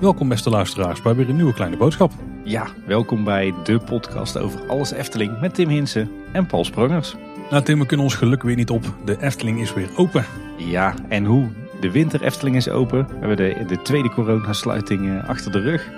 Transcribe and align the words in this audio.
Welkom 0.00 0.28
beste 0.28 0.50
luisteraars 0.50 1.02
bij 1.02 1.14
weer 1.14 1.28
een 1.28 1.36
nieuwe 1.36 1.54
kleine 1.54 1.76
boodschap. 1.76 2.12
Ja, 2.44 2.66
welkom 2.86 3.24
bij 3.24 3.54
de 3.64 3.78
podcast 3.78 4.38
over 4.38 4.68
alles 4.68 4.90
Efteling 4.90 5.40
met 5.40 5.54
Tim 5.54 5.68
Hinsen 5.68 6.10
en 6.32 6.46
Paul 6.46 6.64
Sprongers. 6.64 7.14
Nou 7.50 7.62
Tim, 7.62 7.78
we 7.78 7.86
kunnen 7.86 8.06
ons 8.06 8.14
geluk 8.14 8.42
weer 8.42 8.56
niet 8.56 8.70
op. 8.70 8.94
De 9.04 9.22
Efteling 9.22 9.60
is 9.60 9.74
weer 9.74 9.88
open. 9.96 10.24
Ja, 10.56 10.94
en 11.08 11.24
hoe? 11.24 11.48
De 11.80 11.90
winter 11.90 12.22
Efteling 12.22 12.56
is 12.56 12.68
open. 12.68 13.06
We 13.06 13.14
hebben 13.18 13.36
de, 13.36 13.64
de 13.66 13.82
tweede 13.82 14.10
coronasluiting 14.10 15.08
eh, 15.08 15.28
achter 15.28 15.52
de 15.52 15.60
rug. 15.60 15.90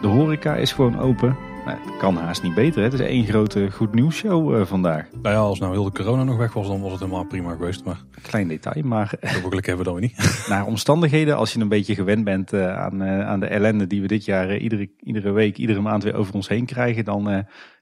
De 0.00 0.06
horeca 0.06 0.56
is 0.56 0.72
gewoon 0.72 0.98
open. 0.98 1.36
Nou, 1.68 1.80
het 1.80 1.96
kan 1.96 2.16
haast 2.16 2.42
niet 2.42 2.54
beter. 2.54 2.76
Hè? 2.78 2.82
Het 2.82 2.92
is 2.92 3.00
één 3.00 3.24
grote 3.24 3.70
goed 3.70 3.94
nieuws 3.94 4.16
show 4.16 4.54
uh, 4.54 4.66
vandaag. 4.66 5.08
Nou 5.22 5.34
ja, 5.34 5.40
als 5.40 5.58
nou 5.58 5.72
heel 5.72 5.84
de 5.84 5.92
corona 5.92 6.24
nog 6.24 6.36
weg 6.36 6.52
was, 6.52 6.66
dan 6.66 6.80
was 6.80 6.90
het 6.90 7.00
helemaal 7.00 7.24
prima 7.24 7.52
geweest. 7.52 7.84
Maar 7.84 8.04
Klein 8.22 8.48
detail, 8.48 8.82
maar 8.84 9.14
hopelijk 9.42 9.66
hebben 9.66 9.84
we 9.84 9.90
dat 9.90 10.00
weer 10.00 10.10
niet. 10.10 10.46
naar 10.48 10.66
omstandigheden, 10.66 11.36
als 11.36 11.52
je 11.52 11.60
een 11.60 11.68
beetje 11.68 11.94
gewend 11.94 12.24
bent 12.24 12.52
uh, 12.52 12.76
aan, 12.76 13.02
uh, 13.02 13.26
aan 13.26 13.40
de 13.40 13.46
ellende 13.46 13.86
die 13.86 14.00
we 14.00 14.06
dit 14.06 14.24
jaar 14.24 14.56
iedere, 14.56 14.90
iedere 15.00 15.30
week, 15.30 15.56
iedere 15.56 15.80
maand 15.80 16.02
weer 16.02 16.14
over 16.14 16.34
ons 16.34 16.48
heen 16.48 16.66
krijgen, 16.66 17.04
dan, 17.04 17.24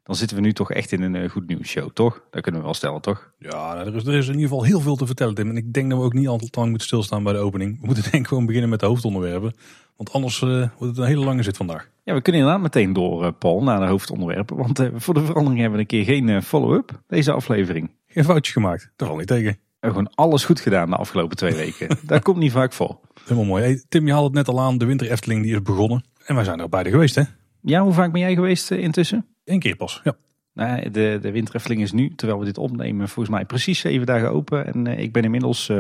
dan 0.03 0.17
zitten 0.17 0.37
we 0.37 0.43
nu 0.43 0.53
toch 0.53 0.73
echt 0.73 0.93
in 0.93 1.03
een 1.03 1.31
goed 1.31 1.47
nieuws 1.47 1.69
show, 1.69 1.91
toch? 1.91 2.23
Dat 2.31 2.43
kunnen 2.43 2.61
we 2.61 2.67
wel 2.67 2.77
stellen, 2.77 3.01
toch? 3.01 3.33
Ja, 3.39 3.75
nou, 3.75 3.87
er, 3.87 3.95
is, 3.95 4.07
er 4.07 4.15
is 4.15 4.27
in 4.27 4.35
ieder 4.35 4.49
geval 4.49 4.65
heel 4.65 4.81
veel 4.81 4.97
te 4.97 5.07
vertellen, 5.07 5.35
Tim. 5.35 5.49
En 5.49 5.57
ik 5.57 5.73
denk 5.73 5.91
dat 5.91 5.99
we 5.99 6.05
ook 6.05 6.15
niet 6.15 6.29
altijd 6.29 6.57
lang 6.57 6.69
moeten 6.69 6.87
stilstaan 6.87 7.23
bij 7.23 7.33
de 7.33 7.39
opening. 7.39 7.81
We 7.81 7.87
moeten 7.87 8.05
denk 8.11 8.15
ik 8.15 8.27
gewoon 8.27 8.47
beginnen 8.47 8.71
met 8.71 8.81
de 8.81 8.87
hoofdonderwerpen. 8.87 9.55
Want 9.97 10.13
anders 10.13 10.39
wordt 10.41 10.79
het 10.79 10.99
een 10.99 11.05
hele 11.05 11.25
lange 11.25 11.43
zit 11.43 11.57
vandaag. 11.57 11.95
Ja, 12.07 12.15
we 12.15 12.21
kunnen 12.21 12.41
inderdaad 12.41 12.63
meteen 12.63 12.93
door, 12.93 13.33
Paul, 13.33 13.63
naar 13.63 13.81
de 13.81 13.87
hoofdonderwerpen. 13.87 14.57
Want 14.57 14.81
uh, 14.81 14.89
voor 14.95 15.15
de 15.15 15.25
verandering 15.25 15.61
hebben 15.61 15.79
we 15.79 15.81
een 15.81 16.05
keer 16.05 16.05
geen 16.05 16.29
uh, 16.29 16.41
follow-up 16.41 17.03
deze 17.07 17.33
aflevering. 17.33 17.91
Geen 18.07 18.25
foutje 18.25 18.53
gemaakt, 18.53 18.93
daar 18.97 19.09
valt 19.09 19.19
niet 19.21 19.29
tegen. 19.29 19.53
We 19.53 19.87
hebben 19.87 20.01
gewoon 20.01 20.27
alles 20.27 20.45
goed 20.45 20.61
gedaan 20.61 20.91
de 20.91 20.97
afgelopen 20.97 21.37
twee 21.37 21.55
weken. 21.55 21.99
dat 22.07 22.23
komt 22.23 22.37
niet 22.37 22.53
vaak 22.53 22.73
voor. 22.73 23.01
Helemaal 23.23 23.45
mooi. 23.45 23.63
Hey, 23.63 23.85
Tim, 23.89 24.07
je 24.07 24.13
haalde 24.13 24.27
het 24.27 24.35
net 24.35 24.49
al 24.49 24.61
aan, 24.61 24.79
de 24.79 24.85
winter 24.85 25.11
Efteling 25.11 25.43
die 25.43 25.55
is 25.55 25.63
begonnen. 25.63 26.05
En 26.25 26.35
wij 26.35 26.45
zijn 26.45 26.61
er 26.61 26.69
beide 26.69 26.91
geweest, 26.91 27.15
hè? 27.15 27.23
Ja, 27.61 27.83
hoe 27.83 27.93
vaak 27.93 28.13
ben 28.13 28.21
jij 28.21 28.35
geweest 28.35 28.71
uh, 28.71 28.79
intussen? 28.79 29.27
Eén 29.45 29.59
keer 29.59 29.77
pas, 29.77 30.01
ja. 30.05 30.17
Nou, 30.53 30.91
de, 30.91 31.19
de 31.21 31.31
winter 31.31 31.55
Efteling 31.55 31.83
is 31.83 31.93
nu, 31.93 32.15
terwijl 32.15 32.39
we 32.39 32.45
dit 32.45 32.59
opnemen, 32.59 33.09
volgens 33.09 33.35
mij 33.35 33.45
precies 33.45 33.81
zeven 33.81 34.07
dagen 34.07 34.31
open. 34.31 34.67
En 34.67 34.87
ik 34.87 35.13
ben 35.13 35.25
inmiddels 35.25 35.73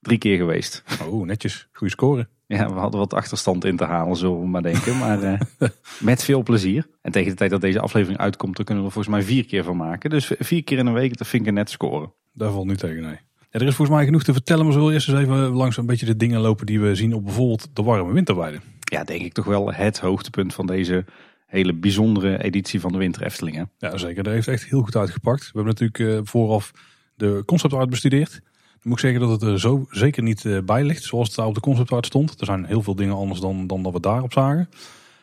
drie 0.00 0.18
keer 0.18 0.36
geweest. 0.36 0.84
Oh, 1.08 1.26
netjes. 1.26 1.68
Goede 1.72 1.92
score. 1.92 2.28
Ja, 2.56 2.72
we 2.72 2.78
hadden 2.78 3.00
wat 3.00 3.14
achterstand 3.14 3.64
in 3.64 3.76
te 3.76 3.84
halen, 3.84 4.16
zullen 4.16 4.40
we 4.40 4.46
maar 4.46 4.62
denken. 4.62 4.98
Maar 4.98 5.22
uh, 5.22 5.40
met 6.00 6.24
veel 6.24 6.42
plezier. 6.42 6.86
En 7.02 7.12
tegen 7.12 7.30
de 7.30 7.36
tijd 7.36 7.50
dat 7.50 7.60
deze 7.60 7.80
aflevering 7.80 8.20
uitkomt, 8.20 8.56
dan 8.56 8.64
kunnen 8.64 8.84
we 8.84 8.88
er 8.88 8.94
volgens 8.94 9.14
mij 9.14 9.24
vier 9.24 9.46
keer 9.46 9.64
van 9.64 9.76
maken. 9.76 10.10
Dus 10.10 10.32
vier 10.38 10.64
keer 10.64 10.78
in 10.78 10.86
een 10.86 10.92
week, 10.92 11.16
dat 11.16 11.26
vind 11.26 11.42
ik 11.42 11.48
een 11.48 11.54
net 11.54 11.70
scoren. 11.70 12.12
Daar 12.32 12.50
valt 12.50 12.66
nu 12.66 12.76
tegen, 12.76 13.02
nee. 13.02 13.18
Ja, 13.50 13.60
er 13.60 13.66
is 13.66 13.74
volgens 13.74 13.96
mij 13.96 14.06
genoeg 14.06 14.22
te 14.22 14.32
vertellen, 14.32 14.64
maar 14.64 14.72
we 14.72 14.78
zullen 14.78 14.94
eerst 14.94 15.08
eens 15.08 15.18
even 15.18 15.36
langs 15.36 15.76
een 15.76 15.86
beetje 15.86 16.06
de 16.06 16.16
dingen 16.16 16.40
lopen 16.40 16.66
die 16.66 16.80
we 16.80 16.94
zien 16.94 17.14
op 17.14 17.24
bijvoorbeeld 17.24 17.68
de 17.72 17.82
warme 17.82 18.12
winterweide. 18.12 18.60
Ja, 18.80 19.04
denk 19.04 19.22
ik 19.22 19.32
toch 19.32 19.44
wel 19.44 19.72
het 19.72 19.98
hoogtepunt 19.98 20.54
van 20.54 20.66
deze 20.66 21.04
hele 21.46 21.74
bijzondere 21.74 22.42
editie 22.42 22.80
van 22.80 22.92
de 22.92 22.98
Winter 22.98 23.22
Eftelingen. 23.22 23.70
Ja, 23.78 23.96
zeker. 23.96 24.22
Dat 24.22 24.32
heeft 24.32 24.48
echt 24.48 24.64
heel 24.64 24.82
goed 24.82 24.96
uitgepakt. 24.96 25.40
We 25.52 25.60
hebben 25.60 25.74
natuurlijk 25.78 25.98
uh, 25.98 26.20
vooraf 26.22 26.72
de 27.14 27.42
concept 27.46 27.72
art 27.72 27.90
bestudeerd 27.90 28.40
moet 28.82 28.92
ik 28.92 28.98
zeggen 28.98 29.20
dat 29.20 29.30
het 29.30 29.42
er 29.42 29.60
zo 29.60 29.86
zeker 29.90 30.22
niet 30.22 30.44
eh, 30.44 30.58
bij 30.64 30.84
ligt, 30.84 31.04
zoals 31.04 31.26
het 31.26 31.36
daar 31.36 31.46
op 31.46 31.54
de 31.54 31.60
conceptart 31.60 32.06
stond. 32.06 32.40
Er 32.40 32.46
zijn 32.46 32.64
heel 32.64 32.82
veel 32.82 32.94
dingen 32.94 33.14
anders 33.14 33.40
dan, 33.40 33.66
dan 33.66 33.82
dat 33.82 33.92
we 33.92 34.00
daarop 34.00 34.32
zagen. 34.32 34.68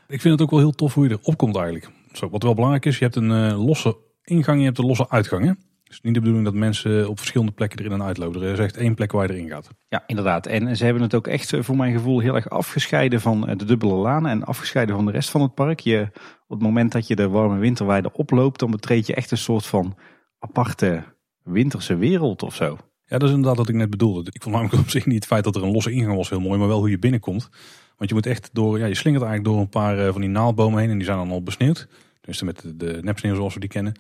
Ik 0.08 0.22
vind 0.22 0.34
het 0.34 0.42
ook 0.42 0.50
wel 0.52 0.60
heel 0.60 0.72
tof 0.72 0.94
hoe 0.94 1.08
je 1.08 1.18
erop 1.22 1.38
komt 1.38 1.56
eigenlijk. 1.56 1.90
Zo, 2.12 2.30
wat 2.30 2.44
wel 2.44 2.54
belangrijk 2.54 2.86
is, 2.86 2.98
je 2.98 3.04
hebt 3.04 3.16
een 3.16 3.32
uh, 3.32 3.66
losse 3.66 3.98
ingang 4.24 4.60
je 4.60 4.66
hebt 4.66 4.78
een 4.78 4.86
losse 4.86 5.10
uitgang. 5.10 5.46
Hè? 5.46 5.52
Dus 5.84 6.02
niet 6.02 6.14
de 6.14 6.20
bedoeling 6.20 6.46
dat 6.46 6.54
mensen 6.54 7.10
op 7.10 7.18
verschillende 7.18 7.52
plekken 7.52 7.80
erin 7.80 7.92
en 7.92 8.04
uitlopen. 8.04 8.42
Er 8.42 8.52
is 8.52 8.60
echt 8.60 8.78
één 8.78 8.96
plek 8.96 9.12
waar 9.12 9.28
je 9.28 9.34
erin 9.34 9.50
gaat. 9.50 9.70
Ja, 9.90 10.04
inderdaad. 10.08 10.46
En 10.46 10.78
ze 10.78 10.84
hebben 10.84 11.04
het 11.04 11.16
ook 11.16 11.28
echt 11.28 11.54
voor 11.60 11.76
mijn 11.76 11.94
gevoel 11.94 12.20
heel 12.20 12.36
erg 12.36 12.50
afgescheiden 12.50 13.22
van 13.22 13.42
de 13.42 13.66
dubbele 13.66 13.94
lanen 13.94 14.32
en 14.32 14.44
afgescheiden 14.44 14.96
van 14.96 15.06
de 15.06 15.12
rest 15.12 15.30
van 15.30 15.42
het 15.42 15.54
park. 15.54 15.80
Je, 15.80 16.08
op 16.48 16.58
het 16.58 16.62
moment 16.62 16.92
dat 16.92 17.08
je 17.08 17.16
de 17.16 17.30
warme 17.30 17.58
winterweide 17.58 18.14
oploopt, 18.14 18.60
dan 18.60 18.72
betreed 18.72 19.08
je 19.08 19.16
echt 19.16 19.32
een 19.32 19.38
soort 19.38 19.66
van 19.66 19.98
aparte 20.40 21.04
winterse 21.44 21.96
wereld 21.96 22.44
of 22.44 22.56
zo. 22.56 22.78
Ja, 23.08 23.18
dat 23.18 23.30
is 23.30 23.36
inderdaad 23.36 23.58
wat 23.58 23.70
ik 23.70 23.76
net 23.76 23.90
bedoelde. 23.90 24.30
Ik 24.34 24.42
vond 24.42 24.56
namelijk 24.56 24.82
op 24.84 24.90
zich 24.90 25.06
niet 25.06 25.16
het 25.16 25.26
feit 25.26 25.44
dat 25.44 25.56
er 25.56 25.64
een 25.64 25.72
losse 25.72 25.92
ingang 25.92 26.16
was 26.16 26.30
heel 26.30 26.40
mooi, 26.40 26.60
maar 26.60 26.68
wel 26.68 26.80
hoe 26.80 26.90
je 26.90 27.00
binnenkomt. 27.00 27.50
Want 27.98 28.10
je 28.10 28.16
moet 28.16 28.26
echt 28.26 28.50
door, 28.54 28.80
ja, 28.80 28.86
je 28.86 28.96
slingert 28.96 29.24
eigenlijk 29.24 29.54
door 29.54 29.64
een 29.64 29.70
paar 29.70 30.06
eh, 30.06 30.12
van 30.12 30.22
die 30.22 30.30
naaldbomen 30.30 30.80
heen 30.80 30.90
en 30.90 30.98
die 30.98 31.06
zijn 31.06 31.18
dan 31.18 31.32
al 31.32 31.44
besneeuwd. 31.44 31.88
Dus 32.22 32.42
met 32.42 32.64
de, 32.76 33.00
nepsneeuw 33.02 33.36
zoals 33.36 33.54
we 33.54 33.60
die 33.60 33.70
kennen. 33.70 33.94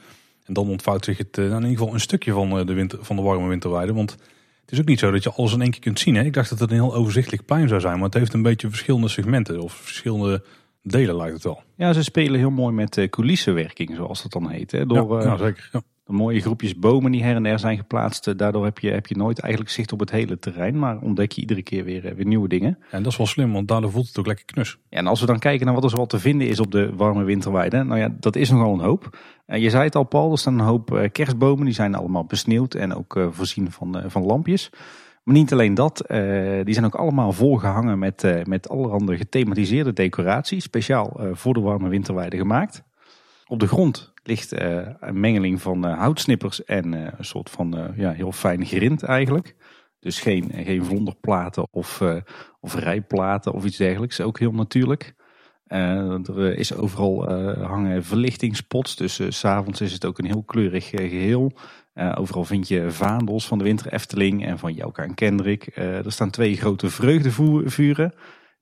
En 0.45 0.53
dan 0.53 0.69
ontvouwt 0.69 1.05
zich 1.05 1.17
het, 1.17 1.37
eh, 1.37 1.43
nou 1.43 1.55
in 1.55 1.61
ieder 1.61 1.77
geval 1.77 1.93
een 1.93 1.99
stukje 1.99 2.31
van 2.31 2.59
eh, 2.59 2.65
de, 2.65 2.73
winter, 2.73 2.99
van 3.01 3.15
de 3.15 3.21
warme 3.21 3.47
winterweide. 3.47 3.93
Want 3.93 4.11
het 4.61 4.71
is 4.71 4.79
ook 4.79 4.87
niet 4.87 4.99
zo 4.99 5.11
dat 5.11 5.23
je 5.23 5.31
alles 5.31 5.53
in 5.53 5.61
één 5.61 5.71
keer 5.71 5.81
kunt 5.81 5.99
zien. 5.99 6.15
Hè? 6.15 6.23
Ik 6.23 6.33
dacht 6.33 6.49
dat 6.49 6.59
het 6.59 6.69
een 6.69 6.75
heel 6.75 6.95
overzichtelijk 6.95 7.45
plein 7.45 7.67
zou 7.67 7.81
zijn, 7.81 7.95
maar 7.95 8.05
het 8.05 8.13
heeft 8.13 8.33
een 8.33 8.41
beetje 8.41 8.69
verschillende 8.69 9.07
segmenten 9.07 9.61
of 9.61 9.73
verschillende 9.73 10.43
delen 10.83 11.15
lijkt 11.15 11.33
het 11.33 11.43
wel. 11.43 11.63
Ja, 11.75 11.93
ze 11.93 12.03
spelen 12.03 12.39
heel 12.39 12.49
mooi 12.49 12.73
met 12.73 13.07
coulissenwerking, 13.09 13.95
zoals 13.95 14.21
dat 14.21 14.31
dan 14.31 14.49
heet. 14.49 14.71
Hè? 14.71 14.85
Door, 14.85 15.21
ja, 15.21 15.29
ja 15.29 15.37
zeker. 15.37 15.69
Ja 15.71 15.81
mooie 16.07 16.39
groepjes 16.39 16.79
bomen 16.79 17.11
die 17.11 17.23
her 17.23 17.35
en 17.35 17.43
der 17.43 17.59
zijn 17.59 17.77
geplaatst. 17.77 18.37
Daardoor 18.37 18.63
heb 18.63 18.79
je, 18.79 18.89
heb 18.89 19.07
je 19.07 19.15
nooit 19.15 19.39
eigenlijk 19.39 19.73
zicht 19.73 19.91
op 19.91 19.99
het 19.99 20.11
hele 20.11 20.39
terrein. 20.39 20.79
Maar 20.79 20.99
ontdek 20.99 21.31
je 21.31 21.41
iedere 21.41 21.61
keer 21.61 21.83
weer, 21.83 22.15
weer 22.15 22.25
nieuwe 22.25 22.47
dingen. 22.47 22.77
Ja, 22.79 22.97
en 22.97 23.03
dat 23.03 23.11
is 23.11 23.17
wel 23.17 23.27
slim, 23.27 23.53
want 23.53 23.67
daardoor 23.67 23.91
voelt 23.91 24.07
het 24.07 24.19
ook 24.19 24.25
lekker 24.25 24.45
knus. 24.45 24.77
Ja, 24.89 24.97
en 24.97 25.07
als 25.07 25.19
we 25.19 25.25
dan 25.25 25.39
kijken 25.39 25.65
naar 25.65 25.75
wat 25.75 25.83
er 25.83 25.89
zoal 25.89 26.05
te 26.05 26.19
vinden 26.19 26.47
is 26.47 26.59
op 26.59 26.71
de 26.71 26.95
warme 26.95 27.23
winterweide. 27.23 27.83
Nou 27.83 27.99
ja, 27.99 28.15
dat 28.19 28.35
is 28.35 28.49
nogal 28.49 28.73
een 28.73 28.79
hoop. 28.79 29.17
Uh, 29.47 29.61
je 29.61 29.69
zei 29.69 29.83
het 29.83 29.95
al 29.95 30.03
Paul, 30.03 30.31
er 30.31 30.37
staan 30.37 30.59
een 30.59 30.65
hoop 30.65 30.91
uh, 30.91 31.09
kerstbomen. 31.11 31.65
Die 31.65 31.73
zijn 31.73 31.95
allemaal 31.95 32.25
besneeuwd 32.25 32.73
en 32.73 32.93
ook 32.93 33.19
voorzien 33.31 33.71
van, 33.71 34.03
van 34.07 34.25
lampjes. 34.25 34.69
Maar 35.23 35.35
niet 35.35 35.51
alleen 35.51 35.73
dat, 35.73 36.03
die 36.63 36.73
zijn 36.73 36.85
ook 36.85 36.95
allemaal 36.95 37.31
volgehangen 37.31 37.99
met, 37.99 38.43
met 38.43 38.69
allerhande 38.69 39.17
gethematiseerde 39.17 39.93
decoraties. 39.93 40.63
Speciaal 40.63 41.19
voor 41.33 41.53
de 41.53 41.59
warme 41.59 41.89
winterweide 41.89 42.37
gemaakt. 42.37 42.83
Op 43.47 43.59
de 43.59 43.67
grond 43.67 44.13
ligt 44.27 44.61
uh, 44.61 44.87
een 44.99 45.19
mengeling 45.19 45.61
van 45.61 45.87
uh, 45.87 45.97
houtsnippers 45.97 46.63
en 46.63 46.93
uh, 46.93 47.07
een 47.17 47.25
soort 47.25 47.49
van 47.49 47.93
ja, 47.95 48.11
heel 48.11 48.31
fijn 48.31 48.65
grind 48.65 49.03
eigenlijk. 49.03 49.55
Dus 49.99 50.19
geen, 50.19 50.51
geen 50.53 50.85
vlonderplaten 50.85 51.67
of, 51.71 52.03
of 52.59 52.75
rijplaten 52.75 53.53
of 53.53 53.65
iets 53.65 53.77
dergelijks. 53.77 54.21
Ook 54.21 54.39
heel 54.39 54.51
natuurlijk. 54.51 55.13
er 55.67 56.57
is 56.57 56.73
overal 56.73 57.31
hangen 57.65 58.03
verlichtingspots. 58.03 58.95
Dus 58.95 59.13
s 59.13 59.39
s'avonds 59.39 59.81
is 59.81 59.93
het 59.93 60.05
ook 60.05 60.17
een 60.17 60.25
heel 60.25 60.43
kleurig 60.43 60.89
geheel. 60.89 61.51
overal 62.15 62.45
vind 62.45 62.67
je 62.67 62.91
vaandels 62.91 63.47
van 63.47 63.57
de 63.57 63.63
Winter 63.63 63.93
Efteling 63.93 64.45
en 64.45 64.59
van 64.59 64.73
Jelka 64.73 65.03
en 65.03 65.13
Kendrick. 65.13 65.75
er 65.75 66.11
staan 66.11 66.29
twee 66.29 66.57
grote 66.57 66.89
vreugdevuren. 66.89 68.13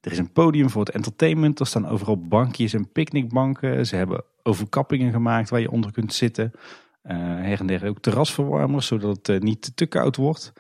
Er 0.05 0.11
is 0.11 0.17
een 0.17 0.31
podium 0.31 0.69
voor 0.69 0.85
het 0.85 0.93
entertainment. 0.93 1.59
Er 1.59 1.67
staan 1.67 1.87
overal 1.87 2.17
bankjes 2.17 2.73
en 2.73 2.91
picknickbanken. 2.91 3.87
Ze 3.87 3.95
hebben 3.95 4.23
overkappingen 4.43 5.11
gemaakt 5.11 5.49
waar 5.49 5.59
je 5.59 5.71
onder 5.71 5.91
kunt 5.91 6.13
zitten. 6.13 6.51
Uh, 6.53 7.11
her 7.17 7.59
en 7.59 7.67
der 7.67 7.87
ook 7.87 7.99
terrasverwarmers, 7.99 8.87
zodat 8.87 9.15
het 9.15 9.29
uh, 9.29 9.39
niet 9.39 9.71
te 9.75 9.85
koud 9.85 10.15
wordt. 10.15 10.53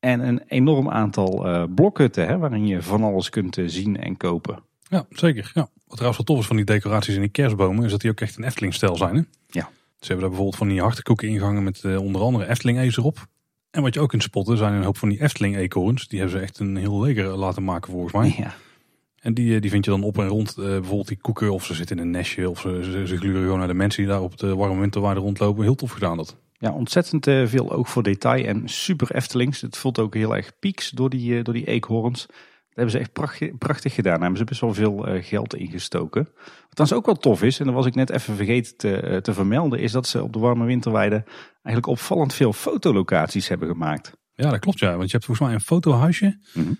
En 0.00 0.28
een 0.28 0.42
enorm 0.46 0.90
aantal 0.90 1.46
uh, 1.46 1.64
blokhutten 1.74 2.26
hè, 2.26 2.38
waarin 2.38 2.66
je 2.66 2.82
van 2.82 3.02
alles 3.02 3.30
kunt 3.30 3.58
zien 3.66 3.96
en 3.96 4.16
kopen. 4.16 4.62
Ja, 4.88 5.06
zeker. 5.10 5.50
Ja. 5.54 5.68
Wat 5.86 5.96
trouwens 5.96 6.16
wel 6.16 6.26
tof 6.26 6.38
is 6.38 6.46
van 6.46 6.56
die 6.56 6.64
decoraties 6.64 7.14
in 7.14 7.20
die 7.20 7.30
kerstbomen, 7.30 7.84
is 7.84 7.90
dat 7.90 8.00
die 8.00 8.10
ook 8.10 8.20
echt 8.20 8.36
een 8.36 8.44
Efteling-stijl 8.44 8.96
zijn. 8.96 9.14
Hè? 9.14 9.22
Ja. 9.46 9.68
Ze 9.98 10.06
hebben 10.06 10.18
daar 10.18 10.28
bijvoorbeeld 10.28 10.56
van 10.56 10.68
die 10.68 10.80
hartekoeken 10.80 11.28
ingangen 11.28 11.62
met 11.62 11.96
onder 11.96 12.20
andere 12.20 12.48
Efteling-ees 12.48 12.96
erop. 12.96 13.26
En 13.70 13.82
wat 13.82 13.94
je 13.94 14.00
ook 14.00 14.08
kunt 14.08 14.22
spotten 14.22 14.56
zijn 14.56 14.72
een 14.72 14.84
hoop 14.84 14.96
van 14.96 15.08
die 15.08 15.22
Efteling-eekhoorns. 15.22 16.08
Die 16.08 16.18
hebben 16.20 16.38
ze 16.38 16.44
echt 16.44 16.58
een 16.58 16.76
heel 16.76 17.00
leger 17.00 17.26
laten 17.26 17.64
maken 17.64 17.92
volgens 17.92 18.12
mij. 18.12 18.34
Ja. 18.38 18.54
En 19.20 19.34
die, 19.34 19.54
eh, 19.54 19.60
die 19.60 19.70
vind 19.70 19.84
je 19.84 19.90
dan 19.90 20.02
op 20.02 20.18
en 20.18 20.26
rond 20.26 20.54
uh, 20.58 20.64
bijvoorbeeld 20.64 21.08
die 21.08 21.20
koeken 21.20 21.52
of 21.52 21.64
ze 21.64 21.74
zitten 21.74 21.96
in 21.96 22.02
een 22.02 22.10
nestje 22.10 22.50
of 22.50 22.60
ze, 22.60 23.02
gluren 23.06 23.42
gewoon 23.42 23.58
naar 23.58 23.68
de 23.68 23.74
mensen 23.74 24.02
die 24.02 24.12
daar 24.12 24.22
op 24.22 24.38
de 24.38 24.54
warme 24.54 24.80
winterwaarde 24.80 25.20
rondlopen. 25.20 25.62
Heel 25.62 25.74
tof 25.74 25.90
gedaan 25.90 26.16
dat. 26.16 26.36
Ja, 26.52 26.72
ontzettend 26.72 27.26
uh, 27.26 27.46
veel 27.46 27.72
oog 27.72 27.88
voor 27.88 28.02
detail 28.02 28.44
en 28.44 28.68
super 28.68 29.14
Eftelings. 29.14 29.60
Het 29.60 29.76
voelt 29.76 29.98
ook 29.98 30.14
heel 30.14 30.36
erg 30.36 30.58
pieks 30.58 30.90
door 30.90 31.10
die, 31.10 31.32
uh, 31.32 31.44
door 31.44 31.54
die 31.54 31.66
eekhoorns. 31.66 32.26
Dat 32.26 32.86
hebben 32.86 32.90
ze 32.90 32.98
echt 32.98 33.12
prachtig, 33.12 33.58
prachtig 33.58 33.94
gedaan. 33.94 34.12
Daar 34.12 34.22
hebben 34.22 34.38
ze 34.38 34.44
best 34.44 34.60
wel 34.60 34.74
veel 34.74 35.06
geld 35.20 35.54
ingestoken. 35.54 36.28
Wat 36.68 36.88
dan 36.88 36.98
ook 36.98 37.06
wel 37.06 37.14
tof 37.14 37.42
is, 37.42 37.58
en 37.58 37.66
dat 37.66 37.74
was 37.74 37.86
ik 37.86 37.94
net 37.94 38.10
even 38.10 38.36
vergeten 38.36 38.76
te, 38.76 39.18
te 39.22 39.32
vermelden, 39.32 39.78
is 39.78 39.92
dat 39.92 40.06
ze 40.06 40.22
op 40.22 40.32
de 40.32 40.38
warme 40.38 40.64
winterweide 40.64 41.24
eigenlijk 41.62 41.86
opvallend 41.86 42.34
veel 42.34 42.52
fotolocaties 42.52 43.48
hebben 43.48 43.68
gemaakt. 43.68 44.12
Ja, 44.42 44.50
dat 44.50 44.58
klopt 44.58 44.78
ja. 44.78 44.96
Want 44.96 45.04
je 45.04 45.12
hebt 45.12 45.24
volgens 45.24 45.46
mij 45.46 45.56
een 45.56 45.64
fotohuisje. 45.64 46.38
Mm 46.52 46.78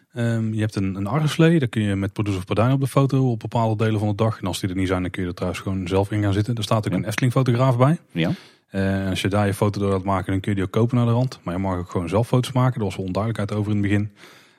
je 0.53 0.61
hebt 0.61 0.77
een, 0.77 0.95
een 0.95 1.07
arreslee. 1.07 1.59
Daar 1.59 1.69
kun 1.69 1.83
je 1.83 1.95
met 1.95 2.13
producer 2.13 2.41
of 2.41 2.47
Pardijn 2.47 2.73
op 2.73 2.81
de 2.81 2.87
foto 2.87 3.31
op 3.31 3.39
bepaalde 3.39 3.85
delen 3.85 3.99
van 3.99 4.09
de 4.09 4.15
dag. 4.15 4.41
En 4.41 4.47
als 4.47 4.61
die 4.61 4.69
er 4.69 4.77
niet 4.77 4.89
zijn, 4.89 5.03
dan 5.03 5.11
kun 5.11 5.23
je 5.23 5.29
er 5.29 5.35
trouwens 5.35 5.63
gewoon 5.63 5.89
zelf 5.89 6.11
in 6.11 6.23
gaan 6.23 6.33
zitten. 6.33 6.55
Er 6.55 6.63
staat 6.63 6.87
ook 6.87 6.93
een 6.93 7.05
Efteling 7.05 7.33
fotograaf 7.33 7.77
bij. 7.77 7.99
Ja. 8.13 8.31
Uh, 8.73 9.09
als 9.09 9.21
je 9.21 9.29
daar 9.29 9.47
je 9.47 9.55
foto 9.55 9.81
door 9.81 9.91
laat 9.91 10.05
maken, 10.05 10.33
dan 10.33 10.41
kun 10.41 10.51
je 10.51 10.57
die 10.57 10.67
ook 10.67 10.73
kopen 10.73 10.97
naar 10.97 11.07
de 11.07 11.13
rand. 11.13 11.41
Maar 11.43 11.55
je 11.55 11.61
mag 11.61 11.79
ook 11.79 11.91
gewoon 11.91 12.09
zelf 12.09 12.27
foto's 12.27 12.53
maken. 12.53 12.79
Er 12.79 12.85
was 12.87 12.97
wel 12.97 13.07
onduidelijkheid 13.07 13.61
over 13.61 13.73
in 13.73 13.79
het 13.79 13.87
begin. 13.87 14.11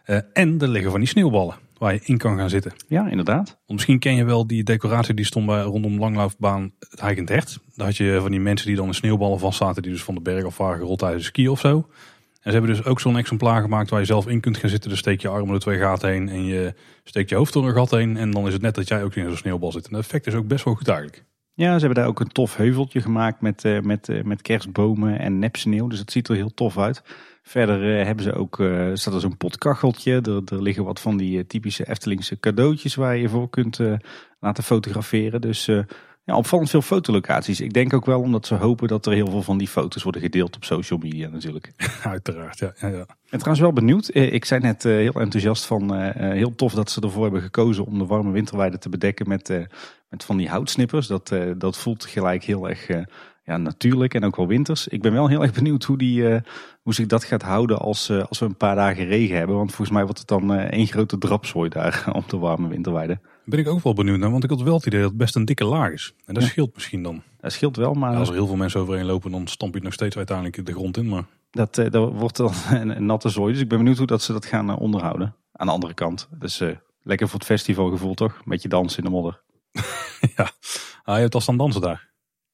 Eh, 0.04 0.18
en 0.34 0.62
er 0.62 0.68
liggen 0.68 0.92
van 0.92 1.00
die 1.00 1.10
sneeuwballen 1.10 1.56
waar 1.78 1.94
je 1.94 2.00
in 2.04 2.18
kan 2.18 2.38
gaan 2.38 2.50
zitten. 2.50 2.74
Ja, 2.88 3.10
inderdaad. 3.10 3.46
Want 3.48 3.60
misschien 3.68 4.00
ken 4.00 4.16
je 4.16 4.24
wel 4.24 4.48
die 4.48 4.64
decoratie 4.64 5.14
die 5.14 5.26
stond 5.26 5.46
bij 5.46 5.62
rondom 5.62 6.00
langlaufbaan 6.00 6.72
het 6.90 7.02
Heikend 7.02 7.30
Hert. 7.30 7.60
Daar 7.76 7.86
had 7.86 7.98
je 7.98 8.18
van 8.22 8.32
die 8.32 8.40
mensen 8.40 8.68
die 8.68 8.76
dan 8.76 8.88
in 8.88 8.94
sneeuwballen 8.94 9.40
vastzaten 9.40 9.82
die 9.82 9.92
dus 9.92 10.04
van 10.04 10.16
de 10.16 10.22
berg 10.22 10.46
af 10.46 10.58
waren 10.58 10.78
gerold 10.78 11.00
tijdens 11.00 11.26
ski 11.26 11.50
of 11.50 11.60
zo. 11.60 11.88
En 12.40 12.52
ze 12.52 12.58
hebben 12.58 12.76
dus 12.76 12.86
ook 12.86 13.00
zo'n 13.00 13.18
exemplaar 13.18 13.62
gemaakt 13.62 13.90
waar 13.90 14.00
je 14.00 14.06
zelf 14.06 14.28
in 14.28 14.40
kunt 14.40 14.58
gaan 14.58 14.70
zitten. 14.70 14.90
Dus 14.90 15.00
steek 15.00 15.22
je 15.22 15.28
armen 15.28 15.50
door 15.50 15.60
twee 15.60 15.80
gaten 15.80 16.10
heen 16.10 16.30
en 16.30 16.46
je 16.46 16.74
steekt 17.04 17.30
je 17.30 17.36
hoofd 17.36 17.54
door 17.54 17.68
een 17.68 17.74
gat 17.74 17.92
heen. 17.92 18.18
En 18.18 18.32
dan 18.32 18.48
is 18.48 18.54
het 18.54 18.62
net 18.62 18.76
dat 18.76 18.88
jij 18.88 19.04
ook 19.04 19.16
in 19.16 19.28
zo'n 19.28 19.38
sneeuwbal 19.38 19.72
zit. 19.72 19.86
En 19.86 19.92
dat 19.92 20.02
effect 20.02 20.28
is 20.28 20.34
ook 20.34 20.48
best 20.48 20.66
wel 20.66 20.76
goed. 20.76 20.88
Ja, 21.54 21.74
ze 21.74 21.80
hebben 21.86 21.96
daar 21.96 22.08
ook 22.08 22.20
een 22.20 22.32
tof 22.32 22.56
heuveltje 22.56 23.02
gemaakt 23.02 23.42
met, 23.42 23.64
uh, 23.64 23.80
met, 23.80 24.10
uh, 24.10 24.24
met 24.24 24.42
kerstbomen 24.42 25.20
en 25.20 25.40
nepsneeuw. 25.40 25.88
Dus 25.88 26.00
het 26.00 26.12
ziet 26.12 26.28
er 26.28 26.36
heel 26.36 26.54
tof 26.54 26.78
uit. 26.78 27.04
Verder 27.44 28.00
uh, 28.00 28.06
hebben 28.06 28.24
ze 28.24 28.34
ook, 28.34 28.56
staat 28.94 29.14
er 29.14 29.20
zo'n 29.20 29.38
potkacheltje. 29.38 30.22
Er, 30.22 30.42
er 30.46 30.62
liggen 30.62 30.84
wat 30.84 31.00
van 31.00 31.18
die 31.18 31.46
typische 31.46 31.88
Eftelingse 31.90 32.40
cadeautjes 32.40 32.96
waar 32.96 33.18
je 33.18 33.30
voor 33.30 33.50
kunt 33.50 33.80
laten 34.40 34.64
fotograferen. 34.64 35.42
Dus 35.42 35.70
ja, 36.30 36.38
opvallend 36.38 36.70
veel 36.70 36.82
fotolocaties. 36.82 37.62
Ik 37.62 37.74
denk 37.74 37.94
ook 37.94 38.06
wel 38.06 38.22
omdat 38.22 38.46
ze 38.48 38.56
hopen 38.56 38.88
dat 38.88 39.06
er 39.06 39.14
heel 39.14 39.30
veel 39.30 39.42
van 39.42 39.58
die 39.58 39.68
foto's 39.68 40.04
worden 40.04 40.22
gedeeld 40.22 40.56
op 40.56 40.64
social 40.64 41.00
media 41.00 41.30
natuurlijk. 41.30 41.72
Uiteraard, 42.04 42.60
ja. 42.60 42.74
ja, 42.80 42.88
ja. 42.88 43.06
En 43.30 43.38
trouwens 43.38 43.60
wel 43.60 43.74
benieuwd. 43.74 44.16
Ik 44.16 44.46
zei 44.46 44.62
net 44.62 44.84
heel 44.84 45.14
enthousiast 45.14 45.66
van 45.66 45.96
heel 46.14 46.56
tof 46.56 46.74
dat 46.74 46.92
ze 46.92 47.02
ervoor 47.02 47.24
hebben 47.24 47.42
gekozen 47.42 47.86
om 47.86 47.98
de 47.98 48.06
warme 48.06 48.32
winterweide 48.32 48.78
te 48.78 48.90
bedekken 48.90 49.28
met 49.28 49.68
met 50.10 50.24
van 50.24 50.38
die 50.38 50.50
houtsnippers. 50.50 51.08
Dat, 51.08 51.36
dat 51.58 51.78
voelt 51.78 52.06
gelijk 52.06 52.44
heel 52.44 52.70
erg 52.70 52.88
ja, 53.50 53.58
natuurlijk 53.58 54.14
en 54.14 54.26
ook 54.26 54.36
wel 54.36 54.48
winters. 54.48 54.88
Ik 54.88 55.02
ben 55.02 55.14
wel 55.14 55.28
heel 55.28 55.42
erg 55.42 55.54
benieuwd 55.54 55.84
hoe, 55.84 55.98
die, 55.98 56.22
uh, 56.22 56.40
hoe 56.82 56.94
zich 56.94 57.06
dat 57.06 57.24
gaat 57.24 57.42
houden 57.42 57.80
als, 57.80 58.12
als 58.12 58.40
we 58.40 58.46
een 58.46 58.58
paar 58.58 58.76
dagen 58.76 59.06
regen 59.06 59.38
hebben. 59.38 59.56
Want 59.56 59.70
volgens 59.70 59.90
mij 59.90 60.04
wordt 60.04 60.20
het 60.20 60.28
dan 60.28 60.54
één 60.54 60.88
grote 60.88 61.18
drapzooi 61.18 61.70
daar 61.70 62.04
op 62.14 62.30
de 62.30 62.38
warme 62.38 62.68
winterweide. 62.68 63.20
Ben 63.46 63.60
ik 63.60 63.68
ook 63.68 63.84
wel 63.84 63.94
benieuwd 63.94 64.20
naar, 64.20 64.32
want 64.32 64.44
ik 64.44 64.50
had 64.50 64.62
wel 64.62 64.76
het 64.76 64.86
idee 64.86 65.00
dat 65.00 65.10
het 65.10 65.18
best 65.18 65.36
een 65.36 65.46
dikke 65.46 65.66
laag 65.66 65.92
is. 65.92 66.14
En 66.26 66.34
dat 66.34 66.44
ja. 66.44 66.50
scheelt 66.50 66.74
misschien 66.74 67.04
dan. 67.04 67.22
Dat 67.40 67.52
scheelt 67.52 67.76
wel, 67.76 67.94
maar... 67.94 68.16
als 68.16 68.28
er 68.28 68.34
heel 68.34 68.48
veel 68.48 68.56
mensen 68.56 68.80
overheen 68.80 69.06
lopen, 69.06 69.32
dan 69.32 69.48
stamp 69.48 69.72
je 69.72 69.78
het 69.78 69.86
nog 69.86 69.94
steeds 69.94 70.18
uiteindelijk 70.18 70.66
de 70.66 70.74
grond 70.74 70.98
in. 70.98 71.10
Maar... 71.10 71.24
Dat, 71.52 71.76
dat 71.76 72.14
wordt 72.14 72.38
dan 72.38 72.54
een, 72.72 72.96
een, 72.96 73.06
natte 73.06 73.30
zooi, 73.30 73.54
dus 73.54 73.62
ik 73.62 73.70
ben 73.70 73.78
benieuwd 73.78 73.98
hoe 73.98 74.08
dat 74.08 74.22
ze 74.22 74.32
dat 74.32 74.46
gaan 74.46 74.78
onderhouden. 74.78 75.36
Aan 75.52 75.68
de 75.68 75.74
andere 75.74 75.94
kant, 75.94 76.30
dus 76.40 76.64
lekker 77.04 77.28
voor 77.28 77.40
het 77.40 77.48
festivalgevoel 77.48 78.14
toch? 78.14 78.34
Een 78.34 78.42
beetje 78.46 78.70
dansen 78.70 78.98
in 78.98 79.04
de 79.04 79.10
modder. 79.10 79.42
ja, 80.36 80.52
ah, 81.04 81.16
je 81.16 81.22
hebt 81.22 81.36
al 81.36 81.42
staan 81.42 81.58
dansen 81.58 81.82
daar. 81.82 82.09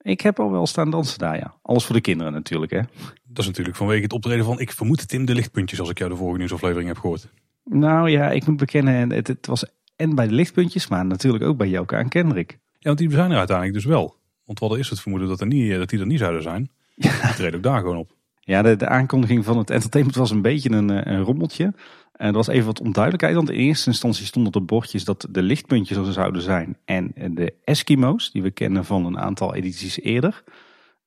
Ik 0.06 0.22
heb 0.22 0.40
al 0.40 0.52
wel 0.52 0.68
staan 0.68 0.90
dansen 0.90 1.20
daar, 1.20 1.38
ja. 1.38 1.54
Alles 1.62 1.86
voor 1.86 1.96
de 1.96 2.02
kinderen 2.02 2.34
natuurlijk, 2.34 2.72
hè. 2.72 2.82
Dat 3.24 3.40
is 3.40 3.46
natuurlijk 3.46 3.76
vanwege 3.76 4.02
het 4.02 4.14
optreden 4.14 4.46
van, 4.46 4.60
ik 4.60 4.72
vermoed 4.72 5.08
Tim 5.08 5.26
de 5.26 5.34
lichtpuntjes, 5.34 5.80
als 5.80 5.90
ik 5.90 5.98
jou 5.98 6.10
de 6.10 6.18
vorige 6.18 6.38
nieuwsaflevering 6.38 6.88
heb 6.88 6.98
gehoord. 6.98 7.28
Nou 7.64 8.10
ja, 8.10 8.32
ik 8.32 8.48
moet 8.48 8.58
bekennen, 8.58 9.12
het, 9.12 9.28
het 9.28 9.46
was 9.46 9.66
en 9.96 10.16
bij 10.16 10.28
de 10.28 10.34
lichtpuntjes, 10.34 10.88
maar 10.88 11.06
natuurlijk 11.06 11.44
ook 11.44 11.58
bij 11.58 11.70
Jelka 11.70 11.98
en 11.98 12.10
Kendrick. 12.10 12.52
Ja, 12.52 12.58
want 12.80 12.98
die 12.98 13.12
zijn 13.12 13.32
er 13.32 13.38
uiteindelijk 13.38 13.78
dus 13.78 13.86
wel. 13.86 14.16
Want 14.46 14.60
hadden 14.60 14.78
eerst 14.78 14.90
het 14.90 15.00
vermoeden 15.00 15.28
dat, 15.28 15.42
er 15.42 15.48
niet, 15.48 15.76
dat 15.76 15.90
die 15.90 16.00
er 16.00 16.06
niet 16.06 16.20
zouden 16.20 16.42
zijn. 16.42 16.70
Ja. 16.96 17.22
Die 17.22 17.34
treden 17.34 17.56
ook 17.56 17.64
daar 17.64 17.80
gewoon 17.80 17.98
op. 17.98 18.12
Ja, 18.40 18.62
de, 18.62 18.76
de, 18.76 18.88
aankondiging 18.88 19.46
van 19.46 19.58
het 19.58 19.70
entertainment 19.70 20.18
was 20.18 20.32
een 20.32 20.42
beetje 20.42 20.72
een, 20.72 20.90
eh, 20.90 21.14
een 21.14 21.22
rommeltje. 21.22 21.74
En 22.18 22.28
er 22.28 22.34
was 22.34 22.48
even 22.48 22.66
wat 22.66 22.82
onduidelijkheid, 22.82 23.36
want 23.36 23.50
in 23.50 23.56
eerste 23.56 23.90
instantie 23.90 24.26
stond 24.26 24.48
op 24.48 24.54
de 24.54 24.62
bordjes 24.62 25.04
dat 25.06 25.28
de 25.30 25.42
lichtpuntjes 25.42 25.98
er 25.98 26.14
zouden 26.14 26.42
zijn. 26.42 26.78
En 26.86 27.12
de 27.16 27.54
Eskimo's, 27.64 28.32
die 28.32 28.42
we 28.42 28.52
kennen 28.52 28.86
van 28.86 29.06
een 29.06 29.20
aantal 29.20 29.56
edities 29.56 30.02
eerder. 30.02 30.44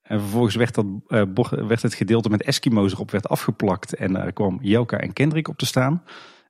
En 0.03 0.21
vervolgens 0.21 0.55
werd, 0.55 0.75
dat, 0.75 0.87
uh, 1.09 1.23
werd 1.49 1.83
het 1.83 1.95
gedeelte 1.95 2.29
met 2.29 2.43
Eskimo's 2.43 2.93
erop 2.93 3.11
werd 3.11 3.29
afgeplakt. 3.29 3.95
En 3.95 4.17
er 4.17 4.33
kwam 4.33 4.59
Jelka 4.63 4.99
en 4.99 5.13
Kendrick 5.13 5.49
op 5.49 5.59
te 5.59 5.67
staan. 5.67 6.03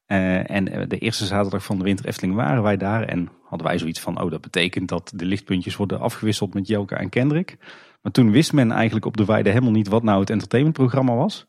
Uh, 0.07 0.51
en 0.51 0.89
de 0.89 0.99
eerste 0.99 1.27
zaterdag 1.27 1.65
van 1.65 1.79
de 1.79 1.85
Winter 1.85 2.07
Efteling 2.07 2.35
waren 2.35 2.63
wij 2.63 2.77
daar. 2.77 3.03
En 3.03 3.29
hadden 3.45 3.67
wij 3.67 3.79
zoiets 3.79 4.01
van, 4.01 4.23
oh 4.23 4.31
dat 4.31 4.41
betekent 4.41 4.89
dat 4.89 5.13
de 5.15 5.25
lichtpuntjes 5.25 5.77
worden 5.77 6.01
afgewisseld 6.01 6.55
met 6.55 6.67
Jelka 6.67 6.97
en 6.97 7.09
Kendrick. 7.09 7.57
Maar 8.03 8.13
toen 8.13 8.31
wist 8.31 8.53
men 8.53 8.73
eigenlijk 8.73 9.07
op 9.07 9.17
de 9.17 9.25
weide 9.25 9.49
helemaal 9.49 9.71
niet 9.71 9.89
wat 9.89 10.03
nou 10.03 10.21
het 10.21 10.31
entertainmentprogramma 10.31 11.15
was. 11.15 11.47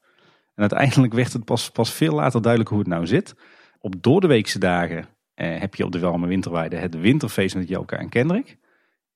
En 0.59 0.69
uiteindelijk 0.69 1.13
werd 1.13 1.33
het 1.33 1.45
pas, 1.45 1.71
pas 1.71 1.93
veel 1.93 2.13
later 2.13 2.41
duidelijk 2.41 2.69
hoe 2.69 2.79
het 2.79 2.87
nou 2.87 3.07
zit. 3.07 3.35
Op 3.79 4.03
doordeweekse 4.03 4.59
dagen 4.59 5.07
eh, 5.33 5.59
heb 5.59 5.75
je 5.75 5.85
op 5.85 5.91
de 5.91 5.99
warme 5.99 6.27
winterweide 6.27 6.75
het 6.75 6.99
winterfeest 6.99 7.55
met 7.55 7.67
Joka 7.67 7.97
en 7.97 8.09
Kendrick. 8.09 8.57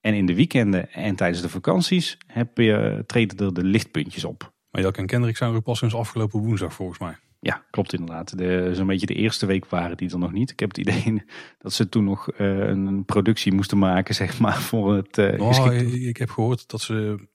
En 0.02 0.14
in 0.14 0.26
de 0.26 0.36
weekenden 0.36 0.92
en 0.92 1.16
tijdens 1.16 1.42
de 1.42 1.50
vakanties 1.50 2.18
heb 2.28 2.58
je, 2.58 3.04
treden 3.06 3.38
er 3.38 3.54
de 3.54 3.64
lichtpuntjes 3.64 4.24
op. 4.24 4.54
Maar 4.70 4.82
Joka 4.82 5.00
en 5.00 5.08
Kendrick 5.08 5.38
zijn 5.38 5.54
er 5.54 5.62
pas 5.62 5.78
sinds 5.78 5.96
afgelopen 5.96 6.40
woensdag 6.40 6.74
volgens 6.74 7.00
mij. 7.00 7.16
Ja, 7.40 7.66
klopt 7.70 7.94
inderdaad. 7.94 8.34
Zo'n 8.76 8.88
beetje 8.88 9.06
de 9.06 9.16
eerste 9.16 9.46
week 9.46 9.66
waren 9.66 9.98
die 9.98 10.12
er 10.12 10.20
nog 10.20 10.32
niet. 10.32 10.52
Ik 10.52 10.60
heb 10.60 10.70
het 10.70 10.78
idee 10.78 11.24
dat 11.64 11.74
ze 11.74 11.90
toen 11.90 12.04
nog 12.04 12.40
uh, 12.40 12.68
een 12.68 13.06
productie 13.06 13.54
moesten 13.54 13.78
maken, 13.78 14.16
zeg 14.24 14.40
maar, 14.40 14.62
voor 14.62 14.96
het 14.96 15.18
uh, 15.18 16.08
Ik 16.08 16.18
heb 16.18 16.30
gehoord 16.30 16.70
dat 16.70 16.82
ze 16.82 17.28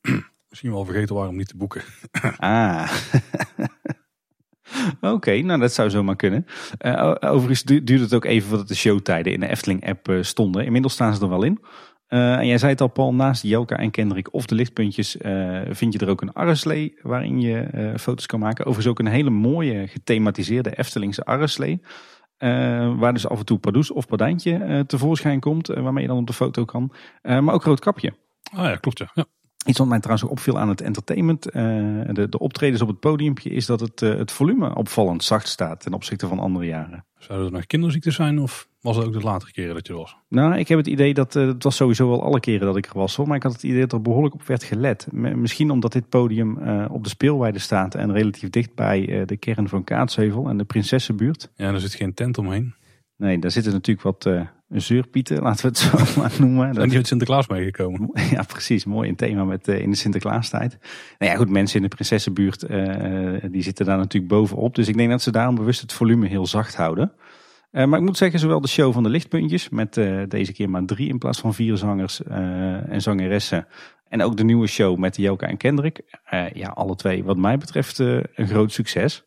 misschien 0.49 0.73
wel 0.73 0.85
vergeten 0.85 1.15
waren 1.15 1.31
om 1.31 1.37
niet 1.37 1.49
te 1.49 1.57
boeken. 1.57 1.83
ah. 2.37 2.93
Oké, 5.01 5.41
nou 5.41 5.61
dat 5.61 5.73
zou 5.73 5.91
zomaar 5.91 6.17
kunnen. 6.17 6.47
Uh, 6.81 7.15
overigens 7.21 7.63
duurde 7.63 7.99
het 7.99 8.15
ook 8.15 8.25
even 8.25 8.49
voordat 8.49 8.69
de 8.69 8.75
showtijden 8.75 9.33
in 9.33 9.41
de 9.41 9.49
Efteling-app 9.49 10.09
uh, 10.09 10.23
stonden. 10.23 10.65
Inmiddels 10.65 10.93
staan 10.93 11.15
ze 11.15 11.23
er 11.23 11.29
wel 11.29 11.43
in. 11.43 11.61
Uh, 12.09 12.37
en 12.37 12.47
jij 12.47 12.59
zei 12.59 12.73
het 12.73 12.81
al, 12.81 12.89
Paul, 12.89 13.15
naast 13.15 13.43
Jelka 13.43 13.77
en 13.77 13.91
Kendrick 13.91 14.33
of 14.33 14.47
de 14.47 14.55
lichtpuntjes 14.55 15.17
vind 15.71 15.93
je 15.93 15.99
er 15.99 16.09
ook 16.09 16.21
een 16.21 16.33
arreslee 16.33 16.99
waarin 17.03 17.41
je 17.41 17.95
foto's 17.99 18.27
kan 18.27 18.41
maken. 18.41 18.65
Overigens 18.65 18.87
ook 18.87 18.99
een 19.07 19.13
hele 19.13 19.31
mooie 19.31 19.87
gethematiseerde 19.87 20.79
Eftelingse 20.79 21.25
arreslee. 21.25 21.81
waar 22.99 23.13
dus 23.13 23.29
af 23.29 23.39
en 23.39 23.45
toe 23.45 23.59
Pardoes 23.59 23.91
of 23.91 24.07
Padijntje 24.07 24.85
tevoorschijn 24.87 25.41
komt, 25.41 25.67
waarmee 25.67 26.03
je 26.03 26.09
dan 26.09 26.19
op 26.19 26.27
de 26.27 26.33
foto 26.33 26.65
kan. 26.65 26.93
maar 27.23 27.55
ook 27.55 27.65
rood 27.65 27.81
kapje. 27.81 28.13
Ah 28.53 28.65
ja, 28.65 28.77
klopt 28.77 28.99
ja. 28.99 29.11
ja. 29.15 29.25
Iets 29.67 29.79
wat 29.79 29.89
mij 29.89 29.99
trouwens 29.99 30.27
ook 30.27 30.33
opviel 30.33 30.59
aan 30.59 30.69
het 30.69 30.81
entertainment, 30.81 31.47
uh, 31.47 31.53
de, 32.13 32.27
de 32.29 32.39
optredens 32.39 32.83
op 32.83 32.89
het 32.89 33.01
podiumpje, 33.01 33.51
is 33.51 33.67
dat 33.67 33.81
het, 33.81 34.03
uh, 34.03 34.17
het 34.17 34.33
volume 34.33 34.75
opvallend 34.75 35.25
zacht 35.25 35.49
staat 35.49 35.81
ten 35.81 35.93
opzichte 35.93 36.27
van 36.27 36.39
andere 36.39 36.67
jaren. 36.67 37.05
Zouden 37.19 37.47
er 37.47 37.53
nog 37.53 37.67
kinderziektes 37.67 38.15
zijn 38.15 38.39
of 38.39 38.69
was 38.81 38.97
het 38.97 39.07
ook 39.07 39.13
de 39.13 39.21
latere 39.21 39.53
keren 39.53 39.75
dat 39.75 39.87
je 39.87 39.93
was? 39.93 40.17
Nou, 40.29 40.57
ik 40.57 40.69
heb 40.69 40.79
het 40.79 40.87
idee 40.87 41.15
dat, 41.15 41.35
uh, 41.35 41.47
het 41.47 41.63
was 41.63 41.77
sowieso 41.77 42.09
wel 42.09 42.23
alle 42.23 42.41
keren 42.41 42.67
dat 42.67 42.77
ik 42.77 42.87
er 42.87 42.99
was 42.99 43.17
hoor, 43.17 43.27
maar 43.27 43.37
ik 43.37 43.43
had 43.43 43.53
het 43.53 43.63
idee 43.63 43.81
dat 43.81 43.93
er 43.93 44.03
behoorlijk 44.03 44.35
op 44.35 44.43
werd 44.43 44.63
gelet. 44.63 45.09
misschien 45.13 45.71
omdat 45.71 45.93
dit 45.93 46.09
podium 46.09 46.59
op 46.87 47.05
de 47.05 47.11
speelweide 47.11 47.59
staat 47.59 47.95
en 47.95 48.13
relatief 48.13 48.51
dicht 48.51 48.75
bij 48.75 49.25
de 49.27 49.37
kern 49.37 49.69
van 49.69 49.85
Kaatsheuvel 49.85 50.49
en 50.49 50.57
de 50.57 50.65
Prinsessenbuurt. 50.65 51.51
Ja, 51.57 51.73
er 51.73 51.81
zit 51.81 51.95
geen 51.95 52.15
tent 52.15 52.39
omheen. 52.39 52.75
Nee, 53.17 53.39
daar 53.39 53.51
zitten 53.51 53.73
natuurlijk 53.73 54.03
wat 54.03 54.49
zeurpieten, 54.69 55.43
laten 55.43 55.63
we 55.63 55.69
het 55.69 55.79
zo 55.79 56.21
maar 56.21 56.33
noemen. 56.39 56.77
En 56.77 56.89
die 56.89 56.97
uit 56.97 57.07
Sinterklaas 57.07 57.49
meegekomen. 57.49 58.11
Ja, 58.31 58.43
precies. 58.43 58.85
Mooi 58.85 59.09
in 59.09 59.17
thema 59.17 59.45
met, 59.45 59.69
uh, 59.69 59.81
in 59.81 59.91
de 59.91 59.97
Sinterklaastijd. 59.97 60.79
Nou 61.19 61.33
ja, 61.33 61.39
goed, 61.39 61.51
mensen 61.51 61.77
in 61.77 61.83
de 61.83 61.89
prinsessenbuurt, 61.89 62.71
uh, 62.71 63.35
die 63.51 63.63
zitten 63.63 63.87
daar 63.87 63.97
natuurlijk 63.97 64.33
bovenop. 64.33 64.75
Dus 64.75 64.89
ik 64.89 64.97
denk 64.97 65.11
dat 65.11 65.23
ze 65.23 65.31
daarom 65.31 65.55
bewust 65.55 65.81
het 65.81 65.93
volume 65.93 66.27
heel 66.27 66.47
zacht 66.47 66.77
houden. 66.77 67.13
Uh, 67.73 67.85
maar 67.85 67.99
ik 67.99 68.05
moet 68.05 68.17
zeggen, 68.17 68.41
zowel 68.41 68.61
de 68.61 68.69
show 68.69 68.93
van 68.93 69.03
de 69.03 69.09
lichtpuntjes, 69.09 69.69
met 69.69 69.95
deze 70.29 70.53
keer 70.53 70.71
maar 70.71 70.85
drie 70.85 71.09
in 71.09 71.19
plaats 71.19 71.41
van 71.41 71.55
vier 71.55 71.77
zangers 71.77 72.23
en 72.23 73.03
zangeressen. 73.03 73.67
En 74.09 74.23
ook 74.23 74.37
de 74.37 74.45
nieuwe 74.45 74.67
show 74.67 74.99
met 74.99 75.17
Joka 75.17 75.47
en 75.47 75.57
Kendrick. 75.57 76.01
ja, 76.53 76.69
alle 76.69 76.95
twee 76.95 77.25
wat 77.25 77.37
mij 77.37 77.59
betreft 77.59 77.99
een 77.99 78.47
groot 78.47 78.73
succes. 78.73 79.23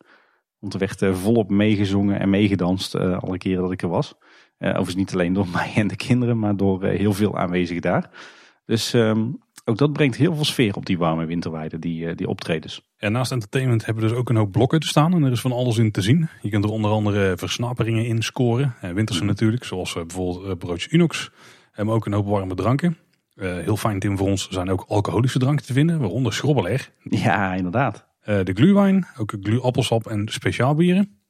Want 0.58 0.72
er 0.72 0.78
werd 0.78 1.16
volop 1.16 1.50
meegezongen 1.50 2.20
en 2.20 2.30
meegedanst 2.30 2.94
alle 2.94 3.38
keren 3.38 3.62
dat 3.62 3.72
ik 3.72 3.82
er 3.82 3.88
was. 3.88 4.14
Uh, 4.62 4.68
overigens 4.68 4.94
niet 4.94 5.12
alleen 5.12 5.32
door 5.32 5.48
mij 5.58 5.72
en 5.74 5.88
de 5.88 5.96
kinderen, 5.96 6.38
maar 6.38 6.56
door 6.56 6.84
uh, 6.84 6.98
heel 6.98 7.12
veel 7.12 7.38
aanwezigen 7.38 7.82
daar. 7.82 8.10
Dus 8.66 8.92
um, 8.92 9.38
ook 9.64 9.78
dat 9.78 9.92
brengt 9.92 10.16
heel 10.16 10.34
veel 10.34 10.44
sfeer 10.44 10.74
op 10.74 10.86
die 10.86 10.98
warme 10.98 11.24
winterweide, 11.24 11.78
die, 11.78 12.04
uh, 12.04 12.16
die 12.16 12.28
optredens. 12.28 12.90
En 12.96 13.12
naast 13.12 13.32
entertainment 13.32 13.84
hebben 13.84 14.02
we 14.02 14.08
dus 14.08 14.18
ook 14.18 14.28
een 14.28 14.36
hoop 14.36 14.52
blokken 14.52 14.80
te 14.80 14.86
staan. 14.86 15.14
En 15.14 15.22
er 15.22 15.32
is 15.32 15.40
van 15.40 15.52
alles 15.52 15.78
in 15.78 15.90
te 15.90 16.02
zien. 16.02 16.28
Je 16.42 16.48
kunt 16.50 16.64
er 16.64 16.70
onder 16.70 16.90
andere 16.90 17.32
versnaperingen 17.36 18.06
in 18.06 18.22
scoren. 18.22 18.74
winterse 18.94 19.22
mm. 19.22 19.28
natuurlijk, 19.28 19.64
zoals 19.64 19.92
bijvoorbeeld 19.92 20.58
broodje 20.58 20.88
Unox. 20.90 21.30
Maar 21.76 21.94
ook 21.94 22.06
een 22.06 22.12
hoop 22.12 22.26
warme 22.26 22.54
dranken. 22.54 22.96
heel 23.34 23.76
fijn 23.76 23.98
Tim 23.98 24.16
voor 24.16 24.28
ons 24.28 24.48
zijn 24.48 24.70
ook 24.70 24.84
alcoholische 24.88 25.38
dranken 25.38 25.66
te 25.66 25.72
vinden, 25.72 25.98
waaronder 25.98 26.32
schrobbeler. 26.32 26.90
Ja, 27.02 27.54
inderdaad. 27.54 28.06
de 28.24 28.52
gluwijn, 28.54 29.06
ook 29.18 29.34
glu 29.40 29.60
appelsap 29.60 30.06
en 30.06 30.28
speciaalbieren. 30.28 31.21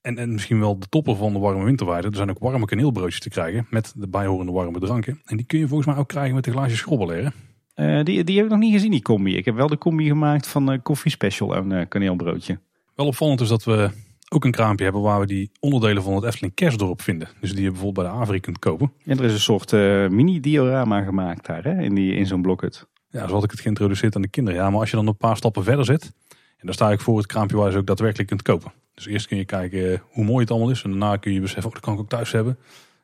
En, 0.00 0.18
en 0.18 0.32
misschien 0.32 0.60
wel 0.60 0.78
de 0.78 0.88
topper 0.88 1.16
van 1.16 1.32
de 1.32 1.38
warme 1.38 1.64
winterweide. 1.64 2.08
Er 2.08 2.14
zijn 2.14 2.30
ook 2.30 2.38
warme 2.38 2.64
kaneelbroodjes 2.64 3.20
te 3.20 3.28
krijgen 3.28 3.66
met 3.70 3.92
de 3.96 4.08
bijhorende 4.08 4.52
warme 4.52 4.78
dranken. 4.78 5.20
En 5.24 5.36
die 5.36 5.46
kun 5.46 5.58
je 5.58 5.68
volgens 5.68 5.88
mij 5.88 5.98
ook 5.98 6.08
krijgen 6.08 6.34
met 6.34 6.46
een 6.46 6.52
glaasje 6.52 6.76
schrobbelen. 6.76 7.32
Uh, 7.74 8.04
die, 8.04 8.24
die 8.24 8.36
heb 8.36 8.44
ik 8.44 8.50
nog 8.50 8.60
niet 8.60 8.72
gezien, 8.72 8.90
die 8.90 9.02
combi. 9.02 9.36
Ik 9.36 9.44
heb 9.44 9.54
wel 9.54 9.68
de 9.68 9.78
combi 9.78 10.06
gemaakt 10.06 10.46
van 10.46 10.72
uh, 10.72 10.78
koffie 10.82 11.10
special 11.10 11.54
en 11.54 11.70
uh, 11.70 11.82
kaneelbroodje. 11.88 12.58
Wel 12.94 13.06
opvallend 13.06 13.40
is 13.40 13.48
dat 13.48 13.64
we 13.64 13.90
ook 14.28 14.44
een 14.44 14.50
kraampje 14.50 14.84
hebben 14.84 15.02
waar 15.02 15.20
we 15.20 15.26
die 15.26 15.50
onderdelen 15.60 16.02
van 16.02 16.14
het 16.14 16.24
Efteling 16.24 16.54
kerstdorp 16.54 17.02
vinden. 17.02 17.28
Dus 17.40 17.52
die 17.52 17.62
je 17.62 17.70
bijvoorbeeld 17.70 18.06
bij 18.06 18.14
de 18.16 18.20
Avri 18.20 18.40
kunt 18.40 18.58
kopen. 18.58 18.92
Ja, 19.02 19.16
er 19.16 19.24
is 19.24 19.32
een 19.32 19.40
soort 19.40 19.72
mini-diorama 20.12 21.02
gemaakt 21.02 21.46
daar 21.46 21.64
hè? 21.64 21.82
in, 21.82 21.94
die, 21.94 22.14
in 22.14 22.26
zo'n 22.26 22.42
blokhut. 22.42 22.86
Ja, 23.10 23.26
zo 23.28 23.34
had 23.34 23.44
ik 23.44 23.50
het 23.50 23.60
geïntroduceerd 23.60 24.16
aan 24.16 24.22
de 24.22 24.28
kinderen. 24.28 24.60
Ja, 24.60 24.70
maar 24.70 24.80
als 24.80 24.90
je 24.90 24.96
dan 24.96 25.06
een 25.06 25.16
paar 25.16 25.36
stappen 25.36 25.64
verder 25.64 25.84
zit... 25.84 26.12
en 26.28 26.66
dan 26.66 26.74
sta 26.74 26.90
ik 26.90 27.00
voor 27.00 27.16
het 27.16 27.26
kraampje 27.26 27.56
waar 27.56 27.66
je 27.66 27.72
ze 27.72 27.78
ook 27.78 27.86
daadwerkelijk 27.86 28.28
kunt 28.28 28.42
kopen. 28.42 28.72
Dus 28.98 29.06
eerst 29.06 29.26
kun 29.26 29.36
je 29.36 29.44
kijken 29.44 30.02
hoe 30.08 30.24
mooi 30.24 30.40
het 30.40 30.50
allemaal 30.50 30.70
is. 30.70 30.82
En 30.82 30.90
daarna 30.90 31.16
kun 31.16 31.32
je 31.32 31.40
beseffen, 31.40 31.66
oh, 31.66 31.72
dat 31.72 31.82
kan 31.82 31.94
ik 31.94 32.00
ook 32.00 32.08
thuis 32.08 32.32
hebben. 32.32 32.58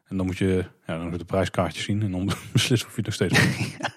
En 0.04 0.16
dan 0.16 0.26
moet 0.26 0.38
je 0.38 0.64
ja, 0.86 0.98
dan 0.98 1.08
moet 1.08 1.18
de 1.18 1.24
prijskaartjes 1.24 1.84
zien 1.84 2.02
en 2.02 2.10
dan 2.10 2.30
beslissen 2.52 2.88
of 2.88 2.96
je 2.96 3.02
het 3.02 3.06
nog 3.06 3.14
steeds 3.14 3.44
wil. 3.44 3.66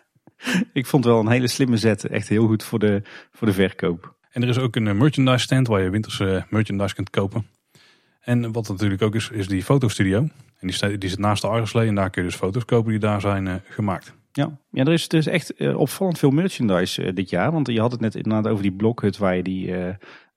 Ik 0.73 0.85
vond 0.85 1.03
het 1.03 1.13
wel 1.13 1.21
een 1.21 1.31
hele 1.31 1.47
slimme 1.47 1.77
zet. 1.77 2.05
Echt 2.05 2.27
heel 2.27 2.47
goed 2.47 2.63
voor 2.63 2.79
de, 2.79 3.01
voor 3.31 3.47
de 3.47 3.53
verkoop. 3.53 4.15
En 4.31 4.41
er 4.41 4.49
is 4.49 4.57
ook 4.57 4.75
een 4.75 4.97
merchandise 4.97 5.43
stand 5.43 5.67
waar 5.67 5.81
je 5.81 5.89
winterse 5.89 6.45
merchandise 6.49 6.95
kunt 6.95 7.09
kopen. 7.09 7.47
En 8.21 8.51
wat 8.51 8.67
natuurlijk 8.67 9.01
ook 9.01 9.15
is, 9.15 9.29
is 9.29 9.47
die 9.47 9.63
fotostudio. 9.63 10.17
En 10.19 10.67
die, 10.67 10.71
staat, 10.71 11.01
die 11.01 11.09
zit 11.09 11.19
naast 11.19 11.41
de 11.41 11.47
Arreslee 11.47 11.87
en 11.87 11.95
daar 11.95 12.09
kun 12.09 12.23
je 12.23 12.29
dus 12.29 12.37
foto's 12.37 12.65
kopen 12.65 12.91
die 12.91 12.99
daar 12.99 13.21
zijn 13.21 13.45
uh, 13.45 13.53
gemaakt. 13.69 14.13
Ja, 14.31 14.59
ja 14.71 14.83
er, 14.83 14.93
is, 14.93 15.07
er 15.07 15.17
is 15.17 15.27
echt 15.27 15.61
uh, 15.61 15.77
opvallend 15.77 16.19
veel 16.19 16.29
merchandise 16.29 17.03
uh, 17.03 17.15
dit 17.15 17.29
jaar. 17.29 17.51
Want 17.51 17.67
je 17.67 17.79
had 17.79 17.91
het 17.91 18.01
net 18.01 18.15
inderdaad 18.15 18.47
over 18.51 18.63
die 18.63 18.71
blokhut 18.71 19.17
waar 19.17 19.35
je 19.35 19.43
die, 19.43 19.73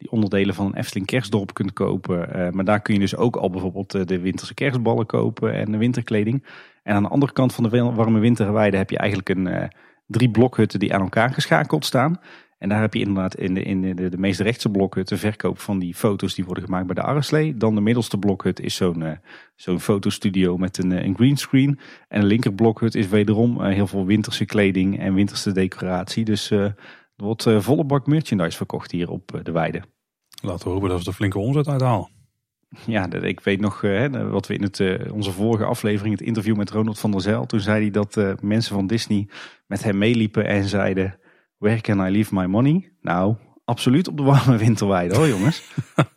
die 0.01 0.11
onderdelen 0.11 0.55
van 0.55 0.67
een 0.67 0.75
Efteling 0.75 1.07
kerstdorp 1.07 1.55
kunt 1.55 1.73
kopen. 1.73 2.29
maar 2.55 2.65
daar 2.65 2.81
kun 2.81 2.95
je 2.95 3.01
dus 3.01 3.17
ook 3.17 3.37
al 3.37 3.51
bijvoorbeeld 3.51 4.09
de 4.09 4.21
winterse 4.21 4.55
kerstballen 4.55 5.07
kopen 5.07 5.55
en 5.55 5.73
de 5.73 5.79
winterkleding. 5.79 6.45
En 6.83 6.95
aan 6.95 7.03
de 7.03 7.09
andere 7.09 7.33
kant 7.33 7.55
van 7.55 7.65
de 7.65 7.83
warme 7.83 8.19
winterweide 8.19 8.77
heb 8.77 8.91
je 8.91 8.99
eigenlijk 8.99 9.29
een, 9.29 9.71
drie 10.11 10.31
blokhutten 10.31 10.79
die 10.79 10.95
aan 10.95 11.01
elkaar 11.01 11.33
geschakeld 11.33 11.85
staan. 11.85 12.21
En 12.59 12.69
daar 12.69 12.81
heb 12.81 12.95
je 12.95 13.01
inderdaad 13.01 13.35
in 13.35 13.55
de, 13.55 13.63
in 13.63 13.81
de, 13.81 14.09
de 14.09 14.19
meest 14.19 14.41
rechtse 14.41 14.69
blokhut 14.69 15.09
de 15.09 15.17
verkoop 15.17 15.59
van 15.59 15.79
die 15.79 15.95
foto's 15.95 16.35
die 16.35 16.45
worden 16.45 16.65
gemaakt 16.65 16.87
bij 16.87 16.95
de 16.95 17.03
Arreslee. 17.03 17.57
Dan 17.57 17.75
de 17.75 17.81
middelste 17.81 18.19
blokhut 18.19 18.61
is 18.61 18.75
zo'n 18.75 19.19
zo'n 19.57 19.81
fotostudio 19.81 20.57
met 20.57 20.79
een, 20.79 20.91
een 20.91 21.15
greenscreen. 21.15 21.79
En 22.09 22.21
de 22.21 22.27
linker 22.27 22.53
blokhut 22.53 22.95
is 22.95 23.09
wederom 23.09 23.65
heel 23.65 23.87
veel 23.87 24.07
winterse 24.07 24.45
kleding 24.45 24.99
en 24.99 25.15
winterse 25.15 25.53
decoratie. 25.53 26.25
Dus 26.25 26.53
er 27.21 27.27
wordt 27.27 27.49
volle 27.59 27.85
bak 27.85 28.07
merchandise 28.07 28.57
verkocht 28.57 28.91
hier 28.91 29.11
op 29.11 29.41
de 29.43 29.53
weide. 29.53 29.83
Laten 30.43 30.67
we 30.67 30.73
hopen 30.73 30.89
dat 30.89 31.03
we 31.03 31.07
er 31.07 31.17
flinke 31.17 31.39
omzet 31.39 31.69
uithalen. 31.69 32.09
Ja, 32.87 33.13
ik 33.13 33.41
weet 33.41 33.61
nog 33.61 33.81
wat 34.31 34.47
we 34.47 34.55
in 34.55 34.63
het, 34.63 34.83
onze 35.13 35.33
vorige 35.33 35.65
aflevering, 35.65 36.19
het 36.19 36.27
interview 36.27 36.57
met 36.57 36.71
Ronald 36.71 36.99
van 36.99 37.11
der 37.11 37.21
Zijl. 37.21 37.47
Toen 37.47 37.61
zei 37.61 37.81
hij 37.81 37.91
dat 37.91 38.43
mensen 38.43 38.75
van 38.75 38.87
Disney 38.87 39.29
met 39.67 39.83
hem 39.83 39.99
meeliepen 39.99 40.47
en 40.47 40.65
zeiden 40.65 41.19
Where 41.61 41.81
can 41.81 42.07
I 42.07 42.11
leave 42.11 42.35
my 42.35 42.47
money? 42.47 42.93
Nou, 43.01 43.37
absoluut 43.65 44.09
op 44.09 44.17
de 44.17 44.23
warme 44.23 44.57
winterweide 44.67 45.17
hoor 45.17 45.29
jongens. 45.29 45.63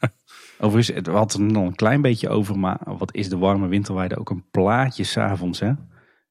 Overigens, 0.60 1.06
we 1.06 1.12
hadden 1.12 1.42
er 1.42 1.52
nog 1.52 1.66
een 1.66 1.76
klein 1.76 2.02
beetje 2.02 2.30
over, 2.30 2.60
maar 2.60 2.80
wat 2.86 3.14
is 3.14 3.30
de 3.30 3.38
warme 3.38 3.68
winterweide? 3.68 4.18
Ook 4.18 4.30
een 4.30 4.50
plaatje 4.52 5.04
s'avonds 5.04 5.60
hè. 5.60 5.72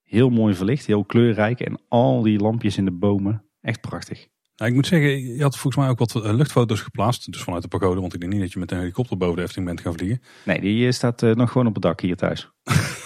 Heel 0.02 0.30
mooi 0.30 0.54
verlicht, 0.54 0.86
heel 0.86 1.04
kleurrijk 1.04 1.60
en 1.60 1.80
al 1.88 2.22
die 2.22 2.38
lampjes 2.38 2.76
in 2.76 2.84
de 2.84 2.90
bomen. 2.90 3.44
Echt 3.60 3.80
prachtig. 3.80 4.28
Nou, 4.56 4.70
ik 4.70 4.76
moet 4.76 4.86
zeggen, 4.86 5.34
je 5.34 5.42
had 5.42 5.58
volgens 5.58 5.82
mij 5.82 5.88
ook 5.88 5.98
wat 5.98 6.14
eh, 6.14 6.34
luchtfoto's 6.34 6.80
geplaatst. 6.80 7.32
Dus 7.32 7.42
vanuit 7.42 7.62
de 7.62 7.68
pagode, 7.68 8.00
want 8.00 8.14
ik 8.14 8.20
denk 8.20 8.32
niet 8.32 8.40
dat 8.40 8.52
je 8.52 8.58
met 8.58 8.70
een 8.70 8.78
helikopter 8.78 9.16
boven 9.16 9.36
de 9.36 9.42
Efteling 9.42 9.66
bent 9.66 9.80
gaan 9.80 9.92
vliegen. 9.92 10.22
Nee, 10.44 10.60
die 10.60 10.86
eh, 10.86 10.92
staat 10.92 11.22
uh, 11.22 11.34
nog 11.34 11.50
gewoon 11.50 11.66
op 11.66 11.74
het 11.74 11.82
dak 11.82 12.00
hier 12.00 12.16
thuis. 12.16 12.50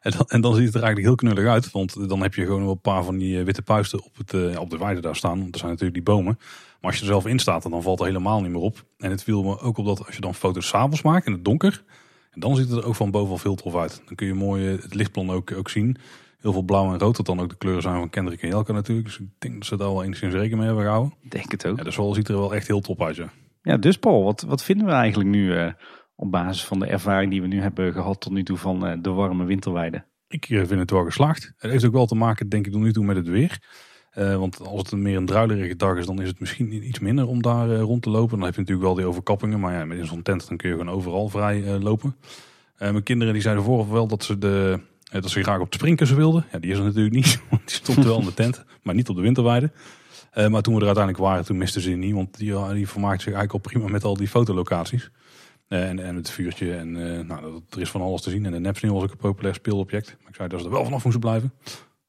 En 0.00 0.10
dan, 0.10 0.26
en 0.26 0.40
dan, 0.40 0.54
ziet 0.54 0.64
het 0.64 0.74
er 0.74 0.82
eigenlijk 0.82 1.06
heel 1.06 1.30
knullig 1.30 1.50
uit. 1.50 1.70
Want 1.70 2.08
dan 2.08 2.22
heb 2.22 2.34
je 2.34 2.44
gewoon 2.44 2.62
wel 2.62 2.70
een 2.70 2.80
paar 2.80 3.04
van 3.04 3.18
die 3.18 3.38
eh, 3.38 3.44
witte 3.44 3.62
puisten 3.62 4.04
op, 4.04 4.16
het, 4.16 4.32
uh, 4.32 4.60
op 4.60 4.70
de 4.70 4.78
weide 4.78 5.00
daar 5.00 5.16
staan. 5.16 5.38
Want 5.38 5.54
er 5.54 5.58
zijn 5.58 5.70
natuurlijk 5.70 6.04
die 6.04 6.14
bomen. 6.14 6.38
Maar 6.38 6.90
als 6.90 6.94
je 6.94 7.00
er 7.00 7.06
zelf 7.06 7.26
in 7.26 7.38
staat, 7.38 7.62
dan 7.62 7.82
valt 7.82 8.00
er 8.00 8.06
helemaal 8.06 8.40
niet 8.40 8.50
meer 8.50 8.60
op. 8.60 8.84
En 8.98 9.10
het 9.10 9.22
viel 9.22 9.42
me 9.42 9.58
ook 9.58 9.78
op 9.78 9.86
dat 9.86 10.06
als 10.06 10.14
je 10.14 10.20
dan 10.20 10.34
foto's 10.34 10.68
s'avonds 10.68 11.02
maakt 11.02 11.26
in 11.26 11.32
het 11.32 11.44
donker. 11.44 11.84
En 12.30 12.40
dan 12.40 12.56
ziet 12.56 12.68
het 12.68 12.78
er 12.78 12.86
ook 12.86 12.94
van 12.94 13.10
boven 13.10 13.38
veel 13.38 13.54
tof 13.54 13.76
uit. 13.76 14.02
Dan 14.06 14.14
kun 14.14 14.26
je 14.26 14.34
mooi 14.34 14.74
eh, 14.74 14.82
het 14.82 14.94
lichtplan 14.94 15.30
ook, 15.30 15.52
ook 15.52 15.68
zien. 15.68 15.96
Heel 16.40 16.52
veel 16.52 16.62
blauw 16.62 16.92
en 16.92 16.98
rood, 16.98 17.16
dat 17.16 17.26
dan 17.26 17.40
ook 17.40 17.48
de 17.48 17.56
kleuren 17.56 17.82
zijn 17.82 17.94
van 17.94 18.10
Kendrick 18.10 18.42
en 18.42 18.48
Jelka 18.48 18.72
natuurlijk. 18.72 19.06
Dus 19.06 19.18
ik 19.18 19.26
denk 19.38 19.54
dat 19.54 19.64
ze 19.64 19.76
daar 19.76 19.88
wel 19.88 20.04
enigszins 20.04 20.32
rekening 20.32 20.58
mee 20.58 20.66
hebben 20.66 20.84
gehouden. 20.84 21.14
Denk 21.28 21.50
het 21.50 21.66
ook. 21.66 21.76
Ja, 21.76 21.84
dus 21.84 21.96
wel 21.96 22.14
ziet 22.14 22.28
er 22.28 22.38
wel 22.38 22.54
echt 22.54 22.66
heel 22.66 22.80
top 22.80 23.02
uit, 23.02 23.16
ja. 23.16 23.30
Ja, 23.62 23.76
dus 23.76 23.98
Paul, 23.98 24.24
wat, 24.24 24.42
wat 24.42 24.62
vinden 24.62 24.86
we 24.86 24.92
eigenlijk 24.92 25.30
nu 25.30 25.72
op 26.16 26.30
basis 26.30 26.64
van 26.64 26.78
de 26.78 26.86
ervaring 26.86 27.30
die 27.30 27.42
we 27.42 27.46
nu 27.46 27.60
hebben 27.60 27.92
gehad 27.92 28.20
tot 28.20 28.32
nu 28.32 28.42
toe 28.42 28.56
van 28.56 28.98
de 29.02 29.10
warme 29.10 29.44
winterweide? 29.44 30.04
Ik 30.30 30.48
eh, 30.48 30.66
vind 30.66 30.80
het 30.80 30.90
wel 30.90 31.04
geslaagd. 31.04 31.52
Het 31.56 31.70
heeft 31.70 31.84
ook 31.84 31.92
wel 31.92 32.06
te 32.06 32.14
maken, 32.14 32.48
denk 32.48 32.66
ik, 32.66 32.72
tot 32.72 32.80
nu 32.80 32.92
toe 32.92 33.04
met 33.04 33.16
het 33.16 33.28
weer. 33.28 33.58
Uh, 34.18 34.36
want 34.36 34.60
als 34.60 34.82
het 34.82 34.90
een 34.90 35.02
meer 35.02 35.16
een 35.16 35.26
druilerige 35.26 35.76
dag 35.76 35.96
is, 35.96 36.06
dan 36.06 36.20
is 36.20 36.28
het 36.28 36.40
misschien 36.40 36.86
iets 36.86 36.98
minder 36.98 37.26
om 37.26 37.42
daar 37.42 37.68
uh, 37.68 37.80
rond 37.80 38.02
te 38.02 38.10
lopen. 38.10 38.36
Dan 38.36 38.46
heb 38.46 38.54
je 38.54 38.60
natuurlijk 38.60 38.86
wel 38.86 38.96
die 38.96 39.04
overkappingen. 39.04 39.60
Maar 39.60 39.72
ja, 39.72 39.84
met 39.84 40.06
zo'n 40.06 40.22
tent 40.22 40.48
dan 40.48 40.56
kun 40.56 40.68
je 40.68 40.76
gewoon 40.76 40.94
overal 40.94 41.28
vrij 41.28 41.62
uh, 41.62 41.82
lopen. 41.82 42.16
mijn 42.78 43.02
kinderen 43.02 43.32
die 43.32 43.42
zeiden 43.42 43.64
vorige 43.64 43.92
wel 43.92 44.06
dat 44.06 44.24
ze, 44.24 44.38
de, 44.38 44.80
dat 45.10 45.30
ze 45.30 45.42
graag 45.42 45.58
op 45.58 45.64
het 45.64 45.74
springkussen 45.74 46.16
wilden. 46.16 46.46
Ja, 46.52 46.58
die 46.58 46.70
is 46.70 46.78
er 46.78 46.84
natuurlijk 46.84 47.14
niet, 47.14 47.40
die 47.50 47.60
stond 47.64 48.04
wel 48.04 48.18
in 48.18 48.24
de 48.24 48.34
tent. 48.34 48.64
Maar 48.82 48.94
niet 48.94 49.08
op 49.08 49.16
de 49.16 49.22
winterweide. 49.22 49.70
maar 50.34 50.62
toen 50.62 50.74
we 50.74 50.80
er 50.80 50.86
uiteindelijk 50.86 51.24
waren, 51.24 51.44
toen 51.44 51.56
misten 51.56 51.80
ze 51.80 51.90
niet. 51.90 52.14
Want 52.14 52.38
die, 52.38 52.72
die 52.72 52.88
vermaakte 52.88 53.22
zich 53.22 53.32
eigenlijk 53.32 53.52
al 53.52 53.70
prima 53.70 53.88
met 53.88 54.04
al 54.04 54.16
die 54.16 54.28
fotolocaties. 54.28 55.10
Eh, 55.70 55.88
en, 55.88 55.98
en 55.98 56.16
het 56.16 56.30
vuurtje. 56.30 56.74
En 56.74 56.92
nou, 57.26 57.62
er 57.70 57.80
is 57.80 57.90
van 57.90 58.00
alles 58.00 58.22
te 58.22 58.30
zien. 58.30 58.46
En 58.46 58.52
de 58.52 58.60
nepsneeuw 58.60 58.92
was 58.92 59.02
ook 59.02 59.10
een 59.10 59.16
populair 59.16 59.54
speelobject. 59.54 60.16
Maar 60.18 60.28
ik 60.28 60.34
zei 60.34 60.48
dat 60.48 60.60
ze 60.60 60.66
er 60.66 60.72
wel 60.72 60.84
vanaf 60.84 61.02
moesten 61.02 61.20
blijven. 61.20 61.52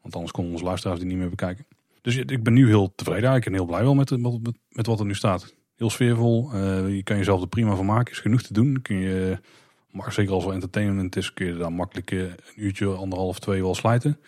Want 0.02 0.14
anders 0.14 0.32
konden 0.32 0.54
onze 0.54 0.66
luisteraars 0.66 1.00
die 1.00 1.08
niet 1.08 1.18
meer 1.18 1.30
bekijken. 1.30 1.66
Dus 2.02 2.16
ik 2.16 2.44
ben 2.44 2.54
nu 2.54 2.68
heel 2.68 2.94
tevreden 2.96 3.30
eigenlijk 3.30 3.46
en 3.46 3.54
heel 3.54 3.66
blij 3.66 3.84
wel 3.84 3.96
met, 3.96 4.10
met, 4.10 4.58
met 4.70 4.86
wat 4.86 5.00
er 5.00 5.06
nu 5.06 5.16
staat. 5.16 5.56
Heel 5.76 5.90
sfeervol. 5.90 6.58
Je 6.88 7.02
kan 7.04 7.18
jezelf 7.18 7.42
er 7.42 7.48
prima 7.48 7.76
van 7.76 7.86
maken. 7.86 8.14
Is 8.14 8.20
genoeg 8.20 8.42
te 8.42 8.54
doen. 8.54 8.82
Kun 8.82 8.96
je, 8.96 9.40
maar 9.92 10.14
zeker 10.14 10.34
als 10.34 10.44
wel 10.44 10.54
entertainment 10.54 11.16
is, 11.16 11.34
kun 11.34 11.46
je 11.46 11.58
daar 11.58 11.74
makkelijk 11.74 12.12
een 12.12 12.36
uurtje, 12.56 12.88
anderhalf, 12.88 13.40
twee 13.40 13.62
wel 13.62 13.76
slijten. 13.76 14.20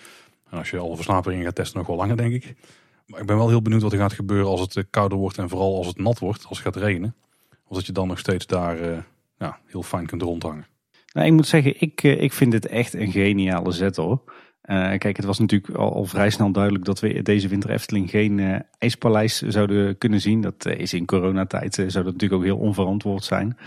En 0.50 0.58
als 0.58 0.70
je 0.70 0.78
alle 0.78 0.96
versnaperingen 0.96 1.46
gaat 1.46 1.56
testen, 1.56 1.78
nog 1.78 1.88
wel 1.88 1.96
langer, 1.96 2.18
denk 2.18 2.34
ik. 2.34 2.56
Maar 3.06 3.20
ik 3.20 3.26
ben 3.26 3.38
wel 3.38 3.50
heel 3.50 3.62
benieuwd 3.62 3.82
wat 3.82 3.92
er 3.92 3.98
gaat 3.98 4.14
gebeuren 4.14 4.48
als 4.48 4.62
het 4.62 4.86
kouder 4.90 5.18
wordt 5.18 5.38
en 5.38 5.50
vooral 5.50 5.78
als 5.78 5.88
het 5.88 5.98
nat 5.98 6.20
wordt, 6.20 6.46
als 6.48 6.58
het 6.58 6.68
gaat 6.68 6.84
regenen. 6.84 7.16
Of 7.68 7.76
dat 7.76 7.86
je 7.86 7.92
dan 7.92 8.08
nog 8.08 8.20
steeds 8.20 8.46
daar 8.46 9.06
ja, 9.38 9.60
heel 9.66 9.84
fijn 9.84 10.06
kunt 10.06 10.22
rondhangen. 10.22 10.66
Nou, 11.14 11.28
ik 11.28 11.34
moet 11.34 11.48
zeggen, 11.48 11.82
ik, 11.82 12.04
eh, 12.04 12.22
ik 12.22 12.34
vind 12.34 12.54
het 12.54 12.68
echt 12.68 12.94
een 12.94 13.12
geniale 13.12 13.72
zet 13.72 13.96
hoor. 13.96 14.22
Kijk, 14.98 15.16
het 15.16 15.26
was 15.26 15.40
natuurlijk 15.40 15.76
al, 15.78 16.06
vrij 16.06 16.30
snel 16.30 16.52
duidelijk 16.52 16.86
dat 16.86 17.00
we 17.00 17.22
deze 17.22 17.48
winter 17.48 17.70
Efteling 17.70 18.10
geen 18.10 18.38
uh, 18.38 18.56
ijspaleis 18.78 19.42
zouden 19.42 19.98
kunnen 19.98 20.22
zien. 20.22 20.42
Dat 20.42 20.66
is 20.66 20.94
in 20.94 21.06
coronatijd 21.06 21.74
zou 21.74 21.92
dat 21.92 22.06
natuurlijk 22.14 22.34
ook 22.34 22.44
heel 22.44 22.58
onverantwoord 22.58 23.24
zijn. 23.24 23.58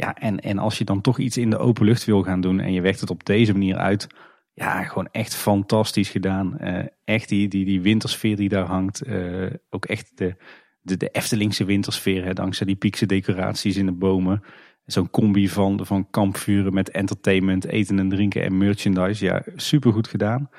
Ja, 0.00 0.14
en, 0.14 0.40
en 0.40 0.58
als 0.58 0.78
je 0.78 0.84
dan 0.84 1.00
toch 1.00 1.18
iets 1.18 1.36
in 1.36 1.50
de 1.50 1.58
open 1.58 1.84
lucht 1.84 2.04
wil 2.04 2.22
gaan 2.22 2.40
doen 2.40 2.60
en 2.60 2.72
je 2.72 2.80
werkt 2.80 3.00
het 3.00 3.10
op 3.10 3.24
deze 3.24 3.52
manier 3.52 3.76
uit. 3.76 4.06
Ja, 4.52 4.82
gewoon 4.82 5.08
echt 5.12 5.34
fantastisch 5.34 6.08
gedaan. 6.08 6.58
echt 7.04 7.28
die, 7.28 7.48
die, 7.48 7.64
die 7.64 7.80
wintersfeer 7.80 8.36
die 8.36 8.48
daar 8.48 8.66
hangt. 8.66 9.02
ook 9.70 9.84
echt 9.84 10.12
de, 10.14 10.36
de, 10.80 10.96
de 10.96 11.08
Eftelingse 11.08 11.64
wintersfeer, 11.64 12.24
hè, 12.24 12.32
dankzij 12.32 12.66
die 12.66 12.76
piekse 12.76 13.06
decoraties 13.06 13.76
in 13.76 13.86
de 13.86 13.92
bomen 13.92 14.42
zo'n 14.92 15.10
combi 15.10 15.48
van, 15.48 15.86
van 15.86 16.10
kampvuren 16.10 16.74
met 16.74 16.90
entertainment, 16.90 17.66
eten 17.66 17.98
en 17.98 18.08
drinken 18.08 18.42
en 18.42 18.58
merchandise. 18.58 19.24
Ja, 19.24 19.42
super 19.56 19.92
goed 19.92 20.08
gedaan. 20.08 20.50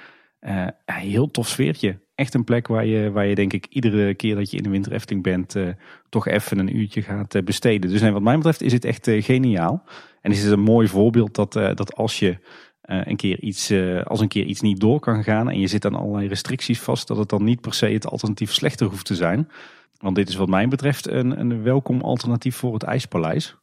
Uh, 0.42 0.68
heel 0.86 1.32
tof 1.32 1.48
sfeertje. 1.48 2.00
Echt 2.20 2.34
een 2.34 2.44
plek 2.44 2.68
waar 2.68 2.86
je, 2.86 3.12
waar 3.12 3.26
je 3.26 3.36
denk 3.36 3.54
ik 3.54 3.66
iedere 3.70 4.14
keer 4.14 4.36
dat 4.36 4.52
je 4.52 4.58
in 4.58 4.64
de 4.64 4.70
Winter 4.70 4.92
Efteling 4.92 5.24
bent, 5.24 5.56
uh, 5.56 5.68
toch 6.10 6.28
even 6.28 6.60
een 6.60 6.78
uurtje 6.78 7.02
gaat 7.02 7.36
uh, 7.36 7.44
besteden. 7.44 7.90
Dus 7.90 8.02
nee, 8.02 8.12
wat 8.12 8.22
mij 8.22 8.36
betreft 8.36 8.62
is 8.62 8.74
het 8.74 8.86
echt 8.86 9.08
geniaal. 9.12 9.84
En 10.22 10.32
is 10.32 10.44
het 10.44 10.52
een 10.52 10.60
mooi 10.60 10.88
voorbeeld 10.88 11.36
dat, 11.36 11.54
dat 11.54 11.96
als 11.96 12.20
je 12.20 12.38
een 12.82 13.16
keer 13.16 13.40
iets, 13.40 13.74
als 14.04 14.20
een 14.20 14.28
keer 14.28 14.46
iets 14.46 14.62
niet 14.62 14.80
door 14.80 15.00
kan 15.00 15.24
gaan 15.24 15.50
en 15.50 15.60
je 15.60 15.68
zit 15.68 15.86
aan 15.86 15.96
allerlei 15.96 16.28
restricties 16.28 16.80
vast, 16.80 17.08
dat 17.08 17.18
het 17.18 17.30
dan 17.30 17.44
niet 17.44 17.62
per 17.62 17.74
se 17.74 17.86
het 17.86 18.08
alternatief 18.08 18.54
slechter 18.54 18.88
hoeft 18.88 19.06
te 19.06 19.16
zijn. 19.16 19.50
Want 19.98 20.16
dit 20.16 20.30
is 20.30 20.36
wat 20.36 20.48
mij 20.48 20.68
betreft 20.68 21.08
een, 21.08 21.40
een 21.40 21.64
welkom 21.64 22.02
alternatief 22.02 22.56
voor 22.56 22.74
het 22.74 22.84
IJspaleis. 22.84 23.58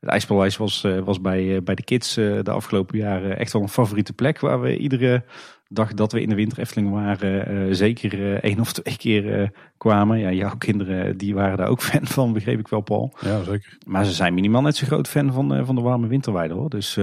Het 0.00 0.10
IJspaleis 0.10 0.56
was, 0.56 0.84
eh, 0.84 0.98
was 0.98 1.20
bij, 1.20 1.56
eh, 1.56 1.62
bij 1.62 1.74
de 1.74 1.84
kids 1.84 2.16
eh, 2.16 2.42
de 2.42 2.50
afgelopen 2.50 2.98
jaren 2.98 3.38
echt 3.38 3.52
wel 3.52 3.62
een 3.62 3.68
favoriete 3.68 4.12
plek. 4.12 4.40
Waar 4.40 4.60
we 4.60 4.76
iedere 4.76 5.24
dag 5.68 5.94
dat 5.94 6.12
we 6.12 6.20
in 6.20 6.28
de 6.28 6.34
winter 6.34 6.58
Efteling 6.58 6.90
waren, 6.90 7.76
zeker 7.76 8.40
één 8.42 8.60
of 8.60 8.72
twee 8.72 8.96
keer 8.96 9.52
kwamen. 9.76 10.18
Ja, 10.18 10.32
jouw 10.32 10.56
kinderen 10.58 11.16
die 11.16 11.34
waren 11.34 11.56
daar 11.56 11.68
ook 11.68 11.82
fan 11.90 12.06
van, 12.06 12.32
begreep 12.32 12.58
ik 12.58 12.68
wel, 12.68 12.80
Paul. 12.80 13.12
Ja, 13.20 13.42
zeker. 13.42 13.78
Maar 13.86 14.04
ze 14.04 14.12
zijn 14.12 14.34
minimaal 14.34 14.62
net 14.62 14.76
zo 14.76 14.86
groot 14.86 15.08
fan 15.08 15.32
van, 15.32 15.66
van 15.66 15.74
de 15.74 15.80
warme 15.80 16.06
winterweide 16.06 16.54
hoor. 16.54 16.70
Dus 16.70 16.98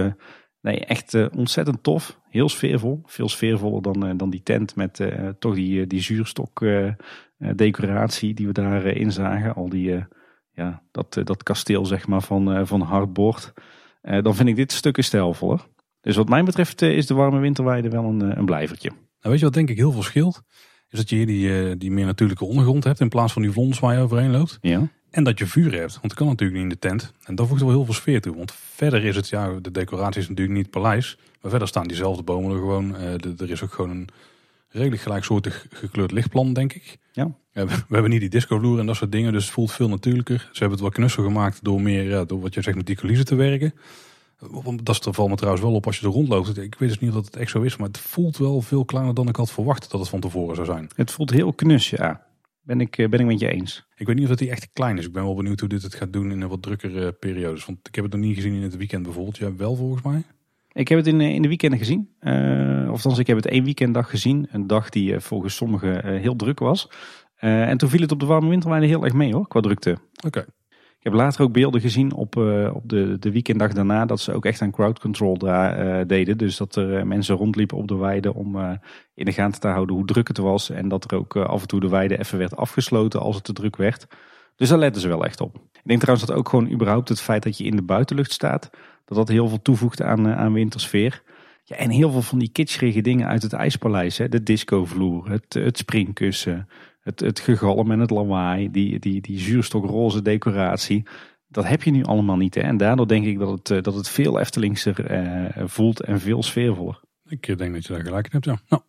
nee, 0.62 0.86
echt 0.86 1.32
ontzettend 1.36 1.84
tof. 1.84 2.20
Heel 2.30 2.50
sfeervol. 2.50 3.02
Veel 3.06 3.30
sfeervoller 3.30 3.82
dan, 3.82 4.18
dan 4.18 4.30
die 4.30 4.44
tent 4.44 4.76
met 4.76 5.00
toch 5.40 5.56
die, 5.56 5.88
die 5.88 6.02
zuurstok 6.02 6.66
decoratie 7.56 8.34
die 8.34 8.48
we 8.48 8.54
daarin 8.54 9.12
zagen. 9.12 9.56
Al 9.56 9.70
die 9.70 10.06
ja, 10.54 10.82
dat, 10.92 11.18
eh, 11.18 11.26
dat 11.26 11.44
kasteel 11.44 11.86
zeg 11.86 12.08
maar 12.08 12.22
van, 12.22 12.58
uh, 12.58 12.66
van 12.66 12.82
Hardboard. 12.82 13.54
Uh, 14.04 14.22
dan 14.22 14.36
vind 14.36 14.50
ik 14.50 14.56
dit 14.56 14.72
stukken 14.72 15.04
stijlvoller. 15.04 15.68
Dus 16.04 16.16
wat 16.16 16.30
mij 16.30 16.44
betreft 16.44 16.82
is 16.82 17.08
de 17.08 17.14
warme 17.14 17.40
winterweide 17.40 17.90
wel 17.90 18.04
een, 18.04 18.38
een 18.38 18.46
blijvertje. 18.46 18.90
Nou, 18.90 19.00
weet 19.22 19.40
je 19.40 19.46
wat 19.46 19.54
denk 19.54 19.70
ik 19.70 19.78
heel 19.78 19.92
veel 19.92 20.04
scheelt? 20.04 20.42
Is 20.90 21.00
dat 21.00 21.10
je 21.10 21.16
hier 21.16 21.26
die, 21.26 21.78
die 21.78 21.92
meer 21.92 22.06
natuurlijke 22.06 22.46
ondergrond 22.46 22.84
hebt 22.84 23.00
in 23.00 23.10
plaats 23.10 23.34
van 23.34 23.42
die 23.42 23.52
vlons 23.52 23.80
waar 23.80 23.96
je 23.96 24.02
overheen 24.02 24.32
loopt. 24.32 24.58
Ja. 24.62 24.88
En 25.10 25.24
dat 25.24 25.40
je 25.40 25.48
vuur 25.48 25.72
hebt. 25.72 25.92
Want 25.92 26.08
dat 26.08 26.14
kan 26.14 26.28
natuurlijk 26.28 26.54
niet 26.62 26.72
in 26.72 26.80
de 26.80 26.88
tent. 26.88 27.14
En 27.24 27.36
dat 27.36 27.48
voegt 27.48 27.62
wel 27.62 27.70
heel 27.70 27.86
veel 27.86 27.94
sfeer 27.94 28.22
toe. 28.22 28.36
Want 28.36 28.52
verder 28.52 29.06
is 29.06 29.16
het, 29.16 29.30
ja, 29.30 29.60
de 29.62 29.72
decoratie 29.72 30.22
is 30.22 30.30
natuurlijk 30.30 30.58
niet 30.58 30.70
paleis. 30.70 31.18
Maar 31.42 31.52
verder 31.52 31.68
staan 31.68 31.88
diezelfde 31.88 32.24
bomen 32.24 32.52
er 32.52 32.58
gewoon. 32.58 32.96
er 33.38 33.52
is 33.52 33.64
ook 33.64 33.74
gewoon 33.74 33.90
een 33.90 34.10
redelijk 34.70 35.02
gelijksoortig 35.02 35.68
gekleurd 35.70 36.12
lichtplan, 36.12 36.54
denk 36.54 36.74
ik. 36.74 36.98
Ja. 37.12 37.32
we, 37.52 37.66
we 37.66 37.74
hebben 37.90 38.10
niet 38.10 38.20
die 38.20 38.30
discovloer 38.30 38.80
en 38.80 38.86
dat 38.86 38.96
soort 38.96 39.12
dingen, 39.12 39.32
dus 39.32 39.44
het 39.44 39.54
voelt 39.54 39.72
veel 39.72 39.90
natuurlijker. 39.90 40.40
Ze 40.40 40.60
hebben 40.60 40.78
het 40.78 40.88
wat 40.88 40.94
knusser 40.94 41.24
gemaakt 41.24 41.64
door 41.64 41.82
meer, 41.82 42.04
ja, 42.04 42.26
door 42.26 42.42
wat 42.42 42.54
je 42.54 42.62
zegt 42.62 42.78
met 42.78 42.86
die 42.86 42.96
coulissen 42.96 43.26
te 43.26 43.36
werken. 43.36 43.74
Dat 44.84 45.08
valt 45.12 45.30
me 45.30 45.36
trouwens 45.36 45.64
wel 45.64 45.74
op 45.74 45.86
als 45.86 46.00
je 46.00 46.06
er 46.06 46.12
rondloopt. 46.12 46.58
Ik 46.58 46.76
weet 46.76 46.90
dus 46.90 47.00
niet 47.00 47.14
of 47.14 47.26
het 47.26 47.36
echt 47.36 47.52
zo 47.52 47.62
is, 47.62 47.78
maar 47.78 47.88
het 47.88 47.98
voelt 47.98 48.38
wel 48.38 48.62
veel 48.62 48.86
kleiner 48.86 49.14
dan 49.14 49.28
ik 49.28 49.36
had 49.36 49.52
verwacht 49.52 49.92
dat 49.92 50.00
het 50.00 50.10
van 50.10 50.20
tevoren 50.20 50.56
zou 50.56 50.68
zijn. 50.68 50.90
Het 50.96 51.12
voelt 51.12 51.30
heel 51.30 51.54
knus, 51.54 51.90
ja. 51.90 52.26
Ben 52.62 52.82
ik, 52.82 52.96
ben 52.96 53.20
ik 53.20 53.26
met 53.26 53.40
je 53.40 53.52
eens. 53.52 53.86
Ik 53.96 54.08
weet 54.08 54.16
niet 54.16 54.30
of 54.30 54.40
hij 54.40 54.50
echt 54.50 54.70
klein 54.74 54.98
is. 54.98 55.06
Ik 55.06 55.14
ben 55.14 55.24
wel 55.24 55.36
benieuwd 55.36 55.60
hoe 55.60 55.70
dit 55.70 55.82
het 55.82 55.96
gaat 55.96 56.14
doen 56.14 56.32
in 56.32 56.42
een 56.42 56.50
wat 56.50 56.62
drukkere 56.62 57.12
periodes. 57.12 57.66
Want 57.66 57.88
ik 57.88 57.96
heb 57.96 58.04
het 58.04 58.14
nog 58.14 58.22
niet 58.22 58.36
gezien 58.36 58.54
in 58.54 58.62
het 58.62 58.78
weekend 58.78 59.04
bijvoorbeeld. 59.04 59.38
Jij 59.38 59.56
wel 59.56 59.76
volgens 59.76 60.02
mij? 60.02 60.24
Ik 60.72 60.88
heb 60.88 60.98
het 60.98 61.08
in, 61.08 61.22
in 61.22 61.42
de 61.42 61.48
weekenden 61.48 61.80
gezien. 61.80 62.10
Uh, 62.22 62.92
of 62.92 63.20
ik 63.20 63.28
heb 63.28 63.38
het 63.38 63.46
één 63.46 63.64
weekenddag 63.64 64.10
gezien. 64.10 64.48
Een 64.52 64.68
dag 64.68 64.90
die 64.90 65.20
volgens 65.20 65.56
sommigen 65.56 66.20
heel 66.20 66.36
druk 66.36 66.60
was. 66.60 66.90
En 67.36 67.78
toen 67.78 67.90
viel 67.90 68.02
het 68.02 68.12
op 68.12 68.20
de 68.20 68.26
warme 68.26 68.50
winterweide 68.50 68.88
heel 68.88 69.04
erg 69.04 69.14
mee 69.14 69.34
hoor, 69.34 69.48
qua 69.48 69.60
drukte. 69.60 69.98
Oké. 70.26 70.46
Ik 71.04 71.12
heb 71.12 71.18
later 71.18 71.42
ook 71.42 71.54
beelden 71.54 71.82
gezien 71.82 72.14
op, 72.14 72.36
uh, 72.36 72.76
op 72.76 72.90
de, 72.90 73.20
de 73.20 73.32
weekenddag 73.32 73.74
daarna 73.74 74.06
dat 74.06 74.20
ze 74.20 74.34
ook 74.34 74.46
echt 74.46 74.62
aan 74.62 74.72
crowd 74.72 75.00
control 75.00 75.38
uh, 75.44 76.00
deden. 76.08 76.38
Dus 76.38 76.58
dat 76.58 76.76
er 76.76 77.08
mensen 77.08 77.36
rondliepen 77.36 77.78
op 77.78 77.88
de 77.88 77.96
weide 77.96 78.34
om 78.34 78.80
in 79.14 79.26
de 79.26 79.32
gaten 79.32 79.62
te 79.62 79.68
houden 79.68 79.96
hoe 79.96 80.06
druk 80.06 80.28
het 80.28 80.38
was. 80.38 80.70
En 80.70 80.88
dat 80.88 81.12
er 81.12 81.18
ook 81.18 81.36
af 81.36 81.62
en 81.62 81.68
toe 81.68 81.80
de 81.80 81.90
weide 81.90 82.20
even 82.20 82.38
werd 82.38 82.56
afgesloten 82.56 83.20
als 83.20 83.36
het 83.36 83.44
te 83.44 83.54
druk 83.54 83.76
werd. 83.76 84.08
Dus 84.56 84.70
daar 84.70 84.78
letten 84.78 85.02
ze 85.02 85.08
wel 85.08 85.26
echt 85.26 85.42
op. 85.42 85.56
Ik 85.56 85.82
denk 85.84 86.00
trouwens 86.00 86.28
dat 86.28 86.38
ook 86.38 86.50
gewoon 86.50 86.72
überhaupt 86.72 87.10
het 87.10 87.22
feit 87.22 87.44
dat 87.44 87.58
je 87.58 87.64
in 87.64 87.76
de 87.76 87.82
buitenlucht 87.82 88.32
staat, 88.32 88.70
dat 89.06 89.18
dat 89.18 89.28
heel 89.28 89.48
veel 89.48 89.62
toevoegt 89.62 90.02
aan, 90.02 90.28
aan 90.28 90.54
wintersfeer. 90.54 91.24
Ja, 91.64 91.76
en 91.76 91.90
heel 91.90 92.12
veel 92.12 92.22
van 92.22 92.40
die 92.40 92.52
kitscherige 92.52 93.02
dingen 93.02 93.28
uit 93.28 93.42
het 93.42 93.54
ijspaleis. 93.54 94.18
Hè? 94.18 94.30
De 94.30 94.44
discovloer, 94.44 95.30
het, 95.30 95.54
het 95.54 95.78
springkussen, 95.78 96.68
het, 97.04 97.20
het 97.20 97.40
gegalm 97.40 97.92
en 97.92 98.00
het 98.00 98.10
lawaai, 98.10 98.72
die, 98.72 99.00
die, 99.00 99.22
die 99.22 99.40
zuurstokroze 99.40 100.22
decoratie. 100.22 101.04
Dat 101.48 101.68
heb 101.68 101.84
je 101.84 101.92
nu 101.92 102.04
allemaal 102.04 102.38
niet. 102.38 102.56
Hè? 102.56 102.62
En 102.62 102.78
daardoor 102.78 103.08
denk 103.08 103.26
ik 103.26 103.40
dat 103.40 103.50
het, 103.50 103.70
eh, 103.70 103.82
dat 103.82 103.96
het 103.96 104.10
veel 104.10 104.40
Eftelingser 104.40 105.06
eh, 105.06 105.64
voelt 105.66 106.02
en 106.02 106.20
veel 106.20 106.44
sfeervoller. 106.44 107.00
Ik 107.26 107.48
eh, 107.48 107.58
denk 107.58 107.74
dat 107.74 107.86
je 107.86 107.94
daar 107.94 108.04
gelijk 108.04 108.26
in 108.26 108.32
hebt, 108.32 108.46
ja. 108.46 108.60
Nou. 108.68 108.82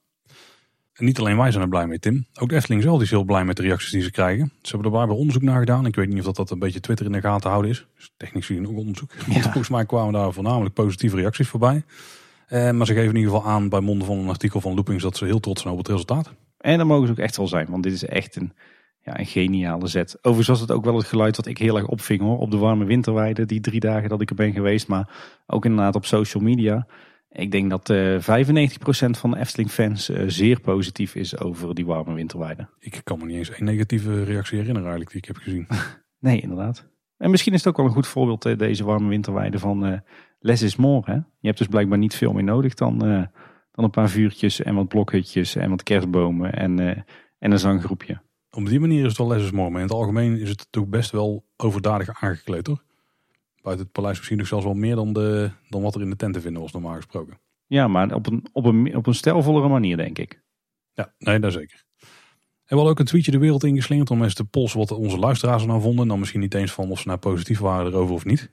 En 0.94 1.04
niet 1.04 1.18
alleen 1.18 1.37
wij 1.37 1.50
zijn 1.50 1.62
er 1.62 1.68
blij 1.68 1.87
mee, 1.87 1.99
Tim. 1.99 2.26
Ook 2.35 2.49
de 2.49 2.54
Efteling 2.54 2.83
zelf 2.83 3.02
is 3.02 3.11
heel 3.11 3.25
blij 3.25 3.44
met 3.44 3.56
de 3.56 3.62
reacties 3.62 3.90
die 3.90 4.02
ze 4.02 4.11
krijgen. 4.11 4.52
Ze 4.62 4.73
hebben 4.73 4.92
er 4.92 4.99
waar 4.99 5.09
onderzoek 5.09 5.42
naar 5.42 5.59
gedaan. 5.59 5.87
Ik 5.87 5.97
weet 5.97 6.09
niet 6.09 6.18
of 6.18 6.25
dat, 6.25 6.37
dat 6.37 6.50
een 6.50 6.59
beetje 6.59 6.80
Twitter 6.80 7.06
in 7.06 7.12
de 7.12 7.21
gaten 7.21 7.50
houden 7.50 7.71
is. 7.71 7.87
Dus 7.97 8.12
technisch 8.16 8.47
gezien 8.47 8.68
ook 8.68 8.76
onderzoek. 8.76 9.11
Ja. 9.26 9.40
Volgens 9.40 9.68
mij 9.68 9.87
kwamen 9.87 10.12
daar 10.12 10.33
voornamelijk 10.33 10.75
positieve 10.75 11.16
reacties 11.16 11.49
voorbij. 11.49 11.85
Eh, 12.47 12.71
maar 12.71 12.87
ze 12.87 12.92
geven 12.92 13.11
in 13.11 13.16
ieder 13.16 13.33
geval 13.33 13.50
aan 13.50 13.68
bij 13.68 13.80
monden 13.80 14.06
van 14.06 14.18
een 14.18 14.28
artikel 14.28 14.61
van 14.61 14.75
Loopings 14.75 15.02
dat 15.02 15.16
ze 15.16 15.25
heel 15.25 15.40
trots 15.40 15.62
zijn 15.62 15.73
op 15.73 15.78
het 15.78 15.88
resultaat. 15.88 16.33
En 16.64 16.78
dat 16.78 16.87
mogen 16.87 17.06
ze 17.06 17.12
ook 17.12 17.18
echt 17.18 17.37
wel 17.37 17.49
zijn, 17.49 17.66
want 17.71 17.83
dit 17.83 17.92
is 17.92 18.04
echt 18.04 18.37
een, 18.37 18.52
ja, 19.00 19.18
een 19.18 19.26
geniale 19.26 19.87
zet. 19.87 20.16
Overigens 20.16 20.49
was 20.49 20.61
het 20.61 20.71
ook 20.71 20.85
wel 20.85 20.97
het 20.97 21.06
geluid 21.06 21.37
wat 21.37 21.47
ik 21.47 21.59
heel 21.59 21.76
erg 21.76 21.87
opving 21.87 22.21
hoor, 22.21 22.38
op 22.38 22.50
de 22.50 22.56
warme 22.56 22.85
winterweide, 22.85 23.47
die 23.47 23.61
drie 23.61 23.80
dagen 23.80 24.09
dat 24.09 24.21
ik 24.21 24.30
er 24.30 24.37
ben 24.37 24.52
geweest. 24.52 24.88
Maar 24.88 25.09
ook 25.47 25.64
inderdaad 25.64 25.94
op 25.94 26.04
social 26.04 26.42
media. 26.42 26.87
Ik 27.28 27.50
denk 27.50 27.71
dat 27.71 27.90
uh, 27.90 28.21
95% 28.21 28.21
van 29.11 29.30
de 29.30 29.38
Efteling-fans 29.38 30.11
uh, 30.11 30.23
zeer 30.26 30.61
positief 30.61 31.14
is 31.14 31.38
over 31.38 31.75
die 31.75 31.87
warme 31.87 32.14
winterweide. 32.14 32.68
Ik 32.78 33.00
kan 33.04 33.18
me 33.18 33.26
niet 33.26 33.37
eens 33.37 33.50
één 33.50 33.64
negatieve 33.64 34.25
reactie 34.25 34.59
herinneren 34.59 34.88
eigenlijk 34.88 35.11
die 35.11 35.21
ik 35.21 35.26
heb 35.26 35.37
gezien. 35.37 35.66
nee, 36.28 36.40
inderdaad. 36.40 36.88
En 37.16 37.30
misschien 37.30 37.52
is 37.52 37.59
het 37.59 37.68
ook 37.68 37.76
wel 37.76 37.87
een 37.87 37.92
goed 37.92 38.06
voorbeeld, 38.06 38.47
uh, 38.47 38.59
deze 38.59 38.85
warme 38.85 39.09
winterweide, 39.09 39.59
van 39.59 40.02
less 40.38 40.62
is 40.62 40.76
more. 40.76 41.11
Hè? 41.11 41.14
Je 41.14 41.47
hebt 41.47 41.59
dus 41.59 41.66
blijkbaar 41.66 41.99
niet 41.99 42.14
veel 42.14 42.33
meer 42.33 42.44
nodig 42.44 42.75
dan 42.75 43.28
dan 43.75 43.85
een 43.85 43.90
paar 43.90 44.09
vuurtjes 44.09 44.62
en 44.62 44.75
wat 44.75 44.88
blokhutjes 44.88 45.57
en 45.57 45.71
wat 45.71 45.83
kerstbomen 45.83 46.52
en, 46.52 46.81
uh, 46.81 46.88
en 47.38 47.52
een 47.52 47.59
zanggroepje. 47.59 48.21
Op 48.50 48.66
die 48.66 48.81
manier 48.81 49.00
is 49.00 49.09
het 49.09 49.19
wel 49.19 49.28
les 49.28 49.50
maar 49.50 49.66
in 49.66 49.75
het 49.75 49.90
algemeen 49.90 50.38
is 50.40 50.49
het 50.49 50.66
toch 50.71 50.87
best 50.87 51.11
wel 51.11 51.45
overdadig 51.57 52.23
aangekleed 52.23 52.66
hoor. 52.66 52.83
Buiten 53.62 53.85
het 53.85 53.95
paleis 53.95 54.16
misschien 54.16 54.38
nog 54.38 54.47
zelfs 54.47 54.64
wel 54.64 54.75
meer 54.75 54.95
dan, 54.95 55.12
de, 55.12 55.50
dan 55.69 55.83
wat 55.83 55.95
er 55.95 56.00
in 56.00 56.11
de 56.11 56.16
tent 56.16 56.35
te 56.35 56.40
vinden 56.40 56.62
was 56.62 56.73
normaal 56.73 56.95
gesproken. 56.95 57.38
Ja, 57.66 57.88
maar 57.88 58.14
op 58.14 58.26
een, 58.26 58.47
op 58.52 58.64
een, 58.64 58.97
op 58.97 59.07
een 59.07 59.14
stijlvollere 59.14 59.69
manier 59.69 59.97
denk 59.97 60.19
ik. 60.19 60.43
Ja, 60.93 61.14
nee, 61.19 61.38
dat 61.38 61.52
zeker. 61.52 61.85
En 61.99 62.71
we 62.71 62.75
hadden 62.75 62.93
ook 62.93 62.99
een 62.99 63.04
tweetje 63.04 63.31
de 63.31 63.38
wereld 63.38 63.64
ingeslingerd 63.64 64.11
om 64.11 64.23
eens 64.23 64.35
te 64.35 64.45
polsen 64.45 64.78
wat 64.78 64.90
onze 64.93 65.19
luisteraars 65.19 65.62
er 65.62 65.69
nou 65.69 65.81
vonden. 65.81 66.09
Dan 66.09 66.19
misschien 66.19 66.40
niet 66.40 66.54
eens 66.54 66.73
van 66.73 66.90
of 66.90 67.00
ze 67.00 67.07
nou 67.07 67.19
positief 67.19 67.59
waren 67.59 67.93
erover 67.93 68.14
of 68.14 68.25
niet. 68.25 68.50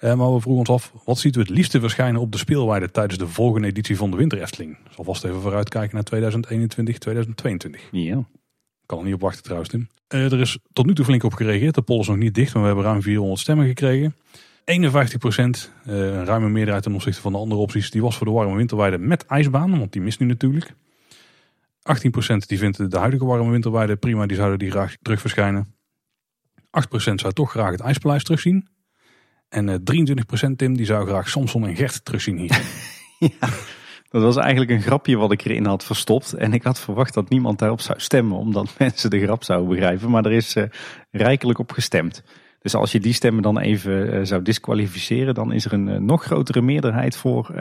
Uh, 0.00 0.14
maar 0.14 0.34
we 0.34 0.40
vroegen 0.40 0.58
ons 0.58 0.68
af, 0.68 0.92
wat 1.04 1.18
ziet 1.18 1.36
u 1.36 1.40
het 1.40 1.48
liefste 1.48 1.80
verschijnen 1.80 2.20
op 2.20 2.32
de 2.32 2.38
speelweide 2.38 2.90
tijdens 2.90 3.18
de 3.18 3.28
volgende 3.28 3.66
editie 3.66 3.96
van 3.96 4.10
de 4.10 4.16
Winter 4.16 4.40
Efteling? 4.40 4.78
Vast 4.90 5.24
even 5.24 5.40
vooruitkijken 5.40 5.94
naar 5.94 6.04
2021, 6.04 6.98
2022. 6.98 7.88
Ja. 7.90 8.18
Ik 8.18 8.86
kan 8.86 8.98
er 8.98 9.04
niet 9.04 9.14
op 9.14 9.20
wachten 9.20 9.42
trouwens, 9.42 9.70
Tim. 9.70 9.88
Uh, 10.08 10.32
er 10.32 10.40
is 10.40 10.58
tot 10.72 10.86
nu 10.86 10.94
toe 10.94 11.04
flink 11.04 11.22
op 11.22 11.32
gereageerd. 11.32 11.74
De 11.74 11.82
poll 11.82 12.00
is 12.00 12.08
nog 12.08 12.16
niet 12.16 12.34
dicht, 12.34 12.52
maar 12.52 12.62
we 12.62 12.68
hebben 12.68 12.86
ruim 12.86 13.02
400 13.02 13.40
stemmen 13.40 13.66
gekregen. 13.66 14.14
51 14.64 15.18
procent, 15.18 15.72
uh, 15.86 15.94
een 15.94 16.24
ruime 16.24 16.48
meerderheid 16.48 16.82
ten 16.82 16.94
opzichte 16.94 17.20
van 17.20 17.32
de 17.32 17.38
andere 17.38 17.60
opties, 17.60 17.90
die 17.90 18.02
was 18.02 18.16
voor 18.16 18.26
de 18.26 18.32
warme 18.32 18.56
winterweide 18.56 18.98
met 18.98 19.26
ijsbaan, 19.26 19.78
want 19.78 19.92
die 19.92 20.02
mist 20.02 20.20
nu 20.20 20.26
natuurlijk. 20.26 20.74
18 21.82 22.10
procent 22.10 22.48
die 22.48 22.58
vindt 22.58 22.90
de 22.90 22.98
huidige 22.98 23.24
warme 23.24 23.50
winterweide 23.50 23.96
prima, 23.96 24.26
die 24.26 24.36
zouden 24.36 24.58
die 24.58 24.70
graag 24.70 24.96
terug 25.02 25.20
verschijnen. 25.20 25.74
8 26.70 26.88
procent 26.88 27.20
zou 27.20 27.32
toch 27.32 27.50
graag 27.50 27.70
het 27.70 27.80
ijspaleis 27.80 28.24
terugzien. 28.24 28.68
En 29.50 29.68
uh, 29.68 29.74
23% 29.74 30.50
Tim, 30.56 30.76
die 30.76 30.86
zou 30.86 31.06
graag 31.06 31.28
Samson 31.28 31.66
en 31.66 31.76
Gert 31.76 32.04
terugzien 32.04 32.38
hier. 32.38 32.62
ja, 33.40 33.48
dat 34.10 34.22
was 34.22 34.36
eigenlijk 34.36 34.70
een 34.70 34.82
grapje 34.82 35.16
wat 35.16 35.32
ik 35.32 35.44
erin 35.44 35.66
had 35.66 35.84
verstopt. 35.84 36.32
En 36.32 36.52
ik 36.52 36.62
had 36.62 36.80
verwacht 36.80 37.14
dat 37.14 37.28
niemand 37.28 37.58
daarop 37.58 37.80
zou 37.80 38.00
stemmen, 38.00 38.38
omdat 38.38 38.74
mensen 38.78 39.10
de 39.10 39.22
grap 39.22 39.44
zouden 39.44 39.68
begrijpen. 39.68 40.10
Maar 40.10 40.24
er 40.24 40.32
is 40.32 40.56
uh, 40.56 40.64
rijkelijk 41.10 41.58
op 41.58 41.72
gestemd. 41.72 42.22
Dus 42.60 42.74
als 42.74 42.92
je 42.92 43.00
die 43.00 43.12
stemmen 43.12 43.42
dan 43.42 43.58
even 43.58 44.14
uh, 44.14 44.20
zou 44.24 44.42
disqualificeren, 44.42 45.34
dan 45.34 45.52
is 45.52 45.64
er 45.64 45.72
een 45.72 45.88
uh, 45.88 45.96
nog 45.96 46.24
grotere 46.24 46.60
meerderheid 46.60 47.16
voor 47.16 47.54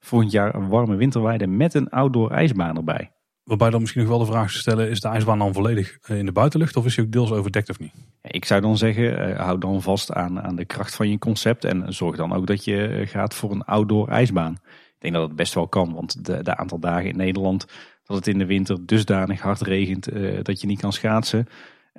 volgend 0.00 0.32
jaar 0.32 0.54
een 0.54 0.68
warme 0.68 0.96
winterweide 0.96 1.46
met 1.46 1.74
een 1.74 1.88
outdoor 1.88 2.30
ijsbaan 2.30 2.76
erbij. 2.76 3.10
Waarbij 3.48 3.70
dan 3.70 3.80
misschien 3.80 4.02
nog 4.02 4.10
wel 4.10 4.18
de 4.18 4.32
vraag 4.32 4.52
te 4.52 4.58
stellen, 4.58 4.90
is 4.90 5.00
de 5.00 5.08
ijsbaan 5.08 5.38
dan 5.38 5.52
volledig 5.52 5.98
in 6.06 6.26
de 6.26 6.32
buitenlucht 6.32 6.76
of 6.76 6.84
is 6.84 6.96
hij 6.96 7.04
ook 7.04 7.12
deels 7.12 7.32
overdekt 7.32 7.70
of 7.70 7.78
niet? 7.78 7.92
Ik 8.22 8.44
zou 8.44 8.60
dan 8.60 8.76
zeggen, 8.76 9.30
uh, 9.30 9.38
hou 9.38 9.58
dan 9.58 9.82
vast 9.82 10.12
aan, 10.12 10.40
aan 10.40 10.56
de 10.56 10.64
kracht 10.64 10.94
van 10.94 11.10
je 11.10 11.18
concept 11.18 11.64
en 11.64 11.94
zorg 11.94 12.16
dan 12.16 12.32
ook 12.32 12.46
dat 12.46 12.64
je 12.64 13.02
gaat 13.06 13.34
voor 13.34 13.50
een 13.50 13.64
outdoor 13.64 14.08
ijsbaan. 14.08 14.52
Ik 14.52 14.96
denk 14.98 15.14
dat 15.14 15.26
het 15.26 15.36
best 15.36 15.54
wel 15.54 15.68
kan, 15.68 15.94
want 15.94 16.24
de, 16.24 16.42
de 16.42 16.56
aantal 16.56 16.78
dagen 16.78 17.08
in 17.08 17.16
Nederland 17.16 17.66
dat 18.04 18.16
het 18.16 18.26
in 18.26 18.38
de 18.38 18.46
winter 18.46 18.86
dusdanig 18.86 19.40
hard 19.40 19.60
regent 19.60 20.12
uh, 20.12 20.38
dat 20.42 20.60
je 20.60 20.66
niet 20.66 20.80
kan 20.80 20.92
schaatsen, 20.92 21.46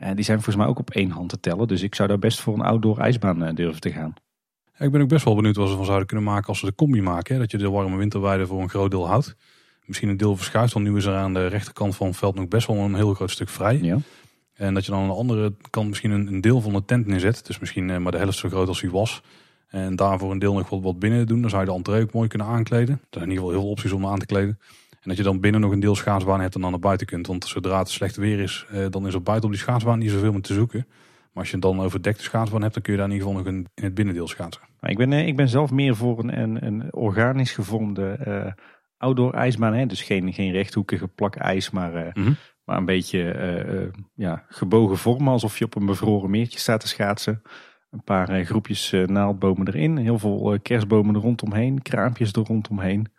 uh, 0.03 0.09
die 0.15 0.25
zijn 0.25 0.37
volgens 0.37 0.55
mij 0.55 0.67
ook 0.67 0.79
op 0.79 0.89
één 0.89 1.11
hand 1.11 1.29
te 1.29 1.39
tellen. 1.39 1.67
Dus 1.67 1.81
ik 1.81 1.95
zou 1.95 2.07
daar 2.07 2.19
best 2.19 2.39
voor 2.39 2.53
een 2.53 2.61
outdoor 2.61 2.99
ijsbaan 2.99 3.55
durven 3.55 3.81
te 3.81 3.91
gaan. 3.91 4.13
Ja, 4.77 4.85
ik 4.85 4.91
ben 4.91 5.01
ook 5.01 5.09
best 5.09 5.25
wel 5.25 5.35
benieuwd 5.35 5.55
wat 5.55 5.69
ze 5.69 5.75
van 5.75 5.85
zouden 5.85 6.07
kunnen 6.07 6.25
maken 6.25 6.47
als 6.47 6.59
ze 6.59 6.65
de 6.65 6.75
combi 6.75 7.01
maken. 7.01 7.33
Hè? 7.33 7.39
Dat 7.41 7.51
je 7.51 7.57
de 7.57 7.69
warme 7.69 7.97
winterweide 7.97 8.47
voor 8.47 8.61
een 8.61 8.69
groot 8.69 8.91
deel 8.91 9.07
houdt 9.07 9.35
misschien 9.89 10.09
een 10.09 10.17
deel 10.17 10.35
verschuift. 10.35 10.73
Want 10.73 10.85
nu 10.85 10.97
is 10.97 11.05
er 11.05 11.15
aan 11.15 11.33
de 11.33 11.47
rechterkant 11.47 11.95
van 11.95 12.07
het 12.07 12.17
veld 12.17 12.35
nog 12.35 12.47
best 12.47 12.67
wel 12.67 12.77
een 12.77 12.95
heel 12.95 13.13
groot 13.13 13.31
stuk 13.31 13.49
vrij. 13.49 13.79
Ja. 13.81 13.97
En 14.53 14.73
dat 14.73 14.85
je 14.85 14.91
dan 14.91 15.01
aan 15.01 15.07
de 15.07 15.13
andere 15.13 15.53
kant 15.69 15.87
misschien 15.87 16.11
een, 16.11 16.27
een 16.27 16.41
deel 16.41 16.61
van 16.61 16.73
de 16.73 16.85
tent 16.85 17.07
neerzet. 17.07 17.45
Dus 17.45 17.59
misschien 17.59 17.89
eh, 17.89 17.97
maar 17.97 18.11
de 18.11 18.17
helft 18.17 18.37
zo 18.37 18.49
groot 18.49 18.67
als 18.67 18.81
hij 18.81 18.89
was. 18.89 19.21
En 19.67 19.95
daarvoor 19.95 20.31
een 20.31 20.39
deel 20.39 20.53
nog 20.53 20.69
wat, 20.69 20.81
wat 20.81 20.99
binnen 20.99 21.27
doen. 21.27 21.41
Dan 21.41 21.49
zou 21.49 21.61
je 21.61 21.69
de 21.69 21.75
entree 21.75 22.01
ook 22.01 22.13
mooi 22.13 22.27
kunnen 22.27 22.47
aankleden. 22.47 22.95
Er 22.95 23.07
zijn 23.09 23.23
in 23.23 23.29
ieder 23.29 23.43
geval 23.43 23.49
heel 23.49 23.61
veel 23.61 23.69
opties 23.69 23.91
om 23.91 24.05
aan 24.05 24.19
te 24.19 24.25
kleden. 24.25 24.59
En 24.89 25.09
dat 25.09 25.17
je 25.17 25.23
dan 25.23 25.39
binnen 25.39 25.61
nog 25.61 25.71
een 25.71 25.79
deel 25.79 25.95
schaatsbaan 25.95 26.41
hebt 26.41 26.55
en 26.55 26.61
dan 26.61 26.71
naar 26.71 26.79
buiten 26.79 27.07
kunt. 27.07 27.27
Want 27.27 27.45
zodra 27.45 27.79
het 27.79 27.89
slecht 27.89 28.15
weer 28.15 28.39
is, 28.39 28.65
eh, 28.71 28.85
dan 28.89 29.07
is 29.07 29.13
er 29.13 29.23
buiten 29.23 29.49
op 29.49 29.55
die 29.55 29.63
schaatsbaan 29.63 29.99
niet 29.99 30.11
zoveel 30.11 30.31
meer 30.31 30.41
te 30.41 30.53
zoeken. 30.53 30.85
Maar 30.87 31.43
als 31.43 31.51
je 31.51 31.59
dan 31.59 31.81
overdekte 31.81 32.23
schaatsbaan 32.23 32.61
hebt, 32.61 32.73
dan 32.73 32.83
kun 32.83 32.93
je 32.93 32.99
daar 32.99 33.07
in 33.07 33.13
ieder 33.13 33.27
geval 33.27 33.43
nog 33.43 33.53
een, 33.53 33.67
in 33.75 33.83
het 33.83 33.93
binnendeel 33.93 34.27
schaatsen. 34.27 34.61
Ik 34.81 34.97
ben, 34.97 35.13
eh, 35.13 35.27
ik 35.27 35.35
ben 35.35 35.49
zelf 35.49 35.71
meer 35.71 35.95
voor 35.95 36.19
een, 36.19 36.39
een, 36.41 36.65
een 36.65 36.93
organisch 36.93 37.51
gevormde 37.51 38.19
uh, 38.27 38.51
outdoor 38.99 39.33
ijsbaan. 39.33 39.73
Hè? 39.73 39.85
Dus 39.85 40.01
geen, 40.01 40.33
geen 40.33 40.51
rechthoekige 40.51 41.07
plak 41.07 41.35
ijs, 41.35 41.69
maar, 41.69 41.95
uh, 41.95 42.13
mm 42.13 42.23
-hmm. 42.23 42.35
maar 42.63 42.77
een 42.77 42.85
beetje 42.85 43.33
uh, 43.35 43.73
uh, 43.73 43.87
ja, 44.13 44.45
gebogen 44.47 44.97
vormen. 44.97 45.31
Alsof 45.31 45.57
je 45.57 45.65
op 45.65 45.75
een 45.75 45.85
bevroren 45.85 46.29
meertje 46.29 46.59
staat 46.59 46.79
te 46.79 46.87
schaatsen. 46.87 47.41
Een 47.89 48.03
paar 48.03 48.45
groepjes 48.45 48.93
naaldbomen 49.05 49.67
erin. 49.67 49.97
Heel 49.97 50.19
veel 50.19 50.59
kerstbomen 50.61 51.15
er 51.15 51.21
rondomheen. 51.21 51.81
Kraampjes 51.81 52.31
er 52.31 52.43
rondomheen. 52.43 53.11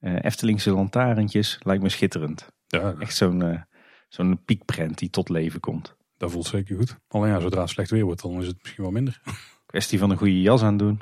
Eftelingse 0.00 0.70
lantaarntjes. 0.70 1.58
Lijkt 1.62 1.82
me 1.82 1.88
schitterend. 1.88 2.52
Ja, 2.66 2.94
Echt 2.98 3.16
zo'n 3.16 3.64
zo'n 4.08 4.44
piekprent 4.44 4.98
die 4.98 5.10
tot 5.10 5.28
leven 5.28 5.60
komt. 5.60 5.96
Dat 6.16 6.30
voelt 6.30 6.46
zeker 6.46 6.76
goed. 6.76 6.98
Alleen 7.08 7.30
ja, 7.30 7.40
zodra 7.40 7.60
het 7.60 7.70
slecht 7.70 7.90
weer 7.90 8.04
wordt, 8.04 8.22
dan 8.22 8.40
is 8.40 8.46
het 8.46 8.58
misschien 8.62 8.82
wel 8.82 8.92
minder. 8.92 9.20
Kwestie 9.66 9.98
van 9.98 10.10
een 10.10 10.16
goede 10.16 10.40
jas 10.40 10.62
aan 10.62 10.76
doen. 10.76 11.00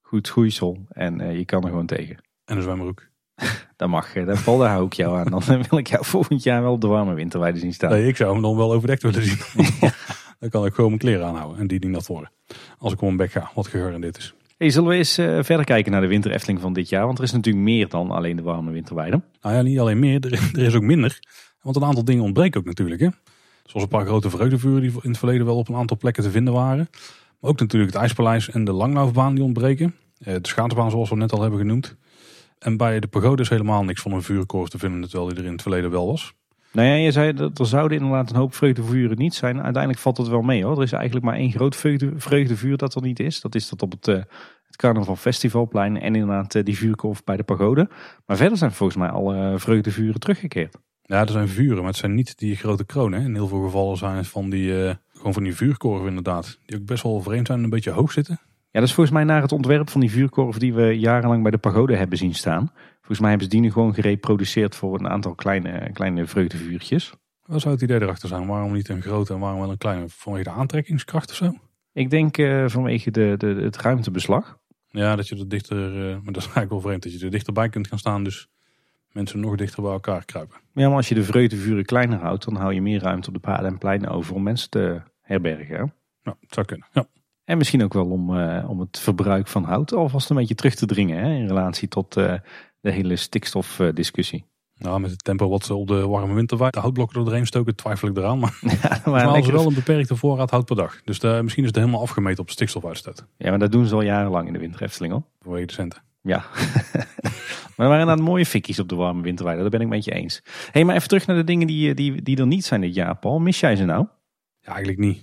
Goed 0.00 0.26
schoeisel. 0.26 0.86
En 0.88 1.38
je 1.38 1.44
kan 1.44 1.62
er 1.62 1.68
gewoon 1.68 1.86
tegen. 1.86 2.16
En 2.44 2.56
een 2.56 2.62
zwemmerbroek. 2.62 3.09
Dat 3.76 3.88
mag, 3.88 4.12
daar 4.12 4.36
val 4.36 4.58
daar 4.58 4.70
hou 4.70 4.86
ik 4.86 4.92
jou 4.92 5.18
aan. 5.18 5.30
Dan 5.30 5.42
wil 5.70 5.78
ik 5.78 5.86
jou 5.86 6.04
volgend 6.04 6.42
jaar 6.42 6.62
wel 6.62 6.72
op 6.72 6.80
de 6.80 6.86
warme 6.86 7.14
winterweide 7.14 7.58
zien 7.58 7.72
staan. 7.72 7.90
Nee, 7.90 8.06
ik 8.06 8.16
zou 8.16 8.32
hem 8.32 8.42
dan 8.42 8.56
wel 8.56 8.72
overdekt 8.72 9.02
willen 9.02 9.22
zien. 9.22 9.38
dan 10.40 10.48
kan 10.50 10.66
ik 10.66 10.74
gewoon 10.74 10.90
mijn 10.90 11.02
kleren 11.02 11.26
aanhouden 11.26 11.58
en 11.58 11.66
die 11.66 11.78
niet 11.78 11.90
nat 11.90 12.06
worden. 12.06 12.30
Als 12.78 12.92
ik 12.92 13.00
om 13.00 13.06
mijn 13.06 13.16
bek 13.16 13.32
ga, 13.32 13.50
wat 13.54 13.66
gegarandeerd 13.66 14.18
is. 14.18 14.34
Hey, 14.56 14.70
zullen 14.70 14.88
we 14.88 14.94
eens 14.94 15.18
eh, 15.18 15.26
verder 15.42 15.64
kijken 15.64 15.92
naar 15.92 16.00
de 16.00 16.06
winter 16.06 16.30
Efteling 16.30 16.60
van 16.60 16.72
dit 16.72 16.88
jaar? 16.88 17.06
Want 17.06 17.18
er 17.18 17.24
is 17.24 17.32
natuurlijk 17.32 17.64
meer 17.64 17.88
dan 17.88 18.10
alleen 18.10 18.36
de 18.36 18.42
warme 18.42 18.70
winterweide. 18.70 19.20
Nou 19.40 19.54
ja, 19.54 19.62
niet 19.62 19.78
alleen 19.78 19.98
meer, 19.98 20.24
er, 20.24 20.50
er 20.52 20.66
is 20.66 20.74
ook 20.74 20.82
minder. 20.82 21.18
Want 21.62 21.76
een 21.76 21.84
aantal 21.84 22.04
dingen 22.04 22.24
ontbreken 22.24 22.60
ook 22.60 22.66
natuurlijk. 22.66 23.00
Hè? 23.00 23.08
Zoals 23.64 23.82
een 23.82 23.88
paar 23.88 24.06
grote 24.06 24.30
vreugdevuren 24.30 24.80
die 24.80 24.90
in 25.02 25.08
het 25.08 25.18
verleden 25.18 25.46
wel 25.46 25.56
op 25.56 25.68
een 25.68 25.74
aantal 25.74 25.96
plekken 25.96 26.22
te 26.22 26.30
vinden 26.30 26.54
waren. 26.54 26.88
Maar 27.40 27.50
ook 27.50 27.60
natuurlijk 27.60 27.92
het 27.92 28.00
IJspaleis 28.02 28.50
en 28.50 28.64
de 28.64 28.72
langlaufbaan 28.72 29.34
die 29.34 29.44
ontbreken. 29.44 29.94
Eh, 30.18 30.34
De 30.34 30.48
schaatsbaan 30.48 30.90
zoals 30.90 31.10
we 31.10 31.16
net 31.16 31.32
al 31.32 31.40
hebben 31.40 31.58
genoemd. 31.58 31.96
En 32.60 32.76
bij 32.76 33.00
de 33.00 33.06
pagode 33.06 33.42
is 33.42 33.48
helemaal 33.48 33.84
niks 33.84 34.02
van 34.02 34.12
een 34.12 34.22
vuurkorf 34.22 34.68
te 34.68 34.78
vinden, 34.78 35.08
terwijl 35.08 35.28
die 35.28 35.38
er 35.38 35.44
in 35.44 35.52
het 35.52 35.62
verleden 35.62 35.90
wel 35.90 36.06
was. 36.06 36.34
Nou 36.72 36.88
ja, 36.88 36.94
je 36.94 37.10
zei 37.10 37.32
dat 37.32 37.58
er 37.58 37.66
zouden 37.66 37.98
inderdaad 37.98 38.30
een 38.30 38.36
hoop 38.36 38.54
vreugdevuren 38.54 39.18
niet 39.18 39.34
zijn. 39.34 39.62
Uiteindelijk 39.62 40.02
valt 40.02 40.16
het 40.16 40.28
wel 40.28 40.42
mee 40.42 40.64
hoor. 40.64 40.76
Er 40.76 40.82
is 40.82 40.92
eigenlijk 40.92 41.24
maar 41.24 41.34
één 41.34 41.50
groot 41.52 41.76
vreugde, 41.76 42.12
vreugdevuur 42.16 42.76
dat 42.76 42.94
er 42.94 43.02
niet 43.02 43.20
is. 43.20 43.40
Dat 43.40 43.54
is 43.54 43.68
dat 43.68 43.82
op 43.82 43.90
het, 43.90 44.08
eh, 44.08 44.14
het 44.66 44.76
Carnaval 44.76 45.16
Festivalplein 45.16 46.00
en 46.00 46.14
inderdaad 46.14 46.54
eh, 46.54 46.64
die 46.64 46.76
vuurkorf 46.76 47.24
bij 47.24 47.36
de 47.36 47.42
pagode. 47.42 47.88
Maar 48.26 48.36
verder 48.36 48.58
zijn 48.58 48.72
volgens 48.72 48.98
mij 48.98 49.08
alle 49.08 49.58
vreugdevuren 49.58 50.20
teruggekeerd. 50.20 50.76
Ja, 51.02 51.20
er 51.20 51.30
zijn 51.30 51.48
vuren, 51.48 51.76
maar 51.76 51.86
het 51.86 51.96
zijn 51.96 52.14
niet 52.14 52.38
die 52.38 52.56
grote 52.56 52.84
kronen. 52.84 53.20
hè. 53.20 53.26
In 53.26 53.34
heel 53.34 53.48
veel 53.48 53.62
gevallen 53.64 53.96
zijn 53.96 54.16
het 54.16 54.28
van 54.28 54.50
die, 54.50 54.72
gewoon 55.12 55.32
van 55.32 55.42
die 55.42 55.54
vuurkorven 55.54 56.08
inderdaad. 56.08 56.58
Die 56.66 56.78
ook 56.78 56.84
best 56.84 57.02
wel 57.02 57.22
vreemd 57.22 57.46
zijn 57.46 57.58
en 57.58 57.64
een 57.64 57.70
beetje 57.70 57.90
hoog 57.90 58.12
zitten. 58.12 58.40
Ja, 58.72 58.80
dat 58.80 58.88
is 58.88 58.94
volgens 58.94 59.16
mij 59.16 59.24
naar 59.24 59.42
het 59.42 59.52
ontwerp 59.52 59.90
van 59.90 60.00
die 60.00 60.10
vuurkorf 60.10 60.58
die 60.58 60.74
we 60.74 60.98
jarenlang 60.98 61.42
bij 61.42 61.50
de 61.50 61.58
pagode 61.58 61.96
hebben 61.96 62.18
zien 62.18 62.34
staan. 62.34 62.72
Volgens 62.96 63.20
mij 63.20 63.28
hebben 63.28 63.46
ze 63.48 63.52
die 63.52 63.62
nu 63.62 63.72
gewoon 63.72 63.94
gereproduceerd 63.94 64.76
voor 64.76 64.98
een 64.98 65.08
aantal 65.08 65.34
kleine, 65.34 65.90
kleine 65.92 66.26
vreugdevuurtjes. 66.26 67.12
Wat 67.44 67.60
zou 67.60 67.74
het 67.74 67.82
idee 67.82 68.00
erachter 68.00 68.28
zijn? 68.28 68.46
Waarom 68.46 68.72
niet 68.72 68.88
een 68.88 69.02
grote 69.02 69.32
en 69.32 69.38
waarom 69.38 69.60
wel 69.60 69.70
een 69.70 69.78
kleine? 69.78 70.04
Vanwege 70.08 70.44
de 70.44 70.50
aantrekkingskracht 70.50 71.30
of 71.30 71.36
zo? 71.36 71.54
Ik 71.92 72.10
denk 72.10 72.38
eh, 72.38 72.64
vanwege 72.66 73.10
de, 73.10 73.34
de, 73.38 73.46
het 73.46 73.76
ruimtebeslag. 73.76 74.58
Ja, 74.88 75.16
dat 75.16 75.28
je 75.28 75.36
er 75.36 75.48
dichter, 75.48 76.08
eh, 76.08 76.14
maar 76.14 76.32
dat 76.32 76.36
is 76.36 76.42
eigenlijk 76.42 76.70
wel 76.70 76.80
vreemd, 76.80 77.02
dat 77.02 77.12
je 77.12 77.24
er 77.24 77.30
dichterbij 77.30 77.68
kunt 77.68 77.88
gaan 77.88 77.98
staan. 77.98 78.24
Dus 78.24 78.48
mensen 79.12 79.40
nog 79.40 79.56
dichter 79.56 79.82
bij 79.82 79.92
elkaar 79.92 80.24
kruipen. 80.24 80.56
Ja, 80.74 80.86
maar 80.88 80.96
als 80.96 81.08
je 81.08 81.14
de 81.14 81.24
vreugdevuren 81.24 81.84
kleiner 81.84 82.18
houdt, 82.18 82.44
dan 82.44 82.56
hou 82.56 82.74
je 82.74 82.82
meer 82.82 83.00
ruimte 83.00 83.28
op 83.28 83.34
de 83.34 83.40
paden 83.40 83.66
en 83.66 83.78
pleinen 83.78 84.10
over 84.10 84.34
om 84.34 84.42
mensen 84.42 84.70
te 84.70 85.00
herbergen. 85.20 85.76
hè? 85.76 85.84
Nou, 86.22 86.36
het 86.40 86.54
zou 86.54 86.66
kunnen. 86.66 86.86
Ja. 86.92 87.06
En 87.50 87.58
misschien 87.58 87.82
ook 87.84 87.92
wel 87.92 88.06
om, 88.06 88.36
eh, 88.38 88.70
om 88.70 88.80
het 88.80 88.98
verbruik 88.98 89.48
van 89.48 89.64
hout 89.64 89.94
alvast 89.94 90.30
een 90.30 90.36
beetje 90.36 90.54
terug 90.54 90.74
te 90.74 90.86
dringen 90.86 91.18
hè, 91.18 91.34
in 91.34 91.46
relatie 91.46 91.88
tot 91.88 92.16
eh, 92.16 92.34
de 92.80 92.90
hele 92.90 93.16
stikstofdiscussie. 93.16 94.44
Nou, 94.76 95.00
met 95.00 95.10
het 95.10 95.24
tempo 95.24 95.48
wat 95.48 95.64
ze 95.64 95.74
op 95.74 95.86
de 95.88 96.06
warme 96.06 96.34
winterwaai 96.34 96.70
de 96.70 96.80
houtblokken 96.80 97.18
er 97.18 97.24
doorheen 97.24 97.46
stoken, 97.46 97.76
twijfel 97.76 98.08
ik 98.08 98.16
eraan. 98.16 98.38
Maar 98.38 98.58
ja, 98.82 99.00
maar 99.04 99.42
ze 99.42 99.52
wel 99.52 99.66
een 99.66 99.74
beperkte 99.74 100.16
voorraad 100.16 100.50
hout 100.50 100.64
per 100.64 100.76
dag. 100.76 101.00
Dus 101.04 101.18
daar- 101.18 101.42
misschien 101.42 101.62
is 101.64 101.68
het 101.68 101.78
helemaal 101.78 102.00
afgemeten 102.00 102.42
op 102.42 102.50
stikstofuitstoot. 102.50 103.26
ja, 103.36 103.50
maar 103.50 103.58
dat 103.58 103.72
doen 103.72 103.86
ze 103.86 103.94
al 103.94 104.02
jarenlang 104.02 104.46
in 104.46 104.52
de 104.52 104.58
winter 104.58 104.82
Efteling 104.82 105.12
hoor. 105.12 105.22
Vanwege 105.40 105.66
de 105.66 105.72
centen. 105.72 106.02
Ja. 106.22 106.44
maar 107.76 107.86
er 107.86 107.88
waren 107.88 108.00
inderdaad 108.00 108.24
mooie 108.24 108.46
fikkies 108.46 108.78
op 108.78 108.88
de 108.88 108.94
warme 108.94 109.22
winterweide. 109.22 109.62
Dat 109.62 109.70
ben 109.70 109.80
ik 109.80 109.88
met 109.88 110.04
je 110.04 110.12
eens. 110.12 110.42
hey, 110.70 110.84
maar 110.84 110.94
even 110.96 111.08
terug 111.08 111.26
naar 111.26 111.36
de 111.36 111.44
dingen 111.44 111.66
die, 111.66 111.94
die, 111.94 112.22
die 112.22 112.36
er 112.36 112.46
niet 112.46 112.64
zijn 112.64 112.80
dit 112.80 112.94
jaar, 112.94 113.16
Paul. 113.16 113.38
Mis 113.38 113.60
jij 113.60 113.76
ze 113.76 113.84
nou? 113.84 114.06
Eigenlijk 114.70 114.98
niet. 114.98 115.22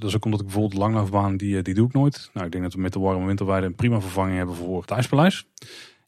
Dat 0.00 0.04
is 0.04 0.16
ook 0.16 0.24
omdat 0.24 0.40
ik 0.40 0.46
bijvoorbeeld 0.46 0.74
de 0.74 0.78
langlaufbaan, 0.78 1.36
die, 1.36 1.56
eh, 1.56 1.62
die 1.62 1.74
doe 1.74 1.86
ik 1.86 1.92
nooit. 1.92 2.30
Nou, 2.32 2.46
ik 2.46 2.52
denk 2.52 2.64
dat 2.64 2.74
we 2.74 2.80
met 2.80 2.92
de 2.92 2.98
warme 2.98 3.26
winterweide 3.26 3.66
een 3.66 3.74
prima 3.74 4.00
vervanging 4.00 4.36
hebben 4.36 4.54
voor 4.54 4.80
het 4.80 4.90
IJspaleis. 4.90 5.46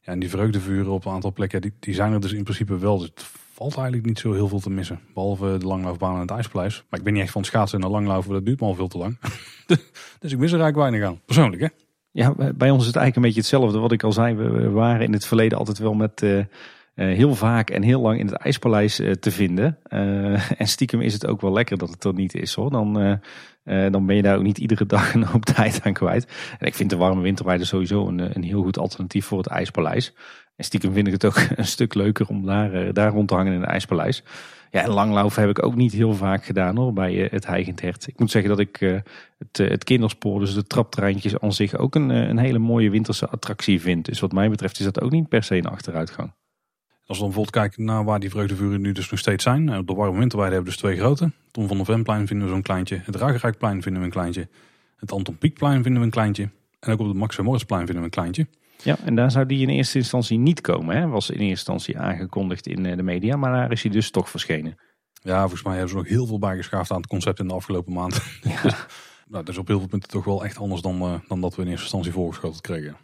Ja, 0.01 0.11
en 0.11 0.19
die 0.19 0.29
vreugdevuren 0.29 0.91
op 0.91 1.05
een 1.05 1.11
aantal 1.11 1.33
plekken, 1.33 1.61
die, 1.61 1.73
die 1.79 1.93
zijn 1.93 2.13
er 2.13 2.21
dus 2.21 2.31
in 2.31 2.43
principe 2.43 2.77
wel. 2.77 2.97
Dus 2.97 3.07
het 3.07 3.25
valt 3.53 3.75
eigenlijk 3.75 4.05
niet 4.05 4.19
zo 4.19 4.33
heel 4.33 4.47
veel 4.47 4.59
te 4.59 4.69
missen. 4.69 4.99
Behalve 5.13 5.57
de 5.57 5.65
langlaufbaan 5.65 6.15
en 6.15 6.21
het 6.21 6.31
IJspaleis. 6.31 6.83
Maar 6.89 6.99
ik 6.99 7.05
ben 7.05 7.13
niet 7.13 7.21
echt 7.23 7.31
van 7.31 7.43
schaatsen 7.43 7.81
en 7.81 7.89
langlaufen, 7.89 8.33
dat 8.33 8.45
duurt 8.45 8.59
me 8.59 8.65
al 8.65 8.75
veel 8.75 8.87
te 8.87 8.97
lang. 8.97 9.17
dus 10.19 10.31
ik 10.31 10.37
mis 10.37 10.51
er 10.51 10.59
eigenlijk 10.59 10.75
weinig 10.75 11.03
aan. 11.03 11.21
Persoonlijk, 11.25 11.61
hè? 11.61 11.67
Ja, 12.11 12.33
bij 12.35 12.69
ons 12.69 12.81
is 12.81 12.87
het 12.87 12.95
eigenlijk 12.95 13.15
een 13.15 13.21
beetje 13.21 13.39
hetzelfde. 13.39 13.79
Wat 13.79 13.91
ik 13.91 14.03
al 14.03 14.11
zei, 14.11 14.35
we 14.35 14.69
waren 14.69 15.05
in 15.05 15.13
het 15.13 15.25
verleden 15.25 15.57
altijd 15.57 15.77
wel 15.77 15.93
met 15.93 16.21
eh, 16.21 16.43
heel 17.05 17.35
vaak 17.35 17.69
en 17.69 17.81
heel 17.81 18.01
lang 18.01 18.19
in 18.19 18.25
het 18.25 18.35
IJspaleis 18.35 18.99
eh, 18.99 19.11
te 19.11 19.31
vinden. 19.31 19.77
Eh, 19.83 20.51
en 20.61 20.67
stiekem 20.67 21.01
is 21.01 21.13
het 21.13 21.27
ook 21.27 21.41
wel 21.41 21.51
lekker 21.51 21.77
dat 21.77 21.89
het 21.89 22.03
er 22.03 22.13
niet 22.13 22.35
is 22.35 22.53
hoor. 22.53 22.71
Dan, 22.71 22.99
eh, 22.99 23.11
eh, 23.63 23.91
dan 23.91 24.05
ben 24.05 24.15
je 24.15 24.21
daar 24.21 24.37
ook 24.37 24.43
niet 24.43 24.57
iedere 24.57 24.85
dag 24.85 25.13
een 25.13 25.23
hoop 25.23 25.45
tijd 25.55 25.81
aan 25.83 25.93
kwijt. 25.93 26.27
En 26.59 26.67
ik 26.67 26.75
vind 26.75 26.89
de 26.89 26.97
warme 26.97 27.21
winterweide 27.21 27.65
sowieso 27.65 28.07
een, 28.07 28.19
eh, 28.19 28.29
een 28.33 28.43
heel 28.43 28.61
goed 28.61 28.77
alternatief 28.77 29.25
voor 29.25 29.37
het 29.37 29.47
IJspaleis. 29.47 30.13
En 30.55 30.65
stiekem 30.65 30.93
vind 30.93 31.07
ik 31.07 31.13
het 31.13 31.25
ook 31.25 31.39
een 31.55 31.65
stuk 31.65 31.93
leuker 31.93 32.27
om 32.27 32.45
daar, 32.45 32.73
eh, 32.73 32.93
daar 32.93 33.11
rond 33.11 33.27
te 33.27 33.33
hangen 33.33 33.53
in 33.53 33.61
het 33.61 33.69
IJspaleis. 33.69 34.23
Ja, 34.71 34.81
en 34.81 34.89
langlaufen 34.89 35.41
heb 35.41 35.49
ik 35.49 35.65
ook 35.65 35.75
niet 35.75 35.93
heel 35.93 36.13
vaak 36.13 36.45
gedaan 36.45 36.77
hoor, 36.77 36.93
bij 36.93 37.23
eh, 37.23 37.31
het 37.31 37.45
Heigend 37.45 37.81
Hert. 37.81 38.07
Ik 38.07 38.19
moet 38.19 38.31
zeggen 38.31 38.49
dat 38.49 38.59
ik 38.59 38.81
eh, 38.81 38.97
het, 39.37 39.59
eh, 39.59 39.69
het 39.69 39.83
kinderspoor, 39.83 40.39
dus 40.39 40.53
de 40.53 40.67
traptreintjes 40.67 41.39
aan 41.39 41.53
zich 41.53 41.77
ook 41.77 41.95
een, 41.95 42.11
eh, 42.11 42.27
een 42.27 42.37
hele 42.37 42.59
mooie 42.59 42.89
winterse 42.89 43.27
attractie 43.27 43.81
vind. 43.81 44.05
Dus 44.05 44.19
wat 44.19 44.31
mij 44.31 44.49
betreft 44.49 44.79
is 44.79 44.85
dat 44.85 45.01
ook 45.01 45.11
niet 45.11 45.29
per 45.29 45.43
se 45.43 45.55
een 45.55 45.65
achteruitgang. 45.65 46.33
Als 47.09 47.17
we 47.17 47.23
dan 47.23 47.33
bijvoorbeeld 47.33 47.63
kijken 47.65 47.85
naar 47.85 48.03
waar 48.03 48.19
die 48.19 48.29
vreugdevuren 48.29 48.81
nu 48.81 48.91
dus 48.91 49.09
nog 49.09 49.19
steeds 49.19 49.43
zijn. 49.43 49.63
Nou, 49.63 49.79
Op 49.79 49.87
de 49.87 49.93
warme 49.93 50.19
winterweide 50.19 50.55
hebben 50.55 50.73
we 50.73 50.79
dus 50.79 50.89
twee 50.89 50.99
grote. 50.99 51.31
Tom 51.51 51.67
van 51.67 51.77
der 51.77 51.85
Venplein 51.85 52.27
vinden 52.27 52.47
we 52.47 52.53
zo'n 52.53 52.61
kleintje. 52.61 53.01
Het 53.03 53.15
Ruigerijkplein 53.15 53.81
vinden 53.81 54.01
we 54.01 54.07
een 54.07 54.13
kleintje. 54.13 54.47
Het 54.95 55.11
Anton 55.11 55.37
Pieckplein 55.37 55.83
vinden 55.83 55.99
we 55.99 56.05
een 56.05 56.13
kleintje. 56.13 56.49
En 56.79 56.91
ook 56.91 56.99
op 56.99 57.07
het 57.07 57.15
Max 57.15 57.37
en 57.37 57.43
Moritzplein 57.43 57.85
vinden 57.85 57.97
we 57.97 58.03
een 58.03 58.09
kleintje. 58.09 58.47
Ja, 58.83 58.97
en 59.05 59.15
daar 59.15 59.31
zou 59.31 59.45
die 59.45 59.61
in 59.61 59.69
eerste 59.69 59.97
instantie 59.97 60.37
niet 60.37 60.61
komen. 60.61 60.97
Hè? 60.97 61.07
Was 61.07 61.29
in 61.29 61.35
eerste 61.35 61.49
instantie 61.49 61.99
aangekondigd 61.99 62.67
in 62.67 62.85
eh, 62.85 62.95
de 62.95 63.03
media, 63.03 63.35
maar 63.35 63.51
daar 63.51 63.71
is 63.71 63.81
hij 63.83 63.91
dus 63.91 64.11
toch 64.11 64.29
verschenen. 64.29 64.77
Ja, 65.13 65.39
volgens 65.39 65.63
mij 65.63 65.73
hebben 65.73 65.89
ze 65.89 65.95
nog 65.95 66.07
heel 66.07 66.25
veel 66.25 66.39
bijgeschaafd 66.39 66.91
aan 66.91 66.97
het 66.97 67.07
concept 67.07 67.39
in 67.39 67.47
de 67.47 67.53
afgelopen 67.53 67.93
maand. 67.93 68.13
Dus, 68.63 68.75
nou, 69.27 69.43
dat 69.43 69.49
is 69.49 69.57
op 69.57 69.67
heel 69.67 69.79
veel 69.79 69.87
punten 69.87 70.09
toch 70.09 70.25
wel 70.25 70.43
echt 70.43 70.57
anders 70.57 70.81
dan, 70.81 71.01
eh, 71.01 71.13
dan 71.27 71.41
dat 71.41 71.55
we 71.55 71.61
in 71.61 71.67
eerste 71.67 71.83
instantie 71.83 72.11
voorgeschoteld 72.11 72.61
kregen. 72.61 72.95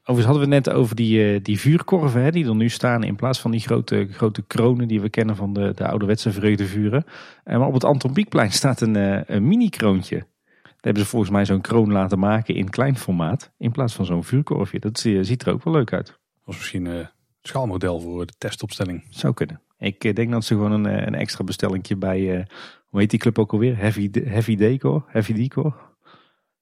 Overigens 0.00 0.26
hadden 0.26 0.48
we 0.48 0.54
het 0.54 0.66
net 0.66 0.74
over 0.74 0.96
die, 0.96 1.34
eh, 1.34 1.40
die 1.42 1.60
vuurkorven 1.60 2.22
hè, 2.22 2.30
die 2.30 2.46
er 2.46 2.54
nu 2.54 2.68
staan 2.68 3.02
in 3.02 3.16
plaats 3.16 3.40
van 3.40 3.50
die 3.50 3.60
grote, 3.60 4.08
grote 4.10 4.42
kronen 4.42 4.88
die 4.88 5.00
we 5.00 5.10
kennen 5.10 5.36
van 5.36 5.52
de, 5.52 5.72
de 5.74 5.86
ouderwetse 5.86 6.32
vreugdevuren. 6.32 7.04
Eh, 7.44 7.58
maar 7.58 7.66
op 7.66 7.74
het 7.74 7.84
Anton 7.84 8.12
Pieckplein 8.12 8.52
staat 8.52 8.80
een, 8.80 8.96
eh, 8.96 9.20
een 9.26 9.48
mini-kroontje. 9.48 10.16
Daar 10.16 10.88
hebben 10.92 11.02
ze 11.02 11.08
volgens 11.08 11.30
mij 11.30 11.44
zo'n 11.44 11.60
kroon 11.60 11.92
laten 11.92 12.18
maken 12.18 12.54
in 12.54 12.70
klein 12.70 12.96
formaat 12.96 13.52
in 13.58 13.72
plaats 13.72 13.94
van 13.94 14.04
zo'n 14.04 14.24
vuurkorfje. 14.24 14.78
Dat 14.78 14.98
ziet 14.98 15.42
er 15.42 15.52
ook 15.52 15.64
wel 15.64 15.72
leuk 15.72 15.92
uit. 15.92 16.06
Dat 16.06 16.16
was 16.44 16.56
misschien 16.56 16.84
het 16.84 17.12
schaalmodel 17.42 18.00
voor 18.00 18.26
de 18.26 18.34
testopstelling. 18.38 19.06
Zou 19.10 19.34
kunnen. 19.34 19.60
Ik 19.78 20.16
denk 20.16 20.30
dat 20.30 20.44
ze 20.44 20.54
gewoon 20.54 20.72
een, 20.72 21.06
een 21.06 21.14
extra 21.14 21.44
bestellingje 21.44 21.96
bij, 21.96 22.46
hoe 22.88 23.00
heet 23.00 23.10
die 23.10 23.18
club 23.18 23.38
ook 23.38 23.52
alweer? 23.52 23.76
Heavy, 23.76 24.10
Heavy 24.24 24.56
Decor? 24.56 25.04
Heavy 25.06 25.32
Decor? 25.32 25.74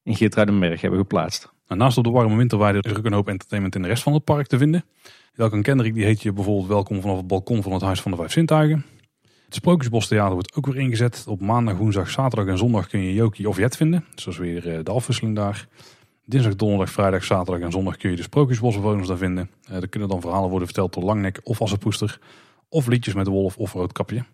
In 0.02 0.16
Geertruidenberg 0.16 0.80
hebben 0.80 1.00
geplaatst. 1.00 1.52
Nou, 1.68 1.80
naast 1.80 1.98
op 1.98 2.04
de 2.04 2.10
warme 2.10 2.36
winterweide 2.36 2.78
is 2.82 2.90
er 2.90 2.98
ook 2.98 3.04
een 3.04 3.12
hoop 3.12 3.28
entertainment 3.28 3.74
in 3.74 3.82
de 3.82 3.88
rest 3.88 4.02
van 4.02 4.12
het 4.12 4.24
park 4.24 4.46
te 4.46 4.58
vinden. 4.58 4.84
Welke 5.34 5.60
Kendrick 5.60 5.94
die 5.94 6.04
heet 6.04 6.22
je 6.22 6.32
bijvoorbeeld 6.32 6.68
welkom 6.68 7.00
vanaf 7.00 7.16
het 7.16 7.26
balkon 7.26 7.62
van 7.62 7.72
het 7.72 7.82
Huis 7.82 8.00
van 8.00 8.10
de 8.10 8.16
Vijf 8.16 8.32
Zintuigen. 8.32 8.84
Het 9.44 9.54
Sprookjesbos 9.54 10.06
Theater 10.08 10.32
wordt 10.32 10.54
ook 10.54 10.66
weer 10.66 10.76
ingezet. 10.76 11.24
Op 11.28 11.40
maandag, 11.40 11.76
woensdag, 11.76 12.10
zaterdag 12.10 12.46
en 12.46 12.58
zondag 12.58 12.88
kun 12.88 13.00
je 13.00 13.14
Jokie 13.14 13.48
of 13.48 13.56
Jet 13.56 13.76
vinden. 13.76 14.04
Dus 14.14 14.24
dat 14.24 14.32
is 14.32 14.40
weer 14.40 14.68
eh, 14.74 14.84
de 14.84 14.90
afwisseling 14.90 15.36
daar. 15.36 15.66
Dinsdag, 16.24 16.56
donderdag, 16.56 16.90
vrijdag, 16.90 17.24
zaterdag 17.24 17.64
en 17.64 17.70
zondag 17.70 17.96
kun 17.96 18.10
je 18.10 18.16
de 18.16 18.22
Sprookjesbosbewoners 18.22 19.08
daar 19.08 19.16
vinden. 19.16 19.50
Eh, 19.64 19.76
Er 19.76 19.88
kunnen 19.88 20.08
dan 20.08 20.20
verhalen 20.20 20.48
worden 20.50 20.68
verteld 20.68 20.92
door 20.94 21.02
Langnek 21.02 21.40
of 21.42 21.62
Assepoester. 21.62 22.18
Of 22.68 22.86
liedjes 22.86 23.14
met 23.14 23.24
de 23.24 23.30
wolf 23.30 23.56
of 23.56 23.72
Roodkapje. 23.72 24.24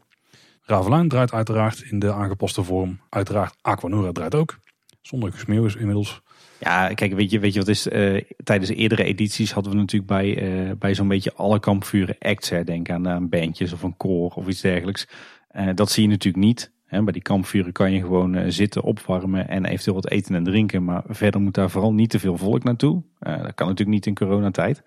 Ravelijn 0.62 1.08
draait 1.08 1.32
uiteraard 1.32 1.80
in 1.90 1.98
de 1.98 2.12
aangepaste 2.12 2.62
vorm. 2.62 3.00
Uiteraard 3.08 3.54
Aquanura 3.60 4.12
draait 4.12 4.34
ook. 4.34 4.58
Zonder 5.06 5.32
gesmeeuw 5.32 5.64
is 5.64 5.76
inmiddels. 5.76 6.22
Ja, 6.60 6.88
kijk, 6.88 7.14
weet 7.14 7.30
je, 7.30 7.38
weet 7.38 7.52
je 7.52 7.58
wat 7.58 7.68
is? 7.68 7.88
eh, 7.88 8.22
tijdens 8.44 8.70
eerdere 8.70 9.04
edities 9.04 9.52
hadden 9.52 9.72
we 9.72 9.78
natuurlijk 9.78 10.10
bij, 10.10 10.36
eh, 10.38 10.76
bij 10.78 10.94
zo'n 10.94 11.08
beetje 11.08 11.34
alle 11.34 11.60
kampvuren 11.60 12.16
acts. 12.18 12.50
Hè, 12.50 12.64
denk 12.64 12.90
aan, 12.90 13.08
aan 13.08 13.28
bandjes 13.28 13.72
of 13.72 13.82
een 13.82 13.96
koor 13.96 14.30
of 14.30 14.48
iets 14.48 14.60
dergelijks. 14.60 15.08
Eh, 15.48 15.68
dat 15.74 15.90
zie 15.90 16.02
je 16.02 16.08
natuurlijk 16.08 16.44
niet. 16.44 16.72
Hè. 16.86 17.02
Bij 17.02 17.12
die 17.12 17.22
kampvuren 17.22 17.72
kan 17.72 17.92
je 17.92 18.00
gewoon 18.00 18.52
zitten, 18.52 18.82
opwarmen 18.82 19.48
en 19.48 19.64
eventueel 19.64 19.94
wat 19.94 20.10
eten 20.10 20.34
en 20.34 20.44
drinken. 20.44 20.84
Maar 20.84 21.02
verder 21.08 21.40
moet 21.40 21.54
daar 21.54 21.70
vooral 21.70 21.92
niet 21.92 22.10
te 22.10 22.18
veel 22.18 22.36
volk 22.36 22.62
naartoe. 22.62 23.02
Dat 23.18 23.54
kan 23.54 23.66
natuurlijk 23.66 23.96
niet 23.96 24.06
in 24.06 24.14
coronatijd. 24.14 24.82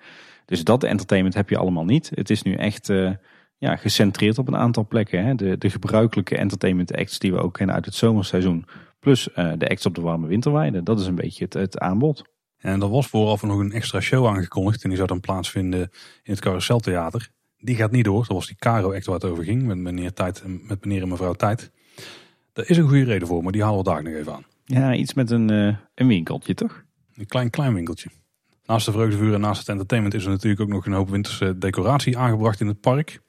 Dus 0.45 0.63
dat 0.63 0.84
entertainment 0.84 1.36
heb 1.36 1.49
je 1.49 1.58
allemaal 1.58 1.86
niet. 1.86 2.12
Het 2.15 2.30
is 2.30 2.41
nu 2.41 2.53
echt 2.53 2.91
ja, 3.58 3.75
gecentreerd 3.75 4.38
op 4.38 4.47
een 4.47 4.56
aantal 4.56 4.88
plekken. 4.88 5.25
Hè. 5.25 5.36
De, 5.36 5.58
de 5.58 5.69
gebruikelijke 5.69 6.38
entertainment 6.38 6.95
acts 6.95 7.19
die 7.19 7.32
we 7.32 7.41
ook 7.41 7.53
kennen 7.53 7.75
uit 7.75 7.86
het 7.86 7.95
zomerseizoen. 7.95 8.65
Plus 8.99 9.31
eh, 9.33 9.51
de 9.57 9.69
acts 9.69 9.86
op 9.86 9.95
de 9.95 10.01
warme 10.01 10.27
winterweide. 10.27 10.83
Dat 10.83 10.99
is 10.99 11.05
een 11.05 11.15
beetje 11.15 11.43
het, 11.43 11.53
het 11.53 11.79
aanbod. 11.79 12.23
En 12.57 12.81
er 12.81 12.89
was 12.89 13.07
vooraf 13.07 13.43
nog 13.43 13.60
een 13.60 13.71
extra 13.71 13.99
show 13.99 14.27
aangekondigd. 14.27 14.83
En 14.83 14.88
die 14.89 14.97
zou 14.97 15.10
dan 15.10 15.19
plaatsvinden 15.19 15.79
in 16.23 16.31
het 16.31 16.39
Carouseltheater. 16.39 17.29
Die 17.57 17.75
gaat 17.75 17.91
niet 17.91 18.05
door. 18.05 18.19
Dat 18.19 18.27
was 18.27 18.47
die 18.47 18.55
Caro 18.55 18.93
act 18.93 19.05
waar 19.05 19.15
het 19.15 19.25
over 19.25 19.43
ging. 19.43 19.63
Met 19.63 19.77
meneer, 19.77 20.13
Tijd, 20.13 20.41
en- 20.41 20.62
met 20.67 20.86
meneer 20.86 21.01
en 21.01 21.07
mevrouw 21.07 21.33
Tijd. 21.33 21.71
Daar 22.53 22.69
is 22.69 22.77
een 22.77 22.88
goede 22.88 23.03
reden 23.03 23.27
voor. 23.27 23.43
Maar 23.43 23.51
die 23.51 23.63
halen 23.63 23.77
we 23.77 23.83
daar 23.83 24.03
nog 24.03 24.13
even 24.13 24.33
aan. 24.33 24.45
Ja, 24.65 24.93
iets 24.93 25.13
met 25.13 25.31
een, 25.31 25.49
eh, 25.49 25.75
een 25.95 26.07
winkeltje, 26.07 26.53
toch? 26.53 26.83
Een 27.15 27.25
klein, 27.25 27.49
klein 27.49 27.73
winkeltje. 27.73 28.10
Naast 28.65 28.86
de 28.86 28.91
vreugdevuur 28.91 29.33
en 29.33 29.41
naast 29.41 29.60
het 29.60 29.69
entertainment 29.69 30.13
is 30.13 30.23
er 30.23 30.29
natuurlijk 30.29 30.62
ook 30.62 30.67
nog 30.67 30.86
een 30.86 30.91
hoop 30.93 31.10
winterse 31.10 31.57
decoratie 31.57 32.17
aangebracht 32.17 32.60
in 32.60 32.67
het 32.67 32.79
park. 32.81 33.21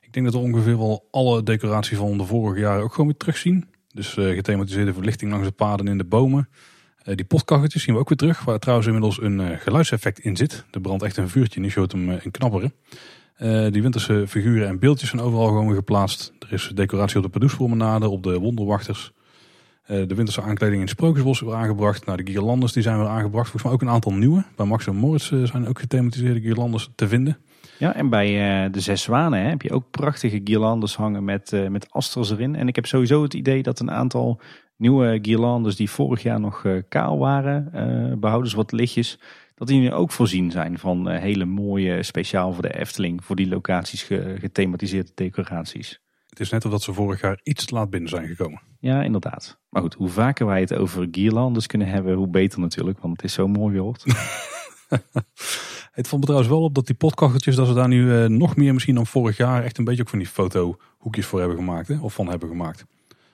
Ik 0.00 0.12
denk 0.12 0.24
dat 0.24 0.34
we 0.34 0.40
ongeveer 0.40 0.78
wel 0.78 1.08
alle 1.10 1.42
decoratie 1.42 1.96
van 1.96 2.18
de 2.18 2.24
vorige 2.24 2.60
jaren 2.60 2.82
ook 2.82 2.90
gewoon 2.90 3.06
weer 3.06 3.16
terugzien. 3.16 3.68
Dus 3.96 4.16
eh, 4.16 4.24
gethematiseerde 4.34 4.92
verlichting 4.92 5.30
langs 5.30 5.46
de 5.46 5.52
paden 5.52 5.88
in 5.88 5.98
de 5.98 6.04
bomen. 6.04 6.48
die 7.04 7.24
potkacheltjes 7.24 7.82
zien 7.82 7.94
we 7.94 8.00
ook 8.00 8.08
weer 8.08 8.18
terug, 8.18 8.44
waar 8.44 8.58
trouwens 8.58 8.88
inmiddels 8.88 9.20
een 9.20 9.58
geluidseffect 9.58 10.18
in 10.18 10.36
zit. 10.36 10.64
Er 10.70 10.80
brandt 10.80 11.02
echt 11.02 11.16
een 11.16 11.28
vuurtje 11.28 11.56
en 11.56 11.62
die 11.62 11.70
showt 11.70 11.92
hem 11.92 12.10
in 12.10 12.30
knapperen. 12.30 12.72
die 13.72 13.82
winterse 13.82 14.24
figuren 14.28 14.68
en 14.68 14.78
beeldjes 14.78 15.08
zijn 15.08 15.22
overal 15.22 15.46
gewoon 15.46 15.66
weer 15.66 15.76
geplaatst. 15.76 16.32
Er 16.38 16.52
is 16.52 16.70
decoratie 16.74 17.16
op 17.16 17.22
de 17.22 17.28
Padoespromenade, 17.28 18.08
op 18.08 18.22
de 18.22 18.38
Wonderwachters. 18.38 19.12
de 19.86 20.14
winterse 20.14 20.42
aankleding 20.42 20.80
in 20.80 20.88
Sprookjesbos 20.88 21.40
weer 21.40 21.54
aangebracht. 21.54 22.06
Nou, 22.06 22.24
de 22.24 22.32
guirlandes 22.32 22.72
die 22.72 22.82
zijn 22.82 22.98
weer 22.98 23.08
aangebracht. 23.08 23.50
Volgens 23.50 23.62
mij 23.62 23.72
ook 23.72 23.82
een 23.82 23.94
aantal 23.94 24.12
nieuwe. 24.12 24.44
Bij 24.56 24.66
Max 24.66 24.86
en 24.86 24.96
Moritz 24.96 25.32
zijn 25.42 25.68
ook 25.68 25.78
gethematiseerde 25.78 26.40
guirlandes 26.40 26.90
te 26.94 27.08
vinden. 27.08 27.38
Ja, 27.78 27.94
en 27.94 28.08
bij 28.08 28.64
uh, 28.64 28.72
de 28.72 28.80
Zes 28.80 29.02
Zwanen 29.02 29.40
hè, 29.40 29.48
heb 29.48 29.62
je 29.62 29.72
ook 29.72 29.90
prachtige 29.90 30.40
guirlandes 30.44 30.96
hangen 30.96 31.24
met, 31.24 31.52
uh, 31.52 31.68
met 31.68 31.90
asters 31.90 32.30
erin. 32.30 32.54
En 32.54 32.68
ik 32.68 32.74
heb 32.74 32.86
sowieso 32.86 33.22
het 33.22 33.34
idee 33.34 33.62
dat 33.62 33.80
een 33.80 33.90
aantal 33.90 34.40
nieuwe 34.76 35.18
guirlandes 35.22 35.76
die 35.76 35.90
vorig 35.90 36.22
jaar 36.22 36.40
nog 36.40 36.64
uh, 36.64 36.82
kaal 36.88 37.18
waren, 37.18 37.70
behouden 38.20 38.50
ze 38.50 38.56
wat 38.56 38.72
lichtjes, 38.72 39.18
dat 39.54 39.68
die 39.68 39.80
nu 39.80 39.92
ook 39.92 40.10
voorzien 40.10 40.50
zijn 40.50 40.78
van 40.78 41.08
hele 41.08 41.44
mooie, 41.44 42.02
speciaal 42.02 42.52
voor 42.52 42.62
de 42.62 42.78
Efteling, 42.78 43.24
voor 43.24 43.36
die 43.36 43.48
locaties 43.48 44.02
gethematiseerde 44.38 45.10
decoraties. 45.14 46.00
Het 46.28 46.40
is 46.40 46.50
net 46.50 46.64
of 46.64 46.70
dat 46.70 46.82
ze 46.82 46.92
vorig 46.92 47.20
jaar 47.20 47.40
iets 47.42 47.64
te 47.64 47.74
laat 47.74 47.90
binnen 47.90 48.10
zijn 48.10 48.26
gekomen. 48.26 48.60
Ja, 48.80 49.02
inderdaad. 49.02 49.58
Maar 49.68 49.82
goed, 49.82 49.94
hoe 49.94 50.08
vaker 50.08 50.46
wij 50.46 50.60
het 50.60 50.74
over 50.74 51.08
guirlandes 51.10 51.66
kunnen 51.66 51.88
hebben, 51.88 52.14
hoe 52.14 52.28
beter 52.28 52.60
natuurlijk, 52.60 52.98
want 52.98 53.16
het 53.16 53.24
is 53.24 53.32
zo 53.32 53.48
mooi 53.48 53.76
geworden. 53.76 54.02
Het 55.96 56.08
valt 56.08 56.20
me 56.20 56.26
trouwens 56.26 56.52
wel 56.52 56.62
op 56.62 56.74
dat 56.74 56.86
die 56.86 56.94
potkacheltjes, 56.94 57.56
dat 57.56 57.66
ze 57.66 57.74
daar 57.74 57.88
nu 57.88 58.14
eh, 58.14 58.28
nog 58.28 58.56
meer 58.56 58.72
misschien 58.72 58.94
dan 58.94 59.06
vorig 59.06 59.36
jaar 59.36 59.64
echt 59.64 59.78
een 59.78 59.84
beetje 59.84 60.02
ook 60.02 60.08
van 60.08 60.18
die 60.18 60.28
fotohoekjes 60.28 61.26
voor 61.26 61.38
hebben 61.38 61.56
gemaakt. 61.56 61.88
Hè? 61.88 61.98
Of 62.00 62.14
van 62.14 62.28
hebben 62.28 62.48
gemaakt. 62.48 62.84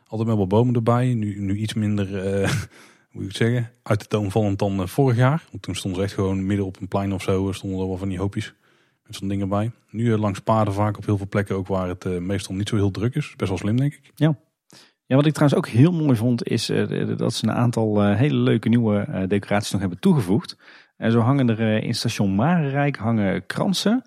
Altijd 0.06 0.28
met 0.28 0.36
wel 0.36 0.46
bomen 0.46 0.74
erbij. 0.74 1.14
Nu, 1.14 1.40
nu 1.40 1.56
iets 1.56 1.74
minder, 1.74 2.08
uh, 2.42 3.22
ik 3.24 3.36
zeggen, 3.36 3.70
uit 3.82 4.00
de 4.00 4.06
toon 4.06 4.30
vallend 4.30 4.58
dan 4.58 4.80
uh, 4.80 4.86
vorig 4.86 5.16
jaar. 5.16 5.44
Toen 5.60 5.74
stonden 5.74 6.00
ze 6.00 6.06
echt 6.06 6.14
gewoon 6.14 6.46
midden 6.46 6.66
op 6.66 6.80
een 6.80 6.88
plein 6.88 7.12
of 7.12 7.22
zo. 7.22 7.52
Stonden 7.52 7.80
er 7.80 7.86
wel 7.86 7.96
van 7.96 8.08
die 8.08 8.18
hoopjes 8.18 8.54
met 9.06 9.16
zo'n 9.16 9.28
dingen 9.28 9.48
bij. 9.48 9.70
Nu 9.90 10.16
langs 10.16 10.38
paden 10.38 10.74
vaak 10.74 10.96
op 10.96 11.06
heel 11.06 11.16
veel 11.16 11.28
plekken 11.28 11.56
ook 11.56 11.66
waar 11.66 11.88
het 11.88 12.20
meestal 12.20 12.54
niet 12.54 12.68
zo 12.68 12.76
heel 12.76 12.90
druk 12.90 13.14
is. 13.14 13.34
Best 13.36 13.50
wel 13.50 13.58
slim 13.58 13.76
denk 13.76 13.94
ik. 13.94 14.10
Ja. 14.14 14.38
Ja, 15.06 15.16
wat 15.16 15.26
ik 15.26 15.32
trouwens 15.32 15.58
ook 15.58 15.68
heel 15.68 15.92
mooi 15.92 16.16
vond, 16.16 16.48
is 16.48 16.66
dat 17.16 17.34
ze 17.34 17.46
een 17.46 17.52
aantal 17.52 18.12
hele 18.12 18.36
leuke 18.36 18.68
nieuwe 18.68 19.24
decoraties 19.28 19.70
nog 19.70 19.80
hebben 19.80 19.98
toegevoegd. 19.98 20.56
En 21.02 21.10
zo 21.10 21.20
hangen 21.20 21.48
er 21.48 21.60
eh, 21.60 21.82
in 21.82 21.94
station 21.94 22.34
Marenrijk 22.34 22.96
hangen 22.96 23.46
kransen. 23.46 24.04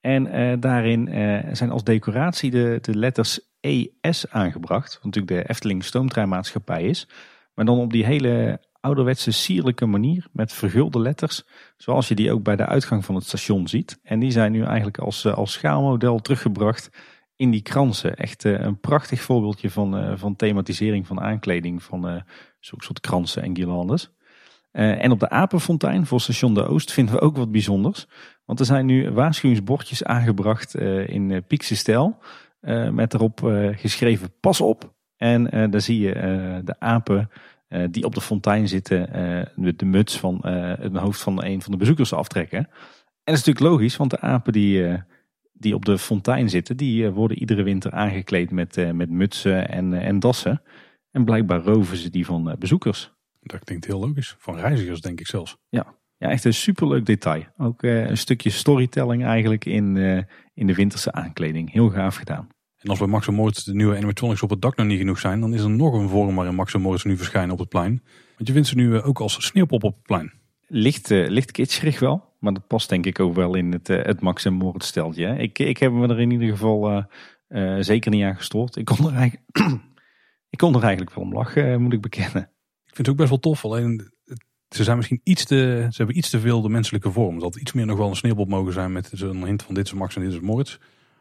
En 0.00 0.26
uh, 0.26 0.52
daarin 0.60 1.08
uh, 1.08 1.38
zijn 1.52 1.70
als 1.70 1.84
decoratie 1.84 2.50
de, 2.50 2.78
de 2.80 2.94
letters 2.94 3.40
ES 3.60 4.30
aangebracht. 4.30 4.94
Wat 4.94 5.04
natuurlijk 5.04 5.42
de 5.42 5.48
Efteling 5.48 5.84
Stoomtreinmaatschappij 5.84 6.82
is. 6.82 7.08
Maar 7.54 7.64
dan 7.64 7.78
op 7.78 7.92
die 7.92 8.04
hele 8.04 8.60
ouderwetse 8.80 9.30
sierlijke 9.30 9.86
manier 9.86 10.26
met 10.32 10.52
vergulde 10.52 11.00
letters. 11.00 11.44
Zoals 11.76 12.08
je 12.08 12.14
die 12.14 12.32
ook 12.32 12.42
bij 12.42 12.56
de 12.56 12.66
uitgang 12.66 13.04
van 13.04 13.14
het 13.14 13.24
station 13.24 13.68
ziet. 13.68 13.98
En 14.02 14.18
die 14.18 14.30
zijn 14.30 14.52
nu 14.52 14.62
eigenlijk 14.64 14.98
als, 14.98 15.26
als 15.26 15.52
schaalmodel 15.52 16.20
teruggebracht 16.20 16.90
in 17.36 17.50
die 17.50 17.62
kransen. 17.62 18.16
Echt 18.16 18.44
een 18.44 18.80
prachtig 18.80 19.20
voorbeeldje 19.20 19.70
van, 19.70 20.18
van 20.18 20.36
thematisering 20.36 21.06
van 21.06 21.20
aankleding 21.20 21.82
van 21.82 22.24
zo'n 22.60 22.80
soort 22.80 23.00
kransen 23.00 23.42
en 23.42 23.56
guirlandes. 23.56 24.15
Uh, 24.76 25.04
en 25.04 25.10
op 25.10 25.20
de 25.20 25.30
Apenfontein 25.30 26.06
voor 26.06 26.20
station 26.20 26.54
De 26.54 26.66
Oost 26.66 26.92
vinden 26.92 27.14
we 27.14 27.20
ook 27.20 27.36
wat 27.36 27.52
bijzonders. 27.52 28.06
Want 28.44 28.60
er 28.60 28.66
zijn 28.66 28.86
nu 28.86 29.10
waarschuwingsbordjes 29.10 30.04
aangebracht 30.04 30.76
uh, 30.76 31.08
in 31.08 31.30
uh, 31.30 31.38
Piekse 31.46 31.76
stijl. 31.76 32.18
met 32.90 33.14
erop 33.14 33.40
geschreven 33.72 34.32
pas 34.40 34.60
op. 34.60 34.94
En 35.16 35.70
daar 35.70 35.80
zie 35.80 36.00
je 36.00 36.12
de 36.64 36.80
apen 36.80 37.30
die 37.90 38.04
op 38.04 38.14
de 38.14 38.20
fontein 38.20 38.68
zitten 38.68 39.10
de 39.76 39.84
muts 39.84 40.18
van 40.18 40.38
het 40.80 40.96
hoofd 40.96 41.20
van 41.20 41.44
een 41.44 41.62
van 41.62 41.72
de 41.72 41.78
bezoekers 41.78 42.12
aftrekken. 42.12 42.58
En 42.58 42.68
dat 43.24 43.34
is 43.34 43.44
natuurlijk 43.44 43.72
logisch, 43.72 43.96
want 43.96 44.10
de 44.10 44.20
apen 44.20 44.52
die, 44.52 45.02
die 45.52 45.74
op 45.74 45.84
de 45.84 45.98
fontein 45.98 46.50
zitten, 46.50 46.76
die 46.76 47.10
worden 47.10 47.38
iedere 47.38 47.62
winter 47.62 47.92
aangekleed 47.92 48.50
met, 48.50 48.92
met 48.92 49.10
mutsen 49.10 49.68
en, 49.68 49.92
en 49.92 50.18
dassen. 50.20 50.62
En 51.10 51.24
blijkbaar 51.24 51.60
roven 51.60 51.96
ze 51.96 52.10
die 52.10 52.26
van 52.26 52.56
bezoekers. 52.58 53.15
Dat 53.46 53.64
klinkt 53.64 53.84
heel 53.84 54.00
logisch. 54.00 54.34
Van 54.38 54.58
reizigers 54.58 55.00
denk 55.00 55.20
ik 55.20 55.26
zelfs. 55.26 55.56
Ja, 55.68 55.94
ja 56.16 56.28
echt 56.28 56.44
een 56.44 56.54
superleuk 56.54 57.06
detail. 57.06 57.44
Ook 57.56 57.82
uh, 57.82 58.08
een 58.08 58.16
stukje 58.18 58.50
storytelling 58.50 59.24
eigenlijk 59.24 59.64
in, 59.64 59.96
uh, 59.96 60.22
in 60.54 60.66
de 60.66 60.74
winterse 60.74 61.12
aankleding. 61.12 61.72
Heel 61.72 61.90
gaaf 61.90 62.16
gedaan. 62.16 62.48
En 62.76 62.88
als 62.88 62.98
bij 62.98 63.08
Max 63.08 63.28
Moritz 63.28 63.64
de 63.64 63.74
nieuwe 63.74 63.96
animatronics 63.96 64.42
op 64.42 64.50
het 64.50 64.62
dak 64.62 64.76
nog 64.76 64.86
niet 64.86 64.98
genoeg 64.98 65.18
zijn, 65.18 65.40
dan 65.40 65.54
is 65.54 65.62
er 65.62 65.70
nog 65.70 65.94
een 65.94 66.08
vorm 66.08 66.34
waarin 66.34 66.54
Max 66.54 66.76
Moritz 66.76 67.04
nu 67.04 67.16
verschijnen 67.16 67.52
op 67.52 67.58
het 67.58 67.68
plein. 67.68 68.02
Want 68.36 68.48
je 68.48 68.52
vindt 68.52 68.68
ze 68.68 68.74
nu 68.74 68.88
uh, 68.88 69.06
ook 69.06 69.20
als 69.20 69.44
sneeuwpop 69.46 69.84
op 69.84 69.94
het 69.94 70.02
plein. 70.02 70.32
Licht, 70.68 71.08
licht 71.08 71.50
kitscherig 71.50 71.98
wel, 71.98 72.34
maar 72.40 72.52
dat 72.52 72.66
past 72.66 72.88
denk 72.88 73.06
ik 73.06 73.20
ook 73.20 73.34
wel 73.34 73.54
in 73.54 73.72
het, 73.72 73.86
het 73.86 74.20
Max 74.20 74.48
Moritz 74.48 74.86
steltje. 74.86 75.36
Ik, 75.38 75.58
ik 75.58 75.78
heb 75.78 75.92
me 75.92 76.08
er 76.08 76.20
in 76.20 76.30
ieder 76.30 76.48
geval 76.48 77.04
zeker 77.80 78.10
niet 78.10 78.24
aan 78.24 78.36
gestoord. 78.36 78.76
Ik 78.76 78.84
kon 78.84 79.06
er 79.06 79.14
eigenlijk, 79.14 79.46
ik 80.54 80.58
kon 80.58 80.74
er 80.74 80.82
eigenlijk 80.82 81.14
wel 81.14 81.24
om 81.24 81.32
lachen, 81.32 81.82
moet 81.82 81.92
ik 81.92 82.00
bekennen 82.00 82.50
vind 82.96 83.06
het 83.06 83.08
ook 83.08 83.16
best 83.16 83.28
wel 83.28 83.38
tof. 83.38 83.64
Alleen 83.64 84.10
ze 84.68 84.84
zijn 84.84 84.96
misschien 84.96 85.20
iets 85.22 85.44
te, 85.44 85.86
ze 85.90 85.96
hebben 85.96 86.18
iets 86.18 86.30
te 86.30 86.40
veel 86.40 86.62
de 86.62 86.68
menselijke 86.68 87.10
vorm. 87.10 87.38
Dat 87.38 87.56
iets 87.56 87.72
meer 87.72 87.86
nog 87.86 87.98
wel 87.98 88.08
een 88.08 88.16
sneeuwpop 88.16 88.48
mogen 88.48 88.72
zijn 88.72 88.92
met 88.92 89.10
zo'n 89.12 89.44
hint 89.44 89.62
van 89.62 89.74
dit 89.74 89.86
is 89.86 89.92
Max 89.92 90.16
en 90.16 90.22
dit 90.22 90.32
is 90.32 90.40
Moritz. 90.40 90.78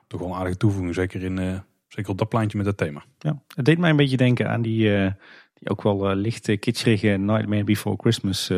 Toch 0.07 0.19
wel 0.19 0.29
een 0.29 0.35
aardige 0.35 0.57
toevoeging, 0.57 0.93
zeker, 0.93 1.23
in, 1.23 1.37
uh, 1.37 1.59
zeker 1.87 2.11
op 2.11 2.17
dat 2.17 2.29
pleintje 2.29 2.57
met 2.57 2.65
dat 2.65 2.77
thema. 2.77 3.03
Ja, 3.19 3.41
het 3.55 3.65
deed 3.65 3.77
mij 3.77 3.89
een 3.89 3.95
beetje 3.95 4.17
denken 4.17 4.49
aan 4.49 4.61
die, 4.61 4.87
uh, 4.87 5.11
die 5.53 5.69
ook 5.69 5.81
wel 5.81 6.11
uh, 6.11 6.15
lichte 6.17 6.57
kitscherige 6.57 7.07
Nightmare 7.07 7.63
Before 7.63 7.97
Christmas 7.97 8.51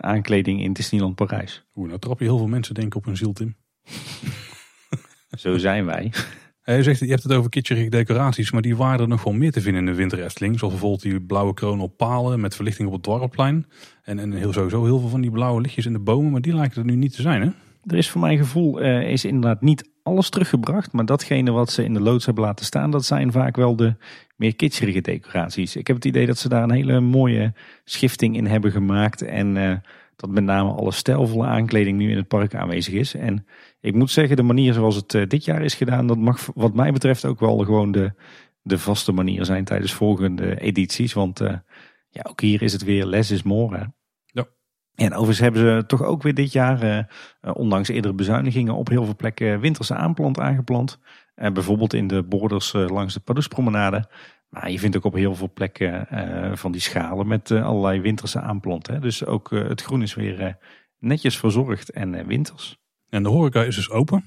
aankleding 0.00 0.62
in 0.62 0.72
Disneyland 0.72 1.14
Parijs. 1.14 1.64
Oeh, 1.74 1.88
nou 1.88 1.98
trap 1.98 2.18
je 2.18 2.24
heel 2.24 2.38
veel 2.38 2.46
mensen 2.46 2.74
denken 2.74 2.98
op 2.98 3.04
hun 3.04 3.16
ziel, 3.16 3.32
Tim. 3.32 3.56
Zo 5.38 5.58
zijn 5.58 5.84
wij. 5.84 6.12
Je 6.74 6.82
zegt, 6.82 7.00
je 7.00 7.06
hebt 7.06 7.22
het 7.22 7.32
over 7.32 7.50
kitscherige 7.50 7.88
decoraties, 7.88 8.52
maar 8.52 8.62
die 8.62 8.76
waren 8.76 9.00
er 9.00 9.08
nog 9.08 9.24
wel 9.24 9.32
meer 9.32 9.52
te 9.52 9.60
vinden 9.60 9.80
in 9.80 9.86
de 9.86 9.94
winter 9.94 10.24
Efteling. 10.24 10.58
Zoals 10.58 10.72
bijvoorbeeld 10.72 11.02
die 11.02 11.20
blauwe 11.20 11.54
kroon 11.54 11.80
op 11.80 11.96
palen 11.96 12.40
met 12.40 12.54
verlichting 12.54 12.88
op 12.88 12.94
het 12.94 13.02
dwarrelplein. 13.02 13.66
En, 14.02 14.18
en 14.18 14.32
heel 14.32 14.52
sowieso 14.52 14.84
heel 14.84 14.98
veel 14.98 15.08
van 15.08 15.20
die 15.20 15.30
blauwe 15.30 15.60
lichtjes 15.60 15.86
in 15.86 15.92
de 15.92 15.98
bomen, 15.98 16.30
maar 16.30 16.40
die 16.40 16.54
lijken 16.54 16.78
er 16.78 16.86
nu 16.86 16.94
niet 16.94 17.14
te 17.14 17.22
zijn 17.22 17.42
hè? 17.42 17.48
Er 17.86 17.96
is 17.96 18.10
voor 18.10 18.20
mijn 18.20 18.38
gevoel 18.38 18.82
uh, 18.82 19.10
is 19.10 19.24
inderdaad 19.24 19.60
niet 19.60 19.90
alles 20.02 20.30
teruggebracht, 20.30 20.92
maar 20.92 21.04
datgene 21.04 21.50
wat 21.50 21.70
ze 21.70 21.84
in 21.84 21.94
de 21.94 22.00
loods 22.00 22.26
hebben 22.26 22.44
laten 22.44 22.64
staan, 22.64 22.90
dat 22.90 23.04
zijn 23.04 23.32
vaak 23.32 23.56
wel 23.56 23.76
de 23.76 23.94
meer 24.36 24.56
kitscherige 24.56 25.00
decoraties. 25.00 25.76
Ik 25.76 25.86
heb 25.86 25.96
het 25.96 26.04
idee 26.04 26.26
dat 26.26 26.38
ze 26.38 26.48
daar 26.48 26.62
een 26.62 26.70
hele 26.70 27.00
mooie 27.00 27.52
schifting 27.84 28.36
in 28.36 28.46
hebben 28.46 28.70
gemaakt 28.70 29.22
en... 29.22 29.56
Uh, 29.56 29.72
dat 30.16 30.30
met 30.30 30.44
name 30.44 30.70
alle 30.70 30.92
stijlvolle 30.92 31.46
aankleding 31.46 31.98
nu 31.98 32.10
in 32.10 32.16
het 32.16 32.28
park 32.28 32.54
aanwezig 32.54 32.94
is. 32.94 33.14
En 33.14 33.46
ik 33.80 33.94
moet 33.94 34.10
zeggen, 34.10 34.36
de 34.36 34.42
manier 34.42 34.72
zoals 34.72 34.96
het 34.96 35.14
eh, 35.14 35.26
dit 35.26 35.44
jaar 35.44 35.62
is 35.62 35.74
gedaan, 35.74 36.06
dat 36.06 36.18
mag 36.18 36.48
wat 36.54 36.74
mij 36.74 36.92
betreft 36.92 37.24
ook 37.24 37.40
wel 37.40 37.58
gewoon 37.58 37.92
de, 37.92 38.12
de 38.62 38.78
vaste 38.78 39.12
manier 39.12 39.44
zijn 39.44 39.64
tijdens 39.64 39.92
volgende 39.92 40.60
edities. 40.60 41.12
Want 41.12 41.40
uh, 41.40 41.52
ja, 42.08 42.24
ook 42.28 42.40
hier 42.40 42.62
is 42.62 42.72
het 42.72 42.84
weer 42.84 43.06
less 43.06 43.30
is 43.30 43.42
more. 43.42 43.76
Hè? 43.76 43.84
Ja. 44.24 44.46
En 44.94 45.12
overigens 45.12 45.38
hebben 45.38 45.60
ze 45.60 45.86
toch 45.86 46.02
ook 46.02 46.22
weer 46.22 46.34
dit 46.34 46.52
jaar, 46.52 46.84
uh, 46.84 47.04
ondanks 47.54 47.88
eerdere 47.88 48.14
bezuinigingen, 48.14 48.74
op 48.74 48.88
heel 48.88 49.04
veel 49.04 49.16
plekken 49.16 49.60
winterse 49.60 49.94
aanplant 49.94 50.38
aangeplant. 50.38 50.98
Uh, 51.36 51.50
bijvoorbeeld 51.50 51.94
in 51.94 52.06
de 52.06 52.22
borders 52.22 52.72
langs 52.72 53.14
de 53.14 53.20
Padoespromenade. 53.20 54.08
Maar 54.48 54.70
je 54.70 54.78
vindt 54.78 54.96
ook 54.96 55.04
op 55.04 55.14
heel 55.14 55.34
veel 55.34 55.52
plekken 55.52 56.06
van 56.58 56.72
die 56.72 56.80
schalen 56.80 57.26
met 57.26 57.50
allerlei 57.50 58.00
winterse 58.00 58.40
aanplanten. 58.40 59.00
Dus 59.00 59.24
ook 59.24 59.50
het 59.50 59.82
groen 59.82 60.02
is 60.02 60.14
weer 60.14 60.58
netjes 60.98 61.38
verzorgd 61.38 61.90
en 61.90 62.26
winters. 62.26 62.85
En 63.16 63.22
de 63.22 63.28
horeca 63.28 63.62
is 63.62 63.74
dus 63.76 63.90
open. 63.90 64.24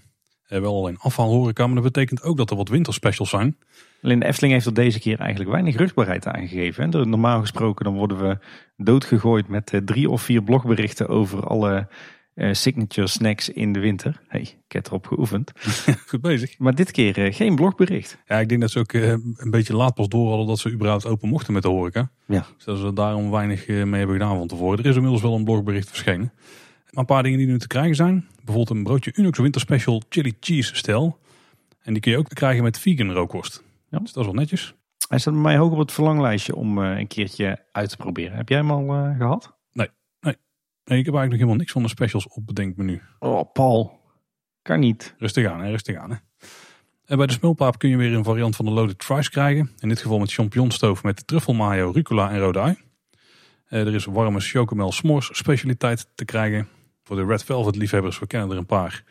Uh, 0.50 0.60
wel 0.60 0.76
alleen 0.76 0.98
afvalhoreca, 0.98 1.66
maar 1.66 1.76
dat 1.76 1.84
betekent 1.84 2.24
ook 2.24 2.38
dat 2.38 2.50
er 2.50 2.56
wat 2.56 2.70
winterspecials 2.70 3.30
zijn. 3.30 3.58
Alleen 4.02 4.20
de 4.20 4.26
Efteling 4.26 4.54
heeft 4.54 4.66
er 4.66 4.74
deze 4.74 5.00
keer 5.00 5.20
eigenlijk 5.20 5.52
weinig 5.52 5.76
rugbaarheid 5.76 6.28
aangegeven. 6.28 7.10
Normaal 7.10 7.40
gesproken 7.40 7.86
dan 7.86 7.94
worden 7.94 8.20
we 8.20 8.38
doodgegooid 8.78 9.48
met 9.48 9.74
uh, 9.74 9.82
drie 9.82 10.10
of 10.10 10.22
vier 10.22 10.44
blogberichten 10.44 11.08
over 11.08 11.48
alle 11.48 11.88
uh, 12.36 12.54
signature 12.54 13.08
snacks 13.08 13.50
in 13.50 13.74
de 13.74 13.80
winter. 13.80 14.22
Hey, 14.28 14.42
ik 14.42 14.72
heb 14.72 14.88
erop 14.88 15.08
geoefend. 15.08 15.52
Goed 16.08 16.22
bezig. 16.22 16.60
Maar 16.60 16.76
dit 16.76 16.92
keer 16.92 17.34
geen 17.34 17.56
blogbericht. 17.56 18.18
Ja, 18.28 18.40
ik 18.40 18.50
denk 18.50 18.62
dat 18.62 18.72
ze 18.72 18.80
ook 18.80 18.94
een 18.94 19.52
beetje 19.52 19.76
laat 19.76 19.94
pas 19.94 20.08
door 20.08 20.28
hadden 20.28 20.48
dat 20.48 20.60
ze 20.60 20.72
überhaupt 20.72 21.06
open 21.06 21.30
mochten 21.30 21.54
met 21.54 21.62
de 21.62 21.70
horeca. 21.70 22.12
Ja. 22.26 22.46
Dus 22.56 22.66
dat 22.66 22.78
ze 22.78 22.94
daarom 22.94 23.32
weinig 23.32 23.68
mee 23.68 24.00
hebben 24.00 24.18
gedaan 24.18 24.38
van 24.38 24.48
tevoren. 24.48 24.80
Er 24.80 24.86
is 24.86 24.96
inmiddels 24.96 25.22
wel 25.22 25.36
een 25.36 25.44
blogbericht 25.44 25.88
verschenen. 25.88 26.32
Maar 26.90 27.00
een 27.00 27.06
paar 27.06 27.24
dingen 27.24 27.38
die 27.38 27.48
nu 27.48 27.60
te 27.60 27.68
krijgen 27.68 27.96
zijn. 27.96 28.28
Bijvoorbeeld 28.50 28.78
een 28.78 28.84
broodje 28.84 29.12
Unox 29.16 29.38
Winter 29.38 29.62
Special 29.62 30.02
Chili 30.10 30.34
Cheese 30.40 30.76
stijl. 30.76 31.20
En 31.82 31.94
die 31.94 32.02
kun 32.02 32.12
je 32.12 32.18
ook 32.18 32.30
krijgen 32.30 32.64
met 32.64 32.80
vegan 32.80 33.12
rookworst. 33.12 33.64
Ja. 33.90 34.00
Dus 34.00 34.14
dat 34.14 34.24
is 34.24 34.30
wel 34.32 34.40
netjes. 34.40 34.74
Hij 35.08 35.20
staat 35.20 35.34
bij 35.34 35.42
mij 35.42 35.58
hoog 35.58 35.72
op 35.72 35.78
het 35.78 35.92
verlanglijstje 35.92 36.56
om 36.56 36.78
uh, 36.78 36.98
een 36.98 37.08
keertje 37.08 37.66
uit 37.72 37.90
te 37.90 37.98
proberen. 37.98 38.38
Heb 38.38 38.50
jij 38.50 38.58
hem 38.58 38.72
al 38.72 38.84
uh, 38.84 39.18
gehad? 39.18 39.58
Nee, 39.72 39.90
nee. 40.20 40.36
Nee, 40.84 41.00
ik 41.00 41.06
heb 41.06 41.16
eigenlijk 41.16 41.30
nog 41.30 41.32
helemaal 41.32 41.56
niks 41.56 41.72
van 41.72 41.82
de 41.82 41.88
specials 41.88 42.28
op 42.28 42.46
bedenkmenu. 42.46 43.02
Oh, 43.20 43.52
Paul. 43.54 44.00
Kan 44.62 44.80
niet. 44.80 45.16
Rustig 45.18 45.46
aan, 45.46 45.62
hè, 45.62 45.70
rustig 45.70 45.96
aan. 45.96 46.12
Hè. 46.12 46.18
En 47.06 47.18
bij 47.18 47.28
de 47.28 47.34
smulpaap 47.34 47.80
kun 47.80 47.90
je 47.90 47.98
weer 47.98 48.14
een 48.14 48.24
variant 48.24 48.56
van 48.56 48.66
de 48.66 48.72
loaded 48.72 49.04
fries 49.04 49.30
krijgen. 49.30 49.72
In 49.80 49.90
dit 49.90 50.02
geval 50.02 50.20
met 50.20 50.34
champignonstoof 50.34 51.04
met 51.04 51.28
truffelmayo, 51.28 51.92
rucola 51.92 52.32
en 52.32 52.40
rode 52.40 52.60
ui. 52.60 52.78
Eh, 53.66 53.88
er 53.88 53.94
is 53.94 54.06
warme 54.06 54.40
chocomel 54.40 54.92
s'mores 54.92 55.38
specialiteit 55.38 56.08
te 56.16 56.26
krijgen. 56.26 56.68
Voor 57.10 57.18
de 57.18 57.26
Red 57.26 57.44
Velvet 57.44 57.76
liefhebbers, 57.76 58.20
we 58.20 58.28
kennen 58.28 58.52
er 58.52 58.58
een 58.58 58.66
paar. 58.66 59.04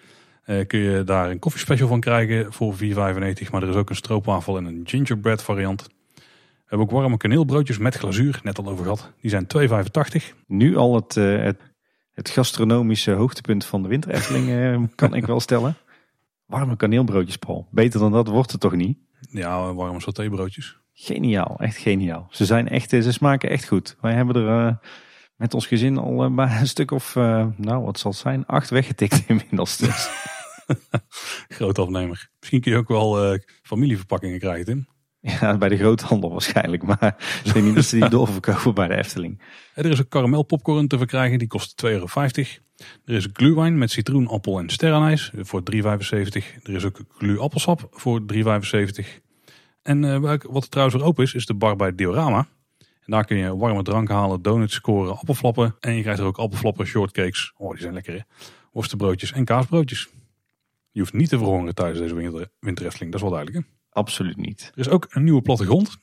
eh, 0.45 0.67
kun 0.67 0.79
je 0.79 1.05
daar 1.05 1.31
een 1.31 1.39
koffiespecial 1.39 1.89
van 1.89 2.01
krijgen 2.01 2.53
voor 2.53 2.75
4,95. 2.75 3.51
Maar 3.51 3.63
er 3.63 3.69
is 3.69 3.75
ook 3.75 3.91
een 3.91 3.97
stroopwafel 3.97 4.57
en 4.57 4.65
een 4.65 4.81
gingerbread 4.85 5.43
variant. 5.43 5.83
We 6.15 6.23
hebben 6.67 6.87
ook 6.87 6.93
warme 6.93 7.17
kaneelbroodjes 7.17 7.79
met 7.79 7.95
glazuur, 7.95 8.41
net 8.43 8.59
al 8.59 8.69
over 8.69 8.83
gehad. 8.83 9.13
Die 9.21 9.31
zijn 9.31 9.47
2,85. 9.47 10.35
Nu 10.47 10.77
al 10.77 10.95
het, 10.95 11.17
eh, 11.17 11.43
het, 11.43 11.61
het 12.13 12.29
gastronomische 12.29 13.13
hoogtepunt 13.13 13.65
van 13.65 13.83
de 13.83 13.89
winter 13.89 14.11
eh, 14.11 14.83
kan 14.95 15.15
ik 15.15 15.27
wel 15.27 15.41
stellen. 15.41 15.77
Warme 16.47 16.77
kaneelbroodjes, 16.77 17.37
Paul. 17.37 17.67
Beter 17.71 18.01
dan 18.01 18.13
dat 18.13 18.29
wordt 18.29 18.53
het 18.53 18.61
toch 18.61 18.75
niet? 18.75 18.99
Ja, 19.31 19.75
warme 19.75 20.01
satébroodjes. 20.01 20.77
Geniaal, 20.93 21.57
echt 21.59 21.77
geniaal. 21.77 22.27
Ze 22.31 22.45
zijn 22.45 22.69
echt, 22.69 22.91
ze 22.91 23.13
smaken 23.13 23.51
echt 23.51 23.67
goed. 23.67 23.97
Wij 24.01 24.15
hebben 24.15 24.37
er 24.37 24.79
met 25.39 25.55
ons 25.55 25.67
gezin 25.67 25.99
al 25.99 26.25
eh, 26.25 26.35
bij 26.35 26.61
een 26.61 26.67
stuk 26.67 26.91
of, 26.91 27.17
eh, 27.17 27.47
nou 27.57 27.85
wat 27.85 27.99
zal 27.99 28.11
het 28.11 28.21
zijn, 28.21 28.47
acht 28.47 28.71
weggetikt 28.71 29.25
inmiddels. 29.29 29.77
Dus. 29.77 30.11
Groot 31.57 31.79
afnemer. 31.79 32.29
Misschien 32.39 32.61
kun 32.61 32.73
je 32.73 32.79
ook 32.79 32.89
wel 32.89 33.33
eh, 33.33 33.41
familieverpakkingen 33.63 34.39
krijgen, 34.39 34.65
Tim. 34.65 34.87
Ja, 35.21 35.57
bij 35.57 35.69
de 35.69 35.77
groothandel 35.77 36.31
waarschijnlijk. 36.31 36.83
Maar 36.83 37.41
ik 37.45 37.53
denk 37.53 37.65
niet 37.65 37.75
dat 37.75 37.85
ze 37.85 37.99
die 37.99 38.09
doorverkopen 38.19 38.75
bij 38.75 38.89
de 38.89 38.97
Efteling. 38.97 39.43
Er 39.75 39.87
is 39.87 39.99
een 39.99 40.09
karamel 40.09 40.43
popcorn 40.43 40.89
te 40.89 40.99
verkrijgen, 40.99 41.39
die 41.39 41.49
kost 41.49 41.85
2,50 41.87 41.91
euro. 41.93 42.07
Er 43.05 43.15
is 43.15 43.29
glühwein 43.33 43.79
met 43.79 43.91
citroen, 43.91 44.29
appel 44.29 44.59
en 44.59 44.69
sterrenijs 44.69 45.33
voor 45.37 45.63
3,75. 45.75 45.81
Er 46.63 46.75
is 46.75 46.85
ook 46.85 47.01
glüh-appelsap 47.19 47.89
voor 47.91 48.23
3,75. 48.33 48.43
En 49.83 50.05
eh, 50.05 50.21
wat 50.43 50.63
er 50.63 50.69
trouwens 50.69 50.99
weer 50.99 51.07
open 51.07 51.25
is, 51.25 51.35
is 51.35 51.47
de 51.47 51.55
bar 51.55 51.77
bij 51.77 51.95
Diorama. 51.95 52.47
En 53.09 53.15
daar 53.15 53.25
kun 53.25 53.37
je 53.37 53.57
warme 53.57 53.83
drank 53.83 54.09
halen, 54.09 54.43
donuts 54.43 54.75
scoren, 54.75 55.19
appelflappen. 55.19 55.77
En 55.81 55.95
je 55.95 56.03
krijgt 56.03 56.21
er 56.21 56.27
ook 56.27 56.39
appelflappen, 56.39 56.87
shortcakes. 56.87 57.53
Oh, 57.57 57.71
die 57.71 57.81
zijn 57.81 57.93
lekker 57.93 58.15
hè. 58.15 58.21
Worstenbroodjes 58.73 59.33
en 59.33 59.45
kaasbroodjes. 59.45 60.09
Je 60.91 61.01
hoeft 61.01 61.13
niet 61.13 61.29
te 61.29 61.39
verhongeren 61.39 61.75
tijdens 61.75 61.99
deze 61.99 62.15
winter, 62.61 62.85
dat 62.85 63.15
is 63.15 63.21
wel 63.21 63.31
duidelijk 63.31 63.67
hè. 63.67 63.73
Absoluut 63.91 64.37
niet. 64.37 64.71
Er 64.75 64.81
is 64.81 64.89
ook 64.89 65.07
een 65.11 65.25
nieuwe 65.25 65.43
plattegrond. 65.43 65.99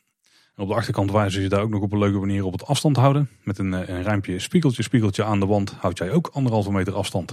En 0.55 0.63
op 0.63 0.67
de 0.67 0.73
achterkant 0.73 1.11
wijzen 1.11 1.41
ze 1.41 1.47
daar 1.47 1.61
ook 1.61 1.69
nog 1.69 1.81
op 1.81 1.91
een 1.91 1.99
leuke 1.99 2.19
manier 2.19 2.45
op 2.45 2.51
het 2.51 2.65
afstand 2.65 2.95
houden. 2.95 3.29
Met 3.43 3.57
een, 3.57 3.73
eh, 3.73 3.95
een 3.95 4.03
ruimpje 4.03 4.39
spiegeltje, 4.39 4.83
spiegeltje 4.83 5.23
aan 5.23 5.39
de 5.39 5.45
wand 5.45 5.71
houd 5.71 5.97
jij 5.97 6.11
ook 6.11 6.27
anderhalve 6.27 6.71
meter 6.71 6.93
afstand. 6.93 7.29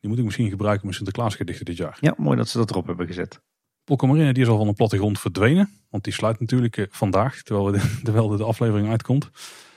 Die 0.00 0.10
moet 0.10 0.18
ik 0.18 0.24
misschien 0.24 0.50
gebruiken 0.50 0.86
met 0.86 0.94
Sinterklaasgedichten 0.94 1.64
dit 1.64 1.76
jaar. 1.76 1.98
Ja, 2.00 2.14
mooi 2.16 2.36
dat 2.36 2.48
ze 2.48 2.58
dat 2.58 2.70
erop 2.70 2.86
hebben 2.86 3.06
gezet. 3.06 3.40
Polkamarine 3.86 4.32
die 4.32 4.42
is 4.42 4.48
al 4.48 4.56
van 4.56 4.66
de 4.66 4.72
plattegrond 4.72 5.20
verdwenen. 5.20 5.70
Want 5.90 6.04
die 6.04 6.12
sluit 6.12 6.40
natuurlijk 6.40 6.76
eh, 6.76 6.84
vandaag, 6.90 7.42
terwijl, 7.42 7.66
we 7.66 7.78
de, 7.78 7.98
terwijl 8.04 8.28
de 8.28 8.44
aflevering 8.44 8.88
uitkomt. 8.88 9.30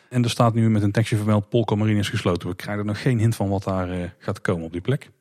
En 0.09 0.23
er 0.23 0.29
staat 0.29 0.53
nu 0.53 0.69
met 0.69 0.83
een 0.83 0.91
tekstje 0.91 1.15
vermeld, 1.15 1.49
Polkamarine 1.49 1.99
is 1.99 2.09
gesloten. 2.09 2.49
We 2.49 2.55
krijgen 2.55 2.81
er 2.81 2.89
nog 2.89 3.01
geen 3.01 3.19
hint 3.19 3.35
van 3.35 3.49
wat 3.49 3.63
daar 3.63 3.89
eh, 3.89 4.09
gaat 4.17 4.41
komen 4.41 4.65
op 4.65 4.71
die 4.71 4.81
plek. 4.81 5.11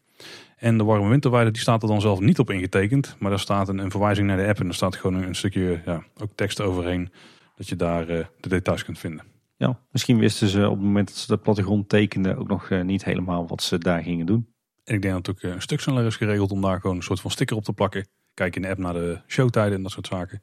En 0.57 0.79
de 0.79 0.85
warme 0.85 1.09
winterweide 1.09 1.51
die 1.51 1.61
staat 1.61 1.83
er 1.83 1.89
dan 1.89 2.01
zelf 2.01 2.21
niet 2.21 2.39
op 2.39 2.51
ingetekend. 2.51 3.17
Maar 3.19 3.31
daar 3.31 3.39
staat 3.39 3.69
een, 3.69 3.79
een 3.79 3.91
verwijzing 3.91 4.27
naar 4.27 4.37
de 4.37 4.47
app 4.47 4.61
en 4.61 4.69
er 4.69 4.75
staat 4.75 4.97
gewoon 4.97 5.23
een, 5.23 5.35
stukje 5.35 5.83
ja, 5.85 6.05
ook 6.17 6.31
tekst 6.35 6.61
overheen. 6.61 7.11
Dat 7.57 7.69
je 7.69 7.77
daar 7.77 8.09
eh, 8.09 8.25
de 8.41 8.49
details 8.49 8.85
kunt 8.85 8.99
vinden. 8.99 9.25
Ja, 9.57 9.81
misschien 9.91 10.19
wisten 10.19 10.49
ze 10.49 10.69
op 10.69 10.77
het 10.77 10.85
moment 10.85 11.09
dat 11.09 11.17
ze 11.17 11.27
de 11.27 11.37
plattegrond 11.37 11.89
tekenden 11.89 12.39
ook 12.39 12.49
nog 12.49 12.71
niet 12.83 13.05
helemaal 13.05 13.47
wat 13.47 13.63
ze 13.63 13.79
daar 13.79 14.03
gingen 14.03 14.27
doen. 14.27 14.49
En 14.85 14.95
ik 14.95 15.03
denk 15.03 15.15
dat 15.15 15.27
het 15.27 15.37
ook 15.37 15.53
een 15.53 15.63
stuk 15.63 15.81
sneller 15.81 16.07
is 16.07 16.17
geregeld 16.17 16.51
om 16.51 16.61
daar 16.61 16.81
gewoon 16.81 16.97
een 16.97 17.03
soort 17.03 17.21
van 17.21 17.31
sticker 17.31 17.57
op 17.57 17.65
te 17.65 17.73
plakken. 17.73 18.07
Kijk 18.39 18.57
in 18.57 18.63
de 18.63 18.69
app 18.69 18.79
naar 18.79 18.93
de 18.93 19.21
showtijden 19.27 19.77
en 19.77 19.83
dat 19.83 19.93
soort 19.93 20.07
zaken. 20.07 20.43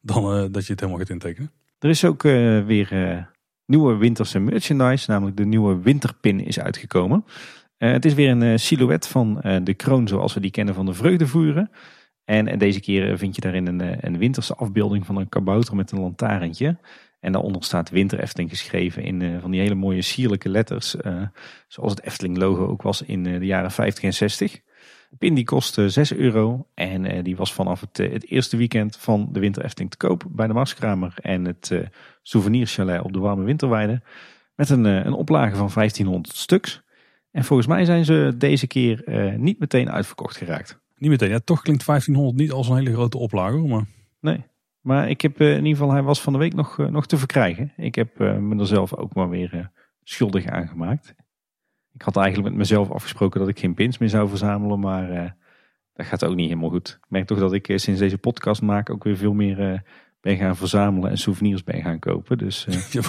Dan 0.00 0.24
eh, 0.24 0.46
dat 0.50 0.66
je 0.66 0.72
het 0.72 0.80
helemaal 0.80 0.98
gaat 1.00 1.10
intekenen. 1.10 1.52
Er 1.78 1.88
is 1.88 2.04
ook 2.04 2.24
eh, 2.24 2.64
weer 2.64 2.92
eh, 2.92 3.22
nieuwe 3.66 3.96
winterse 3.96 4.38
merchandise, 4.38 5.10
namelijk 5.10 5.36
de 5.36 5.44
nieuwe 5.44 5.80
winterpin 5.80 6.40
is 6.40 6.60
uitgekomen. 6.60 7.24
Het 7.76 8.04
is 8.04 8.14
weer 8.14 8.30
een 8.30 8.42
eh, 8.42 8.56
silhouet 8.56 9.06
van 9.06 9.40
de 9.64 9.74
kroon 9.74 10.08
zoals 10.08 10.34
we 10.34 10.40
die 10.40 10.50
kennen 10.50 10.74
van 10.74 10.86
de 10.86 10.94
vreugdevoeren. 10.94 11.70
En, 12.24 12.58
deze 12.58 12.80
keer 12.80 13.18
vind 13.18 13.34
je 13.34 13.40
daarin 13.40 13.66
een, 13.66 14.06
een 14.06 14.18
winterse 14.18 14.54
afbeelding 14.54 15.06
van 15.06 15.16
een 15.16 15.28
kabouter 15.28 15.76
met 15.76 15.90
een 15.90 16.00
lantaarntje. 16.00 16.76
En 17.20 17.32
daaronder 17.32 17.64
staat 17.64 17.90
Winter 17.90 18.20
Efteling 18.20 18.50
geschreven 18.50 19.02
in 19.02 19.40
van 19.40 19.50
die 19.50 19.60
hele 19.60 19.74
mooie 19.74 20.02
sierlijke 20.02 20.48
letters. 20.48 20.96
zoals 21.68 21.92
het 21.92 22.02
Efteling 22.02 22.36
logo 22.36 22.66
ook 22.66 22.82
was 22.82 23.02
in 23.02 23.22
de 23.22 23.46
jaren 23.46 23.70
50 23.70 24.04
en 24.04 24.14
60. 24.14 24.60
De 25.08 25.16
pin 25.16 25.34
die 25.34 25.44
kostte 25.44 25.88
6 25.88 26.14
euro 26.14 26.66
en 26.74 27.04
eh, 27.04 27.24
die 27.24 27.36
was 27.36 27.52
vanaf 27.52 27.80
het, 27.80 27.98
eh, 27.98 28.12
het 28.12 28.30
eerste 28.30 28.56
weekend 28.56 28.96
van 28.96 29.28
de 29.32 29.40
Winter 29.40 29.64
Efteling 29.64 29.90
te 29.90 29.96
koop 29.96 30.24
bij 30.28 30.46
de 30.46 30.52
Marskramer 30.52 31.14
en 31.20 31.44
het 31.44 31.70
eh 31.70 31.86
souvenirchalet 32.22 33.02
op 33.02 33.12
de 33.12 33.18
Warme 33.18 33.44
Winterweide. 33.44 34.02
Met 34.54 34.70
een, 34.70 34.84
een 34.84 35.12
oplage 35.12 35.56
van 35.56 35.70
1500 35.74 36.36
stuks. 36.36 36.82
En 37.30 37.44
volgens 37.44 37.68
mij 37.68 37.84
zijn 37.84 38.04
ze 38.04 38.34
deze 38.38 38.66
keer 38.66 39.04
niet 39.38 39.58
meteen 39.58 39.90
uitverkocht 39.90 40.36
geraakt. 40.36 40.80
Niet 40.96 41.10
meteen. 41.10 41.28
Ja, 41.28 41.38
toch 41.38 41.62
klinkt 41.62 41.86
1500 41.86 42.42
niet 42.42 42.52
als 42.52 42.68
een 42.68 42.76
hele 42.76 42.92
grote 42.92 43.18
oplage. 43.18 43.56
hoor, 43.56 43.68
Maar 43.68 43.86
Nee. 44.20 44.44
Maar 44.80 45.10
ik 45.10 45.20
heb 45.20 45.40
in 45.40 45.56
ieder 45.56 45.70
geval, 45.70 45.92
hij 45.92 46.02
was 46.02 46.20
van 46.20 46.32
de 46.32 46.38
week 46.38 46.54
nog, 46.54 46.76
nog 46.76 47.06
te 47.06 47.16
verkrijgen. 47.16 47.72
Ik 47.76 47.94
heb 47.94 48.18
me 48.18 48.58
er 48.58 48.66
zelf 48.66 48.94
ook 48.94 49.14
maar 49.14 49.28
weer 49.28 49.70
schuldig 50.02 50.46
aan 50.46 50.68
gemaakt. 50.68 51.14
Ik 51.98 52.04
had 52.04 52.16
eigenlijk 52.16 52.48
met 52.48 52.58
mezelf 52.58 52.90
afgesproken 52.90 53.40
dat 53.40 53.48
ik 53.48 53.58
geen 53.58 53.74
pins 53.74 53.98
meer 53.98 54.08
zou 54.08 54.28
verzamelen, 54.28 54.80
maar 54.80 55.10
eh, 55.10 55.30
dat 55.92 56.06
gaat 56.06 56.24
ook 56.24 56.34
niet 56.34 56.48
helemaal 56.48 56.70
goed. 56.70 56.88
Ik 56.88 57.06
merk 57.08 57.26
toch 57.26 57.38
dat 57.38 57.52
ik 57.52 57.68
eh, 57.68 57.76
sinds 57.76 58.00
deze 58.00 58.18
podcast 58.18 58.62
maak 58.62 58.90
ook 58.90 59.04
weer 59.04 59.16
veel 59.16 59.32
meer 59.32 59.72
eh, 59.72 59.78
ben 60.20 60.36
gaan 60.36 60.56
verzamelen 60.56 61.10
en 61.10 61.18
souvenirs 61.18 61.64
ben 61.64 61.82
gaan 61.82 61.98
kopen. 61.98 62.38
Dus 62.38 62.64
ja, 62.90 63.02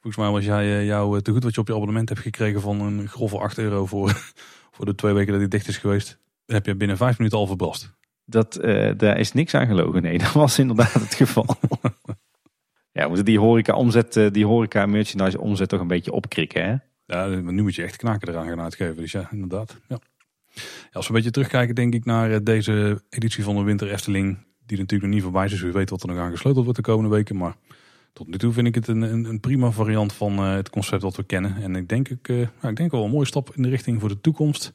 volgens 0.00 0.16
mij 0.16 0.30
was 0.30 0.44
jij 0.44 0.84
jouw 0.84 1.20
te 1.20 1.30
goed 1.30 1.42
wat 1.42 1.54
je 1.54 1.60
op 1.60 1.66
je 1.66 1.74
abonnement 1.74 2.08
hebt 2.08 2.20
gekregen 2.20 2.60
van 2.60 2.80
een 2.80 3.08
grove 3.08 3.38
8 3.38 3.58
euro 3.58 3.86
voor, 3.86 4.10
voor 4.74 4.84
de 4.84 4.94
twee 4.94 5.12
weken 5.12 5.30
dat 5.30 5.40
hij 5.40 5.50
dicht 5.50 5.68
is 5.68 5.78
geweest. 5.78 6.20
heb 6.46 6.66
je 6.66 6.74
binnen 6.74 6.96
vijf 6.96 7.18
minuten 7.18 7.38
al 7.38 7.46
verbrast. 7.46 7.94
dat, 8.24 8.52
daar 8.96 9.18
is 9.18 9.32
niks 9.32 9.54
aan 9.54 9.66
gelogen. 9.66 10.02
Nee, 10.02 10.18
dat 10.24 10.32
was 10.32 10.58
inderdaad 10.58 10.92
het 10.92 11.14
geval. 11.14 11.56
ja, 12.92 13.02
we 13.02 13.06
moeten 13.06 13.24
die 13.24 13.38
horeca 13.38 13.74
omzet, 13.74 14.12
die 14.32 14.46
horeca 14.46 14.86
merchandise 14.86 15.40
omzet 15.40 15.68
toch 15.68 15.80
een 15.80 15.86
beetje 15.86 16.12
opkrikken, 16.12 16.64
hè? 16.64 16.76
Ja, 17.06 17.26
nu 17.26 17.62
moet 17.62 17.74
je 17.74 17.82
echt 17.82 17.96
knaken 17.96 18.28
eraan 18.28 18.48
gaan 18.48 18.60
uitgeven. 18.60 18.96
Dus 18.96 19.12
ja, 19.12 19.28
inderdaad. 19.30 19.80
Ja. 19.88 19.98
Als 20.92 21.06
we 21.06 21.08
een 21.08 21.16
beetje 21.16 21.30
terugkijken, 21.30 21.74
denk 21.74 21.94
ik, 21.94 22.04
naar 22.04 22.30
eh, 22.30 22.38
deze 22.42 23.02
editie 23.08 23.44
van 23.44 23.56
de 23.56 23.62
Winter 23.62 23.90
Efteling. 23.90 24.38
Die 24.66 24.78
natuurlijk 24.78 25.02
nog 25.02 25.12
niet 25.12 25.22
voorbij 25.22 25.44
is. 25.44 25.50
Dus 25.50 25.72
weet 25.72 25.90
wat 25.90 26.02
er 26.02 26.08
nog 26.08 26.18
aan 26.18 26.30
gesleuteld 26.30 26.64
wordt 26.64 26.84
de 26.84 26.90
komende 26.90 27.10
weken. 27.10 27.36
Maar 27.36 27.56
tot 28.12 28.26
nu 28.26 28.38
toe 28.38 28.52
vind 28.52 28.66
ik 28.66 28.74
het 28.74 28.88
een, 28.88 29.02
een, 29.02 29.40
prima 29.40 29.70
variant 29.70 30.12
van 30.12 30.38
eh, 30.38 30.54
het 30.54 30.70
concept 30.70 31.02
dat 31.02 31.16
we 31.16 31.24
kennen. 31.24 31.56
En 31.62 31.76
ik 31.76 31.88
denk, 31.88 32.08
ik, 32.08 32.28
eh, 32.28 32.40
ik 32.70 32.76
denk 32.76 32.90
wel 32.90 33.04
een 33.04 33.10
mooie 33.10 33.26
stap 33.26 33.54
in 33.54 33.62
de 33.62 33.68
richting 33.68 34.00
voor 34.00 34.08
de 34.08 34.20
toekomst. 34.20 34.72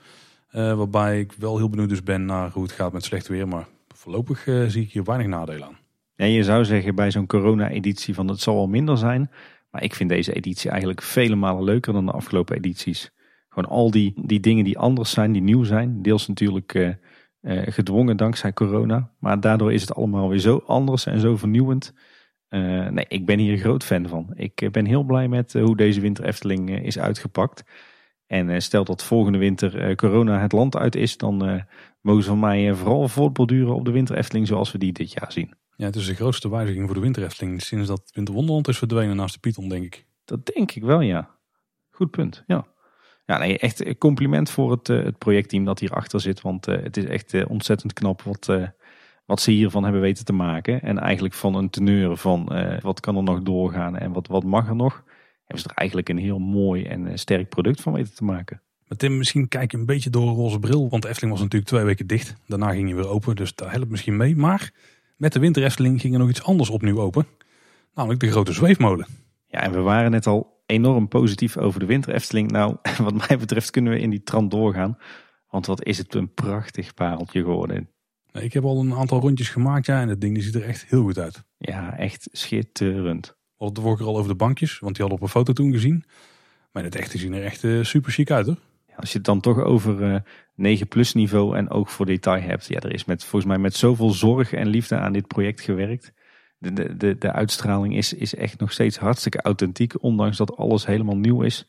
Waarbij 0.52 1.20
ik 1.20 1.32
wel 1.32 1.58
heel 1.58 1.70
benieuwd 1.70 1.90
dus 1.90 2.04
ben 2.04 2.26
naar 2.26 2.52
hoe 2.52 2.64
het 2.64 2.72
gaat 2.72 2.94
met 2.94 3.04
slecht 3.04 3.28
weer. 3.28 3.48
Maar 3.48 3.68
voorlopig 3.96 4.44
zie 4.68 4.82
ik 4.82 4.92
hier 4.92 5.04
weinig 5.04 5.28
nadelen 5.28 5.68
aan. 5.68 5.78
Ja, 6.16 6.26
je 6.26 6.44
zou 6.44 6.66
zeggen 6.66 6.96
bij 6.96 7.12
zo'n 7.12 7.28
corona-editie 7.28 8.14
van 8.14 8.28
het 8.28 8.40
zal 8.40 8.56
wel 8.56 8.68
minder 8.68 8.98
zijn. 8.98 9.32
Maar 9.72 9.84
ik 9.84 9.96
vind 9.96 10.10
deze 10.10 10.34
editie 10.34 10.70
eigenlijk 10.70 11.02
vele 11.02 11.36
malen 11.36 11.64
leuker 11.64 11.94
dan 11.94 12.06
de 12.06 12.12
afgelopen 12.12 12.56
edities. 12.56 13.12
Gewoon 13.50 13.70
al 13.70 13.92
die, 13.92 14.14
die 14.26 14.40
dingen 14.40 14.64
die 14.64 14.78
anders 14.78 15.12
zijn, 15.12 15.32
die 15.32 15.42
nieuw 15.42 15.64
zijn. 15.64 16.02
Deels 16.02 16.28
natuurlijk 16.28 16.74
eh, 16.74 16.94
eh, 17.42 17.62
gedwongen 17.74 18.18
dankzij 18.18 18.54
corona. 18.54 19.12
Maar 19.20 19.40
daardoor 19.40 19.74
is 19.74 19.82
het 19.82 19.96
allemaal 19.96 20.30
weer 20.30 20.40
zo 20.40 20.64
anders 20.66 21.06
en 21.06 21.20
zo 21.20 21.38
vernieuwend. 21.38 21.94
Eh, 22.48 22.88
nee, 22.88 23.06
ik 23.08 23.26
ben 23.26 23.40
hier 23.40 23.52
een 23.52 23.60
groot 23.60 23.84
fan 23.84 24.08
van. 24.08 24.32
Ik 24.36 24.72
ben 24.72 24.86
heel 24.86 25.04
blij 25.04 25.28
met 25.28 25.54
hoe 25.54 25.78
deze 25.78 26.02
winter 26.02 26.26
Efteling 26.26 26.70
eh, 26.70 26.84
is 26.84 27.00
uitgepakt. 27.00 27.64
En 28.28 28.62
stel 28.62 28.84
dat 28.84 29.04
volgende 29.04 29.38
winter 29.38 29.96
corona 29.96 30.40
het 30.40 30.52
land 30.52 30.78
uit 30.78 30.96
is, 30.96 31.18
dan 31.18 31.66
mogen 32.02 32.24
ze 32.24 32.30
van 32.30 32.40
mij 32.40 32.74
vooral 32.74 33.08
voortborduren 33.08 33.76
op 33.76 33.86
de 33.86 33.92
winter 33.92 34.18
Efteling 34.18 34.48
zoals 34.48 34.72
we 34.72 34.78
die 34.78 34.92
dit 34.92 35.12
jaar 35.12 35.32
zien. 35.32 35.54
Ja, 35.80 35.86
het 35.86 35.96
is 35.96 36.06
de 36.06 36.16
grootste 36.16 36.50
wijziging 36.50 36.86
voor 36.86 36.96
de 36.96 37.02
Winter 37.02 37.24
Efteling 37.24 37.62
sinds 37.62 37.88
dat 37.88 38.12
Winter 38.14 38.34
Wonderland 38.34 38.68
is 38.68 38.78
verdwenen 38.78 39.16
naast 39.16 39.34
de 39.34 39.40
Python, 39.40 39.70
denk 39.70 39.84
ik. 39.84 40.06
Dat 40.26 40.46
denk 40.46 40.72
ik 40.72 40.84
wel, 40.84 41.02
ja. 41.02 41.30
Goed 41.90 42.12
punt, 42.12 42.44
ja. 42.48 42.68
Ja, 43.26 43.38
nee, 43.38 43.58
echt 43.58 43.86
een 43.86 43.98
compliment 43.98 44.50
voor 44.50 44.72
het, 44.72 44.90
eh, 44.90 45.04
het 45.04 45.18
projectteam 45.18 45.66
dat 45.66 45.80
hierachter 45.80 46.20
zit. 46.20 46.42
Want 46.42 46.68
eh, 46.68 46.84
het 46.84 46.98
is 46.98 47.04
echt 47.04 47.34
eh, 47.34 47.50
ontzettend 47.50 47.94
knap 47.94 48.22
wat, 48.22 48.52
wat 49.26 49.42
ze 49.42 49.52
hiervan 49.52 49.84
hebben 49.84 50.02
weten 50.02 50.26
te 50.26 50.34
maken. 50.34 50.82
En 50.82 50.98
eigenlijk 50.98 51.34
van 51.34 51.56
een 51.56 51.70
teneur 51.70 52.18
van 52.18 52.52
wat 52.82 53.00
kan 53.00 53.16
er 53.16 53.24
nog 53.24 53.42
doorgaan 53.42 53.98
en 53.98 54.12
wat, 54.12 54.28
wat 54.28 54.44
mag 54.44 54.68
er 54.68 54.76
nog. 54.76 55.04
Hebben 55.44 55.64
ze 55.64 55.70
er 55.70 55.76
eigenlijk 55.76 56.10
een 56.10 56.18
heel 56.18 56.40
mooi 56.40 56.84
en 56.84 57.20
sterk 57.20 57.50
product 57.50 57.82
van 57.82 57.94
weten 57.94 58.16
te 58.16 58.24
maken. 58.24 58.62
Maar 58.88 58.98
Tim, 58.98 59.18
misschien 59.18 59.48
kijk 59.48 59.72
je 59.72 59.78
een 59.78 59.86
beetje 59.86 60.10
door 60.10 60.28
een 60.28 60.36
roze 60.36 60.60
bril. 60.60 60.90
Want 60.90 61.02
de 61.02 61.10
Efteling 61.10 61.34
was 61.34 61.42
natuurlijk 61.42 61.72
twee 61.72 61.84
weken 61.84 62.08
dicht. 62.08 62.36
Daarna 62.48 62.72
ging 62.72 62.88
hij 62.88 62.96
weer 62.96 63.10
open, 63.10 63.36
dus 63.36 63.56
dat 63.56 63.72
helpt 63.72 63.90
misschien 63.90 64.18
mee. 64.18 64.36
Maar 64.36 64.72
met 65.20 65.34
de 65.34 65.40
Winter 65.40 65.64
Efteling 65.64 66.02
ging 66.02 66.14
er 66.14 66.20
nog 66.20 66.30
iets 66.30 66.44
anders 66.44 66.70
opnieuw 66.70 67.00
open. 67.00 67.28
Namelijk 67.94 68.20
de 68.20 68.32
grote 68.32 68.54
zweefmolen. 68.54 69.08
Ja, 69.48 69.62
en 69.62 69.72
we 69.72 69.80
waren 69.80 70.12
net 70.12 70.28
al 70.28 70.64
enorm 70.66 71.08
positief 71.08 71.58
over 71.58 71.80
de 71.80 71.86
winter 71.86 72.14
Efteling. 72.14 72.52
Nou, 72.52 72.76
wat 72.98 73.28
mij 73.28 73.38
betreft 73.38 73.72
kunnen 73.72 73.94
we 73.94 74.00
in 74.00 74.10
die 74.10 74.24
trant 74.24 74.52
doorgaan. 74.52 74.98
Want 75.50 75.66
wat 75.66 75.84
is 75.84 75.98
het 75.98 76.16
een 76.16 76.34
prachtig 76.34 76.94
pareltje 76.94 77.42
geworden. 77.42 77.90
Ik 78.32 78.54
heb 78.54 78.64
al 78.64 78.80
een 78.80 78.94
aantal 78.94 79.20
rondjes 79.20 79.50
gemaakt, 79.50 79.86
ja. 79.86 80.02
En 80.02 80.08
dat 80.08 80.22
ding 80.22 80.44
ziet 80.44 80.56
er 80.56 80.64
echt 80.64 80.86
heel 80.86 81.02
goed 81.02 81.18
uit. 81.18 81.44
Ja, 81.58 81.98
echt 81.98 82.28
schitterend. 82.32 83.28
We 83.28 83.66
hadden 83.66 83.68
het 83.68 83.76
de 83.76 83.82
vorige 83.82 83.98
keer 83.98 84.12
al 84.12 84.18
over 84.18 84.32
de 84.32 84.38
bankjes, 84.38 84.80
want 84.80 84.96
die 84.96 85.06
hadden 85.06 85.22
op 85.22 85.28
een 85.28 85.40
foto 85.40 85.54
toen 85.54 85.72
gezien. 85.72 86.04
Maar 86.72 86.84
in 86.84 86.90
het 86.90 87.00
echt 87.00 87.12
zien 87.12 87.34
er 87.34 87.44
echt 87.44 87.64
eh, 87.64 87.84
super 87.84 88.12
chic 88.12 88.32
uit 88.32 88.46
hoor. 88.46 88.58
Als 89.00 89.12
je 89.12 89.18
het 89.18 89.26
dan 89.26 89.40
toch 89.40 89.60
over 89.60 90.14
eh 90.14 90.20
9 90.60 90.88
plus 90.88 91.14
niveau 91.14 91.58
en 91.58 91.70
ook 91.70 91.90
voor 91.90 92.06
detail 92.06 92.42
hebt. 92.42 92.68
Ja, 92.68 92.80
er 92.80 92.94
is 92.94 93.06
met, 93.06 93.24
volgens 93.24 93.52
mij 93.52 93.58
met 93.58 93.76
zoveel 93.76 94.10
zorg 94.10 94.54
en 94.54 94.68
liefde 94.68 94.98
aan 94.98 95.14
dit 95.14 95.28
project 95.28 95.62
gewerkt. 95.62 96.14
De, 96.58 96.98
de, 96.98 97.18
de, 97.18 97.32
uitstraling 97.32 97.96
is, 97.96 98.14
is 98.14 98.36
echt 98.36 98.60
nog 98.60 98.72
steeds 98.72 98.98
hartstikke 98.98 99.42
authentiek. 99.42 100.04
Ondanks 100.04 100.38
dat 100.38 100.58
alles 100.58 100.86
helemaal 100.86 101.18
nieuw 101.18 101.42
is. 101.42 101.68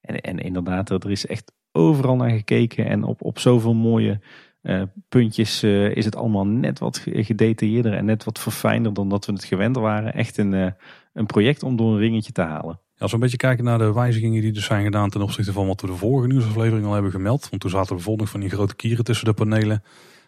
En, 0.00 0.20
en 0.20 0.38
inderdaad, 0.38 0.90
er 0.90 1.10
is 1.10 1.26
echt 1.26 1.52
overal 1.72 2.16
naar 2.16 2.30
gekeken. 2.30 2.86
En 2.86 3.04
op, 3.04 3.22
op 3.22 3.38
zoveel 3.38 3.74
mooie 3.74 4.20
eh, 4.62 4.82
puntjes 5.08 5.62
eh, 5.62 5.96
is 5.96 6.04
het 6.04 6.16
allemaal 6.16 6.46
net 6.46 6.78
wat 6.78 6.98
gedetailleerder 7.04 7.92
en 7.92 8.04
net 8.04 8.24
wat 8.24 8.38
verfijnder 8.38 8.94
dan 8.94 9.08
dat 9.08 9.26
we 9.26 9.32
het 9.32 9.44
gewend 9.44 9.76
waren. 9.76 10.14
Echt 10.14 10.36
een, 10.36 10.54
eh, 10.54 10.70
een 11.12 11.26
project 11.26 11.62
om 11.62 11.76
door 11.76 11.92
een 11.92 11.98
ringetje 11.98 12.32
te 12.32 12.42
halen. 12.42 12.80
Als 13.02 13.10
we 13.10 13.16
een 13.16 13.22
beetje 13.22 13.36
kijken 13.36 13.64
naar 13.64 13.78
de 13.78 13.92
wijzigingen 13.92 14.40
die 14.40 14.54
er 14.54 14.60
zijn 14.62 14.84
gedaan 14.84 15.10
ten 15.10 15.22
opzichte 15.22 15.52
van 15.52 15.66
wat 15.66 15.80
we 15.80 15.86
de 15.86 15.92
vorige 15.92 16.26
nieuwsaflevering 16.28 16.86
al 16.86 16.92
hebben 16.92 17.10
gemeld. 17.10 17.48
Want 17.50 17.62
toen 17.62 17.70
zaten 17.70 17.88
er 17.88 17.94
bijvoorbeeld 17.94 18.30
van 18.30 18.40
die 18.40 18.50
grote 18.50 18.76
kieren 18.76 19.04
tussen 19.04 19.26
de 19.26 19.32
panelen. 19.32 19.82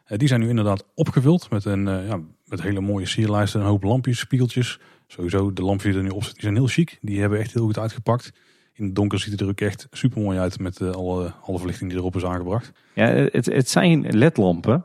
Eh, 0.05 0.19
Die 0.19 0.29
zijn 0.29 0.41
nu 0.41 0.49
inderdaad 0.49 0.85
opgevuld 0.95 1.51
met, 1.51 1.65
een, 1.65 1.89
eh, 1.89 2.07
ja, 2.09 2.21
met 2.47 2.63
hele 2.63 2.81
mooie 2.81 3.07
sierlijsten, 3.07 3.61
een 3.61 3.67
hoop 3.67 3.83
lampjes, 3.83 4.19
spiegeltjes. 4.19 4.79
Sowieso, 5.07 5.53
de 5.53 5.63
lampjes 5.63 5.93
die 5.93 6.03
er 6.03 6.09
nu 6.09 6.15
op 6.15 6.23
zitten, 6.25 6.35
die 6.35 6.43
zijn 6.43 6.55
heel 6.55 6.67
chic. 6.67 6.99
Die 7.01 7.21
hebben 7.21 7.39
echt 7.39 7.53
heel 7.53 7.65
goed 7.65 7.79
uitgepakt. 7.79 8.33
In 8.75 8.85
het 8.85 8.95
donker 8.95 9.19
ziet 9.19 9.33
het 9.33 9.41
er 9.41 9.49
ook 9.49 9.61
echt 9.61 9.87
super 9.91 10.23
mooi 10.23 10.39
uit 10.39 10.59
met 10.59 10.81
eh, 10.81 10.91
alle, 10.91 11.33
alle 11.43 11.59
verlichting 11.59 11.91
die 11.91 11.99
erop 11.99 12.17
is 12.17 12.25
aangebracht. 12.25 12.73
Ja, 12.95 13.07
het, 13.07 13.47
het 13.47 13.69
zijn 13.69 14.17
ledlampen, 14.17 14.85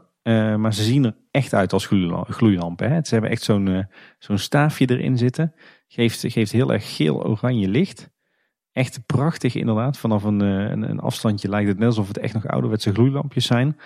maar 0.57 0.73
ze 0.73 0.83
zien 0.83 1.05
er 1.05 1.15
echt 1.31 1.53
uit 1.53 1.73
als 1.73 1.85
gloeila- 1.85 2.23
gloeilampen. 2.29 2.91
Hè. 2.91 2.99
Ze 3.03 3.13
hebben 3.13 3.31
echt 3.31 3.43
zo'n 3.43 3.87
zo'n 4.19 4.37
staafje 4.37 4.85
erin 4.89 5.17
zitten. 5.17 5.53
Geeft, 5.91 6.23
geeft 6.27 6.51
heel 6.51 6.73
erg 6.73 6.95
geel-oranje 6.95 7.67
licht. 7.67 8.09
Echt 8.71 9.05
prachtig 9.05 9.55
inderdaad. 9.55 9.97
Vanaf 9.97 10.23
een, 10.23 10.41
eh, 10.41 10.69
een, 10.69 10.89
een 10.89 10.99
afstandje 10.99 11.49
lijkt 11.49 11.67
het 11.67 11.77
net 11.77 11.87
alsof 11.87 12.07
het 12.07 12.17
echt 12.17 12.33
nog 12.33 12.47
ouderwetse 12.47 12.93
gloeilampjes 12.93 13.45
zijn. 13.45 13.77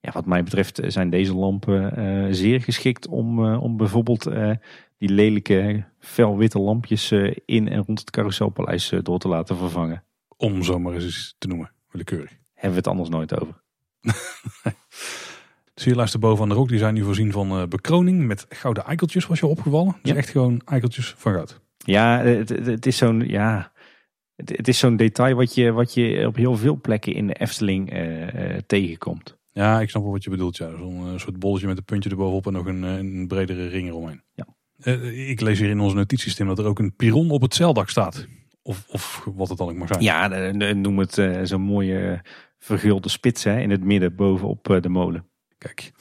Ja, 0.00 0.12
wat 0.12 0.26
mij 0.26 0.42
betreft 0.42 0.78
eh, 0.78 0.90
zijn 0.90 1.10
deze 1.10 1.34
lampen 1.34 1.96
eh, 1.96 2.32
zeer 2.32 2.60
geschikt 2.60 3.06
om, 3.06 3.54
om 3.54 3.76
bijvoorbeeld 3.76 4.30
die 4.98 5.08
lelijke 5.08 5.84
felwitte 5.98 6.58
lampjes 6.58 7.12
in 7.44 7.68
en 7.68 7.84
rond 7.84 7.98
het 7.98 8.10
carouselpaleis 8.10 8.92
door 9.02 9.18
te 9.18 9.28
laten 9.28 9.56
vervangen. 9.56 10.04
Om 10.36 10.62
zo 10.62 10.78
maar 10.78 10.94
eens 10.94 11.34
te 11.38 11.48
noemen, 11.48 11.72
willekeurig. 11.90 12.30
Hebben 12.54 12.70
we 12.70 12.76
het 12.76 12.86
anders 12.86 13.08
nooit 13.08 13.40
over. 13.40 13.62
De 15.74 15.80
sierlijsten 15.80 16.20
boven 16.20 16.42
aan 16.42 16.48
de 16.48 16.54
rok 16.54 16.68
die 16.68 16.78
zijn 16.78 16.94
nu 16.94 17.02
voorzien 17.02 17.32
van 17.32 17.50
eh, 17.50 17.66
bekroning 17.66 18.26
met 18.26 18.46
gouden 18.48 18.84
eikeltjes, 18.84 19.26
was 19.26 19.38
je 19.40 19.46
opgevallen. 19.46 19.96
Dus 20.02 20.10
Ja. 20.10 20.16
echt 20.16 20.28
gewoon 20.28 20.60
eikeltjes 20.64 21.14
van 21.16 21.32
goud. 21.32 21.60
Ja, 21.78 22.18
het, 22.20 22.48
het- 22.48 22.86
is 22.86 22.96
zo'n 22.96 23.20
ja, 23.20 23.72
het, 24.36 24.48
het 24.56 24.68
is 24.68 24.78
zo'n 24.78 24.96
detail 24.96 25.34
wat 25.36 25.54
je, 25.54 25.72
wat 25.72 25.94
je 25.94 26.26
op 26.26 26.36
heel 26.36 26.56
veel 26.56 26.78
plekken 26.80 27.14
in 27.14 27.26
de 27.26 27.34
Efteling 27.34 27.90
eh, 27.92 28.54
eh, 28.54 28.60
tegenkomt. 28.66 29.36
Ja, 29.52 29.80
ik 29.80 29.90
snap 29.90 30.02
wel 30.02 30.12
wat 30.12 30.24
je 30.24 30.30
bedoelt. 30.30 30.56
Ja. 30.56 30.70
Zo'n 30.78 31.12
soort 31.16 31.38
bolletje 31.38 31.66
met 31.66 31.78
een 31.78 31.84
puntje 31.84 32.10
erbovenop 32.10 32.46
en 32.46 32.52
nog 32.52 32.66
een, 32.66 32.82
een 32.82 33.26
bredere 33.26 33.66
ring 33.68 33.88
eromheen. 33.88 34.22
Ja. 34.34 34.46
Ik 35.12 35.40
lees 35.40 35.58
hier 35.58 35.68
in 35.70 35.80
onze 35.80 35.96
notitiesysteem 35.96 36.46
dat 36.46 36.58
er 36.58 36.64
ook 36.66 36.78
een 36.78 36.94
piron 36.96 37.30
op 37.30 37.42
het 37.42 37.54
zeildak 37.54 37.88
staat. 37.88 38.26
Of, 38.62 38.84
of 38.88 39.28
wat 39.34 39.48
het 39.48 39.58
dan 39.58 39.68
ook 39.68 39.76
mag 39.76 39.88
zijn. 39.88 40.02
Ja, 40.02 40.28
noem 40.72 40.98
het 40.98 41.22
zo'n 41.42 41.60
mooie 41.60 42.22
vergulde 42.58 43.08
spits 43.08 43.44
hè, 43.44 43.60
in 43.60 43.70
het 43.70 43.84
midden 43.84 44.14
bovenop 44.14 44.78
de 44.80 44.88
molen. 44.88 45.26
Kijk, 45.64 45.92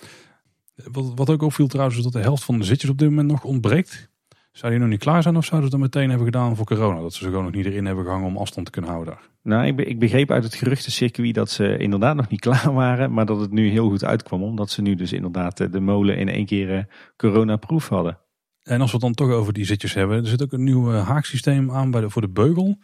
wat, 0.91 1.11
wat 1.16 1.30
ook 1.30 1.41
opviel 1.41 1.68
trouwens 1.68 1.97
is 1.97 2.03
dat 2.03 2.14
de 2.14 2.20
helft 2.20 2.43
van 2.43 2.57
de 2.59 2.66
zitjes 2.66 2.89
op 2.89 2.97
dit 2.97 3.09
moment 3.09 3.28
nog 3.28 3.43
ontbreekt. 3.43 4.11
Zou 4.51 4.72
die 4.72 4.82
nog 4.82 4.89
niet 4.89 4.99
klaar 4.99 5.22
zijn 5.24 5.38
of 5.38 5.45
zouden 5.45 5.70
ze 5.70 5.78
dat 5.78 5.86
meteen 5.86 6.09
hebben 6.09 6.26
gedaan 6.26 6.55
voor 6.55 6.66
corona? 6.66 7.01
Dat 7.01 7.14
ze 7.14 7.24
ze 7.24 7.30
gewoon 7.30 7.43
nog 7.43 7.53
niet 7.53 7.66
erin 7.66 7.86
hebben 7.86 8.03
gehangen 8.03 8.28
om 8.28 8.38
afstand 8.38 8.66
te 8.66 8.72
kunnen 8.72 8.91
houden 8.91 9.14
daar. 9.14 9.30
Nou, 9.43 9.66
ik, 9.68 9.76
be- 9.76 9.86
ik 9.86 9.99
begreep 9.99 10.32
uit 10.32 10.43
het 10.43 10.55
geruchtencircuit 10.55 11.34
dat 11.34 11.49
ze 11.49 11.78
inderdaad 11.78 12.16
nog 12.16 12.30
niet 12.30 12.39
klaar 12.47 12.74
waren, 12.74 13.14
maar 13.14 13.26
dat 13.26 13.39
het 13.39 13.51
nu 13.51 13.70
heel 13.70 13.89
goed 13.89 14.03
uitkwam, 14.03 14.43
omdat 14.43 14.70
ze 14.70 14.82
nu 14.82 14.95
dus 14.95 15.14
inderdaad 15.14 15.59
eh, 15.59 15.72
de 15.72 15.80
molen 15.80 16.18
in 16.18 16.30
één 16.30 16.45
keer 16.45 16.76
eh, 16.76 16.84
coronaproof 17.18 17.88
hadden. 17.88 18.18
En 18.64 18.82
als 18.82 18.91
we 18.91 18.97
het 18.97 19.05
dan 19.05 19.28
toch 19.28 19.36
over 19.36 19.53
die 19.53 19.66
zitjes 19.66 19.93
hebben. 19.93 20.18
Er 20.18 20.28
zit 20.28 20.43
ook 20.43 20.51
een 20.53 20.64
nieuw 20.64 20.93
eh, 20.93 21.07
haaksysteem 21.07 21.72
aan 21.72 21.91
bij 21.91 22.01
de, 22.01 22.09
voor 22.09 22.22
de 22.22 22.30
beugel. 22.30 22.78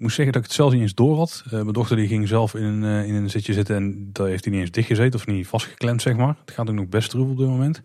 Ik 0.00 0.06
moet 0.06 0.14
zeggen 0.14 0.32
dat 0.34 0.42
ik 0.42 0.48
het 0.48 0.58
zelf 0.58 0.72
niet 0.72 0.82
eens 0.82 0.94
door 0.94 1.16
had. 1.16 1.42
Eh, 1.44 1.50
mijn 1.52 1.72
dochter 1.72 1.96
die 1.96 2.06
ging 2.06 2.28
zelf 2.28 2.54
in 2.54 2.62
een, 2.62 2.84
eh, 2.84 3.08
in 3.08 3.14
een 3.14 3.30
zitje 3.30 3.52
zitten 3.52 3.76
en 3.76 4.10
daar 4.12 4.26
heeft 4.26 4.44
hij 4.44 4.52
niet 4.52 4.62
eens 4.62 4.70
dichtgezeten 4.70 5.18
of 5.20 5.26
niet 5.26 5.46
vastgeklemd 5.46 6.02
zeg 6.02 6.16
maar. 6.16 6.36
Het 6.44 6.54
gaat 6.54 6.68
ook 6.68 6.74
nog 6.74 6.88
best 6.88 7.10
troef 7.10 7.30
op 7.30 7.36
dit 7.36 7.46
moment. 7.46 7.76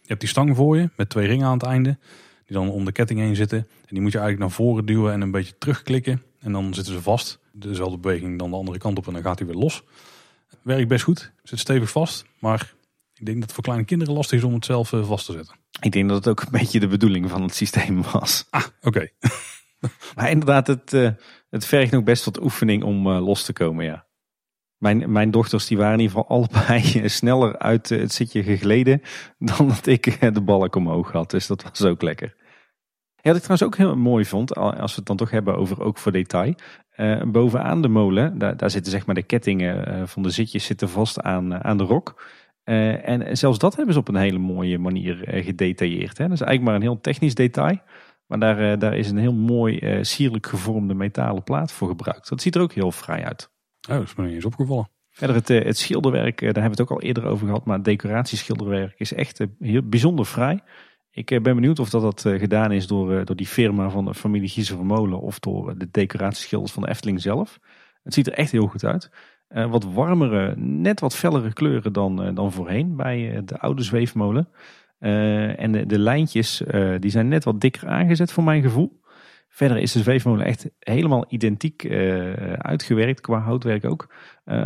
Je 0.00 0.06
hebt 0.06 0.20
die 0.20 0.28
stang 0.28 0.56
voor 0.56 0.76
je 0.76 0.90
met 0.96 1.08
twee 1.08 1.26
ringen 1.26 1.46
aan 1.46 1.52
het 1.52 1.62
einde. 1.62 1.98
Die 2.46 2.56
dan 2.56 2.70
om 2.70 2.84
de 2.84 2.92
ketting 2.92 3.20
heen 3.20 3.36
zitten. 3.36 3.58
En 3.58 3.88
die 3.88 4.00
moet 4.00 4.12
je 4.12 4.18
eigenlijk 4.18 4.48
naar 4.48 4.56
voren 4.56 4.86
duwen 4.86 5.12
en 5.12 5.20
een 5.20 5.30
beetje 5.30 5.58
terugklikken. 5.58 6.22
En 6.40 6.52
dan 6.52 6.74
zitten 6.74 6.92
ze 6.92 7.02
vast. 7.02 7.38
Dezelfde 7.52 7.98
beweging 7.98 8.38
dan 8.38 8.50
de 8.50 8.56
andere 8.56 8.78
kant 8.78 8.98
op 8.98 9.06
en 9.06 9.12
dan 9.12 9.22
gaat 9.22 9.38
hij 9.38 9.48
weer 9.48 9.56
los. 9.56 9.82
Werkt 10.62 10.88
best 10.88 11.04
goed. 11.04 11.32
Zit 11.42 11.58
stevig 11.58 11.90
vast. 11.90 12.24
Maar 12.38 12.74
ik 13.14 13.24
denk 13.26 13.36
dat 13.36 13.44
het 13.44 13.52
voor 13.52 13.64
kleine 13.64 13.84
kinderen 13.84 14.14
lastig 14.14 14.38
is 14.38 14.44
om 14.44 14.54
het 14.54 14.64
zelf 14.64 14.92
eh, 14.92 15.06
vast 15.06 15.26
te 15.26 15.32
zetten. 15.32 15.56
Ik 15.80 15.92
denk 15.92 16.08
dat 16.08 16.16
het 16.16 16.28
ook 16.28 16.40
een 16.40 16.58
beetje 16.60 16.80
de 16.80 16.88
bedoeling 16.88 17.30
van 17.30 17.42
het 17.42 17.54
systeem 17.54 18.02
was. 18.02 18.46
Ah, 18.50 18.64
oké. 18.80 19.08
Maar 20.14 20.30
inderdaad, 20.30 20.66
het, 20.66 20.92
het 21.50 21.66
vergt 21.66 21.92
nog 21.92 22.02
best 22.02 22.24
wat 22.24 22.42
oefening 22.42 22.82
om 22.82 23.06
eh, 23.06 23.24
los 23.26 23.44
te 23.44 23.52
komen, 23.52 23.84
ja. 23.84 24.06
Mijn, 24.76 25.12
mijn 25.12 25.30
dochters 25.30 25.66
die 25.66 25.76
waren 25.76 25.92
in 25.98 26.00
ieder 26.00 26.16
geval 26.16 26.36
allebei 26.36 27.08
sneller 27.08 27.58
uit 27.58 27.88
het 27.88 28.12
zitje 28.12 28.42
gegleden 28.42 29.02
dan 29.38 29.68
dat 29.68 29.86
ik 29.86 30.06
eh, 30.06 30.32
de 30.32 30.40
balk 30.40 30.74
omhoog 30.76 31.12
had. 31.12 31.30
Dus 31.30 31.46
dat 31.46 31.62
was 31.62 31.82
ook 31.84 32.02
lekker. 32.02 32.34
Ja, 33.20 33.30
wat 33.34 33.36
ik 33.36 33.42
trouwens 33.42 33.62
ook 33.62 33.76
heel 33.76 33.96
mooi 33.96 34.24
vond, 34.24 34.54
al- 34.54 34.72
als 34.74 34.90
we 34.90 34.96
het 34.98 35.06
dan 35.06 35.16
toch 35.16 35.30
hebben 35.30 35.56
over 35.56 35.82
ook 35.82 35.98
voor 35.98 36.12
detail. 36.12 36.54
eh, 36.90 37.22
bovenaan 37.22 37.82
de 37.82 37.88
molen, 37.88 38.38
daar, 38.38 38.56
daar 38.56 38.70
zitten 38.70 38.92
zeg 38.92 39.06
maar 39.06 39.14
de 39.14 39.22
kettingen 39.22 40.08
van 40.08 40.22
de 40.22 40.30
zitjes 40.30 40.64
zitten 40.64 40.88
vast 40.88 41.20
aan, 41.20 41.64
aan 41.64 41.78
de 41.78 41.84
rok. 41.84 42.22
En 42.64 43.36
zelfs 43.36 43.58
dat 43.58 43.76
hebben 43.76 43.94
ze 43.94 44.00
op 44.00 44.08
een 44.08 44.16
hele 44.16 44.38
mooie 44.38 44.78
manier 44.78 45.24
gedetailleerd. 45.26 46.18
Hè. 46.18 46.24
Dat 46.24 46.32
is 46.32 46.40
eigenlijk 46.40 46.62
maar 46.62 46.74
een 46.74 46.92
heel 46.92 47.00
technisch 47.00 47.34
detail. 47.34 47.78
Maar 48.28 48.38
daar, 48.38 48.72
eh, 48.72 48.78
daar 48.78 48.96
is 48.96 49.10
een 49.10 49.18
heel 49.18 49.34
mooi 49.34 49.78
eh, 49.78 50.02
sierlijk 50.02 50.46
gevormde 50.46 50.94
metalen 50.94 51.42
plaat 51.42 51.72
voor 51.72 51.88
gebruikt. 51.88 52.28
Dat 52.28 52.42
ziet 52.42 52.54
er 52.54 52.60
ook 52.60 52.72
heel 52.72 52.92
fraai 52.92 53.22
uit. 53.22 53.50
Oh, 53.88 53.94
dat 53.94 54.04
is 54.04 54.14
me 54.14 54.24
niet 54.24 54.34
eens 54.34 54.44
opgevallen. 54.44 54.88
Verder 55.10 55.36
het, 55.36 55.50
eh, 55.50 55.64
het 55.64 55.78
schilderwerk, 55.78 56.40
daar 56.40 56.46
hebben 56.46 56.62
we 56.62 56.70
het 56.70 56.80
ook 56.80 56.90
al 56.90 57.00
eerder 57.00 57.26
over 57.26 57.46
gehad. 57.46 57.64
Maar 57.64 57.76
het 57.76 57.84
decoratieschilderwerk 57.84 59.00
is 59.00 59.12
echt 59.12 59.44
heel 59.58 59.88
bijzonder 59.88 60.24
fraai. 60.24 60.60
Ik 61.10 61.26
ben 61.26 61.54
benieuwd 61.54 61.78
of 61.78 61.90
dat, 61.90 62.02
dat 62.02 62.40
gedaan 62.40 62.72
is 62.72 62.86
door, 62.86 63.24
door 63.24 63.36
die 63.36 63.46
firma 63.46 63.90
van 63.90 64.04
de 64.04 64.14
familie 64.14 64.48
Giezer 64.48 64.76
Vermolen. 64.76 65.20
Of 65.20 65.38
door 65.38 65.78
de 65.78 65.88
decoratieschilders 65.90 66.72
van 66.72 66.82
de 66.82 66.88
Efteling 66.88 67.20
zelf. 67.20 67.58
Het 68.02 68.14
ziet 68.14 68.26
er 68.26 68.32
echt 68.32 68.50
heel 68.50 68.66
goed 68.66 68.84
uit. 68.84 69.10
Wat 69.48 69.84
warmere, 69.84 70.56
net 70.56 71.00
wat 71.00 71.16
fellere 71.16 71.52
kleuren 71.52 71.92
dan, 71.92 72.34
dan 72.34 72.52
voorheen 72.52 72.96
bij 72.96 73.42
de 73.44 73.58
oude 73.58 73.82
zweefmolen. 73.82 74.48
Eh, 74.98 75.60
en 75.60 75.88
de, 75.88 75.98
lijntjes 75.98 76.64
eh, 76.64 76.94
die 76.98 77.10
zijn 77.10 77.28
net 77.28 77.44
wat 77.44 77.60
dikker 77.60 77.88
aangezet 77.88 78.32
voor 78.32 78.44
mijn 78.44 78.62
gevoel. 78.62 79.00
Verder 79.48 79.78
is 79.78 79.92
de 79.92 80.02
zweefmolen 80.02 80.46
echt 80.46 80.70
helemaal 80.78 81.24
identiek 81.28 81.84
eh, 81.84 82.52
uitgewerkt, 82.52 83.20
qua 83.20 83.38
houtwerk 83.38 83.84
ook. 83.84 84.14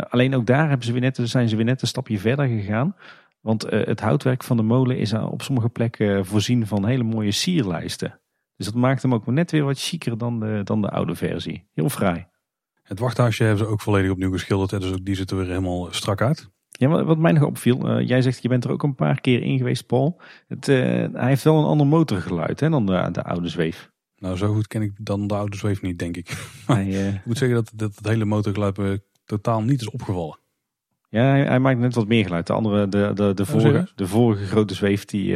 Alleen 0.09 0.35
ook 0.35 0.45
daar 0.45 0.67
hebben 0.67 0.85
ze 0.85 0.91
weer 0.91 1.01
net, 1.01 1.19
zijn 1.23 1.49
ze 1.49 1.55
weer 1.55 1.65
net 1.65 1.81
een 1.81 1.87
stapje 1.87 2.19
verder 2.19 2.47
gegaan. 2.47 2.95
Want 3.41 3.61
het 3.69 3.99
houtwerk 3.99 4.43
van 4.43 4.57
de 4.57 4.63
molen 4.63 4.97
is 4.97 5.13
op 5.13 5.41
sommige 5.41 5.69
plekken 5.69 6.25
voorzien 6.25 6.67
van 6.67 6.85
hele 6.85 7.03
mooie 7.03 7.31
sierlijsten. 7.31 8.19
Dus 8.55 8.65
dat 8.65 8.75
maakt 8.75 9.01
hem 9.01 9.13
ook 9.13 9.25
net 9.25 9.51
weer 9.51 9.63
wat 9.63 9.79
chiquer 9.79 10.17
dan 10.17 10.39
de, 10.39 10.61
dan 10.63 10.81
de 10.81 10.89
oude 10.89 11.15
versie. 11.15 11.67
Heel 11.73 11.89
fraai. 11.89 12.27
Het 12.83 12.99
wachthuisje 12.99 13.43
hebben 13.43 13.65
ze 13.65 13.71
ook 13.71 13.81
volledig 13.81 14.11
opnieuw 14.11 14.31
geschilderd. 14.31 14.81
Dus 14.81 14.91
ook 14.91 15.05
die 15.05 15.15
ziet 15.15 15.31
er 15.31 15.37
weer 15.37 15.47
helemaal 15.47 15.87
strak 15.91 16.21
uit. 16.21 16.49
Ja, 16.83 17.03
wat, 17.03 17.17
mij 17.17 17.31
nog 17.31 17.43
opviel, 17.43 17.89
eh, 17.89 18.07
jij 18.07 18.21
zegt 18.21 18.41
je 18.41 18.49
bent 18.49 18.63
er 18.63 18.71
ook 18.71 18.83
een 18.83 18.95
paar 18.95 19.21
keer 19.21 19.41
in 19.41 19.57
geweest, 19.57 19.85
Paul. 19.85 20.21
Het, 20.47 20.67
eh, 20.67 20.75
hij 21.13 21.27
heeft 21.27 21.43
wel 21.43 21.57
een 21.57 21.65
ander 21.65 21.87
motorgeluid 21.87 22.59
hè, 22.59 22.69
dan 22.69 22.85
de, 22.85 23.09
de 23.11 23.23
oude 23.23 23.47
zweef. 23.47 23.91
Nou, 24.17 24.37
zo 24.37 24.53
goed 24.53 24.67
ken 24.67 24.81
ik 24.81 24.91
dan 24.97 25.27
de 25.27 25.35
oude 25.35 25.57
zweef 25.57 25.81
niet, 25.81 25.99
denk 25.99 26.17
ik. 26.17 26.29
Hij, 26.67 26.87
eh, 26.87 27.13
Ik 27.13 27.25
moet 27.25 27.37
zeggen 27.37 27.57
dat, 27.57 27.71
dat 27.75 27.95
het 27.95 28.07
hele 28.07 28.25
motorgeluid 28.25 28.77
me 28.77 29.01
totaal 29.25 29.61
niet 29.61 29.81
is 29.81 29.89
opgevallen. 29.89 30.37
Ja, 31.09 31.23
hij, 31.23 31.43
hij 31.43 31.59
maakt 31.59 31.79
net 31.79 31.95
wat 31.95 32.07
meer 32.07 32.23
geluid. 32.23 32.47
De 32.47 32.53
andere, 32.53 32.87
de, 32.87 33.11
de, 33.13 33.33
de, 33.33 33.45
vorige, 33.45 33.67
serieus? 33.67 33.93
de 33.95 34.07
vorige 34.07 34.45
grote 34.45 34.73
zweef, 34.73 35.05
die, 35.05 35.35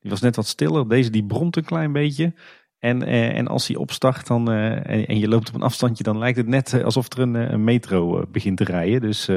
die 0.00 0.10
was 0.10 0.20
net 0.20 0.36
wat 0.36 0.46
stiller. 0.46 0.88
Deze 0.88 1.10
die 1.10 1.24
bromt 1.24 1.56
een 1.56 1.64
klein 1.64 1.92
beetje. 1.92 2.34
En, 2.78 3.02
en 3.32 3.46
als 3.46 3.66
hij 3.66 3.76
opstart 3.76 4.26
dan, 4.26 4.50
en, 4.50 5.06
en 5.06 5.18
je 5.18 5.28
loopt 5.28 5.48
op 5.48 5.54
een 5.54 5.62
afstandje, 5.62 6.04
dan 6.04 6.18
lijkt 6.18 6.36
het 6.36 6.46
net 6.46 6.82
alsof 6.82 7.12
er 7.12 7.18
een, 7.18 7.34
een 7.34 7.64
metro 7.64 8.26
begint 8.30 8.56
te 8.56 8.64
rijden. 8.64 9.00
Dus 9.00 9.30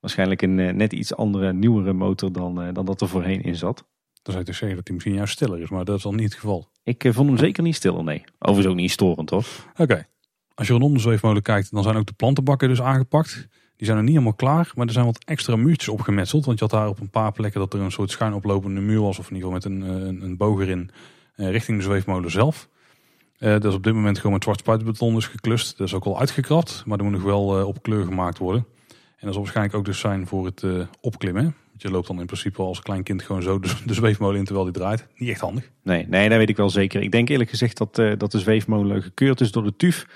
waarschijnlijk 0.00 0.42
een 0.42 0.58
eh, 0.58 0.74
net 0.74 0.92
iets 0.92 1.14
andere, 1.14 1.52
nieuwere 1.52 1.92
motor 1.92 2.32
dan, 2.32 2.62
eh, 2.62 2.74
dan 2.74 2.84
dat 2.84 3.00
er 3.00 3.08
voorheen 3.08 3.42
in 3.42 3.56
zat. 3.56 3.76
Dan 4.22 4.34
zou 4.34 4.38
je 4.38 4.44
toch 4.44 4.54
zeggen 4.54 4.76
dat 4.76 4.86
hij 4.86 4.94
misschien 4.94 5.16
juist 5.16 5.32
stiller 5.32 5.60
is, 5.60 5.68
maar 5.68 5.84
dat 5.84 5.96
is 5.96 6.02
dan 6.02 6.16
niet 6.16 6.24
het 6.24 6.34
geval. 6.40 6.68
Ik 6.82 7.04
eh, 7.04 7.12
vond 7.12 7.28
hem 7.28 7.38
zeker 7.38 7.62
niet 7.62 7.74
stiller, 7.74 8.04
nee. 8.04 8.24
Overigens 8.38 8.72
ook 8.72 8.80
niet 8.80 8.90
storend 8.90 9.30
hoor. 9.30 9.46
Oké. 9.76 10.06
Als 10.54 10.66
je 10.66 10.78
de 10.78 10.98
zweefmolen 10.98 11.42
kijkt, 11.42 11.70
dan 11.70 11.82
zijn 11.82 11.96
ook 11.96 12.06
de 12.06 12.12
plantenbakken 12.12 12.68
dus 12.68 12.82
aangepakt. 12.82 13.48
Die 13.76 13.86
zijn 13.86 13.96
nog 13.96 14.06
niet 14.06 14.14
helemaal 14.14 14.36
klaar, 14.36 14.72
maar 14.74 14.86
er 14.86 14.92
zijn 14.92 15.04
wat 15.04 15.24
extra 15.24 15.56
muurtjes 15.56 15.88
opgemetseld. 15.88 16.44
Want 16.44 16.58
je 16.58 16.64
had 16.64 16.74
daar 16.74 16.88
op 16.88 17.00
een 17.00 17.10
paar 17.10 17.32
plekken 17.32 17.60
dat 17.60 17.74
er 17.74 17.80
een 17.80 17.90
soort 17.90 18.10
schuin 18.10 18.34
oplopende 18.34 18.80
muur 18.80 19.00
was. 19.00 19.18
Of 19.18 19.30
in 19.30 19.36
ieder 19.36 19.52
geval 19.52 19.72
met 19.72 19.88
een, 19.88 20.06
een, 20.08 20.22
een 20.22 20.36
boog 20.36 20.60
erin 20.60 20.90
richting 21.34 21.78
de 21.78 21.84
zweefmolen 21.84 22.30
zelf. 22.30 22.68
Uh, 23.38 23.50
dat 23.50 23.64
is 23.64 23.74
op 23.74 23.82
dit 23.82 23.94
moment 23.94 24.16
gewoon 24.16 24.32
met 24.32 24.42
zwart 24.42 24.58
spuitbeton 24.58 25.14
dus 25.14 25.26
geklust. 25.26 25.78
Dat 25.78 25.86
is 25.86 25.94
ook 25.94 26.04
al 26.04 26.18
uitgekrapt, 26.18 26.82
maar 26.86 26.98
er 26.98 27.04
moet 27.04 27.12
nog 27.12 27.22
wel 27.22 27.66
op 27.66 27.82
kleur 27.82 28.04
gemaakt 28.04 28.38
worden. 28.38 28.66
En 29.18 29.24
dat 29.24 29.32
zal 29.32 29.42
waarschijnlijk 29.42 29.76
ook 29.76 29.84
dus 29.84 30.00
zijn 30.00 30.26
voor 30.26 30.44
het 30.44 30.64
opklimmen. 31.00 31.42
Want 31.42 31.82
je 31.82 31.90
loopt 31.90 32.06
dan 32.06 32.20
in 32.20 32.26
principe 32.26 32.62
als 32.62 32.82
klein 32.82 33.02
kind 33.02 33.22
gewoon 33.22 33.42
zo 33.42 33.58
de, 33.60 33.94
zweefmolen 33.94 34.38
in 34.38 34.44
terwijl 34.44 34.64
die 34.64 34.74
draait. 34.74 35.06
Niet 35.16 35.28
echt 35.28 35.40
handig. 35.40 35.70
Nee, 35.82 36.06
nee, 36.08 36.28
dat 36.28 36.38
weet 36.38 36.48
ik 36.48 36.56
wel 36.56 36.70
zeker. 36.70 37.02
Ik 37.02 37.12
denk 37.12 37.28
eerlijk 37.28 37.50
gezegd 37.50 37.78
dat, 37.78 37.94
dat 37.94 38.32
de 38.32 38.38
zweefmolen 38.38 39.02
gekeurd 39.02 39.40
is 39.40 39.52
door 39.52 39.64
de 39.64 39.76
TUF. 39.76 40.06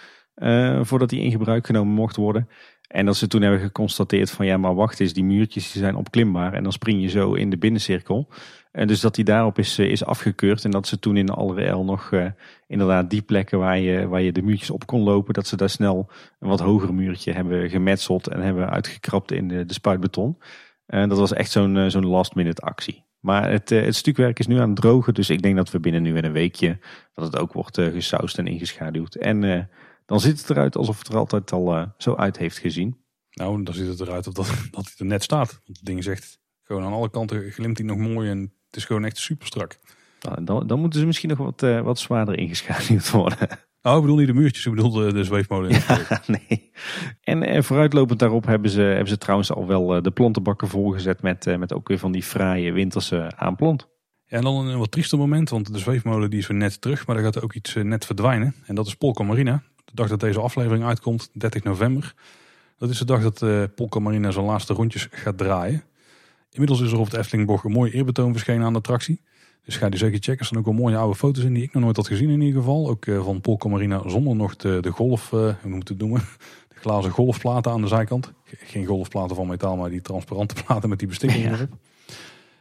voordat 0.87 1.09
die 1.09 1.21
in 1.21 1.31
gebruik 1.31 1.67
genomen 1.67 1.95
mocht 1.95 2.17
worden. 2.17 2.49
En 2.93 3.07
dat 3.07 3.17
ze 3.17 3.27
toen 3.27 3.43
hebben 3.43 3.61
geconstateerd 3.61 4.31
van 4.31 4.47
ja, 4.47 4.57
maar 4.57 4.75
wacht 4.75 5.01
eens, 5.01 5.13
die 5.13 5.25
muurtjes 5.25 5.73
die 5.73 5.83
zijn 5.83 5.97
opklimbaar 5.97 6.53
en 6.53 6.63
dan 6.63 6.73
spring 6.73 7.03
je 7.03 7.09
zo 7.09 7.35
in 7.35 7.51
de 7.51 7.59
binnencirkel. 7.59 8.29
En 8.73 8.87
dus 8.87 9.01
dat 9.01 9.15
die 9.15 9.25
daarop 9.25 9.59
is, 9.59 9.79
eh, 9.79 9.91
is 9.91 10.05
afgekeurd 10.05 10.65
en 10.65 10.71
dat 10.71 10.87
ze 10.87 10.99
toen 10.99 11.17
in 11.17 11.27
de 11.27 11.33
allerijl 11.33 11.85
nog 11.85 12.11
uh, 12.11 12.27
inderdaad 12.67 13.11
die 13.11 13.23
plekken 13.23 13.59
waar 13.59 13.79
je, 13.79 14.09
waar 14.09 14.21
je 14.21 14.33
de 14.33 14.43
muurtjes 14.43 14.71
op 14.71 14.87
kon 14.87 15.03
lopen, 15.03 15.35
dat 15.35 15.47
ze 15.47 15.57
daar 15.57 15.71
snel 15.71 16.11
een 16.39 16.49
wat 16.49 16.61
hoger 16.61 16.95
muurtje 16.95 17.33
hebben 17.33 17.71
gemetseld 17.71 18.29
en 18.29 18.41
hebben 18.41 18.71
uitgekrapt 18.71 19.33
in 19.33 19.49
de, 19.49 19.65
de 19.65 19.75
spuitbeton. 19.75 20.39
En 20.87 21.09
dat 21.09 21.19
was 21.19 21.33
echt 21.33 21.51
zo'n 21.51 21.77
eh, 21.77 21.89
zo'n 21.89 22.07
last 22.07 22.35
minute 22.35 22.63
actie. 22.63 23.05
Maar 23.21 23.51
het, 23.51 23.69
het 23.69 23.97
stukwerk 23.97 24.39
is 24.39 24.47
nu 24.47 24.59
aan 24.59 24.71
het 24.71 24.81
drogen, 24.81 25.15
dus 25.15 25.31
ik 25.31 25.43
denk 25.43 25.57
dat 25.57 25.71
we 25.71 25.81
binnen 25.81 26.03
nu 26.03 26.17
en 26.17 26.25
een 26.25 26.33
weekje 26.33 26.79
dat 27.15 27.25
het 27.25 27.39
ook 27.39 27.53
wordt 27.53 27.79
gesausd 27.81 28.39
en 28.39 28.47
ingeschaduwd. 28.47 29.15
En 29.15 29.69
dan 30.07 30.21
ziet 30.21 30.41
het 30.41 30.51
eruit 30.51 30.77
alsof 30.77 30.99
het 30.99 31.09
er 31.09 31.17
altijd 31.17 31.53
al 31.53 31.77
uh, 31.77 31.87
zo 31.97 32.15
uit 32.15 32.39
heeft 32.39 32.59
gezien. 32.59 32.97
Nou, 33.31 33.63
dan 33.63 33.75
ziet 33.75 33.87
het 33.87 34.01
eruit 34.01 34.25
dat, 34.25 34.35
dat 34.71 34.85
hij 34.85 34.95
er 34.97 35.05
net 35.05 35.23
staat. 35.23 35.61
Want 35.65 35.77
het 35.77 35.87
ding 35.87 36.05
zegt 36.05 36.41
gewoon 36.63 36.85
aan 36.85 36.93
alle 36.93 37.11
kanten 37.11 37.51
glimt 37.51 37.79
hij 37.79 37.87
nog 37.87 37.97
mooi 37.97 38.31
en 38.31 38.53
het 38.73 38.81
is 38.81 38.85
gewoon 38.85 39.05
echt 39.05 39.19
super 39.19 39.47
strak. 39.47 39.79
Nou, 40.21 40.45
dan, 40.45 40.67
dan 40.67 40.81
moeten 40.81 41.01
ze 41.01 41.07
misschien 41.07 41.29
nog 41.29 41.39
wat, 41.39 41.63
uh, 41.63 41.81
wat 41.81 41.99
zwaarder 41.99 42.39
ingeschaduwd 42.39 43.11
worden. 43.11 43.49
Oh, 43.83 43.95
ik 43.95 44.01
bedoel 44.01 44.17
niet 44.17 44.27
de 44.27 44.33
muurtjes, 44.33 44.67
ik 44.67 44.75
bedoel 44.75 44.91
de, 44.91 45.13
de 45.13 45.25
zweefmolen. 45.25 45.71
Ja, 45.89 46.23
nee. 46.27 46.71
En, 47.21 47.43
en 47.43 47.65
vooruitlopend 47.65 48.19
daarop 48.19 48.47
hebben 48.47 48.71
ze, 48.71 48.81
hebben 48.81 49.09
ze 49.09 49.19
trouwens 49.19 49.53
al 49.53 49.67
wel 49.67 49.97
eh, 49.97 50.03
de 50.03 50.11
plantenbakken 50.11 50.69
volgezet 50.69 51.23
met, 51.23 51.59
met 51.59 51.73
ook 51.73 51.89
weer 51.89 51.99
van 51.99 52.13
die 52.13 52.23
fraaie 52.23 52.73
winterse 52.73 53.33
aanplant. 53.37 53.89
Ja, 54.25 54.37
en 54.37 54.45
dan 54.45 54.67
een 54.67 54.79
wat 54.79 54.91
triester 54.91 55.19
moment, 55.19 55.51
want 55.51 55.73
de 55.73 55.79
zweefmolen 55.79 56.31
die 56.31 56.39
is 56.39 56.47
weer 56.47 56.57
net 56.57 56.81
terug, 56.81 57.07
maar 57.07 57.17
er 57.17 57.23
gaat 57.23 57.43
ook 57.43 57.55
iets 57.55 57.75
net 57.75 58.05
verdwijnen. 58.05 58.55
En 58.67 58.75
dat 58.75 58.87
is 58.87 58.95
Polka 58.95 59.25
Marina 59.25 59.63
de 59.85 60.03
dag 60.03 60.09
dat 60.09 60.21
deze 60.21 60.41
aflevering 60.41 60.85
uitkomt, 60.85 61.31
30 61.33 61.63
november. 61.63 62.15
Dat 62.79 62.91
is 62.91 62.99
de 62.99 63.05
dag 63.05 63.23
dat 63.23 63.43
uh, 63.43 63.63
Polka 63.75 63.99
Marina 63.99 64.31
zijn 64.31 64.45
laatste 64.45 64.75
rondjes 64.75 65.09
gaat 65.11 65.39
draaien. 65.39 65.83
Inmiddels 66.53 66.81
is 66.81 66.93
er 66.93 66.99
op 66.99 67.05
het 67.05 67.15
Eftelingborg 67.15 67.65
een 67.65 67.73
mooi 67.73 67.93
eerbetoon 67.93 68.33
verschenen 68.33 68.67
aan 68.67 68.73
de 68.73 68.79
attractie. 68.79 69.23
Dus 69.65 69.77
ga 69.77 69.89
die 69.89 69.99
zeker 69.99 70.19
checken. 70.19 70.39
Er 70.39 70.45
staan 70.45 70.59
ook 70.59 70.65
wel 70.65 70.75
mooie 70.75 70.97
oude 70.97 71.15
foto's 71.15 71.45
in 71.45 71.55
die 71.55 71.63
ik 71.63 71.73
nog 71.73 71.83
nooit 71.83 71.97
had 71.97 72.07
gezien 72.07 72.31
in 72.31 72.41
ieder 72.41 72.61
geval. 72.61 72.89
Ook 72.89 73.07
uh, 73.07 73.25
van 73.25 73.41
Polka 73.41 73.69
Marina 73.69 74.09
zonder 74.09 74.37
nog 74.37 74.57
de, 74.57 74.79
de 74.81 74.91
golf, 74.91 75.33
uh, 75.33 75.55
hoe 75.63 75.71
moet 75.71 75.89
het 75.89 75.99
noemen? 75.99 76.21
De 76.69 76.89
glazen 76.89 77.11
golfplaten 77.11 77.73
aan 77.73 77.81
de 77.81 77.87
zijkant. 77.87 78.33
Geen 78.45 78.87
golfplaten 78.87 79.37
van 79.37 79.47
metaal, 79.47 79.77
maar 79.77 79.91
die 79.91 80.01
transparante 80.01 80.55
platen 80.65 80.89
met 80.89 80.99
die 80.99 81.09
bestikking 81.09 81.53
erop. 81.53 81.69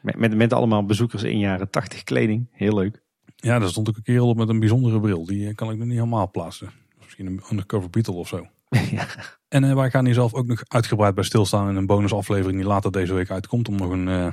Met, 0.02 0.18
met, 0.18 0.36
met 0.36 0.54
allemaal 0.54 0.86
bezoekers 0.86 1.24
in 1.24 1.40
jaren 1.40 1.70
80 1.70 2.04
kleding. 2.04 2.48
Heel 2.52 2.76
leuk. 2.76 3.04
Ja, 3.36 3.60
daar 3.60 3.70
stond 3.70 3.90
ook 3.90 3.96
een 3.96 4.04
kerel 4.04 4.28
op 4.28 4.38
met 4.38 4.50
een 4.50 4.60
bijzondere 4.60 5.00
bril. 5.00 5.26
Die 5.26 5.56
kan 5.56 5.72
ik 5.72 5.78
nog 5.78 5.88
niet 5.88 5.98
helemaal 5.98 6.32
plaatsen 6.32 6.72
misschien 7.12 7.26
een 7.26 7.44
undercover 7.52 7.90
Beetle 7.90 8.14
of 8.14 8.28
zo. 8.28 8.48
ja. 8.92 9.08
En 9.52 9.64
uh, 9.64 9.74
wij 9.74 9.90
gaan 9.90 10.06
hier 10.06 10.14
zelf 10.14 10.34
ook 10.34 10.48
nog 10.48 10.64
uitgebreid 10.68 11.16
bij 11.16 11.24
stilstaan 11.24 11.70
in 11.70 11.76
een 11.76 11.86
bonusaflevering 11.86 12.60
die 12.60 12.68
later 12.68 12.92
deze 12.92 13.14
week 13.14 13.32
uitkomt. 13.32 13.70
Om 13.70 13.76
nog 13.76 13.90
een, 13.90 14.08
uh, 14.08 14.28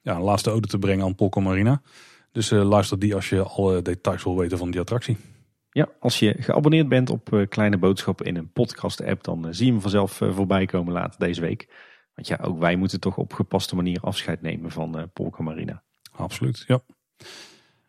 ja, 0.00 0.14
een 0.14 0.22
laatste 0.22 0.50
ode 0.50 0.68
te 0.68 0.78
brengen 0.78 1.04
aan 1.04 1.14
Polka 1.14 1.40
Marina. 1.40 1.82
Dus 2.32 2.50
uh, 2.50 2.68
luister 2.68 2.98
die 2.98 3.14
als 3.14 3.28
je 3.28 3.42
alle 3.42 3.82
details 3.82 4.24
wil 4.24 4.38
weten 4.38 4.58
van 4.58 4.70
die 4.70 4.80
attractie. 4.80 5.16
Ja, 5.70 5.88
als 6.00 6.18
je 6.18 6.34
geabonneerd 6.38 6.88
bent 6.88 7.10
op 7.10 7.46
Kleine 7.48 7.78
Boodschappen 7.78 8.26
in 8.26 8.36
een 8.36 8.52
podcast 8.52 9.02
app, 9.04 9.24
dan 9.24 9.46
zie 9.50 9.66
je 9.66 9.72
hem 9.72 9.80
vanzelf 9.80 10.12
voorbij 10.12 10.66
komen 10.66 10.92
later 10.92 11.18
deze 11.18 11.40
week. 11.40 11.68
Want 12.14 12.28
ja, 12.28 12.38
ook 12.42 12.58
wij 12.58 12.76
moeten 12.76 13.00
toch 13.00 13.16
op 13.16 13.32
gepaste 13.32 13.76
manier 13.76 14.00
afscheid 14.00 14.42
nemen 14.42 14.70
van 14.70 15.10
Polka 15.12 15.42
Marina. 15.42 15.82
Absoluut, 16.12 16.64
ja. 16.66 16.80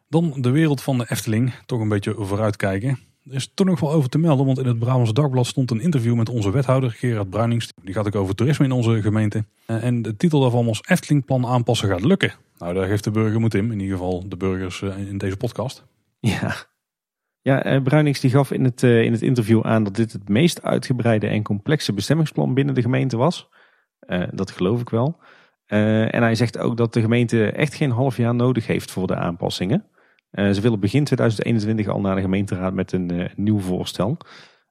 Dan 0.07 0.33
de 0.37 0.49
wereld 0.49 0.81
van 0.81 0.97
de 0.97 1.05
Efteling. 1.09 1.53
Toch 1.65 1.79
een 1.79 1.89
beetje 1.89 2.15
vooruitkijken. 2.17 2.99
Er 3.29 3.35
is 3.35 3.51
toch 3.53 3.67
nog 3.67 3.79
wel 3.79 3.91
over 3.91 4.09
te 4.09 4.17
melden, 4.17 4.45
want 4.45 4.59
in 4.59 4.65
het 4.65 4.79
Brabants 4.79 5.13
Dagblad 5.13 5.45
stond 5.45 5.71
een 5.71 5.79
interview 5.79 6.15
met 6.15 6.29
onze 6.29 6.51
wethouder 6.51 6.91
Gerard 6.91 7.29
Bruinings. 7.29 7.73
Die 7.83 7.93
gaat 7.93 8.07
ook 8.07 8.15
over 8.15 8.35
toerisme 8.35 8.65
in 8.65 8.71
onze 8.71 9.01
gemeente. 9.01 9.45
Eh, 9.65 9.83
en 9.83 10.01
de 10.01 10.15
titel 10.15 10.39
daarvan 10.39 10.65
was 10.65 10.81
Eftelingplan 10.87 11.45
aanpassen 11.45 11.89
gaat 11.89 12.03
lukken. 12.03 12.33
Nou, 12.57 12.73
daar 12.73 12.87
geeft 12.87 13.03
de 13.03 13.11
burger 13.11 13.39
moed 13.39 13.53
in, 13.53 13.71
in 13.71 13.79
ieder 13.79 13.97
geval 13.97 14.29
de 14.29 14.37
burgers 14.37 14.81
eh, 14.81 14.97
in 14.97 15.17
deze 15.17 15.37
podcast. 15.37 15.85
Ja, 16.19 16.55
ja 17.41 17.63
eh, 17.63 17.81
Bruinings 17.81 18.19
die 18.19 18.29
gaf 18.29 18.51
in 18.51 18.63
het, 18.63 18.83
in 18.83 19.11
het 19.11 19.21
interview 19.21 19.65
aan 19.65 19.83
dat 19.83 19.95
dit 19.95 20.11
het 20.11 20.29
meest 20.29 20.63
uitgebreide 20.63 21.27
en 21.27 21.43
complexe 21.43 21.93
bestemmingsplan 21.93 22.53
binnen 22.53 22.75
de 22.75 22.81
gemeente 22.81 23.17
was. 23.17 23.49
dat 24.31 24.51
geloof 24.51 24.81
ik 24.81 24.89
wel. 24.89 25.17
en 25.65 26.21
hij 26.21 26.35
zegt 26.35 26.57
ook 26.57 26.77
dat 26.77 26.93
de 26.93 27.01
gemeente 27.01 27.51
echt 27.51 27.73
geen 27.73 27.91
half 27.91 28.17
jaar 28.17 28.35
nodig 28.35 28.67
heeft 28.67 28.91
voor 28.91 29.07
de 29.07 29.15
aanpassingen. 29.15 29.85
Eh, 30.33 30.51
ze 30.51 30.61
willen 30.61 30.79
begin 30.79 31.03
2021 31.03 31.87
al 31.87 32.01
naar 32.01 32.15
de 32.15 32.21
gemeenteraad 32.21 32.73
met 32.73 32.91
een 32.91 33.13
uh, 33.13 33.25
nieuw 33.35 33.59
voorstel. 33.59 34.17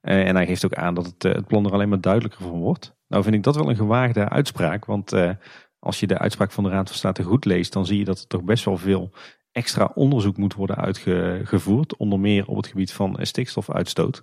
Uh, 0.02 0.28
en 0.28 0.36
hij 0.36 0.46
geeft 0.46 0.64
ook 0.64 0.74
aan 0.74 0.94
dat 0.94 1.06
het, 1.06 1.22
het, 1.22 1.46
plan 1.46 1.66
er 1.66 1.72
alleen 1.72 1.88
maar 1.88 2.00
duidelijker 2.00 2.42
van 2.42 2.58
wordt. 2.58 2.94
Nou 3.08 3.22
vind 3.22 3.34
ik 3.34 3.42
dat 3.42 3.56
wel 3.56 3.68
een 3.68 3.76
gewaagde 3.76 4.28
uitspraak. 4.28 4.84
Want 4.84 5.12
als 5.78 6.00
je 6.00 6.06
de 6.06 6.18
uitspraak 6.18 6.52
van 6.52 6.64
de 6.64 6.70
Raad 6.70 6.88
van 6.88 6.96
State 6.96 7.22
goed 7.22 7.44
leest, 7.44 7.72
dan 7.72 7.86
zie 7.86 7.98
je 7.98 8.04
dat 8.04 8.18
er 8.18 8.26
toch 8.26 8.42
best 8.42 8.64
wel 8.64 8.76
veel 8.76 9.10
extra 9.52 9.90
onderzoek 9.94 10.36
moet 10.36 10.54
worden 10.54 10.76
uitgevoerd. 10.76 11.96
Onder 11.96 12.20
meer 12.20 12.46
op 12.46 12.56
het 12.56 12.66
gebied 12.66 12.92
van 12.92 13.18
stikstofuitstoot. 13.20 14.22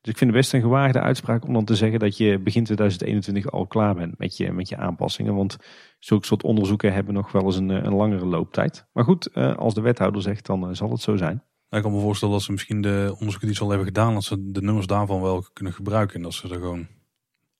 Dus 0.00 0.12
ik 0.12 0.18
vind 0.18 0.30
het 0.30 0.40
best 0.40 0.52
een 0.52 0.60
gewaagde 0.60 1.00
uitspraak 1.00 1.44
om 1.44 1.52
dan 1.52 1.64
te 1.64 1.74
zeggen 1.74 1.98
dat 1.98 2.16
je 2.16 2.38
begin 2.38 2.64
2021 2.64 3.50
al 3.50 3.66
klaar 3.66 3.94
bent 3.94 4.18
met 4.18 4.36
je, 4.36 4.52
met 4.52 4.68
je 4.68 4.76
aanpassingen. 4.76 5.34
Want 5.34 5.56
zulke 5.98 6.26
soort 6.26 6.42
onderzoeken 6.42 6.92
hebben 6.92 7.14
nog 7.14 7.32
wel 7.32 7.44
eens 7.44 7.56
een, 7.56 7.68
een 7.68 7.94
langere 7.94 8.26
looptijd. 8.26 8.86
Maar 8.92 9.04
goed, 9.04 9.26
eh, 9.26 9.56
als 9.56 9.74
de 9.74 9.80
wethouder 9.80 10.22
zegt, 10.22 10.46
dan 10.46 10.68
eh, 10.68 10.74
zal 10.74 10.90
het 10.90 11.00
zo 11.00 11.16
zijn. 11.16 11.42
Ik 11.70 11.82
kan 11.82 11.92
me 11.92 12.00
voorstellen 12.00 12.34
dat 12.34 12.42
ze 12.42 12.52
misschien 12.52 12.80
de 12.80 13.06
onderzoeken 13.10 13.46
die 13.46 13.56
ze 13.56 13.62
al 13.62 13.68
hebben 13.68 13.86
gedaan, 13.86 14.14
dat 14.14 14.24
ze 14.24 14.50
de 14.50 14.62
nummers 14.62 14.86
daarvan 14.86 15.20
wel 15.20 15.44
kunnen 15.52 15.72
gebruiken. 15.72 16.16
En 16.16 16.22
dat 16.22 16.34
ze 16.34 16.48
er 16.48 16.54
gewoon 16.54 16.86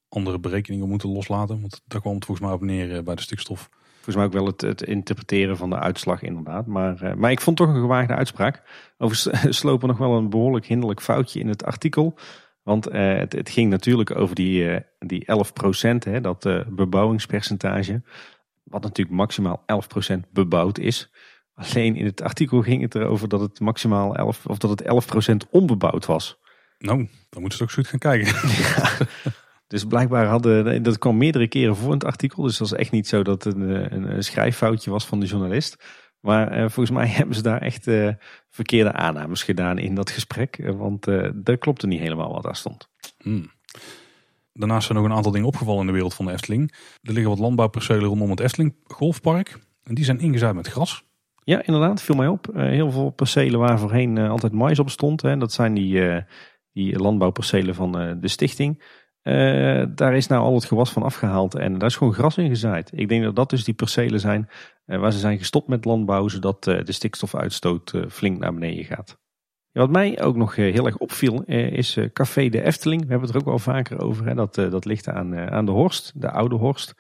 andere 0.09 0.39
berekeningen 0.39 0.89
moeten 0.89 1.09
loslaten. 1.09 1.61
Want 1.61 1.83
daar 1.87 2.01
kwam 2.01 2.15
het 2.15 2.25
volgens 2.25 2.47
mij 2.47 2.57
op 2.57 2.63
neer 2.63 2.97
eh, 2.97 3.03
bij 3.03 3.15
de 3.15 3.23
stikstof. 3.23 3.69
Volgens 3.95 4.17
mij 4.17 4.25
ook 4.25 4.33
wel 4.33 4.47
het, 4.47 4.61
het 4.61 4.83
interpreteren 4.83 5.57
van 5.57 5.71
de 5.71 5.79
uitslag 5.79 6.23
inderdaad. 6.23 6.67
Maar, 6.67 7.15
maar 7.19 7.31
ik 7.31 7.41
vond 7.41 7.57
toch 7.57 7.69
een 7.69 7.81
gewaagde 7.81 8.15
uitspraak. 8.15 8.63
Overigens 8.99 9.59
slopen 9.59 9.89
nog 9.89 9.99
wel 9.99 10.17
een 10.17 10.31
behoorlijk 10.31 10.67
hinderlijk 10.67 11.03
foutje 11.03 11.41
in 11.41 11.49
het 11.49 11.65
artikel. 11.65 12.19
Want 12.67 12.85
het, 12.85 13.33
het, 13.33 13.51
ging 13.51 13.71
natuurlijk 13.71 14.17
over 14.17 14.35
die, 14.35 14.81
die 14.99 15.25
11 15.25 15.53
procent, 15.53 16.23
dat 16.23 16.49
bebouwingspercentage. 16.69 18.03
Wat 18.63 18.83
natuurlijk 18.83 19.17
maximaal 19.17 19.65
11% 20.15 20.17
bebouwd 20.31 20.79
is. 20.79 21.11
Alleen 21.55 21.97
in 21.97 22.05
het 22.05 22.23
artikel 22.23 22.63
ging 22.63 22.83
het 22.83 22.95
erover 22.95 23.29
dat 23.29 23.41
het 23.41 23.61
maximaal 23.61 24.17
11 24.17 24.47
of 24.47 24.59
dat 24.59 24.71
het 24.71 24.83
11% 25.47 25.51
onbebouwd 25.51 26.07
was. 26.07 26.39
Nou, 26.79 27.09
dan 27.29 27.41
moeten 27.41 27.59
ze 27.59 27.65
ook 27.65 27.73
goed 27.73 27.87
gaan 27.87 27.99
kijken. 27.99 28.35
Dus 29.69 29.85
blijkbaar 29.85 30.27
hadden, 30.27 30.83
dat 30.83 30.99
kwam 30.99 31.17
meerdere 31.17 31.49
keren 31.49 31.77
voor 31.77 31.87
in 31.87 31.99
het 31.99 32.05
artikel. 32.05 32.43
Dus 32.43 32.57
dat 32.57 32.67
is 32.67 32.73
echt 32.73 32.91
niet 32.91 33.09
zo 33.09 33.23
dat 33.23 33.45
het 33.45 33.55
een, 33.55 33.95
een, 33.95 34.15
een 34.17 34.25
schrijffoutje 34.25 34.91
was 34.91 35.07
van 35.07 35.21
de 35.21 35.27
journalist. 35.27 35.85
Maar 36.27 36.51
eh, 36.51 36.59
volgens 36.61 36.91
mij 36.91 37.07
hebben 37.19 37.35
ze 37.35 37.43
daar 37.43 37.63
echt 37.63 37.87
uh, 37.87 38.11
verkeerde 38.51 38.93
aannames 38.93 39.43
gedaan 39.43 39.79
in 39.79 39.95
dat 39.95 40.11
gesprek. 40.11 40.73
Want 40.77 41.09
uh, 41.09 41.31
daar 41.35 41.57
klopte 41.57 41.87
niet 41.87 42.01
helemaal 42.01 42.33
wat 42.33 42.43
daar 42.43 42.57
stond. 42.57 42.89
Hmm. 43.19 43.51
Daarnaast 44.53 44.87
zijn 44.87 44.99
nog 44.99 45.07
een 45.07 45.17
aantal 45.17 45.33
dingen 45.33 45.47
opgevallen 45.47 45.81
in 45.81 45.87
de 45.87 45.93
wereld 45.93 46.15
van 46.15 46.27
de 46.27 46.33
Efteling. 46.33 46.73
Er 47.03 47.13
liggen 47.13 47.31
wat 47.31 47.39
landbouwpercelen 47.39 48.05
rondom 48.05 48.31
het 48.31 48.41
Efteling 48.41 48.75
golfpark. 48.85 49.59
En 49.83 49.95
die 49.95 50.05
zijn 50.05 50.21
ingezaaid 50.21 50.55
met 50.55 50.67
gras. 50.67 51.05
Ja, 51.45 51.63
inderdaad, 51.67 52.03
viel 52.03 52.17
mij 52.17 52.27
op. 52.27 52.49
Heel 52.55 52.91
veel 52.91 53.11
percelen 53.11 53.61
waar 53.61 53.79
voorheen 53.79 54.19
altijd 54.19 54.53
mais 54.53 54.79
op 54.79 54.91
stond. 54.91 55.23
Hè. 55.23 55.37
Dat 55.37 55.53
zijn 55.53 55.75
die, 55.75 56.25
die 56.73 56.99
landbouwpercelen 56.99 57.75
van 57.75 57.93
de 58.21 58.29
stichting. 58.29 58.83
Daar 59.95 60.17
is 60.17 60.27
nou 60.27 60.43
al 60.43 60.55
het 60.55 60.65
gewas 60.65 60.91
van 60.91 61.03
afgehaald 61.03 61.55
en 61.55 61.79
daar 61.79 61.89
is 61.89 61.97
gewoon 61.97 62.15
gras 62.15 62.39
in 62.39 62.49
gezaaid. 62.49 62.91
Ik 62.95 63.09
denk 63.09 63.23
dat 63.23 63.37
dat 63.37 63.51
dus 63.51 63.65
die 63.65 63.75
percelen 63.75 64.21
zijn 64.21 64.49
waar 64.85 65.13
ze 65.13 65.19
zijn 65.19 65.39
gestopt 65.39 65.69
met 65.69 65.85
landbouw, 65.85 66.29
zodat 66.29 66.65
de 66.65 66.93
stikstofuitstoot 66.93 67.93
flink 68.09 68.39
naar 68.39 68.55
beneden 68.55 68.85
gaat 68.85 69.19
wat 69.81 69.91
mij 69.91 70.23
ook 70.23 70.37
nog 70.37 70.57
eh, 70.57 70.73
heel 70.73 70.87
erg 70.87 70.97
opviel 70.97 71.45
eh, 71.45 71.71
is 71.71 71.97
eh, 71.97 72.11
Café 72.13 72.49
de 72.49 72.63
Efteling. 72.63 73.03
We 73.03 73.09
hebben 73.09 73.27
het 73.27 73.35
er 73.35 73.41
ook 73.41 73.49
wel 73.49 73.59
vaker 73.59 74.01
over. 74.01 74.27
Hè. 74.27 74.35
Dat, 74.35 74.55
dat 74.55 74.85
ligt 74.85 75.09
aan, 75.09 75.39
aan 75.39 75.67
de 75.67 75.73
Horst, 75.73 76.13
de 76.15 76.31
oude 76.31 76.55
Horst. 76.55 76.95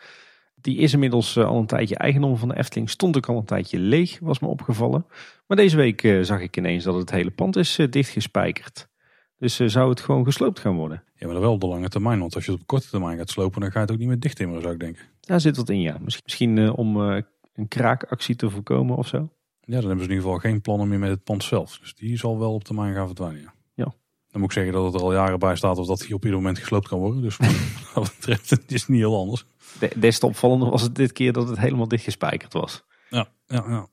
Die 0.54 0.78
is 0.78 0.92
inmiddels 0.92 1.38
al 1.38 1.58
een 1.58 1.66
tijdje 1.66 1.96
eigendom 1.96 2.36
van 2.36 2.48
de 2.48 2.56
Efteling. 2.56 2.90
Stond 2.90 3.16
ook 3.16 3.28
al 3.28 3.36
een 3.36 3.44
tijdje 3.44 3.78
leeg, 3.78 4.18
was 4.20 4.38
me 4.38 4.48
opgevallen. 4.48 5.06
Maar 5.46 5.56
deze 5.56 5.76
week 5.76 6.16
zag 6.20 6.40
ik 6.40 6.56
ineens 6.56 6.84
dat 6.84 6.94
het 6.94 7.10
hele 7.10 7.30
pand 7.30 7.56
is 7.56 7.78
dichtgespijkerd. 7.90 8.88
Dus 9.38 9.56
zou 9.56 9.90
het 9.90 10.00
gewoon 10.00 10.24
gesloopt 10.24 10.60
gaan 10.60 10.76
worden. 10.76 11.02
Ja, 11.14 11.26
maar 11.26 11.40
wel 11.40 11.52
op 11.52 11.60
de 11.60 11.66
lange 11.66 11.88
termijn. 11.88 12.18
Want 12.18 12.34
als 12.34 12.44
je 12.44 12.50
het 12.50 12.60
op 12.60 12.66
korte 12.66 12.88
termijn 12.88 13.18
gaat 13.18 13.30
slopen, 13.30 13.60
dan 13.60 13.70
ga 13.70 13.78
je 13.78 13.84
het 13.84 13.92
ook 13.92 13.98
niet 13.98 14.08
meer 14.08 14.20
dicht 14.20 14.36
timmeren, 14.36 14.62
zou 14.62 14.74
ik 14.74 14.80
denken. 14.80 15.04
Daar 15.20 15.40
zit 15.40 15.56
wat 15.56 15.68
in, 15.68 15.80
ja. 15.80 15.98
Misschien 16.00 16.70
om 16.70 16.96
een 16.96 17.68
kraakactie 17.68 18.36
te 18.36 18.50
voorkomen 18.50 18.96
of 18.96 19.06
zo. 19.06 19.18
Ja, 19.60 19.80
dan 19.80 19.88
hebben 19.88 20.04
ze 20.04 20.10
in 20.10 20.16
ieder 20.16 20.22
geval 20.22 20.38
geen 20.38 20.60
plannen 20.60 20.88
meer 20.88 20.98
met 20.98 21.10
het 21.10 21.24
pand 21.24 21.44
zelf. 21.44 21.78
Dus 21.78 21.94
die 21.94 22.16
zal 22.16 22.38
wel 22.38 22.54
op 22.54 22.64
termijn 22.64 22.94
gaan 22.94 23.06
verdwijnen. 23.06 23.54
Dan 24.36 24.44
moet 24.44 24.54
ik 24.54 24.62
zeggen 24.62 24.82
dat 24.82 24.92
het 24.92 25.00
er 25.02 25.06
al 25.06 25.12
jaren 25.12 25.38
bij 25.38 25.56
staat 25.56 25.78
of 25.78 25.86
dat 25.86 26.00
hij 26.00 26.12
op 26.12 26.24
ieder 26.24 26.38
moment 26.38 26.58
gesloopt 26.58 26.88
kan 26.88 26.98
worden. 26.98 27.22
Dus 27.22 27.36
wat 27.94 28.12
betreft 28.16 28.50
het 28.50 28.72
is 28.72 28.86
niet 28.86 28.98
heel 28.98 29.18
anders. 29.18 29.44
De, 29.78 29.90
des 29.96 30.18
te 30.18 30.26
opvallender 30.26 30.70
was 30.70 30.82
het 30.82 30.94
dit 30.94 31.12
keer 31.12 31.32
dat 31.32 31.48
het 31.48 31.58
helemaal 31.58 31.88
dichtgespijkerd 31.88 32.52
was. 32.52 32.84
Ja, 33.10 33.28
ja, 33.46 33.64
ja. 33.68 33.86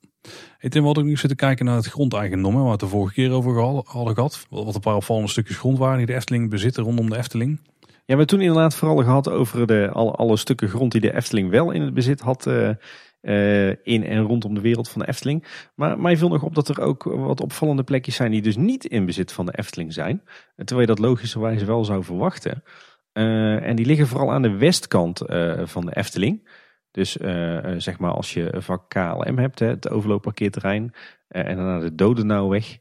Hey 0.57 0.69
Tim, 0.69 0.83
wat 0.83 0.97
ik 0.97 1.03
nu 1.03 1.17
zitten 1.17 1.37
kijken 1.37 1.65
naar 1.65 1.75
het 1.75 1.85
grondeigendom, 1.85 2.53
waar 2.53 2.63
we 2.63 2.69
het 2.69 2.79
de 2.79 2.87
vorige 2.87 3.13
keer 3.13 3.31
over 3.31 3.61
hadden 3.85 4.15
gehad. 4.15 4.45
Wat 4.49 4.75
een 4.75 4.81
paar 4.81 4.95
opvallende 4.95 5.29
stukjes 5.29 5.57
grond 5.57 5.77
waren 5.77 5.97
die 5.97 6.05
de 6.05 6.13
Efteling 6.13 6.49
bezitten 6.49 6.83
rondom 6.83 7.09
de 7.09 7.17
Efteling. 7.17 7.59
Ja, 7.79 7.89
we 7.89 8.03
hebben 8.05 8.27
toen 8.27 8.41
inderdaad 8.41 8.75
vooral 8.75 8.97
gehad 8.97 9.29
over 9.29 9.67
de, 9.67 9.89
alle, 9.91 10.37
stukken 10.37 10.69
grond 10.69 10.91
die 10.91 11.01
de 11.01 11.15
Efteling 11.15 11.49
wel 11.49 11.71
in 11.71 11.81
het 11.81 11.93
bezit 11.93 12.19
had. 12.19 12.45
Uh, 12.47 12.69
in 13.83 14.03
en 14.03 14.21
rondom 14.21 14.53
de 14.53 14.61
wereld 14.61 14.89
van 14.89 15.01
de 15.01 15.07
Efteling. 15.07 15.45
Maar 15.75 15.99
mij 15.99 16.17
viel 16.17 16.29
nog 16.29 16.43
op 16.43 16.55
dat 16.55 16.69
er 16.69 16.81
ook 16.81 17.03
wat 17.03 17.41
opvallende 17.41 17.83
plekjes 17.83 18.15
zijn 18.15 18.31
die 18.31 18.41
dus 18.41 18.55
niet 18.55 18.85
in 18.85 19.05
bezit 19.05 19.31
van 19.31 19.45
de 19.45 19.57
Efteling 19.57 19.93
zijn. 19.93 20.21
Terwijl 20.55 20.79
je 20.79 20.95
dat 20.95 20.99
logischerwijze 20.99 21.65
wel 21.65 21.85
zou 21.85 22.03
verwachten. 22.03 22.63
Uh, 23.13 23.67
en 23.67 23.75
die 23.75 23.85
liggen 23.85 24.07
vooral 24.07 24.31
aan 24.31 24.41
de 24.41 24.57
westkant 24.57 25.21
van 25.63 25.85
de 25.85 25.95
Efteling. 25.95 26.47
Dus 26.93 27.17
uh, 27.17 27.73
zeg 27.77 27.99
maar 27.99 28.11
als 28.11 28.33
je 28.33 28.53
vak 28.57 28.89
KLM 28.89 29.37
hebt, 29.37 29.59
hè, 29.59 29.67
het 29.67 29.89
overloopparkeerterrein, 29.89 30.83
uh, 31.29 31.47
en 31.47 31.57
naar 31.57 31.79
de 31.79 31.95
Dodenauweg 31.95 32.77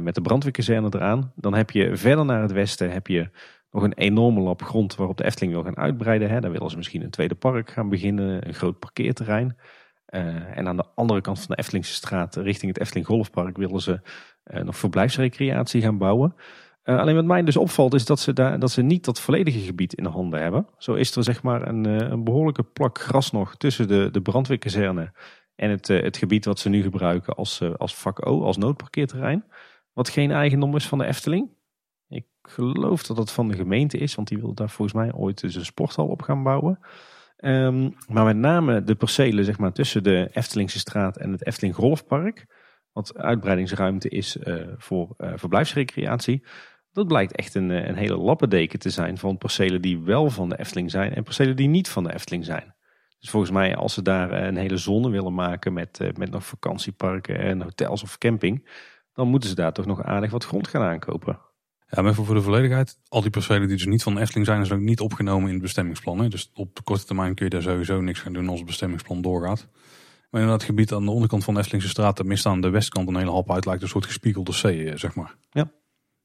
met 0.00 0.14
de 0.14 0.20
brandweerkazerne 0.20 0.88
eraan. 0.90 1.32
Dan 1.34 1.54
heb 1.54 1.70
je 1.70 1.96
verder 1.96 2.24
naar 2.24 2.42
het 2.42 2.52
westen 2.52 2.90
heb 2.90 3.06
je 3.06 3.30
nog 3.70 3.82
een 3.82 3.92
enorme 3.92 4.40
lap 4.40 4.62
grond 4.62 4.94
waarop 4.94 5.16
de 5.16 5.24
Efteling 5.24 5.52
wil 5.52 5.62
gaan 5.62 5.76
uitbreiden. 5.76 6.30
Hè. 6.30 6.40
Daar 6.40 6.50
willen 6.50 6.70
ze 6.70 6.76
misschien 6.76 7.02
een 7.02 7.10
tweede 7.10 7.34
park 7.34 7.70
gaan 7.70 7.88
beginnen, 7.88 8.46
een 8.46 8.54
groot 8.54 8.78
parkeerterrein. 8.78 9.56
en 10.06 10.68
aan 10.68 10.76
de 10.76 10.84
andere 10.94 11.20
kant 11.20 11.38
van 11.38 11.48
de 11.48 11.56
Eftelingse 11.56 11.92
straat, 11.92 12.36
richting 12.36 12.72
het 12.72 12.80
Efteling 12.80 13.06
Golfpark, 13.06 13.56
willen 13.56 13.80
ze 13.80 14.00
nog 14.62 14.76
verblijfsrecreatie 14.76 15.82
gaan 15.82 15.98
bouwen. 15.98 16.34
Uh, 16.86 16.98
alleen 16.98 17.14
wat 17.14 17.24
mij 17.24 17.42
dus 17.42 17.56
opvalt 17.56 17.94
is 17.94 18.04
dat 18.04 18.20
ze, 18.20 18.32
daar, 18.32 18.58
dat 18.58 18.70
ze 18.70 18.82
niet 18.82 19.04
dat 19.04 19.20
volledige 19.20 19.58
gebied 19.58 19.94
in 19.94 20.04
handen 20.04 20.42
hebben. 20.42 20.66
Zo 20.78 20.94
is 20.94 21.16
er 21.16 21.24
zeg 21.24 21.42
maar 21.42 21.68
een, 21.68 21.86
uh, 21.86 21.96
een 21.96 22.24
behoorlijke 22.24 22.62
plak 22.62 22.98
gras 22.98 23.30
nog 23.30 23.56
tussen 23.56 23.88
de, 23.88 24.08
de 24.10 24.20
brandweerkazerne 24.20 25.12
en 25.54 25.70
het, 25.70 25.88
uh, 25.88 26.02
het 26.02 26.16
gebied 26.16 26.44
wat 26.44 26.58
ze 26.58 26.68
nu 26.68 26.82
gebruiken 26.82 27.34
als, 27.34 27.62
als 27.76 27.94
vak 27.94 28.26
O, 28.26 28.42
als 28.42 28.56
noodparkeerterrein. 28.56 29.44
Wat 29.92 30.08
geen 30.08 30.30
eigendom 30.30 30.76
is 30.76 30.86
van 30.86 30.98
de 30.98 31.06
Efteling. 31.06 31.50
Ik 32.08 32.26
geloof 32.42 33.02
dat 33.02 33.16
dat 33.16 33.32
van 33.32 33.48
de 33.48 33.54
gemeente 33.54 33.98
is, 33.98 34.14
want 34.14 34.28
die 34.28 34.38
wil 34.38 34.54
daar 34.54 34.70
volgens 34.70 34.96
mij 34.96 35.14
ooit 35.14 35.40
dus 35.40 35.54
een 35.54 35.64
sporthal 35.64 36.06
op 36.06 36.22
gaan 36.22 36.42
bouwen. 36.42 36.78
Um, 37.38 37.94
maar 38.08 38.24
met 38.24 38.36
name 38.36 38.82
de 38.82 38.94
percelen 38.94 39.44
zeg 39.44 39.58
maar, 39.58 39.72
tussen 39.72 40.02
de 40.02 40.28
Eftelingse 40.32 40.78
straat 40.78 41.16
en 41.16 41.32
het 41.32 41.46
Efteling 41.46 41.74
Golfpark. 41.74 42.46
Wat 42.92 43.16
uitbreidingsruimte 43.16 44.08
is 44.08 44.36
voor 44.76 45.14
verblijfsrecreatie 45.16 46.42
dat 46.96 47.06
blijkt 47.06 47.32
echt 47.32 47.54
een, 47.54 47.70
eh, 47.70 47.88
een 47.88 47.96
hele 47.96 48.16
lappendeken 48.16 48.78
te 48.78 48.90
zijn 48.90 49.18
van 49.18 49.38
percelen 49.38 49.82
die 49.82 49.98
wel 49.98 50.30
van 50.30 50.48
de 50.48 50.58
Efteling 50.58 50.90
zijn 50.90 51.14
en 51.14 51.22
percelen 51.22 51.56
die 51.56 51.68
niet 51.68 51.88
van 51.88 52.04
de 52.04 52.14
Efteling 52.14 52.44
zijn. 52.44 52.74
Dus 53.18 53.30
volgens 53.30 53.52
mij 53.52 53.76
als 53.76 53.94
ze 53.94 54.02
daar 54.02 54.30
eh, 54.30 54.46
een 54.46 54.56
hele 54.56 54.76
zone 54.76 55.10
willen 55.10 55.34
maken 55.34 55.72
met, 55.72 56.00
eh, 56.00 56.08
met 56.16 56.30
nog 56.30 56.46
vakantieparken 56.46 57.38
en 57.38 57.62
hotels 57.62 58.02
of 58.02 58.18
camping, 58.18 58.68
dan 59.12 59.28
moeten 59.28 59.48
ze 59.48 59.54
daar 59.54 59.72
toch 59.72 59.86
nog 59.86 60.02
aardig 60.02 60.30
wat 60.30 60.44
grond 60.44 60.68
gaan 60.68 60.82
aankopen. 60.82 61.38
Ja, 61.88 62.02
maar 62.02 62.14
voor 62.14 62.34
de 62.34 62.42
volledigheid, 62.42 62.98
al 63.08 63.20
die 63.20 63.30
percelen 63.30 63.68
die 63.68 63.76
dus 63.76 63.86
niet 63.86 64.02
van 64.02 64.14
de 64.14 64.20
Efteling 64.20 64.46
zijn, 64.46 64.66
zijn 64.66 64.78
ook 64.78 64.84
niet 64.84 65.00
opgenomen 65.00 65.46
in 65.46 65.52
het 65.52 65.62
bestemmingsplan. 65.62 66.18
Hè? 66.18 66.28
Dus 66.28 66.50
op 66.54 66.76
de 66.76 66.82
korte 66.82 67.04
termijn 67.04 67.34
kun 67.34 67.44
je 67.44 67.50
daar 67.50 67.62
sowieso 67.62 68.00
niks 68.00 68.20
gaan 68.20 68.32
doen 68.32 68.48
als 68.48 68.58
het 68.58 68.66
bestemmingsplan 68.66 69.22
doorgaat. 69.22 69.68
Maar 70.30 70.42
in 70.42 70.48
dat 70.48 70.62
gebied 70.62 70.92
aan 70.92 71.04
de 71.04 71.10
onderkant 71.10 71.44
van 71.44 71.54
de 71.54 71.60
Eftelingse 71.60 71.88
straat, 71.88 72.24
mist 72.24 72.46
aan 72.46 72.60
de 72.60 72.70
westkant 72.70 73.08
een 73.08 73.16
hele 73.16 73.30
hap 73.30 73.52
uit, 73.52 73.64
lijkt 73.64 73.82
een 73.82 73.88
soort 73.88 74.06
gespiegelde 74.06 74.52
C, 74.52 74.98
zeg 74.98 75.14
maar. 75.14 75.36
Ja. 75.50 75.70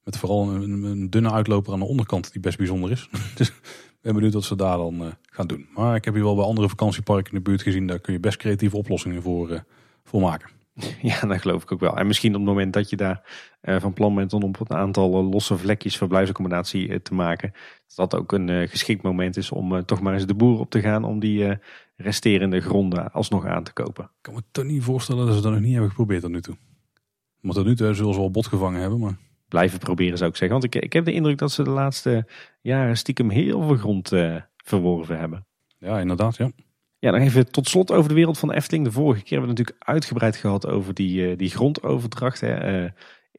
Met 0.04 0.18
vooral 0.18 0.50
een, 0.50 0.84
een, 0.84 1.10
dunne 1.10 1.32
uitloper 1.32 1.74
aan 1.74 1.80
de 1.80 1.86
onderkant 1.86 2.32
die 2.32 2.42
best 2.42 2.58
bijzonder 2.58 2.92
is. 2.92 3.10
dus 3.36 3.48
ik 3.48 3.98
ben 4.02 4.14
benieuwd 4.14 4.34
wat 4.34 4.44
ze 4.44 4.56
daar 4.56 4.78
dan 4.78 5.04
uh, 5.04 5.08
gaan 5.22 5.48
doen. 5.48 5.68
Maar 5.76 5.96
ik 5.96 6.06
heb 6.06 6.14
hier 6.14 6.24
wel 6.24 6.36
bij 6.36 6.46
andere 6.46 6.70
vakantieparken 6.70 7.32
in 7.32 7.38
de 7.38 7.44
buurt 7.44 7.62
gezien. 7.62 7.88
Daar 7.88 8.00
kun 8.00 8.14
je 8.14 8.20
best 8.20 8.38
creatieve 8.38 8.78
oplossingen 8.78 9.22
voor, 9.22 9.52
uh, 9.52 9.60
voor 10.04 10.22
maken. 10.22 10.50
Ja, 11.02 11.20
dat 11.20 11.42
geloof 11.42 11.64
ik 11.64 11.72
ook 11.72 11.80
wel. 11.80 11.98
En 11.98 12.08
misschien 12.08 12.32
op 12.36 12.40
het 12.40 12.50
moment 12.50 12.74
dat 12.74 12.90
je 12.90 12.96
daar 12.96 13.22
uh, 13.62 13.80
van 13.80 13.94
plan 13.94 14.16
bent 14.16 14.34
om 14.34 14.44
op 14.44 14.60
een 14.60 14.78
aantal 14.78 15.24
losse 15.24 15.58
vlekjes 15.58 15.98
verblijfsaccommodatie 15.98 17.02
te 17.02 17.14
maken. 17.14 17.54
Dat 17.88 18.10
dat 18.10 18.20
ook 18.20 18.32
een 18.32 18.68
geschikt 18.68 19.02
moment 19.02 19.38
is 19.38 19.52
om 19.52 19.86
toch 19.86 20.02
maar 20.02 20.14
eens 20.14 20.26
de 20.26 20.34
boer 20.34 20.60
op 20.60 20.70
te 20.70 20.82
gaan 20.82 21.04
om 21.04 21.20
die 21.20 21.58
resterende 21.96 22.62
gronden 22.62 23.12
alsnog 23.12 23.46
aan 23.46 23.64
te 23.64 23.74
kopen. 23.74 24.04
Ik 24.04 24.10
kan 24.22 24.34
me 24.34 24.42
toch 24.52 24.66
niet 24.66 24.84
voorstellen 24.84 25.26
dat 25.26 25.36
ze 25.36 25.42
dat 25.42 25.52
nog 25.52 25.62
niet 25.62 25.72
hebben 25.72 25.90
geprobeerd 25.90 26.22
tot 26.22 26.32
nu 26.32 26.42
toe. 26.42 26.58
Maar 27.40 27.54
tot 27.54 27.66
nu 27.66 27.76
toe 27.76 27.94
zullen 27.94 28.14
ze 28.14 28.20
wel 28.20 28.32
bot 28.32 28.48
gevangen 28.48 28.82
hebben, 28.82 29.00
maar 29.00 29.18
blijven 29.52 29.80
proberen 29.80 30.18
zou 30.18 30.30
ik 30.30 30.36
zeggen. 30.36 30.60
Want 30.60 30.76
ik, 30.76 30.84
ik 30.84 30.94
heb 30.94 31.06
de 31.06 31.14
indruk 31.14 31.38
dat 31.38 31.52
ze 31.52 31.64
de 31.64 31.70
laatste 31.70 32.26
jaren 32.62 32.98
stiekem 32.98 33.30
heel 33.30 33.62
veel 33.62 33.76
grond 33.76 34.12
uh, 34.12 34.36
verworven 34.58 35.20
hebben. 35.20 35.46
Ja, 35.78 36.00
inderdaad, 36.00 36.38
ja. 36.38 36.52
Ja, 37.00 37.12
dan 37.12 37.22
even 37.22 37.52
tot 37.52 37.68
slot 37.68 37.92
over 37.92 38.10
de 38.10 38.16
wereld 38.16 38.40
van 38.40 38.50
de 38.50 38.56
Efteling. 38.56 38.86
De 38.86 38.92
vorige 38.92 39.24
keer 39.24 39.38
hebben 39.38 39.56
we 39.56 39.62
natuurlijk 39.62 39.88
uitgebreid 39.88 40.36
gehad 40.36 40.68
over 40.68 40.94
die, 40.94 41.30
uh, 41.30 41.38
die 41.38 41.50
grondoverdracht 41.50 42.42
hè, 42.42 42.84
uh, 42.84 42.90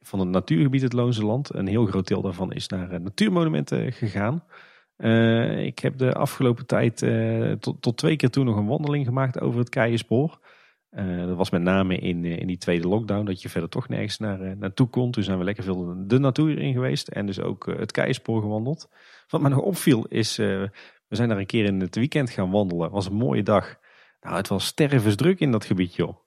van 0.01 0.19
het 0.19 0.29
natuurgebied 0.29 0.81
het 0.81 0.93
Loonse 0.93 1.25
Land. 1.25 1.53
Een 1.53 1.67
heel 1.67 1.85
groot 1.85 2.07
deel 2.07 2.21
daarvan 2.21 2.53
is 2.53 2.67
naar 2.67 3.01
natuurmonumenten 3.01 3.91
gegaan. 3.91 4.43
ik 5.65 5.79
heb 5.79 5.97
de 5.97 6.13
afgelopen 6.13 6.65
tijd 6.65 7.05
tot, 7.59 7.81
tot 7.81 7.97
twee 7.97 8.15
keer 8.15 8.29
toe 8.29 8.43
nog 8.43 8.57
een 8.57 8.67
wandeling 8.67 9.05
gemaakt 9.05 9.39
over 9.39 9.59
het 9.59 9.69
Keienspoor. 9.69 10.39
Uh, 10.95 11.25
dat 11.25 11.37
was 11.37 11.49
met 11.49 11.61
name 11.61 11.97
in, 11.97 12.25
in 12.25 12.47
die 12.47 12.57
tweede 12.57 12.87
lockdown, 12.87 13.25
dat 13.25 13.41
je 13.41 13.49
verder 13.49 13.69
toch 13.69 13.89
nergens 13.89 14.17
naar, 14.17 14.41
uh, 14.41 14.51
naartoe 14.57 14.87
kon. 14.87 15.11
Toen 15.11 15.23
zijn 15.23 15.37
we 15.37 15.43
lekker 15.43 15.63
veel 15.63 16.07
de 16.07 16.19
natuur 16.19 16.59
in 16.59 16.73
geweest 16.73 17.07
en 17.07 17.25
dus 17.25 17.39
ook 17.39 17.65
het 17.77 17.91
keispoor 17.91 18.41
gewandeld. 18.41 18.89
Wat 19.27 19.41
me 19.41 19.49
nog 19.49 19.59
opviel 19.59 20.05
is, 20.05 20.35
we 20.35 20.69
zijn 21.09 21.29
daar 21.29 21.37
een 21.37 21.45
keer 21.45 21.65
in 21.65 21.79
het 21.79 21.95
weekend 21.95 22.29
gaan 22.29 22.51
wandelen. 22.51 22.83
Het 22.83 22.93
was 22.93 23.05
een 23.05 23.13
mooie 23.13 23.43
dag. 23.43 23.79
Nou, 24.21 24.35
het 24.35 24.47
was 24.47 24.65
stervensdruk 24.65 25.39
in 25.39 25.51
dat 25.51 25.65
gebied, 25.65 25.95
joh. 25.95 26.17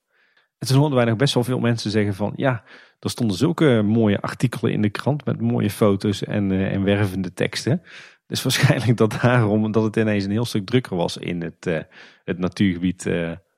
En 0.59 0.67
toen 0.67 0.77
hoorden 0.77 0.97
wij 0.97 1.07
nog 1.07 1.17
best 1.17 1.35
wel 1.35 1.45
veel 1.45 1.59
mensen 1.59 1.91
zeggen 1.91 2.15
van, 2.15 2.33
ja, 2.37 2.65
er 3.01 3.11
stonden 3.11 3.37
zulke 3.37 3.83
mooie 3.83 4.21
artikelen 4.21 4.73
in 4.73 4.83
de 4.83 4.91
krant 4.91 5.25
met 5.25 5.41
mooie 5.41 5.71
foto's 5.71 6.25
en, 6.25 6.53
en 6.53 6.85
wervende 6.85 7.33
teksten. 7.33 7.83
Dus 8.27 8.43
waarschijnlijk 8.43 8.97
dat 8.97 9.19
daarom, 9.23 9.73
dat 9.73 9.83
het 9.83 9.97
ineens 9.97 10.25
een 10.25 10.31
heel 10.31 10.45
stuk 10.45 10.67
drukker 10.67 10.97
was 10.97 11.17
in 11.17 11.43
het, 11.43 11.87
het 12.25 12.39
natuurgebied 12.39 13.07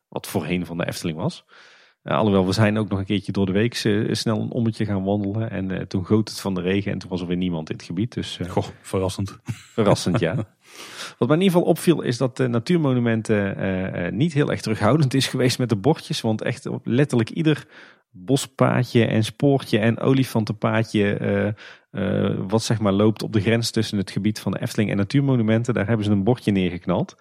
wat 0.08 0.26
voorheen 0.26 0.66
van 0.66 0.78
de 0.78 0.86
Efteling 0.86 1.18
was. 1.18 1.44
Uh, 2.04 2.16
alhoewel, 2.16 2.46
we 2.46 2.52
zijn 2.52 2.78
ook 2.78 2.88
nog 2.88 2.98
een 2.98 3.04
keertje 3.04 3.32
door 3.32 3.46
de 3.46 3.52
week 3.52 3.74
snel 4.10 4.40
een 4.40 4.50
ommetje 4.50 4.84
gaan 4.84 5.04
wandelen. 5.04 5.50
En 5.50 5.70
uh, 5.70 5.80
toen 5.80 6.06
goot 6.06 6.28
het 6.28 6.40
van 6.40 6.54
de 6.54 6.60
regen 6.60 6.92
en 6.92 6.98
toen 6.98 7.10
was 7.10 7.20
er 7.20 7.26
weer 7.26 7.36
niemand 7.36 7.70
in 7.70 7.76
het 7.76 7.84
gebied. 7.84 8.14
Dus, 8.14 8.38
Goh, 8.48 8.64
verrassend. 8.80 9.38
Verrassend, 9.44 10.18
ja. 10.18 10.34
Wat 11.18 11.28
mij 11.28 11.36
in 11.36 11.42
ieder 11.42 11.56
geval 11.56 11.70
opviel 11.70 12.02
is 12.02 12.16
dat 12.16 12.36
de 12.36 12.46
natuurmonumenten 12.48 14.16
niet 14.16 14.32
heel 14.32 14.50
erg 14.50 14.60
terughoudend 14.60 15.14
is 15.14 15.26
geweest 15.26 15.58
met 15.58 15.68
de 15.68 15.76
bordjes. 15.76 16.20
Want 16.20 16.42
echt 16.42 16.66
op 16.66 16.86
letterlijk 16.86 17.30
ieder 17.30 17.66
bospaadje 18.10 19.04
en 19.04 19.24
spoortje 19.24 19.78
en 19.78 20.00
olifantenpaadje... 20.00 21.54
wat 22.48 22.62
zeg 22.62 22.78
maar 22.78 22.92
loopt 22.92 23.22
op 23.22 23.32
de 23.32 23.40
grens 23.40 23.70
tussen 23.70 23.98
het 23.98 24.10
gebied 24.10 24.40
van 24.40 24.52
de 24.52 24.60
Efteling 24.60 24.90
en 24.90 24.96
natuurmonumenten... 24.96 25.74
daar 25.74 25.86
hebben 25.86 26.04
ze 26.04 26.12
een 26.12 26.24
bordje 26.24 26.52
neergeknald 26.52 27.16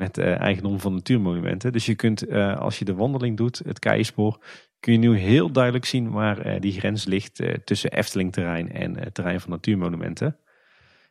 met 0.00 0.18
uh, 0.18 0.40
eigendom 0.40 0.80
van 0.80 0.94
natuurmonumenten. 0.94 1.72
Dus 1.72 1.86
je 1.86 1.94
kunt, 1.94 2.28
uh, 2.28 2.56
als 2.56 2.78
je 2.78 2.84
de 2.84 2.94
wandeling 2.94 3.36
doet, 3.36 3.60
het 3.64 3.78
Keienspoor, 3.78 4.38
kun 4.80 4.92
je 4.92 4.98
nu 4.98 5.16
heel 5.16 5.52
duidelijk 5.52 5.84
zien 5.84 6.10
waar 6.10 6.46
uh, 6.46 6.60
die 6.60 6.72
grens 6.72 7.04
ligt 7.04 7.42
tussen 7.64 7.90
Efteling-terrein 7.90 8.72
en 8.72 8.98
het 8.98 9.14
terrein 9.14 9.40
van 9.40 9.50
natuurmonumenten. 9.50 10.36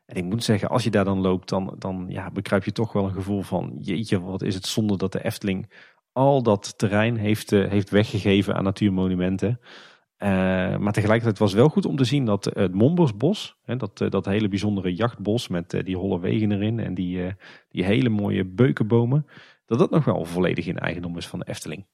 En 0.06 0.16
ik 0.16 0.24
moet 0.24 0.44
zeggen, 0.44 0.70
als 0.70 0.84
je 0.84 0.90
daar 0.90 1.06
dan 1.06 1.20
loopt, 1.20 1.50
dan, 1.50 1.76
dan 1.78 2.06
ja, 2.08 2.32
bekruip 2.32 2.64
je 2.64 2.72
toch 2.72 2.94
wel 2.94 3.06
een 3.06 3.14
gevoel 3.14 3.42
van, 3.42 3.78
jeetje, 3.80 4.22
wat 4.22 4.42
is 4.42 4.56
het 4.56 4.66
zonde 4.66 4.98
dat 4.98 5.12
de 5.12 5.24
Efteling 5.24 5.72
al 6.12 6.44
dat 6.44 6.78
terrein 6.78 7.18
heeft, 7.18 7.50
heeft 7.50 7.90
weggegeven 7.90 8.56
aan 8.56 8.64
natuurmonumenten. 8.64 9.60
Uh, 10.24 10.30
maar 10.78 10.94
tegelijkertijd 10.94 11.38
was 11.38 11.52
het 11.52 11.60
wel 11.60 11.70
goed 11.70 11.86
om 11.86 11.96
te 11.96 12.04
zien 12.04 12.26
dat 12.26 12.46
het 12.46 12.74
Mombersbos, 12.74 13.58
hè, 13.64 13.76
dat, 13.76 13.98
dat 14.10 14.26
hele 14.26 14.48
bijzondere 14.48 14.94
jachtbos 14.94 15.48
met 15.48 15.82
die 15.84 15.98
holle 15.98 16.20
wegen 16.20 16.52
erin 16.52 16.80
en 16.80 16.94
die, 16.94 17.36
die 17.70 17.84
hele 17.84 18.10
mooie 18.10 18.46
beukenbomen, 18.46 19.26
dat 19.66 19.80
dat 19.80 19.90
nog 19.90 20.06
wel 20.06 20.26
volledig 20.26 20.66
in 20.66 20.78
eigendom 20.78 21.18
is 21.18 21.28
van 21.28 21.40
de 21.40 21.48
Efteling. 21.48 21.88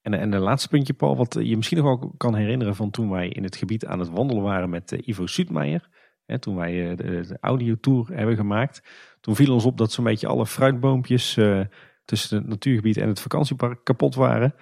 En, 0.00 0.14
en 0.14 0.30
de 0.30 0.38
laatste 0.38 0.68
puntje, 0.68 0.92
Paul, 0.92 1.16
wat 1.16 1.36
je 1.40 1.56
misschien 1.56 1.78
nog 1.78 1.86
wel 1.86 2.14
kan 2.16 2.34
herinneren 2.34 2.74
van 2.74 2.90
toen 2.90 3.10
wij 3.10 3.28
in 3.28 3.42
het 3.42 3.56
gebied 3.56 3.86
aan 3.86 3.98
het 3.98 4.10
wandelen 4.10 4.42
waren 4.42 4.70
met 4.70 4.90
Ivo 4.90 5.26
Suutmeijer. 5.26 5.88
Hè, 6.24 6.38
toen 6.38 6.56
wij 6.56 6.96
de, 6.96 7.04
de 7.04 7.36
audiotour 7.40 8.08
hebben 8.12 8.36
gemaakt. 8.36 8.82
Toen 9.20 9.36
viel 9.36 9.52
ons 9.52 9.64
op 9.64 9.78
dat 9.78 9.92
zo'n 9.92 10.04
beetje 10.04 10.26
alle 10.26 10.46
fruitboompjes 10.46 11.38
tussen 12.04 12.38
het 12.38 12.46
natuurgebied 12.46 12.96
en 12.96 13.08
het 13.08 13.20
vakantiepark 13.20 13.84
kapot 13.84 14.14
waren. 14.14 14.54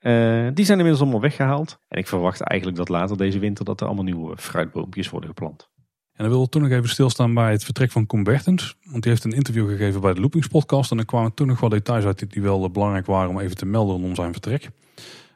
Uh, 0.00 0.48
die 0.54 0.64
zijn 0.64 0.78
inmiddels 0.78 1.00
allemaal 1.00 1.20
weggehaald. 1.20 1.78
En 1.88 1.98
ik 1.98 2.06
verwacht 2.06 2.40
eigenlijk 2.40 2.78
dat 2.78 2.88
later 2.88 3.16
deze 3.16 3.38
winter 3.38 3.64
dat 3.64 3.80
er 3.80 3.86
allemaal 3.86 4.04
nieuwe 4.04 4.36
fruitboompjes 4.36 5.10
worden 5.10 5.28
geplant. 5.28 5.68
En 6.12 6.26
dan 6.26 6.28
willen 6.28 6.44
we 6.44 6.50
toen 6.50 6.62
nog 6.62 6.70
even 6.70 6.88
stilstaan 6.88 7.34
bij 7.34 7.50
het 7.50 7.64
vertrek 7.64 7.90
van 7.90 8.06
Koen 8.06 8.22
Bertens. 8.22 8.76
Want 8.82 9.02
die 9.02 9.12
heeft 9.12 9.24
een 9.24 9.32
interview 9.32 9.68
gegeven 9.68 10.00
bij 10.00 10.14
de 10.14 10.20
Loopings 10.20 10.46
podcast. 10.46 10.90
En 10.90 10.98
er 10.98 11.04
kwamen 11.04 11.34
toen 11.34 11.46
nog 11.46 11.60
wel 11.60 11.68
details 11.68 12.04
uit 12.04 12.32
die 12.32 12.42
wel 12.42 12.70
belangrijk 12.70 13.06
waren 13.06 13.30
om 13.30 13.38
even 13.38 13.56
te 13.56 13.66
melden 13.66 13.96
om 13.96 14.14
zijn 14.14 14.32
vertrek. 14.32 14.70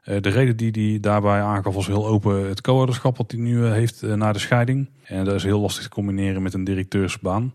Eh, 0.02 0.20
de 0.20 0.28
reden 0.28 0.56
die 0.56 0.90
hij 0.90 1.00
daarbij 1.00 1.42
aangaf 1.42 1.74
was 1.74 1.86
heel 1.86 2.06
open 2.06 2.48
het 2.48 2.60
co-ouderschap 2.60 3.16
wat 3.16 3.30
hij 3.30 3.40
nu 3.40 3.64
eh, 3.64 3.72
heeft 3.72 4.02
eh, 4.02 4.14
na 4.14 4.32
de 4.32 4.38
scheiding. 4.38 4.90
En 5.04 5.24
dat 5.24 5.34
is 5.34 5.42
heel 5.42 5.60
lastig 5.60 5.82
te 5.82 5.88
combineren 5.88 6.42
met 6.42 6.54
een 6.54 6.64
directeursbaan. 6.64 7.54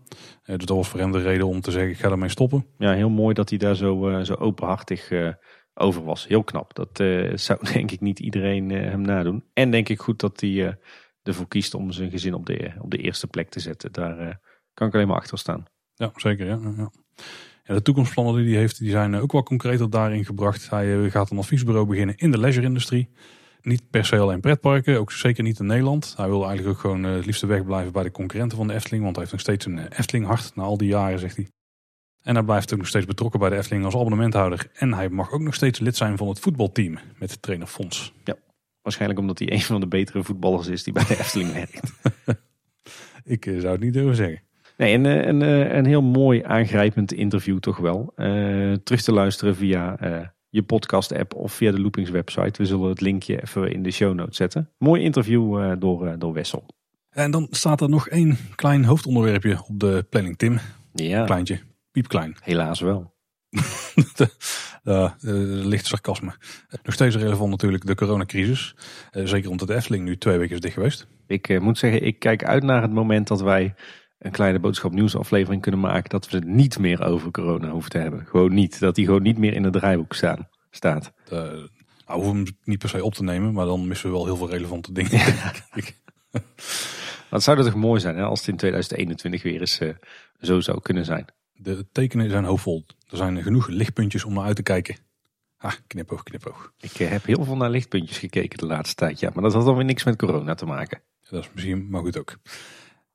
Eh, 0.50 0.56
dus 0.56 0.66
dat 0.66 0.76
was 0.76 0.88
voor 0.88 1.00
hem 1.00 1.12
de 1.12 1.22
reden 1.22 1.46
om 1.46 1.60
te 1.60 1.70
zeggen 1.70 1.90
ik 1.90 1.98
ga 1.98 2.10
ermee 2.10 2.28
stoppen. 2.28 2.66
Ja, 2.78 2.92
heel 2.92 3.08
mooi 3.08 3.34
dat 3.34 3.48
hij 3.48 3.58
daar 3.58 3.76
zo, 3.76 4.08
eh, 4.08 4.20
zo 4.20 4.34
openhartig 4.34 5.10
eh, 5.10 5.28
over 5.80 6.04
was. 6.04 6.26
Heel 6.26 6.44
knap. 6.44 6.74
Dat 6.74 7.00
eh, 7.00 7.36
zou 7.36 7.58
denk 7.72 7.90
ik 7.90 8.00
niet 8.00 8.18
iedereen 8.18 8.70
eh, 8.70 8.80
hem 8.90 9.00
nadoen. 9.00 9.44
En 9.52 9.70
denk 9.70 9.88
ik 9.88 10.00
goed 10.00 10.20
dat 10.20 10.40
hij 10.40 10.66
eh, 10.66 10.72
ervoor 11.22 11.48
kiest 11.48 11.74
om 11.74 11.92
zijn 11.92 12.10
gezin 12.10 12.34
op 12.34 12.46
de, 12.46 12.72
op 12.78 12.90
de 12.90 12.96
eerste 12.96 13.26
plek 13.26 13.48
te 13.48 13.60
zetten. 13.60 13.92
Daar 13.92 14.40
kan 14.74 14.88
ik 14.88 14.94
alleen 14.94 15.06
maar 15.06 15.16
achter 15.16 15.38
staan. 15.38 15.64
Ja, 15.94 16.12
zeker. 16.14 16.46
Ja, 16.46 16.90
ja, 17.64 17.74
de 17.74 17.82
toekomstplannen 17.82 18.34
die 18.34 18.52
hij 18.52 18.60
heeft, 18.60 18.78
die 18.78 18.90
zijn 18.90 19.14
ook 19.14 19.32
wel 19.32 19.42
concreter 19.42 19.90
daarin 19.90 20.24
gebracht. 20.24 20.70
Hij 20.70 21.10
gaat 21.10 21.30
een 21.30 21.38
adviesbureau 21.38 21.86
beginnen 21.86 22.16
in 22.16 22.30
de 22.30 22.38
leisure-industrie. 22.38 23.08
Niet 23.60 23.90
per 23.90 24.04
se 24.04 24.18
alleen 24.18 24.40
pretparken, 24.40 24.98
ook 24.98 25.12
zeker 25.12 25.42
niet 25.42 25.58
in 25.58 25.66
Nederland. 25.66 26.14
Hij 26.16 26.28
wil 26.28 26.46
eigenlijk 26.46 26.68
ook 26.68 26.80
gewoon 26.80 27.02
het 27.02 27.26
liefste 27.26 27.46
wegblijven 27.46 27.92
bij 27.92 28.02
de 28.02 28.10
concurrenten 28.10 28.56
van 28.56 28.66
de 28.66 28.74
Efteling. 28.74 29.02
Want 29.02 29.16
hij 29.16 29.24
heeft 29.24 29.36
nog 29.36 29.56
steeds 29.56 29.66
een 29.66 29.92
Efteling-hart 29.98 30.54
na 30.54 30.62
al 30.62 30.76
die 30.76 30.88
jaren, 30.88 31.18
zegt 31.18 31.36
hij. 31.36 31.48
En 32.22 32.34
hij 32.34 32.44
blijft 32.44 32.72
ook 32.72 32.78
nog 32.78 32.88
steeds 32.88 33.06
betrokken 33.06 33.40
bij 33.40 33.48
de 33.48 33.56
Efteling 33.56 33.84
als 33.84 33.94
abonnementhouder. 33.94 34.70
En 34.74 34.94
hij 34.94 35.08
mag 35.08 35.32
ook 35.32 35.40
nog 35.40 35.54
steeds 35.54 35.78
lid 35.78 35.96
zijn 35.96 36.16
van 36.16 36.28
het 36.28 36.38
voetbalteam 36.38 36.98
met 37.18 37.42
trainer 37.42 37.66
Fons. 37.66 38.12
Waarschijnlijk 38.82 39.20
omdat 39.20 39.38
hij 39.38 39.52
een 39.52 39.60
van 39.60 39.80
de 39.80 39.86
betere 39.86 40.22
voetballers 40.22 40.66
is 40.66 40.82
die 40.82 40.92
bij 40.92 41.04
de 41.04 41.18
Efteling 41.18 41.52
werkt. 41.52 41.80
Ik 43.24 43.46
eh, 43.46 43.58
zou 43.58 43.72
het 43.72 43.80
niet 43.80 43.92
durven 43.92 44.16
zeggen. 44.16 44.42
Nee, 44.80 44.94
een, 44.94 45.06
eh, 45.06 45.26
een, 45.26 45.42
eh, 45.42 45.76
een 45.76 45.86
heel 45.86 46.02
mooi 46.02 46.42
aangrijpend 46.42 47.12
interview 47.12 47.58
toch 47.58 47.76
wel. 47.76 48.12
Eh, 48.16 48.72
terug 48.72 49.02
te 49.02 49.12
luisteren 49.12 49.56
via 49.56 49.96
je 50.48 50.62
podcast 50.62 51.12
app 51.12 51.34
of 51.34 51.52
via 51.52 51.70
de 51.70 51.80
Loopings 51.80 52.10
website. 52.10 52.62
We 52.62 52.68
zullen 52.68 52.88
het 52.88 53.00
linkje 53.00 53.42
even 53.42 53.72
in 53.72 53.82
de 53.82 53.90
show 53.90 54.14
notes 54.14 54.36
zetten. 54.36 54.70
Mooi 54.78 55.02
interview 55.02 55.74
door, 55.78 56.18
door 56.18 56.32
Wessel. 56.32 56.66
En 57.10 57.30
dan 57.30 57.46
staat 57.50 57.80
er 57.80 57.88
nog 57.88 58.08
één 58.08 58.36
klein 58.54 58.84
hoofdonderwerpje 58.84 59.58
op 59.68 59.80
de 59.80 60.06
planning, 60.10 60.38
Tim. 60.38 60.58
Ja, 60.92 61.24
Kleintje, 61.24 61.60
piepklein. 61.92 62.36
helaas 62.40 62.80
wel. 62.80 63.14
Ja, 64.82 65.16
eh, 65.20 65.32
licht 65.44 65.86
sarcasme. 65.86 66.32
Nog 66.82 66.94
steeds 66.94 67.16
relevant 67.16 67.50
natuurlijk 67.50 67.86
de 67.86 67.94
coronacrisis. 67.94 68.74
Eh, 69.10 69.26
zeker 69.26 69.50
omdat 69.50 69.68
de 69.68 69.74
Efteling 69.74 70.04
nu 70.04 70.18
twee 70.18 70.38
weken 70.38 70.54
is 70.54 70.60
dicht 70.60 70.74
geweest. 70.74 71.06
Ik 71.26 71.48
eh, 71.48 71.60
moet 71.60 71.78
zeggen, 71.78 72.02
ik 72.02 72.18
kijk 72.18 72.44
uit 72.44 72.62
naar 72.62 72.82
het 72.82 72.92
moment 72.92 73.28
dat 73.28 73.40
wij 73.40 73.74
een 74.18 74.30
kleine 74.30 74.58
boodschap 74.58 74.92
nieuwsaflevering 74.92 75.62
kunnen 75.62 75.80
maken. 75.80 76.10
Dat 76.10 76.30
we 76.30 76.36
het 76.36 76.46
niet 76.46 76.78
meer 76.78 77.02
over 77.02 77.30
corona 77.30 77.70
hoeven 77.70 77.90
te 77.90 77.98
hebben. 77.98 78.26
Gewoon 78.26 78.54
niet. 78.54 78.80
Dat 78.80 78.94
die 78.94 79.04
gewoon 79.04 79.22
niet 79.22 79.38
meer 79.38 79.52
in 79.52 79.64
het 79.64 79.72
draaiboek 79.72 80.14
staan, 80.14 80.48
staat. 80.70 81.12
Nou, 81.30 81.68
we 82.06 82.12
hoeven 82.12 82.34
hem 82.34 82.46
niet 82.64 82.78
per 82.78 82.88
se 82.88 83.04
op 83.04 83.14
te 83.14 83.22
nemen, 83.22 83.52
maar 83.52 83.66
dan 83.66 83.88
missen 83.88 84.10
we 84.10 84.16
wel 84.16 84.24
heel 84.24 84.36
veel 84.36 84.50
relevante 84.50 84.92
dingen. 84.92 85.20
ik. 85.74 85.96
Wat 87.30 87.42
zou 87.42 87.56
dat 87.56 87.66
toch 87.66 87.74
mooi 87.74 88.00
zijn 88.00 88.16
hè, 88.16 88.22
als 88.22 88.38
het 88.38 88.48
in 88.48 88.56
2021 88.56 89.42
weer 89.42 89.60
eens 89.60 89.80
zo 90.40 90.60
zou 90.60 90.80
kunnen 90.80 91.04
zijn. 91.04 91.26
De 91.62 91.86
tekenen 91.92 92.30
zijn 92.30 92.44
hoopvol. 92.44 92.84
Er 93.10 93.16
zijn 93.16 93.42
genoeg 93.42 93.68
lichtpuntjes 93.68 94.24
om 94.24 94.34
naar 94.34 94.44
uit 94.44 94.56
te 94.56 94.62
kijken. 94.62 94.96
Ah, 95.56 95.72
knipoog, 95.86 96.22
knipoog. 96.22 96.72
Ik 96.80 96.98
eh, 96.98 97.08
heb 97.08 97.24
heel 97.24 97.44
veel 97.44 97.56
naar 97.56 97.70
lichtpuntjes 97.70 98.18
gekeken 98.18 98.58
de 98.58 98.66
laatste 98.66 98.94
tijd. 98.94 99.20
Ja, 99.20 99.30
maar 99.34 99.42
dat 99.42 99.52
had 99.52 99.64
dan 99.64 99.76
weer 99.76 99.84
niks 99.84 100.04
met 100.04 100.16
corona 100.16 100.54
te 100.54 100.66
maken. 100.66 101.02
Dat 101.30 101.44
is 101.44 101.50
misschien 101.54 101.88
maar 101.90 102.00
goed 102.00 102.18
ook. 102.18 102.36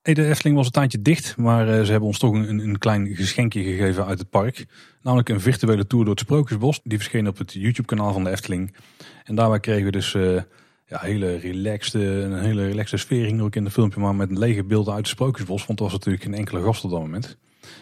Hey, 0.02 0.14
de 0.14 0.28
Efteling 0.28 0.56
was 0.56 0.66
een 0.66 0.72
tijdje 0.72 1.02
dicht, 1.02 1.38
maar 1.38 1.68
eh, 1.68 1.84
ze 1.84 1.92
hebben 1.92 2.08
ons 2.08 2.20
toch 2.20 2.34
een, 2.34 2.60
een 2.60 2.78
klein 2.78 3.16
geschenkje 3.16 3.64
gegeven 3.64 4.06
uit 4.06 4.20
het 4.20 4.30
park. 4.30 4.66
Namelijk 5.02 5.30
een 5.30 5.42
virtuele 5.42 5.88
tour 5.88 6.06
door 6.06 6.14
het 6.14 6.24
Sprookjesbos. 6.24 6.80
Die 6.84 6.98
verscheen 6.98 7.28
op 7.28 7.38
het 7.38 7.54
YouTube 7.54 7.88
kanaal 7.88 8.14
van 8.14 8.24
de 8.24 8.30
Efteling. 8.30 8.76
En 9.24 9.36
daarbij 9.36 9.60
kregen 9.60 9.86
we 9.86 9.92
dus 9.92 10.14
eh, 10.14 10.42
ja, 10.86 11.00
hele 11.00 11.36
relaxed, 11.36 11.94
een 11.94 12.40
hele 12.40 12.66
relaxte 12.66 12.98
sfeer 12.98 13.34
er 13.34 13.44
ook 13.44 13.56
in 13.56 13.64
de 13.64 13.72
filmpje. 13.72 14.00
Maar 14.00 14.16
met 14.16 14.38
lege 14.38 14.64
beelden 14.64 14.94
uit 14.94 15.02
het 15.02 15.14
Sprookjesbos, 15.14 15.66
want 15.66 15.80
er 15.80 15.86
was 15.86 15.94
natuurlijk 15.94 16.24
geen 16.24 16.34
enkele 16.34 16.62
gast 16.62 16.84
op 16.84 16.92
dat 16.92 17.00
moment. 17.00 17.38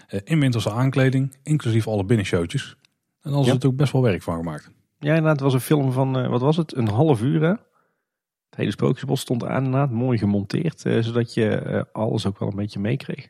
Eh, 0.08 0.20
in 0.24 0.40
winterse 0.40 0.72
aankleding, 0.72 1.36
inclusief 1.44 1.88
alle 1.88 2.04
binnenshowtjes. 2.06 2.76
En 3.22 3.32
daar 3.32 3.40
is 3.40 3.48
Ja. 3.48 3.54
het 3.54 3.66
ook 3.66 3.76
best 3.76 3.92
wel 3.92 4.02
werk 4.02 4.22
van 4.22 4.36
gemaakt. 4.38 4.72
Ja, 5.00 5.10
inderdaad, 5.10 5.32
het 5.32 5.42
was 5.42 5.54
een 5.54 5.60
film 5.60 5.92
van, 5.92 6.18
eh, 6.20 6.30
wat 6.30 6.42
was 6.42 6.58
het, 6.58 6.76
een 6.76 6.88
half 6.88 7.22
uur 7.22 7.42
hè? 7.42 7.48
Het 8.50 8.62
hele 8.62 8.72
Sprookjesbos 8.72 9.22
stond 9.22 9.46
aan 9.46 9.64
inderdaad, 9.64 9.92
mooi 9.92 10.18
gemonteerd. 10.18 10.86
eh, 10.86 11.00
zodat 11.02 11.34
je 11.34 11.50
eh, 11.50 11.82
alles 11.92 12.26
ook 12.26 12.40
wel 12.40 12.50
een 12.50 12.56
beetje 12.56 12.80
meekreeg. 12.80 13.28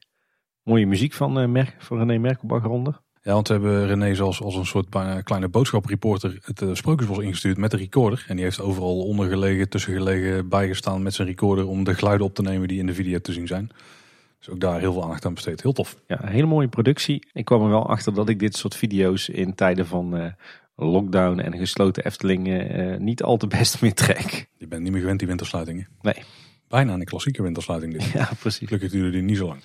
Mooie 0.64 0.86
muziek 0.86 1.14
van, 1.14 1.39
eh 1.39 1.47
Mer 1.47 1.76
van 1.80 1.97
René 1.97 2.18
Merkelbach 2.18 2.64
eronder. 2.64 3.01
Ja, 3.22 3.34
want 3.34 3.47
we 3.47 3.54
hebben 3.54 3.88
René 3.88 4.22
als, 4.22 4.41
als 4.41 4.56
een 4.56 4.66
soort 4.66 4.89
bijna 4.89 5.22
kleine 5.22 5.49
boodschapreporter 5.49 6.39
het 6.45 6.62
uh, 6.62 6.70
Sprookjesbos 6.74 7.18
ingestuurd 7.18 7.58
met 7.58 7.72
de 7.72 7.78
recorder. 7.78 8.26
En 8.28 8.36
die 8.36 8.45
heeft 8.45 8.62
overal 8.62 8.99
ondergelegen, 8.99 9.70
tussengelegen, 9.70 10.49
bijgestaan 10.49 11.04
met 11.04 11.14
zijn 11.14 11.28
recorder 11.28 11.68
om 11.68 11.84
de 11.84 11.93
geluiden 11.93 12.26
op 12.28 12.34
te 12.36 12.41
nemen 12.41 12.68
die 12.68 12.80
in 12.80 12.86
de 12.86 12.93
video 12.93 13.20
te 13.20 13.34
zien 13.34 13.47
zijn. 13.47 13.70
Dus 14.43 14.53
ook 14.53 14.59
daar 14.59 14.79
heel 14.79 14.93
veel 14.93 15.03
aandacht 15.03 15.25
aan 15.25 15.33
besteed. 15.33 15.61
Heel 15.61 15.73
tof. 15.73 15.95
Ja, 16.07 16.23
een 16.23 16.31
hele 16.31 16.45
mooie 16.45 16.67
productie. 16.67 17.27
Ik 17.33 17.45
kwam 17.45 17.61
er 17.61 17.69
wel 17.69 17.89
achter 17.89 18.13
dat 18.13 18.29
ik 18.29 18.39
dit 18.39 18.55
soort 18.55 18.75
video's 18.75 19.29
in 19.29 19.55
tijden 19.55 19.87
van 19.87 20.17
eh, 20.17 20.31
lockdown 20.75 21.39
en 21.39 21.57
gesloten 21.57 22.05
Eftelingen 22.05 22.69
eh, 22.69 22.99
niet 22.99 23.23
al 23.23 23.37
te 23.37 23.47
best 23.47 23.79
meer 23.81 23.93
trek. 23.93 24.49
Je 24.57 24.67
bent 24.67 24.81
niet 24.81 24.91
meer 24.91 25.01
gewend 25.01 25.19
die 25.19 25.27
wintersluitingen. 25.27 25.87
Nee. 26.01 26.23
Bijna 26.67 26.93
een 26.93 27.03
klassieke 27.03 27.41
wintersluiting 27.41 27.93
dit. 27.93 28.03
Ja, 28.19 28.29
precies. 28.39 28.67
Gelukkig 28.67 28.91
duurde 28.91 29.11
die 29.11 29.21
niet 29.21 29.37
zo 29.37 29.47
lang. 29.47 29.61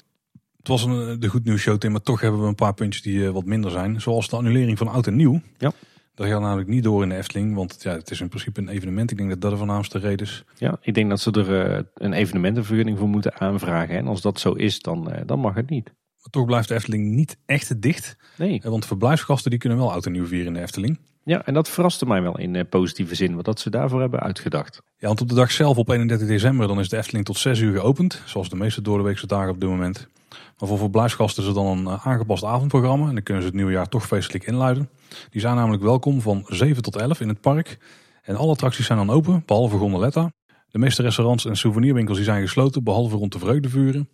Het 0.56 0.68
was 0.68 0.84
een, 0.84 1.08
eh, 1.08 1.20
de 1.20 1.28
goed 1.28 1.44
nieuws 1.44 1.60
show, 1.60 1.78
Tim, 1.78 1.92
maar 1.92 2.02
toch 2.02 2.20
hebben 2.20 2.40
we 2.40 2.46
een 2.46 2.54
paar 2.54 2.74
puntjes 2.74 3.02
die 3.02 3.30
wat 3.30 3.44
minder 3.44 3.70
zijn. 3.70 4.00
Zoals 4.00 4.28
de 4.28 4.36
annulering 4.36 4.78
van 4.78 4.88
oud 4.88 5.06
en 5.06 5.16
nieuw. 5.16 5.40
Ja. 5.56 5.72
Dat 6.18 6.26
gaat 6.26 6.40
namelijk 6.40 6.68
niet 6.68 6.82
door 6.82 7.02
in 7.02 7.08
de 7.08 7.16
Efteling, 7.16 7.54
want 7.54 7.76
ja, 7.82 7.92
het 7.92 8.10
is 8.10 8.20
in 8.20 8.28
principe 8.28 8.60
een 8.60 8.68
evenement. 8.68 9.10
Ik 9.10 9.16
denk 9.16 9.28
dat 9.28 9.40
dat 9.40 9.50
de 9.50 9.56
voornaamste 9.56 9.98
reden 9.98 10.26
is. 10.26 10.44
Ja, 10.56 10.78
ik 10.80 10.94
denk 10.94 11.08
dat 11.08 11.20
ze 11.20 11.30
er 11.30 11.66
eh, 11.66 11.82
een 11.94 12.12
evenementenvergunning 12.12 12.98
voor 12.98 13.08
moeten 13.08 13.40
aanvragen. 13.40 13.96
En 13.96 14.06
als 14.06 14.20
dat 14.20 14.40
zo 14.40 14.52
is, 14.52 14.80
dan, 14.80 15.10
eh, 15.10 15.22
dan 15.26 15.38
mag 15.38 15.54
het 15.54 15.70
niet. 15.70 15.84
Maar 15.84 16.30
toch 16.30 16.46
blijft 16.46 16.68
de 16.68 16.74
Efteling 16.74 17.14
niet 17.14 17.38
echt 17.46 17.82
dicht. 17.82 18.16
Nee. 18.36 18.60
Eh, 18.62 18.70
Want 18.70 18.86
verblijfsgasten 18.86 19.50
die 19.50 19.60
kunnen 19.60 19.78
wel 19.78 19.92
oud 19.92 20.06
en 20.06 20.12
nieuw 20.12 20.26
vieren 20.26 20.46
in 20.46 20.52
de 20.52 20.60
Efteling. 20.60 20.98
Ja, 21.24 21.46
en 21.46 21.54
dat 21.54 21.68
verraste 21.68 22.06
mij 22.06 22.22
wel 22.22 22.38
in 22.38 22.68
positieve 22.68 23.14
zin, 23.14 23.34
wat 23.34 23.44
dat 23.44 23.60
ze 23.60 23.70
daarvoor 23.70 24.00
hebben 24.00 24.20
uitgedacht. 24.20 24.82
Ja, 24.96 25.06
want 25.06 25.20
op 25.20 25.28
de 25.28 25.34
dag 25.34 25.50
zelf, 25.50 25.76
op 25.76 25.88
31 25.88 26.28
december, 26.28 26.68
dan 26.68 26.78
is 26.78 26.88
de 26.88 26.96
Efteling 26.96 27.24
tot 27.24 27.36
6 27.36 27.58
uur 27.58 27.80
geopend. 27.80 28.22
Zoals 28.24 28.48
de 28.48 28.56
meeste 28.56 28.82
doordeweekse 28.82 29.26
dagen 29.26 29.50
op 29.50 29.60
dit 29.60 29.68
moment. 29.68 30.08
Maar 30.58 30.68
voor 30.68 30.78
verblijfsgasten 30.78 31.42
is 31.42 31.48
er 31.48 31.54
dan 31.54 31.66
een 31.66 31.86
eh, 31.86 32.06
aangepast 32.06 32.44
avondprogramma. 32.44 33.08
En 33.08 33.14
dan 33.14 33.22
kunnen 33.22 33.42
ze 33.42 33.48
het 33.48 33.56
nieuwe 33.56 33.72
jaar 33.72 33.88
toch 33.88 34.06
feestelijk 34.06 34.46
inluiden. 34.46 34.90
Die 35.30 35.40
zijn 35.40 35.56
namelijk 35.56 35.82
welkom 35.82 36.20
van 36.20 36.44
7 36.46 36.82
tot 36.82 36.96
11 36.96 37.20
in 37.20 37.28
het 37.28 37.40
park. 37.40 37.78
En 38.22 38.36
alle 38.36 38.50
attracties 38.50 38.86
zijn 38.86 38.98
dan 38.98 39.10
open, 39.10 39.42
behalve 39.46 39.76
Gondoletta. 39.76 40.32
De 40.70 40.78
meeste 40.78 41.02
restaurants 41.02 41.44
en 41.44 41.56
souvenirwinkels 41.56 42.16
die 42.16 42.26
zijn 42.26 42.42
gesloten, 42.42 42.84
behalve 42.84 43.16
rond 43.16 43.32
de 43.32 43.38
vreugdevuren. 43.38 44.08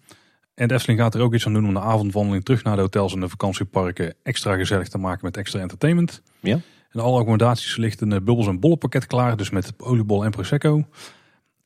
En 0.55 0.69
de 0.69 0.75
Efteling 0.75 1.01
gaat 1.01 1.15
er 1.15 1.21
ook 1.21 1.35
iets 1.35 1.47
aan 1.47 1.53
doen 1.53 1.67
om 1.67 1.75
de 1.75 1.81
avondwandeling 1.81 2.45
terug 2.45 2.63
naar 2.63 2.77
de 2.77 2.81
hotels 2.81 3.15
en 3.15 3.21
de 3.21 3.29
vakantieparken 3.29 4.15
extra 4.23 4.57
gezellig 4.57 4.89
te 4.89 4.99
maken 4.99 5.25
met 5.25 5.37
extra 5.37 5.61
entertainment. 5.61 6.23
Ja. 6.41 6.61
En 6.91 7.01
alle 7.01 7.19
accommodaties 7.19 7.77
ligt 7.77 8.01
een 8.01 8.09
bubbels 8.09 8.47
en 8.47 8.61
bollen 8.61 8.79
pakket 8.79 9.07
klaar, 9.07 9.37
dus 9.37 9.51
met 9.51 9.73
oliebol 9.79 10.25
en 10.25 10.31
prosecco. 10.31 10.85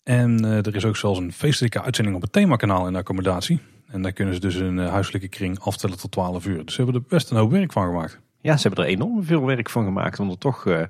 En 0.02 0.44
eh, 0.44 0.66
er 0.66 0.76
is 0.76 0.84
ook 0.84 0.96
zelfs 0.96 1.18
een 1.18 1.32
feestelijke 1.32 1.82
uitzending 1.82 2.16
op 2.16 2.22
het 2.22 2.32
themakanaal 2.32 2.86
in 2.86 2.92
de 2.92 2.98
accommodatie. 2.98 3.60
En 3.88 4.02
daar 4.02 4.12
kunnen 4.12 4.34
ze 4.34 4.40
dus 4.40 4.54
een 4.54 4.78
eh, 4.78 4.90
huiselijke 4.90 5.28
kring 5.28 5.58
aftellen 5.58 5.98
tot 5.98 6.10
12 6.10 6.46
uur. 6.46 6.64
Dus 6.64 6.74
ze 6.74 6.82
hebben 6.82 7.00
er 7.00 7.06
best 7.08 7.30
een 7.30 7.36
hoop 7.36 7.50
werk 7.50 7.72
van 7.72 7.86
gemaakt. 7.86 8.20
Ja, 8.40 8.56
ze 8.56 8.66
hebben 8.66 8.84
er 8.84 8.90
enorm 8.90 9.24
veel 9.24 9.46
werk 9.46 9.70
van 9.70 9.84
gemaakt 9.84 10.20
om 10.20 10.30
er 10.30 10.38
toch 10.38 10.66
eh, 10.66 10.82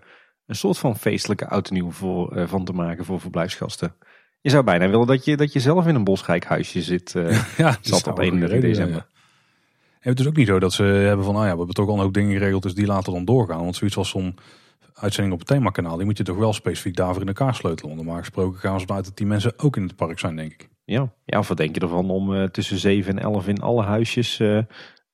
een 0.47 0.57
soort 0.57 0.79
van 0.79 0.97
feestelijke 0.97 1.49
oud 1.49 1.71
nieuw 1.71 1.91
voor, 1.91 2.37
eh, 2.37 2.47
van 2.47 2.65
te 2.65 2.73
maken 2.73 3.05
voor 3.05 3.21
verblijfsgasten. 3.21 3.95
Je 4.41 4.51
zou 4.51 4.65
bijna 4.65 4.89
willen 4.89 5.07
dat 5.07 5.25
je, 5.25 5.37
dat 5.37 5.53
je 5.53 5.61
zelf 5.61 5.87
in 5.87 5.95
een 5.95 6.05
bosrijk 6.05 6.45
huisje 6.45 6.83
zit. 6.83 7.13
Ja, 7.57 7.79
zat 7.81 8.07
op 8.07 8.17
wel 8.17 8.25
31 8.25 8.31
een 8.31 8.61
reden 8.61 8.75
zijn, 8.75 8.87
december. 8.87 9.07
ja. 9.11 9.17
En 10.01 10.11
het 10.11 10.21
is 10.21 10.27
ook 10.27 10.37
niet 10.37 10.47
zo 10.47 10.59
dat 10.59 10.73
ze 10.73 10.83
hebben 10.83 11.25
van, 11.25 11.37
ah 11.37 11.45
ja, 11.45 11.51
we 11.51 11.57
hebben 11.57 11.75
toch 11.75 11.89
al 11.89 11.95
een 11.95 12.01
hoop 12.01 12.15
dingen 12.15 12.33
geregeld, 12.33 12.63
dus 12.63 12.75
die 12.75 12.87
laten 12.87 13.13
dan 13.13 13.25
doorgaan. 13.25 13.63
Want 13.63 13.77
zoiets 13.77 13.97
als 13.97 14.09
zo'n 14.09 14.39
uitzending 15.01 15.35
op 15.35 15.39
het 15.41 15.49
themakanaal, 15.49 15.97
die 15.97 16.07
moet 16.07 16.17
je 16.17 16.25
toch 16.25 16.37
wel 16.37 16.53
specifiek 16.53 16.97
daarvoor 16.97 17.21
in 17.23 17.29
elkaar 17.29 17.55
sleutelen. 17.55 17.95
Want 17.95 18.05
normaal 18.05 18.23
gesproken 18.23 18.59
gaan 18.61 18.81
ze 18.81 18.87
vanuit 18.87 19.05
dat 19.05 19.17
die 19.17 19.27
mensen 19.27 19.53
ook 19.57 19.77
in 19.77 19.83
het 19.83 19.97
park 19.97 20.19
zijn, 20.19 20.37
denk 20.37 20.53
ik. 20.53 20.69
Ja. 20.85 21.13
ja, 21.25 21.39
of 21.39 21.49
wat 21.49 21.57
denk 21.57 21.75
je 21.75 21.81
ervan 21.81 22.11
om 22.11 22.35
eh, 22.35 22.45
tussen 22.45 22.79
7 22.79 23.17
en 23.19 23.23
11 23.23 23.49
in 23.49 23.61
alle 23.61 23.83
huisjes 23.83 24.41
eh, 24.41 24.59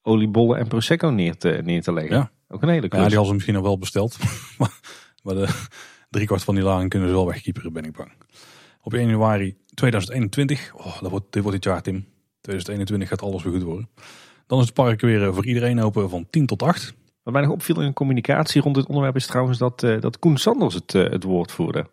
oliebollen 0.03 0.59
en 0.59 0.69
prosecco 0.69 1.09
neer 1.09 1.37
te, 1.37 1.61
neer 1.65 1.83
te 1.83 1.93
leggen? 1.93 2.17
Ja. 2.17 2.31
Ook 2.49 2.63
een 2.63 2.69
hele 2.69 2.83
Ja, 2.83 2.89
klus. 2.89 3.01
die 3.07 3.17
hadden 3.17 3.27
ze 3.27 3.33
misschien 3.33 3.57
al 3.57 3.63
wel 3.63 3.79
besteld. 3.79 4.19
maar 4.59 4.81
maar 5.23 5.35
de 5.35 5.49
driekwart 6.11 6.45
van 6.45 6.55
die 6.55 6.65
lagen 6.65 6.89
kunnen 6.89 7.09
ze 7.09 7.15
wel 7.15 7.27
wegkieperen, 7.27 7.73
ben 7.73 7.85
ik 7.85 7.93
bang. 7.93 8.13
Op 8.83 8.95
1 8.95 9.07
januari 9.07 9.57
2021, 9.75 10.75
oh, 10.75 11.01
dat 11.01 11.11
wordt, 11.11 11.33
dit 11.33 11.43
wordt 11.43 11.57
dit 11.63 11.73
jaar, 11.73 11.83
Tim. 11.83 12.07
2021 12.41 13.09
gaat 13.09 13.23
alles 13.23 13.43
weer 13.43 13.53
goed 13.53 13.63
worden. 13.63 13.89
Dan 14.47 14.59
is 14.59 14.65
het 14.65 14.75
park 14.75 15.01
weer 15.01 15.23
eh, 15.23 15.35
voor 15.35 15.47
iedereen 15.47 15.81
open 15.81 16.11
van 16.11 16.27
10 16.31 16.47
tot 16.47 16.63
8. 16.63 16.95
Wat 17.25 17.33
mij 17.33 17.43
nog 17.43 17.53
opviel 17.53 17.81
in 17.81 17.87
de 17.87 17.93
communicatie 17.93 18.63
rond 18.63 18.75
dit 18.75 18.87
onderwerp 18.87 19.17
is 19.17 19.27
trouwens 19.27 19.59
dat, 19.59 19.83
eh, 19.83 20.01
dat 20.01 20.19
Koen 20.19 20.37
Sanders 20.37 20.75
het, 20.75 20.95
eh, 20.95 21.11
het 21.11 21.23
woord 21.23 21.53
voerde. 21.53 21.91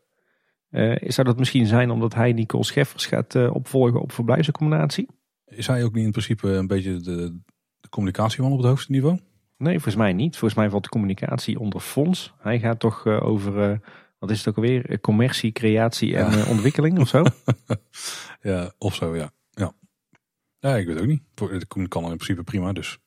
Eh, 0.69 1.09
zou 1.09 1.27
dat 1.27 1.37
misschien 1.37 1.65
zijn 1.65 1.89
omdat 1.89 2.13
hij 2.13 2.33
Nicole 2.33 2.63
Scheffers 2.63 3.05
gaat 3.05 3.35
opvolgen 3.35 4.01
op 4.01 4.11
verblijfsaccommodatie? 4.11 5.07
Is 5.45 5.67
hij 5.67 5.83
ook 5.83 5.93
niet 5.93 6.05
in 6.05 6.11
principe 6.11 6.47
een 6.47 6.67
beetje 6.67 6.99
de, 6.99 7.39
de 7.79 7.89
communicatieman 7.89 8.51
op 8.51 8.57
het 8.57 8.67
hoogste 8.67 8.91
niveau? 8.91 9.19
Nee, 9.57 9.73
volgens 9.73 9.95
mij 9.95 10.13
niet. 10.13 10.37
Volgens 10.37 10.59
mij 10.59 10.69
valt 10.69 10.83
de 10.83 10.89
communicatie 10.89 11.59
onder 11.59 11.79
fonds. 11.79 12.33
Hij 12.39 12.59
gaat 12.59 12.79
toch 12.79 13.05
over, 13.05 13.79
wat 14.19 14.31
is 14.31 14.37
het 14.37 14.47
ook 14.47 14.55
alweer? 14.55 14.99
Commercie, 14.99 15.51
creatie 15.51 16.15
en 16.17 16.47
ontwikkeling 16.47 16.99
of 16.99 17.07
zo? 17.07 17.23
Ja, 18.41 18.71
of 18.77 18.95
zo, 18.95 19.15
ja. 19.15 19.31
ja. 19.49 19.73
Ja, 20.59 20.75
ik 20.75 20.87
weet 20.87 20.99
ook 20.99 21.05
niet. 21.05 21.21
Het 21.35 21.67
kan 21.67 21.87
kan 21.87 22.03
in 22.03 22.15
principe 22.15 22.43
prima, 22.43 22.73
dus 22.73 22.97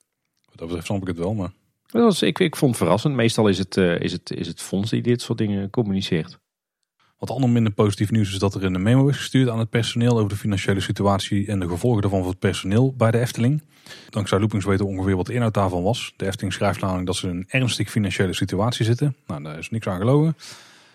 wat 0.44 0.58
dat 0.58 0.66
betreft 0.66 0.86
snap 0.86 1.00
ik 1.00 1.06
het 1.06 1.18
wel. 1.18 1.34
Maar 1.34 1.52
Dat 1.94 2.02
was, 2.02 2.22
ik, 2.22 2.38
ik 2.38 2.56
vond 2.56 2.70
het 2.70 2.80
verrassend. 2.82 3.14
Meestal 3.14 3.48
is 3.48 3.58
het, 3.58 3.76
eh, 3.76 4.00
is, 4.00 4.12
het, 4.12 4.30
is 4.30 4.46
het 4.46 4.60
fonds 4.60 4.90
die 4.90 5.02
dit 5.02 5.22
soort 5.22 5.38
dingen 5.38 5.70
communiceert. 5.70 6.38
wat 7.18 7.30
ander 7.30 7.50
minder 7.50 7.72
positief 7.72 8.10
nieuws 8.10 8.32
is 8.32 8.38
dat 8.38 8.54
er 8.54 8.64
een 8.64 8.82
memo 8.82 9.08
is 9.08 9.16
gestuurd 9.16 9.48
aan 9.48 9.58
het 9.58 9.70
personeel 9.70 10.16
over 10.16 10.28
de 10.28 10.36
financiële 10.36 10.80
situatie 10.80 11.46
en 11.46 11.60
de 11.60 11.68
gevolgen 11.68 12.00
daarvan 12.00 12.20
voor 12.20 12.30
het 12.30 12.38
personeel 12.38 12.94
bij 12.96 13.10
de 13.10 13.18
Efteling. 13.18 13.62
Dankzij 14.10 14.38
Loopings 14.38 14.64
weten 14.64 14.84
we 14.84 14.90
ongeveer 14.90 15.16
wat 15.16 15.26
de 15.26 15.32
inhoud 15.32 15.54
daarvan 15.54 15.82
was. 15.82 16.12
De 16.16 16.26
Efteling 16.26 16.52
schrijft 16.52 16.80
namelijk 16.80 17.06
dat 17.06 17.16
ze 17.16 17.28
in 17.28 17.36
een 17.36 17.44
ernstig 17.48 17.90
financiële 17.90 18.32
situatie 18.32 18.84
zitten. 18.84 19.16
Nou, 19.26 19.42
daar 19.42 19.58
is 19.58 19.70
niks 19.70 19.86
aan 19.86 19.98
gelogen. 19.98 20.36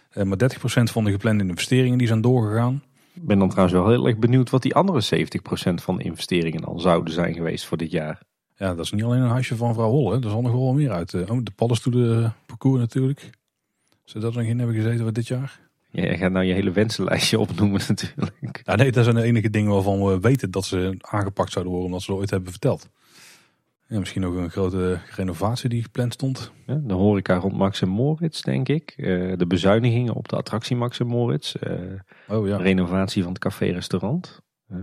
Eh, 0.09 0.23
maar 0.23 0.37
30% 0.37 0.91
van 0.91 1.03
de 1.03 1.11
geplande 1.11 1.43
investeringen 1.43 1.97
die 1.97 2.07
zijn 2.07 2.21
doorgegaan. 2.21 2.83
Ik 3.13 3.25
ben 3.25 3.39
dan 3.39 3.49
trouwens 3.49 3.77
wel 3.79 3.89
heel 3.89 4.07
erg 4.07 4.17
benieuwd 4.17 4.49
wat 4.49 4.61
die 4.61 4.75
andere 4.75 5.01
70% 5.01 5.81
van 5.81 5.97
de 5.97 6.03
investeringen 6.03 6.61
dan 6.61 6.79
zouden 6.79 7.13
zijn 7.13 7.33
geweest 7.33 7.65
voor 7.65 7.77
dit 7.77 7.91
jaar. 7.91 8.21
Ja, 8.59 8.75
dat 8.75 8.85
is 8.85 8.91
niet 8.91 9.03
alleen 9.03 9.21
een 9.21 9.29
huisje 9.29 9.55
van 9.55 9.73
vrouw 9.73 9.89
Holle. 9.89 10.15
Er 10.21 10.29
zal 10.29 10.41
nog 10.41 10.51
wel 10.51 10.73
meer 10.73 10.91
uit. 10.91 11.13
eh, 11.13 11.29
Oh, 11.31 11.39
de 11.43 11.51
paddenstoelen 11.55 12.35
parcours 12.45 12.79
natuurlijk. 12.79 13.29
Zou 14.03 14.23
dat 14.23 14.33
er 14.33 14.39
nog 14.39 14.47
in 14.49 14.57
hebben 14.57 14.75
gezeten 14.75 14.99
voor 14.99 15.13
dit 15.13 15.27
jaar? 15.27 15.59
Ja, 15.91 16.01
jij 16.03 16.17
gaat 16.17 16.31
nou 16.31 16.45
je 16.45 16.53
hele 16.53 16.71
wensenlijstje 16.71 17.39
opnoemen 17.39 17.81
natuurlijk. 17.87 18.61
Ja, 18.63 18.75
nee, 18.75 18.91
dat 18.91 19.03
zijn 19.03 19.15
de 19.15 19.21
enige 19.23 19.49
dingen 19.49 19.71
waarvan 19.71 20.03
we 20.05 20.19
weten 20.19 20.51
dat 20.51 20.65
ze 20.65 20.95
aangepakt 20.99 21.51
zouden 21.51 21.73
worden 21.73 21.89
omdat 21.91 22.05
ze 22.05 22.11
het 22.11 22.19
ooit 22.19 22.29
hebben 22.29 22.51
verteld. 22.51 22.89
Ja, 23.87 23.99
misschien 23.99 24.25
ook 24.25 24.35
een 24.35 24.49
grote 24.49 24.99
renovatie 25.15 25.69
die 25.69 25.83
gepland 25.83 26.13
stond. 26.13 26.51
Ja, 26.65 26.81
de 26.83 26.93
horeca 26.93 27.35
rond 27.35 27.57
Max 27.57 27.81
en 27.81 27.89
Moritz, 27.89 28.41
denk 28.41 28.67
ik. 28.69 28.93
Eh, 28.97 29.33
de 29.37 29.45
bezuinigingen 29.47 30.13
op 30.13 30.27
de 30.27 30.35
attractie 30.35 30.75
Max 30.75 30.99
en 30.99 31.07
Moritz. 31.07 31.55
Eh, 31.55 31.73
Oh 32.27 32.47
ja. 32.47 32.57
renovatie 32.57 33.21
van 33.23 33.31
het 33.31 33.41
café-restaurant. 33.41 34.41
Eh, 34.67 34.77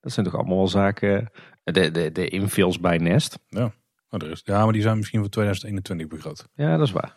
dat 0.00 0.12
zijn 0.12 0.26
toch 0.26 0.34
allemaal 0.34 0.56
wel 0.56 0.68
zaken. 0.68 1.30
De, 1.72 1.90
de, 1.90 2.12
de 2.12 2.28
infills 2.28 2.80
bij 2.80 2.98
Nest. 2.98 3.38
Oh, 4.10 4.22
er 4.22 4.30
is, 4.30 4.40
ja, 4.44 4.64
maar 4.64 4.72
die 4.72 4.82
zijn 4.82 4.96
misschien 4.96 5.20
voor 5.20 5.28
2021 5.28 6.08
begroot. 6.08 6.48
Ja, 6.54 6.76
dat 6.76 6.86
is 6.86 6.92
waar. 6.92 7.16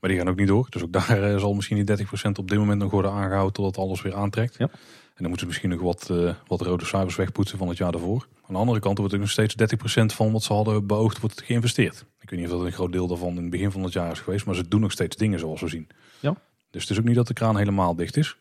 Maar 0.00 0.10
die 0.10 0.18
gaan 0.18 0.28
ook 0.28 0.38
niet 0.38 0.48
door. 0.48 0.66
Dus 0.70 0.82
ook 0.82 0.92
daar 0.92 1.22
eh, 1.22 1.38
zal 1.38 1.54
misschien 1.54 1.84
die 1.84 2.06
30% 2.06 2.08
op 2.38 2.48
dit 2.48 2.58
moment 2.58 2.80
nog 2.80 2.90
worden 2.90 3.10
aangehouden 3.10 3.52
totdat 3.52 3.84
alles 3.84 4.02
weer 4.02 4.14
aantrekt. 4.14 4.54
Ja. 4.58 4.68
En 4.68 5.22
dan 5.22 5.28
moeten 5.28 5.40
ze 5.40 5.46
misschien 5.46 5.70
nog 5.70 5.80
wat, 5.80 6.10
eh, 6.10 6.34
wat 6.46 6.60
rode 6.60 6.84
cijfers 6.84 7.16
wegpoetsen 7.16 7.58
van 7.58 7.68
het 7.68 7.76
jaar 7.76 7.92
daarvoor. 7.92 8.26
Aan 8.46 8.54
de 8.54 8.60
andere 8.60 8.80
kant 8.80 8.98
wordt 8.98 9.14
ook 9.14 9.20
nog 9.20 9.30
steeds 9.30 9.54
30% 9.54 10.12
van 10.12 10.32
wat 10.32 10.42
ze 10.42 10.52
hadden 10.52 10.86
beoogd 10.86 11.20
wordt 11.20 11.42
geïnvesteerd. 11.42 12.04
Ik 12.20 12.30
weet 12.30 12.40
niet 12.40 12.48
of 12.48 12.56
dat 12.56 12.66
een 12.66 12.72
groot 12.72 12.92
deel 12.92 13.06
daarvan 13.06 13.36
in 13.36 13.42
het 13.42 13.50
begin 13.50 13.70
van 13.70 13.82
het 13.82 13.92
jaar 13.92 14.10
is 14.10 14.20
geweest. 14.20 14.46
Maar 14.46 14.54
ze 14.54 14.68
doen 14.68 14.80
nog 14.80 14.92
steeds 14.92 15.16
dingen 15.16 15.38
zoals 15.38 15.60
we 15.60 15.68
zien. 15.68 15.88
Ja. 16.20 16.36
Dus 16.70 16.82
het 16.82 16.90
is 16.90 16.98
ook 16.98 17.04
niet 17.04 17.14
dat 17.14 17.26
de 17.26 17.34
kraan 17.34 17.56
helemaal 17.56 17.96
dicht 17.96 18.16
is. 18.16 18.36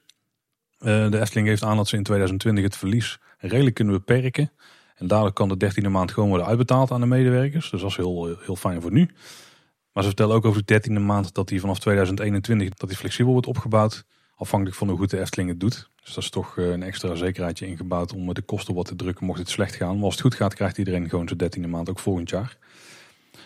Eh, 0.84 1.10
de 1.12 1.20
Efteling 1.20 1.48
geeft 1.48 1.64
aan 1.64 1.78
dat 1.78 1.88
ze 1.88 1.96
in 1.96 2.04
2020 2.04 2.64
het 2.64 2.78
verlies 2.78 3.20
redelijk 3.38 3.76
kunnen 3.76 3.94
beperken. 3.94 4.52
En 4.96 5.08
daardoor 5.08 5.34
kan 5.34 5.50
de 5.50 5.58
dertiende 5.58 5.90
maand 5.90 6.12
gewoon 6.12 6.30
worden 6.30 6.48
uitbetaald 6.48 6.92
aan 6.92 7.00
de 7.00 7.06
medewerkers. 7.06 7.70
Dus 7.70 7.82
dat 7.82 7.90
is 7.90 7.96
heel, 7.96 8.38
heel 8.46 8.56
fijn 8.56 8.82
voor 8.82 8.92
nu. 8.92 9.10
Maar 9.94 10.04
ze 10.04 10.10
vertellen 10.10 10.36
ook 10.36 10.46
over 10.46 10.60
de 10.60 10.66
dertiende 10.66 11.00
maand 11.00 11.34
dat 11.34 11.48
die 11.48 11.60
vanaf 11.60 11.80
2021 11.80 12.70
dat 12.70 12.90
die 12.90 12.98
flexibel 12.98 13.32
wordt 13.32 13.48
opgebouwd. 13.48 14.06
Afhankelijk 14.36 14.78
van 14.78 14.90
hoe 14.90 14.98
goed 14.98 15.10
de 15.10 15.20
Efteling 15.20 15.50
het 15.50 15.60
doet. 15.60 15.90
Dus 16.04 16.14
dat 16.14 16.24
is 16.24 16.30
toch 16.30 16.58
eh, 16.58 16.70
een 16.70 16.84
extra 16.84 17.16
zekerheidje 17.16 17.68
ingebouwd 17.68 18.14
om 18.14 18.34
de 18.34 18.42
kosten 18.42 18.74
wat 18.74 18.86
te 18.86 18.96
drukken 18.96 19.26
mocht 19.26 19.40
het 19.40 19.50
slecht 19.50 19.76
gaan. 19.76 19.96
Maar 19.96 20.04
als 20.04 20.14
het 20.14 20.24
goed 20.24 20.36
gaat 20.36 20.54
krijgt 20.54 20.78
iedereen 20.78 21.10
gewoon 21.10 21.28
zijn 21.28 21.40
dertiende 21.40 21.68
maand 21.68 21.90
ook 21.90 22.00
volgend 22.00 22.30
jaar. 22.30 22.58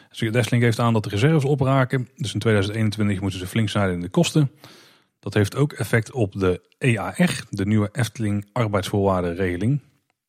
Dus 0.10 0.20
de 0.20 0.38
Efteling 0.38 0.64
geeft 0.64 0.80
aan 0.80 0.94
dat 0.94 1.04
de 1.04 1.10
reserves 1.10 1.44
opraken. 1.44 2.10
Dus 2.16 2.34
in 2.34 2.40
2021 2.40 3.22
moeten 3.22 3.40
ze 3.40 3.48
flink 3.48 3.70
snijden 3.70 3.94
in 3.94 4.02
de 4.02 4.10
kosten. 4.10 4.52
Dat 5.20 5.34
heeft 5.34 5.56
ook 5.56 5.74
effect 5.74 6.12
op 6.12 6.32
de 6.34 6.62
EAR, 6.78 7.44
de 7.50 7.66
nieuwe 7.66 7.90
Efteling 7.92 8.50
arbeidsvoorwaardenregeling. 8.52 9.80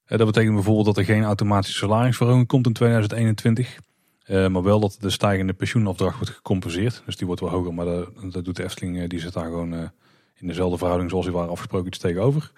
Eh, 0.05 0.19
Dat 0.19 0.27
betekent 0.27 0.55
bijvoorbeeld 0.55 0.87
dat 0.87 0.97
er 0.97 1.05
geen 1.05 1.25
automatische 1.25 1.77
salarisverhoging 1.79 2.47
komt 2.47 2.67
in 2.67 2.73
2021. 2.73 3.79
Eh, 4.25 4.49
maar 4.49 4.63
wel 4.63 4.81
dat 4.81 4.97
de 5.01 5.11
stijgende 5.11 5.53
pensioenafdracht 5.53 6.17
wordt 6.17 6.31
gecompenseerd. 6.35 7.03
Dus 7.07 7.17
die 7.17 7.27
wordt 7.27 7.41
wel 7.43 7.51
hoger, 7.51 7.75
maar 7.75 7.87
dat, 8.31 8.45
doet 8.45 8.57
de 8.57 8.65
Efteling. 8.65 8.99
eh, 9.01 9.09
Die 9.09 9.21
zit 9.21 9.33
daar 9.33 9.45
gewoon 9.45 9.91
in 10.35 10.47
dezelfde 10.47 10.77
verhouding 10.79 11.11
zoals 11.11 11.25
die 11.27 11.35
waren 11.35 11.51
afgesproken 11.51 11.87
iets 11.87 11.99
tegenover. 11.99 12.53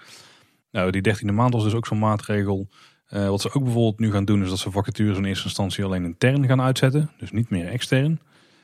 Nou, 0.71 0.91
die 0.91 1.03
dertiende 1.03 1.33
maand 1.33 1.53
was 1.55 1.63
dus 1.65 1.75
ook 1.75 1.87
zo'n 1.87 1.99
maatregel. 1.99 2.69
Wat 3.09 3.41
ze 3.41 3.53
ook 3.53 3.65
bijvoorbeeld 3.65 3.99
nu 3.99 4.11
gaan 4.11 4.25
doen 4.25 4.43
is 4.43 4.49
dat 4.49 4.59
ze 4.59 4.71
vacatures 4.71 5.17
in 5.17 5.25
eerste 5.25 5.45
instantie 5.45 5.85
alleen 5.85 6.05
intern 6.05 6.47
gaan 6.47 6.61
uitzetten. 6.61 7.11
Dus 7.19 7.31
niet 7.33 7.51
meer 7.51 7.67
extern. 7.69 8.21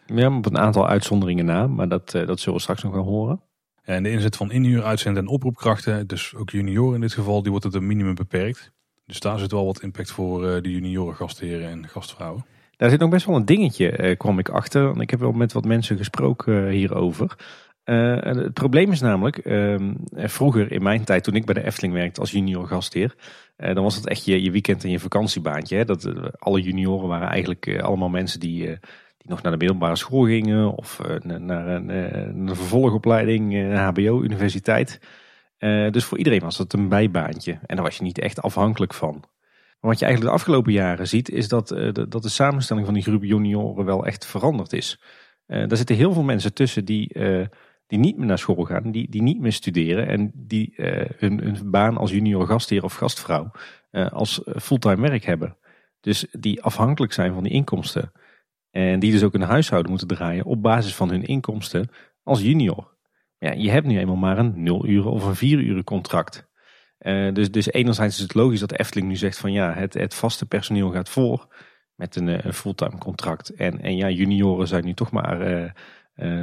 Ja, 0.07 0.37
op 0.37 0.47
een 0.47 0.59
aantal 0.59 0.89
uitzonderingen 0.89 1.45
na. 1.45 1.67
Maar 1.67 1.89
dat, 1.89 2.11
dat 2.11 2.39
zullen 2.41 2.55
we 2.55 2.61
straks 2.61 2.83
nog 2.83 2.93
wel 2.93 3.05
horen. 3.05 3.41
En 3.87 4.03
de 4.03 4.11
inzet 4.11 4.37
van 4.37 4.51
inhuur, 4.51 4.83
uitzend 4.83 5.17
en 5.17 5.27
oproepkrachten, 5.27 6.07
dus 6.07 6.35
ook 6.35 6.51
junioren 6.51 6.95
in 6.95 7.01
dit 7.01 7.13
geval, 7.13 7.43
die 7.43 7.51
wordt 7.51 7.65
tot 7.65 7.75
een 7.75 7.87
minimum 7.87 8.15
beperkt. 8.15 8.73
Dus 9.05 9.21
daar 9.21 9.39
zit 9.39 9.53
wel 9.53 9.67
wat 9.67 9.83
impact 9.83 10.11
voor 10.11 10.49
eh, 10.49 10.63
de 10.63 10.71
junioren 10.71 11.17
gastheren 11.17 11.69
en 11.69 11.89
gastvrouwen. 11.89 12.45
Daar 12.77 12.91
zit 12.91 13.01
nog 13.01 13.11
best 13.11 13.27
wel 13.27 13.37
een 13.37 13.45
dingetje, 13.45 13.91
eh, 13.91 14.17
kwam 14.17 14.39
ik 14.39 14.49
achter. 14.49 14.85
Want 14.85 15.01
ik 15.01 15.11
heb 15.11 15.21
wel 15.21 15.33
met 15.33 15.53
wat 15.53 15.65
mensen 15.65 15.97
gesproken 15.97 16.67
eh, 16.67 16.73
hierover. 16.73 17.37
En 17.85 18.39
het 18.39 18.53
probleem 18.53 18.93
is 18.93 19.01
namelijk, 19.01 19.39
ehm, 19.39 19.95
eh, 20.15 20.29
vroeger 20.29 20.73
in 20.73 20.83
mijn 20.83 21.05
tijd 21.05 21.25
toen 21.25 21.35
ik 21.35 21.45
bij 21.45 21.55
de 21.55 21.65
Efteling 21.65 21.95
werkte 21.95 22.21
als 22.21 22.31
junior 22.31 22.67
gastheer. 22.67 23.15
dan 23.57 23.83
was 23.83 23.95
dat 23.95 24.07
echt 24.07 24.25
je, 24.25 24.43
je 24.43 24.51
weekend 24.51 24.85
en 24.85 24.91
je 24.91 25.01
vakantiebaantje. 25.01 25.77
Hè? 25.77 25.85
Dat, 25.85 26.13
alle 26.39 26.61
junioren 26.61 27.09
waren 27.09 27.29
eigenlijk 27.29 27.81
allemaal 27.81 28.09
mensen 28.09 28.41
die, 28.41 28.79
nog 29.29 29.43
naar 29.43 29.53
de 29.53 29.59
middelbare 29.59 29.97
school 29.97 30.25
gingen. 30.25 30.75
Of 30.75 31.01
eh, 31.01 31.17
na- 31.21 31.39
naar 31.39 31.67
een, 31.69 31.89
een 31.89 32.57
vervolgopleiding, 32.57 33.55
eh, 33.55 33.61
een 33.61 33.77
hbo, 33.77 34.23
universiteit. 34.23 35.01
Eh, 35.57 35.91
dus 35.91 36.05
voor 36.05 36.19
iedereen 36.19 36.41
was 36.41 36.57
dat 36.57 36.73
een 36.73 36.89
bijbaantje. 36.89 37.59
En 37.67 37.77
daar 37.77 37.85
was 37.85 37.97
je 37.97 38.03
niet 38.03 38.19
echt 38.19 38.43
afhankelijk 38.43 38.95
van. 38.95 39.25
Maar 39.81 39.91
wat 39.91 39.99
je 39.99 40.05
eigenlijk 40.05 40.35
de 40.35 40.41
afgelopen 40.41 40.73
jaren 40.73 41.09
ziet, 41.09 41.29
is 41.31 41.49
dat, 41.49 41.69
de, 41.69 42.07
dat 42.09 42.23
de 42.23 42.29
samenstelling 42.29 42.85
van 42.85 42.95
die 42.95 43.03
groep 43.03 43.23
junioren 43.23 43.85
wel 43.85 44.07
echt 44.07 44.27
veranderd 44.27 44.73
is. 44.73 45.01
Daar 45.47 45.77
zitten 45.77 45.97
heel 45.97 46.13
veel 46.13 46.23
mensen 46.23 46.55
tussen 46.55 46.85
die, 46.85 47.19
die 47.87 47.99
niet 47.99 48.17
meer 48.17 48.27
naar 48.27 48.39
school 48.39 48.65
gaan, 48.65 48.91
die, 48.91 49.11
die 49.11 49.23
niet 49.23 49.41
meer 49.41 49.53
studeren 49.53 50.09
en 50.09 50.31
die 50.35 50.73
hun, 51.17 51.59
baan 51.65 51.97
als 51.97 52.11
junior 52.11 52.47
gastheer 52.47 52.85
of 52.85 52.95
gastvrouw 52.95 53.51
als 53.91 54.41
fulltime 54.57 55.09
werk 55.09 55.25
hebben. 55.25 55.57
Dus 56.01 56.27
die 56.33 56.63
afhankelijk 56.63 57.13
zijn 57.13 57.35
van 57.35 57.43
die 57.43 57.53
inkomsten. 57.53 58.13
En 58.77 58.99
die 58.99 59.13
dus 59.13 59.23
ook 59.23 59.35
een 59.35 59.41
huishouden 59.41 59.91
moeten 59.91 60.09
draaien 60.09 60.45
op 60.45 60.63
basis 60.63 60.95
van 60.95 61.11
hun 61.11 61.23
inkomsten 61.23 61.89
als 62.23 62.41
junior. 62.41 62.97
Ja, 63.39 63.53
je 63.53 63.71
hebt 63.71 63.87
nu 63.87 63.99
eenmaal 63.99 64.17
maar 64.17 64.39
een 64.39 64.63
0 64.63 64.87
uren 64.87 65.11
of 65.11 65.25
een 65.25 65.37
4 65.37 65.59
uren 65.59 65.85
contract. 65.85 66.49
Eh, 66.99 67.33
dus, 67.33 67.51
dus 67.51 67.73
enerzijds 67.73 68.17
is 68.17 68.23
het 68.23 68.35
logisch 68.35 68.61
dat 68.61 68.79
Efteling 68.79 69.09
nu 69.09 69.17
zegt 69.17 69.39
van 69.39 69.53
ja, 69.53 69.73
het, 69.73 69.95
het 69.95 70.15
vaste 70.15 70.47
personeel 70.47 70.91
gaat 70.91 71.09
voor 71.09 71.55
met 71.95 72.17
een, 72.17 72.29
eh, 72.29 72.45
een 72.45 72.53
fulltime 72.53 72.99
contract. 72.99 73.55
En, 73.55 73.81
en 73.81 73.97
ja, 73.97 74.09
junioren 74.09 74.69
zijn 74.69 74.85
nu 74.85 74.95
toch 74.95 75.11
maar 75.11 75.41
eh, 75.41 75.73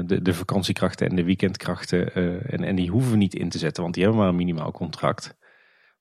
de, 0.05 0.21
de 0.21 0.34
vakantiekrachten 0.34 1.09
en 1.09 1.15
de 1.15 1.23
weekendkrachten. 1.23 2.13
en, 2.45 2.63
en 2.63 2.75
die 2.75 2.89
hoeven 2.89 3.11
we 3.11 3.17
niet 3.17 3.36
in 3.36 3.49
te 3.49 3.57
zetten, 3.57 3.84
want 3.84 3.95
die 3.95 4.03
hebben 4.03 4.21
maar 4.21 4.29
een 4.29 4.36
minimaal 4.36 4.71
contract. 4.71 5.38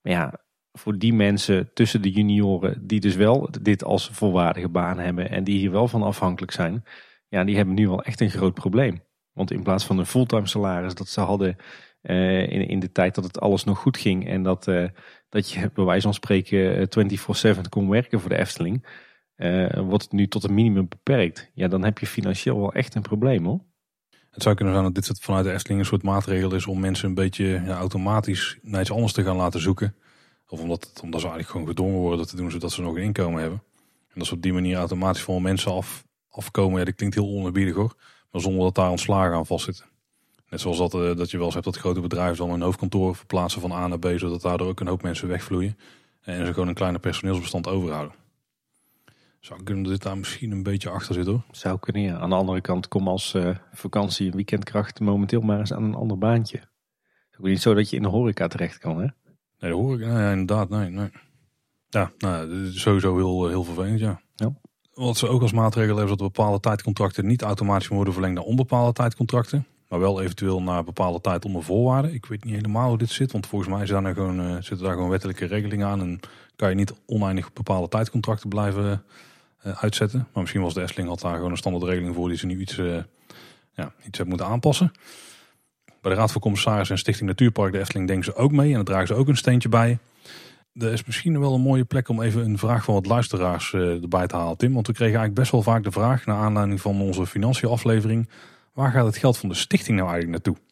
Maar 0.02 0.12
ja, 0.12 0.40
voor 0.72 0.98
die 0.98 1.12
mensen 1.12 1.70
tussen 1.74 2.02
de 2.02 2.10
junioren 2.10 2.86
die 2.86 3.00
dus 3.00 3.14
wel 3.14 3.48
dit 3.60 3.84
als 3.84 4.08
volwaardige 4.08 4.68
baan 4.68 4.98
hebben 4.98 5.30
en 5.30 5.44
die 5.44 5.58
hier 5.58 5.70
wel 5.70 5.88
van 5.88 6.02
afhankelijk 6.02 6.52
zijn, 6.52 6.84
ja, 7.28 7.44
die 7.44 7.56
hebben 7.56 7.74
nu 7.74 7.88
wel 7.88 8.02
echt 8.02 8.20
een 8.20 8.30
groot 8.30 8.54
probleem. 8.54 9.02
Want 9.32 9.50
in 9.50 9.62
plaats 9.62 9.84
van 9.84 9.98
een 9.98 10.06
fulltime 10.06 10.46
salaris 10.46 10.94
dat 10.94 11.08
ze 11.08 11.20
hadden 11.20 11.56
eh, 12.00 12.42
in, 12.42 12.68
in 12.68 12.80
de 12.80 12.92
tijd 12.92 13.14
dat 13.14 13.24
het 13.24 13.40
alles 13.40 13.64
nog 13.64 13.78
goed 13.78 13.96
ging 13.96 14.28
en 14.28 14.42
dat, 14.42 14.68
eh, 14.68 14.88
dat 15.28 15.50
je 15.50 15.70
bij 15.74 15.84
wijze 15.84 16.02
van 16.02 16.14
spreken 16.14 16.76
eh, 16.76 17.56
24-7 17.56 17.68
kon 17.68 17.88
werken 17.88 18.20
voor 18.20 18.30
de 18.30 18.38
Efteling, 18.38 18.86
eh, 19.34 19.80
wordt 19.80 20.02
het 20.02 20.12
nu 20.12 20.28
tot 20.28 20.44
een 20.44 20.54
minimum 20.54 20.88
beperkt. 20.88 21.50
Ja, 21.54 21.68
dan 21.68 21.84
heb 21.84 21.98
je 21.98 22.06
financieel 22.06 22.58
wel 22.60 22.72
echt 22.72 22.94
een 22.94 23.02
probleem 23.02 23.44
hoor. 23.44 23.60
Het 24.30 24.42
zou 24.42 24.54
kunnen 24.54 24.74
zijn 24.74 24.92
dat 24.92 25.04
dit 25.04 25.20
vanuit 25.20 25.44
de 25.44 25.52
Efteling 25.52 25.80
een 25.80 25.86
soort 25.86 26.02
maatregel 26.02 26.54
is 26.54 26.66
om 26.66 26.80
mensen 26.80 27.08
een 27.08 27.14
beetje 27.14 27.44
ja, 27.44 27.76
automatisch 27.76 28.58
naar 28.62 28.80
iets 28.80 28.92
anders 28.92 29.12
te 29.12 29.22
gaan 29.22 29.36
laten 29.36 29.60
zoeken. 29.60 29.94
Of 30.53 30.61
omdat, 30.61 30.84
het- 30.84 31.00
omdat 31.03 31.20
ze 31.20 31.26
eigenlijk 31.26 31.48
gewoon 31.48 31.66
gedwongen 31.66 31.98
worden 32.00 32.18
dat 32.18 32.28
te 32.28 32.36
doen 32.36 32.50
zodat 32.50 32.72
ze 32.72 32.82
nog 32.82 32.94
een 32.96 33.03
inkomen 33.03 33.40
hebben. 33.40 33.62
En 34.09 34.18
dat 34.18 34.26
ze 34.26 34.34
op 34.34 34.42
die 34.42 34.53
manier 34.53 34.76
automatisch 34.76 35.22
van 35.22 35.42
mensen 35.42 35.72
af, 35.72 36.05
afkomen. 36.30 36.78
Ja, 36.78 36.84
dat 36.84 36.94
klinkt 36.94 37.14
heel 37.14 37.28
onerbiedig 37.28 37.74
hoor. 37.74 37.94
Maar 38.30 38.40
zonder 38.40 38.62
dat 38.62 38.74
daar 38.74 38.90
ontslagen 38.90 39.36
aan 39.36 39.46
vastzitten. 39.46 39.86
Net 40.48 40.61
zoals 40.61 40.78
dat, 40.78 40.94
eh, 40.94 41.16
dat 41.16 41.30
je 41.30 41.36
wel 41.36 41.44
eens 41.46 41.55
hebt 41.55 41.66
dat 41.66 41.76
grote 41.76 42.00
bedrijven 42.00 42.36
dan 42.36 42.50
een 42.50 42.61
hoofdkantoor 42.62 43.16
verplaatsen 43.16 43.61
van 43.61 43.72
A 43.72 43.86
naar 43.86 43.98
B. 43.98 44.12
Zodat 44.16 44.42
daardoor 44.42 44.68
ook 44.68 44.80
een 44.80 44.86
hoop 44.86 45.03
mensen 45.03 45.28
wegvloeien. 45.28 45.78
En 46.20 46.46
ze 46.46 46.53
gewoon 46.53 46.68
een 46.68 46.74
kleiner 46.74 47.00
personeelsbestand 47.00 47.68
overhouden. 47.68 48.14
Zou 49.40 49.62
kunnen 49.62 49.82
dat 49.82 49.92
dit 49.92 50.03
daar 50.03 50.18
misschien 50.18 50.50
een 50.50 50.62
beetje 50.62 50.90
achter 50.90 51.14
zit 51.14 51.26
hoor. 51.26 51.42
Zou 51.50 51.78
kunnen 51.78 52.03
ja. 52.03 52.18
Aan 52.18 52.30
de 52.30 52.36
andere 52.36 52.61
kant 52.61 52.88
kom 52.88 53.09
als 53.09 53.34
eh, 53.34 53.57
vakantie 53.72 54.30
en 54.30 54.36
weekendkracht 54.36 55.00
momenteel 55.00 55.40
maar 55.40 55.59
eens 55.59 55.72
aan 55.72 55.82
een 55.84 55.94
ander 55.94 56.18
baantje. 56.18 56.59
Het 56.59 56.68
is 57.32 57.38
ook 57.38 57.46
niet 57.46 57.62
zo 57.62 57.74
dat 57.74 57.90
je 57.90 57.96
in 57.96 58.03
de 58.03 58.09
horeca 58.09 58.46
terecht 58.48 58.78
kan 58.78 59.00
hè. 59.00 59.07
Nee, 59.62 59.70
dat 59.70 59.80
hoor 59.80 59.94
ik. 59.94 60.06
Inderdaad, 60.06 60.68
nee, 60.68 60.90
nee. 60.90 61.10
Ja, 61.88 62.12
nou, 62.18 62.48
dit 62.48 62.74
is 62.74 62.80
sowieso 62.80 63.16
heel, 63.16 63.48
heel 63.48 63.64
vervelend, 63.64 64.00
ja. 64.00 64.20
Ja. 64.34 64.52
Wat 64.94 65.16
ze 65.16 65.28
ook 65.28 65.42
als 65.42 65.52
maatregel 65.52 65.96
hebben, 65.96 66.12
is 66.12 66.18
dat 66.18 66.32
bepaalde 66.32 66.60
tijdcontracten 66.60 67.26
niet 67.26 67.42
automatisch 67.42 67.88
worden 67.88 68.12
verlengd 68.12 68.36
naar 68.36 68.44
onbepaalde 68.44 68.92
tijdcontracten. 68.92 69.66
Maar 69.88 70.00
wel 70.00 70.22
eventueel 70.22 70.62
na 70.62 70.82
bepaalde 70.82 71.20
tijd 71.20 71.44
onder 71.44 71.62
voorwaarden. 71.62 72.14
Ik 72.14 72.26
weet 72.26 72.44
niet 72.44 72.54
helemaal 72.54 72.88
hoe 72.88 72.98
dit 72.98 73.10
zit. 73.10 73.32
Want 73.32 73.46
volgens 73.46 73.70
mij 73.70 73.86
zijn 73.86 74.04
er 74.04 74.14
gewoon, 74.14 74.40
uh, 74.40 74.52
zitten 74.52 74.78
daar 74.78 74.92
gewoon 74.92 75.08
wettelijke 75.08 75.44
regelingen 75.44 75.86
aan. 75.86 76.00
En 76.00 76.20
kan 76.56 76.68
je 76.68 76.74
niet 76.74 76.94
oneindig 77.06 77.52
bepaalde 77.52 77.88
tijdcontracten 77.88 78.48
blijven 78.48 79.04
uh, 79.66 79.82
uitzetten. 79.82 80.18
Maar 80.18 80.42
misschien 80.42 80.62
was 80.62 80.74
de 80.74 80.82
Efteling 80.82 81.08
had 81.08 81.20
daar 81.20 81.36
gewoon 81.36 81.50
een 81.50 81.56
standaardregeling 81.56 82.14
voor 82.14 82.28
die 82.28 82.38
ze 82.38 82.46
nu 82.46 82.60
iets, 82.60 82.78
uh, 82.78 82.94
ja, 83.72 83.92
iets 83.98 84.18
hebben 84.18 84.28
moeten 84.28 84.46
aanpassen. 84.46 84.92
Bij 86.03 86.12
de 86.12 86.18
Raad 86.18 86.32
van 86.32 86.40
Commissarissen 86.40 86.94
en 86.94 87.00
Stichting 87.00 87.28
Natuurpark 87.28 87.72
de 87.72 87.78
Efteling 87.78 88.07
denken 88.07 88.24
ze 88.24 88.34
ook 88.34 88.53
mee. 88.53 88.68
En 88.68 88.74
daar 88.74 88.84
dragen 88.84 89.07
ze 89.07 89.14
ook 89.14 89.28
een 89.28 89.36
steentje 89.36 89.68
bij. 89.68 89.98
Er 90.74 90.92
is 90.92 91.05
misschien 91.05 91.40
wel 91.40 91.55
een 91.55 91.61
mooie 91.61 91.84
plek 91.84 92.09
om 92.09 92.22
even 92.22 92.44
een 92.44 92.59
vraag 92.59 92.84
van 92.84 92.94
wat 92.94 93.07
luisteraars 93.07 93.72
uh, 93.72 94.03
erbij 94.03 94.26
te 94.26 94.36
halen, 94.36 94.57
Tim. 94.57 94.72
Want 94.72 94.86
we 94.86 94.92
kregen 94.92 95.18
eigenlijk 95.18 95.40
best 95.40 95.53
wel 95.53 95.74
vaak 95.74 95.82
de 95.82 95.90
vraag, 95.90 96.26
naar 96.26 96.36
aanleiding 96.36 96.80
van 96.80 97.00
onze 97.00 97.26
financiën 97.26 97.68
aflevering, 97.68 98.28
waar 98.72 98.90
gaat 98.90 99.07
het 99.07 99.16
geld 99.16 99.38
van 99.38 99.48
de 99.48 99.55
stichting 99.55 99.96
nou 99.98 100.11
eigenlijk 100.11 100.44
naartoe? 100.44 100.62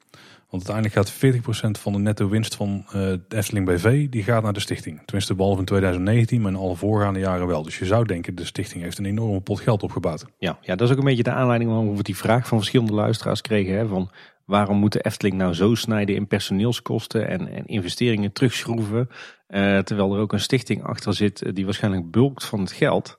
Want 0.51 0.69
uiteindelijk 0.69 0.95
gaat 0.95 1.79
40% 1.79 1.81
van 1.81 1.93
de 1.93 1.99
netto 1.99 2.29
winst 2.29 2.55
van 2.55 2.85
uh, 2.87 2.93
de 2.93 3.21
Efteling 3.29 3.67
BV, 3.67 4.09
die 4.09 4.23
gaat 4.23 4.43
naar 4.43 4.53
de 4.53 4.61
stichting. 4.61 5.01
Tenminste, 5.05 5.35
behalve 5.35 5.59
in 5.59 5.65
2019, 5.65 6.41
maar 6.41 6.53
in 6.53 6.59
alle 6.59 6.77
voorgaande 6.77 7.21
jaren 7.21 7.47
wel. 7.47 7.63
Dus 7.63 7.79
je 7.79 7.85
zou 7.85 8.05
denken, 8.05 8.35
de 8.35 8.45
stichting 8.45 8.83
heeft 8.83 8.99
een 8.99 9.05
enorme 9.05 9.41
pot 9.41 9.61
geld 9.61 9.83
opgebouwd. 9.83 10.25
Ja, 10.39 10.59
ja 10.61 10.75
dat 10.75 10.87
is 10.87 10.93
ook 10.93 10.99
een 10.99 11.05
beetje 11.09 11.23
de 11.23 11.31
aanleiding 11.31 11.71
waarom 11.71 11.97
we 11.97 12.03
die 12.03 12.17
vraag 12.17 12.49
van 12.49 12.59
verschillende 12.59 12.93
luisteraars 12.93 13.41
kregen. 13.41 13.77
Hè, 13.77 13.87
van 13.87 14.11
waarom 14.51 14.77
moet 14.77 14.93
de 14.93 15.01
Efteling 15.01 15.37
nou 15.37 15.55
zo 15.55 15.75
snijden 15.75 16.15
in 16.15 16.27
personeelskosten 16.27 17.29
en, 17.29 17.49
en 17.49 17.67
investeringen 17.67 18.33
terugschroeven? 18.33 19.09
Uh, 19.49 19.79
terwijl 19.79 20.15
er 20.15 20.21
ook 20.21 20.33
een 20.33 20.41
stichting 20.41 20.83
achter 20.85 21.15
zit 21.15 21.55
die 21.55 21.65
waarschijnlijk 21.65 22.11
bulkt 22.11 22.45
van 22.45 22.61
het 22.61 22.73
geld. 22.73 23.19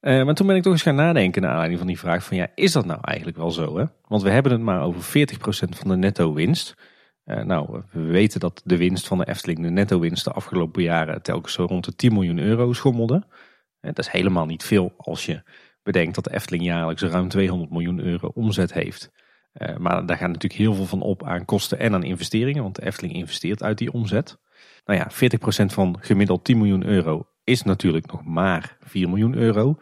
Uh, 0.00 0.24
maar 0.24 0.34
toen 0.34 0.46
ben 0.46 0.56
ik 0.56 0.62
toch 0.62 0.72
eens 0.72 0.82
gaan 0.82 0.94
nadenken 0.94 1.42
naar 1.42 1.50
aanleiding 1.50 1.78
van 1.78 1.88
die 1.88 1.98
vraag 1.98 2.24
van 2.24 2.36
ja, 2.36 2.48
is 2.54 2.72
dat 2.72 2.84
nou 2.84 2.98
eigenlijk 3.02 3.36
wel 3.36 3.50
zo? 3.50 3.78
Hè? 3.78 3.84
Want 4.08 4.22
we 4.22 4.30
hebben 4.30 4.52
het 4.52 4.60
maar 4.60 4.82
over 4.82 5.26
40% 5.28 5.38
van 5.68 5.88
de 5.88 5.96
netto 5.96 6.32
winst. 6.32 6.74
Nou, 7.24 7.82
we 7.90 8.00
weten 8.00 8.40
dat 8.40 8.62
de 8.64 8.76
winst 8.76 9.06
van 9.06 9.18
de 9.18 9.28
Efteling, 9.28 9.62
de 9.62 9.70
netto 9.70 9.98
winst 9.98 10.24
de 10.24 10.32
afgelopen 10.32 10.82
jaren 10.82 11.22
telkens 11.22 11.52
zo 11.52 11.64
rond 11.64 11.84
de 11.84 11.94
10 11.94 12.12
miljoen 12.12 12.38
euro 12.38 12.72
schommelde. 12.72 13.22
Dat 13.80 13.98
is 13.98 14.08
helemaal 14.08 14.46
niet 14.46 14.64
veel 14.64 14.94
als 14.96 15.26
je 15.26 15.42
bedenkt 15.82 16.14
dat 16.14 16.24
de 16.24 16.34
Efteling 16.34 16.64
jaarlijks 16.64 17.02
ruim 17.02 17.28
200 17.28 17.70
miljoen 17.70 18.00
euro 18.00 18.30
omzet 18.34 18.72
heeft. 18.72 19.12
Maar 19.78 20.06
daar 20.06 20.16
gaat 20.16 20.28
natuurlijk 20.28 20.60
heel 20.60 20.74
veel 20.74 20.86
van 20.86 21.02
op 21.02 21.24
aan 21.24 21.44
kosten 21.44 21.78
en 21.78 21.94
aan 21.94 22.02
investeringen, 22.02 22.62
want 22.62 22.74
de 22.74 22.84
Efteling 22.86 23.14
investeert 23.14 23.62
uit 23.62 23.78
die 23.78 23.92
omzet. 23.92 24.38
Nou 24.84 24.98
ja, 24.98 25.10
40% 25.10 25.64
van 25.72 25.96
gemiddeld 26.00 26.44
10 26.44 26.58
miljoen 26.58 26.84
euro 26.84 27.26
is 27.44 27.62
natuurlijk 27.62 28.12
nog 28.12 28.24
maar 28.24 28.76
4 28.80 29.08
miljoen 29.08 29.34
euro. 29.34 29.78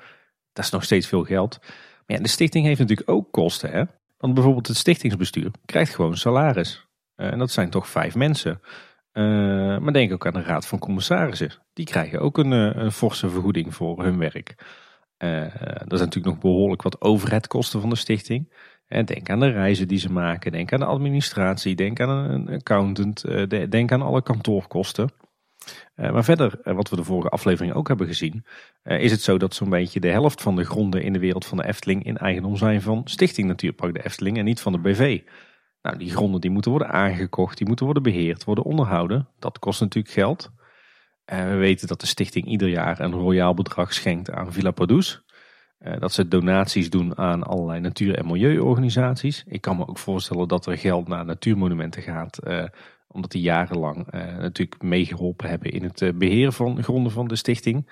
Dat 0.53 0.65
is 0.65 0.71
nog 0.71 0.85
steeds 0.85 1.07
veel 1.07 1.25
geld. 1.25 1.59
Maar 2.07 2.17
ja, 2.17 2.23
de 2.23 2.29
stichting 2.29 2.67
heeft 2.67 2.81
natuurlijk 2.81 3.11
ook 3.11 3.33
kosten. 3.33 3.71
Hè? 3.71 3.85
Want 4.19 4.35
bijvoorbeeld 4.35 4.67
het 4.67 4.77
stichtingsbestuur 4.77 5.51
krijgt 5.65 5.95
gewoon 5.95 6.17
salaris. 6.17 6.87
Uh, 7.17 7.33
en 7.33 7.39
dat 7.39 7.51
zijn 7.51 7.71
toch 7.71 7.89
vijf 7.89 8.15
mensen. 8.15 8.61
Uh, 9.13 9.79
maar 9.79 9.93
denk 9.93 10.13
ook 10.13 10.27
aan 10.27 10.33
de 10.33 10.43
raad 10.43 10.67
van 10.67 10.79
commissarissen. 10.79 11.53
Die 11.73 11.87
krijgen 11.87 12.21
ook 12.21 12.39
een, 12.39 12.53
uh, 12.53 12.91
forse 12.91 13.29
vergoeding 13.29 13.75
voor 13.75 14.03
hun 14.03 14.19
werk. 14.19 14.55
dat 15.87 15.93
is 15.93 15.99
natuurlijk 15.99 16.35
nog 16.35 16.39
behoorlijk 16.39 16.83
wat 16.83 17.01
overheadkosten 17.01 17.81
van 17.81 17.91
de 17.91 17.97
stichting. 17.97 18.53
Denk 19.05 19.31
aan 19.31 19.41
de 19.41 19.51
reizen 19.51 19.89
die 19.89 19.99
ze 19.99 20.13
maken. 20.13 20.53
Denk 20.53 20.73
aan 20.73 20.81
de 20.81 20.87
administratie. 20.87 21.75
Denk 21.75 22.01
aan 22.01 22.31
een 22.31 22.49
accountant. 22.49 23.25
denk 23.71 23.93
aan 23.93 24.03
alle 24.03 24.23
kantoorkosten. 24.23 25.11
Uh, 25.97 26.13
maar 26.13 26.25
verder, 26.25 26.61
uh, 26.65 26.75
wat 26.75 26.91
we 26.91 26.97
de 26.97 27.05
vorige 27.05 27.29
aflevering 27.29 27.75
ook 27.75 27.89
hebben 27.89 28.07
gezien, 28.07 28.45
is 28.83 29.11
het 29.11 29.23
zo 29.23 29.39
dat 29.39 29.55
zo'n 29.55 29.71
beetje 29.71 30.01
de 30.01 30.09
helft 30.09 30.43
van 30.43 30.57
de 30.57 30.65
gronden 30.65 31.03
in 31.03 31.13
de 31.13 31.19
wereld 31.19 31.47
van 31.47 31.59
de 31.59 31.67
Efteling 31.67 32.05
in 32.05 32.17
eigendom 32.17 32.57
zijn 32.57 32.83
van 32.83 33.03
Stichting 33.05 33.49
Natuurpark 33.49 33.95
de 33.95 34.05
Efteling 34.05 34.39
en 34.39 34.45
niet 34.45 34.61
van 34.61 34.73
de 34.73 34.79
BV. 34.79 35.21
Nou, 35.83 35.99
die 35.99 36.11
gronden 36.11 36.41
die 36.41 36.51
moeten 36.51 36.71
worden 36.71 36.91
aangekocht, 36.91 37.59
die 37.59 37.67
moeten 37.67 37.85
worden 37.85 38.03
beheerd, 38.03 38.45
worden 38.45 38.65
onderhouden. 38.65 39.29
Dat 39.39 39.59
kost 39.59 39.81
natuurlijk 39.81 40.15
geld. 40.15 40.51
we 41.25 41.55
weten 41.55 41.87
dat 41.89 42.01
de 42.01 42.07
stichting 42.07 42.47
ieder 42.47 42.69
jaar 42.69 43.01
een 43.01 43.13
royaal 43.13 43.55
bedrag 43.55 43.93
schenkt 43.93 44.31
aan 44.31 44.53
Villa 44.53 44.71
Padus. 44.71 45.23
Dat 45.99 46.13
ze 46.13 46.29
donaties 46.29 46.91
doen 46.91 47.19
aan 47.19 47.43
allerlei 47.43 47.81
natuur- 47.81 48.19
en 48.19 48.27
milieuorganisaties. 48.27 49.45
Ik 49.47 49.61
kan 49.61 49.77
me 49.77 49.89
ook 49.89 49.99
voorstellen 49.99 50.49
dat 50.49 50.67
er 50.67 50.79
geld 50.79 51.09
naar 51.09 51.25
natuurmonumenten 51.25 52.03
gaat 52.03 52.39
omdat 53.13 53.31
die 53.31 53.43
jarenlang 53.43 54.15
uh, 54.15 54.37
natuurlijk 54.37 54.83
meegeholpen 54.83 55.49
hebben 55.49 55.71
in 55.73 55.83
het 55.83 56.01
uh, 56.01 56.13
beheer 56.15 56.53
van 56.53 56.83
gronden 56.83 57.13
van 57.13 57.29
de 57.29 57.37
stichting. 57.37 57.91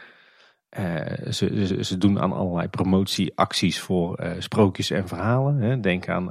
Ze, 1.31 1.67
ze, 1.67 1.85
ze, 1.85 1.99
doen 1.99 2.21
aan 2.21 2.33
allerlei 2.33 2.69
promotieacties 2.69 3.81
voor 3.81 4.35
sprookjes 4.39 4.91
en 4.91 5.09
verhalen. 5.09 5.57
Hè. 5.57 5.81
Denk 5.81 6.09
aan 6.09 6.27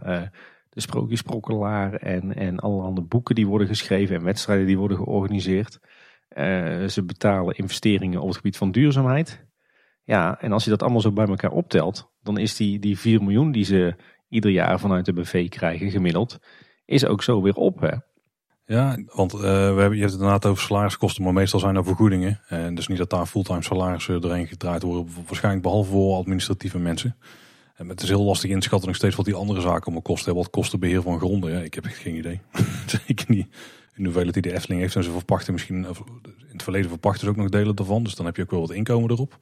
de 0.70 0.82
Sprookjesprokkelaar 0.82 1.93
en, 1.93 2.36
en 2.36 2.60
allerhande 2.60 3.01
boeken 3.01 3.36
die 3.36 3.47
worden 3.47 3.68
geschreven 3.68 4.16
en 4.16 4.24
wedstrijden 4.24 4.66
die 4.66 4.78
worden 4.78 4.97
georganiseerd. 4.97 5.80
ze 6.88 7.03
betalen 7.05 7.55
investeringen 7.55 8.22
op 8.22 8.28
het 8.28 8.36
gebied 8.36 8.57
van 8.57 8.72
duurzaamheid. 8.72 9.47
Ja, 10.10 10.41
en 10.41 10.51
als 10.51 10.64
je 10.64 10.70
dat 10.70 10.82
allemaal 10.82 11.01
zo 11.01 11.12
bij 11.12 11.28
elkaar 11.28 11.51
optelt, 11.51 12.12
dan 12.24 12.38
is 12.38 12.55
die, 12.55 12.80
die 12.80 12.99
4 12.99 13.24
miljoen 13.24 13.51
die 13.51 13.64
ze 13.64 13.95
ieder 14.30 14.51
jaar 14.51 14.80
vanuit 14.80 15.05
de 15.05 15.14
BV 15.14 15.49
krijgen 15.49 15.91
gemiddeld, 15.91 16.39
is 16.86 17.05
ook 17.05 17.24
zo 17.24 17.41
weer 17.41 17.53
op. 17.53 17.80
Hè. 17.80 17.95
Ja, 18.66 18.97
want 19.05 19.34
uh, 19.34 19.41
we 19.41 19.47
hebben, 19.47 19.93
je 19.93 19.99
hebt 19.99 20.12
het 20.12 20.22
inderdaad 20.22 20.45
over 20.45 20.64
salariskosten, 20.64 21.24
maar 21.24 21.34
meestal 21.34 21.60
zijn 21.60 21.76
er 21.76 21.84
vergoedingen. 21.84 22.41
En 22.47 22.76
dus 22.76 22.88
niet 22.88 22.97
dat 22.97 23.10
daar 23.10 23.26
fulltime 23.26 23.64
salarissen 23.64 24.22
doorheen 24.22 24.47
gedraaid 24.47 24.84
worden, 24.84 25.07
waarschijnlijk 25.26 25.64
behalve 25.64 25.91
voor 25.91 26.16
administratieve 26.16 26.80
mensen. 26.80 27.16
En 27.76 27.89
het 27.89 28.01
is 28.01 28.10
heel 28.10 28.24
lastig 28.24 28.49
inschatten 28.49 28.88
nog 28.88 28.97
steeds 28.97 29.16
wat 29.16 29.26
die 29.26 29.36
andere 29.36 29.62
zaken 29.62 29.84
allemaal 29.84 30.01
kosten 30.01 30.26
hebben. 30.26 30.43
Wat 30.43 30.51
kost 30.51 30.80
beheer 30.80 31.01
van 31.01 31.20
gronden? 31.20 31.51
Ja, 31.51 31.60
ik 31.60 31.74
heb 31.74 31.86
geen 31.88 32.16
idee. 32.16 32.39
Zeker 33.05 33.26
niet 33.28 33.47
in 33.95 34.03
hoeveelheid 34.03 34.34
die 34.34 34.41
de 34.41 34.53
Efteling 34.53 34.82
heeft. 34.82 34.95
En 34.95 35.03
ze 35.03 35.12
verpachten 35.12 35.53
misschien, 35.53 35.86
in 35.86 36.51
het 36.51 36.64
verleden 36.64 36.89
verpachten 36.89 37.22
ze 37.22 37.30
ook 37.30 37.36
nog 37.36 37.49
delen 37.49 37.76
daarvan. 37.76 38.03
Dus 38.03 38.16
dan 38.16 38.26
heb 38.26 38.36
je 38.36 38.41
ook 38.41 38.51
wel 38.51 38.60
wat 38.60 38.72
inkomen 38.72 39.12
erop. 39.12 39.39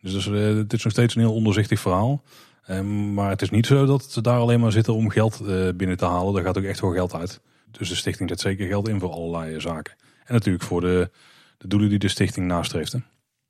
Dus, 0.00 0.26
uh, 0.26 0.56
het 0.56 0.72
is 0.72 0.84
nog 0.84 0.92
steeds 0.92 1.14
een 1.14 1.20
heel 1.20 1.34
onderzichtig 1.34 1.80
verhaal. 1.80 2.22
Um, 2.70 3.14
maar 3.14 3.30
het 3.30 3.42
is 3.42 3.50
niet 3.50 3.66
zo 3.66 3.86
dat 3.86 4.10
ze 4.10 4.20
daar 4.20 4.38
alleen 4.38 4.60
maar 4.60 4.72
zitten 4.72 4.94
om 4.94 5.10
geld 5.10 5.40
uh, 5.42 5.68
binnen 5.76 5.96
te 5.96 6.04
halen. 6.04 6.34
Daar 6.34 6.44
gaat 6.44 6.58
ook 6.58 6.64
echt 6.64 6.80
wel 6.80 6.92
geld 6.92 7.14
uit. 7.14 7.40
Dus 7.70 7.88
de 7.88 7.94
stichting 7.94 8.28
zet 8.28 8.40
zeker 8.40 8.66
geld 8.66 8.88
in 8.88 9.00
voor 9.00 9.10
allerlei 9.10 9.60
zaken. 9.60 9.94
En 10.24 10.34
natuurlijk 10.34 10.64
voor 10.64 10.80
de, 10.80 11.10
de 11.58 11.68
doelen 11.68 11.88
die 11.88 11.98
de 11.98 12.08
stichting 12.08 12.46
nastreeft. 12.46 12.96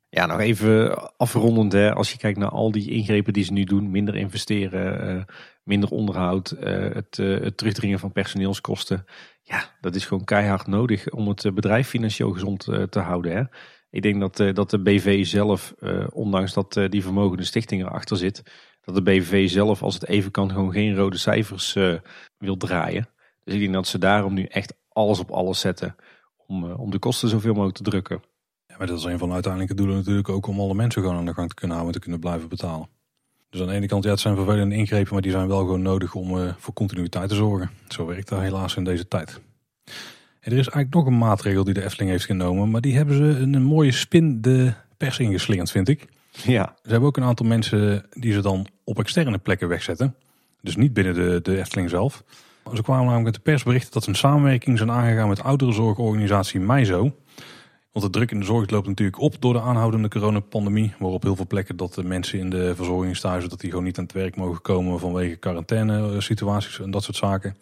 Ja, 0.09 0.25
nog 0.25 0.39
even 0.39 1.17
afrondend. 1.17 1.71
Hè. 1.71 1.93
Als 1.93 2.11
je 2.11 2.17
kijkt 2.17 2.39
naar 2.39 2.49
al 2.49 2.71
die 2.71 2.89
ingrepen 2.89 3.33
die 3.33 3.43
ze 3.43 3.53
nu 3.53 3.63
doen. 3.63 3.91
Minder 3.91 4.15
investeren, 4.15 5.25
minder 5.63 5.89
onderhoud. 5.89 6.55
Het, 6.59 7.17
het 7.17 7.57
terugdringen 7.57 7.99
van 7.99 8.11
personeelskosten. 8.11 9.05
Ja, 9.41 9.63
dat 9.81 9.95
is 9.95 10.05
gewoon 10.05 10.23
keihard 10.23 10.67
nodig 10.67 11.09
om 11.09 11.27
het 11.27 11.55
bedrijf 11.55 11.87
financieel 11.87 12.31
gezond 12.31 12.63
te 12.89 12.99
houden. 12.99 13.35
Hè. 13.35 13.43
Ik 13.91 14.01
denk 14.01 14.19
dat, 14.19 14.55
dat 14.55 14.69
de 14.69 14.79
BV 14.79 15.25
zelf, 15.25 15.73
ondanks 16.09 16.53
dat 16.53 16.79
die 16.89 17.03
vermogende 17.03 17.43
stichting 17.43 17.81
erachter 17.81 18.17
zit. 18.17 18.43
Dat 18.81 18.95
de 18.95 19.01
BV 19.01 19.49
zelf, 19.49 19.83
als 19.83 19.93
het 19.93 20.07
even 20.07 20.31
kan, 20.31 20.51
gewoon 20.51 20.71
geen 20.71 20.95
rode 20.95 21.17
cijfers 21.17 21.77
wil 22.37 22.57
draaien. 22.57 23.09
Dus 23.43 23.53
ik 23.53 23.59
denk 23.59 23.73
dat 23.73 23.87
ze 23.87 23.97
daarom 23.97 24.33
nu 24.33 24.43
echt 24.43 24.73
alles 24.89 25.19
op 25.19 25.31
alles 25.31 25.59
zetten 25.59 25.95
om, 26.47 26.71
om 26.71 26.91
de 26.91 26.99
kosten 26.99 27.29
zoveel 27.29 27.53
mogelijk 27.53 27.77
te 27.77 27.83
drukken. 27.83 28.23
Ja, 28.67 28.75
maar 28.77 28.87
dat 28.87 28.97
is 28.97 29.03
een 29.03 29.17
van 29.17 29.27
de 29.27 29.33
uiteindelijke 29.33 29.75
doelen 29.75 29.95
natuurlijk 29.95 30.29
ook 30.29 30.47
om 30.47 30.59
alle 30.59 30.73
mensen 30.73 31.01
gewoon 31.01 31.17
aan 31.17 31.25
de 31.25 31.33
gang 31.33 31.49
te 31.49 31.55
kunnen 31.55 31.77
houden 31.77 31.95
en 31.95 32.01
te 32.01 32.09
kunnen 32.09 32.29
blijven 32.29 32.49
betalen. 32.49 32.89
Dus 33.49 33.61
aan 33.61 33.67
de 33.67 33.73
ene 33.73 33.87
kant, 33.87 34.03
ja, 34.03 34.09
het 34.09 34.19
zijn 34.19 34.35
vervelende 34.35 34.75
ingrepen, 34.75 35.13
maar 35.13 35.21
die 35.21 35.31
zijn 35.31 35.47
wel 35.47 35.59
gewoon 35.59 35.81
nodig 35.81 36.15
om 36.15 36.53
voor 36.57 36.73
continuïteit 36.73 37.29
te 37.29 37.35
zorgen. 37.35 37.69
Zo 37.87 38.05
werkt 38.05 38.29
dat 38.29 38.39
helaas 38.39 38.75
in 38.75 38.83
deze 38.83 39.07
tijd. 39.07 39.41
En 40.41 40.51
er 40.51 40.57
is 40.57 40.67
eigenlijk 40.67 40.93
nog 40.93 41.05
een 41.05 41.17
maatregel 41.17 41.63
die 41.63 41.73
de 41.73 41.83
Efteling 41.83 42.11
heeft 42.11 42.25
genomen, 42.25 42.69
maar 42.69 42.81
die 42.81 42.95
hebben 42.95 43.15
ze 43.15 43.23
een, 43.23 43.61
mooie 43.61 43.91
spin 43.91 44.41
de 44.41 44.73
pers 44.97 45.19
ingeslingerd, 45.19 45.71
vind 45.71 45.87
ik. 45.87 46.07
Ja. 46.31 46.75
Ze 46.83 46.89
hebben 46.89 47.07
ook 47.07 47.17
een 47.17 47.23
aantal 47.23 47.45
mensen 47.45 48.05
die 48.09 48.33
ze 48.33 48.41
dan 48.41 48.67
op 48.83 48.99
externe 48.99 49.37
plekken 49.37 49.67
wegzetten. 49.67 50.15
Dus 50.61 50.75
niet 50.75 50.93
binnen 50.93 51.13
de, 51.13 51.39
de 51.43 51.57
Efteling 51.57 51.89
zelf. 51.89 52.23
Ze 52.73 52.81
kwamen 52.81 53.03
namelijk 53.03 53.25
met 53.25 53.33
de 53.33 53.51
persberichten 53.51 53.91
dat 53.91 54.03
ze 54.03 54.09
een 54.09 54.15
samenwerking 54.15 54.77
zijn 54.77 54.91
aangegaan 54.91 55.27
met 55.27 55.43
ouderenzorgorganisatie 55.43 56.59
MIZO. 56.59 57.15
Want 57.91 58.05
de 58.05 58.11
druk 58.11 58.31
in 58.31 58.39
de 58.39 58.45
zorg 58.45 58.69
loopt 58.69 58.87
natuurlijk 58.87 59.19
op 59.19 59.41
door 59.41 59.53
de 59.53 59.61
aanhoudende 59.61 60.07
coronapandemie. 60.07 60.93
Waarop 60.99 61.23
heel 61.23 61.35
veel 61.35 61.47
plekken 61.47 61.77
dat 61.77 61.93
de 61.93 62.03
mensen 62.03 62.39
in 62.39 62.49
de 62.49 62.75
verzorgingstehuizen 62.75 63.49
dat 63.49 63.59
die 63.59 63.69
gewoon 63.69 63.85
niet 63.85 63.97
aan 63.97 64.03
het 64.03 64.13
werk 64.13 64.35
mogen 64.35 64.61
komen 64.61 64.99
vanwege 64.99 65.35
quarantaine 65.35 66.21
situaties 66.21 66.79
en 66.79 66.91
dat 66.91 67.03
soort 67.03 67.17
zaken. 67.17 67.55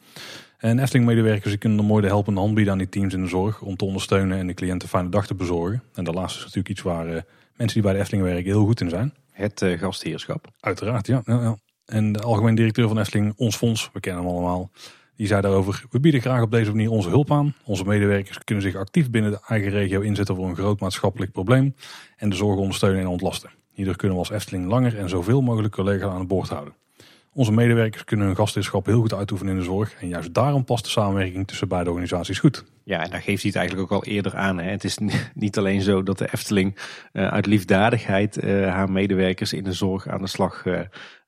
En 0.59 0.79
Efteling-medewerkers 0.79 1.57
kunnen 1.57 1.77
dan 1.77 1.87
mooi 1.87 2.01
de 2.01 2.07
helpende 2.07 2.39
hand 2.39 2.53
bieden 2.53 2.73
aan 2.73 2.79
die 2.79 2.89
teams 2.89 3.13
in 3.13 3.21
de 3.21 3.27
zorg 3.27 3.61
om 3.61 3.75
te 3.75 3.85
ondersteunen 3.85 4.37
en 4.37 4.47
de 4.47 4.53
cliënten 4.53 4.81
een 4.81 4.89
fijne 4.89 5.09
dag 5.09 5.27
te 5.27 5.35
bezorgen. 5.35 5.83
En 5.93 6.03
de 6.03 6.11
laatste 6.11 6.37
is 6.37 6.43
natuurlijk 6.43 6.69
iets 6.69 6.81
waar 6.81 7.07
uh, 7.07 7.13
mensen 7.55 7.73
die 7.73 7.81
bij 7.81 7.93
de 7.93 7.99
Efteling 7.99 8.23
werken 8.23 8.51
heel 8.51 8.65
goed 8.65 8.81
in 8.81 8.89
zijn. 8.89 9.13
Het 9.31 9.61
uh, 9.61 9.79
gastheerschap. 9.79 10.47
Uiteraard, 10.59 11.07
ja. 11.07 11.21
ja, 11.25 11.41
ja. 11.41 11.57
En 11.85 12.11
de 12.11 12.21
algemeen 12.21 12.55
directeur 12.55 12.87
van 12.87 12.99
Efteling, 12.99 13.33
ons 13.37 13.55
fonds, 13.55 13.89
we 13.93 13.99
kennen 13.99 14.23
hem 14.23 14.31
allemaal, 14.31 14.69
die 15.15 15.27
zei 15.27 15.41
daarover, 15.41 15.85
we 15.89 15.99
bieden 15.99 16.21
graag 16.21 16.41
op 16.41 16.51
deze 16.51 16.71
manier 16.71 16.89
onze 16.89 17.09
hulp 17.09 17.31
aan. 17.31 17.55
Onze 17.65 17.83
medewerkers 17.83 18.37
kunnen 18.43 18.63
zich 18.63 18.75
actief 18.75 19.09
binnen 19.09 19.31
de 19.31 19.39
eigen 19.47 19.69
regio 19.69 20.01
inzetten 20.01 20.35
voor 20.35 20.49
een 20.49 20.55
groot 20.55 20.79
maatschappelijk 20.79 21.31
probleem 21.31 21.75
en 22.17 22.29
de 22.29 22.35
zorg 22.35 22.57
ondersteunen 22.57 23.01
en 23.01 23.07
ontlasten. 23.07 23.49
Hierdoor 23.71 23.95
kunnen 23.95 24.17
we 24.17 24.23
als 24.23 24.31
Efteling 24.31 24.67
langer 24.67 24.97
en 24.97 25.09
zoveel 25.09 25.41
mogelijk 25.41 25.73
collega's 25.73 26.11
aan 26.11 26.19
het 26.19 26.27
boord 26.27 26.49
houden. 26.49 26.73
Onze 27.39 27.51
medewerkers 27.51 28.03
kunnen 28.03 28.25
hun 28.25 28.35
gastheerschap 28.35 28.85
heel 28.85 28.99
goed 28.99 29.13
uitoefenen 29.13 29.53
in 29.53 29.59
de 29.59 29.65
zorg. 29.65 29.93
En 30.01 30.07
juist 30.07 30.33
daarom 30.33 30.63
past 30.63 30.83
de 30.83 30.89
samenwerking 30.89 31.47
tussen 31.47 31.67
beide 31.67 31.89
organisaties 31.89 32.39
goed. 32.39 32.63
Ja, 32.83 33.03
en 33.03 33.09
daar 33.09 33.21
geeft 33.21 33.41
hij 33.41 33.51
het 33.51 33.59
eigenlijk 33.59 33.91
ook 33.91 34.01
al 34.01 34.11
eerder 34.11 34.35
aan. 34.35 34.59
Hè. 34.59 34.69
Het 34.69 34.83
is 34.83 34.97
niet 35.33 35.57
alleen 35.57 35.81
zo 35.81 36.03
dat 36.03 36.17
de 36.17 36.29
Efteling 36.33 36.77
uh, 37.13 37.27
uit 37.27 37.45
liefdadigheid 37.45 38.43
uh, 38.43 38.67
haar 38.67 38.91
medewerkers 38.91 39.53
in 39.53 39.63
de 39.63 39.73
zorg 39.73 40.07
aan 40.07 40.21
de 40.21 40.27
slag 40.27 40.65
uh, 40.65 40.79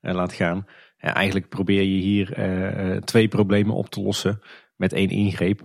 laat 0.01 0.34
gaan. 0.34 0.66
Eigenlijk 0.97 1.49
probeer 1.49 1.82
je 1.82 2.01
hier 2.01 3.01
twee 3.03 3.28
problemen 3.28 3.76
op 3.76 3.89
te 3.89 4.01
lossen 4.01 4.41
met 4.76 4.93
één 4.93 5.09
ingreep. 5.09 5.62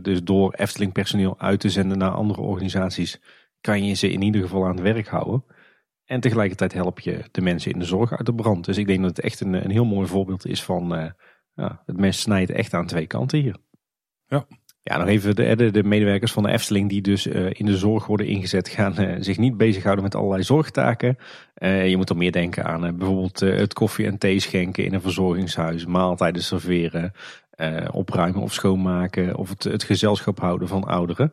dus 0.00 0.22
door 0.22 0.52
Efteling 0.52 0.92
personeel 0.92 1.40
uit 1.40 1.60
te 1.60 1.70
zenden 1.70 1.98
naar 1.98 2.10
andere 2.10 2.40
organisaties 2.40 3.20
kan 3.60 3.84
je 3.84 3.94
ze 3.94 4.10
in 4.10 4.22
ieder 4.22 4.40
geval 4.40 4.64
aan 4.64 4.74
het 4.74 4.80
werk 4.80 5.08
houden. 5.08 5.44
En 6.10 6.20
tegelijkertijd 6.20 6.72
help 6.72 7.00
je 7.00 7.24
de 7.30 7.40
mensen 7.40 7.72
in 7.72 7.78
de 7.78 7.84
zorg 7.84 8.12
uit 8.12 8.26
de 8.26 8.34
brand. 8.34 8.64
Dus 8.64 8.78
ik 8.78 8.86
denk 8.86 9.00
dat 9.00 9.16
het 9.16 9.24
echt 9.24 9.40
een, 9.40 9.52
een 9.52 9.70
heel 9.70 9.84
mooi 9.84 10.08
voorbeeld 10.08 10.46
is 10.46 10.62
van 10.62 10.98
uh, 10.98 11.10
ja, 11.54 11.82
het 11.86 11.96
mes 11.96 12.20
snijdt 12.20 12.50
echt 12.50 12.74
aan 12.74 12.86
twee 12.86 13.06
kanten 13.06 13.38
hier. 13.38 13.56
Ja. 14.26 14.46
Ja, 14.82 14.96
nog 14.96 15.08
even 15.08 15.36
de, 15.36 15.70
de, 15.70 15.82
medewerkers 15.82 16.32
van 16.32 16.42
de 16.42 16.50
Efteling 16.50 16.88
die 16.88 17.02
dus 17.02 17.26
uh, 17.26 17.50
in 17.52 17.66
de 17.66 17.76
zorg 17.76 18.06
worden 18.06 18.26
ingezet, 18.26 18.68
gaan 18.68 19.00
uh, 19.00 19.16
zich 19.18 19.38
niet 19.38 19.56
bezighouden 19.56 20.04
met 20.04 20.14
allerlei 20.14 20.42
zorgtaken. 20.42 21.16
je 21.60 21.96
moet 21.96 22.10
er 22.10 22.16
meer 22.16 22.32
denken 22.32 22.64
aan 22.64 22.96
bijvoorbeeld 22.96 23.40
het 23.40 23.72
koffie 23.72 24.06
en 24.06 24.18
thee 24.18 24.40
schenken 24.40 24.84
in 24.84 24.94
een 24.94 25.00
verzorgingshuis, 25.00 25.86
maaltijden 25.86 26.42
serveren, 26.42 27.12
opruimen 27.90 28.42
of 28.42 28.52
schoonmaken 28.52 29.36
of 29.36 29.48
het, 29.48 29.64
het 29.64 29.82
gezelschap 29.82 30.40
houden 30.40 30.68
van 30.68 30.84
ouderen. 30.84 31.32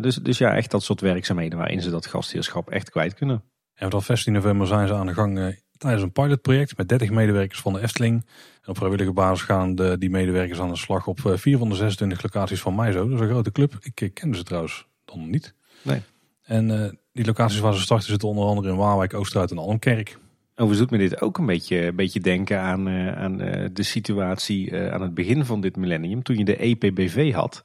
dus, 0.00 0.14
dus 0.14 0.38
ja, 0.38 0.56
echt 0.56 0.70
dat 0.70 0.82
soort 0.82 1.00
werkzaamheden 1.00 1.58
waarin 1.58 1.82
ze 1.82 1.90
dat 1.90 2.06
gastheerschap 2.06 2.70
echt 2.70 2.90
kwijt 2.90 3.14
kunnen. 3.14 3.49
En 3.80 3.88
vanaf 3.88 4.04
15 4.04 4.32
november 4.32 4.66
zijn 4.66 4.88
ze 4.88 4.94
aan 4.94 5.06
de 5.06 5.14
gang 5.14 5.38
eh, 5.38 5.46
tijdens 5.76 6.02
een 6.02 6.12
pilotproject 6.12 6.76
met 6.76 6.88
30 6.88 7.10
medewerkers 7.10 7.60
van 7.60 7.72
de 7.72 7.80
Efteling. 7.80 8.26
En 8.62 8.68
op 8.68 8.76
vrijwillige 8.76 9.12
basis 9.12 9.42
gaan 9.42 9.74
de, 9.74 9.98
die 9.98 10.10
medewerkers 10.10 10.60
aan 10.60 10.68
de 10.68 10.76
slag 10.76 11.06
op 11.06 11.26
eh, 11.26 11.36
vier 11.36 11.58
van 11.58 11.68
de 11.68 11.74
26 11.74 12.22
locaties 12.22 12.60
van 12.60 12.74
Maizo. 12.74 13.04
Dat 13.04 13.14
is 13.14 13.20
een 13.20 13.28
grote 13.28 13.52
club. 13.52 13.78
Ik 13.80 14.00
eh, 14.00 14.12
kende 14.12 14.36
ze 14.36 14.42
trouwens 14.42 14.86
dan 15.04 15.30
niet. 15.30 15.54
Nee. 15.82 16.02
En 16.42 16.98
die 17.12 17.24
locaties 17.24 17.58
waar 17.58 17.74
ze 17.74 17.80
starten 17.80 18.08
zitten 18.08 18.28
onder 18.28 18.44
andere 18.44 18.68
in 18.68 18.76
Waalwijk, 18.76 19.14
Oosterhuid 19.14 19.50
en 19.50 19.58
Almkerk. 19.58 20.18
Overigens 20.54 20.78
doet 20.78 20.90
me 20.90 21.08
dit 21.08 21.20
ook 21.20 21.38
een 21.38 21.46
beetje, 21.46 21.86
een 21.86 21.96
beetje 21.96 22.20
denken 22.20 22.60
aan, 22.60 22.88
aan 23.16 23.36
de 23.72 23.82
situatie 23.82 24.76
aan 24.76 25.02
het 25.02 25.14
begin 25.14 25.44
van 25.44 25.60
dit 25.60 25.76
millennium. 25.76 26.22
Toen 26.22 26.38
je 26.38 26.44
de 26.44 26.56
EPBV 26.56 27.32
had. 27.32 27.62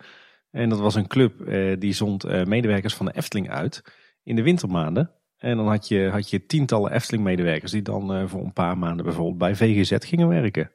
En 0.52 0.70
dat 0.70 0.80
was 0.80 0.96
een 0.96 1.08
club 1.08 1.34
die 1.80 1.94
zond 1.94 2.46
medewerkers 2.46 2.94
van 2.94 3.06
de 3.06 3.16
Efteling 3.16 3.50
uit 3.50 3.82
in 4.24 4.36
de 4.36 4.44
wintermaanden. 4.44 5.12
En 5.46 5.58
dan 5.58 5.68
had 5.68 5.88
je, 5.88 6.10
had 6.10 6.30
je 6.30 6.46
tientallen 6.46 6.92
Efteling-medewerkers 6.92 7.72
die 7.72 7.82
dan 7.82 8.18
uh, 8.18 8.28
voor 8.28 8.44
een 8.44 8.54
paar 8.54 8.78
maanden 8.78 9.06
bijvoorbeeld 9.06 9.38
bij 9.38 9.56
VGZ 9.56 9.96
gingen 10.00 10.28
werken. 10.28 10.72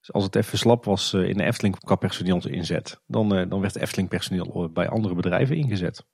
Dus 0.00 0.12
als 0.12 0.24
het 0.24 0.36
even 0.36 0.58
slap 0.58 0.84
was 0.84 1.12
uh, 1.12 1.28
in 1.28 1.36
de 1.36 1.44
Efteling 1.44 1.78
qua 1.78 1.94
personeelsinzet, 1.94 3.00
dan, 3.06 3.38
uh, 3.38 3.48
dan 3.48 3.60
werd 3.60 3.76
Efteling 3.76 4.08
personeel 4.08 4.70
bij 4.72 4.88
andere 4.88 5.14
bedrijven 5.14 5.56
ingezet. 5.56 6.04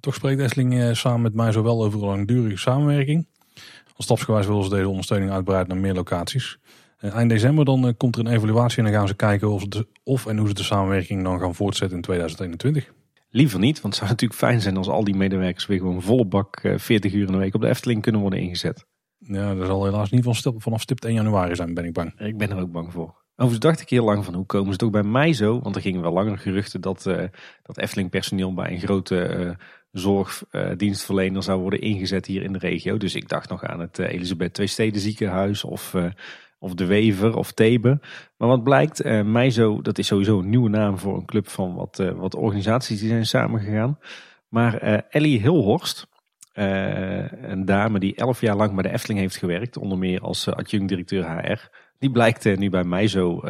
Toch 0.00 0.14
spreekt 0.14 0.40
Efteling 0.40 0.96
samen 0.96 1.20
met 1.20 1.34
mij 1.34 1.52
zowel 1.52 1.84
over 1.84 2.00
een 2.00 2.06
langdurige 2.06 2.56
samenwerking. 2.56 3.28
Als 3.96 4.04
stapsgewijs 4.04 4.46
willen 4.46 4.64
ze 4.64 4.70
deze 4.70 4.88
ondersteuning 4.88 5.30
uitbreiden 5.30 5.68
naar 5.68 5.82
meer 5.82 5.94
locaties. 5.94 6.58
eind 6.98 7.30
december 7.30 7.64
dan 7.64 7.96
komt 7.96 8.16
er 8.16 8.26
een 8.26 8.32
evaluatie 8.32 8.78
en 8.78 8.84
dan 8.84 8.92
gaan 8.92 9.08
ze 9.08 9.14
kijken 9.14 9.50
of, 9.50 9.66
de, 9.66 9.86
of 10.04 10.26
en 10.26 10.38
hoe 10.38 10.48
ze 10.48 10.54
de 10.54 10.62
samenwerking 10.62 11.24
dan 11.24 11.40
gaan 11.40 11.54
voortzetten 11.54 11.96
in 11.96 12.02
2021. 12.02 12.92
Liever 13.30 13.58
niet, 13.58 13.80
want 13.80 13.94
het 13.94 14.02
zou 14.02 14.10
natuurlijk 14.10 14.40
fijn 14.40 14.60
zijn 14.60 14.76
als 14.76 14.88
al 14.88 15.04
die 15.04 15.16
medewerkers 15.16 15.66
weer 15.66 15.78
gewoon 15.78 16.02
volle 16.02 16.26
bak 16.26 16.60
40 16.76 17.12
eh, 17.12 17.18
uur 17.18 17.26
in 17.26 17.32
de 17.32 17.38
week 17.38 17.54
op 17.54 17.60
de 17.60 17.68
Efteling 17.68 18.02
kunnen 18.02 18.20
worden 18.20 18.38
ingezet. 18.38 18.86
Ja, 19.18 19.54
dat 19.54 19.66
zal 19.66 19.84
helaas 19.84 20.10
niet 20.10 20.24
van 20.24 20.60
vanaf 20.60 20.80
stipt 20.80 21.04
1 21.04 21.14
januari 21.14 21.54
zijn, 21.54 21.74
ben 21.74 21.84
ik 21.84 21.92
bang. 21.92 22.20
Ik 22.20 22.38
ben 22.38 22.50
er 22.50 22.60
ook 22.60 22.72
bang 22.72 22.92
voor. 22.92 23.26
Overigens 23.40 23.64
dacht 23.64 23.80
ik 23.80 23.88
heel 23.88 24.04
lang 24.04 24.24
van 24.24 24.34
hoe 24.34 24.46
komen 24.46 24.72
ze 24.72 24.78
toch 24.78 24.90
bij 24.90 25.02
mij 25.02 25.32
zo? 25.32 25.60
Want 25.60 25.76
er 25.76 25.82
gingen 25.82 26.00
wel 26.00 26.12
langer 26.12 26.38
geruchten 26.38 26.80
dat, 26.80 27.06
uh, 27.06 27.24
dat 27.62 27.78
Efteling 27.78 28.10
personeel 28.10 28.54
bij 28.54 28.70
een 28.70 28.80
grote 28.80 29.36
uh, 29.38 29.50
zorgdienstverlener 29.90 31.42
zou 31.42 31.60
worden 31.60 31.80
ingezet 31.80 32.26
hier 32.26 32.42
in 32.42 32.52
de 32.52 32.58
regio. 32.58 32.96
Dus 32.96 33.14
ik 33.14 33.28
dacht 33.28 33.48
nog 33.48 33.64
aan 33.64 33.80
het 33.80 33.98
Elisabeth 33.98 34.54
Twee 34.54 34.66
Steden 34.66 35.00
ziekenhuis 35.00 35.64
of 35.64 35.94
of 36.58 36.74
De 36.74 36.84
Wever 36.84 37.36
of 37.36 37.52
Thebe. 37.52 38.00
Maar 38.36 38.48
wat 38.48 38.64
blijkt, 38.64 39.04
uh, 39.04 39.22
Meizo, 39.22 39.82
dat 39.82 39.98
is 39.98 40.06
sowieso 40.06 40.38
een 40.38 40.48
nieuwe 40.48 40.68
naam 40.68 40.98
voor 40.98 41.16
een 41.16 41.24
club 41.24 41.48
van 41.48 41.74
wat, 41.74 41.98
uh, 41.98 42.10
wat 42.10 42.34
organisaties 42.34 43.00
die 43.00 43.08
zijn 43.08 43.26
samengegaan. 43.26 43.98
Maar 44.48 44.84
uh, 44.84 44.98
Ellie 45.08 45.40
Hilhorst, 45.40 46.06
een 46.52 47.64
dame 47.64 47.98
die 47.98 48.14
elf 48.14 48.40
jaar 48.40 48.56
lang 48.56 48.74
bij 48.74 48.82
de 48.82 48.92
Efteling 48.92 49.20
heeft 49.20 49.36
gewerkt, 49.36 49.76
onder 49.76 49.98
meer 49.98 50.20
als 50.20 50.48
adjunct-directeur 50.48 51.30
HR, 51.30 51.68
die 51.98 52.10
blijkt 52.10 52.56
nu 52.56 52.70
bij 52.70 52.84
Meizo 52.84 53.40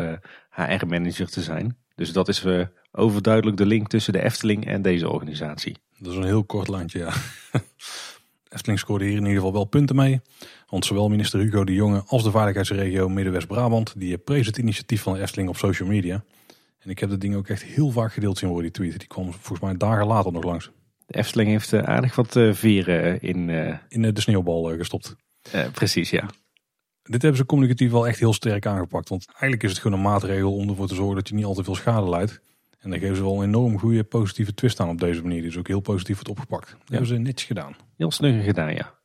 HR-manager 0.50 1.26
te 1.30 1.40
zijn. 1.40 1.76
Dus 1.94 2.12
dat 2.12 2.28
is 2.28 2.44
overduidelijk 2.92 3.56
de 3.56 3.66
link 3.66 3.88
tussen 3.88 4.12
de 4.12 4.22
Efteling 4.22 4.66
en 4.66 4.82
deze 4.82 5.10
organisatie. 5.10 5.76
Dat 5.98 6.12
is 6.12 6.18
een 6.18 6.24
heel 6.24 6.44
kort 6.44 6.68
landje, 6.68 6.98
ja. 6.98 7.12
Efteling 8.48 8.78
scoorde 8.78 9.04
hier 9.04 9.16
in 9.16 9.20
ieder 9.20 9.34
geval 9.34 9.52
wel 9.52 9.64
punten 9.64 9.96
mee. 9.96 10.20
Want 10.66 10.84
zowel 10.84 11.08
minister 11.08 11.40
Hugo 11.40 11.64
de 11.64 11.74
Jonge 11.74 12.02
als 12.06 12.22
de 12.22 12.30
veiligheidsregio 12.30 13.08
Midden-West-Brabant... 13.08 13.92
die 13.96 14.18
prees 14.18 14.46
het 14.46 14.58
initiatief 14.58 15.02
van 15.02 15.12
de 15.12 15.20
Efteling 15.20 15.48
op 15.48 15.56
social 15.56 15.88
media. 15.88 16.24
En 16.78 16.90
ik 16.90 16.98
heb 16.98 17.10
dat 17.10 17.20
ding 17.20 17.34
ook 17.34 17.48
echt 17.48 17.62
heel 17.62 17.90
vaak 17.90 18.12
gedeeld 18.12 18.38
zien 18.38 18.48
worden, 18.48 18.72
die 18.72 18.82
tweet. 18.82 18.98
Die 18.98 19.08
kwam 19.08 19.32
volgens 19.32 19.60
mij 19.60 19.76
dagen 19.76 20.06
later 20.06 20.32
nog 20.32 20.44
langs. 20.44 20.70
De 21.06 21.18
Efteling 21.18 21.48
heeft 21.48 21.72
eh, 21.72 21.82
aardig 21.82 22.14
wat 22.14 22.36
eh, 22.36 22.52
veren 22.52 23.20
in... 23.20 23.48
Uh... 23.48 23.74
In 23.88 24.02
de 24.02 24.20
sneeuwbal 24.20 24.76
gestopt. 24.76 25.16
precies, 25.72 26.10
ja. 26.10 26.28
Dit 27.02 27.22
hebben 27.22 27.40
ze 27.40 27.46
communicatief 27.46 27.90
wel 27.90 28.06
echt 28.06 28.18
heel 28.18 28.32
sterk 28.32 28.66
aangepakt. 28.66 29.08
Want 29.08 29.26
eigenlijk 29.26 29.62
is 29.62 29.70
het 29.70 29.78
gewoon 29.78 29.96
een 29.96 30.04
maatregel 30.04 30.54
om 30.54 30.68
ervoor 30.68 30.88
te 30.88 30.94
zorgen 30.94 31.14
dat 31.14 31.28
je 31.28 31.34
niet 31.34 31.44
al 31.44 31.54
te 31.54 31.64
veel 31.64 31.74
schade 31.74 32.08
leidt. 32.08 32.40
En 32.78 32.90
daar 32.90 32.98
geven 32.98 33.16
ze 33.16 33.22
wel 33.22 33.42
een 33.42 33.48
enorm 33.48 33.78
goede 33.78 34.04
positieve 34.04 34.54
twist 34.54 34.80
aan 34.80 34.88
op 34.88 35.00
deze 35.00 35.22
manier. 35.22 35.40
Die 35.40 35.50
is 35.50 35.56
ook 35.56 35.66
heel 35.66 35.80
positief 35.80 36.14
wordt 36.14 36.28
opgepakt. 36.28 36.70
Dat 36.70 36.88
hebben 36.88 37.08
ze 37.08 37.16
netjes 37.16 37.46
gedaan. 37.46 37.76
Heel 37.96 38.10
snugger 38.10 38.42
gedaan, 38.42 38.74
ja. 38.74 38.98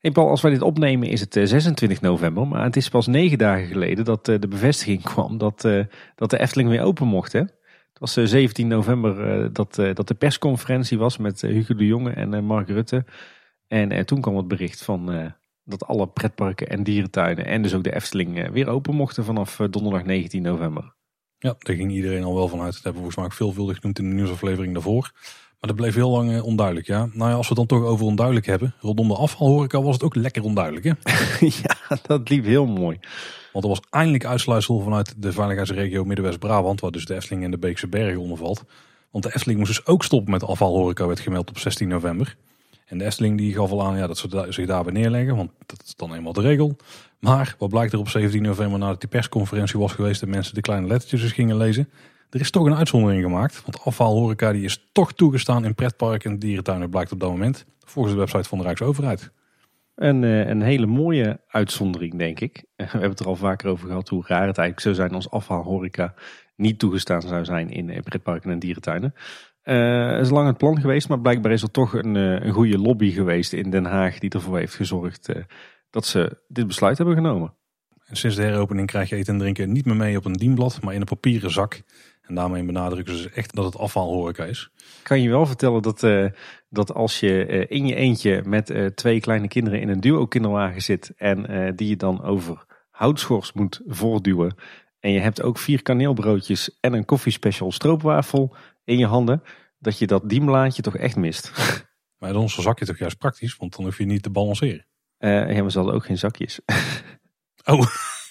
Hey 0.00 0.10
Paul, 0.10 0.28
als 0.28 0.40
wij 0.40 0.50
dit 0.50 0.62
opnemen 0.62 1.08
is 1.08 1.20
het 1.20 1.32
26 1.32 1.98
eh, 1.98 2.02
november, 2.02 2.46
maar 2.46 2.64
het 2.64 2.76
is 2.76 2.88
pas 2.88 3.06
negen 3.06 3.38
dagen 3.38 3.66
geleden 3.66 4.04
dat 4.04 4.28
eh, 4.28 4.38
de 4.38 4.48
bevestiging 4.48 5.02
kwam 5.12 5.38
dat, 5.38 5.64
eh, 5.64 5.84
dat 6.14 6.30
de 6.30 6.38
Efteling 6.38 6.68
weer 6.68 6.82
open 6.82 7.06
mocht. 7.06 7.32
Hè? 7.32 7.40
Het 7.40 7.98
was 7.98 8.12
17 8.12 8.68
november 8.68 9.52
dat, 9.52 9.74
dat 9.74 10.08
de 10.08 10.14
persconferentie 10.14 10.98
was 10.98 11.16
met 11.16 11.40
Hugo 11.40 11.74
de 11.74 11.86
Jonge 11.86 12.10
en 12.10 12.44
Mark 12.44 12.68
Rutte. 12.68 13.04
En 13.66 14.06
toen 14.06 14.20
kwam 14.20 14.36
het 14.36 14.48
bericht 14.48 14.84
van 14.84 15.32
dat 15.64 15.86
alle 15.86 16.08
pretparken 16.08 16.68
en 16.68 16.82
dierentuinen 16.82 17.46
en 17.46 17.62
dus 17.62 17.74
ook 17.74 17.84
de 17.84 17.94
Efteling 17.94 18.50
weer 18.50 18.68
open 18.68 18.94
mochten 18.94 19.24
vanaf 19.24 19.56
donderdag 19.70 20.04
19 20.04 20.42
november. 20.42 20.94
Ja, 21.42 21.54
daar 21.58 21.76
ging 21.76 21.92
iedereen 21.92 22.24
al 22.24 22.34
wel 22.34 22.48
vanuit. 22.48 22.72
Dat 22.72 22.82
hebben 22.82 23.02
we 23.02 23.10
volgens 23.10 23.16
mij 23.16 23.24
ook 23.24 23.32
veelvuldig 23.32 23.76
genoemd 23.76 23.98
in 23.98 24.08
de 24.08 24.14
nieuwsaflevering 24.14 24.72
daarvoor. 24.72 25.12
Maar 25.60 25.70
dat 25.70 25.76
bleef 25.76 25.94
heel 25.94 26.10
lang 26.10 26.32
eh, 26.32 26.44
onduidelijk, 26.44 26.86
ja. 26.86 27.08
Nou 27.12 27.30
ja, 27.30 27.36
als 27.36 27.48
we 27.48 27.54
het 27.60 27.68
dan 27.68 27.78
toch 27.78 27.88
over 27.88 28.06
onduidelijk 28.06 28.46
hebben. 28.46 28.74
Rondom 28.80 29.08
de 29.08 29.14
afvalhoreca 29.14 29.82
was 29.82 29.94
het 29.94 30.02
ook 30.02 30.14
lekker 30.14 30.42
onduidelijk, 30.42 30.84
hè? 30.84 30.92
ja, 31.62 31.98
dat 32.06 32.28
liep 32.28 32.44
heel 32.44 32.66
mooi. 32.66 32.98
Want 33.52 33.64
er 33.64 33.70
was 33.70 33.80
eindelijk 33.90 34.24
uitsluitsel 34.24 34.80
vanuit 34.80 35.14
de 35.16 35.32
veiligheidsregio 35.32 36.04
Middenwest-Brabant, 36.04 36.80
waar 36.80 36.90
dus 36.90 37.04
de 37.04 37.14
Efteling 37.14 37.44
en 37.44 37.50
de 37.50 37.58
Beekse 37.58 37.88
Bergen 37.88 38.20
onder 38.20 38.36
valt. 38.36 38.64
Want 39.10 39.24
de 39.24 39.34
Efteling 39.34 39.58
moest 39.58 39.70
dus 39.76 39.86
ook 39.86 40.04
stoppen 40.04 40.30
met 40.30 40.44
afvalhoreca, 40.44 41.06
werd 41.06 41.20
gemeld 41.20 41.48
op 41.48 41.58
16 41.58 41.88
november. 41.88 42.36
En 42.86 42.98
de 42.98 43.04
Efteling 43.04 43.38
die 43.38 43.54
gaf 43.54 43.70
al 43.70 43.84
aan 43.84 43.96
ja, 43.96 44.06
dat 44.06 44.18
ze 44.18 44.46
zich 44.48 44.66
daarbij 44.66 44.92
neerleggen, 44.92 45.36
want 45.36 45.50
dat 45.66 45.82
is 45.86 45.94
dan 45.96 46.14
eenmaal 46.14 46.32
de 46.32 46.40
regel. 46.40 46.76
Maar 47.20 47.54
wat 47.58 47.68
blijkt 47.68 47.92
er 47.92 47.98
op 47.98 48.08
17 48.08 48.42
november 48.42 48.78
nadat 48.78 49.00
die 49.00 49.08
persconferentie 49.08 49.78
was 49.78 49.92
geweest 49.92 50.22
en 50.22 50.30
mensen 50.30 50.54
de 50.54 50.60
kleine 50.60 50.86
lettertjes 50.86 51.32
gingen 51.32 51.56
lezen. 51.56 51.88
Er 52.30 52.40
is 52.40 52.50
toch 52.50 52.66
een 52.66 52.74
uitzondering 52.74 53.22
gemaakt, 53.22 53.62
want 53.64 53.84
afvalhoreca 53.84 54.52
die 54.52 54.64
is 54.64 54.88
toch 54.92 55.12
toegestaan 55.12 55.64
in 55.64 55.74
pretparken 55.74 56.30
en 56.30 56.38
dierentuinen 56.38 56.90
blijkt 56.90 57.12
op 57.12 57.20
dat 57.20 57.30
moment. 57.30 57.66
Volgens 57.78 58.14
de 58.14 58.20
website 58.20 58.48
van 58.48 58.58
de 58.58 58.64
Rijksoverheid. 58.64 59.32
Een, 59.94 60.24
eh, 60.24 60.48
een 60.48 60.62
hele 60.62 60.86
mooie 60.86 61.40
uitzondering, 61.48 62.18
denk 62.18 62.40
ik. 62.40 62.64
We 62.76 62.84
hebben 62.84 63.10
het 63.10 63.20
er 63.20 63.26
al 63.26 63.36
vaker 63.36 63.70
over 63.70 63.88
gehad 63.88 64.08
hoe 64.08 64.24
raar 64.26 64.46
het 64.46 64.58
eigenlijk 64.58 64.80
zou 64.80 64.94
zijn 64.94 65.14
als 65.14 65.30
afvalhoreca 65.30 66.14
niet 66.56 66.78
toegestaan 66.78 67.22
zou 67.22 67.44
zijn 67.44 67.70
in 67.70 68.02
pretparken 68.02 68.50
en 68.50 68.58
dierentuinen. 68.58 69.14
Uh, 69.64 70.20
is 70.20 70.30
lang 70.30 70.46
het 70.46 70.56
plan 70.56 70.80
geweest, 70.80 71.08
maar 71.08 71.20
blijkbaar 71.20 71.52
is 71.52 71.62
er 71.62 71.70
toch 71.70 71.92
een, 71.92 72.16
eh, 72.16 72.46
een 72.46 72.52
goede 72.52 72.78
lobby 72.78 73.10
geweest 73.10 73.52
in 73.52 73.70
Den 73.70 73.84
Haag 73.84 74.18
die 74.18 74.30
ervoor 74.30 74.58
heeft 74.58 74.74
gezorgd 74.74 75.32
dat 75.90 76.06
ze 76.06 76.42
dit 76.48 76.66
besluit 76.66 76.96
hebben 76.96 77.14
genomen. 77.14 77.54
En 78.04 78.16
sinds 78.16 78.36
de 78.36 78.42
heropening 78.42 78.86
krijg 78.86 79.08
je 79.08 79.16
eten 79.16 79.32
en 79.32 79.38
drinken 79.38 79.72
niet 79.72 79.84
meer 79.84 79.96
mee 79.96 80.16
op 80.16 80.24
een 80.24 80.32
dienblad, 80.32 80.82
maar 80.82 80.94
in 80.94 81.00
een 81.00 81.06
papieren 81.06 81.50
zak. 81.50 81.82
En 82.22 82.34
daarmee 82.34 82.64
benadrukken 82.64 83.16
ze 83.16 83.30
echt 83.30 83.54
dat 83.54 83.64
het 83.64 83.76
afvalhoreca 83.76 84.44
is. 84.44 84.70
Kan 85.02 85.22
je 85.22 85.28
wel 85.28 85.46
vertellen 85.46 85.82
dat, 85.82 86.02
uh, 86.02 86.26
dat 86.68 86.94
als 86.94 87.20
je 87.20 87.46
uh, 87.46 87.64
in 87.68 87.86
je 87.86 87.94
eentje 87.94 88.42
met 88.44 88.70
uh, 88.70 88.86
twee 88.86 89.20
kleine 89.20 89.48
kinderen 89.48 89.80
in 89.80 89.88
een 89.88 90.00
duo 90.00 90.26
kinderwagen 90.26 90.82
zit 90.82 91.12
en 91.16 91.76
die 91.76 91.88
je 91.88 91.96
dan 91.96 92.22
over 92.22 92.64
houtschors 92.90 93.52
moet 93.52 93.80
voortduwen 93.86 94.54
en 95.00 95.12
je 95.12 95.20
hebt 95.20 95.42
ook 95.42 95.58
vier 95.58 95.82
kaneelbroodjes 95.82 96.78
en 96.80 96.92
een 96.92 97.04
koffiespecial 97.04 97.72
stroopwafel 97.72 98.56
in 98.84 98.98
je 98.98 99.06
handen, 99.06 99.42
dat 99.78 99.98
je 99.98 100.06
dat 100.06 100.28
dienblaadje 100.28 100.82
toch 100.82 100.96
echt 100.96 101.16
mist. 101.16 101.52
Maar 102.18 102.34
is 102.34 102.56
een 102.56 102.62
zakje 102.62 102.84
toch 102.84 102.98
juist 102.98 103.18
praktisch, 103.18 103.56
want 103.56 103.76
dan 103.76 103.84
hoef 103.84 103.98
je 103.98 104.04
niet 104.04 104.22
te 104.22 104.30
balanceren. 104.30 104.86
Ja, 105.28 105.62
maar 105.62 105.70
ze 105.70 105.78
hadden 105.78 105.94
ook 105.94 106.04
geen 106.04 106.18
zakjes. 106.18 106.60
Oh, 107.64 107.86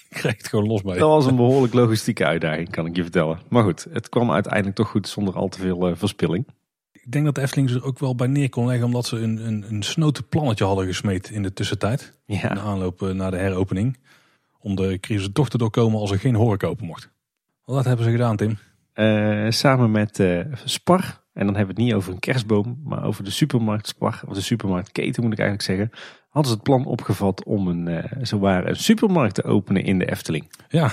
kreeg 0.08 0.36
het 0.36 0.48
gewoon 0.48 0.66
los 0.66 0.82
bij. 0.82 0.98
Dat 0.98 1.08
was 1.08 1.26
een 1.26 1.36
behoorlijk 1.36 1.74
logistieke 1.74 2.24
uitdaging, 2.24 2.70
kan 2.70 2.86
ik 2.86 2.96
je 2.96 3.02
vertellen. 3.02 3.40
Maar 3.48 3.62
goed, 3.62 3.86
het 3.92 4.08
kwam 4.08 4.32
uiteindelijk 4.32 4.76
toch 4.76 4.88
goed 4.88 5.08
zonder 5.08 5.34
al 5.34 5.48
te 5.48 5.58
veel 5.58 5.88
uh, 5.88 5.96
verspilling. 5.96 6.46
Ik 6.92 7.12
denk 7.12 7.24
dat 7.24 7.34
de 7.34 7.40
Efteling 7.40 7.70
er 7.70 7.84
ook 7.84 7.98
wel 7.98 8.14
bij 8.14 8.26
neer 8.26 8.48
kon 8.48 8.66
leggen, 8.66 8.86
omdat 8.86 9.06
ze 9.06 9.16
een, 9.16 9.46
een, 9.46 9.64
een 9.68 9.82
snoten 9.82 10.28
plannetje 10.28 10.64
hadden 10.64 10.86
gesmeed 10.86 11.30
in 11.30 11.42
de 11.42 11.52
tussentijd. 11.52 12.20
Ja. 12.26 12.48
In 12.48 12.54
de 12.54 12.60
aanloop 12.60 13.02
eh, 13.02 13.10
naar 13.10 13.30
de 13.30 13.36
heropening. 13.36 13.98
Om 14.58 14.74
de 14.74 14.98
crisis 15.00 15.28
toch 15.32 15.48
te 15.48 15.58
doorkomen 15.58 16.00
als 16.00 16.10
er 16.10 16.18
geen 16.18 16.34
horeca 16.34 16.66
open 16.66 16.86
mocht. 16.86 17.10
Wat 17.64 17.84
hebben 17.84 18.04
ze 18.04 18.10
gedaan, 18.10 18.36
Tim? 18.36 18.58
Uh, 18.94 19.50
samen 19.50 19.90
met 19.90 20.18
uh, 20.18 20.40
Spar, 20.64 21.22
en 21.32 21.46
dan 21.46 21.56
hebben 21.56 21.74
we 21.74 21.80
het 21.80 21.90
niet 21.90 21.94
over 21.94 22.12
een 22.12 22.18
kerstboom, 22.18 22.80
maar 22.84 23.04
over 23.04 23.24
de 23.24 23.30
supermarkt 23.30 23.86
Spar, 23.86 24.22
of 24.26 24.34
de 24.34 24.40
supermarktketen 24.40 25.22
moet 25.22 25.32
ik 25.32 25.38
eigenlijk 25.38 25.68
zeggen, 25.68 25.90
hadden 26.30 26.50
ze 26.50 26.56
het 26.56 26.66
plan 26.66 26.84
opgevat 26.84 27.44
om 27.44 27.68
een, 27.68 27.88
uh, 27.88 28.04
zowaar 28.22 28.66
een 28.66 28.76
supermarkt 28.76 29.34
te 29.34 29.44
openen 29.44 29.84
in 29.84 29.98
de 29.98 30.10
Efteling. 30.10 30.52
Ja, 30.68 30.92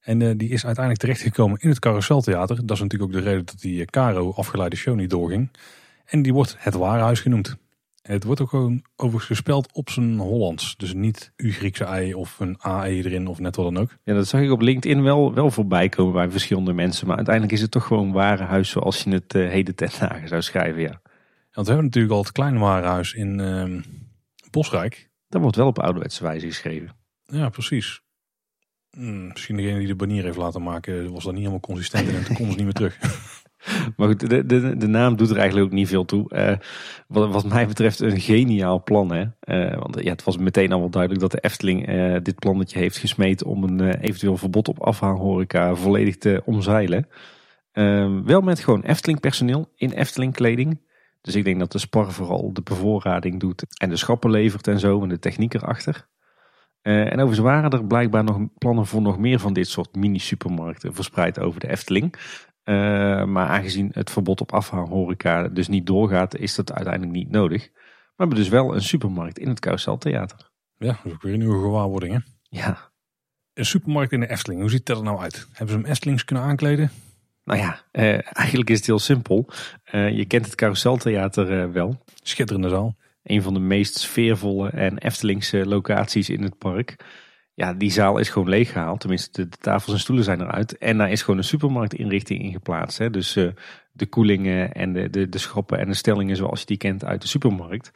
en 0.00 0.20
uh, 0.20 0.30
die 0.36 0.48
is 0.48 0.64
uiteindelijk 0.64 1.04
terechtgekomen 1.04 1.58
in 1.60 1.68
het 1.68 1.78
Carouseltheater. 1.78 2.56
Dat 2.66 2.76
is 2.76 2.82
natuurlijk 2.82 3.12
ook 3.12 3.22
de 3.22 3.28
reden 3.28 3.44
dat 3.44 3.60
die 3.60 3.80
uh, 3.80 3.84
Caro 3.84 4.32
afgeleide 4.32 4.76
show 4.76 4.96
niet 4.96 5.10
doorging. 5.10 5.50
En 6.04 6.22
die 6.22 6.32
wordt 6.32 6.56
het 6.58 6.74
Warenhuis 6.74 7.20
genoemd. 7.20 7.56
En 8.02 8.12
het 8.12 8.24
wordt 8.24 8.40
ook 8.40 8.48
gewoon 8.48 8.82
overigens 8.96 9.26
gespeld 9.26 9.72
op 9.72 9.90
zijn 9.90 10.18
Hollands. 10.18 10.76
Dus 10.76 10.94
niet 10.94 11.32
U-Griekse 11.36 11.84
ei 11.84 12.14
of 12.14 12.40
een 12.40 12.56
AE 12.58 12.90
erin 12.90 13.26
of 13.26 13.38
net 13.38 13.56
wat 13.56 13.64
dan 13.64 13.82
ook. 13.82 13.96
Ja, 14.02 14.14
dat 14.14 14.28
zag 14.28 14.40
ik 14.40 14.50
op 14.50 14.60
LinkedIn 14.60 15.02
wel, 15.02 15.34
wel 15.34 15.50
voorbij 15.50 15.88
komen 15.88 16.12
bij 16.12 16.30
verschillende 16.30 16.72
mensen. 16.72 17.06
Maar 17.06 17.16
uiteindelijk 17.16 17.54
is 17.54 17.60
het 17.60 17.70
toch 17.70 17.86
gewoon 17.86 18.12
Warenhuis 18.12 18.70
zoals 18.70 19.02
je 19.02 19.10
het 19.10 19.34
uh, 19.34 19.48
heden 19.48 19.74
ten 19.74 19.90
dagen 20.00 20.28
zou 20.28 20.42
schrijven, 20.42 20.80
ja. 20.80 21.00
Want 21.52 21.66
we 21.66 21.72
hebben 21.72 21.84
natuurlijk 21.84 22.14
al 22.14 22.22
het 22.22 22.32
kleine 22.32 22.58
Warenhuis 22.58 23.12
in 23.12 23.38
uh, 23.38 23.82
Bosrijk. 24.54 25.10
Dat 25.28 25.40
wordt 25.40 25.56
wel 25.56 25.66
op 25.66 25.78
ouderwetse 25.78 26.22
wijze 26.22 26.46
geschreven. 26.46 26.96
Ja, 27.22 27.48
precies. 27.48 28.02
Hmm, 28.90 29.28
misschien 29.28 29.56
degene 29.56 29.78
die 29.78 29.86
de 29.86 29.94
banier 29.94 30.24
heeft 30.24 30.36
laten 30.36 30.62
maken 30.62 31.12
was 31.12 31.22
dat 31.24 31.32
niet 31.32 31.40
helemaal 31.40 31.60
consistent 31.60 32.08
en 32.08 32.24
toen 32.24 32.36
kon 32.36 32.50
ze 32.50 32.56
niet 32.56 32.64
meer 32.64 32.72
terug. 32.72 32.98
Maar 33.96 34.08
goed, 34.08 34.30
de, 34.30 34.46
de, 34.46 34.76
de 34.76 34.86
naam 34.86 35.16
doet 35.16 35.30
er 35.30 35.36
eigenlijk 35.36 35.66
ook 35.66 35.72
niet 35.72 35.88
veel 35.88 36.04
toe. 36.04 36.30
Uh, 36.34 36.56
wat, 37.08 37.30
wat 37.30 37.44
mij 37.44 37.66
betreft 37.66 38.00
een 38.00 38.20
geniaal 38.20 38.82
plan. 38.82 39.12
Hè? 39.12 39.22
Uh, 39.22 39.78
want 39.78 40.00
ja, 40.00 40.10
het 40.10 40.24
was 40.24 40.36
meteen 40.36 40.72
al 40.72 40.80
wel 40.80 40.90
duidelijk 40.90 41.20
dat 41.22 41.30
de 41.30 41.40
Efteling 41.40 41.88
uh, 41.88 42.16
dit 42.22 42.38
plannetje 42.38 42.78
heeft 42.78 42.96
gesmeed 42.96 43.44
om 43.44 43.64
een 43.64 43.94
eventueel 43.94 44.36
verbod 44.36 44.68
op 44.68 44.80
afhaalhoreca 44.80 45.74
volledig 45.74 46.16
te 46.16 46.42
omzeilen. 46.44 47.08
Ehm, 47.72 48.22
wel 48.22 48.40
met 48.40 48.60
gewoon 48.60 48.82
Efteling 48.82 49.20
personeel 49.20 49.72
in 49.76 49.90
Efteling 49.90 50.32
kleding. 50.32 50.80
Dus 51.24 51.34
ik 51.34 51.44
denk 51.44 51.58
dat 51.58 51.72
de 51.72 51.78
Spar 51.78 52.12
vooral 52.12 52.52
de 52.52 52.62
bevoorrading 52.62 53.40
doet 53.40 53.64
en 53.80 53.88
de 53.88 53.96
schappen 53.96 54.30
levert 54.30 54.66
en 54.66 54.78
zo 54.78 55.02
en 55.02 55.08
de 55.08 55.18
techniek 55.18 55.54
erachter. 55.54 56.08
Uh, 56.82 57.00
en 57.00 57.12
overigens 57.12 57.38
waren 57.38 57.70
er 57.70 57.84
blijkbaar 57.84 58.24
nog 58.24 58.38
plannen 58.58 58.86
voor 58.86 59.02
nog 59.02 59.18
meer 59.18 59.38
van 59.38 59.52
dit 59.52 59.68
soort 59.68 59.94
mini-supermarkten 59.94 60.94
verspreid 60.94 61.38
over 61.38 61.60
de 61.60 61.68
Efteling. 61.68 62.14
Uh, 62.64 62.74
maar 63.24 63.48
aangezien 63.48 63.90
het 63.92 64.10
verbod 64.10 64.40
op 64.40 64.52
afhaalhoreca 64.52 65.48
dus 65.48 65.68
niet 65.68 65.86
doorgaat, 65.86 66.36
is 66.36 66.54
dat 66.54 66.72
uiteindelijk 66.72 67.16
niet 67.16 67.30
nodig. 67.30 67.70
Maar 67.72 67.82
we 68.06 68.14
hebben 68.16 68.36
dus 68.36 68.48
wel 68.48 68.74
een 68.74 68.82
supermarkt 68.82 69.38
in 69.38 69.48
het 69.48 69.60
Carouseltheater. 69.60 70.50
Ja, 70.76 70.86
dat 70.86 71.04
is 71.04 71.12
ook 71.12 71.22
weer 71.22 71.32
een 71.32 71.38
nieuwe 71.38 71.60
gewaarwording 71.60 72.12
hè? 72.12 72.18
Ja. 72.42 72.92
Een 73.54 73.66
supermarkt 73.66 74.12
in 74.12 74.20
de 74.20 74.30
Efteling, 74.30 74.60
hoe 74.60 74.70
ziet 74.70 74.86
dat 74.86 74.96
er 74.96 75.04
nou 75.04 75.18
uit? 75.18 75.48
Hebben 75.52 75.74
ze 75.74 75.80
hem 75.80 75.90
Eftelings 75.90 76.24
kunnen 76.24 76.44
aankleden? 76.44 76.90
Nou 77.44 77.60
ja, 77.60 77.80
uh, 77.92 78.36
eigenlijk 78.36 78.70
is 78.70 78.76
het 78.76 78.86
heel 78.86 78.98
simpel. 78.98 79.48
je 79.92 80.24
kent 80.26 80.44
het 80.44 80.54
Carouseltheater 80.54 81.72
wel. 81.72 82.04
Schitterende 82.22 82.68
zaal 82.68 82.96
een 83.24 83.42
van 83.42 83.54
de 83.54 83.60
meest 83.60 83.98
sfeervolle 83.98 84.68
en 84.68 84.98
Eftelingse 84.98 85.66
locaties 85.66 86.30
in 86.30 86.42
het 86.42 86.58
park. 86.58 86.96
Ja, 87.54 87.72
die 87.72 87.90
zaal 87.90 88.18
is 88.18 88.28
gewoon 88.28 88.48
leeggehaald. 88.48 89.00
Tenminste, 89.00 89.42
de, 89.42 89.48
de, 89.48 89.56
tafels 89.56 89.94
en 89.94 90.00
stoelen 90.00 90.24
zijn 90.24 90.40
eruit. 90.40 90.78
En 90.78 90.98
daar 90.98 91.10
is 91.10 91.22
gewoon 91.22 91.38
een 91.38 91.44
supermarktinrichting 91.44 92.42
in 92.42 92.52
geplaatst. 92.52 92.98
Hè. 92.98 93.10
Dus 93.10 93.36
uh, 93.36 93.48
de 93.92 94.06
koelingen 94.06 94.72
en 94.72 94.92
de, 94.92 95.10
de, 95.10 95.28
de 95.28 95.38
schappen 95.38 95.78
en 95.78 95.88
de 95.88 95.94
stellingen 95.94 96.36
zoals 96.36 96.60
je 96.60 96.66
die 96.66 96.76
kent 96.76 97.04
uit 97.04 97.22
de 97.22 97.28
supermarkt. 97.28 97.90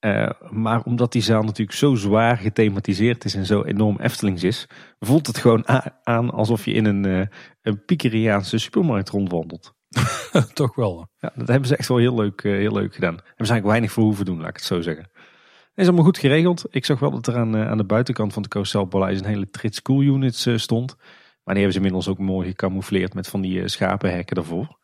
Uh, 0.00 0.30
maar 0.50 0.82
omdat 0.82 1.12
die 1.12 1.22
zaal 1.22 1.42
natuurlijk 1.42 1.78
zo 1.78 1.94
zwaar 1.94 2.36
gethematiseerd 2.36 3.24
is 3.24 3.34
en 3.34 3.46
zo 3.46 3.62
enorm 3.62 3.96
Eftelings 4.00 4.42
is, 4.42 4.66
voelt 4.98 5.26
het 5.26 5.38
gewoon 5.38 5.68
aan 6.02 6.30
alsof 6.30 6.64
je 6.64 6.72
in 6.72 6.84
een, 6.84 7.06
uh, 7.06 7.26
een 7.62 7.84
Pikeriaanse 7.84 8.58
supermarkt 8.58 9.08
rondwandelt. 9.08 9.74
Toch 10.54 10.74
wel. 10.74 11.08
Ja, 11.16 11.32
dat 11.34 11.48
hebben 11.48 11.68
ze 11.68 11.76
echt 11.76 11.88
wel 11.88 11.98
heel 11.98 12.14
leuk, 12.14 12.42
uh, 12.42 12.52
heel 12.52 12.72
leuk 12.72 12.94
gedaan. 12.94 13.14
Hebben 13.14 13.24
ze 13.46 13.52
eigenlijk 13.52 13.66
weinig 13.66 13.92
voor 13.92 14.04
hoeven 14.04 14.24
doen, 14.24 14.38
laat 14.38 14.48
ik 14.48 14.56
het 14.56 14.64
zo 14.64 14.80
zeggen. 14.80 15.10
Is 15.74 15.86
allemaal 15.86 16.04
goed 16.04 16.18
geregeld. 16.18 16.64
Ik 16.70 16.84
zag 16.84 16.98
wel 16.98 17.10
dat 17.10 17.26
er 17.26 17.36
aan, 17.36 17.56
aan 17.56 17.78
de 17.78 17.84
buitenkant 17.84 18.32
van 18.32 18.42
de 18.42 18.48
Carouselpaleis 18.48 19.18
een 19.18 19.26
hele 19.26 19.50
trits 19.50 19.82
cool 19.82 20.02
units 20.02 20.48
stond. 20.56 20.96
Maar 21.44 21.54
die 21.54 21.64
hebben 21.64 21.72
ze 21.72 21.78
inmiddels 21.78 22.08
ook 22.08 22.18
mooi 22.18 22.48
gecamoufleerd 22.48 23.14
met 23.14 23.28
van 23.28 23.40
die 23.40 23.68
schapenhekken 23.68 24.36
daarvoor. 24.36 24.78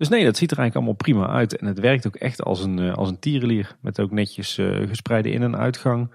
Dus 0.00 0.08
nee, 0.08 0.24
dat 0.24 0.36
ziet 0.36 0.50
er 0.50 0.58
eigenlijk 0.58 0.74
allemaal 0.86 1.04
prima 1.04 1.38
uit. 1.38 1.56
En 1.56 1.66
het 1.66 1.78
werkt 1.78 2.06
ook 2.06 2.16
echt 2.16 2.42
als 2.42 2.62
een, 2.62 2.94
als 2.94 3.08
een 3.08 3.18
tierenlier. 3.18 3.76
Met 3.80 4.00
ook 4.00 4.10
netjes 4.10 4.54
gespreide 4.88 5.30
in- 5.30 5.42
en 5.42 5.56
uitgang. 5.56 6.10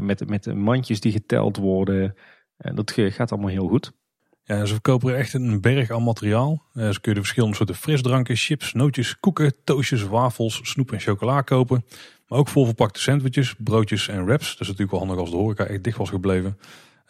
met, 0.00 0.28
met 0.28 0.54
mandjes 0.54 1.00
die 1.00 1.12
geteld 1.12 1.56
worden. 1.56 2.14
dat 2.56 2.92
gaat 2.96 3.32
allemaal 3.32 3.50
heel 3.50 3.68
goed. 3.68 3.92
Ja, 4.44 4.64
ze 4.64 4.72
verkopen 4.72 5.16
echt 5.16 5.34
een 5.34 5.60
berg 5.60 5.90
aan 5.90 6.02
materiaal. 6.02 6.62
Ze 6.74 6.98
kunnen 7.00 7.22
verschillende 7.22 7.56
soorten 7.56 7.74
frisdranken, 7.74 8.36
chips, 8.36 8.72
nootjes, 8.72 9.20
koeken, 9.20 9.54
toastjes, 9.64 10.02
wafels, 10.02 10.60
snoep 10.62 10.92
en 10.92 11.00
chocola 11.00 11.40
kopen. 11.40 11.84
Maar 12.28 12.38
ook 12.38 12.48
volverpakte 12.48 13.00
sandwiches, 13.00 13.54
broodjes 13.58 14.08
en 14.08 14.24
wraps. 14.24 14.50
Dat 14.50 14.60
is 14.60 14.66
natuurlijk 14.66 14.90
wel 14.90 15.00
handig 15.00 15.18
als 15.18 15.30
de 15.30 15.36
horeca 15.36 15.64
echt 15.64 15.84
dicht 15.84 15.96
was 15.98 16.10
gebleven. 16.10 16.58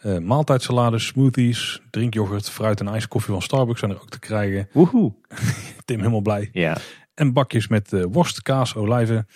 Uh, 0.05 0.17
maaltijdsalades, 0.17 1.05
smoothies, 1.05 1.81
drinkyoghurt, 1.89 2.49
fruit 2.49 2.79
en 2.79 2.87
ijskoffie 2.87 3.31
van 3.33 3.41
Starbucks 3.41 3.79
zijn 3.79 3.91
er 3.91 4.01
ook 4.01 4.09
te 4.09 4.19
krijgen. 4.19 4.69
Woehoe. 4.71 5.13
Tim 5.85 5.97
helemaal 5.97 6.21
blij. 6.21 6.49
Ja. 6.51 6.77
En 7.13 7.33
bakjes 7.33 7.67
met 7.67 7.91
uh, 7.91 8.03
worst, 8.11 8.41
kaas, 8.41 8.75
olijven. 8.75 9.27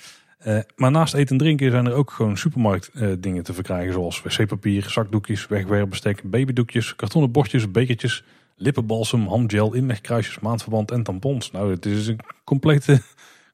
Uh, 0.46 0.60
maar 0.76 0.92
naast 0.92 1.14
eten 1.14 1.30
en 1.30 1.38
drinken 1.38 1.72
zijn 1.72 1.86
er 1.86 1.94
ook 1.94 2.12
gewoon 2.12 2.38
supermarkt 2.38 2.92
uh, 2.94 3.14
dingen 3.20 3.44
te 3.44 3.54
verkrijgen. 3.54 3.94
Zoals 3.94 4.22
wc-papier, 4.22 4.90
zakdoekjes, 4.90 5.48
wegwerpbestek, 5.48 6.30
babydoekjes, 6.30 6.96
kartonnen 6.96 7.32
bordjes, 7.32 7.72
bekertjes, 7.72 8.24
lippenbalsem, 8.56 9.28
handgel, 9.28 9.74
inlegkruisjes, 9.74 10.40
maandverband 10.40 10.92
en 10.92 11.04
tampons. 11.04 11.52
Nou, 11.52 11.72
het 11.72 11.86
is 11.86 12.08
een 12.08 12.20
complete, 12.44 13.02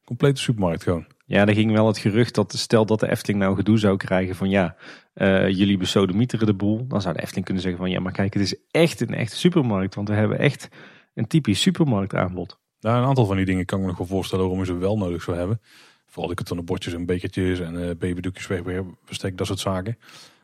complete 0.03 0.41
supermarkt 0.41 0.83
gewoon. 0.83 1.05
Ja, 1.25 1.45
er 1.45 1.53
ging 1.53 1.71
wel 1.71 1.87
het 1.87 1.97
gerucht 1.97 2.35
dat 2.35 2.53
stel 2.53 2.85
dat 2.85 2.99
de 2.99 3.09
Efteling 3.09 3.39
nou 3.39 3.55
gedoe 3.55 3.77
zou 3.77 3.97
krijgen 3.97 4.35
van 4.35 4.49
ja, 4.49 4.75
uh, 5.15 5.49
jullie 5.49 5.77
besodemieteren 5.77 6.45
de 6.45 6.53
boel. 6.53 6.87
Dan 6.87 7.01
zou 7.01 7.13
de 7.13 7.21
Efteling 7.21 7.45
kunnen 7.45 7.63
zeggen 7.63 7.81
van 7.81 7.91
ja, 7.91 7.99
maar 7.99 8.11
kijk, 8.11 8.33
het 8.33 8.43
is 8.43 8.55
echt 8.71 9.01
een 9.01 9.13
echte 9.13 9.35
supermarkt. 9.35 9.95
Want 9.95 10.07
we 10.07 10.13
hebben 10.13 10.39
echt 10.39 10.69
een 11.13 11.27
typisch 11.27 11.61
supermarktaanbod. 11.61 12.59
Nou, 12.79 12.97
een 13.01 13.07
aantal 13.07 13.25
van 13.25 13.35
die 13.35 13.45
dingen 13.45 13.65
kan 13.65 13.77
ik 13.77 13.83
me 13.83 13.89
nog 13.89 13.97
wel 13.97 14.07
voorstellen 14.07 14.43
waarom 14.43 14.65
je 14.65 14.71
ze 14.71 14.77
wel 14.77 14.97
nodig 14.97 15.21
zou 15.23 15.37
hebben. 15.37 15.61
Vooral 16.05 16.29
de 16.29 16.35
kartonnen 16.35 16.65
bordjes 16.65 16.93
en 16.93 17.05
bekertjes 17.05 17.59
en 17.59 17.75
uh, 17.75 17.89
babydoekjes 17.99 18.47
wegbestek, 18.47 19.37
dat 19.37 19.47
soort 19.47 19.59
zaken. 19.59 19.97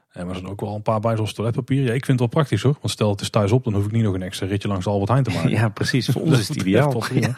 En 0.09 0.25
maar 0.25 0.35
er 0.35 0.39
zijn 0.39 0.51
ook 0.51 0.61
wel 0.61 0.75
een 0.75 0.81
paar 0.81 0.99
bij 0.99 1.15
zoals 1.15 1.33
toiletpapier. 1.33 1.83
Ja, 1.83 1.93
ik 1.93 2.05
vind 2.05 2.07
het 2.07 2.19
wel 2.19 2.27
praktisch 2.27 2.61
hoor. 2.61 2.77
Want 2.81 2.93
stel 2.93 3.09
het 3.09 3.21
is 3.21 3.29
thuis 3.29 3.51
op, 3.51 3.63
dan 3.63 3.73
hoef 3.73 3.85
ik 3.85 3.91
niet 3.91 4.03
nog 4.03 4.13
een 4.13 4.21
extra 4.21 4.47
ritje 4.47 4.67
langs 4.67 4.85
de 4.85 4.91
Albert 4.91 5.09
Heijn 5.09 5.23
te 5.23 5.29
maken. 5.29 5.49
Ja, 5.59 5.69
precies. 5.69 6.07
Voor 6.07 6.21
ons 6.21 6.39
is 6.39 6.47
het 6.47 6.57
ideaal. 6.61 7.03
Ja. 7.13 7.35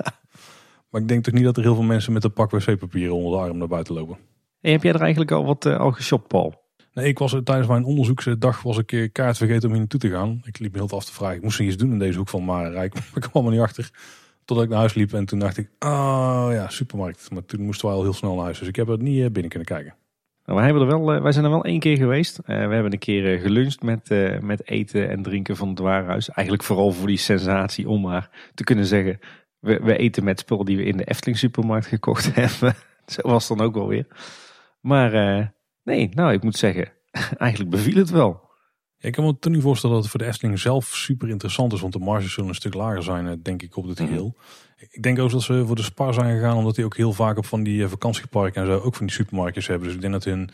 Maar 0.91 1.01
ik 1.01 1.07
denk 1.07 1.23
toch 1.23 1.34
niet 1.34 1.43
dat 1.43 1.57
er 1.57 1.63
heel 1.63 1.76
veel 1.76 1.84
mensen 1.84 2.13
met 2.13 2.23
een 2.23 2.34
pak 2.34 2.51
wc-papier 2.51 3.11
onder 3.11 3.31
de 3.31 3.38
arm 3.38 3.57
naar 3.57 3.68
buiten 3.68 3.93
lopen. 3.93 4.18
Hey, 4.59 4.72
heb 4.72 4.84
jij 4.84 4.93
er 4.93 5.01
eigenlijk 5.01 5.31
al 5.31 5.45
wat 5.45 5.65
uh, 5.65 5.80
al 5.80 5.91
geshopt, 5.91 6.27
Paul? 6.27 6.61
Nee, 6.93 7.07
ik 7.07 7.19
was 7.19 7.35
tijdens 7.43 7.68
mijn 7.68 7.84
onderzoeksdag 7.84 8.61
was 8.61 8.77
ik 8.77 9.09
kaart 9.11 9.38
vergeten 9.38 9.63
om 9.63 9.69
hier 9.69 9.80
naartoe 9.80 9.99
te 9.99 10.09
gaan. 10.09 10.41
Ik 10.43 10.59
liep 10.59 10.72
me 10.72 10.77
heel 10.77 10.89
af 10.89 11.05
te 11.05 11.13
vragen. 11.13 11.35
Ik 11.35 11.41
moest 11.41 11.59
iets 11.59 11.77
doen 11.77 11.91
in 11.91 11.99
deze 11.99 12.18
hoek 12.18 12.30
van 12.30 12.43
Marenrijk. 12.43 12.93
Maar 12.95 13.03
ik 13.03 13.22
kwam 13.22 13.31
allemaal 13.34 13.51
niet 13.51 13.61
achter. 13.61 13.89
Totdat 14.45 14.65
ik 14.65 14.72
naar 14.72 14.80
huis 14.80 14.93
liep 14.93 15.13
en 15.13 15.26
toen 15.26 15.39
dacht 15.39 15.57
ik, 15.57 15.69
oh 15.80 16.47
ja, 16.51 16.69
supermarkt. 16.69 17.31
Maar 17.31 17.45
toen 17.45 17.61
moesten 17.61 17.88
we 17.89 17.95
al 17.95 18.01
heel 18.01 18.13
snel 18.13 18.35
naar 18.35 18.43
huis. 18.43 18.59
Dus 18.59 18.68
ik 18.68 18.76
heb 18.76 18.89
er 18.89 19.01
niet 19.01 19.34
binnen 19.34 19.49
kunnen 19.49 19.68
kijken. 19.68 19.95
Nou, 20.45 20.57
wij, 20.57 20.65
hebben 20.65 20.84
er 20.84 20.99
wel, 20.99 21.22
wij 21.22 21.31
zijn 21.31 21.45
er 21.45 21.51
wel 21.51 21.63
één 21.63 21.80
keer 21.80 21.97
geweest. 21.97 22.39
Uh, 22.39 22.45
we 22.45 22.73
hebben 22.73 22.91
een 22.91 22.99
keer 22.99 23.39
geluncht 23.39 23.81
met, 23.81 24.09
uh, 24.09 24.39
met 24.39 24.68
eten 24.68 25.09
en 25.09 25.22
drinken 25.22 25.55
van 25.55 25.69
het 25.69 25.80
Warenhuis. 25.80 26.30
Eigenlijk 26.30 26.68
vooral 26.68 26.91
voor 26.91 27.07
die 27.07 27.18
sensatie 27.18 27.89
om 27.89 28.01
maar 28.01 28.30
te 28.53 28.63
kunnen 28.63 28.85
zeggen... 28.85 29.19
We, 29.61 29.79
we 29.79 29.97
eten 29.97 30.23
met 30.23 30.39
spullen 30.39 30.65
die 30.65 30.77
we 30.77 30.83
in 30.83 30.97
de 30.97 31.03
Efteling 31.03 31.38
supermarkt 31.38 31.85
gekocht 31.85 32.35
hebben. 32.35 32.75
Zo 33.05 33.21
was 33.21 33.47
het 33.47 33.57
dan 33.57 33.67
ook 33.67 33.73
wel 33.73 33.88
weer. 33.88 34.07
Maar 34.79 35.13
uh, 35.13 35.45
nee, 35.83 36.09
nou 36.13 36.33
ik 36.33 36.43
moet 36.43 36.57
zeggen, 36.57 36.91
eigenlijk 37.38 37.71
beviel 37.71 37.97
het 37.97 38.09
wel. 38.09 38.49
Ja, 38.97 39.07
ik 39.07 39.13
kan 39.13 39.23
me 39.23 39.39
toch 39.39 39.53
niet 39.53 39.61
voorstellen 39.61 39.95
dat 39.95 40.03
het 40.03 40.11
voor 40.11 40.21
de 40.21 40.27
Efteling 40.31 40.59
zelf 40.59 40.85
super 40.85 41.29
interessant 41.29 41.73
is. 41.73 41.81
Want 41.81 41.93
de 41.93 41.99
marges 41.99 42.33
zullen 42.33 42.49
een 42.49 42.55
stuk 42.55 42.73
lager 42.73 43.03
zijn, 43.03 43.39
denk 43.41 43.61
ik, 43.61 43.75
op 43.75 43.88
dit 43.88 43.99
geheel. 43.99 44.25
Mm 44.25 44.35
-hmm. 44.35 44.88
Ik 44.89 45.03
denk 45.03 45.19
ook 45.19 45.31
dat 45.31 45.41
ze 45.41 45.65
voor 45.65 45.75
de 45.75 45.81
Spar 45.81 46.13
zijn 46.13 46.35
gegaan. 46.35 46.57
Omdat 46.57 46.75
die 46.75 46.85
ook 46.85 46.97
heel 46.97 47.13
vaak 47.13 47.38
op 47.38 47.45
van 47.45 47.63
die 47.63 47.88
vakantieparken 47.88 48.61
en 48.61 48.67
zo 48.67 48.79
ook 48.79 48.95
van 48.95 49.05
die 49.05 49.15
supermarktjes 49.15 49.67
hebben. 49.67 49.88
Dus 49.88 49.95
ik 49.95 50.01
denk 50.01 50.13
dat 50.13 50.23
hun 50.23 50.49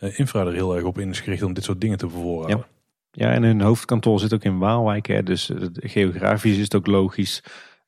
infra 0.00 0.40
er 0.40 0.52
heel 0.52 0.76
erg 0.76 0.84
op 0.84 0.98
in 0.98 1.10
is 1.10 1.20
gericht 1.20 1.42
om 1.42 1.52
dit 1.52 1.64
soort 1.64 1.80
dingen 1.80 1.98
te 1.98 2.06
bevoorraden. 2.06 2.56
Ja. 3.10 3.26
ja, 3.26 3.32
en 3.32 3.42
hun 3.42 3.60
hoofdkantoor 3.60 4.20
zit 4.20 4.34
ook 4.34 4.44
in 4.44 4.58
Waalwijk. 4.58 5.06
Hè, 5.06 5.22
dus 5.22 5.50
geografisch 5.74 6.56
is 6.56 6.64
het 6.64 6.74
ook 6.74 6.86
logisch. 6.86 7.42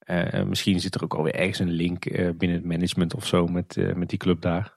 Uh, 0.06 0.42
misschien 0.42 0.80
zit 0.80 0.94
er 0.94 1.02
ook 1.02 1.14
alweer 1.14 1.34
ergens 1.34 1.58
een 1.58 1.70
link 1.70 2.06
uh, 2.06 2.30
binnen 2.36 2.58
het 2.58 2.66
management 2.66 3.14
of 3.14 3.26
zo 3.26 3.46
met, 3.46 3.76
met 3.96 4.08
die 4.08 4.18
club 4.18 4.40
daar. 4.40 4.76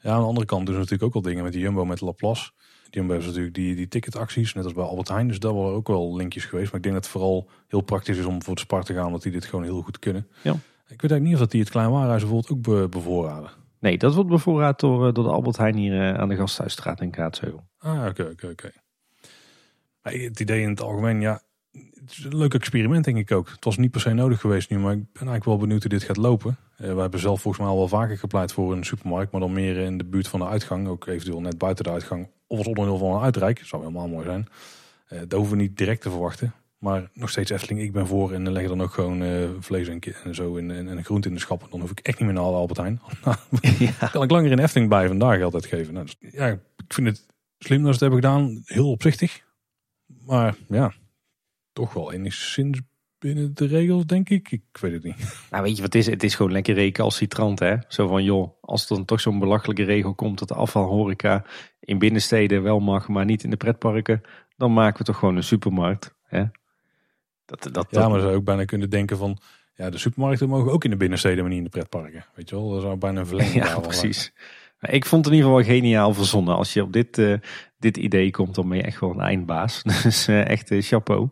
Ja, 0.00 0.10
aan 0.10 0.20
de 0.20 0.26
andere 0.26 0.46
kant 0.46 0.66
doen 0.66 0.74
ze 0.74 0.80
natuurlijk 0.80 1.06
ook 1.06 1.12
wel 1.12 1.32
dingen 1.32 1.44
met 1.44 1.52
die 1.52 1.62
Jumbo 1.62 1.84
met 1.84 2.00
Laplace. 2.00 2.50
Jumbo 2.90 3.12
heeft 3.12 3.26
natuurlijk 3.26 3.54
die, 3.54 3.74
die 3.74 3.88
ticketacties, 3.88 4.54
net 4.54 4.64
als 4.64 4.72
bij 4.72 4.84
Albert 4.84 5.08
Heijn. 5.08 5.28
Dus 5.28 5.38
daar 5.38 5.54
waren 5.54 5.72
ook 5.72 5.88
wel 5.88 6.16
linkjes 6.16 6.44
geweest. 6.44 6.66
Maar 6.66 6.76
ik 6.76 6.82
denk 6.82 6.94
dat 6.94 7.04
het 7.04 7.12
vooral 7.12 7.48
heel 7.68 7.80
praktisch 7.80 8.18
is 8.18 8.24
om 8.24 8.42
voor 8.42 8.52
het 8.52 8.62
Spar 8.62 8.84
te 8.84 8.94
gaan, 8.94 9.06
omdat 9.06 9.22
die 9.22 9.32
dit 9.32 9.44
gewoon 9.44 9.64
heel 9.64 9.82
goed 9.82 9.98
kunnen. 9.98 10.28
Ja. 10.42 10.52
Ik 10.88 11.00
weet 11.00 11.10
eigenlijk 11.10 11.22
niet 11.22 11.34
of 11.34 11.38
dat 11.40 11.50
die 11.50 11.60
het 11.60 11.70
Klein 11.70 11.90
Warenhuis 11.90 12.22
bijvoorbeeld 12.22 12.52
ook 12.52 12.62
be- 12.62 12.88
bevoorraden. 12.88 13.50
Nee, 13.80 13.98
dat 13.98 14.14
wordt 14.14 14.30
bevoorraad 14.30 14.80
door, 14.80 15.06
eh, 15.06 15.14
door 15.14 15.24
de 15.24 15.30
Albert 15.30 15.56
Heijn 15.56 15.76
hier 15.76 15.92
eh, 15.92 16.14
aan 16.14 16.28
de 16.28 16.36
Gasthuisstraat 16.36 17.00
in 17.00 17.10
Kaatsheuvel. 17.10 17.64
Ah, 17.78 18.06
oké, 18.06 18.22
oké, 18.22 18.46
oké. 18.46 18.70
Het 20.00 20.40
idee 20.40 20.62
in 20.62 20.68
het 20.68 20.80
algemeen, 20.80 21.20
ja, 21.20 21.42
het 22.00 22.10
is 22.10 22.24
een 22.24 22.36
leuk 22.36 22.54
experiment 22.54 23.04
denk 23.04 23.16
ik 23.16 23.32
ook. 23.32 23.48
Het 23.48 23.64
was 23.64 23.76
niet 23.76 23.90
per 23.90 24.00
se 24.00 24.12
nodig 24.12 24.40
geweest 24.40 24.70
nu, 24.70 24.78
maar 24.78 24.92
ik 24.92 24.98
ben 24.98 25.12
eigenlijk 25.12 25.44
wel 25.44 25.56
benieuwd 25.56 25.82
hoe 25.82 25.90
dit 25.90 26.02
gaat 26.02 26.16
lopen. 26.16 26.56
Eh, 26.76 26.94
we 26.94 27.00
hebben 27.00 27.20
zelf 27.20 27.40
volgens 27.40 27.62
mij 27.62 27.72
al 27.72 27.78
wel 27.78 27.88
vaker 27.88 28.18
gepleit 28.18 28.52
voor 28.52 28.72
een 28.72 28.84
supermarkt, 28.84 29.32
maar 29.32 29.40
dan 29.40 29.52
meer 29.52 29.76
in 29.76 29.98
de 29.98 30.04
buurt 30.04 30.28
van 30.28 30.40
de 30.40 30.46
uitgang. 30.46 30.88
Ook 30.88 31.06
eventueel 31.06 31.40
net 31.40 31.58
buiten 31.58 31.84
de 31.84 31.90
uitgang 31.90 32.28
of 32.46 32.58
als 32.58 32.66
onderdeel 32.66 32.98
van 32.98 33.12
een 33.12 33.22
uitrijk. 33.22 33.60
Zou 33.64 33.82
helemaal 33.82 34.08
mooi 34.08 34.24
zijn. 34.24 34.48
Eh 35.06 35.18
dat 35.18 35.32
hoeven 35.32 35.56
we 35.56 35.62
niet 35.62 35.76
direct 35.76 36.02
te 36.02 36.10
verwachten. 36.10 36.54
Maar 36.78 37.10
nog 37.12 37.30
steeds 37.30 37.50
Efteling, 37.50 37.80
ik 37.80 37.92
ben 37.92 38.06
voor 38.06 38.32
en 38.32 38.44
dan 38.44 38.52
leg 38.52 38.68
dan 38.68 38.82
ook 38.82 38.92
gewoon 38.92 39.22
eh, 39.22 39.48
vlees 39.58 39.88
en, 39.88 40.00
en 40.24 40.34
zo 40.34 40.56
en, 40.56 40.70
en, 40.70 40.88
en 40.88 41.04
groente 41.04 41.28
in 41.28 41.34
de 41.34 41.40
schappen. 41.40 41.70
Dan 41.70 41.80
hoef 41.80 41.90
ik 41.90 41.98
echt 41.98 42.18
niet 42.18 42.28
meer 42.28 42.36
naar 42.36 42.44
Albert 42.44 42.78
Heijn. 42.78 43.00
ja. 44.00 44.06
kan 44.06 44.22
ik 44.22 44.30
langer 44.30 44.50
in 44.50 44.58
Efteling 44.58 44.88
blijven 44.88 45.18
vandaag 45.18 45.42
altijd 45.42 45.66
geven. 45.66 45.94
Nou, 45.94 46.06
dus, 46.06 46.32
ja, 46.32 46.46
ik 46.46 46.58
vind 46.88 47.06
het 47.06 47.26
slim 47.58 47.82
dat 47.82 47.94
ze 47.94 48.04
het 48.04 48.12
hebben 48.12 48.18
gedaan. 48.18 48.62
Heel 48.64 48.90
opzichtig. 48.90 49.42
Maar 50.26 50.56
ja, 50.68 50.92
toch 51.80 51.92
wel 51.92 52.12
enigszins 52.12 52.80
binnen 53.18 53.54
de 53.54 53.66
regels, 53.66 54.06
denk 54.06 54.28
ik. 54.28 54.50
Ik 54.50 54.62
weet 54.80 54.92
het 54.92 55.04
niet. 55.04 55.46
Nou, 55.50 55.62
weet 55.62 55.76
je 55.76 55.82
wat 55.82 55.92
het 55.92 56.02
is? 56.02 56.06
Het 56.06 56.22
is 56.22 56.34
gewoon 56.34 56.52
lekker 56.52 56.74
recalcitrant, 56.74 57.58
hè? 57.58 57.76
Zo 57.88 58.06
van, 58.06 58.24
joh, 58.24 58.54
als 58.60 58.90
er 58.90 58.96
dan 58.96 59.04
toch 59.04 59.20
zo'n 59.20 59.38
belachelijke 59.38 59.82
regel 59.82 60.14
komt 60.14 60.38
dat 60.38 60.48
de 60.48 60.54
afvalhoreca 60.54 61.44
in 61.80 61.98
binnensteden 61.98 62.62
wel 62.62 62.80
mag, 62.80 63.08
maar 63.08 63.24
niet 63.24 63.44
in 63.44 63.50
de 63.50 63.56
pretparken, 63.56 64.20
dan 64.56 64.72
maken 64.72 64.98
we 64.98 65.04
toch 65.04 65.18
gewoon 65.18 65.36
een 65.36 65.42
supermarkt, 65.42 66.14
hè? 66.22 66.44
Dat, 67.44 67.68
dat, 67.72 67.86
Ja, 67.90 68.08
maar 68.08 68.20
zou 68.20 68.34
ook 68.34 68.44
bijna 68.44 68.64
kunnen 68.64 68.90
denken 68.90 69.16
van... 69.16 69.38
Ja, 69.74 69.90
de 69.90 69.98
supermarkten 69.98 70.48
mogen 70.48 70.72
ook 70.72 70.84
in 70.84 70.90
de 70.90 70.96
binnensteden, 70.96 71.38
maar 71.38 71.48
niet 71.48 71.58
in 71.58 71.64
de 71.64 71.70
pretparken. 71.70 72.24
Weet 72.34 72.48
je 72.48 72.54
wel, 72.56 72.70
dat 72.70 72.82
zou 72.82 72.96
bijna 72.96 73.20
een 73.20 73.26
verlenging 73.26 73.64
Ja, 73.64 73.78
precies. 73.78 74.32
Ik 74.80 75.06
vond 75.06 75.24
het 75.24 75.34
in 75.34 75.40
ieder 75.40 75.56
geval 75.56 75.74
geniaal 75.74 76.14
verzonnen. 76.14 76.56
Als 76.56 76.72
je 76.72 76.82
op 76.82 76.92
dit, 76.92 77.18
eh, 77.18 77.34
dit 77.78 77.96
idee 77.96 78.30
komt, 78.30 78.54
dan 78.54 78.68
ben 78.68 78.76
je 78.76 78.82
echt 78.84 79.00
wel 79.00 79.10
een 79.10 79.20
eindbaas. 79.20 79.82
Dus 80.02 80.28
eh, 80.28 80.46
echt 80.46 80.70
eh, 80.70 80.82
chapeau. 80.82 81.28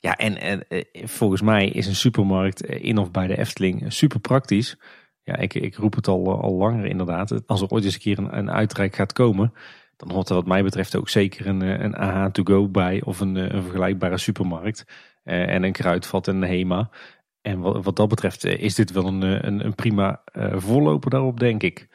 Ja, 0.00 0.16
en 0.16 0.40
en, 0.40 0.68
eh, 0.68 1.06
volgens 1.06 1.40
mij 1.40 1.68
is 1.68 1.86
een 1.86 1.94
supermarkt 1.94 2.66
eh, 2.66 2.84
in 2.84 2.98
of 2.98 3.10
bij 3.10 3.26
de 3.26 3.38
Efteling 3.38 3.92
super 3.92 4.20
praktisch. 4.20 4.76
Ja, 5.22 5.36
ik, 5.36 5.54
ik 5.54 5.74
roep 5.74 5.94
het 5.94 6.08
al, 6.08 6.24
eh, 6.26 6.40
al 6.40 6.54
langer 6.54 6.84
inderdaad. 6.84 7.46
Als 7.46 7.60
er 7.60 7.68
ooit 7.68 7.84
eens 7.84 7.94
een 7.94 8.00
keer 8.00 8.18
een, 8.18 8.36
een 8.38 8.50
uitreik 8.50 8.94
gaat 8.94 9.12
komen, 9.12 9.52
dan 9.96 10.10
hoort 10.10 10.28
er 10.28 10.34
wat 10.34 10.46
mij 10.46 10.62
betreft 10.62 10.96
ook 10.96 11.08
zeker 11.08 11.46
een, 11.46 11.60
een 11.60 11.96
AH 11.96 12.30
to 12.30 12.42
go 12.42 12.68
bij. 12.68 13.02
Of 13.04 13.20
een, 13.20 13.34
een 13.34 13.62
vergelijkbare 13.62 14.18
supermarkt. 14.18 14.84
En 15.24 15.62
een 15.62 15.72
kruidvat 15.72 16.28
en 16.28 16.36
een 16.36 16.48
HEMA. 16.48 16.90
En 17.42 17.60
wat, 17.60 17.84
wat 17.84 17.96
dat 17.96 18.08
betreft 18.08 18.44
is 18.44 18.74
dit 18.74 18.92
wel 18.92 19.06
een, 19.06 19.46
een, 19.46 19.64
een 19.64 19.74
prima 19.74 20.22
voorloper 20.54 21.10
daarop, 21.10 21.40
denk 21.40 21.62
ik. 21.62 21.88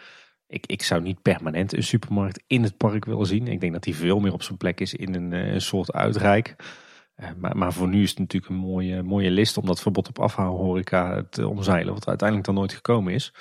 Ik, 0.47 0.65
ik 0.65 0.83
zou 0.83 1.01
niet 1.01 1.21
permanent 1.21 1.73
een 1.73 1.83
supermarkt 1.83 2.43
in 2.47 2.63
het 2.63 2.77
park 2.77 3.05
willen 3.05 3.25
zien. 3.25 3.47
Ik 3.47 3.59
denk 3.59 3.73
dat 3.73 3.83
die 3.83 3.95
veel 3.95 4.19
meer 4.19 4.33
op 4.33 4.43
zijn 4.43 4.57
plek 4.57 4.79
is 4.79 4.93
in 4.93 5.15
een, 5.15 5.31
een 5.31 5.61
soort 5.61 5.93
uitrijk. 5.93 6.55
Eh, 7.15 7.29
maar, 7.37 7.57
maar 7.57 7.73
voor 7.73 7.87
nu 7.87 8.03
is 8.03 8.09
het 8.09 8.19
natuurlijk 8.19 8.51
een 8.51 8.59
mooie, 8.59 9.03
mooie 9.03 9.31
list 9.31 9.57
om 9.57 9.65
dat 9.65 9.81
verbod 9.81 10.07
op 10.07 10.19
afhaalhoreca 10.19 11.23
te 11.29 11.47
omzeilen. 11.47 11.93
Wat 11.93 12.07
uiteindelijk 12.07 12.47
dan 12.47 12.57
nooit 12.57 12.73
gekomen 12.73 13.13
is. 13.13 13.33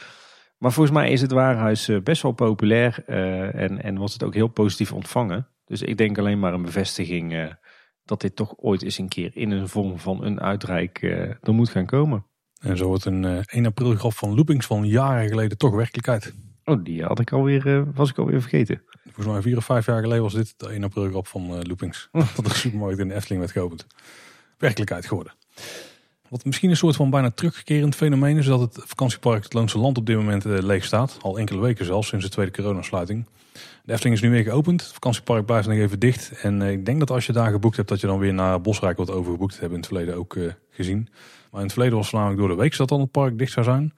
Maar 0.59 0.73
volgens 0.73 0.97
mij 0.97 1.11
is 1.11 1.21
het 1.21 1.33
warenhuis 1.33 1.89
eh, 1.89 2.01
best 2.01 2.23
wel 2.23 2.33
populair. 2.33 3.03
eh, 3.07 3.55
en, 3.55 3.83
en 3.83 3.99
was 3.99 4.13
het 4.13 4.23
ook 4.25 4.35
heel 4.35 4.49
positief 4.49 4.93
ontvangen. 4.93 5.49
Dus 5.65 5.83
ik 5.83 5.97
denk 5.97 6.19
alleen 6.19 6.39
maar 6.39 6.53
een 6.55 6.63
bevestiging 6.63 7.55
dat 8.05 8.21
dit 8.21 8.37
toch 8.37 8.55
ooit 8.57 8.83
eens 8.83 8.99
een 8.99 9.09
keer 9.09 9.31
in 9.35 9.51
een 9.51 9.69
vorm 9.69 9.99
van 9.99 10.25
een 10.25 10.41
uitrijk 10.41 11.03
eh, 11.03 11.21
er 11.21 11.55
moet 11.55 11.69
gaan 11.69 11.87
komen. 11.87 12.27
En 12.61 12.77
zo 12.77 12.87
wordt 12.87 13.05
een 13.05 13.25
eh 13.25 13.39
1 13.47 13.67
april 13.67 13.95
grap 13.95 14.13
van 14.13 14.35
loopings 14.35 14.67
van 14.67 14.87
jaren 14.87 15.29
geleden 15.29 15.59
toch 15.59 15.75
werkelijkheid. 15.75 16.35
Oh, 16.65 16.85
die 16.85 17.05
had 17.05 17.21
ik 17.21 17.33
alweer, 17.33 17.67
eh, 17.67 17.83
was 17.95 18.11
ik 18.11 18.19
alweer 18.19 18.41
vergeten. 18.41 18.83
Volgens 19.05 19.27
mij 19.27 19.43
vier 19.43 19.57
of 19.57 19.65
vijf 19.65 19.87
jaar 19.87 20.01
geleden 20.01 20.23
was 20.23 20.35
dit 20.35 20.55
de 20.57 20.69
1 20.69 20.85
april 20.85 21.09
grap 21.09 21.27
van 21.27 21.43
eh, 21.43 21.63
loopings. 21.63 22.09
Dat 22.37 22.45
de 22.45 22.55
supermarkt 22.55 22.99
in 22.99 23.09
de 23.09 23.15
Efteling 23.15 23.41
werd 23.41 23.53
geopend. 23.53 23.87
Werkelijkheid 24.59 25.07
geworden. 25.07 25.33
Wat 26.29 26.45
misschien 26.45 26.71
een 26.71 26.77
soort 26.77 26.97
van 26.97 27.11
bijna 27.11 27.31
terugkerend 27.31 27.95
fenomeen 27.95 28.37
is 28.37 28.47
dat 28.47 28.61
het 28.61 28.83
vakantiepark 28.85 29.43
het 29.43 29.53
Loonse 29.53 29.79
Land 29.79 29.99
op 29.99 30.07
dit 30.07 30.17
moment 30.17 30.45
eh, 30.45 30.59
leeg 30.59 30.85
staat. 30.85 31.19
Al 31.21 31.39
enkele 31.39 31.61
weken 31.61 31.85
zelfs, 31.85 32.09
sinds 32.09 32.25
de 32.25 32.31
tweede 32.31 32.53
coronasluiting. 32.53 33.27
De 33.85 33.93
Efteling 33.93 34.17
is 34.17 34.23
nu 34.23 34.31
weer 34.31 34.43
geopend. 34.43 34.83
Het 34.83 34.93
vakantiepark 34.93 35.47
blijft 35.47 35.69
nog 35.69 35.77
even 35.77 35.99
dicht. 35.99 36.33
En 36.43 36.63
ik 36.63 36.87
denk 36.87 36.99
dat 36.99 37.11
als 37.11 37.27
je 37.27 37.33
daar 37.33 37.51
geboekt 37.51 37.77
hebt, 37.77 37.89
dat 37.89 38.01
je 38.01 38.07
dan 38.07 38.19
weer 38.19 38.35
naar 38.35 38.61
Bosrijk 38.61 38.97
wordt 38.97 39.13
overgeboekt. 39.13 39.53
Dat 39.53 39.61
hebben 39.61 39.81
we 39.81 39.87
in 39.87 39.91
het 39.91 40.07
verleden 40.07 40.17
ook 40.17 40.55
gezien. 40.71 41.09
Maar 41.51 41.61
in 41.61 41.67
het 41.67 41.73
verleden 41.73 41.97
was 41.97 42.07
het 42.07 42.15
namelijk 42.15 42.41
door 42.41 42.49
de 42.49 42.63
week 42.63 42.77
dat 42.77 42.89
dan 42.89 43.01
het 43.01 43.11
park 43.11 43.39
dicht 43.39 43.53
zou 43.53 43.65
zijn. 43.65 43.93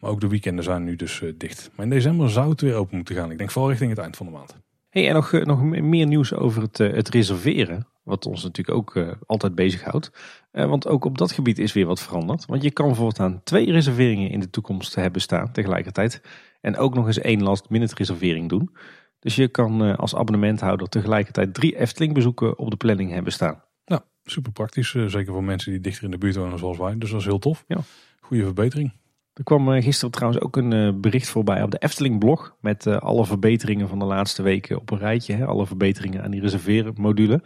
Maar 0.00 0.10
ook 0.10 0.20
de 0.20 0.28
weekenden 0.28 0.64
zijn 0.64 0.84
nu 0.84 0.96
dus 0.96 1.22
eh, 1.22 1.32
dicht. 1.36 1.70
Maar 1.74 1.84
in 1.86 1.90
december 1.92 2.30
zou 2.30 2.50
het 2.50 2.60
weer 2.60 2.74
open 2.74 2.96
moeten 2.96 3.14
gaan. 3.14 3.30
Ik 3.30 3.38
denk 3.38 3.50
vooral 3.50 3.70
richting 3.70 3.90
het 3.90 3.98
eind 4.00 4.16
van 4.16 4.26
de 4.26 4.32
maand. 4.32 4.56
Hey, 4.88 5.08
en 5.08 5.14
nog, 5.14 5.32
eh, 5.32 5.44
nog 5.44 5.62
me- 5.62 5.80
meer 5.80 6.06
nieuws 6.06 6.34
over 6.34 6.62
het, 6.62 6.80
eh, 6.80 6.92
het 6.92 7.08
reserveren. 7.08 7.86
Wat 8.02 8.26
ons 8.26 8.42
natuurlijk 8.42 8.76
ook 8.78 9.16
altijd 9.26 9.54
bezighoudt. 9.54 10.10
Eh, 10.50 10.66
want 10.68 10.86
ook 10.86 11.04
op 11.04 11.18
dat 11.18 11.32
gebied 11.32 11.58
is 11.58 11.72
weer 11.72 11.86
wat 11.86 12.00
veranderd. 12.00 12.46
Want 12.46 12.62
je 12.62 12.70
kan 12.70 12.94
voortaan 12.96 13.40
twee 13.44 13.70
reserveringen 13.72 14.30
in 14.30 14.40
de 14.40 14.50
toekomst 14.50 14.94
hebben 14.94 15.20
staan 15.20 15.52
tegelijkertijd. 15.52 16.20
En 16.60 16.76
ook 16.76 16.94
nog 16.94 17.06
eens 17.06 17.18
één 17.20 17.42
last 17.42 17.68
minute 17.70 17.94
reservering 17.94 18.48
doen. 18.48 18.76
Dus 19.18 19.34
je 19.36 19.48
kan 19.48 19.96
als 19.96 20.14
abonnementhouder 20.14 20.88
tegelijkertijd 20.88 21.54
drie 21.54 21.76
Efteling 21.78 22.14
bezoeken 22.14 22.58
op 22.58 22.70
de 22.70 22.76
planning 22.76 23.10
hebben 23.12 23.32
staan. 23.32 23.62
Nou, 23.84 24.00
super 24.24 24.52
praktisch. 24.52 24.90
zeker 24.90 25.32
voor 25.32 25.44
mensen 25.44 25.70
die 25.72 25.80
dichter 25.80 26.04
in 26.04 26.10
de 26.10 26.18
buurt 26.18 26.36
wonen 26.36 26.58
zoals 26.58 26.78
wij. 26.78 26.98
Dus 26.98 27.10
dat 27.10 27.20
is 27.20 27.26
heel 27.26 27.38
tof. 27.38 27.64
Ja. 27.68 27.78
Goede 28.20 28.44
verbetering. 28.44 28.92
Er 29.40 29.46
kwam 29.46 29.72
eh, 29.72 29.82
gisteren 29.82 30.10
trouwens 30.10 30.42
ook 30.42 30.56
een 30.56 30.72
eh, 30.72 30.92
bericht 30.94 31.28
voorbij 31.28 31.62
op 31.62 31.70
de 31.70 31.78
Efteling 31.78 32.18
blog. 32.18 32.56
Met 32.60 32.86
eh, 32.86 32.96
alle 32.96 33.26
verbeteringen 33.26 33.88
van 33.88 33.98
de 33.98 34.04
laatste 34.04 34.42
weken 34.42 34.80
op 34.80 34.90
een 34.90 34.98
rijtje. 34.98 35.44
Alle 35.44 35.66
verbeteringen 35.66 36.22
aan 36.22 36.30
die 36.30 36.40
reserveren 36.40 36.94
module. 36.96 37.42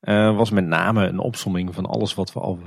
Eh, 0.00 0.36
was 0.36 0.50
met 0.50 0.66
name 0.66 1.06
een 1.06 1.18
opsomming 1.18 1.74
van 1.74 1.86
alles 1.86 2.14
wat 2.14 2.32
we 2.32 2.40
al 2.40 2.58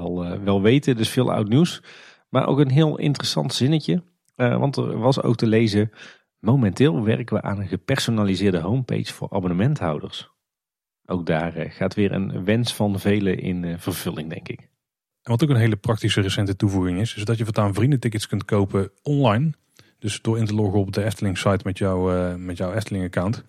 wel, 0.44 0.62
weten. 0.62 0.98
Dus 0.98 1.10
veel 1.10 1.32
oud 1.32 1.48
nieuws. 1.48 1.84
Maar 2.30 2.48
ook 2.48 2.60
een 2.60 2.70
heel 2.70 2.98
interessant 2.98 3.54
zinnetje. 3.54 4.04
Want 4.36 4.78
er 4.78 4.98
was 4.98 5.22
ook 5.22 5.36
te 5.36 5.48
lezen. 5.48 5.92
Momenteel 6.40 7.04
werken 7.04 7.36
we 7.36 7.42
aan 7.42 7.60
een 7.60 7.68
gepersonaliseerde 7.68 8.60
homepage 8.60 9.14
voor 9.14 9.30
abonnementhouders. 9.32 10.32
Ook 11.06 11.26
daar 11.26 11.52
gaat 11.52 11.96
weer 11.96 12.12
een 12.12 12.46
wens 12.46 12.74
van 12.74 13.00
velen 13.00 13.40
in 13.40 13.80
vervulling, 13.80 14.30
denk 14.30 14.48
ik. 14.48 14.71
En 15.24 15.32
wat 15.32 15.44
ook 15.44 15.50
een 15.50 15.56
hele 15.56 15.76
praktische 15.76 16.22
recente 16.22 16.56
toevoeging 16.56 17.00
is, 17.00 17.16
is 17.16 17.26
dat 17.26 17.38
je 17.38 17.44
voortaan 17.44 17.74
vriendentickets 17.74 18.28
kunt 18.28 18.46
kopen 18.46 18.92
online. 19.02 19.52
Dus 20.00 20.22
door 20.22 20.38
in 20.38 20.46
te 20.46 20.54
loggen 20.54 20.80
op 20.80 20.94
de 20.94 21.04
Efteling 21.04 21.38
site 21.38 21.60
met, 21.64 21.82
eh, 21.82 22.36
met 22.36 22.58
jouw 22.58 22.74
Efteling 22.74 23.06
account. 23.06 23.44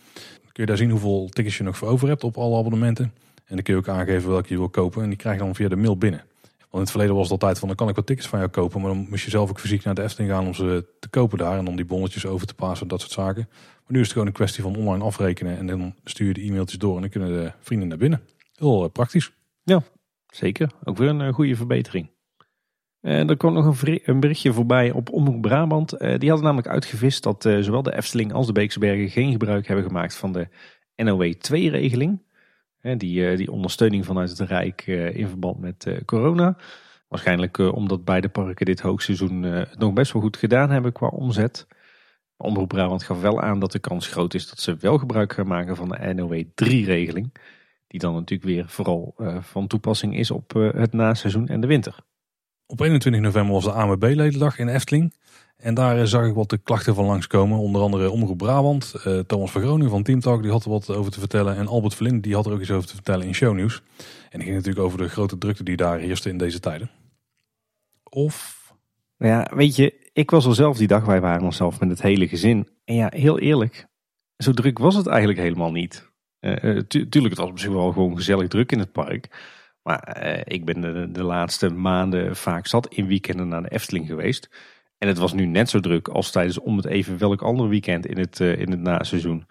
Kun 0.52 0.62
je 0.62 0.66
daar 0.66 0.76
zien 0.76 0.90
hoeveel 0.90 1.28
tickets 1.28 1.56
je 1.56 1.62
nog 1.62 1.76
voor 1.76 1.88
over 1.88 2.08
hebt 2.08 2.24
op 2.24 2.36
alle 2.36 2.58
abonnementen. 2.58 3.04
En 3.44 3.54
dan 3.54 3.62
kun 3.62 3.74
je 3.74 3.80
ook 3.80 3.88
aangeven 3.88 4.30
welke 4.30 4.48
je 4.48 4.58
wil 4.58 4.68
kopen. 4.68 5.02
En 5.02 5.08
die 5.08 5.18
krijg 5.18 5.36
je 5.38 5.42
dan 5.44 5.54
via 5.54 5.68
de 5.68 5.76
mail 5.76 5.96
binnen. 5.96 6.24
Want 6.58 6.72
in 6.72 6.80
het 6.80 6.90
verleden 6.90 7.14
was 7.14 7.22
het 7.22 7.32
altijd 7.32 7.58
van, 7.58 7.68
dan 7.68 7.76
kan 7.76 7.88
ik 7.88 7.94
wat 7.94 8.06
tickets 8.06 8.28
van 8.28 8.38
jou 8.38 8.50
kopen. 8.50 8.80
Maar 8.80 8.90
dan 8.90 9.06
moest 9.08 9.24
je 9.24 9.30
zelf 9.30 9.50
ook 9.50 9.60
fysiek 9.60 9.84
naar 9.84 9.94
de 9.94 10.02
Efteling 10.02 10.30
gaan 10.30 10.46
om 10.46 10.54
ze 10.54 10.84
te 11.00 11.08
kopen 11.08 11.38
daar. 11.38 11.58
En 11.58 11.64
dan 11.64 11.76
die 11.76 11.84
bonnetjes 11.84 12.26
over 12.26 12.46
te 12.46 12.54
passen, 12.54 12.88
dat 12.88 13.00
soort 13.00 13.12
zaken. 13.12 13.48
Maar 13.48 13.92
nu 13.92 13.98
is 13.98 14.04
het 14.04 14.12
gewoon 14.12 14.26
een 14.26 14.32
kwestie 14.32 14.62
van 14.62 14.76
online 14.76 15.04
afrekenen. 15.04 15.58
En 15.58 15.66
dan 15.66 15.94
stuur 16.04 16.26
je 16.26 16.34
de 16.34 16.42
e-mailtjes 16.42 16.78
door 16.78 16.94
en 16.94 17.00
dan 17.00 17.10
kunnen 17.10 17.28
de 17.28 17.52
vrienden 17.60 17.88
naar 17.88 17.98
binnen. 17.98 18.20
Heel 18.54 18.84
eh, 18.84 18.90
praktisch. 18.90 19.32
Zeker, 20.34 20.70
ook 20.84 20.96
weer 20.96 21.08
een 21.08 21.20
eh, 21.20 21.32
goede 21.32 21.56
verbetering. 21.56 22.10
En 23.00 23.28
er 23.28 23.36
kwam 23.36 23.52
nog 23.52 23.82
een, 23.82 24.00
een 24.04 24.20
berichtje 24.20 24.52
voorbij 24.52 24.90
op 24.90 25.10
Omroep 25.10 25.40
Brabant. 25.40 25.92
Eh, 25.92 26.18
die 26.18 26.28
hadden 26.28 26.46
namelijk 26.46 26.72
uitgevist 26.74 27.22
dat 27.22 27.44
eh, 27.44 27.58
zowel 27.60 27.82
de 27.82 27.96
Efteling 27.96 28.32
als 28.32 28.46
de 28.46 28.52
Beekse 28.52 28.78
Bergen 28.78 29.10
geen 29.10 29.32
gebruik 29.32 29.66
hebben 29.66 29.84
gemaakt 29.84 30.16
van 30.16 30.32
de 30.32 30.48
NOW 30.96 31.32
2-regeling. 31.34 32.22
die, 32.96 33.28
eh, 33.28 33.36
die 33.36 33.52
ondersteuning 33.52 34.04
vanuit 34.04 34.30
het 34.30 34.48
Rijk 34.48 34.82
eh, 34.86 35.16
in 35.16 35.28
verband 35.28 35.58
met 35.58 35.86
eh, 35.86 36.04
corona. 36.04 36.56
Waarschijnlijk 37.12 37.58
eh, 37.58 37.72
omdat 37.74 38.04
beide 38.04 38.28
parken 38.28 38.66
dit 38.66 38.80
hoogseizoen 38.80 39.44
eh, 39.44 39.62
nog 39.78 39.92
best 39.92 40.12
wel 40.12 40.22
goed 40.22 40.36
gedaan 40.36 40.70
hebben 40.70 40.92
qua 40.92 41.06
omzet. 41.06 41.66
Omroep 42.36 42.68
Brabant 42.68 43.02
gaf 43.02 43.20
wel 43.20 43.40
aan 43.40 43.58
dat 43.58 43.72
de 43.72 43.78
kans 43.78 44.06
groot 44.06 44.34
is 44.34 44.48
dat 44.48 44.58
ze 44.58 44.76
wel 44.76 44.98
gebruik 44.98 45.32
gaan 45.32 45.46
maken 45.46 45.76
van 45.76 45.88
de 45.88 46.14
NOW 46.14 46.44
3-regeling. 46.44 47.32
Die 47.92 48.00
dan 48.00 48.14
natuurlijk 48.14 48.48
weer 48.48 48.64
vooral 48.68 49.14
eh, 49.16 49.36
van 49.42 49.66
toepassing 49.66 50.16
is 50.16 50.30
op 50.30 50.56
eh, 50.56 50.72
het 50.72 50.92
naseizoen 50.92 51.48
en 51.48 51.60
de 51.60 51.66
winter. 51.66 51.96
Op 52.66 52.80
21 52.80 53.22
november 53.22 53.52
was 53.52 53.64
de 53.64 53.72
AMB-ledendag 53.72 54.58
in 54.58 54.68
Efteling. 54.68 55.14
En 55.56 55.74
daar 55.74 55.98
eh, 55.98 56.04
zag 56.04 56.26
ik 56.26 56.34
wat 56.34 56.50
de 56.50 56.58
klachten 56.58 56.94
van 56.94 57.04
langskomen. 57.04 57.58
Onder 57.58 57.82
andere 57.82 58.10
Omroep 58.10 58.38
Brabant, 58.38 58.94
eh, 59.04 59.18
Thomas 59.18 59.50
van 59.50 59.62
Groningen 59.62 59.90
van 59.90 60.02
Teamtalk, 60.02 60.42
die 60.42 60.50
had 60.50 60.64
er 60.64 60.70
wat 60.70 60.90
over 60.90 61.12
te 61.12 61.18
vertellen. 61.18 61.56
En 61.56 61.66
Albert 61.66 61.94
Verlinde, 61.94 62.20
die 62.20 62.34
had 62.34 62.46
er 62.46 62.52
ook 62.52 62.60
iets 62.60 62.70
over 62.70 62.88
te 62.88 62.94
vertellen 62.94 63.26
in 63.26 63.34
shownieuws. 63.34 63.82
En 64.30 64.38
die 64.38 64.42
ging 64.42 64.54
natuurlijk 64.54 64.84
over 64.84 64.98
de 64.98 65.08
grote 65.08 65.38
drukte 65.38 65.64
die 65.64 65.76
daar 65.76 65.98
heerste 65.98 66.28
in 66.28 66.38
deze 66.38 66.60
tijden. 66.60 66.90
Of, 68.02 68.60
Nou 69.18 69.32
ja, 69.32 69.56
weet 69.56 69.76
je, 69.76 70.10
ik 70.12 70.30
was 70.30 70.46
er 70.46 70.54
zelf 70.54 70.76
die 70.76 70.86
dag, 70.86 71.04
wij 71.04 71.20
waren 71.20 71.44
onszelf 71.44 71.80
met 71.80 71.88
het 71.88 72.02
hele 72.02 72.28
gezin. 72.28 72.68
En 72.84 72.94
ja, 72.94 73.10
heel 73.14 73.38
eerlijk, 73.38 73.86
zo 74.36 74.52
druk 74.52 74.78
was 74.78 74.94
het 74.94 75.06
eigenlijk 75.06 75.38
helemaal 75.38 75.72
niet. 75.72 76.11
Uh, 76.42 76.78
tuurlijk, 76.78 77.28
het 77.28 77.38
was 77.38 77.50
misschien 77.50 77.74
wel 77.74 77.92
gewoon 77.92 78.16
gezellig 78.16 78.48
druk 78.48 78.72
in 78.72 78.78
het 78.78 78.92
park. 78.92 79.28
Maar 79.82 80.22
uh, 80.24 80.40
ik 80.44 80.64
ben 80.64 80.80
de, 80.80 81.10
de, 81.10 81.22
laatste 81.22 81.70
maanden 81.70 82.36
vaak 82.36 82.66
zat 82.66 82.94
in 82.94 83.06
weekenden 83.06 83.48
naar 83.48 83.62
de 83.62 83.70
Efteling 83.70 84.06
geweest. 84.06 84.50
En 84.98 85.08
het 85.08 85.18
was 85.18 85.32
nu 85.32 85.46
net 85.46 85.70
zo 85.70 85.80
druk 85.80 86.08
als 86.08 86.30
tijdens 86.30 86.58
om 86.58 86.76
het 86.76 86.86
even 86.86 87.18
welk 87.18 87.42
ander 87.42 87.68
weekend 87.68 88.06
in 88.06 88.18
het, 88.18 88.40
in 88.40 88.70
het 88.70 88.80
naseizoen. 88.80 89.46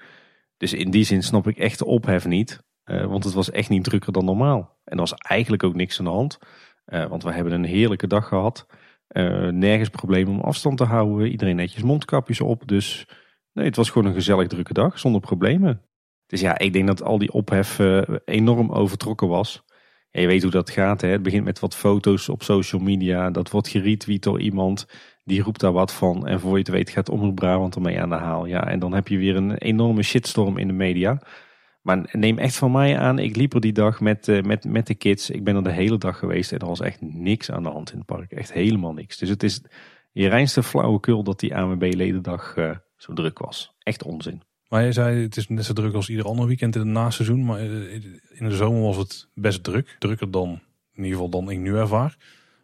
Dus 0.57 0.73
in 0.73 0.91
die 0.91 1.03
zin 1.03 1.23
snap 1.23 1.47
ik 1.47 1.57
echt 1.57 1.79
de 1.79 1.85
ophef 1.85 2.25
niet. 2.25 2.63
want 2.83 3.23
het 3.23 3.33
was 3.33 3.51
echt 3.51 3.69
niet 3.69 3.83
drukker 3.83 4.13
dan 4.13 4.25
normaal. 4.25 4.79
En 4.83 4.93
er 4.93 4.99
was 4.99 5.13
eigenlijk 5.13 5.63
ook 5.63 5.75
niks 5.75 5.99
aan 5.99 6.05
de 6.05 6.11
hand. 6.11 6.37
want 6.85 7.23
we 7.23 7.31
hebben 7.31 7.53
een 7.53 7.63
heerlijke 7.65 8.07
dag 8.07 8.27
gehad. 8.27 8.65
nergens 9.51 9.89
probleem 9.89 10.27
om 10.27 10.39
afstand 10.39 10.77
te 10.77 10.83
houden. 10.83 11.31
Iedereen 11.31 11.55
netjes 11.55 11.83
mondkapjes 11.83 12.41
op. 12.41 12.67
Dus 12.67 13.05
nee, 13.53 13.65
het 13.65 13.75
was 13.75 13.89
gewoon 13.89 14.07
een 14.07 14.13
gezellig 14.13 14.47
drukke 14.47 14.73
dag 14.73 14.99
zonder 14.99 15.21
problemen. 15.21 15.81
Dus 16.31 16.41
ja, 16.41 16.57
ik 16.57 16.73
denk 16.73 16.87
dat 16.87 17.03
al 17.03 17.17
die 17.17 17.31
ophef 17.31 17.79
enorm 18.25 18.71
overtrokken 18.71 19.27
was 19.27 19.63
je 20.11 20.27
weet 20.27 20.41
hoe 20.41 20.51
dat 20.51 20.69
gaat. 20.69 21.01
Hè? 21.01 21.07
Het 21.07 21.23
begint 21.23 21.45
met 21.45 21.59
wat 21.59 21.75
foto's 21.75 22.29
op 22.29 22.43
social 22.43 22.81
media. 22.81 23.29
Dat 23.29 23.49
wordt 23.49 23.67
geretweet 23.67 24.23
door 24.23 24.39
iemand. 24.39 24.87
Die 25.23 25.41
roept 25.41 25.59
daar 25.59 25.71
wat 25.71 25.93
van. 25.93 26.27
En 26.27 26.39
voor 26.39 26.51
je 26.51 26.57
het 26.57 26.67
weet 26.67 26.89
gaat 26.89 27.09
Omroep 27.09 27.35
Brabant 27.35 27.75
ermee 27.75 28.01
aan 28.01 28.09
de 28.09 28.15
haal. 28.15 28.45
Ja, 28.45 28.67
en 28.67 28.79
dan 28.79 28.93
heb 28.93 29.07
je 29.07 29.17
weer 29.17 29.35
een 29.35 29.57
enorme 29.57 30.03
shitstorm 30.03 30.57
in 30.57 30.67
de 30.67 30.73
media. 30.73 31.21
Maar 31.81 32.09
neem 32.11 32.37
echt 32.37 32.55
van 32.55 32.71
mij 32.71 32.99
aan. 32.99 33.19
Ik 33.19 33.35
liep 33.35 33.53
er 33.53 33.61
die 33.61 33.73
dag 33.73 33.99
met, 33.99 34.27
uh, 34.27 34.41
met, 34.41 34.63
met 34.63 34.87
de 34.87 34.95
kids. 34.95 35.29
Ik 35.29 35.43
ben 35.43 35.55
er 35.55 35.63
de 35.63 35.71
hele 35.71 35.97
dag 35.97 36.17
geweest. 36.17 36.51
En 36.51 36.59
er 36.59 36.67
was 36.67 36.81
echt 36.81 37.01
niks 37.01 37.51
aan 37.51 37.63
de 37.63 37.69
hand 37.69 37.91
in 37.91 37.97
het 37.97 38.07
park. 38.07 38.31
Echt 38.31 38.53
helemaal 38.53 38.93
niks. 38.93 39.17
Dus 39.17 39.29
het 39.29 39.43
is 39.43 39.61
je 40.11 40.27
reinste 40.27 40.63
flauwekul 40.63 41.23
dat 41.23 41.39
die 41.39 41.55
ANWB-ledendag 41.55 42.57
uh, 42.57 42.75
zo 42.97 43.13
druk 43.13 43.39
was. 43.39 43.75
Echt 43.79 44.03
onzin. 44.03 44.41
Maar 44.71 44.83
je 44.83 44.91
zei, 44.91 45.21
het 45.21 45.37
is 45.37 45.47
net 45.47 45.65
zo 45.65 45.73
druk 45.73 45.93
als 45.93 46.09
ieder 46.09 46.25
ander 46.25 46.47
weekend 46.47 46.75
in 46.75 46.81
het 46.81 46.89
naseizoen. 46.89 47.45
Maar 47.45 47.59
eh, 47.59 47.93
in 48.29 48.49
de 48.49 48.55
zomer 48.55 48.81
was 48.81 48.97
het 48.97 49.27
best 49.33 49.63
druk. 49.63 49.95
Drukker 49.99 50.31
dan, 50.31 50.49
in 50.93 51.03
ieder 51.03 51.11
geval 51.11 51.29
dan 51.29 51.49
ik 51.49 51.59
nu 51.59 51.75
ervaar. 51.75 52.17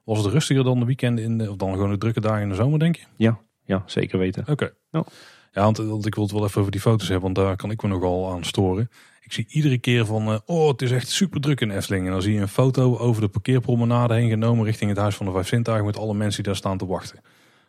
Was 0.04 0.24
het 0.24 0.34
rustiger 0.34 0.64
dan 0.64 0.80
de 0.80 0.86
weekenden 0.86 1.24
in 1.24 1.38
de, 1.38 1.50
of 1.50 1.56
dan 1.56 1.72
gewoon 1.72 1.90
de 1.90 1.98
drukke 1.98 2.20
dagen 2.20 2.42
in 2.42 2.50
de 2.50 2.56
zomer, 2.56 2.80
denk 2.80 2.96
je? 2.96 3.04
Ja, 3.16 3.40
ja 3.66 3.84
zeker 3.86 4.20
weten. 4.20 4.46
Oké. 4.48 4.74
Ja. 4.92 5.04
ja, 5.52 5.64
want, 5.64 5.78
want, 5.78 6.06
ik 6.06 6.16
wil 6.16 6.24
het 6.24 6.34
wel 6.34 6.44
even 6.44 6.60
over 6.60 6.72
die 6.72 6.82
foto's 6.82 7.08
hebben, 7.08 7.34
want 7.34 7.36
daar 7.36 7.56
kan 7.56 7.72
ik 7.72 7.82
me 7.82 7.90
nogal 7.90 8.32
aan 8.32 8.44
storen. 8.44 8.90
Ik 9.22 9.34
zie 9.34 9.46
iedere 9.50 9.78
keer 9.78 10.06
van, 10.06 10.30
uh, 10.30 10.38
oh, 10.46 10.68
het 10.68 10.82
is 10.82 10.92
echt 10.92 11.10
super 11.10 11.42
druk 11.42 11.62
in 11.62 11.72
Efteling. 11.72 12.06
En 12.06 12.12
dan 12.12 12.22
zie 12.22 12.34
je 12.34 12.42
een 12.42 12.48
foto 12.48 12.98
over 12.98 13.22
de 13.22 13.28
parkeerpromenade 13.28 14.14
heen 14.14 14.30
genomen 14.30 14.66
richting 14.66 14.90
het 14.90 15.00
Huis 15.00 15.16
van 15.16 15.26
de 15.26 15.32
Vijf 15.32 15.48
Zintuigen 15.48 15.86
met 15.86 15.98
alle 15.98 16.14
mensen 16.14 16.44
die 16.44 16.52
daar 16.52 16.62
staan 16.62 16.78
te 16.78 16.86
wachten. 16.86 17.20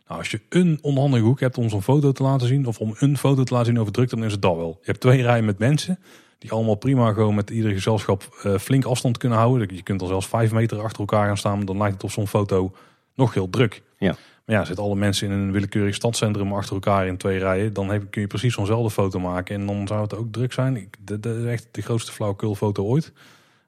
Nou, 0.09 0.21
als 0.21 0.31
je 0.31 0.41
een 0.49 0.79
onhandige 0.83 1.25
hoek 1.25 1.41
hebt 1.41 1.59
om 1.59 1.69
zo'n 1.69 1.83
foto 1.83 2.13
te 2.13 2.23
laten 2.23 2.47
zien, 2.47 2.67
of 2.67 2.79
om 2.79 2.95
een 2.99 3.19
foto 3.19 3.43
te 3.43 3.53
laten 3.53 3.67
zien 3.67 3.81
over 3.81 3.93
druk, 3.93 4.11
dan 4.11 4.25
is 4.25 4.33
het 4.33 4.43
dat 4.43 4.57
wel. 4.57 4.79
Je 4.81 4.87
hebt 4.87 5.01
twee 5.01 5.23
rijen 5.23 5.45
met 5.45 5.59
mensen, 5.59 5.99
die 6.39 6.51
allemaal 6.51 6.75
prima 6.75 7.13
gewoon 7.13 7.35
met 7.35 7.51
iedere 7.51 7.75
gezelschap 7.75 8.43
uh, 8.47 8.59
flink 8.59 8.85
afstand 8.85 9.19
kunnen 9.19 9.39
houden. 9.39 9.75
Je 9.75 9.83
kunt 9.83 10.03
al 10.03 10.07
zelfs 10.07 10.27
vijf 10.27 10.53
meter 10.53 10.83
achter 10.83 11.01
elkaar 11.01 11.27
gaan 11.27 11.37
staan, 11.37 11.65
dan 11.65 11.77
lijkt 11.79 11.95
het 11.95 12.05
op 12.05 12.11
zo'n 12.11 12.29
foto 12.29 12.73
nog 13.15 13.35
heel 13.35 13.51
druk. 13.51 13.83
Ja. 13.99 14.17
Maar 14.45 14.57
ja, 14.57 14.65
zitten 14.65 14.85
alle 14.85 14.97
mensen 14.97 15.31
in 15.31 15.33
een 15.33 15.53
willekeurig 15.53 15.95
stadscentrum 15.95 16.53
achter 16.53 16.75
elkaar 16.75 17.07
in 17.07 17.17
twee 17.17 17.39
rijen, 17.39 17.73
dan 17.73 17.91
heb, 17.91 18.11
kun 18.11 18.21
je 18.21 18.27
precies 18.27 18.55
zo'nzelfde 18.55 18.91
foto 18.91 19.19
maken 19.19 19.55
en 19.55 19.67
dan 19.67 19.87
zou 19.87 20.03
het 20.03 20.15
ook 20.15 20.33
druk 20.33 20.53
zijn. 20.53 20.91
Dat 20.99 21.27
is 21.27 21.45
echt 21.45 21.69
de 21.71 21.83
grootste 21.83 22.13
flauwkulfoto 22.13 22.85
ooit. 22.85 23.13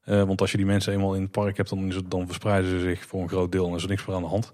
Uh, 0.07 0.23
want 0.23 0.41
als 0.41 0.51
je 0.51 0.57
die 0.57 0.67
mensen 0.67 0.93
eenmaal 0.93 1.15
in 1.15 1.23
het 1.23 1.31
park 1.31 1.57
hebt, 1.57 1.69
dan, 1.69 1.87
is 1.87 1.95
het, 1.95 2.11
dan 2.11 2.27
verspreiden 2.27 2.71
ze 2.71 2.81
zich 2.81 3.07
voor 3.07 3.23
een 3.23 3.29
groot 3.29 3.53
deel 3.53 3.69
en 3.69 3.75
is 3.75 3.83
er 3.83 3.89
niks 3.89 4.07
meer 4.07 4.17
aan 4.17 4.23
de 4.23 4.29
hand. 4.29 4.53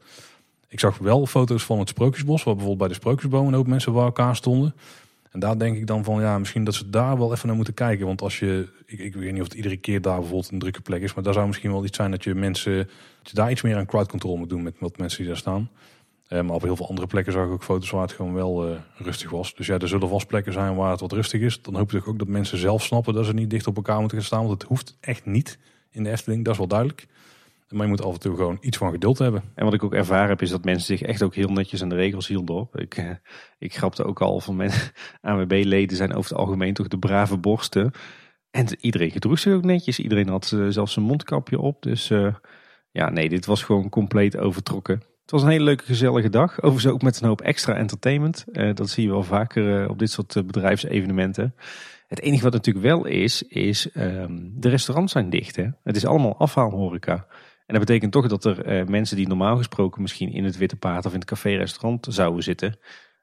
Ik 0.68 0.80
zag 0.80 0.98
wel 0.98 1.26
foto's 1.26 1.64
van 1.64 1.78
het 1.78 1.88
Sprookjesbos, 1.88 2.42
waar 2.42 2.54
bijvoorbeeld 2.54 2.88
bij 2.88 2.88
de 2.88 3.02
Sprookjesbomen 3.02 3.54
ook 3.54 3.66
mensen 3.66 3.92
bij 3.92 4.02
elkaar 4.02 4.36
stonden. 4.36 4.74
En 5.30 5.40
daar 5.40 5.58
denk 5.58 5.76
ik 5.76 5.86
dan 5.86 6.04
van, 6.04 6.20
ja, 6.20 6.38
misschien 6.38 6.64
dat 6.64 6.74
ze 6.74 6.90
daar 6.90 7.18
wel 7.18 7.32
even 7.32 7.46
naar 7.46 7.56
moeten 7.56 7.74
kijken. 7.74 8.06
Want 8.06 8.22
als 8.22 8.38
je, 8.38 8.68
ik, 8.86 8.98
ik 8.98 9.14
weet 9.14 9.32
niet 9.32 9.40
of 9.40 9.46
het 9.46 9.56
iedere 9.56 9.76
keer 9.76 10.00
daar 10.00 10.18
bijvoorbeeld 10.18 10.52
een 10.52 10.58
drukke 10.58 10.80
plek 10.80 11.02
is, 11.02 11.14
maar 11.14 11.24
daar 11.24 11.32
zou 11.32 11.46
misschien 11.46 11.70
wel 11.70 11.84
iets 11.84 11.96
zijn 11.96 12.10
dat 12.10 12.24
je 12.24 12.34
mensen, 12.34 12.88
daar 13.32 13.50
iets 13.50 13.62
meer 13.62 13.76
aan 13.76 13.86
crowd 13.86 14.08
control 14.08 14.36
moet 14.36 14.48
doen 14.48 14.62
met 14.62 14.74
wat 14.78 14.98
mensen 14.98 15.18
die 15.18 15.28
daar 15.28 15.36
staan. 15.36 15.70
Eh, 16.28 16.40
maar 16.40 16.54
op 16.54 16.62
heel 16.62 16.76
veel 16.76 16.88
andere 16.88 17.06
plekken 17.06 17.32
zag 17.32 17.44
ik 17.44 17.50
ook 17.50 17.64
foto's 17.64 17.90
waar 17.90 18.02
het 18.02 18.12
gewoon 18.12 18.34
wel 18.34 18.68
uh, 18.68 18.76
rustig 18.94 19.30
was. 19.30 19.54
Dus 19.54 19.66
ja, 19.66 19.78
er 19.78 19.88
zullen 19.88 20.08
vast 20.08 20.26
plekken 20.26 20.52
zijn 20.52 20.74
waar 20.74 20.90
het 20.90 21.00
wat 21.00 21.12
rustig 21.12 21.40
is. 21.40 21.62
Dan 21.62 21.74
hoop 21.74 21.92
ik 21.92 22.08
ook 22.08 22.18
dat 22.18 22.28
mensen 22.28 22.58
zelf 22.58 22.82
snappen 22.82 23.14
dat 23.14 23.26
ze 23.26 23.34
niet 23.34 23.50
dicht 23.50 23.66
op 23.66 23.76
elkaar 23.76 24.00
moeten 24.00 24.18
gaan 24.18 24.26
staan. 24.26 24.46
Want 24.46 24.60
het 24.60 24.70
hoeft 24.70 24.96
echt 25.00 25.26
niet 25.26 25.58
in 25.90 26.02
de 26.02 26.10
Efteling, 26.10 26.44
dat 26.44 26.52
is 26.52 26.58
wel 26.58 26.68
duidelijk. 26.68 27.06
Maar 27.68 27.82
je 27.82 27.88
moet 27.88 28.02
af 28.02 28.12
en 28.12 28.20
toe 28.20 28.36
gewoon 28.36 28.58
iets 28.60 28.76
van 28.76 28.90
geduld 28.90 29.18
hebben. 29.18 29.42
En 29.54 29.64
wat 29.64 29.74
ik 29.74 29.84
ook 29.84 29.94
ervaren 29.94 30.28
heb, 30.28 30.42
is 30.42 30.50
dat 30.50 30.64
mensen 30.64 30.86
zich 30.86 31.08
echt 31.08 31.22
ook 31.22 31.34
heel 31.34 31.48
netjes 31.48 31.82
aan 31.82 31.88
de 31.88 31.94
regels 31.94 32.28
hielden 32.28 32.68
Ik, 32.72 32.96
eh, 32.96 33.10
ik 33.58 33.74
grapte 33.76 34.04
ook 34.04 34.20
al 34.20 34.40
van 34.40 34.56
mijn 34.56 34.70
AWB-leden 35.20 35.96
zijn 35.96 36.14
over 36.14 36.30
het 36.30 36.38
algemeen 36.38 36.74
toch 36.74 36.88
de 36.88 36.98
brave 36.98 37.36
borsten. 37.36 37.92
En 38.50 38.66
iedereen 38.80 39.10
gedroeg 39.10 39.38
zich 39.38 39.54
ook 39.54 39.64
netjes. 39.64 39.98
Iedereen 39.98 40.28
had 40.28 40.50
uh, 40.54 40.66
zelfs 40.68 40.92
zijn 40.92 41.04
mondkapje 41.04 41.58
op. 41.58 41.82
Dus 41.82 42.10
uh, 42.10 42.34
ja, 42.90 43.10
nee, 43.10 43.28
dit 43.28 43.46
was 43.46 43.62
gewoon 43.62 43.88
compleet 43.88 44.36
overtrokken. 44.36 45.02
Het 45.22 45.30
was 45.30 45.42
een 45.42 45.48
hele 45.48 45.64
leuke, 45.64 45.84
gezellige 45.84 46.30
dag. 46.30 46.62
Overigens 46.62 46.92
ook 46.92 47.02
met 47.02 47.20
een 47.20 47.28
hoop 47.28 47.40
extra 47.40 47.74
entertainment. 47.74 48.44
Dat 48.74 48.88
zie 48.88 49.04
je 49.04 49.10
wel 49.10 49.22
vaker 49.22 49.88
op 49.88 49.98
dit 49.98 50.10
soort 50.10 50.46
bedrijfsevenementen. 50.46 51.54
Het 52.06 52.20
enige 52.20 52.42
wat 52.42 52.52
natuurlijk 52.52 52.86
wel 52.86 53.04
is, 53.06 53.42
is 53.42 53.88
um, 53.96 54.52
de 54.54 54.68
restaurants 54.68 55.12
zijn 55.12 55.30
dicht. 55.30 55.56
Hè? 55.56 55.66
Het 55.82 55.96
is 55.96 56.06
allemaal 56.06 56.38
afhaalhoreca. 56.38 57.26
En 57.66 57.74
dat 57.74 57.86
betekent 57.86 58.12
toch 58.12 58.26
dat 58.26 58.44
er 58.44 58.80
uh, 58.80 58.86
mensen 58.86 59.16
die 59.16 59.28
normaal 59.28 59.56
gesproken 59.56 60.02
misschien 60.02 60.32
in 60.32 60.44
het 60.44 60.56
Witte 60.56 60.76
Paard 60.76 61.06
of 61.06 61.12
in 61.12 61.18
het 61.18 61.28
café-restaurant 61.28 62.06
zouden 62.10 62.42
zitten, 62.42 62.78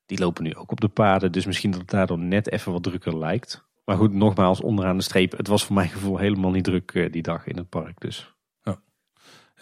die 0.05 0.19
lopen 0.19 0.43
nu 0.43 0.55
ook 0.55 0.71
op 0.71 0.81
de 0.81 0.87
paden. 0.87 1.31
Dus 1.31 1.45
misschien 1.45 1.71
dat 1.71 1.79
het 1.79 1.89
daardoor 1.89 2.19
net 2.19 2.51
even 2.51 2.71
wat 2.71 2.83
drukker 2.83 3.17
lijkt. 3.17 3.63
Maar 3.85 3.97
goed, 3.97 4.13
nogmaals, 4.13 4.61
onderaan 4.61 4.97
de 4.97 5.03
streep. 5.03 5.37
Het 5.37 5.47
was 5.47 5.65
voor 5.65 5.75
mijn 5.75 5.89
gevoel 5.95 6.17
helemaal 6.17 6.51
niet 6.51 6.63
druk 6.63 6.93
uh, 6.93 7.11
die 7.11 7.21
dag 7.21 7.47
in 7.47 7.57
het 7.57 7.69
park. 7.69 8.01
Dus. 8.01 8.33
Ja. 8.63 8.79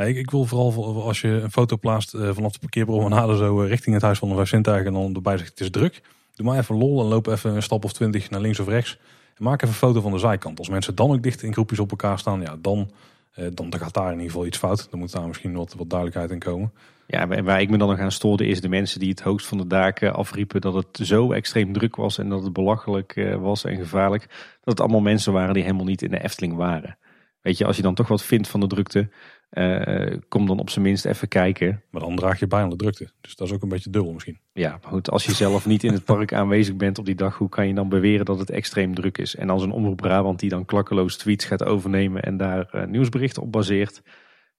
Ik, 0.06 0.16
ik, 0.16 0.32
wil 0.32 0.46
vooral 0.46 1.04
als 1.04 1.22
je 1.22 1.28
een 1.28 1.52
foto 1.52 1.78
plaatst 1.78 2.14
uh, 2.14 2.30
vanaf 2.34 2.52
de 2.52 2.60
parkeerpromenade 2.60 3.38
zo 3.38 3.60
richting 3.60 3.96
het 3.96 4.04
Huis 4.04 4.20
van 4.20 4.30
de 4.30 4.36
Vijf 4.36 4.52
en 4.52 4.94
dan 4.94 5.16
erbij 5.16 5.38
zegt 5.38 5.50
het 5.50 5.60
is 5.60 5.70
druk. 5.70 6.02
Doe 6.34 6.46
maar 6.46 6.58
even 6.58 6.78
lol 6.78 7.02
en 7.02 7.08
loop 7.08 7.28
even 7.28 7.56
een 7.56 7.64
stap 7.64 7.84
of 7.84 7.94
twintig 7.94 8.30
naar 8.30 8.42
links 8.42 8.60
of 8.60 8.68
rechts. 8.68 9.00
En 9.36 9.44
maak 9.44 9.62
even 9.62 9.68
een 9.68 9.74
foto 9.74 10.02
van 10.02 10.12
de 10.12 10.18
zijkant. 10.18 10.60
Als 10.60 10.70
mensen 10.70 10.96
dan 10.96 11.12
ook 11.12 11.24
dicht 11.24 11.44
in 11.44 11.54
groepjes 11.54 11.80
op 11.80 11.92
elkaar 11.92 12.20
staan, 12.20 12.42
ja, 12.42 12.58
dan 12.62 12.92
eh, 13.32 13.46
dan, 13.54 13.74
gaat 13.78 13.94
daar 13.94 14.06
in 14.06 14.12
ieder 14.12 14.32
geval 14.32 14.46
iets 14.46 14.58
fout. 14.58 14.88
Dan 14.90 15.00
moet 15.00 15.12
daar 15.12 15.28
misschien 15.28 15.54
wat, 15.54 15.74
wat 15.74 15.90
duidelijkheid 15.90 16.32
in 16.32 16.40
komen. 16.40 16.74
Ja, 17.08 17.28
waar 17.28 17.62
ik 17.62 17.70
me 17.70 17.78
dan 17.78 17.90
nog 17.90 18.00
aan 18.00 18.12
stoorde 18.12 18.48
is 18.48 18.62
de 18.62 18.70
mensen 18.70 19.00
die 19.00 19.10
het 19.10 19.22
hoogst 19.22 19.48
van 19.48 19.58
de 19.58 19.68
daken 19.68 20.14
afriepen 20.14 20.62
dat 20.62 20.74
het 20.74 21.00
zo 21.08 21.32
extreem 21.32 21.74
druk 21.74 21.96
was 21.96 22.18
en 22.18 22.30
dat 22.30 22.44
het 22.44 22.54
belachelijk 22.54 23.16
eh, 23.16 23.36
was 23.36 23.64
en 23.64 23.78
gevaarlijk. 23.78 24.28
Dat 24.30 24.60
het 24.64 24.80
allemaal 24.80 25.02
mensen 25.02 25.34
waren 25.34 25.54
die 25.54 25.64
helemaal 25.64 25.86
niet 25.86 26.02
in 26.02 26.12
de 26.12 26.24
Efteling 26.24 26.56
waren. 26.56 26.98
Weet 27.42 27.58
je, 27.58 27.66
als 27.66 27.76
je 27.76 27.82
dan 27.82 27.96
toch 27.96 28.08
wat 28.08 28.24
vindt 28.24 28.48
van 28.48 28.60
de 28.60 28.68
drukte, 28.68 29.10
uh, 29.52 30.18
kom 30.28 30.48
dan 30.48 30.60
op 30.60 30.70
zijn 30.70 30.86
minst 30.86 31.06
even 31.06 31.28
kijken. 31.28 31.82
Maar 31.90 32.02
dan 32.02 32.16
draag 32.16 32.40
je 32.40 32.48
bij 32.48 32.62
aan 32.62 32.70
de 32.70 32.76
drukte. 32.76 33.10
Dus 33.22 33.36
dat 33.36 33.48
is 33.48 33.54
ook 33.54 33.62
een 33.62 33.70
beetje 33.70 33.90
dubbel 33.90 34.14
misschien. 34.14 34.40
Ja, 34.54 34.70
maar 34.70 34.92
goed, 34.92 35.10
als 35.10 35.26
je 35.26 35.34
zelf 35.34 35.66
niet 35.66 35.84
in 35.84 35.94
het 35.94 36.06
park 36.06 36.34
aanwezig 36.34 36.76
bent 36.76 36.98
op 36.98 37.06
die 37.06 37.16
dag, 37.16 37.38
hoe 37.38 37.50
kan 37.50 37.68
je 37.68 37.74
dan 37.74 37.90
beweren 37.90 38.26
dat 38.26 38.40
het 38.40 38.50
extreem 38.50 38.96
druk 38.96 39.18
is? 39.18 39.36
En 39.36 39.50
als 39.50 39.64
een 39.64 39.72
omroep 39.72 39.98
Brabant 39.98 40.40
die 40.40 40.50
dan 40.50 40.66
klakkeloos 40.66 41.18
tweets 41.18 41.46
gaat 41.46 41.64
overnemen 41.64 42.22
en 42.22 42.38
daar 42.38 42.70
uh, 42.76 42.86
nieuwsberichten 42.86 43.42
op 43.42 43.52
baseert, 43.52 44.02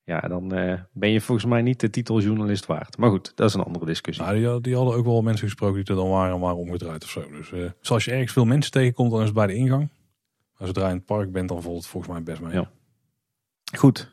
ja, 0.03 0.19
dan 0.19 0.57
uh, 0.57 0.79
ben 0.91 1.09
je 1.09 1.21
volgens 1.21 1.47
mij 1.47 1.61
niet 1.61 1.79
de 1.79 1.89
titel 1.89 2.21
journalist 2.21 2.65
waard. 2.65 2.97
Maar 2.97 3.09
goed, 3.09 3.31
dat 3.35 3.47
is 3.47 3.53
een 3.53 3.63
andere 3.63 3.85
discussie. 3.85 4.25
Nou, 4.25 4.37
die, 4.37 4.61
die, 4.61 4.75
hadden 4.75 4.95
ook 4.95 5.05
wel 5.05 5.21
mensen 5.21 5.47
gesproken 5.47 5.83
die 5.83 5.95
er 5.95 6.01
dan 6.01 6.09
waren 6.09 6.33
en 6.33 6.39
waren 6.39 6.57
omgedraaid 6.57 7.03
of 7.03 7.09
zo. 7.09 7.29
Dus 7.29 7.71
zoals 7.81 8.05
je 8.05 8.11
ergens 8.11 8.33
veel 8.33 8.45
mensen 8.45 8.71
tegenkomt, 8.71 9.11
dan 9.11 9.19
is 9.19 9.25
het 9.25 9.35
bij 9.35 9.47
de 9.47 9.55
ingang. 9.55 9.89
Als 10.57 10.69
je 10.73 10.81
in 10.81 10.87
het 10.87 11.05
park 11.05 11.31
bent, 11.31 11.49
dan 11.49 11.61
valt 11.61 11.75
het 11.75 11.87
volgens 11.87 12.13
mij 12.13 12.23
best 12.23 12.41
mee. 12.41 12.53
Ja. 12.53 12.69
Goed, 13.77 14.12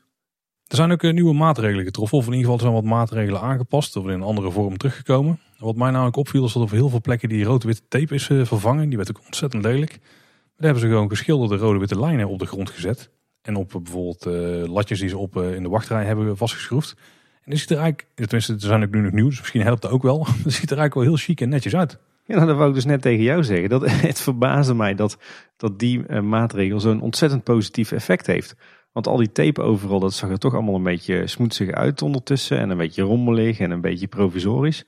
er 0.71 0.77
zijn 0.77 0.93
ook 0.93 1.03
eh, 1.03 1.13
nieuwe 1.13 1.35
maatregelen 1.35 1.85
getroffen, 1.85 2.19
of 2.19 2.27
in 2.27 2.33
ieder 2.33 2.45
geval 2.45 2.61
zijn 2.61 2.73
wat 2.73 2.85
maatregelen 2.85 3.41
aangepast 3.41 3.97
of 3.97 4.05
in 4.05 4.11
een 4.11 4.23
andere 4.23 4.51
vorm 4.51 4.77
teruggekomen. 4.77 5.39
Wat 5.59 5.77
mij 5.77 5.91
namelijk 5.91 6.17
opviel 6.17 6.45
is 6.45 6.53
dat 6.53 6.63
op 6.63 6.71
heel 6.71 6.89
veel 6.89 7.01
plekken 7.01 7.29
die 7.29 7.45
rood-witte 7.45 7.83
tape 7.89 8.15
is 8.15 8.29
eh, 8.29 8.45
vervangen. 8.45 8.89
Die 8.89 8.97
werd 8.97 9.11
ook 9.11 9.25
ontzettend 9.25 9.65
lelijk. 9.65 9.91
Daar 9.91 10.71
hebben 10.71 10.81
ze 10.81 10.87
gewoon 10.87 11.09
geschilderde 11.09 11.57
rode-witte 11.57 12.01
lijnen 12.01 12.29
op 12.29 12.39
de 12.39 12.47
grond 12.47 12.71
gezet. 12.71 13.11
En 13.43 13.57
op 13.57 13.75
eh, 13.75 13.81
bijvoorbeeld 13.81 14.25
latjes 14.69 15.01
die 15.01 15.09
ze 15.09 15.19
op 15.19 15.37
in 15.37 15.63
de 15.63 15.69
wachtrij 15.69 16.05
hebben 16.05 16.37
vastgeschroefd. 16.37 16.97
En 17.45 17.51
dat 17.51 17.59
ziet 17.59 17.71
er 17.71 17.79
eigenlijk, 17.79 18.09
tenminste, 18.15 18.61
ze 18.61 18.67
zijn 18.67 18.83
ook 18.83 18.91
nu 18.91 19.01
nog 19.01 19.13
nieuw, 19.13 19.29
dus 19.29 19.39
misschien 19.39 19.63
helpt 19.63 19.83
dat 19.83 19.91
ook 19.91 20.03
wel. 20.03 20.19
Dat 20.45 20.53
ziet 20.53 20.71
er 20.71 20.79
eigenlijk 20.79 20.95
wel 20.95 21.03
heel 21.05 21.17
chic 21.17 21.41
en 21.41 21.49
netjes 21.49 21.77
uit. 21.77 21.99
Ja, 22.25 22.35
nou, 22.35 22.47
dat 22.47 22.57
wou 22.57 22.69
ik 22.69 22.75
dus 22.75 22.85
net 22.85 23.03
tegen 23.03 23.25
jou 23.25 23.45
zeggen. 23.45 23.69
Dat, 23.69 23.91
het 24.11 24.21
verbaasde 24.21 24.75
mij 24.75 24.95
dat, 24.95 25.19
dat 25.57 25.79
die 25.79 26.21
maatregel 26.21 26.81
zo'n 26.81 27.01
ontzettend 27.01 27.45
positief 27.45 27.93
effect 27.93 28.27
heeft. 28.27 28.57
Want 28.93 29.07
al 29.07 29.17
die 29.17 29.33
tape 29.33 29.63
overal, 29.63 30.01
dat 30.01 30.13
zag 30.13 30.31
er 30.31 30.39
toch 30.39 30.55
allemaal 30.55 30.75
een 30.75 30.83
beetje 30.83 31.27
smoetsig 31.27 31.71
uit 31.71 32.03
ondertussen. 32.03 32.59
En 32.59 32.71
een 32.71 32.77
beetje 32.77 33.03
rommelig 33.03 33.59
en 33.59 33.71
een 33.71 33.81
beetje 33.81 34.07
provisorisch. 34.07 34.85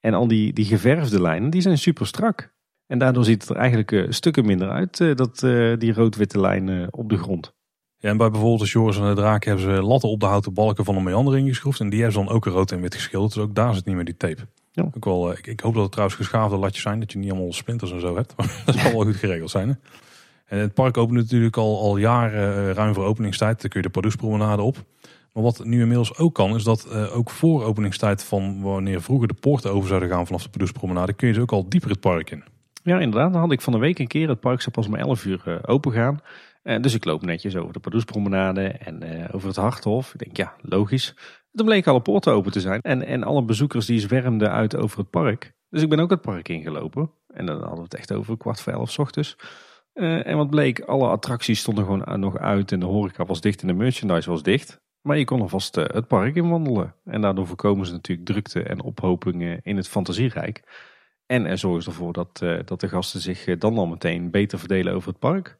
En 0.00 0.14
al 0.14 0.28
die, 0.28 0.52
die 0.52 0.64
geverfde 0.64 1.20
lijnen, 1.20 1.50
die 1.50 1.60
zijn 1.60 1.78
super 1.78 2.06
strak. 2.06 2.52
En 2.86 2.98
daardoor 2.98 3.24
ziet 3.24 3.40
het 3.40 3.50
er 3.50 3.56
eigenlijk 3.56 3.90
uh, 3.90 4.06
stukken 4.08 4.46
minder 4.46 4.70
uit, 4.70 5.00
uh, 5.00 5.14
dat, 5.14 5.42
uh, 5.42 5.78
die 5.78 5.92
rood-witte 5.92 6.40
lijn 6.40 6.92
op 6.92 7.08
de 7.08 7.18
grond. 7.18 7.54
Ja, 7.96 8.08
en 8.08 8.16
bij 8.16 8.30
bijvoorbeeld 8.30 8.60
de 8.60 8.66
Joris 8.66 8.98
en 8.98 9.08
de 9.08 9.14
Draak 9.14 9.44
hebben 9.44 9.64
ze 9.64 9.82
latten 9.82 10.08
op 10.08 10.20
de 10.20 10.26
houten 10.26 10.54
balken 10.54 10.84
van 10.84 10.96
een 10.96 11.02
meandering 11.02 11.48
geschroefd. 11.48 11.80
En 11.80 11.88
die 11.88 12.02
hebben 12.02 12.20
ze 12.20 12.26
dan 12.26 12.34
ook 12.34 12.44
rood 12.44 12.72
en 12.72 12.80
wit 12.80 12.94
geschilderd. 12.94 13.34
Dus 13.34 13.42
ook 13.42 13.54
daar 13.54 13.74
zit 13.74 13.84
niet 13.84 13.94
meer 13.94 14.04
die 14.04 14.16
tape. 14.16 14.46
Ja. 14.72 14.82
Ook 14.96 15.04
wel, 15.04 15.32
ik, 15.32 15.46
ik 15.46 15.60
hoop 15.60 15.72
dat 15.72 15.82
het 15.82 15.92
trouwens 15.92 16.18
geschaafde 16.18 16.56
latjes 16.56 16.82
zijn, 16.82 17.00
dat 17.00 17.12
je 17.12 17.18
niet 17.18 17.30
allemaal 17.30 17.52
splinters 17.52 17.92
en 17.92 18.00
zo 18.00 18.16
hebt. 18.16 18.34
Maar 18.36 18.62
dat 18.64 18.74
zal 18.74 18.92
wel 18.92 19.04
goed 19.04 19.16
geregeld 19.16 19.50
zijn. 19.50 19.68
Hè? 19.68 19.74
En 20.50 20.58
het 20.58 20.74
park 20.74 20.96
opent 20.96 21.18
natuurlijk 21.18 21.56
al, 21.56 21.80
al 21.80 21.96
jaren 21.96 22.74
ruim 22.74 22.94
voor 22.94 23.04
openingstijd. 23.04 23.60
Dan 23.60 23.70
kun 23.70 23.80
je 23.80 23.86
de 23.86 23.92
Pardoespromenade 23.92 24.62
op. 24.62 24.76
Maar 25.32 25.42
wat 25.42 25.64
nu 25.64 25.80
inmiddels 25.80 26.16
ook 26.16 26.34
kan, 26.34 26.54
is 26.54 26.64
dat 26.64 26.86
uh, 26.92 27.16
ook 27.16 27.30
voor 27.30 27.64
openingstijd 27.64 28.24
van 28.24 28.62
wanneer 28.62 29.02
vroeger 29.02 29.28
de 29.28 29.34
poorten 29.34 29.72
over 29.72 29.88
zouden 29.88 30.08
gaan 30.08 30.26
vanaf 30.26 30.42
de 30.42 30.48
Pardoespromenade, 30.48 31.12
kun 31.12 31.28
je 31.28 31.32
dus 31.32 31.42
ook 31.42 31.52
al 31.52 31.68
dieper 31.68 31.90
het 31.90 32.00
park 32.00 32.30
in. 32.30 32.44
Ja, 32.82 32.98
inderdaad. 33.00 33.32
Dan 33.32 33.40
had 33.40 33.52
ik 33.52 33.60
van 33.60 33.72
de 33.72 33.78
week 33.78 33.98
een 33.98 34.06
keer. 34.06 34.28
Het 34.28 34.40
park 34.40 34.60
zou 34.60 34.70
pas 34.70 34.86
om 34.86 34.94
11 34.94 35.24
uur 35.24 35.42
uh, 35.46 35.56
open 35.62 35.92
gaan. 35.92 36.20
Dus 36.62 36.94
ik 36.94 37.04
loop 37.04 37.22
netjes 37.22 37.56
over 37.56 37.72
de 37.72 37.80
Pardoespromenade 37.80 38.62
en 38.62 39.28
over 39.32 39.48
het 39.48 39.56
Harthof. 39.56 40.14
Ik 40.14 40.18
denk, 40.18 40.36
ja, 40.36 40.54
logisch. 40.60 41.14
Dan 41.52 41.66
bleken 41.66 41.90
alle 41.90 42.00
poorten 42.00 42.32
open 42.32 42.52
te 42.52 42.60
zijn. 42.60 42.80
En, 42.80 43.06
en 43.06 43.22
alle 43.22 43.44
bezoekers 43.44 43.86
die 43.86 44.00
zwermden 44.00 44.50
uit 44.50 44.76
over 44.76 44.98
het 44.98 45.10
park. 45.10 45.52
Dus 45.70 45.82
ik 45.82 45.88
ben 45.88 46.00
ook 46.00 46.10
het 46.10 46.20
park 46.20 46.48
ingelopen. 46.48 47.10
En 47.26 47.46
dan 47.46 47.58
hadden 47.58 47.76
we 47.76 47.82
het 47.82 47.94
echt 47.94 48.12
over 48.12 48.36
kwart 48.36 48.60
voor 48.60 48.72
elf 48.72 48.98
ochtends. 48.98 49.36
En 50.00 50.36
wat 50.36 50.50
bleek, 50.50 50.80
alle 50.80 51.08
attracties 51.08 51.60
stonden 51.60 51.84
gewoon 51.84 52.20
nog 52.20 52.38
uit. 52.38 52.72
En 52.72 52.80
de 52.80 52.86
horeca 52.86 53.24
was 53.24 53.40
dicht 53.40 53.60
en 53.60 53.66
de 53.66 53.72
merchandise 53.72 54.30
was 54.30 54.42
dicht. 54.42 54.80
Maar 55.00 55.18
je 55.18 55.24
kon 55.24 55.40
alvast 55.40 55.76
uh, 55.76 55.84
het 55.86 56.06
park 56.06 56.34
in 56.34 56.48
wandelen. 56.48 56.94
En 57.04 57.20
daardoor 57.20 57.46
voorkomen 57.46 57.86
ze 57.86 57.92
natuurlijk 57.92 58.28
drukte 58.28 58.62
en 58.62 58.82
ophopingen 58.82 59.60
in 59.62 59.76
het 59.76 59.88
fantasierijk. 59.88 60.62
En 61.26 61.46
er 61.46 61.58
zorgen 61.58 61.82
ze 61.82 61.88
ervoor 61.88 62.12
dat, 62.12 62.44
dat 62.64 62.80
de 62.80 62.88
gasten 62.88 63.20
zich 63.20 63.58
dan 63.58 63.78
al 63.78 63.86
meteen 63.86 64.30
beter 64.30 64.58
verdelen 64.58 64.94
over 64.94 65.08
het 65.08 65.18
park. 65.18 65.58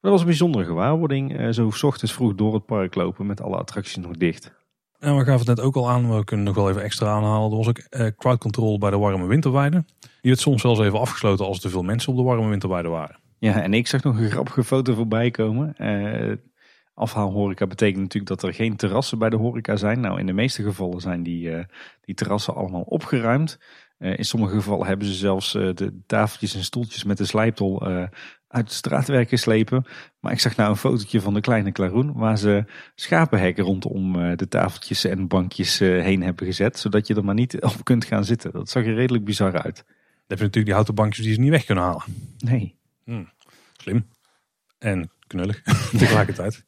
Dat 0.00 0.10
was 0.10 0.20
een 0.20 0.26
bijzondere 0.26 0.64
gewaarwording. 0.64 1.54
zo 1.54 1.70
s 1.70 1.82
ochtends 1.82 2.12
vroeg 2.12 2.34
door 2.34 2.54
het 2.54 2.66
park 2.66 2.94
lopen 2.94 3.26
met 3.26 3.40
alle 3.40 3.56
attracties 3.56 3.96
nog 3.96 4.16
dicht. 4.16 4.52
En 4.98 5.16
we 5.16 5.24
gaven 5.24 5.46
het 5.46 5.56
net 5.56 5.60
ook 5.60 5.76
al 5.76 5.90
aan, 5.90 6.16
we 6.16 6.24
kunnen 6.24 6.46
nog 6.46 6.54
wel 6.54 6.70
even 6.70 6.82
extra 6.82 7.08
aanhalen. 7.08 7.50
Er 7.50 7.56
was 7.56 7.68
ook 7.68 8.14
crowd 8.16 8.38
control 8.38 8.78
bij 8.78 8.90
de 8.90 8.98
warme 8.98 9.26
winterweide. 9.26 9.84
Die 10.00 10.30
werd 10.30 10.40
soms 10.40 10.60
zelfs 10.60 10.80
even 10.80 11.00
afgesloten 11.00 11.46
als 11.46 11.56
er 11.56 11.62
te 11.62 11.68
veel 11.68 11.82
mensen 11.82 12.12
op 12.12 12.18
de 12.18 12.24
warme 12.24 12.48
winterweide 12.48 12.88
waren. 12.88 13.21
Ja, 13.42 13.62
en 13.62 13.74
ik 13.74 13.86
zag 13.86 14.02
nog 14.02 14.18
een 14.18 14.30
grappige 14.30 14.64
foto 14.64 14.94
voorbij 14.94 15.30
komen. 15.30 15.74
Afhaalhoreca 16.94 17.66
betekent 17.66 18.02
natuurlijk 18.02 18.26
dat 18.26 18.42
er 18.42 18.54
geen 18.54 18.76
terrassen 18.76 19.18
bij 19.18 19.30
de 19.30 19.36
horeca 19.36 19.76
zijn. 19.76 20.00
Nou, 20.00 20.18
in 20.18 20.26
de 20.26 20.32
meeste 20.32 20.62
gevallen 20.62 21.00
zijn 21.00 21.22
die, 21.22 21.50
uh, 21.50 21.64
die 22.00 22.14
terrassen 22.14 22.54
allemaal 22.54 22.82
opgeruimd. 22.82 23.58
Uh, 23.98 24.18
in 24.18 24.24
sommige 24.24 24.54
gevallen 24.54 24.86
hebben 24.86 25.06
ze 25.06 25.14
zelfs 25.14 25.54
uh, 25.54 25.74
de 25.74 26.00
tafeltjes 26.06 26.54
en 26.54 26.64
stoeltjes 26.64 27.04
met 27.04 27.16
de 27.18 27.24
slijptol 27.24 27.82
uit 28.48 28.68
de 28.68 28.74
straatwerk 28.74 29.28
geslepen. 29.28 29.84
Maar 30.20 30.32
ik 30.32 30.40
zag 30.40 30.56
nou 30.56 30.70
een 30.70 30.76
fotootje 30.76 31.20
van 31.20 31.34
de 31.34 31.40
kleine 31.40 31.72
Klaroen 31.72 32.12
waar 32.12 32.38
ze 32.38 32.64
schapenhekken 32.94 33.64
rondom 33.64 34.36
de 34.36 34.48
tafeltjes 34.48 35.04
en 35.04 35.28
bankjes 35.28 35.78
heen 35.78 36.22
hebben 36.22 36.46
gezet. 36.46 36.78
Zodat 36.78 37.06
je 37.06 37.14
er 37.14 37.24
maar 37.24 37.34
niet 37.34 37.62
op 37.62 37.84
kunt 37.84 38.04
gaan 38.04 38.24
zitten. 38.24 38.52
Dat 38.52 38.68
zag 38.68 38.84
er 38.84 38.94
redelijk 38.94 39.24
bizar 39.24 39.62
uit. 39.62 39.76
Dan 39.84 39.94
heb 40.26 40.38
je 40.38 40.44
natuurlijk 40.44 40.64
die 40.64 40.74
houten 40.74 40.94
bankjes 40.94 41.24
die 41.24 41.34
ze 41.34 41.40
niet 41.40 41.50
weg 41.50 41.64
kunnen 41.64 41.84
halen. 41.84 42.04
Nee. 42.38 42.80
Hmm, 43.12 43.28
slim. 43.76 44.08
En 44.78 45.10
knullig 45.26 45.62
tegelijkertijd. 45.98 46.64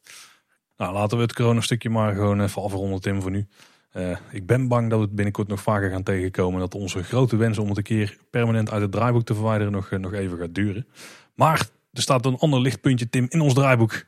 Nou, 0.77 0.93
laten 0.93 1.17
we 1.17 1.23
het 1.23 1.35
corona-stukje 1.35 1.91
maar 1.91 2.15
gewoon 2.15 2.41
even 2.41 2.63
afronden, 2.63 3.01
Tim, 3.01 3.23
voor 3.23 3.31
nu. 3.31 3.47
Uh, 3.93 4.17
ik 4.31 4.47
ben 4.47 4.69
bang 4.69 4.91
dat 4.91 4.99
we 4.99 5.05
het 5.05 5.15
binnenkort 5.15 5.49
nog 5.49 5.63
vaker 5.63 5.91
gaan 5.91 6.03
tegenkomen. 6.03 6.61
Dat 6.61 6.75
onze 6.75 7.03
grote 7.03 7.37
wens 7.37 7.59
om 7.59 7.69
het 7.69 7.77
een 7.77 7.83
keer 7.83 8.17
permanent 8.31 8.71
uit 8.71 8.83
het 8.83 8.93
draaiboek 8.93 9.25
te 9.25 9.35
verwijderen 9.35 9.73
nog, 9.73 9.91
uh, 9.91 9.99
nog 9.99 10.13
even 10.13 10.39
gaat 10.39 10.55
duren. 10.55 10.87
Maar 11.35 11.69
er 11.93 12.03
staat 12.03 12.27
een 12.27 12.39
ander 12.39 12.61
lichtpuntje, 12.61 13.09
Tim, 13.09 13.27
in 13.29 13.41
ons 13.41 13.55
draaiboek. 13.55 14.05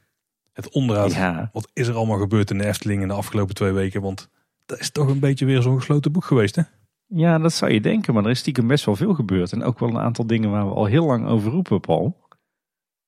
Het 0.52 0.70
onderhoud. 0.70 1.12
Ja. 1.14 1.50
Wat 1.52 1.70
is 1.72 1.88
er 1.88 1.94
allemaal 1.94 2.18
gebeurd 2.18 2.50
in 2.50 2.58
de 2.58 2.66
Efteling 2.66 3.02
in 3.02 3.08
de 3.08 3.14
afgelopen 3.14 3.54
twee 3.54 3.72
weken? 3.72 4.02
Want 4.02 4.28
dat 4.66 4.80
is 4.80 4.90
toch 4.90 5.08
een 5.08 5.20
beetje 5.20 5.46
weer 5.46 5.62
zo'n 5.62 5.78
gesloten 5.78 6.12
boek 6.12 6.24
geweest, 6.24 6.56
hè? 6.56 6.62
Ja, 7.06 7.38
dat 7.38 7.52
zou 7.52 7.72
je 7.72 7.80
denken. 7.80 8.14
Maar 8.14 8.24
er 8.24 8.30
is 8.30 8.38
stiekem 8.38 8.66
best 8.66 8.84
wel 8.84 8.96
veel 8.96 9.14
gebeurd. 9.14 9.52
En 9.52 9.62
ook 9.62 9.78
wel 9.78 9.88
een 9.88 9.98
aantal 9.98 10.26
dingen 10.26 10.50
waar 10.50 10.68
we 10.68 10.74
al 10.74 10.84
heel 10.84 11.06
lang 11.06 11.26
over 11.26 11.50
roepen, 11.50 11.80
Paul. 11.80 12.16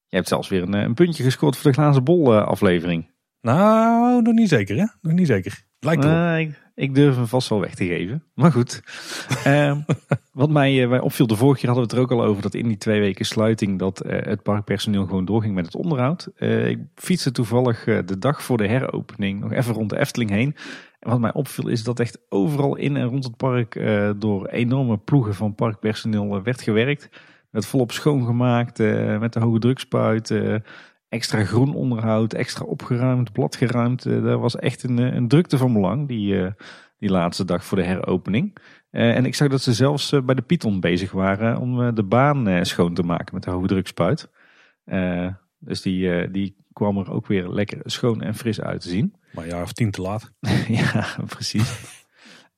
Je 0.09 0.17
hebt 0.17 0.29
zelfs 0.29 0.49
weer 0.49 0.63
een, 0.63 0.73
een 0.73 0.95
puntje 0.95 1.23
gescoord 1.23 1.57
voor 1.57 1.71
de 1.71 1.77
glazen 1.77 2.05
bol 2.05 2.35
uh, 2.35 2.47
aflevering. 2.47 3.11
Nou, 3.41 4.23
nog 4.23 4.35
niet 4.35 4.49
zeker 4.49 4.77
hè? 4.77 4.85
Nog 5.01 5.13
niet 5.13 5.27
zeker. 5.27 5.67
Lijkt 5.81 6.05
erop. 6.05 6.17
Uh, 6.17 6.39
ik, 6.39 6.63
ik, 6.75 6.95
durf 6.95 7.17
hem 7.17 7.27
vast 7.27 7.49
wel 7.49 7.61
weg 7.61 7.75
te 7.75 7.87
geven. 7.87 8.25
Maar 8.35 8.53
goed. 8.53 8.83
uh, 9.47 9.79
wat 10.33 10.51
mij, 10.51 10.87
mij 10.87 11.01
opviel, 11.01 11.27
de 11.27 11.37
vorige 11.37 11.61
keer 11.61 11.69
hadden 11.69 11.89
we 11.89 11.95
het 11.95 12.09
er 12.09 12.15
ook 12.15 12.21
al 12.21 12.27
over 12.27 12.43
dat 12.43 12.55
in 12.55 12.69
die 12.69 12.77
twee 12.77 13.01
weken 13.01 13.25
sluiting 13.25 13.79
dat 13.79 14.03
het 14.07 14.43
parkpersoneel 14.43 15.07
gewoon 15.07 15.25
doorging 15.25 15.55
met 15.55 15.65
het 15.65 15.77
onderhoud. 15.77 16.29
ik 16.39 16.79
fietste 16.95 17.31
toevallig 17.31 17.85
de 17.85 18.19
dag 18.19 18.43
voor 18.43 18.57
de 18.57 18.69
heropening 18.69 19.41
nog 19.41 19.53
even 19.53 19.75
rond 19.75 19.91
de 19.91 19.99
Efteling 19.99 20.31
heen. 20.31 20.57
En 21.01 21.11
wat 21.11 21.21
mij 21.21 21.33
opviel 21.33 21.69
is 21.69 21.85
dat 21.85 22.01
echt 22.01 22.19
overal 22.29 22.77
in 22.77 22.97
en 22.97 23.07
rond 23.07 23.25
het 23.25 23.37
park 23.37 23.81
door 24.17 24.47
enorme 24.47 24.99
ploegen 24.99 25.35
van 25.35 25.55
parkpersoneel 25.55 26.43
werd 26.43 26.63
gewerkt. 26.63 27.09
Werd 27.59 27.71
volop 27.71 27.93
schoongemaakt, 27.93 28.79
met 29.19 29.33
de 29.33 29.41
hoge 29.41 29.59
drukspuit, 29.59 30.31
extra 31.09 31.45
groen 31.45 31.75
onderhoud, 31.75 32.33
extra 32.33 32.65
opgeruimd, 32.65 33.33
bladgeruimd. 33.33 34.05
Uh, 34.05 34.25
daar 34.25 34.39
was 34.39 34.57
echt 34.57 34.83
een, 34.83 34.99
een 34.99 35.29
drukte 35.29 35.59
van 35.59 35.73
belang 35.73 36.09
die, 36.09 36.35
uh, 36.35 36.51
die 36.99 37.11
laatste 37.11 37.45
dag 37.45 37.65
voor 37.65 37.79
de 37.79 37.85
heropening. 37.85 38.57
Uh, 38.91 39.17
en 39.17 39.25
ik 39.25 39.35
zag 39.35 39.49
dat 39.49 39.63
ze 39.63 39.73
zelfs 39.73 40.15
bij 40.25 40.35
de 40.35 40.43
Python 40.43 40.81
bezig 40.81 41.13
waren 41.13 41.59
om 41.59 41.95
de 41.95 42.03
baan 42.03 42.67
schoon 42.67 42.95
te 42.95 43.03
maken 43.03 43.35
met 43.35 43.43
de 43.43 43.51
hoge 43.51 43.67
drukspuit. 43.67 44.29
dus 45.59 45.83
die, 45.83 46.31
die 46.31 46.57
kwam 46.73 46.99
er 46.99 47.11
ook 47.11 47.27
weer 47.27 47.49
lekker 47.49 47.79
schoon 47.85 48.23
en 48.23 48.35
fris 48.35 48.61
uit 48.61 48.81
te 48.81 48.89
zien. 48.89 49.15
Maar 49.33 49.45
een 49.45 49.51
jaar 49.51 49.63
of 49.63 49.73
tien 49.73 49.91
te 49.91 50.03
laat. 50.03 50.33
ja, 50.69 51.07
precies. 51.27 51.98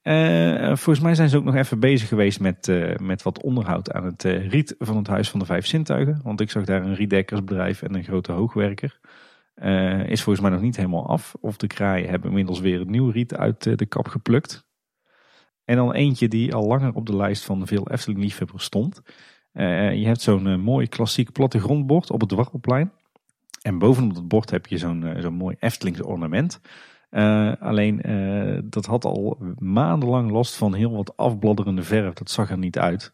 Uh, 0.02 0.66
volgens 0.66 1.01
mij 1.01 1.14
zijn 1.14 1.28
ze 1.28 1.36
ook 1.36 1.44
nog 1.44 1.55
even 1.55 1.81
bezig 1.81 2.09
geweest 2.09 2.40
met, 2.40 2.68
uh, 2.68 2.97
met 2.97 3.22
wat 3.22 3.43
onderhoud 3.43 3.93
aan 3.93 4.05
het 4.05 4.24
uh, 4.24 4.48
riet 4.48 4.74
van 4.78 4.97
het 4.97 5.06
Huis 5.06 5.31
van 5.31 5.40
de 5.40 5.47
Vijf 5.47 5.66
Zintuigen. 5.66 6.20
Want 6.22 6.40
ik 6.40 6.51
zag 6.51 6.64
daar 6.64 6.82
een 6.82 6.94
riedekkersbedrijf 6.94 7.82
en 7.82 7.94
een 7.94 8.05
grote 8.05 8.32
hoogwerker. 8.32 9.01
is 10.06 10.22
volgens 10.22 10.40
mij 10.40 10.51
nog 10.51 10.60
niet 10.60 10.77
helemaal 10.77 11.09
af. 11.09 11.35
Of 11.40 11.56
de 11.56 11.66
kraaien 11.66 12.09
hebben 12.09 12.28
inmiddels 12.28 12.60
weer 12.60 12.81
een 12.81 12.90
nieuw 12.90 13.10
riet 13.10 13.35
uit 13.35 13.78
de 13.78 13.86
kap 13.86 14.09
geplukt. 14.09 14.66
En 15.64 15.77
dan 15.77 15.93
eentje 15.93 16.28
die 16.28 16.55
al 16.55 16.66
langer 16.66 16.94
op 16.94 17.06
de 17.06 17.16
lijst 17.16 17.44
van 17.44 17.66
veel 17.66 17.89
Efteling-liefhebbers 17.90 18.64
stond. 18.64 19.02
je 19.52 20.02
hebt 20.05 20.20
zo'n 20.20 20.60
mooi 20.60 20.89
klassiek 20.89 21.32
plattegrondbord 21.32 22.10
op 22.10 22.20
het 22.20 22.28
Dwarrelplein. 22.28 22.93
En 23.62 23.78
bovenop 23.78 24.14
dat 24.14 24.28
bord 24.28 24.51
heb 24.51 24.66
je 24.66 24.78
zo'n 24.78 25.14
zo'n 25.18 25.35
mooi 25.35 25.56
Eftelings 25.59 26.02
ornament. 26.02 26.60
Uh, 27.11 27.53
alleen 27.61 28.11
uh, 28.11 28.59
dat 28.65 28.87
had 28.87 29.05
al 29.05 29.39
maandenlang 29.59 30.31
last 30.31 30.57
van 30.57 30.74
heel 30.74 30.93
wat 30.93 31.16
afbladderende 31.16 31.82
verf. 31.82 32.15
Dat 32.15 32.31
zag 32.31 32.51
er 32.51 32.59
niet 32.59 32.78
uit. 32.78 33.12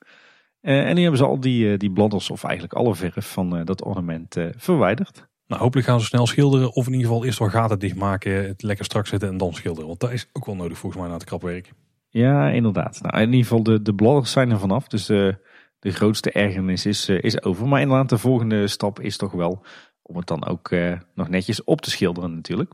Uh, 0.63 0.89
en 0.89 0.95
nu 0.95 1.01
hebben 1.01 1.19
ze 1.19 1.27
al 1.27 1.41
die, 1.41 1.77
die 1.77 1.93
bladders, 1.93 2.31
of 2.31 2.45
eigenlijk 2.45 2.75
alle 2.75 2.95
verf 2.95 3.33
van 3.33 3.65
dat 3.65 3.85
ornament 3.85 4.37
verwijderd. 4.57 5.29
Nou, 5.47 5.63
hopelijk 5.63 5.87
gaan 5.87 6.01
ze 6.01 6.07
snel 6.07 6.27
schilderen. 6.27 6.73
Of 6.73 6.87
in 6.87 6.93
ieder 6.93 7.07
geval 7.07 7.25
eerst 7.25 7.39
wel 7.39 7.49
gaten 7.49 7.79
dichtmaken, 7.79 8.47
het 8.47 8.63
lekker 8.63 8.85
strak 8.85 9.07
zetten 9.07 9.29
en 9.29 9.37
dan 9.37 9.55
schilderen. 9.55 9.89
Want 9.89 10.01
dat 10.01 10.13
is 10.13 10.29
ook 10.33 10.47
wel 10.47 10.57
nodig 10.57 10.79
volgens 10.79 11.01
mij 11.01 11.11
na 11.11 11.17
het 11.17 11.27
krapwerk. 11.27 11.73
Ja, 12.09 12.49
inderdaad. 12.49 13.01
Nou, 13.03 13.23
in 13.23 13.33
ieder 13.33 13.43
geval 13.43 13.63
de, 13.63 13.83
de 13.83 13.95
bladders 13.95 14.33
zijn 14.33 14.51
er 14.51 14.59
vanaf. 14.59 14.89
Dus 14.89 15.07
de, 15.07 15.39
de 15.79 15.91
grootste 15.91 16.31
ergernis 16.31 16.87
is, 16.87 17.09
is 17.09 17.43
over. 17.43 17.69
Maar 17.69 17.81
inderdaad, 17.81 18.09
de 18.09 18.19
volgende 18.19 18.67
stap 18.67 19.01
is 19.01 19.17
toch 19.17 19.33
wel 19.33 19.63
om 20.03 20.17
het 20.17 20.27
dan 20.27 20.47
ook 20.47 20.71
nog 21.15 21.29
netjes 21.29 21.65
op 21.65 21.81
te 21.81 21.91
schilderen 21.91 22.35
natuurlijk. 22.35 22.73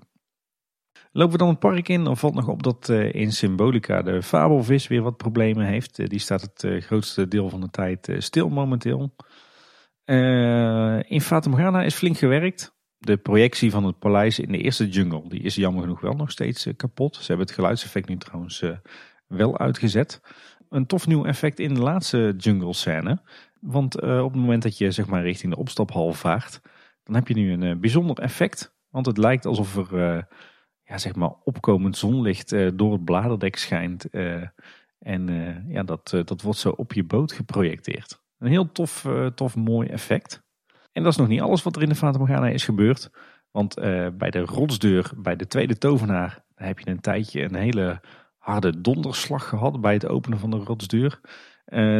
Lopen 1.14 1.32
we 1.32 1.38
dan 1.38 1.48
het 1.48 1.58
park 1.58 1.88
in, 1.88 2.04
dan 2.04 2.16
valt 2.16 2.34
nog 2.34 2.48
op 2.48 2.62
dat 2.62 2.88
uh, 2.88 3.14
in 3.14 3.32
Symbolica 3.32 4.02
de 4.02 4.22
fabelvis 4.22 4.86
weer 4.86 5.02
wat 5.02 5.16
problemen 5.16 5.66
heeft. 5.66 5.98
Uh, 5.98 6.06
die 6.06 6.18
staat 6.18 6.40
het 6.40 6.62
uh, 6.62 6.82
grootste 6.82 7.28
deel 7.28 7.48
van 7.48 7.60
de 7.60 7.70
tijd 7.70 8.12
stil 8.18 8.48
momenteel. 8.48 9.14
in 11.06 11.20
Fata 11.20 11.50
Morgana 11.50 11.82
is 11.82 11.94
flink 11.94 12.18
gewerkt. 12.18 12.74
De 12.98 13.16
projectie 13.16 13.70
van 13.70 13.84
het 13.84 13.98
paleis 13.98 14.38
in 14.38 14.52
de 14.52 14.58
eerste 14.58 14.88
jungle 14.88 15.28
die 15.28 15.42
is 15.42 15.54
jammer 15.54 15.82
genoeg 15.82 16.00
wel 16.00 16.12
nog 16.12 16.30
steeds 16.30 16.68
kapot. 16.76 17.16
Ze 17.16 17.26
hebben 17.26 17.46
het 17.46 17.54
geluidseffect 17.54 18.08
nu 18.08 18.16
trouwens 18.16 18.64
wel 19.26 19.58
uitgezet. 19.58 20.20
Een 20.68 20.86
tof 20.86 21.06
nieuw 21.06 21.24
effect 21.24 21.58
in 21.58 21.74
de 21.74 21.80
laatste 21.80 22.34
jungle 22.38 22.72
scène. 22.72 23.22
Want 23.60 24.00
op 24.00 24.32
het 24.32 24.40
moment 24.40 24.62
dat 24.62 24.78
je 24.78 24.90
zeg 24.90 25.06
maar 25.06 25.22
richting 25.22 25.52
de 25.52 25.58
opstaphal 25.58 26.12
vaart, 26.12 26.60
dan 27.04 27.14
heb 27.14 27.28
je 27.28 27.34
nu 27.34 27.52
een 27.52 27.80
bijzonder 27.80 28.18
effect. 28.18 28.74
Want 28.90 29.06
het 29.06 29.18
lijkt 29.18 29.46
alsof 29.46 29.76
er 29.76 30.26
ja, 30.92 30.98
zeg 30.98 31.14
maar 31.14 31.32
opkomend 31.44 31.96
zonlicht 31.96 32.52
uh, 32.52 32.70
door 32.74 32.92
het 32.92 33.04
bladerdek 33.04 33.56
schijnt. 33.56 34.06
Uh, 34.10 34.42
en 34.98 35.28
uh, 35.28 35.68
ja, 35.68 35.82
dat, 35.82 36.10
dat 36.24 36.42
wordt 36.42 36.58
zo 36.58 36.68
op 36.68 36.92
je 36.92 37.04
boot 37.04 37.32
geprojecteerd. 37.32 38.20
Een 38.38 38.50
heel 38.50 38.72
tof, 38.72 39.06
tof 39.34 39.56
mooi 39.56 39.88
effect. 39.88 40.42
En 40.92 41.02
dat 41.02 41.12
is 41.12 41.18
nog 41.18 41.28
niet 41.28 41.40
alles 41.40 41.62
wat 41.62 41.76
er 41.76 41.82
in 41.82 41.88
de 41.88 41.94
Fata 41.94 42.18
Morgana 42.18 42.48
is 42.48 42.64
gebeurd. 42.64 43.10
Want 43.50 43.74
bij 44.14 44.30
de 44.30 44.38
rotsdeur, 44.38 45.12
bij 45.16 45.36
de 45.36 45.46
tweede 45.46 45.78
tovenaar, 45.78 46.44
heb 46.54 46.78
je 46.78 46.90
een 46.90 47.00
tijdje 47.00 47.42
een 47.42 47.54
hele 47.54 48.00
harde 48.38 48.80
donderslag 48.80 49.48
gehad 49.48 49.80
bij 49.80 49.92
het 49.92 50.06
openen 50.06 50.38
van 50.38 50.50
de 50.50 50.56
rotsdeur. 50.56 51.20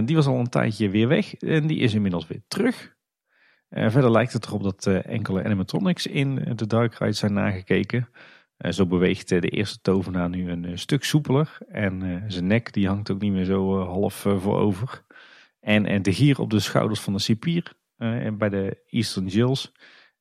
die 0.05 0.17
was 0.17 0.27
al 0.27 0.39
een 0.39 0.49
tijdje 0.49 0.91
weer 0.91 1.09
weg 1.09 1.35
en 1.35 1.67
die 1.67 1.79
is 1.79 1.95
inmiddels 1.95 2.27
weer 2.27 2.43
terug. 2.49 2.95
verder 3.71 4.11
lijkt 4.11 4.33
het 4.33 4.47
erop 4.47 4.63
dat 4.63 4.87
enkele 4.87 5.45
animatronics 5.45 6.07
in 6.07 6.35
de 6.35 6.89
Ride 6.99 7.13
zijn 7.13 7.33
nagekeken. 7.33 8.09
Zo 8.71 8.87
beweegt 8.87 9.29
de 9.29 9.49
eerste 9.49 9.81
tovenaar 9.81 10.29
nu 10.29 10.51
een 10.51 10.79
stuk 10.79 11.05
soepeler. 11.05 11.59
En 11.69 12.25
zijn 12.29 12.47
nek 12.47 12.73
die 12.73 12.87
hangt 12.87 13.11
ook 13.11 13.21
niet 13.21 13.33
meer 13.33 13.45
zo 13.45 13.79
half 13.79 14.15
voorover. 14.15 15.05
En 15.61 16.03
de 16.03 16.13
gier 16.13 16.41
op 16.41 16.51
de 16.51 16.61
schouders 16.61 17.01
van 17.01 17.13
de 17.13 17.19
cipier 17.19 17.73
bij 18.33 18.49
de 18.49 18.83
Eastern 18.87 19.31
Gills, 19.31 19.73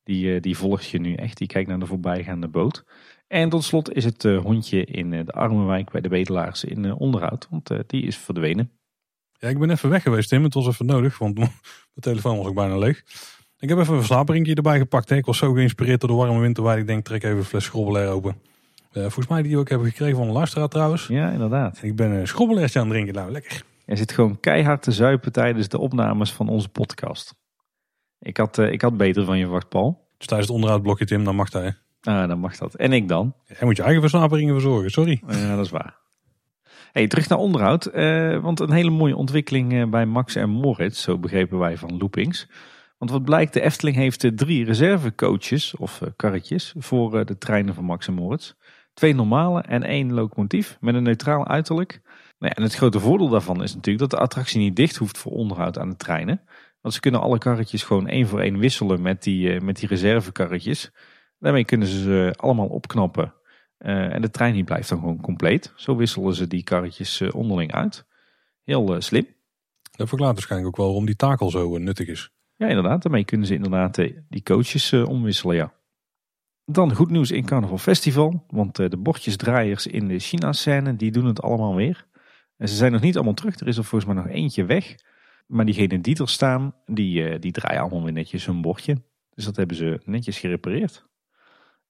die, 0.02 0.40
die 0.40 0.56
volgt 0.56 0.88
je 0.88 0.98
nu 0.98 1.14
echt. 1.14 1.38
Die 1.38 1.46
kijkt 1.46 1.68
naar 1.68 1.78
de 1.78 1.86
voorbijgaande 1.86 2.48
boot. 2.48 2.84
En 3.26 3.48
tot 3.48 3.64
slot 3.64 3.92
is 3.92 4.04
het 4.04 4.22
hondje 4.22 4.84
in 4.84 5.10
de 5.10 5.32
Armenwijk 5.32 5.90
bij 5.90 6.00
de 6.00 6.08
Bedelaars 6.08 6.64
in 6.64 6.92
onderhoud, 6.92 7.48
want 7.50 7.70
die 7.86 8.02
is 8.02 8.16
verdwenen. 8.16 8.70
Ja, 9.42 9.48
ik 9.48 9.58
ben 9.58 9.70
even 9.70 9.90
weg 9.90 10.02
geweest, 10.02 10.28
Tim. 10.28 10.42
Het 10.42 10.54
was 10.54 10.66
even 10.66 10.86
nodig, 10.86 11.18
want 11.18 11.34
mijn 11.38 11.50
telefoon 12.00 12.36
was 12.36 12.46
ook 12.46 12.54
bijna 12.54 12.78
leeg. 12.78 13.04
Ik 13.62 13.68
heb 13.68 13.78
even 13.78 13.92
een 13.92 13.98
verslaperingje 13.98 14.54
erbij 14.54 14.78
gepakt. 14.78 15.08
Hè. 15.08 15.16
Ik 15.16 15.24
was 15.24 15.38
zo 15.38 15.52
geïnspireerd 15.52 16.00
door 16.00 16.10
de 16.10 16.16
warme 16.16 16.40
winterwijn. 16.40 16.78
Ik 16.78 16.86
denk, 16.86 17.04
trek 17.04 17.22
even 17.22 17.36
een 17.36 17.44
fles 17.44 17.64
schrobbelair 17.64 18.08
open. 18.08 18.36
Uh, 18.92 19.02
volgens 19.02 19.26
mij 19.26 19.42
die 19.42 19.58
ook 19.58 19.68
hebben 19.68 19.88
gekregen 19.88 20.16
van 20.16 20.26
een 20.26 20.32
luisteraar 20.32 20.68
trouwens. 20.68 21.06
Ja, 21.06 21.30
inderdaad. 21.30 21.82
Ik 21.82 21.96
ben 21.96 22.10
een 22.10 22.26
schrobbelairtje 22.26 22.78
aan 22.78 22.84
het 22.84 22.94
drinken. 22.94 23.14
Nou, 23.14 23.30
lekker. 23.30 23.62
Je 23.86 23.96
zit 23.96 24.12
gewoon 24.12 24.40
keihard 24.40 24.82
te 24.82 24.92
zuipen 24.92 25.32
tijdens 25.32 25.68
de 25.68 25.78
opnames 25.78 26.32
van 26.32 26.48
onze 26.48 26.68
podcast. 26.68 27.34
Ik 28.18 28.36
had, 28.36 28.58
uh, 28.58 28.72
ik 28.72 28.82
had 28.82 28.96
beter 28.96 29.24
van 29.24 29.38
je 29.38 29.44
verwacht, 29.44 29.68
Paul. 29.68 30.08
Dus 30.18 30.26
tijdens 30.26 30.48
het 30.48 30.56
onderhoudblokje, 30.56 31.04
Tim, 31.04 31.24
dan 31.24 31.36
mag 31.36 31.52
hij. 31.52 31.76
Ah, 32.02 32.28
dan 32.28 32.38
mag 32.38 32.56
dat. 32.56 32.74
En 32.74 32.92
ik 32.92 33.08
dan? 33.08 33.34
Jij 33.46 33.58
moet 33.60 33.76
je 33.76 33.82
eigen 33.82 34.00
versnaperingen 34.00 34.54
verzorgen, 34.54 34.90
sorry. 34.90 35.22
Ja, 35.26 35.56
dat 35.56 35.64
is 35.64 35.70
waar. 35.70 35.96
Hey, 36.92 37.06
terug 37.06 37.28
naar 37.28 37.38
onderhoud. 37.38 37.94
Uh, 37.94 38.38
want 38.38 38.60
een 38.60 38.72
hele 38.72 38.90
mooie 38.90 39.16
ontwikkeling 39.16 39.90
bij 39.90 40.06
Max 40.06 40.34
en 40.34 40.50
Moritz, 40.50 41.02
zo 41.02 41.18
begrepen 41.18 41.58
wij 41.58 41.76
van 41.76 41.96
Loopings. 41.98 42.48
Want 43.02 43.14
wat 43.14 43.24
blijkt, 43.24 43.52
de 43.52 43.60
Efteling 43.60 43.96
heeft 43.96 44.36
drie 44.36 44.64
reservecoaches 44.64 45.76
of 45.76 46.02
eh, 46.02 46.08
karretjes 46.16 46.74
voor 46.78 47.18
eh, 47.18 47.24
de 47.24 47.38
treinen 47.38 47.74
van 47.74 47.84
Max 47.84 48.06
en 48.06 48.14
Moritz. 48.14 48.52
Twee 48.94 49.14
normale 49.14 49.60
en 49.62 49.82
één 49.82 50.12
locomotief 50.12 50.76
met 50.80 50.94
een 50.94 51.02
neutraal 51.02 51.48
uiterlijk. 51.48 52.00
Nou 52.02 52.14
ja, 52.38 52.50
en 52.50 52.62
het 52.62 52.74
grote 52.74 53.00
voordeel 53.00 53.28
daarvan 53.28 53.62
is 53.62 53.74
natuurlijk 53.74 54.10
dat 54.10 54.10
de 54.10 54.24
attractie 54.24 54.58
niet 54.58 54.76
dicht 54.76 54.96
hoeft 54.96 55.18
voor 55.18 55.32
onderhoud 55.32 55.78
aan 55.78 55.88
de 55.88 55.96
treinen. 55.96 56.42
Want 56.80 56.94
ze 56.94 57.00
kunnen 57.00 57.20
alle 57.20 57.38
karretjes 57.38 57.82
gewoon 57.82 58.08
één 58.08 58.26
voor 58.26 58.40
één 58.40 58.58
wisselen 58.58 59.02
met 59.02 59.22
die, 59.22 59.60
met 59.60 59.76
die 59.76 59.88
reservekarretjes. 59.88 60.90
Daarmee 61.38 61.64
kunnen 61.64 61.88
ze 61.88 62.00
ze 62.00 62.34
allemaal 62.36 62.68
opknappen. 62.68 63.34
En 63.78 64.22
de 64.22 64.30
trein 64.30 64.54
die 64.54 64.64
blijft 64.64 64.88
dan 64.88 64.98
gewoon 64.98 65.20
compleet. 65.20 65.72
Zo 65.76 65.96
wisselen 65.96 66.34
ze 66.34 66.46
die 66.46 66.62
karretjes 66.62 67.22
onderling 67.22 67.72
uit. 67.72 68.06
Heel 68.64 69.00
slim. 69.00 69.26
Dat 69.90 70.08
verklaart 70.08 70.32
waarschijnlijk 70.32 70.70
ook 70.70 70.76
wel 70.76 70.86
waarom 70.86 71.06
die 71.06 71.16
takel 71.16 71.50
zo 71.50 71.78
nuttig 71.78 72.08
is. 72.08 72.30
Ja, 72.62 72.68
inderdaad. 72.68 73.02
Daarmee 73.02 73.24
kunnen 73.24 73.46
ze 73.46 73.54
inderdaad 73.54 73.98
eh, 73.98 74.16
die 74.28 74.42
coaches 74.42 74.92
uh, 74.92 75.08
omwisselen, 75.08 75.56
ja. 75.56 75.72
Dan 76.64 76.94
goed 76.94 77.10
nieuws 77.10 77.30
in 77.30 77.44
Carnaval 77.44 77.78
Festival. 77.78 78.44
Want 78.48 78.78
uh, 78.78 78.88
de 78.88 78.96
bordjesdraaiers 78.96 79.86
in 79.86 80.08
de 80.08 80.18
China-scène, 80.18 80.96
die 80.96 81.10
doen 81.10 81.24
het 81.24 81.42
allemaal 81.42 81.74
weer. 81.74 82.06
En 82.56 82.68
ze 82.68 82.74
zijn 82.74 82.92
nog 82.92 83.00
niet 83.00 83.14
allemaal 83.14 83.34
terug. 83.34 83.60
Er 83.60 83.66
is 83.66 83.76
er 83.76 83.84
volgens 83.84 84.12
mij 84.12 84.22
nog 84.22 84.32
eentje 84.32 84.64
weg. 84.64 84.94
Maar 85.46 85.64
diegenen 85.64 86.02
die 86.02 86.18
er 86.18 86.28
staan, 86.28 86.74
die, 86.86 87.38
die 87.38 87.52
draaien 87.52 87.80
allemaal 87.80 88.02
weer 88.02 88.12
netjes 88.12 88.46
hun 88.46 88.60
bordje. 88.60 88.96
Dus 89.34 89.44
dat 89.44 89.56
hebben 89.56 89.76
ze 89.76 90.00
netjes 90.04 90.38
gerepareerd. 90.38 91.06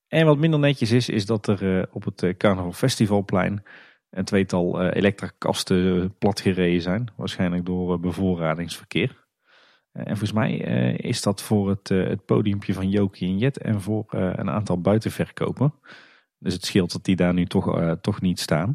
En 0.08 0.26
wat 0.26 0.38
minder 0.38 0.60
netjes 0.60 0.90
is, 0.90 1.08
is 1.08 1.26
dat 1.26 1.46
er 1.46 1.88
op 1.92 2.04
het 2.04 2.36
Carnaval 2.36 2.72
Festivalplein 2.72 3.62
een 4.10 4.24
tweetal 4.24 4.82
elektrakasten 4.82 6.14
platgereden 6.18 6.82
zijn. 6.82 7.08
Waarschijnlijk 7.16 7.66
door 7.66 8.00
bevoorradingsverkeer. 8.00 9.21
Eh, 9.92 10.00
en 10.02 10.16
volgens 10.16 10.32
mij 10.32 10.64
eh, 10.64 11.10
is 11.10 11.22
dat 11.22 11.42
voor 11.42 11.68
het, 11.68 11.90
uh, 11.90 12.08
het 12.08 12.24
podiumpje 12.24 12.74
van 12.74 12.90
Jokie 12.90 13.28
en 13.28 13.38
Jet 13.38 13.58
en 13.58 13.80
voor 13.80 14.04
een 14.08 14.50
aantal 14.50 14.80
buitenverkopen. 14.80 15.74
Dus 16.38 16.52
het 16.52 16.64
scheelt 16.64 16.92
dat 16.92 17.04
die 17.04 17.16
daar 17.16 17.34
nu 17.34 17.46
toch, 17.46 17.96
toch 18.00 18.20
niet 18.20 18.40
staan. 18.40 18.74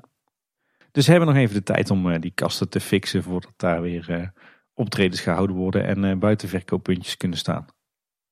Dus 0.92 1.06
we 1.06 1.12
hebben 1.12 1.30
nog 1.30 1.38
even 1.38 1.56
de 1.56 1.64
tijd 1.64 1.90
om 1.90 2.20
die 2.20 2.32
kasten 2.32 2.70
te 2.70 2.80
fixen 2.80 3.24
voordat 3.24 3.54
daar 3.56 3.82
weer 3.82 4.34
optredens 4.74 5.22
gehouden 5.22 5.56
worden 5.56 5.86
en 5.86 6.20
buitenverkooppuntjes 6.20 7.18
kunnen 7.18 7.38
staan. 7.38 7.66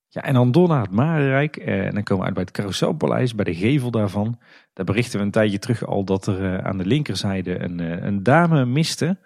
Ja, 0.08 0.22
en 0.22 0.34
dan 0.34 0.52
door 0.52 0.68
naar 0.68 0.82
het 0.82 0.92
Marenrijk. 0.92 1.58
en 1.58 1.94
dan 1.94 2.04
komen 2.04 2.20
we 2.20 2.26
uit 2.26 2.34
bij 2.34 2.44
het 2.44 2.52
Carouselpaleis, 2.52 3.36
bij 3.36 3.46
de 3.46 3.56
gevel 3.56 3.92
daarvan. 3.92 4.40
Daar 4.74 4.86
berichten 4.86 5.20
we 5.20 5.26
een 5.26 5.32
tijdje 5.32 5.60
terug 5.60 5.86
al 5.86 6.04
dat 6.04 6.28
er 6.28 6.64
aan 6.64 6.78
de 6.78 6.86
linkerzijde 6.86 7.60
een, 7.60 7.80
een 8.06 8.24
dame 8.24 8.66
miste. 8.66 9.18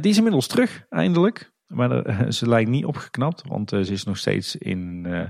die 0.00 0.10
is 0.10 0.16
inmiddels 0.16 0.46
terug, 0.46 0.86
eindelijk. 0.88 1.52
Maar 1.70 2.14
ze 2.32 2.48
lijkt 2.48 2.70
niet 2.70 2.84
opgeknapt, 2.84 3.42
want 3.46 3.72
eh, 3.72 3.80
ze 3.80 3.92
is 3.92 4.04
nog 4.04 4.16
steeds 4.16 4.56
in 4.56 5.04
uh, 5.06 5.28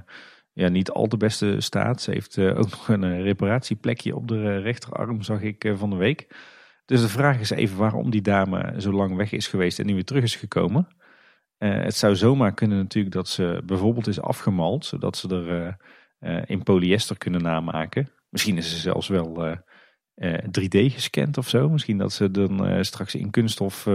ja, 0.52 0.68
niet 0.68 0.90
al 0.90 1.06
te 1.06 1.16
beste 1.16 1.56
staat. 1.58 2.02
Ze 2.02 2.10
heeft 2.10 2.38
ook 2.38 2.70
nog 2.76 2.88
een 2.88 3.22
reparatieplekje 3.22 4.16
op 4.16 4.28
de 4.28 4.58
rechterarm, 4.58 5.22
zag 5.22 5.42
ik 5.42 5.72
van 5.76 5.90
de 5.90 5.96
week. 5.96 6.26
Dus 6.84 7.00
de 7.00 7.08
vraag 7.08 7.40
is 7.40 7.50
even 7.50 7.76
waarom 7.76 8.10
die 8.10 8.22
dame 8.22 8.74
zo 8.78 8.92
lang 8.92 9.16
weg 9.16 9.32
is 9.32 9.48
geweest 9.48 9.78
en 9.78 9.86
nu 9.86 9.94
weer 9.94 10.04
terug 10.04 10.22
is 10.22 10.36
gekomen. 10.36 10.88
het 11.58 11.94
zou 11.94 12.16
zomaar 12.16 12.54
kunnen 12.54 12.78
natuurlijk 12.78 13.14
dat 13.14 13.28
ze 13.28 13.62
bijvoorbeeld 13.64 14.06
is 14.06 14.20
afgemald, 14.20 14.84
zodat 14.84 15.16
ze 15.16 15.28
er 15.28 15.76
in 16.48 16.62
polyester 16.62 17.18
kunnen 17.18 17.42
namaken. 17.42 18.10
Misschien 18.28 18.56
is 18.56 18.70
ze 18.70 18.78
zelfs 18.78 19.08
wel 19.08 19.56
3D 20.60 20.78
gescand 20.92 21.38
of 21.38 21.48
zo. 21.48 21.68
Misschien 21.68 21.98
dat 21.98 22.12
ze 22.12 22.30
dan 22.30 22.84
straks 22.84 23.14
in 23.14 23.30
kunststof 23.30 23.86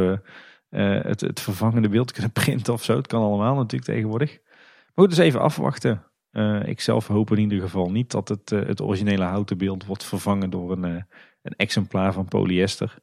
uh, 0.70 1.02
het, 1.04 1.22
het 1.22 1.40
vervangende 1.40 1.90
beeld 1.90 2.12
kunnen 2.12 2.32
printen 2.42 2.74
of 2.74 2.84
zo. 2.84 2.96
Het 2.96 3.08
kan 3.08 3.22
allemaal 3.22 3.56
natuurlijk 3.56 3.92
tegenwoordig. 3.92 4.40
Maar 4.42 5.06
goed, 5.06 5.10
dus 5.10 5.18
even 5.18 5.42
afwachten. 5.42 6.04
Uh, 6.32 6.68
ik 6.68 6.82
zelf 6.82 7.08
hoop 7.08 7.32
in 7.32 7.40
ieder 7.40 7.62
geval 7.62 7.92
niet 7.92 8.12
dat 8.12 8.28
het, 8.28 8.52
uh, 8.52 8.66
het 8.66 8.82
originele 8.82 9.24
houten 9.24 9.58
beeld 9.58 9.86
wordt 9.86 10.04
vervangen 10.04 10.50
door 10.50 10.72
een, 10.72 10.84
een 11.42 11.56
exemplaar 11.56 12.14
van 12.14 12.26
polyester. 12.26 12.98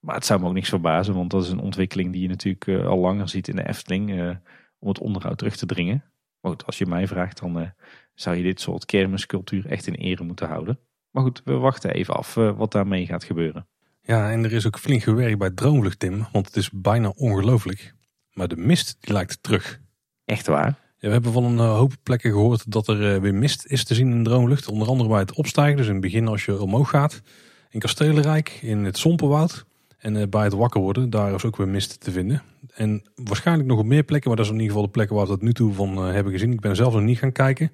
Maar 0.00 0.14
het 0.14 0.26
zou 0.26 0.40
me 0.40 0.46
ook 0.46 0.52
niks 0.52 0.68
verbazen, 0.68 1.14
want 1.14 1.30
dat 1.30 1.42
is 1.42 1.50
een 1.50 1.60
ontwikkeling 1.60 2.12
die 2.12 2.22
je 2.22 2.28
natuurlijk 2.28 2.68
al 2.68 2.98
langer 2.98 3.28
ziet 3.28 3.48
in 3.48 3.56
de 3.56 3.68
Efteling. 3.68 4.38
om 4.78 4.88
het 4.88 4.98
onderhoud 4.98 5.38
terug 5.38 5.56
te 5.56 5.66
dringen. 5.66 6.04
Maar 6.40 6.50
goed, 6.50 6.66
als 6.66 6.78
je 6.78 6.86
mij 6.86 7.06
vraagt, 7.06 7.40
dan 7.40 7.72
zou 8.14 8.36
je 8.36 8.42
dit 8.42 8.60
soort 8.60 8.84
kermiscultuur 8.84 9.66
echt 9.66 9.86
in 9.86 9.94
ere 9.94 10.24
moeten 10.24 10.48
houden. 10.48 10.78
Maar 11.10 11.22
goed, 11.22 11.42
we 11.44 11.52
wachten 11.52 11.90
even 11.90 12.14
af 12.14 12.34
wat 12.34 12.72
daarmee 12.72 13.06
gaat 13.06 13.24
gebeuren. 13.24 13.66
Ja, 14.06 14.30
en 14.30 14.44
er 14.44 14.52
is 14.52 14.66
ook 14.66 14.78
flink 14.78 15.02
gewerkt 15.02 15.38
bij 15.38 15.50
Droomvlucht, 15.50 15.98
Tim. 15.98 16.26
Want 16.32 16.46
het 16.46 16.56
is 16.56 16.70
bijna 16.70 17.12
ongelooflijk. 17.16 17.94
Maar 18.32 18.48
de 18.48 18.56
mist 18.56 18.96
die 19.00 19.12
lijkt 19.12 19.38
terug. 19.42 19.80
Echt 20.24 20.46
waar? 20.46 20.66
Ja, 20.98 21.06
we 21.08 21.12
hebben 21.12 21.32
van 21.32 21.44
een 21.44 21.58
eh, 21.58 21.76
hoop 21.76 21.92
plekken 22.02 22.30
gehoord 22.30 22.70
dat 22.72 22.88
er 22.88 23.14
eh, 23.14 23.20
weer 23.20 23.34
mist 23.34 23.66
is 23.66 23.84
te 23.84 23.94
zien 23.94 24.10
in 24.10 24.24
Droomvlucht. 24.24 24.68
Onder 24.68 24.88
andere 24.88 25.08
bij 25.08 25.18
het 25.18 25.32
opstijgen, 25.32 25.76
dus 25.76 25.86
in 25.86 25.92
het 25.92 26.00
begin 26.00 26.28
als 26.28 26.44
je 26.44 26.60
omhoog 26.60 26.90
gaat. 26.90 27.22
In 27.70 27.80
Kastelenrijk, 27.80 28.58
in 28.62 28.84
het 28.84 28.98
Sompenwoud. 28.98 29.64
En 29.98 30.16
eh, 30.16 30.28
bij 30.28 30.44
het 30.44 30.52
wakker 30.52 30.80
worden, 30.80 31.10
daar 31.10 31.34
is 31.34 31.44
ook 31.44 31.56
weer 31.56 31.68
mist 31.68 32.00
te 32.00 32.10
vinden. 32.10 32.42
En 32.74 33.02
waarschijnlijk 33.14 33.68
nog 33.68 33.78
op 33.78 33.86
meer 33.86 34.02
plekken, 34.02 34.28
maar 34.28 34.36
dat 34.36 34.46
is 34.46 34.52
in 34.52 34.58
ieder 34.58 34.72
geval 34.74 34.86
de 34.86 34.92
plekken 34.92 35.16
waar 35.16 35.24
we 35.24 35.30
dat 35.30 35.42
nu 35.42 35.52
toe 35.52 35.72
van 35.72 35.96
hebben 35.96 36.32
gezien. 36.32 36.52
Ik 36.52 36.60
ben 36.60 36.76
zelf 36.76 36.92
nog 36.92 37.02
niet 37.02 37.18
gaan 37.18 37.32
kijken. 37.32 37.72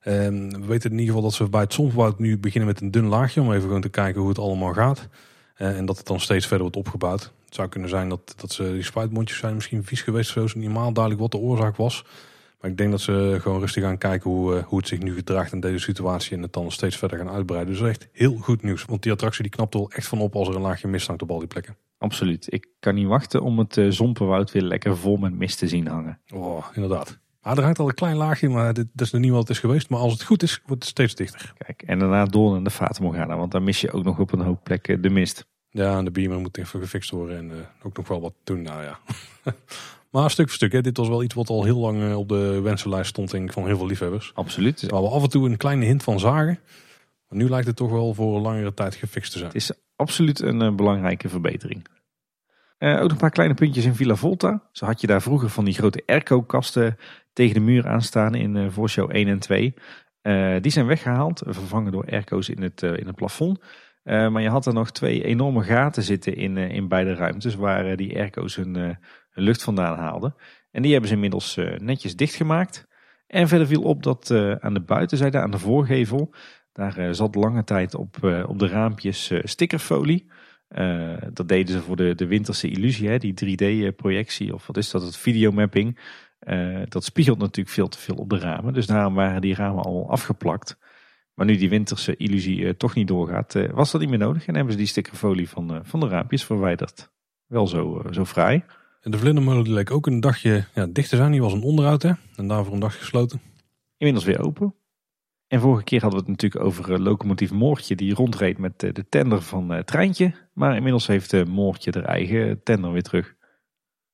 Ehm, 0.00 0.50
we 0.50 0.66
weten 0.66 0.90
in 0.90 0.98
ieder 0.98 1.14
geval 1.14 1.22
dat 1.22 1.34
ze 1.34 1.48
bij 1.48 1.60
het 1.60 1.72
Sompenwoud 1.72 2.18
nu 2.18 2.38
beginnen 2.38 2.68
met 2.68 2.80
een 2.80 2.90
dun 2.90 3.06
laagje. 3.06 3.40
Om 3.40 3.52
even 3.52 3.62
gewoon 3.62 3.80
te 3.80 3.88
kijken 3.88 4.20
hoe 4.20 4.28
het 4.28 4.38
allemaal 4.38 4.72
gaat. 4.72 5.08
Eh, 5.58 5.76
en 5.76 5.86
dat 5.86 5.96
het 5.96 6.06
dan 6.06 6.20
steeds 6.20 6.46
verder 6.46 6.62
wordt 6.62 6.76
opgebouwd. 6.76 7.32
Het 7.44 7.54
zou 7.54 7.68
kunnen 7.68 7.88
zijn 7.88 8.08
dat, 8.08 8.34
dat 8.36 8.52
ze 8.52 8.72
die 8.72 8.82
spuitmondjes 8.82 9.38
zijn 9.38 9.54
misschien 9.54 9.84
vies 9.84 10.02
geweest. 10.02 10.30
Zo 10.30 10.44
is 10.44 10.52
het 10.52 10.54
niet 10.54 10.68
helemaal 10.68 10.92
duidelijk 10.92 11.22
wat 11.22 11.32
de 11.32 11.46
oorzaak 11.46 11.76
was. 11.76 12.04
Maar 12.60 12.70
ik 12.70 12.76
denk 12.76 12.90
dat 12.90 13.00
ze 13.00 13.38
gewoon 13.40 13.60
rustig 13.60 13.82
gaan 13.82 13.98
kijken 13.98 14.30
hoe, 14.30 14.56
eh, 14.56 14.64
hoe 14.64 14.78
het 14.78 14.88
zich 14.88 14.98
nu 14.98 15.14
gedraagt 15.14 15.52
in 15.52 15.60
deze 15.60 15.78
situatie. 15.78 16.36
En 16.36 16.42
het 16.42 16.52
dan 16.52 16.70
steeds 16.70 16.96
verder 16.96 17.18
gaan 17.18 17.30
uitbreiden. 17.30 17.74
Dus 17.74 17.88
echt 17.88 18.08
heel 18.12 18.36
goed 18.36 18.62
nieuws. 18.62 18.84
Want 18.84 19.02
die 19.02 19.12
attractie 19.12 19.42
die 19.42 19.52
knapt 19.52 19.74
er 19.74 19.80
wel 19.80 19.90
echt 19.90 20.06
van 20.06 20.20
op 20.20 20.34
als 20.34 20.48
er 20.48 20.54
een 20.54 20.60
laagje 20.60 20.88
mist 20.88 21.06
hangt 21.06 21.22
op 21.22 21.30
al 21.30 21.38
die 21.38 21.48
plekken. 21.48 21.76
Absoluut. 21.98 22.52
Ik 22.52 22.66
kan 22.80 22.94
niet 22.94 23.06
wachten 23.06 23.42
om 23.42 23.58
het 23.58 23.76
uh, 23.76 23.90
Zompenwoud 23.90 24.52
weer 24.52 24.62
lekker 24.62 24.96
vol 24.96 25.16
met 25.16 25.34
mist 25.34 25.58
te 25.58 25.68
zien 25.68 25.86
hangen. 25.86 26.20
Oh, 26.34 26.66
inderdaad. 26.74 27.18
Maar 27.48 27.56
er 27.56 27.62
hangt 27.62 27.78
al 27.78 27.88
een 27.88 27.94
klein 27.94 28.16
laagje, 28.16 28.48
maar 28.48 28.74
dit, 28.74 28.86
dat 28.92 29.06
is 29.06 29.12
nog 29.12 29.22
niet 29.22 29.30
wat 29.30 29.40
het 29.40 29.50
is 29.50 29.58
geweest. 29.58 29.88
Maar 29.88 29.98
als 29.98 30.12
het 30.12 30.22
goed 30.22 30.42
is, 30.42 30.60
wordt 30.66 30.82
het 30.82 30.90
steeds 30.90 31.14
dichter. 31.14 31.54
Kijk, 31.58 31.82
en 31.82 31.98
daarna 31.98 32.24
door 32.24 32.52
naar 32.52 32.62
de 32.62 32.70
Fata 32.70 33.02
Morgana. 33.02 33.36
Want 33.36 33.52
dan 33.52 33.64
mis 33.64 33.80
je 33.80 33.92
ook 33.92 34.04
nog 34.04 34.18
op 34.18 34.32
een 34.32 34.40
hoop 34.40 34.64
plekken 34.64 35.02
de 35.02 35.10
mist. 35.10 35.46
Ja, 35.70 35.96
en 35.96 36.04
de 36.04 36.10
beamer 36.10 36.40
moet 36.40 36.58
even 36.58 36.80
gefixt 36.80 37.10
worden 37.10 37.36
en 37.36 37.50
uh, 37.50 37.56
ook 37.82 37.96
nog 37.96 38.08
wel 38.08 38.20
wat 38.20 38.34
doen. 38.44 38.62
Nou 38.62 38.82
ja. 38.82 38.98
maar 40.10 40.30
stuk 40.30 40.46
voor 40.46 40.54
stuk, 40.54 40.72
hè, 40.72 40.80
dit 40.80 40.96
was 40.96 41.08
wel 41.08 41.22
iets 41.22 41.34
wat 41.34 41.48
al 41.48 41.64
heel 41.64 41.78
lang 41.78 42.02
eh, 42.02 42.18
op 42.18 42.28
de 42.28 42.60
wensenlijst 42.60 43.08
stond 43.08 43.30
denk 43.30 43.44
ik, 43.44 43.52
van 43.52 43.66
heel 43.66 43.76
veel 43.76 43.86
liefhebbers. 43.86 44.30
Absoluut. 44.34 44.90
Waar 44.90 45.02
we 45.02 45.08
af 45.08 45.22
en 45.22 45.28
toe 45.30 45.48
een 45.48 45.56
kleine 45.56 45.84
hint 45.84 46.02
van 46.02 46.20
zagen. 46.20 46.58
Maar 47.28 47.38
nu 47.38 47.48
lijkt 47.48 47.66
het 47.66 47.76
toch 47.76 47.90
wel 47.90 48.14
voor 48.14 48.36
een 48.36 48.42
langere 48.42 48.74
tijd 48.74 48.94
gefixt 48.94 49.32
te 49.32 49.38
zijn. 49.38 49.50
Het 49.50 49.60
is 49.60 49.72
absoluut 49.96 50.40
een 50.40 50.62
uh, 50.62 50.74
belangrijke 50.74 51.28
verbetering. 51.28 51.86
Ook 52.78 53.00
nog 53.02 53.10
een 53.10 53.16
paar 53.16 53.30
kleine 53.30 53.54
puntjes 53.54 53.84
in 53.84 53.94
Villa 53.94 54.14
Volta. 54.14 54.62
Zo 54.72 54.86
had 54.86 55.00
je 55.00 55.06
daar 55.06 55.22
vroeger 55.22 55.48
van 55.48 55.64
die 55.64 55.74
grote 55.74 56.02
airco-kasten 56.06 56.96
tegen 57.32 57.54
de 57.54 57.60
muur 57.60 57.88
aanstaan 57.88 58.34
in 58.34 58.56
uh, 58.56 58.70
voorshow 58.70 59.10
1 59.10 59.28
en 59.28 59.38
2. 59.38 59.74
die 60.60 60.72
zijn 60.72 60.86
weggehaald, 60.86 61.42
vervangen 61.46 61.92
door 61.92 62.06
airco's 62.10 62.48
in 62.48 62.62
het, 62.62 62.82
in 62.82 63.06
het 63.06 63.14
plafond. 63.14 63.60
Maar 64.02 64.42
je 64.42 64.48
had 64.48 64.66
er 64.66 64.72
nog 64.72 64.90
twee 64.90 65.24
enorme 65.24 65.62
gaten 65.62 66.02
zitten 66.02 66.36
in, 66.36 66.56
in 66.56 66.88
beide 66.88 67.14
ruimtes 67.14 67.54
waar 67.54 67.96
die 67.96 68.16
airco's 68.16 68.56
hun, 68.56 68.74
hun, 68.74 68.98
lucht 69.30 69.62
vandaan 69.62 69.98
haalden. 69.98 70.34
En 70.70 70.82
die 70.82 70.90
hebben 70.90 71.08
ze 71.08 71.14
inmiddels 71.14 71.60
netjes 71.76 72.16
dichtgemaakt. 72.16 72.86
En 73.26 73.48
verder 73.48 73.66
viel 73.66 73.82
op 73.82 74.02
dat 74.02 74.30
aan 74.60 74.74
de 74.74 74.82
buitenzijde, 74.82 75.40
aan 75.40 75.50
de 75.50 75.58
voorgevel, 75.58 76.34
Daar 76.72 77.14
zat 77.14 77.34
lange 77.34 77.64
tijd 77.64 77.94
op, 77.94 78.16
op 78.46 78.58
de 78.58 78.68
raampjes 78.68 79.32
stickerfolie. 79.42 80.30
Dat 81.32 81.48
deden 81.48 81.74
ze 81.74 81.82
voor 81.82 81.96
de, 81.96 82.14
de 82.14 82.26
winterse 82.26 82.70
illusie, 82.70 83.08
hè, 83.08 83.18
die 83.18 83.34
3D-projectie 83.34 84.54
of 84.54 84.66
wat 84.66 84.76
is 84.76 84.90
dat, 84.90 85.02
het 85.02 85.16
videomapping. 85.16 85.98
dat 86.88 87.04
spiegelt 87.04 87.38
natuurlijk 87.38 87.74
veel 87.74 87.88
te 87.88 87.98
veel 87.98 88.14
op 88.14 88.30
de 88.30 88.38
ramen. 88.38 88.72
Dus 88.72 88.86
daarom 88.86 89.14
waren 89.14 89.40
die 89.40 89.54
ramen 89.54 89.82
al 89.82 90.10
afgeplakt. 90.10 90.78
Maar 91.34 91.46
nu 91.46 91.56
die 91.56 91.68
winterse 91.68 92.16
illusie 92.16 92.76
toch 92.76 92.94
niet 92.94 93.08
doorgaat, 93.08 93.54
was 93.72 93.90
dat 93.90 94.00
niet 94.00 94.10
meer 94.10 94.18
nodig. 94.18 94.46
En 94.46 94.54
hebben 94.54 94.72
ze 94.72 94.78
die 94.78 94.88
stickerfolie 94.88 95.48
van, 95.48 95.80
van 95.82 96.00
de 96.00 96.08
raampjes 96.08 96.44
verwijderd. 96.44 97.10
Wel 97.46 97.66
zo, 97.66 98.02
zo 98.10 98.24
fraai. 98.24 98.62
En 99.00 99.10
de 99.10 99.18
vlindermolen 99.18 99.64
die 99.64 99.72
leek 99.72 99.90
ook 99.90 100.06
een 100.06 100.20
dagje 100.20 100.64
ja, 100.74 100.86
dicht 100.86 101.08
te 101.08 101.16
zijn. 101.16 101.32
Die 101.32 101.42
was 101.42 101.52
een 101.52 101.62
onderhoud 101.62 102.02
hè? 102.02 102.12
en 102.36 102.48
daarvoor 102.48 102.74
een 102.74 102.80
dag 102.80 102.98
gesloten. 102.98 103.40
Inmiddels 103.96 104.26
weer 104.26 104.40
open. 104.40 104.74
En 105.48 105.60
vorige 105.60 105.84
keer 105.84 106.00
hadden 106.00 106.20
we 106.20 106.30
het 106.30 106.42
natuurlijk 106.42 106.64
over 106.64 106.90
uh, 106.90 106.98
locomotief 106.98 107.50
Moortje 107.52 107.96
die 107.96 108.14
rondreed 108.14 108.58
met 108.58 108.82
uh, 108.82 108.92
de 108.92 109.08
tender 109.08 109.42
van 109.42 109.72
uh, 109.72 109.78
Treintje. 109.78 110.34
Maar 110.52 110.76
inmiddels 110.76 111.06
heeft 111.06 111.46
Moortje 111.46 111.90
er 111.90 112.04
eigen 112.04 112.62
tender 112.62 112.92
weer 112.92 113.02
terug. 113.02 113.34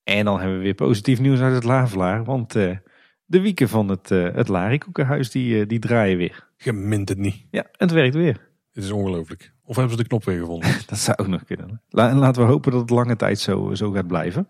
En 0.02 0.24
dan 0.24 0.38
hebben 0.38 0.56
we 0.56 0.64
weer 0.64 0.74
positief 0.74 1.20
nieuws 1.20 1.40
uit 1.40 1.54
het 1.54 1.64
Lavelaar. 1.64 2.24
Want 2.24 2.52
de 2.52 3.40
wieken 3.40 3.68
van 3.68 3.88
het, 3.88 4.08
het 4.08 4.48
Larikoekenhuis 4.48 5.30
die, 5.30 5.66
die 5.66 5.78
draaien 5.78 6.16
weer. 6.16 6.48
Gemint 6.56 7.08
het 7.08 7.18
niet. 7.18 7.46
Ja, 7.50 7.66
het 7.72 7.90
werkt 7.90 8.14
weer. 8.14 8.50
Het 8.72 8.84
is 8.84 8.90
ongelooflijk. 8.90 9.52
Of 9.64 9.76
hebben 9.76 9.96
ze 9.96 10.02
de 10.02 10.08
knop 10.08 10.24
weer 10.24 10.38
gevonden? 10.38 10.70
dat 10.86 10.98
zou 10.98 11.16
ook 11.18 11.26
nog 11.26 11.44
kunnen. 11.44 11.82
laten 11.90 12.42
we 12.42 12.48
hopen 12.48 12.70
dat 12.72 12.80
het 12.80 12.90
lange 12.90 13.16
tijd 13.16 13.38
zo, 13.38 13.74
zo 13.74 13.90
gaat 13.90 14.06
blijven. 14.06 14.48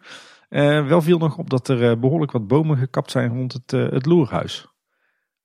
Uh, 0.50 0.86
wel 0.86 1.02
viel 1.02 1.18
nog 1.18 1.38
op 1.38 1.50
dat 1.50 1.68
er 1.68 1.98
behoorlijk 1.98 2.32
wat 2.32 2.46
bomen 2.46 2.76
gekapt 2.76 3.10
zijn 3.10 3.28
rond 3.28 3.52
het, 3.52 3.72
uh, 3.72 3.90
het 3.90 4.06
loerhuis. 4.06 4.73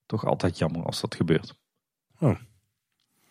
Toch 0.10 0.26
altijd 0.26 0.57
jammer 0.57 0.86
als 0.86 1.02
dat 1.02 1.15
gebeurt. 1.15 1.56
Oh. 2.19 2.30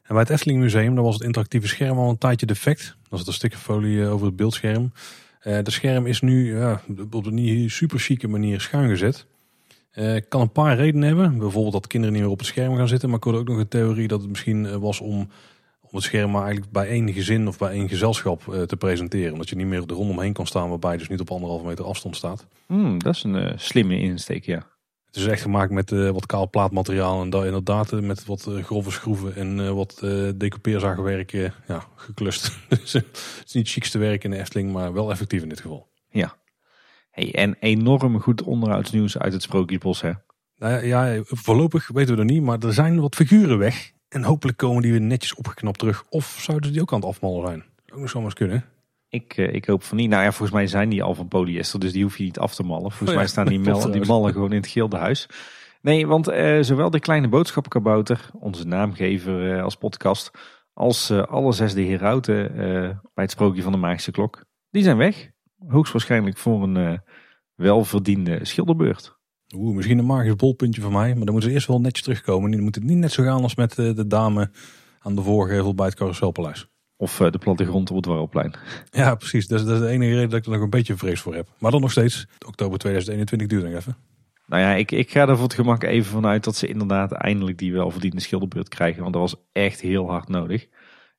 En 0.03 0.15
bij 0.15 0.19
het 0.19 0.31
Efteling 0.31 0.61
Museum 0.61 0.95
was 0.95 1.15
het 1.15 1.23
interactieve 1.23 1.69
scherm 1.69 1.99
al 1.99 2.11
een 2.11 2.19
tijdje 2.19 2.47
defect. 2.47 2.97
Dat 3.09 3.21
is 3.21 3.27
een 3.27 3.33
stukje 3.33 3.59
folie 3.59 4.07
over 4.07 4.27
het 4.27 4.37
beeldscherm. 4.37 4.93
Het 5.39 5.73
scherm 5.73 6.07
is 6.07 6.21
nu 6.21 6.57
ja, 6.57 6.83
op 7.11 7.27
een 7.27 7.35
niet 7.35 7.71
super 7.71 7.99
chique 7.99 8.29
manier 8.29 8.61
schuin 8.61 8.89
gezet. 8.89 9.27
kan 10.29 10.41
een 10.41 10.53
paar 10.53 10.77
redenen 10.77 11.09
hebben. 11.09 11.39
Bijvoorbeeld 11.39 11.73
dat 11.73 11.87
kinderen 11.87 12.15
niet 12.15 12.25
meer 12.25 12.33
op 12.33 12.39
het 12.39 12.49
scherm 12.49 12.77
gaan 12.77 12.89
zitten. 12.89 13.09
Maar 13.09 13.19
ik 13.19 13.25
hoorde 13.25 13.39
ook 13.39 13.49
nog 13.49 13.59
een 13.59 13.69
theorie 13.69 14.09
dat 14.09 14.21
het 14.21 14.31
misschien 14.31 14.81
was 14.81 15.01
om 15.01 15.29
om 15.91 15.97
het 15.97 16.05
scherm 16.05 16.31
maar 16.31 16.43
eigenlijk 16.43 16.73
bij 16.73 16.89
één 16.89 17.13
gezin 17.13 17.49
of 17.49 17.59
bij 17.59 17.71
één 17.71 17.89
gezelschap 17.89 18.43
uh, 18.49 18.63
te 18.63 18.77
presenteren. 18.77 19.33
Omdat 19.33 19.49
je 19.49 19.57
niet 19.57 19.67
meer 19.67 19.83
er 19.87 19.95
rondomheen 19.95 20.33
kan 20.33 20.47
staan 20.47 20.69
waarbij 20.69 20.93
je 20.93 20.99
dus 20.99 21.09
niet 21.09 21.21
op 21.21 21.31
anderhalve 21.31 21.67
meter 21.67 21.85
afstand 21.85 22.17
staat. 22.17 22.47
Hmm, 22.67 22.99
dat 22.99 23.15
is 23.15 23.23
een 23.23 23.35
uh, 23.35 23.53
slimme 23.57 23.99
insteek, 23.99 24.45
ja. 24.45 24.67
Het 25.09 25.17
is 25.17 25.27
echt 25.27 25.43
gemaakt 25.43 25.71
met 25.71 25.91
uh, 25.91 26.11
wat 26.11 26.27
kaal 26.27 26.51
plaatmateriaal 26.51 27.23
en 27.23 27.31
daar 27.31 27.47
inderdaad 27.47 27.91
met 27.91 28.25
wat 28.25 28.51
grove 28.63 28.91
schroeven 28.91 29.35
en 29.35 29.75
wat 29.75 29.99
decoupeerzaagwerk 30.37 31.31
ja, 31.67 31.85
geklust. 31.95 32.59
dus, 32.69 32.93
het 32.93 33.43
is 33.47 33.53
niet 33.53 33.69
chicste 33.69 33.99
werk 33.99 34.25
in 34.25 34.31
de 34.31 34.39
Efteling, 34.39 34.73
maar 34.73 34.93
wel 34.93 35.11
effectief 35.11 35.43
in 35.43 35.49
dit 35.49 35.61
geval. 35.61 35.89
Ja. 36.11 36.37
Hey, 37.11 37.35
en 37.35 37.57
enorm 37.61 38.21
goed 38.21 38.43
onderhoudsnieuws 38.43 39.19
uit 39.19 39.33
het 39.33 39.43
Sprookjesbos, 39.43 40.01
hè? 40.01 40.13
Nou 40.59 40.87
ja, 40.87 41.07
ja, 41.07 41.21
voorlopig 41.25 41.89
weten 41.89 42.15
we 42.15 42.21
er 42.21 42.27
niet, 42.27 42.43
maar 42.43 42.59
er 42.59 42.73
zijn 42.73 43.01
wat 43.01 43.15
figuren 43.15 43.59
weg. 43.59 43.93
En 44.09 44.23
hopelijk 44.23 44.59
komen 44.59 44.83
die 44.83 44.91
weer 44.91 45.01
netjes 45.01 45.35
opgeknapt 45.35 45.79
terug. 45.79 46.05
Of 46.09 46.39
zouden 46.41 46.73
die 46.73 46.81
ook 46.81 46.93
aan 46.93 47.01
het 47.01 47.09
afmallen 47.09 47.47
zijn? 47.47 47.65
Ook 47.93 48.01
nog 48.01 48.11
zomaar 48.11 48.35
kunnen. 48.35 48.65
Ik, 49.09 49.37
uh, 49.37 49.55
ik 49.55 49.65
hoop 49.65 49.83
van 49.83 49.97
niet. 49.97 50.11
Nou 50.11 50.23
ja, 50.23 50.33
volgens 50.33 50.59
mij 50.59 50.67
zijn 50.67 50.89
die 50.89 51.03
al 51.03 51.15
van 51.15 51.29
polyester, 51.29 51.81
dus 51.81 51.93
die 51.93 52.03
hoef 52.03 52.19
je 52.19 52.25
niet 52.25 52.39
af 52.39 52.55
te 52.55 52.63
mallen. 52.63 52.91
Volgens 52.91 53.11
oh 53.11 53.17
mij 53.17 53.27
staan 53.27 53.47
die, 53.47 53.61
die 53.91 54.07
mallen 54.07 54.33
gewoon 54.33 54.51
in 54.53 54.61
het 54.61 54.67
gildehuis. 54.67 55.29
Nee, 55.83 56.07
want 56.07 56.31
uh, 56.31 56.63
zowel 56.63 56.91
de 56.91 57.01
kleine 57.01 57.29
boodschappenkabouter, 57.29 58.31
onze 58.33 58.67
naamgever 58.67 59.57
uh, 59.57 59.63
als 59.63 59.77
podcast, 59.77 60.31
als 60.73 61.11
alle 61.11 61.53
zes 61.53 61.75
de 61.75 61.83
herauten 61.83 62.53
bij 63.15 63.25
het 63.25 63.31
sprookje 63.31 63.63
van 63.63 63.73
de 63.73 63.79
magische 63.79 64.11
klok, 64.11 64.45
die 64.71 64.83
zijn 64.83 64.97
weg. 64.97 65.31
Hoogstwaarschijnlijk 65.69 66.39
voor 66.39 66.63
een 66.63 67.01
welverdiende 67.55 68.39
schilderbeurt. 68.43 69.19
Oeh, 69.55 69.77
misschien 69.77 69.99
een 69.99 70.07
magisch 70.07 70.37
bolpuntje 70.37 70.81
van 70.81 70.93
mij. 70.93 71.15
Maar 71.15 71.25
dan 71.25 71.33
moeten 71.33 71.49
ze 71.49 71.55
eerst 71.55 71.67
wel 71.67 71.81
netjes 71.81 72.03
terugkomen. 72.03 72.51
Dan 72.51 72.61
moet 72.61 72.75
het 72.75 72.85
niet 72.85 72.99
net 72.99 73.13
zo 73.13 73.23
gaan 73.23 73.43
als 73.43 73.55
met 73.55 73.79
eh, 73.79 73.95
de 73.95 74.07
dame 74.07 74.51
aan 74.99 75.15
de 75.15 75.23
voorgevel 75.23 75.75
bij 75.75 75.87
het 75.87 75.95
Carouselpaleis. 75.95 76.69
Of 77.01 77.21
uh, 77.21 77.31
de 77.31 77.39
plattegrond 77.39 77.91
op 77.91 77.97
het 77.97 78.07
Warrelplein. 78.07 78.55
Ja, 78.91 79.15
precies. 79.15 79.47
Dat 79.47 79.61
is, 79.61 79.67
dat 79.67 79.75
is, 79.75 79.81
de 79.81 79.89
enige 79.89 80.15
reden 80.15 80.31
dat 80.31 80.39
ik 80.39 80.45
er 80.45 80.51
nog 80.51 80.61
een 80.61 80.71
beetje 80.71 80.97
vrees 80.97 81.21
voor 81.21 81.35
heb. 81.35 81.49
Maar 81.59 81.71
dan 81.71 81.81
nog 81.81 81.91
steeds, 81.91 82.27
oktober 82.47 82.79
2021 82.79 83.49
duurt 83.49 83.65
nog 83.65 83.81
even. 83.81 83.97
Nou 84.47 84.63
ja, 84.63 84.75
ik, 84.75 84.91
ik 84.91 85.11
ga 85.11 85.29
er 85.29 85.35
voor 85.35 85.45
het 85.45 85.55
gemak 85.55 85.83
even 85.83 86.11
vanuit 86.11 86.45
dat 86.45 86.57
ze 86.57 86.67
inderdaad 86.67 87.13
eindelijk 87.13 87.59
die 87.59 87.73
welverdiende 87.73 88.21
schilderbeurt 88.21 88.69
krijgen. 88.69 89.01
Want 89.01 89.13
dat 89.13 89.23
was 89.23 89.37
echt 89.53 89.81
heel 89.81 90.11
hard 90.11 90.29
nodig. 90.29 90.67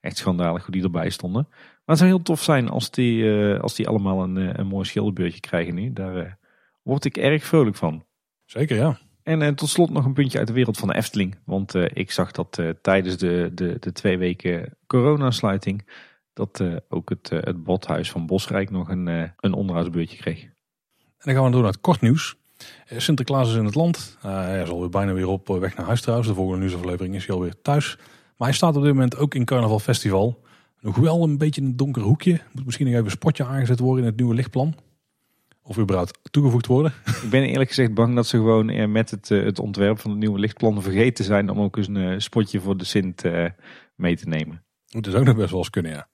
Echt 0.01 0.17
schandalig 0.17 0.63
hoe 0.65 0.73
die 0.73 0.83
erbij 0.83 1.09
stonden. 1.09 1.47
Maar 1.49 1.81
het 1.85 1.97
zou 1.97 2.09
heel 2.09 2.21
tof 2.21 2.43
zijn 2.43 2.69
als 2.69 2.91
die, 2.91 3.23
uh, 3.23 3.59
als 3.59 3.75
die 3.75 3.87
allemaal 3.87 4.23
een, 4.23 4.59
een 4.59 4.67
mooi 4.67 4.85
schilderbeurtje 4.85 5.39
krijgen 5.39 5.75
nu. 5.75 5.93
Daar 5.93 6.37
word 6.81 7.05
ik 7.05 7.17
erg 7.17 7.43
vrolijk 7.43 7.75
van. 7.75 8.05
Zeker, 8.45 8.75
ja. 8.77 8.99
En 9.29 9.41
uh, 9.41 9.47
tot 9.47 9.69
slot 9.69 9.89
nog 9.89 10.05
een 10.05 10.13
puntje 10.13 10.37
uit 10.37 10.47
de 10.47 10.53
wereld 10.53 10.77
van 10.77 10.87
de 10.87 10.95
Efteling. 10.95 11.35
Want 11.45 11.75
uh, 11.75 11.85
ik 11.93 12.11
zag 12.11 12.31
dat 12.31 12.57
uh, 12.59 12.69
tijdens 12.81 13.17
de, 13.17 13.51
de, 13.53 13.77
de 13.79 13.91
twee 13.91 14.17
weken 14.17 14.77
coronasluiting... 14.87 15.87
dat 16.33 16.63
ook 16.89 17.09
het, 17.09 17.29
het 17.29 17.63
bodhuis 17.63 18.11
van 18.11 18.25
Bosrijk 18.25 18.69
nog 18.69 18.89
een, 18.89 19.07
een 19.37 19.53
onderhoudsbeurtje 19.53 20.17
kreeg. 20.17 20.41
En 20.43 20.51
dan 21.17 21.33
gaan 21.33 21.43
we 21.43 21.51
door 21.51 21.61
naar 21.61 21.71
het 21.71 21.81
kort 21.81 22.01
nieuws. 22.01 22.35
Sinterklaas 22.85 23.49
is 23.49 23.55
in 23.55 23.65
het 23.65 23.75
land. 23.75 24.17
hij 24.21 24.61
is 24.61 24.69
alweer 24.69 24.89
bijna 24.89 25.13
weer 25.13 25.27
op 25.27 25.47
weg 25.47 25.75
naar 25.75 25.85
huis 25.85 26.01
trouwens. 26.01 26.29
De 26.29 26.35
volgende 26.35 26.59
nieuwsaflevering 26.59 27.15
is 27.15 27.25
hij 27.25 27.35
alweer 27.35 27.61
thuis. 27.61 27.97
Maar 28.37 28.47
hij 28.47 28.57
staat 28.57 28.75
op 28.75 28.83
dit 28.83 28.93
moment 28.93 29.17
ook 29.17 29.35
in 29.35 29.45
Carnaval 29.45 29.79
Festival. 29.79 30.41
Nog 30.79 30.95
wel 30.95 31.23
een 31.23 31.37
beetje 31.37 31.61
in 31.61 31.67
een 31.67 31.77
donker 31.77 32.01
hoekje. 32.01 32.41
Moet 32.51 32.65
misschien 32.65 32.85
nog 32.85 32.95
even 32.95 33.05
een 33.05 33.11
spotje 33.11 33.45
aangezet 33.45 33.79
worden 33.79 34.03
in 34.03 34.09
het 34.09 34.19
nieuwe 34.19 34.35
lichtplan 34.35 34.75
of 35.69 35.77
überhaupt 35.77 36.19
toegevoegd 36.31 36.65
worden. 36.65 36.93
Ik 37.23 37.29
ben 37.29 37.43
eerlijk 37.43 37.69
gezegd 37.69 37.93
bang 37.93 38.15
dat 38.15 38.27
ze 38.27 38.37
gewoon 38.37 38.69
eh, 38.69 38.87
met 38.87 39.09
het, 39.09 39.31
eh, 39.31 39.43
het 39.43 39.59
ontwerp 39.59 39.99
van 39.99 40.11
het 40.11 40.19
nieuwe 40.19 40.39
lichtplan 40.39 40.81
vergeten 40.81 41.25
zijn 41.25 41.49
om 41.49 41.59
ook 41.59 41.77
eens 41.77 41.87
een 41.87 41.97
eh, 41.97 42.19
spotje 42.19 42.59
voor 42.59 42.77
de 42.77 42.85
Sint 42.85 43.23
mee 43.95 44.15
te 44.15 44.27
nemen. 44.27 44.63
Dat 44.85 45.07
is 45.07 45.13
ook 45.13 45.25
nog 45.25 45.35
best 45.35 45.49
wel 45.49 45.59
eens 45.59 45.69
kunnen, 45.69 45.91
ja. 45.91 46.07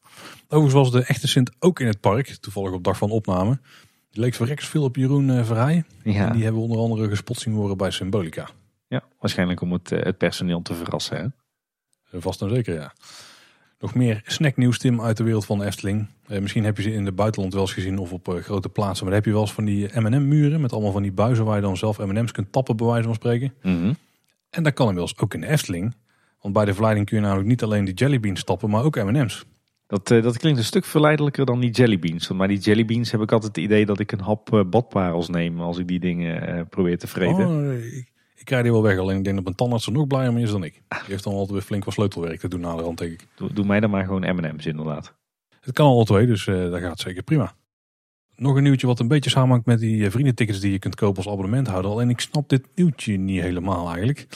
Overigens 0.47 0.73
was 0.73 0.91
de 0.91 1.03
echte 1.03 1.27
Sint 1.27 1.51
ook 1.59 1.79
in 1.79 1.87
het 1.87 1.99
park, 1.99 2.27
toevallig 2.27 2.71
op 2.71 2.83
dag 2.83 2.97
van 2.97 3.09
opname. 3.09 3.59
Die 4.11 4.21
leek 4.21 4.33
verreks 4.33 4.67
veel 4.67 4.83
op 4.83 4.95
Jeroen 4.95 5.45
Verheij. 5.45 5.83
Ja. 6.03 6.27
En 6.27 6.33
die 6.33 6.43
hebben 6.43 6.61
onder 6.61 6.77
andere 6.77 7.09
gespot 7.09 7.39
zien 7.39 7.53
worden 7.53 7.77
bij 7.77 7.91
Symbolica. 7.91 8.49
Ja, 8.87 9.03
waarschijnlijk 9.19 9.61
om 9.61 9.71
het, 9.71 9.89
het 9.89 10.17
personeel 10.17 10.61
te 10.61 10.73
verrassen. 10.73 11.35
Hè? 12.09 12.21
Vast 12.21 12.41
en 12.41 12.49
zeker, 12.49 12.73
ja. 12.73 12.93
Nog 13.85 13.95
meer 13.95 14.21
snacknieuws, 14.25 14.77
Tim, 14.77 15.01
uit 15.01 15.17
de 15.17 15.23
wereld 15.23 15.45
van 15.45 15.63
Efteling. 15.63 16.07
Eh, 16.27 16.39
misschien 16.41 16.63
heb 16.63 16.77
je 16.77 16.83
ze 16.83 16.93
in 16.93 17.05
het 17.05 17.15
buitenland 17.15 17.53
wel 17.53 17.61
eens 17.61 17.73
gezien 17.73 17.97
of 17.97 18.11
op 18.11 18.27
uh, 18.27 18.35
grote 18.35 18.69
plaatsen. 18.69 19.05
Maar 19.05 19.13
dan 19.13 19.23
heb 19.23 19.25
je 19.25 19.31
wel 19.31 19.41
eens 19.41 19.53
van 19.53 19.65
die 19.65 19.99
M&M-muren 19.99 20.61
met 20.61 20.73
allemaal 20.73 20.91
van 20.91 21.01
die 21.01 21.11
buizen 21.11 21.45
waar 21.45 21.55
je 21.55 21.61
dan 21.61 21.77
zelf 21.77 21.97
M&M's 21.97 22.31
kunt 22.31 22.51
tappen, 22.51 22.77
bij 22.77 22.87
wijze 22.87 23.03
van 23.03 23.13
spreken. 23.13 23.53
Mm 23.61 23.95
En 24.49 24.63
dat 24.63 24.73
kan 24.73 24.87
inmiddels 24.87 25.17
ook 25.17 25.33
in 25.33 25.41
de 25.41 25.47
Efteling. 25.47 25.95
Want 26.41 26.53
bij 26.53 26.65
de 26.65 26.73
verleiding 26.73 27.05
kun 27.05 27.17
je 27.17 27.23
namelijk 27.23 27.47
niet 27.47 27.63
alleen 27.63 27.85
die 27.85 27.93
jellybeans 27.93 28.43
tappen, 28.43 28.69
maar 28.69 28.83
ook 28.83 28.95
M&M's. 28.95 29.45
Dat, 29.87 30.11
uh, 30.11 30.23
dat 30.23 30.37
klinkt 30.37 30.59
een 30.59 30.65
stuk 30.65 30.85
verleidelijker 30.85 31.45
dan 31.45 31.59
die 31.59 31.71
jellybeans. 31.71 32.31
Maar 32.31 32.47
die 32.47 32.59
jellybeans 32.59 33.11
heb 33.11 33.21
ik 33.21 33.31
altijd 33.31 33.55
het 33.55 33.65
idee 33.65 33.85
dat 33.85 33.99
ik 33.99 34.11
een 34.11 34.21
hap 34.21 34.65
badparels 34.69 35.29
neem 35.29 35.59
als 35.59 35.77
ik 35.77 35.87
die 35.87 35.99
dingen 35.99 36.67
probeer 36.67 36.97
te 36.97 37.07
vreten. 37.07 37.47
Oh, 37.47 37.73
ik, 37.73 38.11
ik 38.35 38.45
krijg 38.45 38.63
die 38.63 38.71
wel 38.71 38.81
weg. 38.81 38.97
Alleen 38.97 39.17
ik 39.17 39.23
denk 39.23 39.35
dat 39.35 39.43
mijn 39.43 39.55
tandarts 39.55 39.85
er 39.85 39.91
nog 39.91 40.07
blijer 40.07 40.33
mee 40.33 40.43
is 40.43 40.51
dan 40.51 40.63
ik. 40.63 40.73
Die 40.73 40.99
heeft 41.07 41.23
dan 41.23 41.33
altijd 41.33 41.51
weer 41.51 41.61
flink 41.61 41.85
wat 41.85 41.93
sleutelwerk 41.93 42.39
te 42.39 42.47
doen 42.47 42.59
na 42.59 42.75
de 42.75 42.83
hand, 42.83 42.97
denk 42.97 43.11
ik. 43.11 43.27
Doe, 43.35 43.53
doe 43.53 43.65
mij 43.65 43.79
dan 43.79 43.89
maar 43.89 44.05
gewoon 44.05 44.35
M&M's 44.35 44.65
inderdaad. 44.65 45.13
Het 45.61 45.73
kan 45.73 45.85
al 45.85 46.03
twee, 46.03 46.25
dus 46.25 46.45
uh, 46.45 46.71
dat 46.71 46.79
gaat 46.79 46.99
zeker 46.99 47.23
prima. 47.23 47.55
Nog 48.35 48.55
een 48.55 48.63
nieuwtje 48.63 48.87
wat 48.87 48.99
een 48.99 49.07
beetje 49.07 49.29
samenhangt 49.29 49.65
met 49.65 49.79
die 49.79 50.05
eh, 50.05 50.11
vriendentickets 50.11 50.59
die 50.59 50.71
je 50.71 50.79
kunt 50.79 50.95
kopen 50.95 51.23
als 51.23 51.33
abonnementhouder. 51.33 51.91
Alleen 51.91 52.09
ik 52.09 52.19
snap 52.19 52.49
dit 52.49 52.67
nieuwtje 52.75 53.17
niet 53.17 53.41
helemaal 53.41 53.85
eigenlijk. 53.85 54.27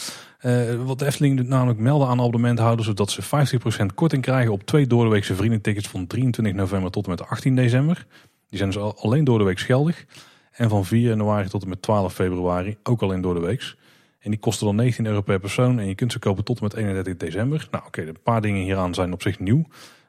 Uh, 0.42 0.86
wat 0.86 1.00
de 1.00 1.06
Efteling 1.06 1.48
namelijk 1.48 1.80
melden 1.80 2.08
aan 2.08 2.20
abonnementhouders... 2.20 2.88
is 2.88 2.94
dat 2.94 3.12
ze 3.12 3.22
50% 3.84 3.86
korting 3.96 4.22
krijgen 4.22 4.52
op 4.52 4.64
twee 4.64 4.88
doordeweekse 4.88 5.36
vriendentickets... 5.36 5.88
van 5.88 6.08
23 6.08 6.54
november 6.54 6.92
tot 6.92 7.04
en 7.04 7.10
met 7.10 7.28
18 7.28 7.56
december. 7.56 8.06
Die 8.50 8.58
zijn 8.58 8.72
dus 8.72 8.80
alleen 8.80 9.24
door 9.24 9.38
de 9.38 9.44
week 9.44 9.60
geldig. 9.60 10.06
En 10.52 10.70
van 10.70 10.86
4 10.86 11.10
januari 11.10 11.50
tot 11.50 11.64
en 11.64 11.70
met 11.70 11.82
12 11.82 12.14
februari 12.14 12.78
ook 12.84 13.02
alleen 13.02 13.22
door 13.22 13.34
de 13.34 13.40
weeks. 13.40 13.78
En 14.20 14.30
die 14.32 14.40
kosten 14.40 14.66
dan 14.66 14.76
19 14.76 15.06
euro 15.06 15.22
per 15.22 15.40
persoon. 15.40 15.80
En 15.80 15.88
je 15.88 15.96
kunt 15.96 16.12
ze 16.12 16.20
kopen 16.20 16.44
tot 16.44 16.58
en 16.58 16.64
met 16.64 16.74
31 16.74 17.18
december. 17.18 17.68
Nou 17.72 17.86
oké, 17.86 18.02
een 18.02 18.22
paar 18.24 18.42
dingen 18.42 18.64
hieraan 18.64 18.94
zijn 18.94 19.14
op 19.14 19.22
zich 19.22 19.40
nieuw. 19.40 19.66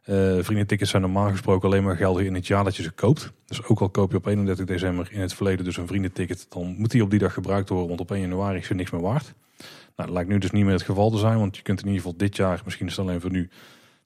Uh, 0.07 0.43
vriendentickets 0.43 0.91
zijn 0.91 1.03
normaal 1.03 1.31
gesproken 1.31 1.69
alleen 1.69 1.85
maar 1.85 1.97
geldig 1.97 2.25
in 2.25 2.35
het 2.35 2.47
jaar 2.47 2.65
dat 2.65 2.77
je 2.77 2.83
ze 2.83 2.91
koopt. 2.91 3.33
Dus 3.47 3.65
ook 3.65 3.81
al 3.81 3.89
koop 3.89 4.11
je 4.11 4.17
op 4.17 4.27
31 4.27 4.67
december 4.67 5.09
in 5.13 5.21
het 5.21 5.35
verleden 5.35 5.65
dus 5.65 5.77
een 5.77 5.87
vriendenticket, 5.87 6.47
dan 6.49 6.75
moet 6.79 6.91
die 6.91 7.03
op 7.03 7.11
die 7.11 7.19
dag 7.19 7.33
gebruikt 7.33 7.69
worden, 7.69 7.89
want 7.89 8.01
op 8.01 8.11
1 8.11 8.21
januari 8.21 8.59
is 8.59 8.69
er 8.69 8.75
niks 8.75 8.91
meer 8.91 9.01
waard. 9.01 9.35
Nou, 9.59 10.09
dat 10.09 10.11
lijkt 10.11 10.29
nu 10.29 10.39
dus 10.39 10.51
niet 10.51 10.65
meer 10.65 10.73
het 10.73 10.83
geval 10.83 11.11
te 11.11 11.19
zijn, 11.19 11.39
want 11.39 11.57
je 11.57 11.63
kunt 11.63 11.81
in 11.81 11.87
ieder 11.87 12.03
geval 12.03 12.17
dit 12.17 12.37
jaar, 12.37 12.61
misschien 12.65 12.87
is 12.87 12.97
het 12.97 13.07
alleen 13.07 13.21
voor 13.21 13.31
nu, 13.31 13.51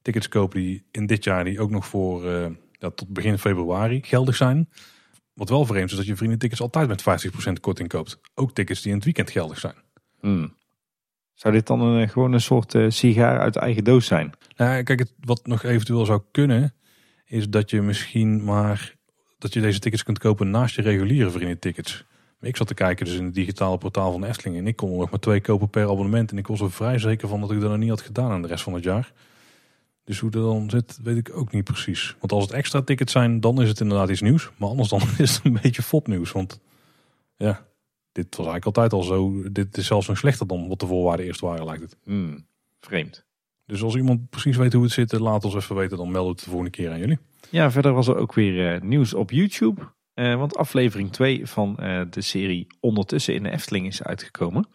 tickets 0.02 0.28
kopen 0.28 0.60
die 0.60 0.84
in 0.90 1.06
dit 1.06 1.24
jaar 1.24 1.44
die 1.44 1.60
ook 1.60 1.70
nog 1.70 1.86
voor 1.86 2.24
ja, 2.78 2.90
tot 2.90 3.08
begin 3.08 3.38
februari 3.38 4.02
geldig 4.02 4.36
zijn. 4.36 4.68
Wat 5.34 5.48
wel 5.48 5.66
vreemd 5.66 5.90
is 5.90 5.96
dat 5.96 6.06
je 6.06 6.16
vriendentickets 6.16 6.60
altijd 6.60 6.88
met 6.88 7.02
50% 7.48 7.60
korting 7.60 7.88
koopt. 7.88 8.20
Ook 8.34 8.52
tickets 8.52 8.80
die 8.80 8.90
in 8.90 8.96
het 8.96 9.04
weekend 9.04 9.30
geldig 9.30 9.58
zijn. 9.58 9.83
Hmm. 10.24 10.54
Zou 11.34 11.54
dit 11.54 11.66
dan 11.66 11.80
een, 11.80 12.08
gewoon 12.08 12.32
een 12.32 12.40
soort 12.40 12.74
uh, 12.74 12.90
sigaar 12.90 13.40
uit 13.40 13.56
eigen 13.56 13.84
doos 13.84 14.06
zijn? 14.06 14.32
Nou, 14.56 14.82
kijk, 14.82 14.98
het, 14.98 15.12
wat 15.20 15.46
nog 15.46 15.62
eventueel 15.62 16.04
zou 16.04 16.22
kunnen, 16.30 16.74
is 17.24 17.48
dat 17.48 17.70
je 17.70 17.82
misschien 17.82 18.44
maar 18.44 18.94
dat 19.38 19.52
je 19.52 19.60
deze 19.60 19.78
tickets 19.78 20.02
kunt 20.02 20.18
kopen 20.18 20.50
naast 20.50 20.74
je 20.74 20.82
reguliere 20.82 21.30
vriendentickets. 21.30 22.04
Ik 22.40 22.56
zat 22.56 22.66
te 22.66 22.74
kijken 22.74 23.06
dus 23.06 23.14
in 23.14 23.24
het 23.24 23.34
digitale 23.34 23.78
portaal 23.78 24.12
van 24.12 24.20
de 24.20 24.26
Efteling 24.26 24.56
en 24.56 24.66
ik 24.66 24.76
kon 24.76 24.92
er 24.92 24.98
nog 24.98 25.10
maar 25.10 25.20
twee 25.20 25.40
kopen 25.40 25.68
per 25.68 25.88
abonnement. 25.88 26.30
En 26.30 26.38
ik 26.38 26.46
was 26.46 26.60
er 26.60 26.72
vrij 26.72 26.98
zeker 26.98 27.28
van 27.28 27.40
dat 27.40 27.50
ik 27.50 27.60
dat 27.60 27.70
nog 27.70 27.78
niet 27.78 27.88
had 27.88 28.00
gedaan 28.00 28.30
aan 28.30 28.42
de 28.42 28.48
rest 28.48 28.62
van 28.64 28.74
het 28.74 28.84
jaar. 28.84 29.12
Dus 30.04 30.18
hoe 30.18 30.30
dat 30.30 30.42
dan 30.42 30.70
zit, 30.70 30.98
weet 31.02 31.16
ik 31.16 31.36
ook 31.36 31.52
niet 31.52 31.64
precies. 31.64 32.16
Want 32.20 32.32
als 32.32 32.44
het 32.44 32.52
extra 32.52 32.82
tickets 32.82 33.12
zijn, 33.12 33.40
dan 33.40 33.62
is 33.62 33.68
het 33.68 33.80
inderdaad 33.80 34.08
iets 34.08 34.20
nieuws. 34.20 34.50
Maar 34.56 34.68
anders 34.68 34.88
dan 34.88 35.00
is 35.18 35.34
het 35.34 35.44
een 35.44 35.58
beetje 35.62 35.82
fopnieuws. 35.82 36.32
Want 36.32 36.60
ja, 37.36 37.66
dit 38.14 38.36
was 38.36 38.46
eigenlijk 38.46 38.64
altijd 38.64 38.92
al 38.92 39.02
zo. 39.02 39.42
Dit 39.52 39.76
is 39.76 39.86
zelfs 39.86 40.08
nog 40.08 40.18
slechter 40.18 40.46
dan 40.46 40.68
wat 40.68 40.80
de 40.80 40.86
voorwaarden 40.86 41.26
eerst 41.26 41.40
waren, 41.40 41.64
lijkt 41.64 41.82
het. 41.82 41.96
Hmm, 42.04 42.46
vreemd. 42.80 43.24
Dus 43.66 43.82
als 43.82 43.96
iemand 43.96 44.30
precies 44.30 44.56
weet 44.56 44.72
hoe 44.72 44.82
het 44.82 44.92
zit, 44.92 45.12
laat 45.12 45.44
ons 45.44 45.54
even 45.54 45.76
weten. 45.76 45.96
Dan 45.96 46.10
melden 46.10 46.30
we 46.30 46.34
het 46.34 46.44
de 46.44 46.50
volgende 46.50 46.70
keer 46.70 46.90
aan 46.90 46.98
jullie. 46.98 47.18
Ja, 47.50 47.70
verder 47.70 47.92
was 47.92 48.08
er 48.08 48.16
ook 48.16 48.34
weer 48.34 48.74
uh, 48.74 48.80
nieuws 48.80 49.14
op 49.14 49.30
YouTube. 49.30 49.80
Uh, 50.14 50.36
want 50.36 50.56
aflevering 50.56 51.12
2 51.12 51.46
van 51.46 51.76
uh, 51.80 52.02
de 52.10 52.20
serie 52.20 52.66
Ondertussen 52.80 53.34
in 53.34 53.42
de 53.42 53.50
Efteling 53.50 53.86
is 53.86 54.02
uitgekomen. 54.02 54.68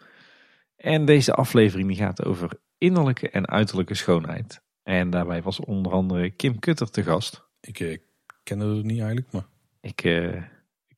En 0.76 1.04
deze 1.04 1.34
aflevering 1.34 1.88
die 1.88 1.96
gaat 1.96 2.24
over 2.24 2.50
innerlijke 2.78 3.30
en 3.30 3.48
uiterlijke 3.48 3.94
schoonheid. 3.94 4.62
En 4.82 5.10
daarbij 5.10 5.42
was 5.42 5.60
onder 5.60 5.92
andere 5.92 6.30
Kim 6.30 6.58
Kutter 6.58 6.90
te 6.90 7.02
gast. 7.02 7.44
Ik 7.60 7.80
uh, 7.80 7.98
ken 8.42 8.60
het 8.60 8.84
niet 8.84 8.98
eigenlijk, 8.98 9.32
maar... 9.32 9.46
Ik 9.82 10.04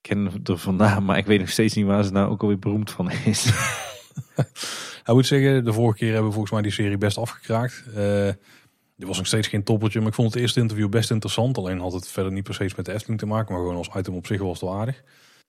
ken 0.03 0.41
er 0.45 0.59
vandaan, 0.59 1.05
maar 1.05 1.19
ik 1.19 1.27
weet 1.27 1.41
nog 1.41 1.51
steeds 1.51 1.75
niet 1.75 1.87
waar 1.87 2.05
ze 2.05 2.13
nou 2.13 2.31
ook 2.31 2.43
alweer 2.43 2.59
beroemd 2.59 2.91
van 2.91 3.11
is. 3.11 3.51
Hij 5.05 5.15
moet 5.15 5.27
zeggen, 5.27 5.65
de 5.65 5.73
vorige 5.73 5.99
keer 5.99 6.09
hebben 6.09 6.27
we 6.27 6.33
volgens 6.33 6.53
mij 6.53 6.63
die 6.63 6.73
serie 6.73 6.99
best 6.99 7.19
afgekraakt. 7.19 7.85
Uh, 7.95 8.27
er 8.29 9.09
was 9.09 9.17
nog 9.17 9.27
steeds 9.27 9.49
geen 9.49 9.63
toppeltje, 9.63 9.99
maar 9.99 10.09
ik 10.09 10.15
vond 10.15 10.33
het 10.33 10.43
eerste 10.43 10.61
interview 10.61 10.89
best 10.89 11.11
interessant. 11.11 11.59
Alleen 11.59 11.79
had 11.79 11.93
het 11.93 12.09
verder 12.09 12.33
niet 12.33 12.45
per 12.45 12.55
se 12.55 12.71
met 12.77 12.87
de 12.87 12.93
Efteling 12.93 13.21
te 13.21 13.27
maken, 13.27 13.53
maar 13.53 13.63
gewoon 13.63 13.77
als 13.77 13.91
item 13.97 14.15
op 14.15 14.27
zich 14.27 14.41
was 14.41 14.61
het 14.61 14.71
wel 14.71 14.79
aardig. 14.79 15.03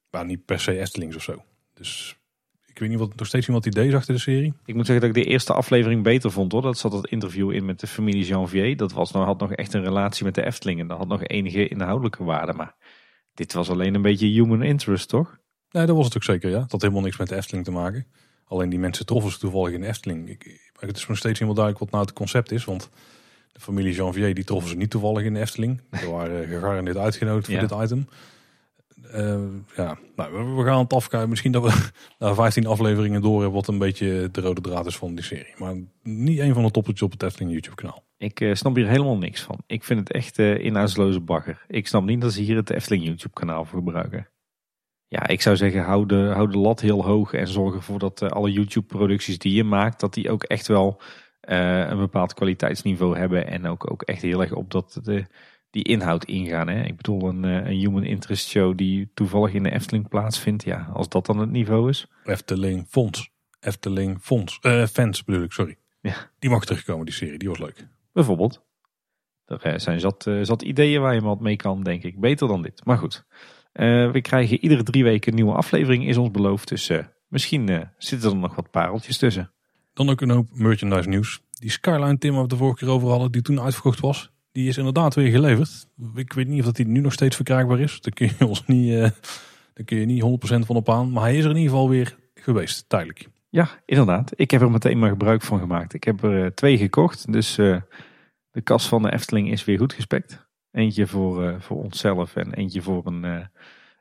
Maar 0.09 0.25
niet 0.25 0.45
per 0.45 0.59
se 0.59 0.79
Eftelings 0.79 1.15
of 1.15 1.23
zo. 1.23 1.43
Dus 1.73 2.17
ik 2.65 2.79
weet 2.79 2.89
niet 2.89 2.99
wat 2.99 3.15
nog 3.15 3.27
steeds 3.27 3.47
iemand 3.47 3.65
idee 3.65 3.95
achter 3.95 4.13
de 4.13 4.19
serie. 4.19 4.53
Ik 4.65 4.75
moet 4.75 4.85
zeggen 4.85 5.07
dat 5.07 5.17
ik 5.17 5.23
de 5.23 5.31
eerste 5.31 5.53
aflevering 5.53 6.03
beter 6.03 6.31
vond 6.31 6.51
hoor. 6.51 6.61
Dat 6.61 6.77
zat 6.77 6.93
het 6.93 7.07
interview 7.07 7.51
in 7.51 7.65
met 7.65 7.79
de 7.79 7.87
familie 7.87 8.25
Janvier. 8.25 8.77
Dat 8.77 8.93
was, 8.93 9.11
nou, 9.11 9.25
had 9.25 9.39
nog 9.39 9.51
echt 9.51 9.73
een 9.73 9.83
relatie 9.83 10.25
met 10.25 10.35
de 10.35 10.45
Efteling. 10.45 10.79
En 10.79 10.87
dat 10.87 10.97
had 10.97 11.07
nog 11.07 11.23
enige 11.23 11.67
inhoudelijke 11.67 12.23
waarde. 12.23 12.53
Maar 12.53 12.75
dit 13.33 13.53
was 13.53 13.69
alleen 13.69 13.95
een 13.95 14.01
beetje 14.01 14.27
human 14.27 14.61
interest, 14.61 15.09
toch? 15.09 15.37
Nee, 15.71 15.85
dat 15.85 15.95
was 15.95 16.05
het 16.05 16.15
ook 16.15 16.23
zeker, 16.23 16.49
ja. 16.49 16.59
Dat 16.59 16.71
had 16.71 16.81
helemaal 16.81 17.03
niks 17.03 17.17
met 17.17 17.29
de 17.29 17.35
Efteling 17.35 17.65
te 17.65 17.71
maken. 17.71 18.05
Alleen 18.45 18.69
die 18.69 18.79
mensen 18.79 19.05
troffen 19.05 19.31
ze 19.31 19.39
toevallig 19.39 19.73
in 19.73 19.81
de 19.81 19.87
Efteling. 19.87 20.29
Ik, 20.29 20.71
het 20.79 20.97
is 20.97 21.07
nog 21.07 21.17
steeds 21.17 21.39
helemaal 21.39 21.53
duidelijk 21.53 21.83
wat 21.83 21.93
nou 21.93 22.03
het 22.03 22.13
concept 22.13 22.51
is. 22.51 22.65
Want 22.65 22.89
de 23.51 23.59
familie 23.59 23.93
Janvier 23.93 24.33
die 24.33 24.43
troffen 24.43 24.69
ze 24.69 24.75
niet 24.75 24.89
toevallig 24.89 25.23
in 25.23 25.33
de 25.33 25.39
Efteling. 25.39 25.81
Ze 25.99 26.11
waren 26.11 26.47
gegarandeerd 26.47 26.97
uitgenodigd 26.97 27.45
voor 27.51 27.59
dit 27.59 27.71
item. 27.83 28.07
Uh, 29.15 29.39
ja, 29.75 29.97
nou, 30.15 30.55
we 30.55 30.63
gaan 30.63 30.79
het 30.79 30.93
afkijken. 30.93 31.29
Misschien 31.29 31.51
dat 31.51 31.63
we 31.63 31.89
na 32.19 32.33
15 32.35 32.65
afleveringen 32.65 33.21
door 33.21 33.41
hebben 33.41 33.51
wat 33.51 33.67
een 33.67 33.77
beetje 33.77 34.29
de 34.31 34.41
rode 34.41 34.61
draad 34.61 34.85
is 34.85 34.97
van 34.97 35.15
die 35.15 35.23
serie. 35.23 35.53
Maar 35.57 35.75
niet 36.03 36.39
een 36.39 36.53
van 36.53 36.63
de 36.63 36.71
toppetjes 36.71 37.01
op 37.01 37.11
het 37.11 37.23
Efteling 37.23 37.51
YouTube 37.51 37.75
kanaal. 37.75 38.03
Ik 38.23 38.39
uh, 38.39 38.53
snap 38.53 38.75
hier 38.75 38.87
helemaal 38.87 39.17
niks 39.17 39.41
van. 39.41 39.57
Ik 39.67 39.83
vind 39.83 39.99
het 39.99 40.11
echt 40.11 40.39
uh, 40.39 40.59
inhoudsloze 40.59 41.19
bagger. 41.19 41.65
Ik 41.67 41.87
snap 41.87 42.03
niet 42.03 42.21
dat 42.21 42.33
ze 42.33 42.41
hier 42.41 42.55
het 42.55 42.69
Efteling 42.69 43.03
YouTube 43.03 43.33
kanaal 43.33 43.65
voor 43.65 43.77
gebruiken. 43.79 44.27
Ja, 45.07 45.27
ik 45.27 45.41
zou 45.41 45.55
zeggen, 45.55 45.83
hou 45.83 46.05
de, 46.05 46.31
hou 46.33 46.51
de 46.51 46.57
lat 46.57 46.81
heel 46.81 47.05
hoog 47.05 47.33
en 47.33 47.47
zorg 47.47 47.75
ervoor 47.75 47.99
dat 47.99 48.21
uh, 48.21 48.29
alle 48.29 48.51
YouTube-producties 48.51 49.37
die 49.37 49.53
je 49.53 49.63
maakt, 49.63 49.99
dat 49.99 50.13
die 50.13 50.29
ook 50.29 50.43
echt 50.43 50.67
wel 50.67 51.01
een 51.41 51.97
bepaald 51.97 52.33
kwaliteitsniveau 52.33 53.17
hebben. 53.17 53.47
En 53.47 53.65
ook, 53.65 53.91
ook 53.91 54.01
echt 54.01 54.21
heel 54.21 54.41
erg 54.41 54.53
op 54.53 54.71
dat 54.71 54.99
de, 55.03 55.25
die 55.69 55.83
inhoud 55.83 56.25
ingaan. 56.25 56.67
Hè? 56.67 56.83
Ik 56.83 56.95
bedoel, 56.95 57.29
een, 57.29 57.43
een 57.43 57.77
human 57.77 58.03
interest 58.03 58.47
show 58.47 58.77
die 58.77 59.11
toevallig 59.13 59.53
in 59.53 59.63
de 59.63 59.71
Efteling 59.71 60.07
plaatsvindt. 60.07 60.63
Ja, 60.63 60.89
als 60.93 61.09
dat 61.09 61.25
dan 61.25 61.39
het 61.39 61.51
niveau 61.51 61.89
is. 61.89 62.07
Efteling 62.23 62.85
Fonds. 62.89 63.31
Efteling 63.59 64.21
Fonds. 64.21 64.59
fans 64.91 65.23
bedoel 65.23 65.43
ik, 65.43 65.51
sorry. 65.51 65.77
Ja. 66.01 66.31
Die 66.39 66.49
mag 66.49 66.65
terugkomen, 66.65 67.05
die 67.05 67.15
serie. 67.15 67.37
Die 67.37 67.49
was 67.49 67.59
leuk. 67.59 67.87
Bijvoorbeeld. 68.13 68.61
Er 69.45 69.79
zijn 69.79 69.99
zat, 69.99 70.29
zat 70.41 70.61
ideeën 70.61 71.01
waar 71.01 71.13
je 71.13 71.21
wat 71.21 71.39
mee 71.39 71.55
kan, 71.55 71.83
denk 71.83 72.03
ik. 72.03 72.19
Beter 72.19 72.47
dan 72.47 72.61
dit. 72.61 72.85
Maar 72.85 72.97
goed. 72.97 73.25
Uh, 73.73 74.11
we 74.11 74.21
krijgen 74.21 74.59
iedere 74.59 74.83
drie 74.83 75.03
weken 75.03 75.29
een 75.29 75.35
nieuwe 75.35 75.53
aflevering, 75.53 76.07
is 76.07 76.17
ons 76.17 76.31
beloofd. 76.31 76.67
Dus 76.67 76.91
misschien 77.27 77.89
zitten 77.97 78.29
er 78.29 78.35
nog 78.35 78.55
wat 78.55 78.71
pareltjes 78.71 79.17
tussen. 79.17 79.51
Dan 79.93 80.09
ook 80.09 80.21
een 80.21 80.29
hoop 80.29 80.47
merchandise 80.51 81.09
nieuws. 81.09 81.41
Die 81.51 81.71
Skyline 81.71 82.17
Tim 82.17 82.33
waar 82.33 82.41
we 82.41 82.47
de 82.47 82.55
vorige 82.55 82.77
keer 82.77 82.93
over 82.93 83.09
hadden, 83.09 83.31
die 83.31 83.41
toen 83.41 83.61
uitverkocht 83.61 83.99
was. 83.99 84.31
Die 84.51 84.67
is 84.67 84.77
inderdaad 84.77 85.15
weer 85.15 85.31
geleverd. 85.31 85.87
Ik 86.15 86.33
weet 86.33 86.47
niet 86.47 86.59
of 86.59 86.65
dat 86.65 86.75
die 86.75 86.87
nu 86.87 86.99
nog 86.99 87.13
steeds 87.13 87.35
verkrijgbaar 87.35 87.79
is. 87.79 88.01
Daar 88.01 88.13
kun 88.13 88.31
je 88.37 88.47
ons 88.47 88.65
niet, 88.65 88.91
daar 89.73 89.85
kun 89.85 89.97
je 89.97 90.05
niet 90.05 90.23
100% 90.23 90.65
van 90.65 90.75
op 90.75 90.89
aan. 90.89 91.11
Maar 91.11 91.23
hij 91.23 91.37
is 91.37 91.43
er 91.43 91.49
in 91.49 91.57
ieder 91.57 91.71
geval 91.71 91.89
weer 91.89 92.17
geweest, 92.35 92.85
tijdelijk. 92.87 93.27
Ja, 93.53 93.69
inderdaad. 93.85 94.31
Ik 94.35 94.51
heb 94.51 94.61
er 94.61 94.71
meteen 94.71 94.99
maar 94.99 95.09
gebruik 95.09 95.41
van 95.41 95.59
gemaakt. 95.59 95.93
Ik 95.93 96.03
heb 96.03 96.23
er 96.23 96.55
twee 96.55 96.77
gekocht. 96.77 97.31
Dus 97.31 97.55
de 97.55 98.61
kas 98.63 98.87
van 98.87 99.01
de 99.01 99.11
Efteling 99.11 99.51
is 99.51 99.65
weer 99.65 99.77
goed 99.77 99.93
gespekt. 99.93 100.47
Eentje 100.71 101.07
voor, 101.07 101.43
uh, 101.43 101.59
voor 101.59 101.77
onszelf 101.77 102.35
en 102.35 102.53
eentje 102.53 102.81
voor 102.81 103.05
een, 103.05 103.49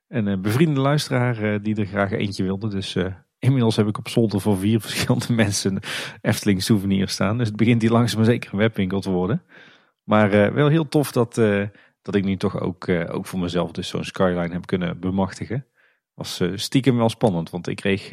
een 0.09 0.43
bevriende 0.43 0.81
luisteraar 0.81 1.62
die 1.62 1.77
er 1.77 1.87
graag 1.87 2.11
eentje 2.11 2.43
wilde. 2.43 2.69
Dus 2.69 2.97
inmiddels 3.39 3.77
heb 3.77 3.87
ik 3.87 3.99
op 3.99 4.09
zolder 4.09 4.41
voor 4.41 4.59
vier 4.59 4.81
verschillende 4.87 5.33
mensen 5.33 5.79
Efteling 6.20 6.62
souvenirs 6.62 7.12
staan. 7.12 7.39
Dus 7.39 7.49
het 7.49 7.57
begint 7.57 7.83
hier 7.83 7.91
langzaam 7.91 8.19
maar 8.19 8.29
zeker 8.29 8.53
een 8.53 8.59
webwinkel 8.59 9.01
te 9.01 9.11
worden. 9.11 9.43
Maar 10.03 10.55
wel 10.55 10.69
heel 10.69 10.89
tof 10.89 11.12
dat, 11.12 11.35
dat 12.03 12.15
ik 12.15 12.24
nu 12.24 12.37
toch 12.37 12.61
ook, 12.61 12.89
ook 12.89 13.27
voor 13.27 13.39
mezelf 13.39 13.70
dus 13.70 13.89
zo'n 13.89 14.05
skyline 14.05 14.53
heb 14.53 14.66
kunnen 14.66 15.01
bemachtigen. 15.01 15.66
Was 16.15 16.41
stiekem 16.55 16.97
wel 16.97 17.09
spannend, 17.09 17.51
want 17.51 17.66
ik 17.66 17.77
kreeg 17.77 18.11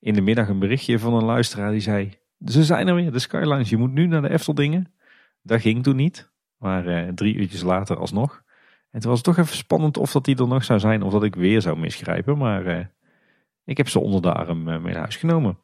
in 0.00 0.14
de 0.14 0.20
middag 0.20 0.48
een 0.48 0.58
berichtje 0.58 0.98
van 0.98 1.14
een 1.14 1.24
luisteraar 1.24 1.70
die 1.70 1.80
zei... 1.80 2.18
Ze 2.44 2.64
zijn 2.64 2.88
er 2.88 2.94
weer, 2.94 3.12
de 3.12 3.18
skylines, 3.18 3.70
je 3.70 3.76
moet 3.76 3.92
nu 3.92 4.06
naar 4.06 4.22
de 4.22 4.30
Efteldingen. 4.30 4.92
Dat 5.42 5.60
ging 5.60 5.82
toen 5.82 5.96
niet. 5.96 6.30
Maar 6.60 6.86
uh, 6.86 7.08
drie 7.08 7.34
uurtjes 7.34 7.62
later 7.62 7.96
alsnog. 7.96 8.42
En 8.90 9.00
toen 9.00 9.10
was 9.10 9.18
het 9.18 9.34
toch 9.34 9.44
even 9.44 9.56
spannend 9.56 9.96
of 9.96 10.12
dat 10.12 10.24
die 10.24 10.36
er 10.36 10.48
nog 10.48 10.64
zou 10.64 10.78
zijn 10.78 11.02
of 11.02 11.12
dat 11.12 11.24
ik 11.24 11.34
weer 11.34 11.60
zou 11.60 11.78
misgrijpen. 11.78 12.38
Maar 12.38 12.66
uh, 12.66 12.84
ik 13.64 13.76
heb 13.76 13.88
ze 13.88 14.00
onder 14.00 14.22
de 14.22 14.32
arm 14.32 14.68
uh, 14.68 14.78
mee 14.78 14.92
naar 14.92 15.02
huis 15.02 15.16
genomen. 15.16 15.58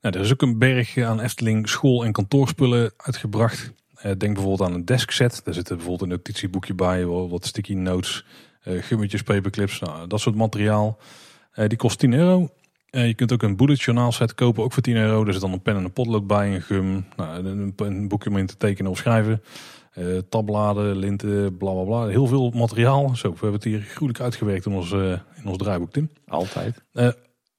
Nou, 0.00 0.16
er 0.16 0.20
is 0.20 0.32
ook 0.32 0.42
een 0.42 0.58
berg 0.58 0.98
aan 0.98 1.20
Efteling 1.20 1.68
school- 1.68 2.04
en 2.04 2.12
kantoorspullen 2.12 2.92
uitgebracht. 2.96 3.72
denk 4.02 4.18
bijvoorbeeld 4.18 4.60
aan 4.60 4.74
een 4.74 4.84
deskset. 4.84 5.40
Daar 5.44 5.54
zit 5.54 5.68
bijvoorbeeld 5.68 6.02
een 6.02 6.08
notitieboekje 6.08 6.74
bij, 6.74 7.06
wat 7.06 7.46
sticky 7.46 7.74
notes, 7.74 8.24
gummetjes, 8.60 9.22
paperclips, 9.22 9.80
nou, 9.80 10.06
dat 10.06 10.20
soort 10.20 10.36
materiaal. 10.36 10.98
die 11.54 11.76
kost 11.76 11.98
10 11.98 12.12
euro. 12.12 12.50
Je 12.90 13.14
kunt 13.14 13.32
ook 13.32 13.42
een 13.42 13.56
bullet 13.56 13.80
journal 13.80 14.12
set 14.12 14.34
kopen, 14.34 14.62
ook 14.62 14.72
voor 14.72 14.82
10 14.82 14.96
euro. 14.96 15.26
Er 15.26 15.32
zit 15.32 15.42
dan 15.42 15.52
een 15.52 15.62
pen 15.62 15.76
en 15.76 15.84
een 15.84 15.92
potlood 15.92 16.26
bij, 16.26 16.54
een 16.54 16.62
gum, 16.62 17.06
nou, 17.16 17.46
een, 17.46 17.72
een 17.76 18.08
boekje 18.08 18.30
om 18.30 18.36
in 18.36 18.46
te 18.46 18.56
tekenen 18.56 18.90
of 18.90 18.96
schrijven. 18.96 19.42
Uh, 19.98 20.18
tabbladen, 20.28 20.96
linten, 20.96 21.56
bla 21.56 21.72
bla 21.72 21.82
bla. 21.82 22.06
Heel 22.06 22.26
veel 22.26 22.50
materiaal. 22.50 23.16
Zo, 23.16 23.28
we 23.28 23.38
hebben 23.38 23.52
het 23.52 23.64
hier 23.64 23.80
gruwelijk 23.80 24.20
uitgewerkt 24.20 24.66
in 24.66 24.72
ons, 24.72 24.92
uh, 24.92 25.10
in 25.10 25.46
ons 25.46 25.56
draaiboek, 25.56 25.92
Tim. 25.92 26.10
Altijd. 26.26 26.82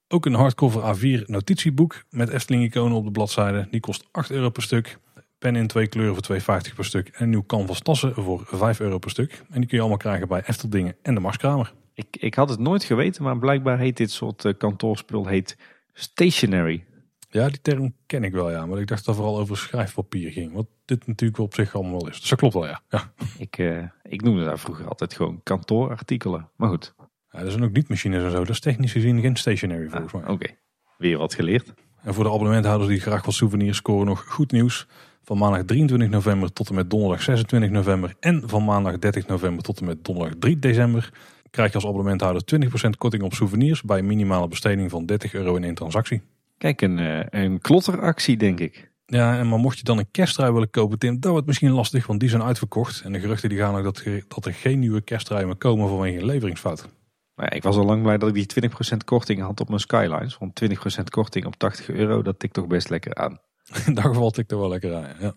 Ook 0.08 0.26
een 0.26 0.34
hardcover 0.34 0.96
A4 0.96 1.26
notitieboek 1.26 2.02
met 2.10 2.28
Efteling-iconen 2.28 2.96
op 2.96 3.04
de 3.04 3.10
bladzijde. 3.10 3.68
Die 3.70 3.80
kost 3.80 4.08
8 4.10 4.30
euro 4.30 4.50
per 4.50 4.62
stuk. 4.62 4.98
Pen 5.38 5.56
in 5.56 5.66
twee 5.66 5.86
kleuren 5.86 6.24
voor 6.24 6.40
2,50 6.40 6.74
per 6.74 6.84
stuk. 6.84 7.08
En 7.08 7.28
nieuw 7.28 7.44
canvas 7.46 7.80
tassen 7.80 8.14
voor 8.14 8.42
5 8.46 8.80
euro 8.80 8.98
per 8.98 9.10
stuk. 9.10 9.32
En 9.50 9.60
die 9.60 9.66
kun 9.66 9.76
je 9.76 9.78
allemaal 9.78 9.96
krijgen 9.96 10.28
bij 10.28 10.42
Efteldingen 10.46 10.96
en 11.02 11.14
de 11.14 11.20
Marskramer. 11.20 11.72
Ik, 12.02 12.22
ik 12.22 12.34
had 12.34 12.48
het 12.48 12.58
nooit 12.58 12.84
geweten, 12.84 13.22
maar 13.22 13.38
blijkbaar 13.38 13.78
heet 13.78 13.96
dit 13.96 14.10
soort 14.10 14.56
kantoorspul 14.56 15.26
heet 15.26 15.56
stationery. 15.92 16.84
Ja, 17.32 17.48
die 17.48 17.60
term 17.60 17.94
ken 18.06 18.24
ik 18.24 18.32
wel, 18.32 18.50
ja. 18.50 18.66
Maar 18.66 18.78
ik 18.78 18.86
dacht 18.86 19.04
dat 19.04 19.14
vooral 19.14 19.38
over 19.38 19.56
schrijfpapier 19.56 20.30
ging. 20.30 20.52
Wat 20.52 20.66
dit 20.84 21.06
natuurlijk 21.06 21.40
op 21.40 21.54
zich 21.54 21.74
allemaal 21.74 21.98
wel 21.98 22.08
is. 22.08 22.20
Dus 22.20 22.28
dat 22.28 22.38
klopt 22.38 22.54
wel, 22.54 22.66
ja. 22.66 22.80
ja. 22.88 23.12
Ik, 23.38 23.58
uh, 23.58 23.84
ik 24.02 24.22
noemde 24.22 24.44
daar 24.44 24.58
vroeger 24.58 24.88
altijd 24.88 25.14
gewoon 25.14 25.40
kantoorartikelen. 25.42 26.48
Maar 26.56 26.68
goed. 26.68 26.94
Ja, 27.30 27.38
er 27.38 27.50
zijn 27.50 27.64
ook 27.64 27.72
niet 27.72 27.88
machines 27.88 28.22
en 28.22 28.30
zo. 28.30 28.38
Dat 28.38 28.48
is 28.48 28.60
technisch 28.60 28.92
gezien 28.92 29.20
geen 29.20 29.36
stationary 29.36 29.88
volgens 29.88 30.12
mij. 30.12 30.22
Oké, 30.22 30.32
okay. 30.32 30.58
weer 30.98 31.18
wat 31.18 31.34
geleerd. 31.34 31.74
En 32.02 32.14
voor 32.14 32.24
de 32.24 32.30
abonnementhouders 32.30 32.90
die 32.90 33.00
graag 33.00 33.24
wat 33.24 33.34
souvenirs 33.34 33.76
scoren 33.76 34.06
nog 34.06 34.24
goed 34.28 34.52
nieuws. 34.52 34.86
Van 35.22 35.38
maandag 35.38 35.62
23 35.64 36.08
november 36.08 36.52
tot 36.52 36.68
en 36.68 36.74
met 36.74 36.90
donderdag 36.90 37.22
26 37.22 37.70
november. 37.70 38.14
En 38.20 38.42
van 38.48 38.64
maandag 38.64 38.98
30 38.98 39.26
november 39.26 39.62
tot 39.62 39.80
en 39.80 39.86
met 39.86 40.04
donderdag 40.04 40.34
3 40.38 40.58
december. 40.58 41.12
Krijg 41.52 41.68
je 41.68 41.74
als 41.74 41.86
abonnementhouder 41.86 42.42
20% 42.44 42.98
korting 42.98 43.22
op 43.22 43.34
souvenirs. 43.34 43.82
Bij 43.82 44.02
minimale 44.02 44.48
besteding 44.48 44.90
van 44.90 45.06
30 45.06 45.34
euro 45.34 45.56
in 45.56 45.64
één 45.64 45.74
transactie. 45.74 46.22
Kijk, 46.58 46.80
een, 46.80 46.98
eh, 46.98 47.42
een 47.42 47.60
klotteractie 47.60 48.36
denk 48.36 48.60
ik. 48.60 48.90
Ja, 49.06 49.44
maar 49.44 49.58
mocht 49.58 49.78
je 49.78 49.84
dan 49.84 49.98
een 49.98 50.10
kersttrui 50.10 50.52
willen 50.52 50.70
kopen, 50.70 50.98
Tim, 50.98 51.20
dat 51.20 51.30
wordt 51.30 51.46
misschien 51.46 51.70
lastig, 51.70 52.06
want 52.06 52.20
die 52.20 52.28
zijn 52.28 52.42
uitverkocht. 52.42 53.00
En 53.00 53.12
de 53.12 53.20
geruchten 53.20 53.48
die 53.48 53.58
gaan 53.58 53.76
ook 53.76 53.84
dat, 53.84 54.02
dat 54.28 54.46
er 54.46 54.54
geen 54.54 54.78
nieuwe 54.78 55.00
kersttruien 55.00 55.46
meer 55.46 55.56
komen 55.56 55.88
vanwege 55.88 56.18
een 56.18 56.24
leveringsfout. 56.24 56.88
Ja, 57.36 57.50
ik 57.50 57.62
was 57.62 57.76
al 57.76 57.84
lang 57.84 58.02
blij 58.02 58.18
dat 58.18 58.28
ik 58.28 58.34
die 58.34 58.46
20% 58.46 59.04
korting 59.04 59.40
had 59.40 59.60
op 59.60 59.68
mijn 59.68 59.80
Skylines. 59.80 60.38
Want 60.38 60.54
20% 60.54 61.10
korting 61.10 61.46
op 61.46 61.56
80 61.56 61.88
euro, 61.88 62.22
dat 62.22 62.38
tikt 62.38 62.54
toch 62.54 62.66
best 62.66 62.90
lekker 62.90 63.14
aan. 63.14 63.40
In 63.86 63.94
dat 63.94 64.04
geval 64.04 64.30
tikte 64.30 64.56
wel 64.56 64.68
lekker 64.68 64.94
aan, 64.94 65.16
ja. 65.20 65.34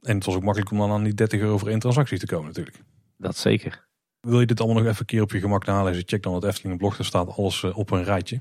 En 0.00 0.14
het 0.14 0.24
was 0.24 0.34
ook 0.34 0.42
makkelijk 0.42 0.70
om 0.70 0.78
dan 0.78 0.90
aan 0.90 1.04
die 1.04 1.14
30 1.14 1.40
euro 1.40 1.58
voor 1.58 1.68
één 1.68 1.78
transactie 1.78 2.18
te 2.18 2.26
komen 2.26 2.46
natuurlijk. 2.46 2.76
Dat 3.16 3.36
zeker. 3.36 3.90
Wil 4.28 4.40
je 4.40 4.46
dit 4.46 4.60
allemaal 4.60 4.82
nog 4.82 4.86
even 4.86 5.00
een 5.00 5.06
keer 5.06 5.22
op 5.22 5.32
je 5.32 5.40
gemak 5.40 5.66
nalezen? 5.66 6.02
Check 6.06 6.22
dan 6.22 6.34
het 6.34 6.44
Efteling 6.44 6.78
blog, 6.78 6.96
daar 6.96 7.06
staat 7.06 7.36
alles 7.36 7.62
eh, 7.62 7.78
op 7.78 7.90
een 7.90 8.04
rijtje. 8.04 8.40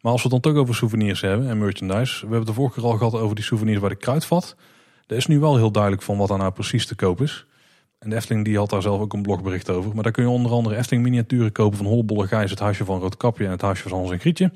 Maar 0.00 0.12
als 0.12 0.22
we 0.22 0.28
het 0.28 0.42
dan 0.42 0.52
toch 0.52 0.62
over 0.62 0.74
souvenirs 0.74 1.20
hebben 1.20 1.48
en 1.48 1.58
merchandise. 1.58 2.20
We 2.20 2.30
hebben 2.30 2.46
de 2.46 2.52
vorige 2.52 2.74
keer 2.74 2.90
al 2.90 2.96
gehad 2.96 3.14
over 3.14 3.34
die 3.34 3.44
souvenirs 3.44 3.80
bij 3.80 3.88
de 3.88 3.96
Kruidvat. 3.96 4.56
Er 5.06 5.16
is 5.16 5.26
nu 5.26 5.38
wel 5.38 5.56
heel 5.56 5.70
duidelijk 5.70 6.02
van 6.02 6.16
wat 6.16 6.28
daar 6.28 6.38
nou 6.38 6.52
precies 6.52 6.86
te 6.86 6.94
koop 6.94 7.20
is. 7.20 7.46
En 7.98 8.10
de 8.10 8.16
Efteling 8.16 8.44
die 8.44 8.56
had 8.56 8.70
daar 8.70 8.82
zelf 8.82 9.00
ook 9.00 9.12
een 9.12 9.22
blogbericht 9.22 9.70
over. 9.70 9.94
Maar 9.94 10.02
daar 10.02 10.12
kun 10.12 10.22
je 10.22 10.28
onder 10.28 10.52
andere 10.52 10.76
Efteling 10.76 11.02
miniaturen 11.02 11.52
kopen 11.52 11.76
van 11.76 11.86
Hollebolle 11.86 12.26
Gijs, 12.26 12.50
het 12.50 12.58
huisje 12.58 12.84
van 12.84 13.00
Roodkapje 13.00 13.44
en 13.44 13.50
het 13.50 13.62
huisje 13.62 13.88
van 13.88 13.98
Hans 13.98 14.10
en 14.10 14.20
Grietje. 14.20 14.52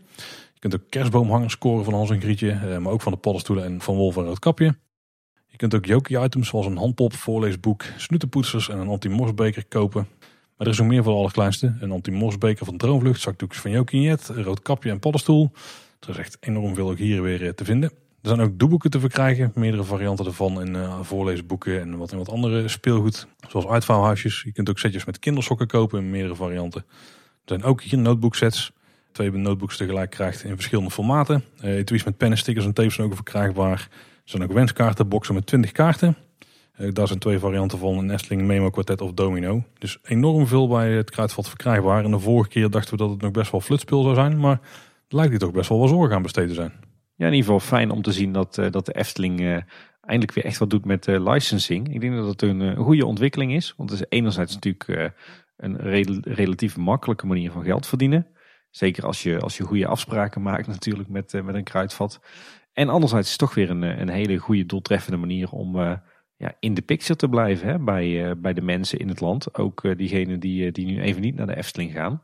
Je 0.52 0.58
kunt 0.58 0.74
ook 0.74 0.90
kerstboomhangers 0.90 1.52
scoren 1.52 1.84
van 1.84 1.94
Hans 1.94 2.10
en 2.10 2.20
Grietje, 2.20 2.50
eh, 2.50 2.78
maar 2.78 2.92
ook 2.92 3.02
van 3.02 3.12
de 3.12 3.18
paddenstoelen 3.18 3.64
en 3.64 3.80
van 3.80 3.94
Wolf 3.94 4.16
en 4.16 4.24
Roodkapje. 4.24 4.76
Je 5.46 5.56
kunt 5.56 5.74
ook 5.74 5.86
Jokie-items 5.86 6.48
zoals 6.48 6.66
een 6.66 6.76
handpop, 6.76 7.14
voorleesboek, 7.14 7.84
snoetenpoetsers 7.96 8.68
en 8.68 8.78
een 8.78 8.88
anti-morsbeker 8.88 9.64
kopen. 9.68 10.08
Maar 10.62 10.70
er 10.70 10.76
is 10.76 10.82
ook 10.86 10.90
meer 10.92 11.02
voor 11.02 11.12
de 11.12 11.18
allerkleinste. 11.18 11.74
Een 11.80 11.90
anti-morsbeker 11.90 12.64
van 12.64 12.76
Droomvlucht, 12.76 13.20
zakdoekjes 13.20 13.62
van 13.62 13.70
Jokie 13.70 14.00
Jet, 14.00 14.28
een 14.28 14.42
roodkapje 14.42 14.90
en 14.90 14.98
paddenstoel. 14.98 15.52
Er 16.00 16.08
is 16.08 16.16
echt 16.16 16.36
enorm 16.40 16.74
veel 16.74 16.90
ook 16.90 16.98
hier 16.98 17.22
weer 17.22 17.46
eh, 17.46 17.48
te 17.48 17.64
vinden. 17.64 17.90
Er 17.90 18.28
zijn 18.28 18.40
ook 18.40 18.58
doeboeken 18.58 18.90
te 18.90 19.00
verkrijgen, 19.00 19.52
meerdere 19.54 19.84
varianten 19.84 20.26
ervan 20.26 20.60
en 20.60 20.74
uh, 20.74 21.00
voorleesboeken 21.00 21.80
en 21.80 21.96
wat, 21.96 22.12
en 22.12 22.18
wat 22.18 22.28
andere 22.28 22.68
speelgoed. 22.68 23.26
Zoals 23.48 23.66
uitvouwhuisjes. 23.66 24.42
Je 24.42 24.52
kunt 24.52 24.70
ook 24.70 24.78
setjes 24.78 25.04
met 25.04 25.18
kindersokken 25.18 25.66
kopen 25.66 25.98
in 25.98 26.10
meerdere 26.10 26.34
varianten. 26.34 26.84
Er 26.90 26.94
zijn 27.44 27.62
ook 27.62 27.82
hier 27.82 27.98
notebooksets. 27.98 28.72
Twee 29.12 29.30
notebooks 29.30 29.76
tegelijk 29.76 30.10
krijgt 30.10 30.44
in 30.44 30.54
verschillende 30.54 30.90
formaten. 30.90 31.44
Uh, 31.64 31.76
etuis 31.76 32.04
met 32.04 32.16
pennen, 32.16 32.38
stickers 32.38 32.64
en 32.64 32.72
tapes 32.72 32.94
zijn 32.94 33.06
ook 33.06 33.14
verkrijgbaar. 33.14 33.88
Er 33.90 34.30
zijn 34.30 34.42
ook 34.42 34.52
wenskaartenboxen 34.52 35.34
met 35.34 35.46
20 35.46 35.72
kaarten. 35.72 36.16
Uh, 36.78 36.92
daar 36.92 37.06
zijn 37.06 37.18
twee 37.18 37.38
varianten 37.38 37.78
van, 37.78 37.98
een 37.98 38.10
Efteling 38.10 38.42
Memo 38.42 38.70
Quartet 38.70 39.00
of 39.00 39.12
Domino. 39.12 39.64
Dus 39.78 39.98
enorm 40.02 40.46
veel 40.46 40.68
bij 40.68 40.92
het 40.92 41.10
Kruidvat 41.10 41.48
verkrijgbaar. 41.48 42.04
En 42.04 42.10
de 42.10 42.18
vorige 42.18 42.48
keer 42.48 42.70
dachten 42.70 42.90
we 42.90 43.02
dat 43.02 43.10
het 43.10 43.20
nog 43.20 43.30
best 43.30 43.50
wel 43.50 43.60
flutspeel 43.60 44.02
zou 44.02 44.14
zijn. 44.14 44.38
Maar 44.38 44.60
lijkt 45.08 45.30
hier 45.30 45.38
toch 45.38 45.52
best 45.52 45.68
wel 45.68 45.78
wat 45.78 45.88
zorg 45.88 46.12
aan 46.12 46.22
besteed 46.22 46.48
te 46.48 46.54
zijn. 46.54 46.72
Ja, 47.16 47.26
in 47.26 47.32
ieder 47.32 47.52
geval 47.52 47.60
fijn 47.60 47.90
om 47.90 48.02
te 48.02 48.12
zien 48.12 48.32
dat, 48.32 48.58
uh, 48.58 48.70
dat 48.70 48.86
de 48.86 48.92
Efteling 48.92 49.40
uh, 49.40 49.56
eindelijk 50.00 50.32
weer 50.32 50.44
echt 50.44 50.58
wat 50.58 50.70
doet 50.70 50.84
met 50.84 51.06
licensing. 51.06 51.94
Ik 51.94 52.00
denk 52.00 52.14
dat 52.14 52.26
het 52.26 52.42
een, 52.42 52.76
goede 52.76 53.06
ontwikkeling 53.06 53.52
is. 53.52 53.74
Want 53.76 53.90
het 53.90 54.00
is 54.00 54.06
enerzijds 54.08 54.54
natuurlijk 54.54 55.12
een 55.56 55.76
re 55.76 56.20
relatief 56.20 56.76
makkelijke 56.76 57.26
manier 57.26 57.50
van 57.50 57.64
geld 57.64 57.86
verdienen. 57.86 58.26
Zeker 58.70 59.06
als 59.06 59.22
je, 59.22 59.40
als 59.40 59.56
je 59.56 59.64
goede 59.64 59.86
afspraken 59.86 60.42
maakt 60.42 60.66
natuurlijk 60.66 61.08
met, 61.08 61.42
met 61.44 61.54
een 61.54 61.64
kruidvat. 61.64 62.20
En 62.72 62.88
anderzijds 62.88 63.26
is 63.26 63.32
het 63.32 63.40
toch 63.40 63.54
weer 63.54 63.70
een, 63.70 63.82
een 63.82 64.08
hele 64.08 64.36
goede 64.36 64.66
doeltreffende 64.66 65.18
manier 65.18 65.50
om 65.50 66.00
ja, 66.42 66.54
in 66.60 66.74
de 66.74 66.82
picture 66.82 67.16
te 67.16 67.28
blijven 67.28 67.68
hè, 67.68 67.78
bij, 67.78 68.38
bij 68.38 68.52
de 68.52 68.62
mensen 68.62 68.98
in 68.98 69.08
het 69.08 69.20
land. 69.20 69.54
Ook 69.58 69.96
diegenen 69.96 70.40
die, 70.40 70.72
die 70.72 70.86
nu 70.86 71.00
even 71.00 71.20
niet 71.20 71.34
naar 71.34 71.46
de 71.46 71.56
Efteling 71.56 71.92
gaan. 71.92 72.22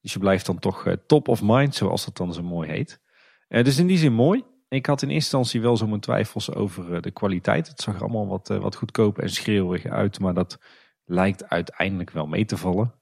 Dus 0.00 0.12
je 0.12 0.18
blijft 0.18 0.46
dan 0.46 0.58
toch 0.58 0.96
top 1.06 1.28
of 1.28 1.42
mind, 1.42 1.74
zoals 1.74 2.04
dat 2.04 2.16
dan 2.16 2.32
zo 2.32 2.42
mooi 2.42 2.70
heet. 2.70 3.00
Uh, 3.48 3.64
dus 3.64 3.78
in 3.78 3.86
die 3.86 3.98
zin 3.98 4.12
mooi. 4.12 4.44
Ik 4.68 4.86
had 4.86 5.02
in 5.02 5.08
eerste 5.08 5.36
instantie 5.36 5.60
wel 5.60 5.76
zo 5.76 5.86
mijn 5.86 6.00
twijfels 6.00 6.54
over 6.54 6.92
uh, 6.92 7.00
de 7.00 7.10
kwaliteit. 7.10 7.68
Het 7.68 7.80
zag 7.80 7.94
er 7.94 8.00
allemaal 8.00 8.26
wat, 8.26 8.50
uh, 8.50 8.58
wat 8.58 8.76
goedkoop 8.76 9.18
en 9.18 9.30
schreeuwig 9.30 9.86
uit, 9.86 10.20
maar 10.20 10.34
dat 10.34 10.58
lijkt 11.04 11.48
uiteindelijk 11.48 12.10
wel 12.10 12.26
mee 12.26 12.44
te 12.44 12.56
vallen. 12.56 12.94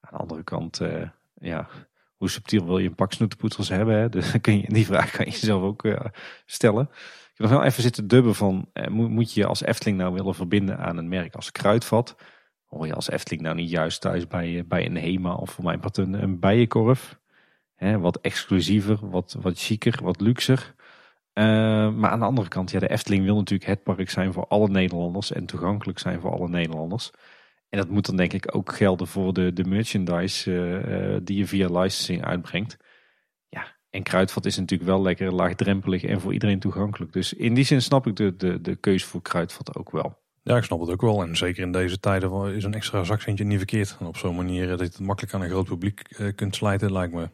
Aan 0.00 0.10
de 0.12 0.18
andere 0.18 0.42
kant, 0.42 0.80
ja, 1.34 1.68
hoe 2.16 2.30
subtiel 2.30 2.64
wil 2.66 2.78
je 2.78 2.88
een 2.88 2.94
pak 2.94 3.12
snoetenpoetsers 3.12 3.68
hebben? 3.68 3.94
Hè? 3.94 4.08
Dus 4.16 4.40
kun 4.40 4.60
je, 4.60 4.68
die 4.68 4.86
vraag 4.86 5.10
kan 5.10 5.24
je 5.24 5.30
jezelf 5.30 5.62
ook 5.62 5.82
stellen. 6.46 6.90
Ik 7.36 7.42
heb 7.42 7.50
nog 7.50 7.60
wel 7.60 7.68
even 7.68 7.82
zitten 7.82 8.08
dubben 8.08 8.34
van, 8.34 8.68
moet, 8.88 9.10
moet 9.10 9.32
je 9.32 9.46
als 9.46 9.62
Efteling 9.62 9.98
nou 9.98 10.14
willen 10.14 10.34
verbinden 10.34 10.78
aan 10.78 10.96
een 10.96 11.08
merk 11.08 11.34
als 11.34 11.52
Kruidvat? 11.52 12.16
Hoor 12.64 12.86
je 12.86 12.94
als 12.94 13.10
Efteling 13.10 13.42
nou 13.42 13.54
niet 13.54 13.70
juist 13.70 14.00
thuis 14.00 14.26
bij, 14.26 14.64
bij 14.66 14.86
een 14.86 14.96
HEMA 14.96 15.34
of 15.34 15.50
voor 15.50 15.64
mijn 15.64 15.80
part 15.80 15.96
een, 15.96 16.22
een 16.22 16.38
bijenkorf? 16.38 17.18
Hè, 17.74 17.98
wat 17.98 18.20
exclusiever, 18.20 19.10
wat, 19.10 19.36
wat 19.40 19.58
chiquer, 19.58 19.98
wat 20.02 20.20
luxer. 20.20 20.74
Uh, 21.34 21.44
maar 21.92 22.10
aan 22.10 22.18
de 22.18 22.24
andere 22.24 22.48
kant, 22.48 22.70
ja, 22.70 22.78
de 22.78 22.88
Efteling 22.88 23.24
wil 23.24 23.36
natuurlijk 23.36 23.70
het 23.70 23.82
park 23.82 24.10
zijn 24.10 24.32
voor 24.32 24.46
alle 24.46 24.68
Nederlanders 24.68 25.32
en 25.32 25.46
toegankelijk 25.46 25.98
zijn 25.98 26.20
voor 26.20 26.32
alle 26.32 26.48
Nederlanders. 26.48 27.10
En 27.68 27.78
dat 27.78 27.88
moet 27.88 28.06
dan 28.06 28.16
denk 28.16 28.32
ik 28.32 28.54
ook 28.56 28.72
gelden 28.72 29.06
voor 29.06 29.32
de, 29.32 29.52
de 29.52 29.64
merchandise 29.64 31.20
die 31.24 31.36
je 31.36 31.46
via 31.46 31.80
licensing 31.80 32.24
uitbrengt. 32.24 32.76
En 33.96 34.02
Kruidvat 34.02 34.46
is 34.46 34.56
natuurlijk 34.56 34.90
wel 34.90 35.02
lekker 35.02 35.32
laagdrempelig 35.32 36.04
en 36.04 36.20
voor 36.20 36.32
iedereen 36.32 36.58
toegankelijk. 36.58 37.12
Dus 37.12 37.32
in 37.32 37.54
die 37.54 37.64
zin 37.64 37.82
snap 37.82 38.06
ik 38.06 38.16
de, 38.16 38.36
de, 38.36 38.60
de 38.60 38.76
keuze 38.76 39.06
voor 39.06 39.22
Kruidvat 39.22 39.76
ook 39.76 39.90
wel. 39.90 40.18
Ja, 40.42 40.56
ik 40.56 40.64
snap 40.64 40.80
het 40.80 40.90
ook 40.90 41.00
wel. 41.00 41.22
En 41.22 41.36
zeker 41.36 41.62
in 41.62 41.72
deze 41.72 42.00
tijden 42.00 42.54
is 42.54 42.64
een 42.64 42.74
extra 42.74 43.04
zakcentje 43.04 43.44
niet 43.44 43.58
verkeerd. 43.58 43.96
En 44.00 44.06
op 44.06 44.16
zo'n 44.16 44.36
manier 44.36 44.66
dat 44.66 44.78
je 44.78 44.84
het 44.84 45.00
makkelijk 45.00 45.34
aan 45.34 45.42
een 45.42 45.48
groot 45.48 45.66
publiek 45.66 46.02
kunt 46.34 46.56
slijten, 46.56 46.92
lijkt 46.92 47.14
me 47.14 47.28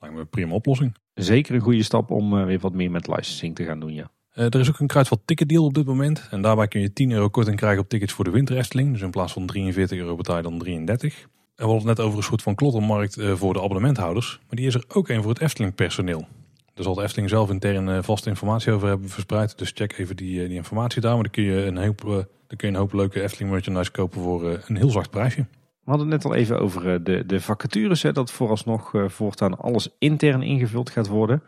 Lijkt 0.00 0.14
me 0.14 0.20
een 0.20 0.28
prima 0.28 0.54
oplossing. 0.54 0.96
Zeker 1.14 1.54
een 1.54 1.60
goede 1.60 1.82
stap 1.82 2.10
om 2.10 2.34
uh, 2.34 2.44
weer 2.44 2.58
wat 2.58 2.72
meer 2.72 2.90
met 2.90 3.06
licensing 3.06 3.54
te 3.54 3.64
gaan 3.64 3.80
doen, 3.80 3.94
ja. 3.94 4.10
Uh, 4.34 4.44
er 4.44 4.60
is 4.60 4.68
ook 4.68 4.78
een 4.78 4.86
Kruidvat 4.86 5.20
ticketdeal 5.24 5.64
op 5.64 5.74
dit 5.74 5.86
moment. 5.86 6.28
En 6.30 6.42
daarbij 6.42 6.68
kun 6.68 6.80
je 6.80 6.92
10 6.92 7.10
euro 7.10 7.28
korting 7.28 7.56
krijgen 7.56 7.80
op 7.80 7.88
tickets 7.88 8.12
voor 8.12 8.24
de 8.24 8.30
winter 8.30 8.56
Efteling. 8.56 8.92
Dus 8.92 9.00
in 9.00 9.10
plaats 9.10 9.32
van 9.32 9.46
43 9.46 9.98
euro 9.98 10.16
betaal 10.16 10.36
je 10.36 10.42
dan 10.42 10.58
33. 10.58 11.26
We 11.58 11.64
hadden 11.64 11.88
het 11.88 11.96
net 11.96 12.06
over 12.06 12.18
een 12.18 12.24
soort 12.24 12.42
van 12.42 12.54
klottermarkt 12.54 13.18
uh, 13.18 13.34
voor 13.34 13.52
de 13.52 13.62
abonnementhouders. 13.62 14.40
Maar 14.46 14.56
die 14.56 14.66
is 14.66 14.74
er 14.74 14.84
ook 14.88 15.08
een 15.08 15.22
voor 15.22 15.30
het 15.30 15.40
Efteling 15.40 15.74
personeel. 15.74 16.26
Daar 16.74 16.84
zal 16.84 16.94
de 16.94 17.02
Efteling 17.02 17.28
zelf 17.28 17.50
intern 17.50 18.04
vaste 18.04 18.28
informatie 18.28 18.72
over 18.72 18.88
hebben 18.88 19.08
verspreid. 19.08 19.58
Dus 19.58 19.72
check 19.74 19.98
even 19.98 20.16
die, 20.16 20.48
die 20.48 20.56
informatie 20.56 21.00
daar. 21.00 21.14
Maar 21.14 21.22
dan 21.22 21.32
kun 21.32 21.42
je 21.42 21.64
een 21.64 21.76
hoop, 21.76 22.00
dan 22.46 22.56
kun 22.56 22.68
je 22.68 22.74
een 22.74 22.74
hoop 22.74 22.92
leuke 22.92 23.22
Efteling 23.22 23.50
merchandise 23.50 23.90
kopen 23.90 24.20
voor 24.20 24.60
een 24.66 24.76
heel 24.76 24.90
zacht 24.90 25.10
prijsje. 25.10 25.46
We 25.84 25.90
hadden 25.90 26.10
het 26.10 26.22
net 26.22 26.32
al 26.32 26.38
even 26.38 26.60
over 26.60 26.94
eh, 26.94 27.00
de, 27.02 27.26
de 27.26 27.40
vacatures. 27.40 28.02
Hè, 28.02 28.12
dat 28.12 28.30
vooralsnog 28.30 28.92
voortaan 29.06 29.58
alles 29.58 29.88
intern 29.98 30.42
ingevuld 30.42 30.90
gaat 30.90 31.08
worden. 31.08 31.42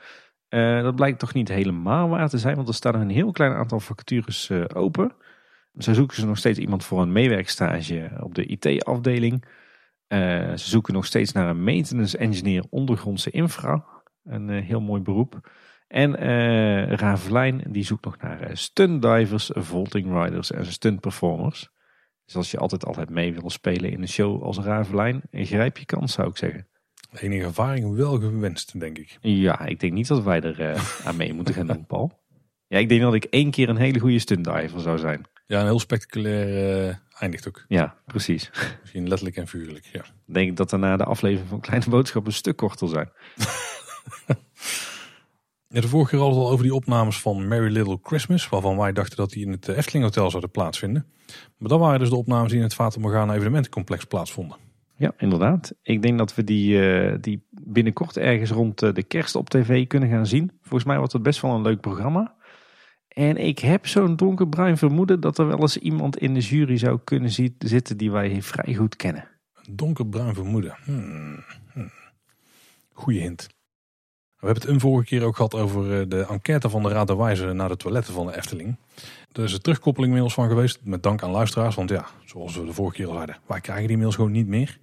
Dat 0.82 0.96
blijkt 0.96 1.18
toch 1.18 1.34
niet 1.34 1.48
helemaal 1.48 2.08
waar 2.08 2.28
te 2.28 2.38
zijn. 2.38 2.56
Want 2.56 2.68
er 2.68 2.74
staan 2.74 2.94
een 2.94 3.10
heel 3.10 3.32
klein 3.32 3.52
aantal 3.52 3.80
vacatures 3.80 4.50
open. 4.74 5.12
Zo 5.78 5.92
zoeken 5.92 6.16
ze 6.16 6.26
nog 6.26 6.38
steeds 6.38 6.58
iemand 6.58 6.84
voor 6.84 7.02
een 7.02 7.12
meewerkstage 7.12 8.10
op 8.20 8.34
de 8.34 8.46
IT-afdeling. 8.46 9.44
Ze 10.58 10.68
zoeken 10.68 10.94
nog 10.94 11.06
steeds 11.06 11.32
naar 11.32 11.48
een 11.48 11.64
maintenance 11.64 12.18
engineer 12.18 12.64
ondergrondse 12.70 13.30
infra. 13.30 13.84
Een 14.24 14.48
heel 14.48 14.80
mooi 14.80 15.02
beroep. 15.02 15.50
En 15.88 16.16
Ravelijn 16.96 17.62
die 17.68 17.84
zoekt 17.84 18.04
nog 18.04 18.16
naar 18.18 18.50
stunt 18.52 19.02
divers, 19.02 19.50
vaulting 19.54 20.22
riders 20.22 20.50
en 20.50 20.66
stunt 20.66 21.00
performers. 21.00 21.70
Dus 22.24 22.36
als 22.36 22.50
je 22.50 22.58
altijd 22.58 22.84
altijd 22.84 23.10
mee 23.10 23.34
wil 23.34 23.50
spelen 23.50 23.90
in 23.90 24.00
een 24.00 24.08
show 24.08 24.42
als 24.42 24.58
Ravelijn, 24.58 25.22
grijp 25.30 25.78
je 25.78 25.84
kans 25.84 26.12
zou 26.12 26.28
ik 26.28 26.36
zeggen. 26.36 26.68
Enige 27.12 27.44
ervaring 27.44 27.94
wel 27.94 28.20
gewenst, 28.20 28.80
denk 28.80 28.98
ik. 28.98 29.18
Ja, 29.20 29.66
ik 29.66 29.80
denk 29.80 29.92
niet 29.92 30.08
dat 30.08 30.22
wij 30.22 30.40
er 30.40 30.60
uh, 30.60 31.06
aan 31.06 31.16
mee 31.16 31.32
moeten 31.32 31.54
gaan 31.54 31.66
doen, 31.66 31.86
Paul. 31.86 32.22
Ja, 32.66 32.78
ik 32.78 32.88
denk 32.88 33.00
dat 33.00 33.14
ik 33.14 33.24
één 33.24 33.50
keer 33.50 33.68
een 33.68 33.76
hele 33.76 33.98
goede 33.98 34.18
stuntdiver 34.18 34.80
zou 34.80 34.98
zijn. 34.98 35.24
Ja, 35.50 35.60
een 35.60 35.66
heel 35.66 35.80
spectaculair 35.80 36.86
uh, 36.88 36.94
eindigt 37.18 37.48
ook. 37.48 37.64
Ja, 37.68 37.96
precies. 38.06 38.50
Misschien 38.80 39.08
letterlijk 39.08 39.36
en 39.36 39.46
vuurlijk, 39.46 39.84
ja. 39.92 40.04
Denk 40.26 40.50
ik 40.50 40.56
dat 40.56 40.70
daarna 40.70 40.96
de 40.96 41.04
aflevering 41.04 41.48
van 41.48 41.60
Kleine 41.60 41.88
Boodschap 41.88 42.26
een 42.26 42.32
stuk 42.32 42.56
korter 42.56 42.88
zijn. 42.88 43.10
Ja, 45.72 45.80
de 45.80 45.88
vorige 45.88 46.10
keer 46.10 46.18
hadden 46.18 46.38
we 46.38 46.44
al 46.44 46.50
over 46.50 46.64
die 46.64 46.74
opnames 46.74 47.20
van 47.20 47.48
Merry 47.48 47.72
Little 47.72 47.98
Christmas, 48.02 48.48
waarvan 48.48 48.76
wij 48.76 48.92
dachten 48.92 49.16
dat 49.16 49.30
die 49.30 49.44
in 49.44 49.50
het 49.50 49.68
Efteling 49.68 50.04
Hotel 50.04 50.30
zouden 50.30 50.50
plaatsvinden. 50.50 51.06
Maar 51.58 51.68
dat 51.68 51.78
waren 51.78 51.98
dus 51.98 52.08
de 52.08 52.16
opnames 52.16 52.48
die 52.48 52.58
in 52.58 52.64
het 52.64 52.74
Fata 52.74 53.00
Morgana 53.00 53.34
evenementencomplex 53.34 54.04
plaatsvonden. 54.04 54.56
Ja, 54.96 55.12
inderdaad. 55.18 55.74
Ik 55.82 56.02
denk 56.02 56.18
dat 56.18 56.34
we 56.34 56.44
die, 56.44 56.74
uh, 56.74 57.14
die 57.20 57.46
binnenkort 57.50 58.16
ergens 58.16 58.50
rond 58.50 58.78
de 58.78 59.02
kerst 59.02 59.34
op 59.34 59.50
tv 59.50 59.86
kunnen 59.86 60.08
gaan 60.08 60.26
zien. 60.26 60.50
Volgens 60.60 60.84
mij 60.84 60.98
wordt 60.98 61.12
het 61.12 61.22
best 61.22 61.40
wel 61.40 61.54
een 61.54 61.62
leuk 61.62 61.80
programma. 61.80 62.34
En 63.10 63.36
ik 63.36 63.58
heb 63.58 63.86
zo'n 63.86 64.16
donkerbruin 64.16 64.76
vermoeden 64.76 65.20
dat 65.20 65.38
er 65.38 65.46
wel 65.46 65.60
eens 65.60 65.76
iemand 65.76 66.18
in 66.18 66.34
de 66.34 66.40
jury 66.40 66.76
zou 66.76 66.98
kunnen 67.04 67.30
zitten 67.58 67.96
die 67.96 68.10
wij 68.10 68.42
vrij 68.42 68.74
goed 68.74 68.96
kennen. 68.96 69.28
Donkerbruin 69.70 70.34
vermoeden. 70.34 70.76
Hmm. 70.84 71.44
Hmm. 71.72 71.90
Goeie 72.92 73.20
hint. 73.20 73.48
We 74.40 74.46
hebben 74.46 74.62
het 74.62 74.72
een 74.72 74.80
vorige 74.80 75.06
keer 75.06 75.22
ook 75.22 75.36
gehad 75.36 75.54
over 75.54 76.08
de 76.08 76.26
enquête 76.26 76.70
van 76.70 76.82
de 76.82 76.88
Raad 76.88 77.06
der 77.06 77.16
Wijze 77.16 77.52
naar 77.52 77.68
de 77.68 77.76
toiletten 77.76 78.14
van 78.14 78.26
de 78.26 78.36
Efteling. 78.36 78.76
Er 79.32 79.44
is 79.44 79.52
een 79.52 79.60
terugkoppeling 79.60 80.12
mails 80.12 80.34
van 80.34 80.48
geweest, 80.48 80.78
met 80.82 81.02
dank 81.02 81.22
aan 81.22 81.30
luisteraars. 81.30 81.74
Want 81.74 81.90
ja, 81.90 82.06
zoals 82.24 82.56
we 82.56 82.64
de 82.64 82.72
vorige 82.72 82.96
keer 82.96 83.06
al 83.06 83.14
zeiden, 83.14 83.38
wij 83.46 83.60
krijgen 83.60 83.88
die 83.88 83.98
mails 83.98 84.14
gewoon 84.14 84.30
niet 84.30 84.46
meer. 84.46 84.78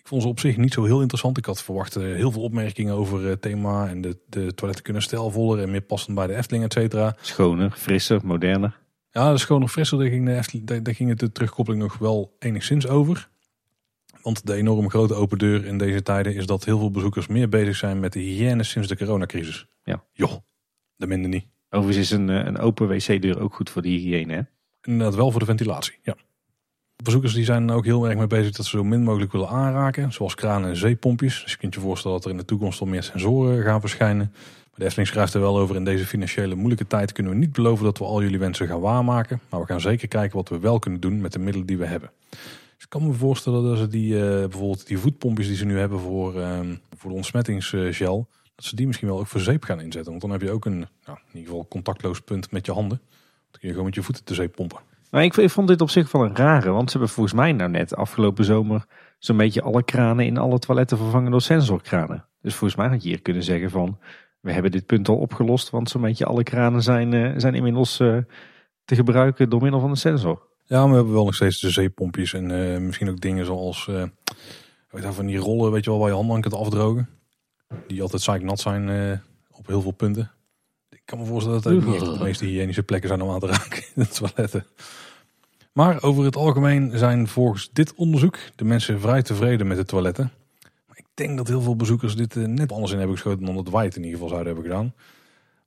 Ik 0.00 0.08
vond 0.08 0.22
ze 0.22 0.28
op 0.28 0.40
zich 0.40 0.56
niet 0.56 0.72
zo 0.72 0.84
heel 0.84 1.00
interessant. 1.00 1.38
Ik 1.38 1.44
had 1.44 1.62
verwacht 1.62 1.94
heel 1.94 2.30
veel 2.30 2.42
opmerkingen 2.42 2.94
over 2.94 3.24
het 3.24 3.42
thema 3.42 3.88
en 3.88 4.00
de, 4.00 4.18
de 4.28 4.54
toiletten 4.54 4.84
kunnen 4.84 5.02
stijlvoller 5.02 5.62
en 5.62 5.70
meer 5.70 5.80
passend 5.80 6.14
bij 6.14 6.26
de 6.26 6.34
Efteling, 6.34 6.64
et 6.64 6.72
cetera. 6.72 7.16
Schoner, 7.20 7.70
frisser, 7.70 8.20
moderner. 8.24 8.78
Ja, 9.10 9.32
de 9.32 9.38
schoner, 9.38 9.68
frisser, 9.68 9.98
daar 9.98 10.08
ging, 10.08 10.26
de 10.26 10.34
Efteling, 10.34 10.66
daar, 10.66 10.82
daar 10.82 10.94
ging 10.94 11.08
het 11.08 11.18
de 11.18 11.32
terugkoppeling 11.32 11.82
nog 11.82 11.98
wel 11.98 12.36
enigszins 12.38 12.86
over. 12.86 13.28
Want 14.22 14.46
de 14.46 14.54
enorm 14.54 14.90
grote 14.90 15.14
open 15.14 15.38
deur 15.38 15.64
in 15.64 15.78
deze 15.78 16.02
tijden 16.02 16.34
is 16.34 16.46
dat 16.46 16.64
heel 16.64 16.78
veel 16.78 16.90
bezoekers 16.90 17.26
meer 17.26 17.48
bezig 17.48 17.76
zijn 17.76 18.00
met 18.00 18.12
de 18.12 18.20
hygiëne 18.20 18.62
sinds 18.62 18.88
de 18.88 18.96
coronacrisis. 18.96 19.66
Ja. 19.84 20.04
Joh, 20.12 20.32
de 20.96 21.06
minder 21.06 21.28
niet. 21.28 21.46
Overigens 21.70 22.10
is 22.10 22.18
een, 22.18 22.28
een 22.28 22.58
open 22.58 22.88
wc-deur 22.88 23.40
ook 23.40 23.54
goed 23.54 23.70
voor 23.70 23.82
de 23.82 23.88
hygiëne. 23.88 24.32
Hè? 24.32 24.42
Inderdaad 24.82 25.14
wel 25.14 25.30
voor 25.30 25.40
de 25.40 25.46
ventilatie, 25.46 25.98
ja. 26.02 26.16
Bezoekers 27.02 27.34
die 27.34 27.44
zijn 27.44 27.70
ook 27.70 27.84
heel 27.84 28.08
erg 28.08 28.18
mee 28.18 28.26
bezig 28.26 28.52
dat 28.52 28.66
ze 28.66 28.76
zo 28.76 28.84
min 28.84 29.02
mogelijk 29.02 29.32
willen 29.32 29.48
aanraken. 29.48 30.12
Zoals 30.12 30.34
kranen 30.34 30.68
en 30.68 30.76
zeepompjes. 30.76 31.42
Dus 31.42 31.52
je 31.52 31.58
kunt 31.58 31.74
je 31.74 31.80
voorstellen 31.80 32.16
dat 32.16 32.26
er 32.26 32.32
in 32.32 32.36
de 32.36 32.44
toekomst 32.44 32.80
al 32.80 32.86
meer 32.86 33.02
sensoren 33.02 33.62
gaan 33.62 33.80
verschijnen. 33.80 34.28
Maar 34.32 34.74
de 34.74 34.84
Efteling 34.84 35.08
schrijft 35.08 35.34
er 35.34 35.40
wel 35.40 35.58
over. 35.58 35.76
In 35.76 35.84
deze 35.84 36.06
financiële 36.06 36.54
moeilijke 36.54 36.86
tijd 36.86 37.12
kunnen 37.12 37.32
we 37.32 37.38
niet 37.38 37.52
beloven 37.52 37.84
dat 37.84 37.98
we 37.98 38.04
al 38.04 38.22
jullie 38.22 38.38
wensen 38.38 38.66
gaan 38.66 38.80
waarmaken. 38.80 39.40
Maar 39.48 39.60
we 39.60 39.66
gaan 39.66 39.80
zeker 39.80 40.08
kijken 40.08 40.36
wat 40.36 40.48
we 40.48 40.58
wel 40.58 40.78
kunnen 40.78 41.00
doen 41.00 41.20
met 41.20 41.32
de 41.32 41.38
middelen 41.38 41.66
die 41.66 41.78
we 41.78 41.86
hebben. 41.86 42.10
Dus 42.30 42.84
ik 42.84 42.88
kan 42.88 43.06
me 43.06 43.12
voorstellen 43.12 43.64
dat 43.64 43.78
ze 43.78 43.88
die, 43.88 44.14
uh, 44.14 44.20
bijvoorbeeld 44.20 44.86
die 44.86 44.98
voetpompjes 44.98 45.46
die 45.46 45.56
ze 45.56 45.64
nu 45.64 45.78
hebben 45.78 46.00
voor, 46.00 46.36
uh, 46.36 46.60
voor 46.96 47.10
de 47.10 47.16
ontsmettingsgel. 47.16 48.28
Dat 48.54 48.64
ze 48.64 48.76
die 48.76 48.86
misschien 48.86 49.08
wel 49.08 49.18
ook 49.18 49.26
voor 49.26 49.40
zeep 49.40 49.64
gaan 49.64 49.80
inzetten. 49.80 50.10
Want 50.10 50.20
dan 50.20 50.30
heb 50.30 50.42
je 50.42 50.50
ook 50.50 50.64
een 50.64 50.78
nou, 50.78 51.18
in 51.18 51.38
ieder 51.38 51.48
geval 51.50 51.66
contactloos 51.68 52.20
punt 52.20 52.50
met 52.50 52.66
je 52.66 52.72
handen. 52.72 53.00
Dan 53.50 53.60
kun 53.60 53.68
je 53.68 53.70
gewoon 53.70 53.84
met 53.84 53.94
je 53.94 54.02
voeten 54.02 54.24
de 54.24 54.34
zeep 54.34 54.54
pompen. 54.54 54.89
Maar 55.10 55.24
ik, 55.24 55.50
vond 55.50 55.68
dit 55.68 55.80
op 55.80 55.90
zich 55.90 56.12
wel 56.12 56.24
een 56.24 56.36
rare, 56.36 56.70
want 56.70 56.90
ze 56.90 56.96
hebben 56.96 57.14
volgens 57.14 57.34
mij 57.34 57.52
nou 57.52 57.70
net 57.70 57.96
afgelopen 57.96 58.44
zomer 58.44 58.84
zo'n 59.18 59.36
beetje 59.36 59.62
alle 59.62 59.82
kranen 59.82 60.26
in 60.26 60.38
alle 60.38 60.58
toiletten 60.58 60.96
vervangen 60.96 61.30
door 61.30 61.40
sensorkranen. 61.40 62.24
Dus 62.42 62.54
volgens 62.54 62.80
mij 62.80 62.88
had 62.88 63.02
je 63.02 63.08
hier 63.08 63.22
kunnen 63.22 63.42
zeggen 63.42 63.70
van, 63.70 63.98
we 64.40 64.52
hebben 64.52 64.70
dit 64.70 64.86
punt 64.86 65.08
al 65.08 65.16
opgelost, 65.16 65.70
want 65.70 65.90
zo'n 65.90 66.00
beetje 66.00 66.24
alle 66.24 66.42
kranen 66.42 66.82
zijn, 66.82 67.12
uh, 67.12 67.32
zijn 67.36 67.54
inmiddels 67.54 68.00
uh, 68.00 68.16
te 68.84 68.94
gebruiken 68.94 69.50
door 69.50 69.62
middel 69.62 69.80
van 69.80 69.90
een 69.90 69.96
sensor. 69.96 70.48
Ja, 70.64 70.88
we 70.88 70.94
hebben 70.94 71.12
wel 71.12 71.24
nog 71.24 71.34
steeds 71.34 71.60
de 71.60 71.70
zeepompjes 71.70 72.32
en 72.32 72.50
uh, 72.50 72.78
misschien 72.78 73.10
ook 73.10 73.20
dingen 73.20 73.44
zoals 73.44 73.86
weet 74.90 75.02
je, 75.02 75.12
van 75.12 75.26
die 75.26 75.38
rollen, 75.38 75.72
weet 75.72 75.84
je 75.84 75.90
wel, 75.90 75.98
waar 75.98 76.08
je 76.08 76.14
handen 76.14 76.34
aan 76.34 76.40
kunt 76.40 76.54
afdrogen. 76.54 77.08
Die 77.86 78.02
altijd 78.02 78.22
zeiknat 78.22 78.60
zijn 78.60 79.20
op 79.50 79.66
heel 79.66 79.80
veel 79.80 79.90
punten. 79.90 80.30
Ik 81.10 81.16
kan 81.16 81.24
me 81.24 81.30
voorstellen 81.30 81.62
dat 81.62 81.72
het 81.72 81.84
niet 81.86 81.94
echt 81.94 82.18
de 82.18 82.24
meeste 82.24 82.44
hygiënische 82.44 82.82
plekken 82.82 83.08
zijn 83.08 83.22
om 83.22 83.30
aan 83.30 83.40
te 83.40 83.46
raken 83.46 83.82
in 83.94 84.02
de 84.02 84.08
toiletten. 84.08 84.66
Maar 85.72 86.02
over 86.02 86.24
het 86.24 86.36
algemeen 86.36 86.98
zijn 86.98 87.28
volgens 87.28 87.70
dit 87.72 87.94
onderzoek 87.94 88.38
de 88.56 88.64
mensen 88.64 89.00
vrij 89.00 89.22
tevreden 89.22 89.66
met 89.66 89.76
de 89.76 89.84
toiletten. 89.84 90.32
Maar 90.86 90.98
ik 90.98 91.06
denk 91.14 91.36
dat 91.36 91.48
heel 91.48 91.60
veel 91.60 91.76
bezoekers 91.76 92.16
dit 92.16 92.34
net 92.34 92.72
anders 92.72 92.92
in 92.92 92.98
hebben 92.98 93.16
geschoten 93.16 93.46
dan 93.46 93.54
dat 93.54 93.68
wij 93.68 93.84
het 93.84 93.96
in 93.96 94.04
ieder 94.04 94.18
geval 94.18 94.28
zouden 94.28 94.54
hebben 94.54 94.70
gedaan. 94.70 94.94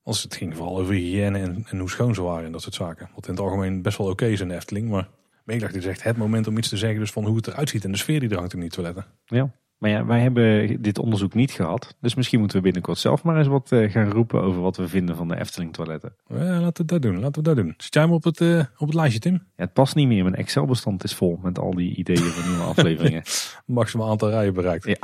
Als 0.04 0.24
het 0.24 0.36
ging 0.36 0.56
vooral 0.56 0.78
over 0.78 0.94
hygiëne 0.94 1.40
en, 1.40 1.66
en 1.70 1.80
hoe 1.80 1.90
schoon 1.90 2.16
ze 2.16 2.22
waren 2.22 2.46
en 2.46 2.52
dat 2.52 2.62
soort 2.62 2.76
zaken. 2.76 3.10
Wat 3.16 3.28
in 3.28 3.34
het 3.34 3.44
algemeen 3.44 3.82
best 3.82 3.98
wel 3.98 4.08
oké 4.08 4.26
is 4.26 4.40
in 4.40 4.48
de 4.48 4.56
Efteling. 4.56 4.90
Maar 4.90 5.10
Meegdag 5.44 5.72
is 5.72 5.86
echt 5.86 6.04
het 6.04 6.18
moment 6.18 6.48
om 6.48 6.58
iets 6.58 6.70
te 6.70 6.78
zeggen 6.78 7.00
dus 7.00 7.12
van 7.12 7.26
hoe 7.26 7.36
het 7.36 7.48
eruit 7.48 7.70
ziet 7.70 7.84
en 7.84 7.92
de 7.92 7.98
sfeer 7.98 8.20
die 8.20 8.30
er 8.30 8.38
hangt 8.38 8.54
in 8.54 8.60
die 8.60 8.70
toiletten. 8.70 9.06
Ja. 9.26 9.52
Maar 9.84 9.92
ja, 9.92 10.06
wij 10.06 10.20
hebben 10.20 10.82
dit 10.82 11.00
onderzoek 11.00 11.34
niet 11.34 11.52
gehad. 11.52 11.96
Dus 12.00 12.16
misschien 12.16 12.40
moeten 12.40 12.58
we 12.58 12.64
binnenkort 12.64 12.98
zelf 12.98 13.24
maar 13.24 13.38
eens 13.38 13.48
wat 13.48 13.72
uh, 13.72 13.92
gaan 13.92 14.12
roepen 14.12 14.42
over 14.42 14.62
wat 14.62 14.78
we 14.78 14.88
vinden 14.88 15.16
van 15.16 15.28
de 15.28 15.40
Efteling 15.40 15.74
toiletten. 15.74 16.16
Ja, 16.28 16.60
laten 16.60 16.86
we 16.86 16.92
dat 16.92 17.02
doen. 17.02 17.20
Laten 17.20 17.44
we 17.44 17.48
dat 17.48 17.56
doen. 17.56 17.74
Zit 17.78 17.94
jij 17.94 18.06
maar 18.06 18.16
op 18.16 18.24
het, 18.24 18.40
uh, 18.40 18.60
op 18.78 18.88
het 18.88 18.94
lijstje, 18.94 19.20
Tim? 19.20 19.34
Ja, 19.34 19.40
het 19.56 19.74
past 19.74 19.96
niet 19.96 20.08
meer. 20.08 20.24
Mijn 20.24 20.36
Excel 20.36 20.66
bestand 20.66 21.04
is 21.04 21.14
vol 21.14 21.40
met 21.42 21.60
al 21.60 21.74
die 21.74 21.96
ideeën 21.96 22.20
van 22.20 22.50
nieuwe 22.50 22.66
afleveringen. 22.66 23.24
Maximaal 23.66 24.10
aantal 24.10 24.30
rijen 24.30 24.54
bereikt. 24.54 24.86
Ja. 24.86 24.98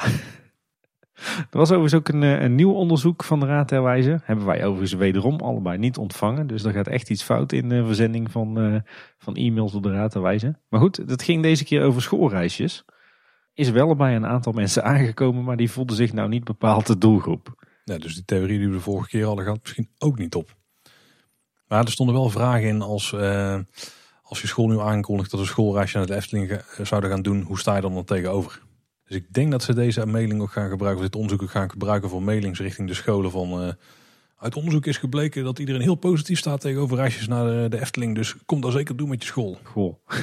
Er 1.38 1.58
was 1.58 1.72
overigens 1.72 1.94
ook 1.94 2.08
een, 2.08 2.22
een 2.22 2.56
nieuw 2.56 2.74
onderzoek 2.74 3.24
van 3.24 3.40
de 3.40 3.46
Raad 3.46 3.68
ter 3.68 3.84
Wijze. 3.84 4.20
Hebben 4.24 4.46
wij 4.46 4.66
overigens 4.66 4.94
wederom 4.94 5.40
allebei 5.40 5.78
niet 5.78 5.98
ontvangen. 5.98 6.48
Dus 6.48 6.64
er 6.64 6.74
gaat 6.74 6.88
echt 6.88 7.10
iets 7.10 7.24
fout 7.24 7.52
in 7.52 7.70
de 7.70 7.86
verzending 7.86 8.32
van, 8.32 8.74
uh, 8.74 8.80
van 9.18 9.36
e-mails 9.36 9.72
door 9.72 9.82
de 9.82 9.92
Raad 9.92 10.12
ter 10.12 10.22
Wijze. 10.22 10.56
Maar 10.70 10.80
goed, 10.80 11.08
dat 11.08 11.24
ging 11.24 11.44
deze 11.44 11.64
keer 11.64 11.84
over 11.84 12.02
schoolreisjes 12.02 12.86
is 13.60 13.70
wel 13.70 13.96
bij 13.96 14.16
een 14.16 14.26
aantal 14.26 14.52
mensen 14.52 14.84
aangekomen, 14.84 15.44
maar 15.44 15.58
die 15.58 15.72
voelden 15.72 15.96
zich 15.96 16.14
nou 16.14 16.30
niet 16.30 16.44
bepaald 16.44 16.88
de 16.88 16.98
doelgroep. 16.98 17.68
Ja, 17.84 17.98
dus 17.98 18.14
die 18.14 18.26
theorie 18.26 18.58
die 18.58 18.68
we 18.68 18.74
de 18.74 18.82
vorige 18.82 19.10
keer 19.10 19.26
hadden 19.26 19.44
gehad, 19.44 19.60
misschien 19.62 19.90
ook 19.98 20.18
niet 20.18 20.36
op. 20.36 20.56
Maar 21.68 21.84
er 21.84 21.92
stonden 21.92 22.16
wel 22.16 22.30
vragen 22.30 22.68
in 22.68 22.82
als, 22.82 23.12
uh, 23.12 23.60
als 24.22 24.42
je 24.42 24.48
school 24.48 24.68
nu 24.68 24.80
aankondigt 24.80 25.32
dat 25.32 25.40
een 25.40 25.46
schoolreisje 25.46 25.98
naar 25.98 26.06
de 26.06 26.16
Efteling 26.16 26.50
eh, 26.50 26.86
zouden 26.86 27.10
gaan 27.10 27.22
doen, 27.22 27.42
hoe 27.42 27.60
sta 27.60 27.76
je 27.76 27.82
dan 27.82 27.94
dan 27.94 28.04
tegenover? 28.04 28.62
Dus 29.06 29.16
ik 29.16 29.34
denk 29.34 29.52
dat 29.52 29.64
ze 29.64 29.74
deze 29.74 30.06
mailing 30.06 30.42
ook 30.42 30.52
gaan 30.52 30.70
gebruiken, 30.70 31.04
of 31.04 31.10
dit 31.10 31.16
onderzoek 31.16 31.42
ook 31.42 31.50
gaan 31.50 31.70
gebruiken 31.70 32.10
voor 32.10 32.24
mailings 32.24 32.60
richting 32.60 32.88
de 32.88 32.94
scholen 32.94 33.32
van... 33.32 33.64
Uh, 33.64 33.72
uit 34.38 34.56
onderzoek 34.56 34.86
is 34.86 34.98
gebleken 34.98 35.44
dat 35.44 35.60
iedereen 35.60 35.82
heel 35.82 35.96
positief 35.96 36.38
staat 36.38 36.62
tegenover 36.62 36.98
reisjes 36.98 37.28
naar 37.28 37.46
de, 37.46 37.70
de 37.70 37.80
Efteling. 37.80 38.16
Dus 38.16 38.36
kom 38.46 38.62
dat 38.62 38.72
zeker 38.72 38.96
doen 38.96 39.10
met 39.10 39.22
je 39.22 39.28
school. 39.28 39.60
Goh. 39.64 39.96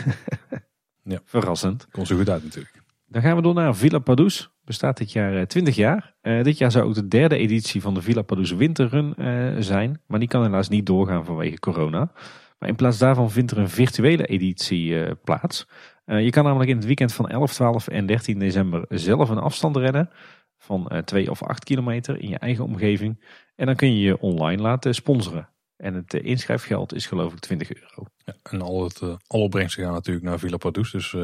ja. 1.03 1.21
Verrassend. 1.25 1.87
Komt 1.91 2.07
zo 2.07 2.17
goed 2.17 2.29
uit 2.29 2.45
natuurlijk. 2.45 2.85
Dan 3.09 3.23
gaan 3.23 3.37
we 3.37 3.43
door 3.43 3.55
naar 3.55 3.77
Villa 3.77 3.99
Padus. 3.99 4.51
Bestaat 4.65 4.97
dit 4.97 5.13
jaar 5.13 5.47
20 5.47 5.75
eh, 5.75 5.81
jaar. 5.81 6.15
Uh, 6.23 6.43
dit 6.43 6.59
jaar 6.59 6.71
zou 6.71 6.85
ook 6.85 6.95
de 6.95 7.09
derde 7.09 7.37
editie 7.37 7.81
van 7.81 7.95
de 7.95 8.03
Villa 8.03 8.23
Padus 8.23 8.53
Winterrun 8.53 9.15
uh, 9.19 9.57
zijn. 9.59 10.01
Maar 10.07 10.19
die 10.19 10.29
kan 10.29 10.43
helaas 10.43 10.69
niet 10.69 10.87
doorgaan 10.87 11.25
vanwege 11.25 11.59
corona. 11.59 12.11
Maar 12.59 12.69
in 12.69 12.75
plaats 12.75 12.99
daarvan 12.99 13.31
vindt 13.31 13.51
er 13.51 13.59
een 13.59 13.69
virtuele 13.69 14.27
editie 14.27 15.15
plaats. 15.15 15.69
je 16.05 16.31
kan 16.31 16.45
namelijk 16.45 16.71
in 16.71 16.77
het 16.77 16.85
weekend 16.85 17.13
van 17.13 17.29
11, 17.29 17.53
12 17.53 17.89
en 17.89 18.07
13 18.07 18.39
december 18.39 18.85
zelf 18.89 19.29
een 19.29 19.39
afstand 19.39 19.77
rennen. 19.77 20.11
Van 20.59 21.03
2 21.05 21.31
of 21.31 21.43
8 21.43 21.65
kilometer 21.65 22.21
in 22.21 22.29
je 22.29 22.39
eigen 22.39 22.65
omgeving. 22.65 23.25
En 23.57 23.67
dan 23.67 23.75
kun 23.77 23.95
je 23.95 24.01
je 24.01 24.21
online 24.21 24.63
laten 24.63 24.95
sponsoren. 24.95 25.49
En 25.77 25.95
het 25.95 26.15
inschrijfgeld 26.15 26.95
is 26.95 27.07
geloof 27.07 27.33
ik 27.33 27.39
20 27.39 27.75
euro. 27.75 28.05
Ja, 28.17 28.35
en 28.43 28.63
al 28.63 28.85
het, 28.85 29.01
alle 29.27 29.43
opbrengsten 29.43 29.85
gaan 29.85 29.93
natuurlijk 29.93 30.27
naar 30.27 30.39
Villa 30.39 30.57
Padus. 30.57 30.91
Dus 30.91 31.17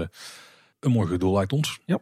een 0.84 0.92
mooi 0.92 1.18
doel 1.18 1.34
lijkt 1.34 1.52
ons. 1.52 1.80
Ja. 1.84 1.98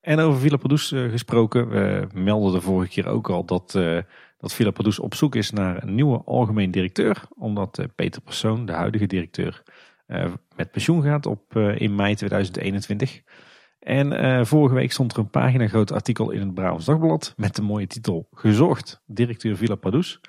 En 0.00 0.18
over 0.18 0.40
Villa 0.40 0.56
Padus 0.56 0.92
uh, 0.92 1.10
gesproken. 1.10 1.68
We 1.68 2.08
melden 2.12 2.52
de 2.52 2.60
vorige 2.60 2.90
keer 2.90 3.06
ook 3.06 3.30
al 3.30 3.44
dat, 3.44 3.74
uh, 3.76 3.98
dat 4.38 4.98
op 4.98 5.14
zoek 5.14 5.34
is 5.34 5.50
naar 5.50 5.82
een 5.82 5.94
nieuwe 5.94 6.22
algemeen 6.24 6.70
directeur. 6.70 7.22
Omdat 7.36 7.78
uh, 7.78 7.86
Peter 7.94 8.22
Persoon, 8.22 8.66
de 8.66 8.72
huidige 8.72 9.06
directeur, 9.06 9.62
met 10.56 10.70
pensioen 10.70 11.02
gaat 11.02 11.26
op, 11.26 11.56
in 11.56 11.94
mei 11.94 12.14
2021. 12.14 13.22
En 13.78 14.46
vorige 14.46 14.74
week 14.74 14.92
stond 14.92 15.12
er 15.12 15.18
een 15.18 15.30
pagina 15.30 15.68
groot 15.68 15.92
artikel 15.92 16.30
in 16.30 16.40
het 16.40 16.54
Brabants 16.54 16.84
Dagblad 16.84 17.34
met 17.36 17.56
de 17.56 17.62
mooie 17.62 17.86
titel 17.86 18.28
Gezocht, 18.32 19.02
directeur 19.06 19.56
Villa 19.56 19.74
Padus. 19.74 20.20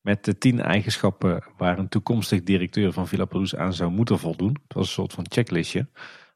Met 0.00 0.24
de 0.24 0.38
tien 0.38 0.60
eigenschappen 0.60 1.44
waar 1.56 1.78
een 1.78 1.88
toekomstig 1.88 2.42
directeur 2.42 2.92
van 2.92 3.08
Villa 3.08 3.24
Padus 3.24 3.56
aan 3.56 3.72
zou 3.72 3.90
moeten 3.90 4.18
voldoen. 4.18 4.56
Het 4.62 4.74
was 4.74 4.86
een 4.86 4.92
soort 4.92 5.12
van 5.12 5.26
checklistje. 5.28 5.86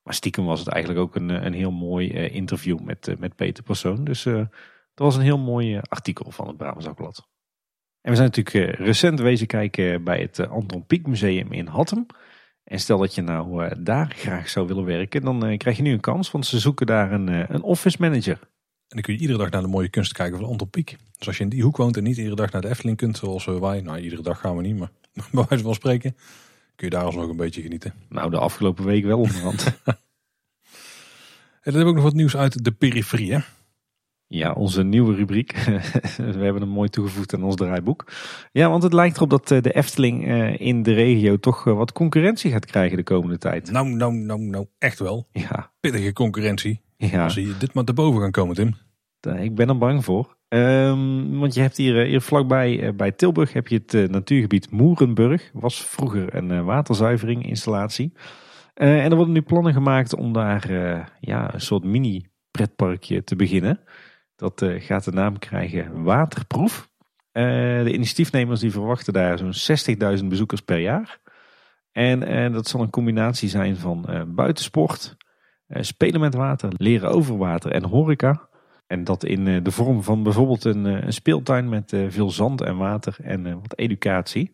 Maar 0.06 0.14
stiekem 0.14 0.44
was 0.44 0.58
het 0.58 0.68
eigenlijk 0.68 1.04
ook 1.04 1.16
een, 1.16 1.28
een 1.28 1.52
heel 1.52 1.70
mooi 1.70 2.12
uh, 2.12 2.34
interview 2.34 2.80
met, 2.80 3.08
uh, 3.08 3.16
met 3.16 3.36
Peter 3.36 3.64
Persoon. 3.64 4.04
Dus 4.04 4.22
dat 4.22 4.48
was 4.94 5.16
een 5.16 5.22
heel 5.22 5.38
mooi 5.38 5.80
artikel 5.82 6.30
van 6.30 6.46
het 6.46 6.56
Brabants. 6.56 7.22
En 8.00 8.10
we 8.10 8.16
zijn 8.16 8.30
natuurlijk 8.34 8.78
recent 8.78 9.20
wezen 9.20 9.46
kijken 9.46 10.04
bij 10.04 10.20
het 10.20 10.48
Anton 10.48 10.86
Pieck 10.86 11.06
Museum 11.06 11.52
in 11.52 11.66
Hattem. 11.66 12.06
En 12.64 12.80
stel 12.80 12.98
dat 12.98 13.14
je 13.14 13.22
nou 13.22 13.74
daar 13.82 14.12
graag 14.16 14.48
zou 14.48 14.66
willen 14.66 14.84
werken, 14.84 15.22
dan 15.22 15.56
krijg 15.56 15.76
je 15.76 15.82
nu 15.82 15.92
een 15.92 16.00
kans. 16.00 16.30
Want 16.30 16.46
ze 16.46 16.58
zoeken 16.58 16.86
daar 16.86 17.12
een, 17.12 17.54
een 17.54 17.62
office 17.62 17.96
manager. 18.00 18.38
En 18.40 18.96
dan 18.96 19.00
kun 19.00 19.14
je 19.14 19.20
iedere 19.20 19.38
dag 19.38 19.50
naar 19.50 19.62
de 19.62 19.68
mooie 19.68 19.88
kunst 19.88 20.12
kijken 20.12 20.38
van 20.38 20.48
Anton 20.48 20.70
Pieck. 20.70 20.96
Dus 21.18 21.26
als 21.26 21.36
je 21.36 21.42
in 21.42 21.48
die 21.48 21.62
hoek 21.62 21.76
woont 21.76 21.96
en 21.96 22.02
niet 22.02 22.16
iedere 22.16 22.36
dag 22.36 22.52
naar 22.52 22.62
de 22.62 22.68
Efteling 22.68 22.96
kunt, 22.96 23.16
zoals 23.16 23.44
wij. 23.44 23.80
Nou, 23.80 23.98
iedere 23.98 24.22
dag 24.22 24.40
gaan 24.40 24.56
we 24.56 24.62
niet, 24.62 24.78
maar 24.78 24.90
bij 25.32 25.44
wijze 25.48 25.64
van 25.64 25.74
spreken 25.74 26.16
kun 26.76 26.88
je 26.88 26.94
daar 26.94 27.04
alsnog 27.04 27.28
een 27.28 27.36
beetje 27.36 27.62
genieten. 27.62 27.94
Nou, 28.08 28.30
de 28.30 28.38
afgelopen 28.38 28.84
week 28.84 29.04
wel 29.04 29.20
onderhand. 29.26 29.64
en 29.64 29.72
dan 29.84 29.94
hebben 31.62 31.82
we 31.82 31.88
ook 31.88 31.94
nog 31.94 32.04
wat 32.04 32.14
nieuws 32.14 32.36
uit 32.36 32.64
de 32.64 32.72
periferie, 32.72 33.32
hè? 33.32 33.38
Ja, 34.28 34.52
onze 34.52 34.82
nieuwe 34.82 35.14
rubriek. 35.14 35.52
we 36.16 36.22
hebben 36.22 36.62
hem 36.62 36.68
mooi 36.68 36.88
toegevoegd 36.88 37.34
aan 37.34 37.42
ons 37.42 37.54
draaiboek. 37.54 38.12
Ja, 38.52 38.70
want 38.70 38.82
het 38.82 38.92
lijkt 38.92 39.16
erop 39.16 39.30
dat 39.30 39.50
eh, 39.50 39.60
de 39.60 39.72
Efteling 39.72 40.28
eh, 40.28 40.60
in 40.60 40.82
de 40.82 40.92
regio 40.92 41.36
toch 41.36 41.66
eh, 41.66 41.76
wat 41.76 41.92
concurrentie 41.92 42.50
gaat 42.50 42.66
krijgen 42.66 42.96
de 42.96 43.02
komende 43.02 43.38
tijd. 43.38 43.70
Nou, 43.70 43.88
nou, 43.88 44.14
nou, 44.14 44.40
nou, 44.40 44.66
echt 44.78 44.98
wel. 44.98 45.28
Ja. 45.32 45.72
Pittige 45.80 46.12
concurrentie. 46.12 46.80
Ja. 46.96 47.24
Als 47.24 47.34
je 47.34 47.56
dit 47.58 47.74
maar 47.74 47.84
te 47.84 47.92
boven 47.92 48.20
gaan 48.20 48.30
komen, 48.30 48.54
Tim. 48.54 48.74
Ik 49.20 49.54
ben 49.54 49.68
er 49.68 49.78
bang 49.78 50.04
voor. 50.04 50.36
Um, 50.48 51.38
want 51.38 51.54
je 51.54 51.60
hebt 51.60 51.76
hier, 51.76 52.04
hier 52.04 52.20
vlakbij 52.20 52.94
bij 52.94 53.12
Tilburg 53.12 53.52
heb 53.52 53.68
je 53.68 53.82
het 53.86 54.10
natuurgebied 54.10 54.70
Moerenburg. 54.70 55.50
Was 55.52 55.86
vroeger 55.86 56.34
een 56.34 56.64
waterzuiveringinstallatie. 56.64 58.12
En 58.74 59.10
er 59.10 59.16
worden 59.16 59.34
nu 59.34 59.42
plannen 59.42 59.72
gemaakt 59.72 60.14
om 60.14 60.32
daar 60.32 60.70
ja, 61.20 61.54
een 61.54 61.60
soort 61.60 61.84
mini 61.84 62.26
pretparkje 62.50 63.24
te 63.24 63.36
beginnen. 63.36 63.80
Dat 64.36 64.66
gaat 64.78 65.04
de 65.04 65.12
naam 65.12 65.38
krijgen 65.38 66.02
Waterproef. 66.02 66.88
de 67.32 67.92
initiatiefnemers 67.92 68.60
die 68.60 68.70
verwachten 68.70 69.12
daar 69.12 69.38
zo'n 69.38 70.18
60.000 70.18 70.24
bezoekers 70.24 70.60
per 70.60 70.78
jaar. 70.78 71.20
En 71.92 72.52
dat 72.52 72.68
zal 72.68 72.80
een 72.80 72.90
combinatie 72.90 73.48
zijn 73.48 73.76
van 73.76 74.26
buitensport, 74.34 75.16
spelen 75.68 76.20
met 76.20 76.34
water, 76.34 76.70
leren 76.76 77.10
over 77.10 77.36
water 77.38 77.70
en 77.70 77.84
horeca. 77.84 78.48
En 78.86 79.04
dat 79.04 79.24
in 79.24 79.46
eh, 79.46 79.64
de 79.64 79.70
vorm 79.70 80.02
van 80.02 80.22
bijvoorbeeld 80.22 80.64
een, 80.64 80.86
eh, 80.86 81.02
een 81.02 81.12
speeltuin 81.12 81.68
met 81.68 81.92
eh, 81.92 82.06
veel 82.08 82.30
zand 82.30 82.60
en 82.60 82.76
water 82.76 83.16
en 83.22 83.60
wat 83.60 83.78
educatie. 83.78 84.52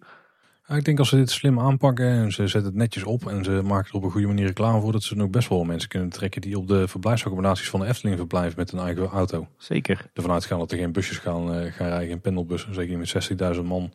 ik 0.69 0.85
denk 0.85 0.99
als 0.99 1.09
ze 1.09 1.17
dit 1.17 1.31
slim 1.31 1.61
aanpakken 1.61 2.07
en 2.07 2.33
ze 2.33 2.47
zetten 2.47 2.71
het 2.71 2.75
netjes 2.75 3.05
op 3.05 3.27
en 3.27 3.45
ze 3.45 3.51
maken 3.51 3.91
er 3.91 3.97
op 3.97 4.03
een 4.03 4.11
goede 4.11 4.27
manier 4.27 4.47
reclame 4.47 4.81
voor, 4.81 4.93
dat 4.93 5.03
ze 5.03 5.23
ook 5.23 5.31
best 5.31 5.49
wel 5.49 5.65
mensen 5.65 5.89
kunnen 5.89 6.09
trekken 6.09 6.41
die 6.41 6.59
op 6.59 6.69
de 6.69 6.89
verblijfsaccommodaties 6.89 7.71
van 7.71 7.81
de 7.81 7.87
Efteling 7.87 8.17
verblijven 8.17 8.59
met 8.59 8.73
een 8.73 8.79
eigen 8.79 9.07
auto. 9.07 9.49
Zeker. 9.57 10.07
Ervan 10.15 10.33
uitgaan 10.33 10.59
dat 10.59 10.73
er 10.73 10.79
geen 10.79 10.93
busjes 10.93 11.19
gaan, 11.19 11.73
gaan 11.73 11.89
rijden, 11.89 12.09
geen 12.09 12.21
pendelbussen, 12.21 12.75
zeker 12.75 12.99
niet 12.99 13.15
met 13.15 13.57
60.000 13.57 13.63
man. 13.63 13.93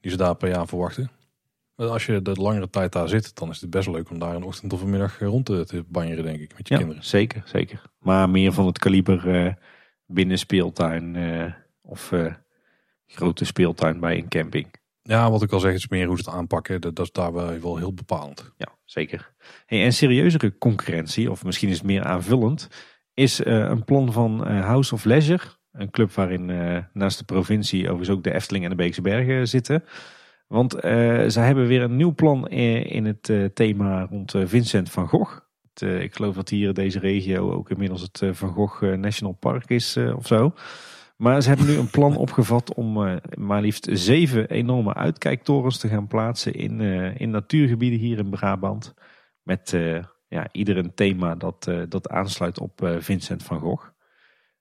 die 0.00 0.10
ze 0.10 0.16
daar 0.16 0.34
per 0.34 0.48
jaar 0.48 0.66
verwachten. 0.66 1.10
Als 1.88 2.06
je 2.06 2.22
de 2.22 2.32
langere 2.34 2.70
tijd 2.70 2.92
daar 2.92 3.08
zit, 3.08 3.36
dan 3.36 3.50
is 3.50 3.60
het 3.60 3.70
best 3.70 3.88
leuk 3.88 4.10
om 4.10 4.18
daar 4.18 4.34
een 4.34 4.42
ochtend 4.42 4.72
of 4.72 4.82
een 4.82 4.90
middag 4.90 5.18
rond 5.18 5.46
te, 5.46 5.64
te 5.66 5.84
banjeren, 5.88 6.24
denk 6.24 6.40
ik, 6.40 6.56
met 6.56 6.68
je 6.68 6.74
Ja, 6.74 6.80
kinderen. 6.80 7.04
zeker, 7.04 7.42
zeker. 7.46 7.82
Maar 7.98 8.30
meer 8.30 8.52
van 8.52 8.66
het 8.66 8.78
kaliber 8.78 9.44
eh 9.44 9.52
binnen 10.06 10.38
speeltuin 10.38 11.16
eh, 11.16 11.52
of 11.82 12.12
eh, 12.12 12.34
grote 13.06 13.44
speeltuin 13.44 14.00
bij 14.00 14.18
een 14.18 14.28
camping. 14.28 14.74
Ja, 15.02 15.30
wat 15.30 15.42
ik 15.42 15.52
al 15.52 15.60
zeg, 15.60 15.72
het 15.72 15.80
is 15.80 15.88
meer 15.88 16.06
hoe 16.06 16.16
ze 16.18 16.30
het 16.30 16.38
aanpakken. 16.38 16.80
Dat, 16.80 16.96
dat 16.96 17.06
is 17.06 17.12
daar 17.12 17.32
wel 17.32 17.76
heel 17.76 17.94
bepalend. 17.94 18.52
Ja, 18.56 18.68
zeker. 18.84 19.32
Hey, 19.66 19.84
en 19.84 19.92
serieuzere 19.92 20.58
concurrentie, 20.58 21.30
of 21.30 21.44
misschien 21.44 21.68
is 21.68 21.76
het 21.76 21.86
meer 21.86 22.04
aanvullend, 22.04 22.68
is 23.14 23.42
eh, 23.42 23.54
een 23.58 23.84
plan 23.84 24.12
van 24.12 24.46
eh, 24.46 24.64
House 24.64 24.94
of 24.94 25.04
Leisure. 25.04 25.42
Een 25.72 25.90
club 25.90 26.12
waarin 26.12 26.50
eh, 26.50 26.78
naast 26.92 27.18
de 27.18 27.24
provincie 27.24 27.82
overigens 27.82 28.16
ook 28.16 28.24
de 28.24 28.34
Efteling 28.34 28.64
en 28.64 28.70
de 28.70 28.76
Beekse 28.76 29.02
Bergen 29.02 29.48
zitten. 29.48 29.84
Want 30.50 30.74
eh 30.74 31.24
zij 31.26 31.46
hebben 31.46 31.66
weer 31.66 31.82
een 31.82 31.96
nieuw 31.96 32.14
plan 32.14 32.48
in, 32.48 33.04
het 33.04 33.28
eh, 33.28 33.44
thema 33.44 34.06
rond 34.10 34.34
eh, 34.34 34.42
Vincent 34.46 34.90
van 34.90 35.08
Gogh. 35.08 35.38
Het, 35.72 36.02
ik 36.02 36.14
geloof 36.14 36.34
dat 36.34 36.48
hier 36.48 36.68
in 36.68 36.74
deze 36.74 36.98
regio 36.98 37.52
ook 37.52 37.70
inmiddels 37.70 38.02
het 38.02 38.22
Van 38.36 38.48
Gogh 38.48 38.82
National 38.82 39.32
Park 39.32 39.70
is 39.70 39.96
of 39.96 40.26
zo. 40.26 40.54
Maar 41.16 41.42
ze 41.42 41.48
hebben 41.48 41.66
nu 41.66 41.76
een 41.76 41.90
plan 41.90 42.16
opgevat 42.26 42.74
om 42.74 42.92
maar 43.38 43.60
liefst 43.60 43.88
zeven 43.92 44.48
enorme 44.48 44.94
uitkijktorens 44.94 45.78
te 45.78 45.88
gaan 45.88 46.06
plaatsen 46.06 46.54
in, 46.54 46.80
in 47.18 47.30
natuurgebieden 47.30 47.98
hier 47.98 48.18
in 48.18 48.30
Brabant. 48.30 48.94
Met 49.42 49.70
ja, 50.28 50.48
ieder 50.52 50.76
een 50.76 50.94
thema 50.94 51.34
dat, 51.34 51.70
dat 51.88 52.08
aansluit 52.08 52.60
op 52.60 52.96
Vincent 52.98 53.42
van 53.42 53.60
Gogh. 53.60 53.88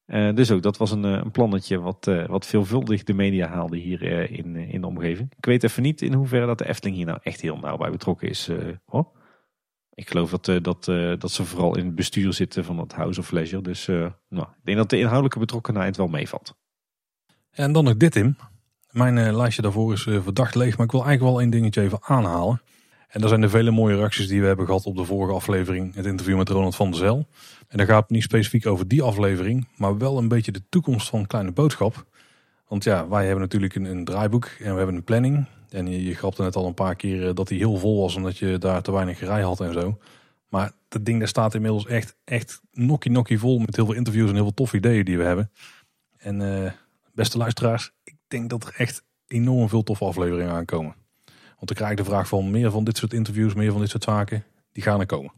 Eh, 0.09 0.35
dus 0.35 0.51
ook 0.51 0.61
dat 0.61 0.77
was 0.77 0.91
een, 0.91 1.05
eh, 1.05 1.11
een 1.11 1.31
plannetje 1.31 1.79
wat, 1.79 2.07
eh, 2.07 2.25
wat 2.27 2.45
veelvuldig 2.45 3.03
de 3.03 3.13
media 3.13 3.47
haalde 3.47 3.77
hier 3.77 4.31
in, 4.31 4.55
in 4.55 4.81
de 4.81 4.87
omgeving. 4.87 5.31
Ik 5.37 5.45
weet 5.45 5.63
even 5.63 5.83
niet 5.83 6.01
in 6.01 6.13
hoeverre 6.13 6.45
dat 6.45 6.57
de 6.57 6.67
Efteling 6.67 6.97
hier 6.97 7.05
nou 7.05 7.19
echt 7.23 7.41
heel 7.41 7.57
nauw 7.57 7.77
bij 7.77 7.91
betrokken 7.91 8.29
is. 8.29 8.49
hoor. 8.85 9.11
Ik 9.93 10.09
geloof 10.09 10.29
dat, 10.29 10.63
dat, 10.63 10.85
dat 11.21 11.31
ze 11.31 11.45
vooral 11.45 11.77
in 11.77 11.85
het 11.85 11.95
bestuur 11.95 12.33
zitten 12.33 12.65
van 12.65 12.79
het 12.79 12.93
House 12.93 13.19
of 13.19 13.31
Leisure. 13.31 13.61
Dus 13.61 13.85
nou, 14.29 14.47
ik 14.47 14.63
denk 14.63 14.77
dat 14.77 14.89
de 14.89 14.97
inhoudelijke 14.97 15.39
betrokkenheid 15.39 15.97
wel 15.97 16.07
meevalt. 16.07 16.55
En 17.51 17.71
dan 17.71 17.83
nog 17.83 17.97
dit, 17.97 18.11
Tim. 18.11 18.37
Mijn 18.91 19.35
lijstje 19.35 19.61
daarvoor 19.61 19.93
is 19.93 20.01
verdacht 20.01 20.55
leeg, 20.55 20.77
maar 20.77 20.85
ik 20.85 20.91
wil 20.91 21.05
eigenlijk 21.05 21.31
wel 21.31 21.41
één 21.41 21.49
dingetje 21.49 21.81
even 21.81 21.99
aanhalen. 22.01 22.61
En 23.09 23.19
dat 23.21 23.29
zijn 23.29 23.41
de 23.41 23.49
vele 23.49 23.71
mooie 23.71 23.95
reacties 23.95 24.27
die 24.27 24.41
we 24.41 24.47
hebben 24.47 24.65
gehad 24.65 24.85
op 24.85 24.95
de 24.95 25.05
vorige 25.05 25.33
aflevering, 25.33 25.95
het 25.95 26.05
interview 26.05 26.37
met 26.37 26.49
Ronald 26.49 26.75
van 26.75 26.89
der 26.91 26.99
Zel. 26.99 27.27
En 27.67 27.77
dat 27.77 27.87
gaat 27.87 28.09
niet 28.09 28.23
specifiek 28.23 28.65
over 28.65 28.87
die 28.87 29.01
aflevering, 29.01 29.67
maar 29.75 29.97
wel 29.97 30.17
een 30.17 30.27
beetje 30.27 30.51
de 30.51 30.61
toekomst 30.69 31.09
van 31.09 31.27
Kleine 31.27 31.51
Boodschap. 31.51 32.05
Want 32.67 32.83
ja, 32.83 33.07
wij 33.07 33.23
hebben 33.23 33.41
natuurlijk 33.41 33.75
een, 33.75 33.85
een 33.85 34.05
draaiboek 34.05 34.45
en 34.45 34.71
we 34.71 34.77
hebben 34.77 34.95
een 34.95 35.03
planning. 35.03 35.45
En 35.69 35.87
je, 35.87 36.03
je 36.03 36.15
grapte 36.15 36.41
net 36.41 36.55
al 36.55 36.65
een 36.65 36.73
paar 36.73 36.95
keer 36.95 37.27
eh, 37.27 37.35
dat 37.35 37.47
die 37.47 37.57
heel 37.57 37.77
vol 37.77 38.01
was 38.01 38.15
omdat 38.15 38.37
je 38.37 38.57
daar 38.57 38.81
te 38.81 38.91
weinig 38.91 39.19
rij 39.19 39.41
had 39.41 39.61
en 39.61 39.73
zo. 39.73 39.97
Maar 40.49 40.71
dat 40.87 41.05
ding 41.05 41.19
daar 41.19 41.27
staat 41.27 41.53
inmiddels 41.53 41.85
echt, 41.85 42.15
echt 42.23 42.61
nokkie 42.71 43.11
nokkie 43.11 43.39
vol 43.39 43.59
met 43.59 43.75
heel 43.75 43.85
veel 43.85 43.95
interviews 43.95 44.29
en 44.29 44.35
heel 44.35 44.43
veel 44.43 44.53
toffe 44.53 44.77
ideeën 44.77 45.05
die 45.05 45.17
we 45.17 45.23
hebben. 45.23 45.51
En 46.17 46.63
eh, 46.63 46.71
beste 47.13 47.37
luisteraars, 47.37 47.91
ik 48.03 48.15
denk 48.27 48.49
dat 48.49 48.63
er 48.63 48.73
echt 48.77 49.03
enorm 49.27 49.69
veel 49.69 49.83
toffe 49.83 50.05
afleveringen 50.05 50.53
aankomen. 50.53 50.95
Want 51.59 51.67
dan 51.67 51.75
krijg 51.75 51.91
ik 51.91 51.97
de 51.97 52.11
vraag 52.11 52.27
van 52.27 52.51
meer 52.51 52.71
van 52.71 52.83
dit 52.83 52.97
soort 52.97 53.13
interviews, 53.13 53.53
meer 53.53 53.71
van 53.71 53.81
dit 53.81 53.89
soort 53.89 54.03
zaken, 54.03 54.43
die 54.71 54.83
gaan 54.83 54.99
er 54.99 55.05
komen. 55.05 55.31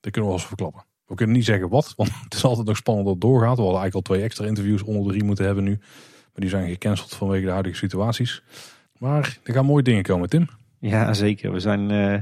Dat 0.00 0.12
kunnen 0.12 0.30
we 0.30 0.36
eens 0.36 0.46
verklappen. 0.46 0.84
We 1.06 1.14
kunnen 1.14 1.36
niet 1.36 1.44
zeggen 1.44 1.68
wat, 1.68 1.92
want 1.96 2.10
het 2.24 2.34
is 2.34 2.44
altijd 2.44 2.66
nog 2.66 2.76
spannend 2.76 3.06
dat 3.06 3.14
het 3.14 3.24
doorgaat. 3.24 3.56
We 3.56 3.62
hadden 3.62 3.80
eigenlijk 3.80 3.94
al 3.94 4.14
twee 4.14 4.22
extra 4.22 4.46
interviews 4.46 4.82
onder 4.82 5.06
de 5.06 5.18
riem 5.18 5.26
moeten 5.26 5.44
hebben 5.44 5.64
nu. 5.64 5.76
Maar 5.78 6.40
die 6.40 6.48
zijn 6.48 6.68
gecanceld 6.68 7.14
vanwege 7.14 7.44
de 7.44 7.50
huidige 7.50 7.76
situaties. 7.76 8.42
Maar 8.98 9.38
er 9.44 9.52
gaan 9.54 9.64
mooie 9.64 9.82
dingen 9.82 10.02
komen, 10.02 10.28
Tim. 10.28 10.48
Ja, 10.78 11.14
zeker. 11.14 11.52
We 11.52 11.60
zijn 11.60 11.90
eh, 11.90 12.20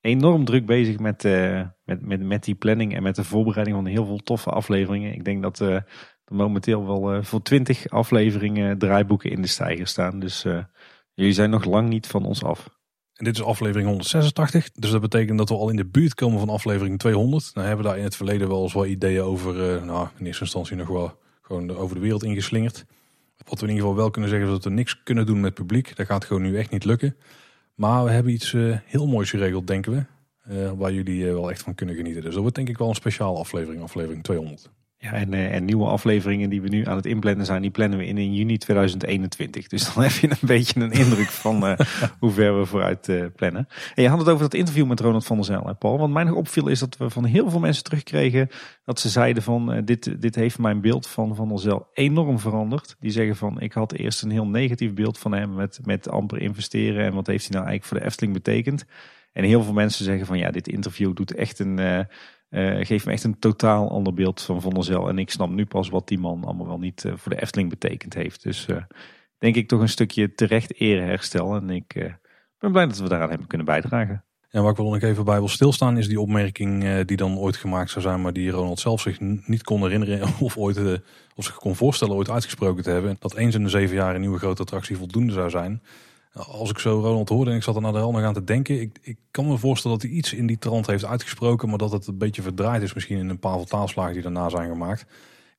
enorm 0.00 0.44
druk 0.44 0.66
bezig 0.66 0.98
met, 0.98 1.24
eh, 1.24 1.62
met, 1.84 2.06
met, 2.06 2.22
met 2.22 2.44
die 2.44 2.54
planning 2.54 2.94
en 2.94 3.02
met 3.02 3.14
de 3.14 3.24
voorbereiding 3.24 3.76
van 3.76 3.86
heel 3.86 4.06
veel 4.06 4.18
toffe 4.18 4.50
afleveringen. 4.50 5.12
Ik 5.12 5.24
denk 5.24 5.42
dat 5.42 5.60
eh, 5.60 5.74
er 5.74 5.84
momenteel 6.24 6.86
wel 6.86 7.22
voor 7.22 7.42
twintig 7.42 7.88
afleveringen 7.88 8.78
draaiboeken 8.78 9.30
in 9.30 9.42
de 9.42 9.48
stijger 9.48 9.86
staan. 9.86 10.18
Dus 10.20 10.46
jullie 11.14 11.32
zijn 11.32 11.50
nog 11.50 11.64
lang 11.64 11.88
niet 11.88 12.06
van 12.06 12.24
ons 12.24 12.42
af. 12.44 12.68
En 13.12 13.24
dit 13.24 13.34
is 13.36 13.42
aflevering 13.42 13.86
186. 13.88 14.70
Dus 14.72 14.90
dat 14.90 15.00
betekent 15.00 15.38
dat 15.38 15.48
we 15.48 15.54
al 15.54 15.68
in 15.70 15.76
de 15.76 15.84
buurt 15.86 16.14
komen 16.14 16.38
van 16.38 16.48
aflevering 16.48 16.98
200. 16.98 17.50
Nou 17.54 17.66
hebben 17.66 17.84
we 17.84 17.90
daar 17.90 17.98
in 17.98 18.04
het 18.06 18.16
verleden 18.16 18.48
wel 18.48 18.62
eens 18.62 18.72
wel 18.74 18.86
ideeën 18.86 19.22
over, 19.22 19.74
eh, 19.74 19.82
nou 19.84 20.08
in 20.18 20.26
eerste 20.26 20.42
instantie 20.42 20.76
nog 20.76 20.88
wel 20.88 21.18
gewoon 21.42 21.76
over 21.76 21.94
de 21.94 22.00
wereld 22.02 22.22
ingeslingerd. 22.24 22.84
Wat 23.44 23.60
we 23.60 23.66
in 23.66 23.72
ieder 23.72 23.82
geval 23.86 23.96
wel 23.96 24.10
kunnen 24.10 24.30
zeggen 24.30 24.48
is 24.48 24.54
dat 24.54 24.64
we 24.64 24.70
niks 24.70 25.02
kunnen 25.02 25.26
doen 25.26 25.40
met 25.40 25.54
publiek. 25.54 25.96
Dat 25.96 26.06
gaat 26.06 26.24
gewoon 26.24 26.42
nu 26.42 26.56
echt 26.58 26.70
niet 26.70 26.84
lukken. 26.84 27.16
Maar 27.74 28.04
we 28.04 28.10
hebben 28.10 28.32
iets 28.32 28.54
eh, 28.54 28.76
heel 28.84 29.06
moois 29.06 29.30
geregeld, 29.30 29.66
denken 29.66 29.92
we. 29.92 30.04
eh, 30.42 30.72
waar 30.76 30.92
jullie 30.92 31.24
wel 31.24 31.50
echt 31.50 31.62
van 31.62 31.74
kunnen 31.74 31.94
genieten. 31.94 32.22
Dus 32.22 32.32
dat 32.32 32.40
wordt 32.40 32.56
denk 32.56 32.68
ik 32.68 32.78
wel 32.78 32.88
een 32.88 32.94
speciale 32.94 33.38
aflevering, 33.38 33.82
aflevering 33.82 34.22
200. 34.22 34.70
Ja, 35.02 35.12
en, 35.12 35.34
eh, 35.34 35.54
en 35.54 35.64
nieuwe 35.64 35.86
afleveringen 35.86 36.50
die 36.50 36.62
we 36.62 36.68
nu 36.68 36.86
aan 36.86 36.96
het 36.96 37.06
inplannen 37.06 37.46
zijn, 37.46 37.62
die 37.62 37.70
plannen 37.70 37.98
we 37.98 38.06
in 38.06 38.18
in 38.18 38.34
juni 38.34 38.58
2021. 38.58 39.68
Dus 39.68 39.94
dan 39.94 40.02
heb 40.04 40.12
je 40.12 40.30
een 40.30 40.36
beetje 40.40 40.80
een 40.80 40.92
indruk 40.92 41.28
van 41.28 41.66
eh, 41.66 41.78
hoe 42.20 42.30
ver 42.30 42.58
we 42.58 42.66
vooruit 42.66 43.08
eh, 43.08 43.24
plannen. 43.36 43.68
En 43.94 44.02
je 44.02 44.08
had 44.08 44.18
het 44.18 44.28
over 44.28 44.42
dat 44.42 44.54
interview 44.54 44.86
met 44.86 45.00
Ronald 45.00 45.26
van 45.26 45.36
der 45.36 45.44
Zijl, 45.44 45.66
hè, 45.66 45.74
Paul. 45.74 45.98
Want 45.98 46.12
mij 46.12 46.24
nog 46.24 46.34
opviel 46.34 46.68
is 46.68 46.78
dat 46.78 46.96
we 46.96 47.10
van 47.10 47.24
heel 47.24 47.50
veel 47.50 47.60
mensen 47.60 47.84
terugkregen 47.84 48.48
dat 48.84 49.00
ze 49.00 49.08
zeiden 49.08 49.42
van 49.42 49.82
dit, 49.84 50.20
dit 50.22 50.34
heeft 50.34 50.58
mijn 50.58 50.80
beeld 50.80 51.06
van 51.06 51.34
Van 51.34 51.48
der 51.48 51.58
Zijl 51.58 51.88
enorm 51.92 52.38
veranderd. 52.38 52.96
Die 53.00 53.10
zeggen 53.10 53.36
van 53.36 53.60
ik 53.60 53.72
had 53.72 53.92
eerst 53.92 54.22
een 54.22 54.30
heel 54.30 54.46
negatief 54.46 54.94
beeld 54.94 55.18
van 55.18 55.32
hem 55.32 55.54
met, 55.54 55.80
met 55.84 56.08
amper 56.08 56.40
investeren 56.40 57.04
en 57.04 57.14
wat 57.14 57.26
heeft 57.26 57.48
hij 57.48 57.56
nou 57.56 57.66
eigenlijk 57.66 57.84
voor 57.84 57.98
de 57.98 58.04
Efteling 58.04 58.34
betekend. 58.34 58.84
En 59.32 59.44
heel 59.44 59.62
veel 59.62 59.72
mensen 59.72 60.04
zeggen 60.04 60.26
van 60.26 60.38
ja, 60.38 60.50
dit 60.50 60.68
interview 60.68 61.14
doet 61.14 61.34
echt 61.34 61.58
een, 61.58 62.06
eh, 62.52 62.86
geeft 62.86 63.06
me 63.06 63.12
echt 63.12 63.24
een 63.24 63.38
totaal 63.38 63.90
ander 63.90 64.14
beeld 64.14 64.42
van 64.42 64.60
Van 64.60 64.74
der 64.74 64.84
Zijl. 64.84 65.08
En 65.08 65.18
ik 65.18 65.30
snap 65.30 65.50
nu 65.50 65.66
pas 65.66 65.88
wat 65.88 66.08
die 66.08 66.18
man 66.18 66.44
allemaal 66.44 66.66
wel 66.66 66.78
niet 66.78 67.04
eh, 67.04 67.12
voor 67.16 67.34
de 67.34 67.42
Efteling 67.42 67.70
betekend 67.70 68.14
heeft. 68.14 68.42
Dus 68.42 68.66
eh, 68.66 68.76
denk 69.38 69.56
ik 69.56 69.68
toch 69.68 69.80
een 69.80 69.88
stukje 69.88 70.34
terecht 70.34 70.80
ereherstel. 70.80 71.54
En 71.54 71.70
ik 71.70 72.16
ben 72.58 72.72
blij 72.72 72.86
dat 72.86 72.98
we 72.98 73.08
daaraan 73.08 73.28
hebben 73.28 73.46
kunnen 73.46 73.66
bijdragen. 73.66 74.24
En 74.50 74.62
waar 74.62 74.70
ik 74.70 74.76
wel 74.76 74.90
nog 74.90 75.02
even 75.02 75.24
bij 75.24 75.38
wil 75.38 75.48
stilstaan 75.48 75.98
is 75.98 76.08
die 76.08 76.20
opmerking 76.20 77.00
die 77.04 77.16
dan 77.16 77.38
ooit 77.38 77.56
gemaakt 77.56 77.90
zou 77.90 78.04
zijn, 78.04 78.20
maar 78.20 78.32
die 78.32 78.50
Ronald 78.50 78.80
zelf 78.80 79.00
zich 79.00 79.20
niet 79.20 79.62
kon 79.62 79.82
herinneren 79.82 80.28
of 80.40 80.56
ooit 80.56 80.78
of 81.34 81.44
zich 81.44 81.54
kon 81.54 81.76
voorstellen 81.76 82.14
ooit 82.14 82.30
uitgesproken 82.30 82.82
te 82.82 82.90
hebben. 82.90 83.16
Dat 83.18 83.36
eens 83.36 83.54
in 83.54 83.62
de 83.62 83.68
zeven 83.68 83.96
jaar 83.96 84.14
een 84.14 84.20
nieuwe 84.20 84.38
grote 84.38 84.62
attractie 84.62 84.96
voldoende 84.96 85.32
zou 85.32 85.50
zijn. 85.50 85.82
Als 86.34 86.70
ik 86.70 86.78
zo 86.78 87.00
Ronald 87.00 87.28
hoorde 87.28 87.50
en 87.50 87.56
ik 87.56 87.62
zat 87.62 87.76
er 87.76 87.82
naar 87.82 87.92
de 87.92 87.98
hel 87.98 88.12
nog 88.12 88.22
aan 88.22 88.34
te 88.34 88.44
denken, 88.44 88.80
ik, 88.80 88.98
ik 89.02 89.16
kan 89.30 89.46
me 89.46 89.58
voorstellen 89.58 89.98
dat 89.98 90.06
hij 90.08 90.16
iets 90.16 90.32
in 90.32 90.46
die 90.46 90.58
trant 90.58 90.86
heeft 90.86 91.04
uitgesproken, 91.04 91.68
maar 91.68 91.78
dat 91.78 91.92
het 91.92 92.06
een 92.06 92.18
beetje 92.18 92.42
verdraaid 92.42 92.82
is 92.82 92.94
misschien 92.94 93.18
in 93.18 93.28
een 93.28 93.38
paar 93.38 93.58
vertaalslagen 93.58 94.12
die 94.12 94.22
daarna 94.22 94.48
zijn 94.48 94.70
gemaakt. 94.70 95.06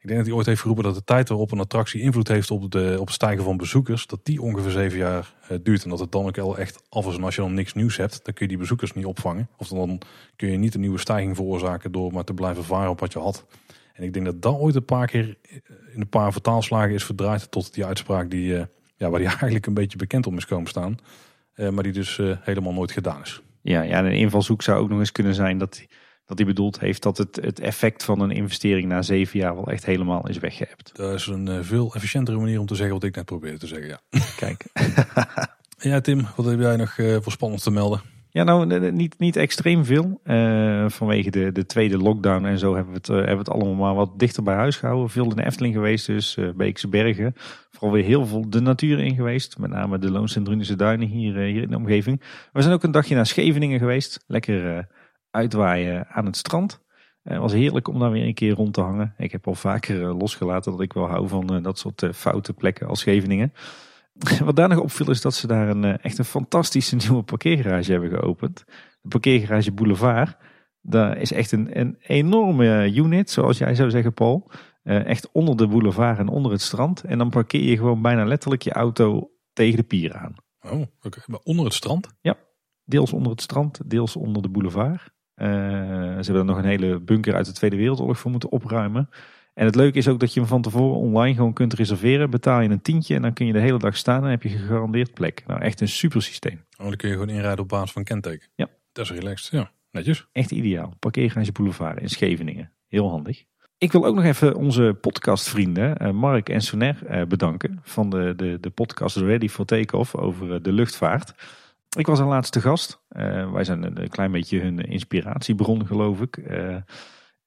Ik 0.04 0.10
denk 0.10 0.22
dat 0.22 0.28
hij 0.28 0.38
ooit 0.38 0.48
heeft 0.48 0.62
geroepen 0.62 0.84
dat 0.84 0.96
de 0.96 1.04
tijd 1.04 1.30
waarop 1.30 1.52
een 1.52 1.60
attractie 1.60 2.02
invloed 2.02 2.28
heeft 2.28 2.52
op, 2.52 2.72
de, 2.72 2.96
op 3.00 3.06
het 3.06 3.16
stijgen 3.16 3.44
van 3.44 3.58
bezoekers, 3.58 4.08
dat 4.08 4.20
die 4.24 4.42
ongeveer 4.42 4.72
zeven 4.72 4.98
jaar 4.98 5.34
eh, 5.48 5.58
duurt. 5.64 5.84
En 5.84 5.90
dat 5.90 6.00
het 6.00 6.12
dan 6.12 6.26
ook 6.26 6.36
wel 6.36 6.58
echt 6.58 6.84
af 6.90 7.08
is. 7.08 7.16
En 7.16 7.24
als 7.24 7.36
je 7.36 7.42
dan 7.42 7.54
niks 7.54 7.74
nieuws 7.74 7.98
hebt, 7.98 8.26
dan 8.26 8.34
kun 8.34 8.46
je 8.46 8.48
die 8.48 8.58
bezoekers 8.58 8.94
niet 8.94 9.06
opvangen. 9.06 9.50
Of 9.58 9.68
dan 9.68 10.02
kun 10.36 10.52
je 10.52 10.58
niet 10.58 10.74
een 10.74 10.80
nieuwe 10.80 11.00
stijging 11.00 11.36
veroorzaken 11.36 11.92
door 11.92 12.14
maar 12.14 12.24
te 12.24 12.34
blijven 12.34 12.64
varen 12.64 12.90
op 12.90 13.00
wat 13.00 13.14
je 13.14 13.20
had. 13.20 13.46
En 13.94 14.04
ik 14.04 14.14
denk 14.14 14.26
dat 14.26 14.42
dat 14.42 14.56
ooit 14.56 14.76
een 14.76 14.86
paar 14.86 15.08
keer 15.08 15.38
eh, 15.42 15.58
in 15.94 16.02
een 16.02 16.10
paar 16.10 16.32
vertaalslagen 16.32 16.94
is 16.94 17.04
verdraaid 17.04 17.52
tot 17.52 17.74
die 17.74 17.86
uitspraak 17.86 18.30
die, 18.30 18.58
eh, 18.58 18.66
ja, 18.96 19.10
waar 19.10 19.20
die 19.20 19.28
eigenlijk 19.38 19.66
een 19.66 19.74
beetje 19.74 19.98
bekend 19.98 20.28
om 20.28 20.38
is 20.38 20.46
komen 20.46 20.70
staan. 20.70 20.98
Eh, 21.54 21.70
maar 21.70 21.84
die 21.84 21.92
dus 21.92 22.20
eh, 22.20 22.38
helemaal 22.42 22.74
nooit 22.74 22.92
gedaan 22.92 23.22
is. 23.22 23.42
Ja, 23.62 23.82
ja, 23.82 23.98
en 23.98 24.06
een 24.06 24.18
invalshoek 24.18 24.62
zou 24.62 24.80
ook 24.80 24.90
nog 24.90 25.00
eens 25.00 25.12
kunnen 25.12 25.34
zijn 25.34 25.58
dat 25.58 25.78
hij, 25.78 25.88
dat 26.26 26.38
hij 26.38 26.48
bedoeld 26.48 26.80
heeft 26.80 27.04
dat 27.04 27.18
het, 27.18 27.36
het 27.36 27.60
effect 27.60 28.04
van 28.04 28.20
een 28.20 28.32
investering 28.32 28.88
na 28.88 29.02
zeven 29.02 29.40
jaar 29.40 29.56
wel 29.56 29.68
echt 29.68 29.86
helemaal 29.86 30.30
is 30.30 30.38
weggeëpt. 30.38 30.96
Dat 30.96 31.14
is 31.14 31.28
een 31.28 31.48
eh, 31.48 31.60
veel 31.62 31.94
efficiëntere 31.94 32.38
manier 32.38 32.60
om 32.60 32.66
te 32.66 32.76
zeggen 32.76 32.94
wat 32.94 33.04
ik 33.04 33.16
net 33.16 33.26
probeerde 33.26 33.58
te 33.58 33.68
zeggen. 33.68 33.88
Ja. 33.88 34.20
Kijk. 34.36 34.66
Ja, 35.78 36.02
Tim, 36.02 36.28
wat 36.36 36.46
heb 36.46 36.60
jij 36.60 36.76
nog 36.76 36.96
voor 36.96 37.32
spannend 37.32 37.64
te 37.64 37.72
melden? 37.72 38.13
Ja, 38.34 38.44
nou, 38.44 38.92
niet, 38.92 39.20
niet 39.20 39.36
extreem 39.36 39.86
veel. 39.86 40.20
Eh, 40.24 40.90
vanwege 40.90 41.30
de, 41.30 41.52
de 41.52 41.66
tweede 41.66 41.98
lockdown 41.98 42.46
en 42.46 42.60
zo 42.60 42.76
hebben 42.76 42.94
we, 42.94 42.98
het, 42.98 43.10
eh, 43.10 43.16
hebben 43.16 43.34
we 43.34 43.40
het 43.40 43.50
allemaal 43.50 43.74
maar 43.74 43.96
wat 43.96 44.20
dichter 44.20 44.44
bij 44.44 44.56
huis 44.56 44.78
gehouden. 44.78 45.10
Veel 45.10 45.30
in 45.30 45.36
de 45.36 45.46
Efteling 45.46 45.74
geweest, 45.74 46.06
dus 46.06 46.38
eh, 46.38 46.50
Beekse 46.56 46.88
Bergen. 46.88 47.34
Vooral 47.72 47.92
weer 47.92 48.04
heel 48.04 48.26
veel 48.26 48.50
de 48.50 48.62
natuur 48.62 49.00
in 49.00 49.16
geweest. 49.16 49.58
Met 49.58 49.70
name 49.70 49.98
de 49.98 50.12
Loons 50.12 50.36
en 50.36 50.78
Duinen 50.78 51.08
hier, 51.08 51.36
hier 51.36 51.62
in 51.62 51.70
de 51.70 51.76
omgeving. 51.76 52.22
We 52.54 52.62
zijn 52.62 52.74
ook 52.74 52.84
een 52.84 52.92
dagje 52.92 53.16
naar 53.16 53.26
Scheveningen 53.26 53.80
geweest. 53.80 54.24
Lekker 54.28 54.88
uitwaaien 55.32 56.08
aan 56.08 56.26
het 56.26 56.38
strand. 56.38 56.82
Het 57.24 57.38
was 57.38 57.54
heerlijk 57.54 57.88
om 57.88 58.00
daar 58.00 58.12
weer 58.12 58.26
een 58.26 58.34
keer 58.34 58.54
rond 58.54 58.74
te 58.74 58.82
hangen. 58.82 59.14
Ik 59.18 59.32
heb 59.32 59.48
al 59.48 59.56
vaker 59.56 60.14
losgelaten 60.14 60.72
dat 60.72 60.82
ik 60.82 60.94
wel 60.94 61.08
hou 61.08 61.28
van 61.28 61.62
dat 61.62 61.80
soort 61.80 62.08
foute 62.14 62.54
plekken 62.54 62.88
als 62.88 63.00
Scheveningen. 63.00 63.54
Wat 64.46 64.56
daar 64.56 64.70
nog 64.70 64.80
opviel 64.80 65.10
is 65.10 65.22
dat 65.22 65.34
ze 65.34 65.48
daar 65.48 65.70
een, 65.70 65.84
eh, 65.84 66.06
echt 66.06 66.18
een 66.18 66.26
fantastische 66.26 66.96
nieuwe 66.96 67.24
parkeergarage 67.24 67.92
hebben 67.92 68.10
geopend. 68.10 68.64
De 69.02 69.08
parkeergarage 69.08 69.72
Boulevard. 69.72 70.38
Daar 70.82 71.18
is 71.18 71.32
echt 71.32 71.52
een, 71.52 71.80
een 71.80 71.96
enorme 72.00 72.94
unit, 72.94 73.30
zoals 73.30 73.58
jij 73.58 73.76
zou 73.76 73.90
zeggen 73.90 74.14
Paul. 74.14 74.52
Eh, 74.84 75.06
echt 75.06 75.32
onder 75.32 75.58
de 75.58 75.68
boulevard 75.68 76.18
en 76.18 76.28
onder 76.28 76.52
het 76.52 76.62
strand. 76.62 77.04
En 77.04 77.18
dan 77.18 77.30
parkeer 77.30 77.64
je 77.64 77.78
gewoon 77.78 78.02
bijna 78.02 78.26
letterlijk 78.26 78.62
je 78.62 78.74
auto 78.74 79.32
tegen 79.54 79.78
de 79.78 79.84
pier 79.84 80.14
aan. 80.14 80.36
Oh, 80.62 80.82
oké. 81.02 81.22
Maar 81.26 81.40
onder 81.44 81.66
het 81.66 81.74
strand? 81.74 82.08
Deels 82.86 83.14
onder 83.14 83.32
het 83.32 83.42
strand, 83.42 83.90
deels 83.90 84.16
onder 84.16 84.42
de 84.42 84.50
boulevard. 84.50 85.12
Eh, 85.34 85.48
ze 85.48 86.32
hebben 86.32 86.36
er 86.36 86.46
nog 86.46 86.58
een 86.58 86.66
hele 86.66 87.00
bunker 87.00 87.36
uit 87.36 87.46
de 87.46 87.52
Tweede 87.52 87.76
Wereldoorlog 87.76 88.20
voor 88.20 88.32
moeten 88.32 88.52
opruimen. 88.52 89.10
En 89.54 89.66
het 89.66 89.76
leuke 89.76 89.98
is 89.98 90.08
ook 90.08 90.20
dat 90.20 90.34
je 90.34 90.40
hem 90.40 90.50
van 90.50 90.62
tevoren 90.62 91.00
online 91.00 91.36
gewoon 91.36 91.54
kunt 91.54 91.74
reserveren. 91.74 92.30
Betaal 92.30 92.62
je 92.62 92.70
een 92.70 92.82
tientje 92.82 93.16
en 93.16 93.22
dan 93.22 93.34
kun 93.34 93.46
je 93.46 93.54
de 93.54 93.60
hele 93.60 93.80
dag 93.80 93.98
staan 93.98 94.24
en 94.24 94.30
heb 94.30 94.44
je 94.44 94.50
gegarandeerd 94.50 95.14
plek. 95.14 95.44
Nou, 95.48 95.62
echt 95.62 95.82
een 95.82 95.88
super 95.88 96.22
systeem. 96.22 96.64
Oh, 96.78 96.86
dan 96.86 96.96
kun 96.96 97.10
je 97.10 97.14
gewoon 97.14 97.30
inrijden 97.30 97.60
op 97.60 97.70
basis 97.70 97.92
van 97.92 98.04
kenteken. 98.04 98.48
Ja. 98.56 98.68
Dat 98.92 99.06
is 99.06 99.12
relaxed, 99.12 99.52
ja. 99.52 99.72
Netjes. 99.92 100.28
Echt 100.32 100.52
ideaal. 100.52 100.94
Parkeergarage 101.00 101.52
Boulevard 101.52 102.02
in 102.02 102.10
Scheveningen. 102.10 102.72
Heel 102.88 103.10
handig. 103.10 103.44
Ik 103.78 103.92
wil 103.92 104.06
ook 104.06 104.16
nog 104.16 104.24
even 104.24 104.56
onze 104.56 104.98
podcastvrienden 105.02 105.98
eh, 105.98 106.12
Mark 106.12 106.50
en 106.50 106.62
Soner 106.62 107.06
eh, 107.06 107.26
bedanken. 107.26 107.80
Van 107.82 108.10
de, 108.10 108.34
de, 108.36 108.58
de 108.60 108.70
podcast 108.70 109.16
Ready 109.16 109.48
for 109.48 109.66
Takeoff 109.66 110.16
over 110.16 110.54
eh, 110.54 110.60
de 110.62 110.72
luchtvaart. 110.72 111.34
Ik 111.98 112.06
was 112.06 112.20
een 112.20 112.28
laatste 112.28 112.62
gast. 112.62 113.02
Wij 113.54 113.64
zijn 113.64 113.84
een, 113.84 114.10
klein 114.10 114.32
beetje 114.32 114.60
hun 114.60 114.80
inspiratiebron 114.80 115.86
geloof 115.86 116.22
ik. 116.22 116.38
Eh, 116.38 116.76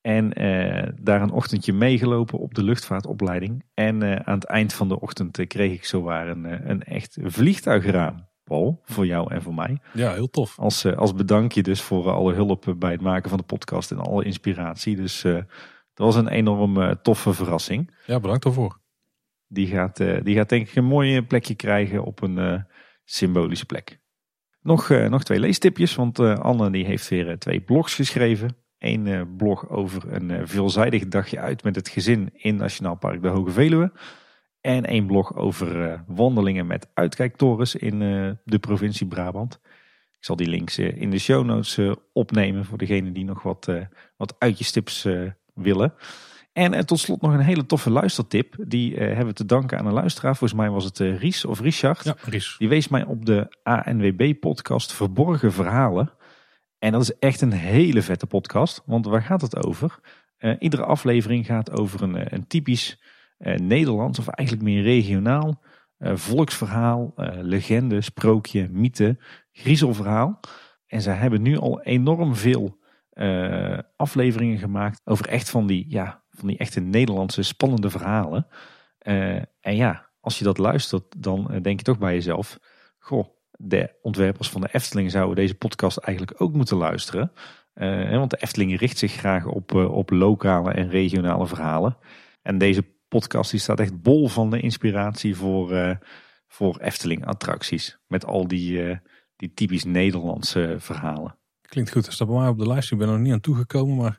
en 0.06 0.32
eh, 0.32 0.92
daar 1.00 1.22
een 1.22 1.30
ochtendje 1.30 1.72
meegelopen 1.72 2.38
op 2.38 2.54
de 2.54 2.62
luchtvaartopleiding. 2.62 3.64
En 3.74 4.02
eh, 4.02 4.16
aan 4.24 4.34
het 4.34 4.44
eind 4.44 4.72
van 4.72 4.88
de 4.88 5.00
ochtend 5.00 5.38
eh, 5.38 5.46
kreeg 5.46 5.72
ik 5.72 5.84
zowaar 5.84 6.28
een, 6.28 6.70
een 6.70 6.82
echt 6.82 7.18
vliegtuigraam. 7.22 8.28
Paul, 8.44 8.80
voor 8.84 9.06
jou 9.06 9.34
en 9.34 9.42
voor 9.42 9.54
mij. 9.54 9.78
Ja, 9.92 10.12
heel 10.12 10.30
tof. 10.30 10.58
Als, 10.58 10.84
als 10.84 11.14
bedankje 11.14 11.62
dus 11.62 11.80
voor 11.80 12.10
alle 12.10 12.34
hulp 12.34 12.74
bij 12.78 12.90
het 12.90 13.00
maken 13.00 13.28
van 13.28 13.38
de 13.38 13.44
podcast 13.44 13.90
en 13.90 13.98
alle 13.98 14.24
inspiratie. 14.24 14.96
Dus 14.96 15.22
dat 15.22 15.46
was 15.94 16.16
een 16.16 16.28
enorm 16.28 17.02
toffe 17.02 17.32
verrassing. 17.32 17.94
Ja, 18.06 18.20
bedankt 18.20 18.42
daarvoor. 18.42 18.80
Die 19.46 19.66
gaat, 19.66 19.96
die 19.96 20.34
gaat 20.34 20.48
denk 20.48 20.68
ik 20.68 20.74
een 20.74 20.84
mooi 20.84 21.22
plekje 21.22 21.54
krijgen 21.54 22.04
op 22.04 22.22
een 22.22 22.66
symbolische 23.04 23.66
plek. 23.66 24.00
Nog, 24.60 24.88
nog 24.88 25.24
twee 25.24 25.40
leestipjes, 25.40 25.94
want 25.94 26.18
Anne 26.18 26.70
die 26.70 26.84
heeft 26.84 27.08
weer 27.08 27.38
twee 27.38 27.60
blogs 27.60 27.94
geschreven. 27.94 28.65
Eén 28.78 29.06
eh, 29.06 29.20
blog 29.36 29.68
over 29.68 30.12
een 30.12 30.30
eh, 30.30 30.40
veelzijdig 30.44 31.08
dagje 31.08 31.38
uit 31.38 31.62
met 31.62 31.76
het 31.76 31.88
gezin 31.88 32.30
in 32.34 32.56
Nationaal 32.56 32.96
Park 32.96 33.22
de 33.22 33.28
Hoge 33.28 33.50
Veluwe. 33.50 33.92
En 34.60 34.84
één 34.84 35.06
blog 35.06 35.36
over 35.36 35.82
eh, 35.82 36.00
wandelingen 36.06 36.66
met 36.66 36.88
uitkijktorens 36.94 37.74
in 37.74 37.98
de 38.44 38.58
provincie 38.58 39.06
Brabant. 39.06 39.60
Ik 40.18 40.24
zal 40.24 40.36
die 40.36 40.48
links 40.48 40.78
in 40.78 41.10
de 41.10 41.18
show 41.18 41.44
notes 41.44 41.78
opnemen 42.12 42.64
voor 42.64 42.78
degenen 42.78 43.12
die 43.12 43.24
nog 43.24 43.42
wat, 43.42 43.70
wat 44.16 44.34
uitjestips 44.38 45.06
willen. 45.54 45.94
En 46.52 46.86
tot 46.86 46.98
slot 46.98 47.20
nog 47.20 47.32
een 47.32 47.40
hele 47.40 47.66
toffe 47.66 47.90
luistertip. 47.90 48.54
Die 48.58 48.96
hebben 48.96 49.26
we 49.26 49.32
te 49.32 49.44
danken 49.44 49.78
aan 49.78 49.86
een 49.86 49.92
luisteraar. 49.92 50.36
Volgens 50.36 50.60
mij 50.60 50.70
was 50.70 50.84
het 50.84 50.98
Ries 50.98 51.44
of 51.44 51.60
Richard. 51.60 52.04
Ja, 52.04 52.16
Ries. 52.24 52.54
Die 52.58 52.68
wees 52.68 52.88
mij 52.88 53.04
op 53.04 53.26
de 53.26 53.56
ANWB-podcast 53.62 54.92
Verborgen 54.92 55.52
Verhalen. 55.52 56.12
En 56.78 56.92
dat 56.92 57.02
is 57.02 57.18
echt 57.18 57.40
een 57.40 57.52
hele 57.52 58.02
vette 58.02 58.26
podcast. 58.26 58.82
Want 58.86 59.06
waar 59.06 59.22
gaat 59.22 59.40
het 59.40 59.64
over? 59.66 59.98
Eh, 60.36 60.54
iedere 60.58 60.84
aflevering 60.84 61.46
gaat 61.46 61.70
over 61.70 62.02
een, 62.02 62.16
eh, 62.16 62.26
een 62.26 62.46
typisch 62.46 63.02
eh, 63.36 63.56
Nederlands, 63.56 64.18
of 64.18 64.28
eigenlijk 64.28 64.68
meer 64.68 64.82
regionaal, 64.82 65.64
volksverhaal, 65.98 67.12
legende, 67.40 68.00
sprookje, 68.00 68.68
mythe, 68.68 69.18
griezelverhaal. 69.52 70.40
En 70.86 71.00
zij 71.00 71.14
hebben 71.14 71.42
nu 71.42 71.58
al 71.58 71.82
enorm 71.82 72.34
veel 72.34 72.78
afleveringen 73.96 74.58
gemaakt 74.58 75.00
over 75.04 75.28
echt 75.28 75.50
van 75.50 75.66
die, 75.66 75.84
ja, 75.88 76.22
van 76.30 76.48
die 76.48 76.58
echte 76.58 76.80
Nederlandse 76.80 77.42
spannende 77.42 77.90
verhalen. 77.90 78.46
En 79.60 79.76
ja, 79.76 80.10
als 80.20 80.38
je 80.38 80.44
dat 80.44 80.58
luistert, 80.58 81.22
dan 81.22 81.58
denk 81.62 81.78
je 81.78 81.84
toch 81.84 81.98
bij 81.98 82.14
jezelf: 82.14 82.58
Goh, 82.98 83.35
de 83.58 83.94
ontwerpers 84.02 84.48
van 84.48 84.60
de 84.60 84.68
Efteling 84.72 85.10
zouden 85.10 85.36
deze 85.36 85.54
podcast 85.54 85.96
eigenlijk 85.96 86.40
ook 86.40 86.52
moeten 86.52 86.76
luisteren. 86.76 87.32
Eh, 87.72 88.10
want 88.10 88.30
de 88.30 88.36
Efteling 88.40 88.78
richt 88.78 88.98
zich 88.98 89.12
graag 89.12 89.46
op, 89.46 89.74
eh, 89.74 89.94
op 89.94 90.10
lokale 90.10 90.72
en 90.72 90.90
regionale 90.90 91.46
verhalen. 91.46 91.96
En 92.42 92.58
deze 92.58 92.84
podcast 93.08 93.50
die 93.50 93.60
staat 93.60 93.80
echt 93.80 94.02
bol 94.02 94.28
van 94.28 94.50
de 94.50 94.60
inspiratie 94.60 95.36
voor, 95.36 95.72
eh, 95.72 95.96
voor 96.48 96.78
Efteling-attracties. 96.78 97.98
Met 98.06 98.26
al 98.26 98.48
die, 98.48 99.00
die 99.36 99.54
typisch 99.54 99.84
Nederlandse 99.84 100.76
verhalen. 100.78 101.36
Klinkt 101.62 101.92
goed. 101.92 102.04
Dat 102.04 102.12
staat 102.12 102.28
bij 102.28 102.36
mij 102.36 102.48
op 102.48 102.58
de 102.58 102.66
lijst. 102.66 102.92
Ik 102.92 102.98
ben 102.98 103.06
er 103.06 103.12
nog 103.12 103.22
niet 103.22 103.32
aan 103.32 103.40
toegekomen, 103.40 103.96
maar 103.96 104.18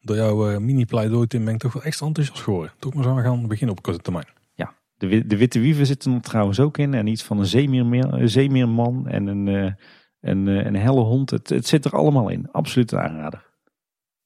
door 0.00 0.16
jouw 0.16 0.60
mini-pleidooi 0.60 1.26
Tim 1.26 1.44
ben 1.44 1.54
ik 1.54 1.60
toch 1.60 1.72
wel 1.72 1.82
extra 1.82 2.06
enthousiast 2.06 2.42
geworden. 2.42 2.72
Toch 2.78 2.94
maar 2.94 3.04
zo 3.04 3.10
aan 3.10 3.22
gaan 3.22 3.48
beginnen 3.48 3.76
op 3.76 3.82
korte 3.82 4.00
termijn. 4.00 4.41
De, 5.08 5.26
de 5.26 5.36
witte 5.36 5.60
wieven 5.60 5.86
zitten 5.86 6.14
er 6.14 6.20
trouwens 6.20 6.60
ook 6.60 6.78
in. 6.78 6.94
En 6.94 7.06
iets 7.06 7.22
van 7.22 7.38
een 7.38 8.28
zeemeerman 8.28 9.08
en 9.08 9.26
een, 9.26 9.48
eh, 9.48 9.72
een, 10.20 10.48
eh, 10.48 10.64
een 10.64 10.76
helle 10.76 11.00
hond. 11.00 11.30
Het, 11.30 11.48
het 11.48 11.66
zit 11.66 11.84
er 11.84 11.96
allemaal 11.96 12.28
in. 12.28 12.50
Absoluut 12.50 12.92
een 12.92 12.98
aanrader. 12.98 13.50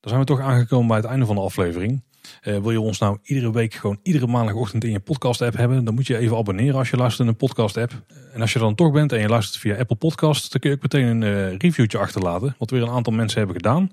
Dan 0.00 0.10
zijn 0.10 0.20
we 0.20 0.26
toch 0.26 0.40
aangekomen 0.40 0.86
bij 0.88 0.96
het 0.96 1.06
einde 1.06 1.26
van 1.26 1.34
de 1.34 1.40
aflevering. 1.40 2.02
Eh, 2.40 2.58
wil 2.58 2.70
je 2.70 2.80
ons 2.80 2.98
nou 2.98 3.18
iedere 3.22 3.52
week 3.52 3.74
gewoon 3.74 3.98
iedere 4.02 4.26
maandagochtend 4.26 4.84
in 4.84 4.90
je 4.90 5.00
podcast 5.00 5.42
app 5.42 5.56
hebben, 5.56 5.84
dan 5.84 5.94
moet 5.94 6.06
je 6.06 6.18
even 6.18 6.36
abonneren 6.36 6.78
als 6.78 6.90
je 6.90 6.96
luistert 6.96 7.22
in 7.22 7.28
een 7.28 7.36
podcast 7.36 7.76
app. 7.76 8.02
En 8.32 8.40
als 8.40 8.52
je 8.52 8.58
dan 8.58 8.74
toch 8.74 8.92
bent 8.92 9.12
en 9.12 9.20
je 9.20 9.28
luistert 9.28 9.60
via 9.60 9.76
Apple 9.76 9.96
Podcasts, 9.96 10.48
dan 10.48 10.60
kun 10.60 10.70
je 10.70 10.76
ook 10.76 10.82
meteen 10.82 11.06
een 11.06 11.22
eh, 11.22 11.56
reviewtje 11.56 11.98
achterlaten, 11.98 12.54
wat 12.58 12.70
weer 12.70 12.82
een 12.82 12.88
aantal 12.88 13.12
mensen 13.12 13.38
hebben 13.38 13.56
gedaan. 13.56 13.90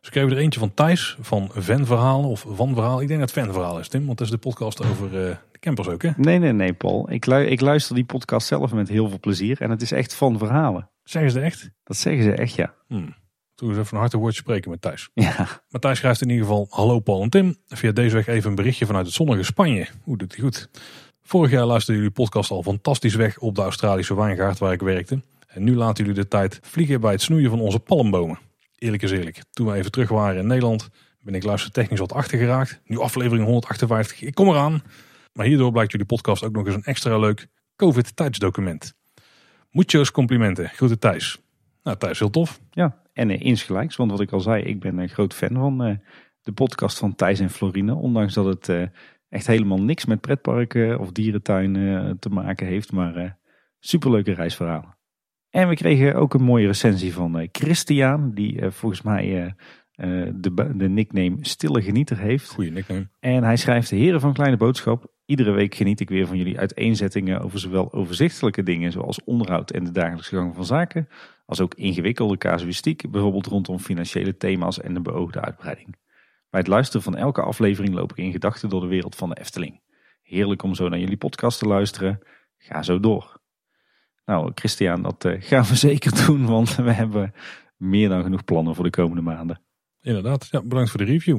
Dus 0.00 0.10
kregen 0.10 0.30
we 0.30 0.36
er 0.36 0.42
eentje 0.42 0.60
van 0.60 0.74
Thijs, 0.74 1.16
van 1.20 1.50
Van-verhalen 1.52 2.28
of 2.28 2.44
Van-verhaal. 2.48 3.00
Ik 3.00 3.08
denk 3.08 3.20
dat 3.20 3.34
het 3.34 3.44
Van-verhaal 3.44 3.78
is, 3.78 3.88
Tim, 3.88 4.06
want 4.06 4.18
dat 4.18 4.26
is 4.26 4.32
de 4.32 4.38
podcast 4.38 4.84
over 4.84 5.40
campers 5.58 5.88
ook, 5.88 6.02
hè? 6.02 6.10
Nee, 6.16 6.38
nee, 6.38 6.52
nee, 6.52 6.72
Paul. 6.72 7.10
Ik, 7.12 7.26
lu- 7.26 7.46
ik 7.46 7.60
luister 7.60 7.94
die 7.94 8.04
podcast 8.04 8.46
zelf 8.46 8.72
met 8.72 8.88
heel 8.88 9.08
veel 9.08 9.20
plezier. 9.20 9.60
En 9.60 9.70
het 9.70 9.82
is 9.82 9.92
echt 9.92 10.14
van 10.14 10.38
verhalen. 10.38 10.90
Zeggen 11.04 11.30
ze 11.30 11.40
echt? 11.40 11.70
Dat 11.84 11.96
zeggen 11.96 12.22
ze 12.22 12.32
echt, 12.32 12.54
ja. 12.54 12.74
Hmm. 12.88 13.14
Toen 13.54 13.68
eens 13.68 13.78
even 13.78 13.94
een 13.94 14.00
harte 14.00 14.16
woordje 14.18 14.40
spreken 14.40 14.70
met 14.70 14.80
Thijs. 14.82 15.10
Ja, 15.14 15.34
Maar 15.68 15.80
Thijs 15.80 15.98
schrijft 15.98 16.20
in 16.22 16.28
ieder 16.28 16.46
geval: 16.46 16.66
Hallo 16.70 17.00
Paul 17.00 17.22
en 17.22 17.30
Tim. 17.30 17.56
Via 17.68 17.92
deze 17.92 18.14
weg 18.14 18.26
even 18.26 18.48
een 18.50 18.56
berichtje 18.56 18.86
vanuit 18.86 19.06
het 19.06 19.14
zonnige 19.14 19.42
Spanje. 19.42 19.86
Hoe 20.02 20.16
doet 20.16 20.34
hij 20.34 20.44
goed? 20.44 20.68
Vorig 21.22 21.50
jaar 21.50 21.64
luisterden 21.64 22.02
jullie 22.02 22.16
podcast 22.16 22.50
al 22.50 22.62
fantastisch 22.62 23.14
weg 23.14 23.38
op 23.38 23.54
de 23.54 23.62
Australische 23.62 24.16
wijngaard 24.16 24.58
waar 24.58 24.72
ik 24.72 24.80
werkte. 24.80 25.22
En 25.46 25.64
nu 25.64 25.74
laten 25.76 26.04
jullie 26.04 26.20
de 26.22 26.28
tijd 26.28 26.58
vliegen 26.62 27.00
bij 27.00 27.12
het 27.12 27.22
snoeien 27.22 27.50
van 27.50 27.60
onze 27.60 27.78
palmbomen. 27.78 28.38
Eerlijk 28.78 29.02
is 29.02 29.10
eerlijk. 29.10 29.42
Toen 29.50 29.66
we 29.66 29.74
even 29.74 29.90
terug 29.90 30.08
waren 30.08 30.40
in 30.40 30.46
Nederland, 30.46 30.88
ben 31.20 31.34
ik 31.34 31.42
luistertechnisch 31.44 31.98
wat 31.98 32.12
achter 32.12 32.38
geraakt. 32.38 32.80
Nu 32.84 32.98
aflevering 32.98 33.44
158. 33.44 34.22
Ik 34.22 34.34
kom 34.34 34.48
eraan. 34.48 34.82
Maar 35.36 35.46
hierdoor 35.46 35.72
blijkt 35.72 35.90
jullie 35.90 36.06
podcast 36.06 36.44
ook 36.44 36.52
nog 36.52 36.66
eens 36.66 36.74
een 36.74 36.84
extra 36.84 37.18
leuk 37.18 37.48
COVID-tijdsdocument. 37.76 38.94
Muchos 39.70 40.10
complimenten. 40.10 40.68
Groeten 40.68 40.98
Thijs. 40.98 41.40
Nou, 41.82 41.96
Thijs, 41.96 42.18
heel 42.18 42.30
tof. 42.30 42.60
ja. 42.70 43.02
En 43.12 43.30
eh, 43.30 43.40
insgelijks, 43.40 43.96
want 43.96 44.10
wat 44.10 44.20
ik 44.20 44.32
al 44.32 44.40
zei, 44.40 44.62
ik 44.62 44.80
ben 44.80 44.98
een 44.98 45.08
groot 45.08 45.34
fan 45.34 45.54
van 45.54 45.84
eh, 45.84 45.96
de 46.42 46.52
podcast 46.52 46.98
van 46.98 47.14
Thijs 47.14 47.40
en 47.40 47.50
Florine. 47.50 47.94
Ondanks 47.94 48.34
dat 48.34 48.44
het 48.44 48.68
eh, 48.68 48.82
echt 49.28 49.46
helemaal 49.46 49.82
niks 49.82 50.04
met 50.04 50.20
pretparken 50.20 50.98
of 50.98 51.12
dierentuinen 51.12 52.18
te 52.18 52.28
maken 52.28 52.66
heeft. 52.66 52.92
Maar 52.92 53.38
superleuke 53.78 54.32
reisverhalen. 54.32 54.96
En 55.50 55.68
we 55.68 55.74
kregen 55.74 56.14
ook 56.14 56.34
een 56.34 56.42
mooie 56.42 56.66
recensie 56.66 57.12
van 57.12 57.48
Christian, 57.52 58.34
die 58.34 58.70
volgens 58.70 59.02
mij 59.02 59.54
eh, 59.96 60.08
de, 60.34 60.76
de 60.76 60.88
nickname 60.88 61.36
Stille 61.40 61.82
Genieter 61.82 62.18
heeft. 62.18 62.50
Goeie 62.50 62.70
nickname. 62.70 63.08
En 63.20 63.42
hij 63.42 63.56
schrijft 63.56 63.90
de 63.90 63.96
heren 63.96 64.20
van 64.20 64.32
Kleine 64.32 64.56
Boodschap. 64.56 65.12
Iedere 65.26 65.50
week 65.50 65.74
geniet 65.74 66.00
ik 66.00 66.08
weer 66.08 66.26
van 66.26 66.36
jullie 66.36 66.58
uiteenzettingen 66.58 67.40
over 67.40 67.58
zowel 67.58 67.92
overzichtelijke 67.92 68.62
dingen 68.62 68.92
zoals 68.92 69.24
onderhoud 69.24 69.70
en 69.70 69.84
de 69.84 69.90
dagelijkse 69.90 70.36
gang 70.36 70.54
van 70.54 70.64
zaken, 70.64 71.08
als 71.46 71.60
ook 71.60 71.74
ingewikkelde 71.74 72.38
casuïstiek, 72.38 73.10
bijvoorbeeld 73.10 73.46
rondom 73.46 73.78
financiële 73.78 74.36
thema's 74.36 74.80
en 74.80 74.94
de 74.94 75.00
beoogde 75.00 75.40
uitbreiding. 75.40 75.96
Bij 76.50 76.60
het 76.60 76.68
luisteren 76.68 77.02
van 77.02 77.16
elke 77.16 77.42
aflevering 77.42 77.94
loop 77.94 78.10
ik 78.10 78.16
in 78.16 78.32
gedachten 78.32 78.68
door 78.68 78.80
de 78.80 78.86
wereld 78.86 79.14
van 79.14 79.28
de 79.28 79.38
Efteling. 79.40 79.80
Heerlijk 80.22 80.62
om 80.62 80.74
zo 80.74 80.88
naar 80.88 80.98
jullie 80.98 81.16
podcast 81.16 81.58
te 81.58 81.66
luisteren. 81.66 82.20
Ga 82.58 82.82
zo 82.82 83.00
door. 83.00 83.40
Nou, 84.24 84.52
Christian, 84.54 85.02
dat 85.02 85.24
eh, 85.24 85.42
gaan 85.42 85.64
we 85.64 85.74
zeker 85.90 86.26
doen, 86.26 86.46
want 86.46 86.74
we 86.74 86.92
hebben 86.92 87.34
meer 87.76 88.08
dan 88.08 88.22
genoeg 88.22 88.44
plannen 88.44 88.74
voor 88.74 88.84
de 88.84 88.90
komende 88.90 89.22
maanden. 89.22 89.60
Inderdaad, 90.06 90.48
ja, 90.50 90.62
bedankt 90.62 90.90
voor 90.90 90.98
de 90.98 91.12
review. 91.12 91.38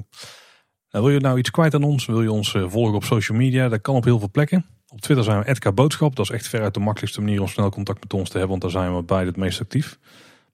Wil 0.89 1.09
je 1.09 1.19
nou 1.19 1.37
iets 1.37 1.51
kwijt 1.51 1.73
aan 1.73 1.83
ons? 1.83 2.05
Wil 2.05 2.21
je 2.21 2.31
ons 2.31 2.53
eh, 2.53 2.69
volgen 2.69 2.95
op 2.95 3.03
social 3.03 3.37
media? 3.37 3.69
Dat 3.69 3.81
kan 3.81 3.95
op 3.95 4.03
heel 4.03 4.19
veel 4.19 4.31
plekken. 4.31 4.65
Op 4.87 5.01
Twitter 5.01 5.25
zijn 5.25 5.39
we 5.39 5.47
Edka 5.47 5.71
Boodschap. 5.71 6.15
Dat 6.15 6.25
is 6.25 6.31
echt 6.31 6.47
veruit 6.47 6.73
de 6.73 6.79
makkelijkste 6.79 7.21
manier 7.21 7.41
om 7.41 7.47
snel 7.47 7.69
contact 7.69 7.99
met 7.99 8.13
ons 8.13 8.29
te 8.29 8.37
hebben, 8.37 8.59
want 8.59 8.61
daar 8.61 8.81
zijn 8.81 8.95
we 8.95 9.03
beide 9.03 9.27
het 9.27 9.37
meest 9.37 9.61
actief. 9.61 9.99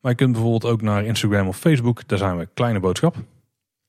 Maar 0.01 0.11
je 0.11 0.17
kunt 0.17 0.31
bijvoorbeeld 0.31 0.65
ook 0.65 0.81
naar 0.81 1.05
Instagram 1.05 1.47
of 1.47 1.57
Facebook. 1.57 2.07
Daar 2.07 2.17
zijn 2.17 2.37
we 2.37 2.49
Kleine 2.53 2.79
Boodschap. 2.79 3.15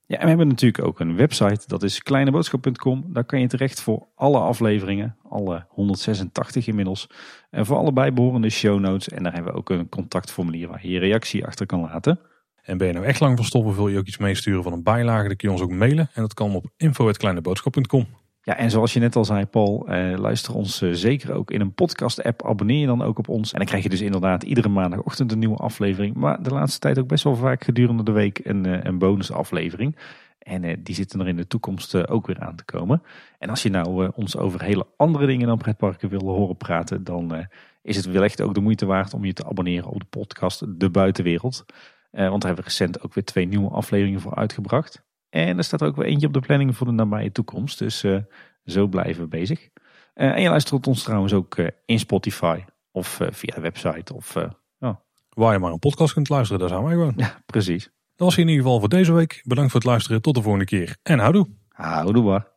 Ja, 0.06 0.16
en 0.16 0.22
we 0.22 0.28
hebben 0.28 0.48
natuurlijk 0.48 0.84
ook 0.84 1.00
een 1.00 1.16
website, 1.16 1.64
dat 1.66 1.82
is 1.82 2.02
kleineboodschap.com. 2.02 3.04
Daar 3.12 3.24
kan 3.24 3.40
je 3.40 3.46
terecht 3.46 3.80
voor 3.80 4.06
alle 4.14 4.38
afleveringen, 4.38 5.16
alle 5.28 5.66
186 5.68 6.66
inmiddels. 6.66 7.06
En 7.50 7.66
voor 7.66 7.76
alle 7.76 7.92
bijbehorende 7.92 8.50
show 8.50 8.80
notes. 8.80 9.08
En 9.08 9.22
daar 9.22 9.32
hebben 9.32 9.52
we 9.52 9.58
ook 9.58 9.70
een 9.70 9.88
contactformulier 9.88 10.68
waar 10.68 10.80
je 10.82 10.92
je 10.92 10.98
reactie 10.98 11.46
achter 11.46 11.66
kan 11.66 11.80
laten. 11.80 12.20
En 12.64 12.78
ben 12.78 12.86
je 12.86 12.92
nou 12.92 13.04
echt 13.04 13.20
lang 13.20 13.36
van 13.36 13.44
stoppen, 13.44 13.74
wil 13.74 13.88
je 13.88 13.98
ook 13.98 14.06
iets 14.06 14.18
meesturen 14.18 14.62
van 14.62 14.72
een 14.72 14.82
bijlage, 14.82 15.26
dan 15.26 15.36
kun 15.36 15.48
je 15.48 15.54
ons 15.54 15.64
ook 15.64 15.70
mailen. 15.70 16.10
En 16.14 16.22
dat 16.22 16.34
kan 16.34 16.54
op 16.54 16.66
info.kleineboodschap.com. 16.76 18.06
Ja, 18.42 18.56
en 18.56 18.70
zoals 18.70 18.92
je 18.92 19.00
net 19.00 19.16
al 19.16 19.24
zei, 19.24 19.46
Paul, 19.46 19.88
eh, 19.88 20.18
luister 20.18 20.54
ons 20.54 20.82
eh, 20.82 20.90
zeker 20.92 21.32
ook 21.32 21.50
in 21.50 21.60
een 21.60 21.74
podcast-app. 21.74 22.44
Abonneer 22.46 22.80
je 22.80 22.86
dan 22.86 23.02
ook 23.02 23.18
op 23.18 23.28
ons. 23.28 23.52
En 23.52 23.58
dan 23.58 23.66
krijg 23.66 23.82
je 23.82 23.88
dus 23.88 24.00
inderdaad 24.00 24.42
iedere 24.42 24.68
maandagochtend 24.68 25.32
een 25.32 25.38
nieuwe 25.38 25.56
aflevering. 25.56 26.14
Maar 26.14 26.42
de 26.42 26.50
laatste 26.50 26.78
tijd 26.78 26.98
ook 26.98 27.08
best 27.08 27.24
wel 27.24 27.36
vaak 27.36 27.64
gedurende 27.64 28.02
de 28.02 28.12
week 28.12 28.40
een, 28.42 28.66
uh, 28.66 28.78
een 28.82 28.98
bonusaflevering. 28.98 29.96
En 30.38 30.62
uh, 30.62 30.76
die 30.78 30.94
zitten 30.94 31.20
er 31.20 31.28
in 31.28 31.36
de 31.36 31.46
toekomst 31.46 31.94
uh, 31.94 32.02
ook 32.06 32.26
weer 32.26 32.40
aan 32.40 32.56
te 32.56 32.64
komen. 32.64 33.02
En 33.38 33.50
als 33.50 33.62
je 33.62 33.70
nou 33.70 34.10
ons 34.14 34.36
over 34.36 34.62
hele 34.62 34.86
andere 34.96 35.26
dingen 35.26 35.46
dan 35.46 35.58
pretparken 35.58 36.08
wil 36.08 36.28
horen 36.28 36.56
praten, 36.56 37.04
dan 37.04 37.46
is 37.82 37.96
het 37.96 38.06
wellicht 38.06 38.40
ook 38.40 38.54
de 38.54 38.60
moeite 38.60 38.86
waard 38.86 39.14
om 39.14 39.24
je 39.24 39.32
te 39.32 39.44
abonneren 39.44 39.88
op 39.88 40.00
de 40.00 40.06
podcast 40.10 40.80
De 40.80 40.90
Buitenwereld. 40.90 41.64
Want 42.16 42.42
daar 42.42 42.54
hebben 42.54 42.64
we 42.64 42.70
recent 42.70 43.02
ook 43.02 43.14
weer 43.14 43.24
twee 43.24 43.46
nieuwe 43.46 43.70
afleveringen 43.70 44.20
voor 44.20 44.34
uitgebracht. 44.34 45.02
En 45.30 45.58
er 45.58 45.64
staat 45.64 45.82
ook 45.82 45.96
weer 45.96 46.06
eentje 46.06 46.26
op 46.26 46.32
de 46.32 46.40
planning 46.40 46.76
voor 46.76 46.86
de 46.86 46.92
nabije 46.92 47.32
toekomst. 47.32 47.78
Dus 47.78 48.04
zo 48.64 48.86
blijven 48.86 49.22
we 49.22 49.28
bezig. 49.28 49.68
en 50.14 50.42
je 50.42 50.48
luistert 50.48 50.86
ons 50.86 51.02
trouwens 51.02 51.32
ook 51.32 51.56
in 51.86 51.98
Spotify 51.98 52.60
of 52.90 53.20
via 53.30 53.54
de 53.54 53.60
website. 53.60 54.14
Of, 54.14 54.36
oh. 54.78 54.94
Waar 55.28 55.52
je 55.52 55.58
maar 55.58 55.72
een 55.72 55.78
podcast 55.78 56.12
kunt 56.12 56.28
luisteren, 56.28 56.60
daar 56.60 56.68
zijn 56.68 56.84
wij 56.84 56.92
gewoon. 56.92 57.12
Ja, 57.16 57.42
precies. 57.46 57.84
Dat 58.16 58.26
was 58.26 58.36
in 58.36 58.48
ieder 58.48 58.62
geval 58.62 58.80
voor 58.80 58.88
deze 58.88 59.12
week. 59.12 59.42
Bedankt 59.44 59.70
voor 59.70 59.80
het 59.80 59.88
luisteren. 59.88 60.22
Tot 60.22 60.34
de 60.34 60.42
volgende 60.42 60.64
keer. 60.66 60.96
En 61.02 61.18
houdoe. 61.18 61.48
Houdoe 61.68 62.24
waar. 62.24 62.53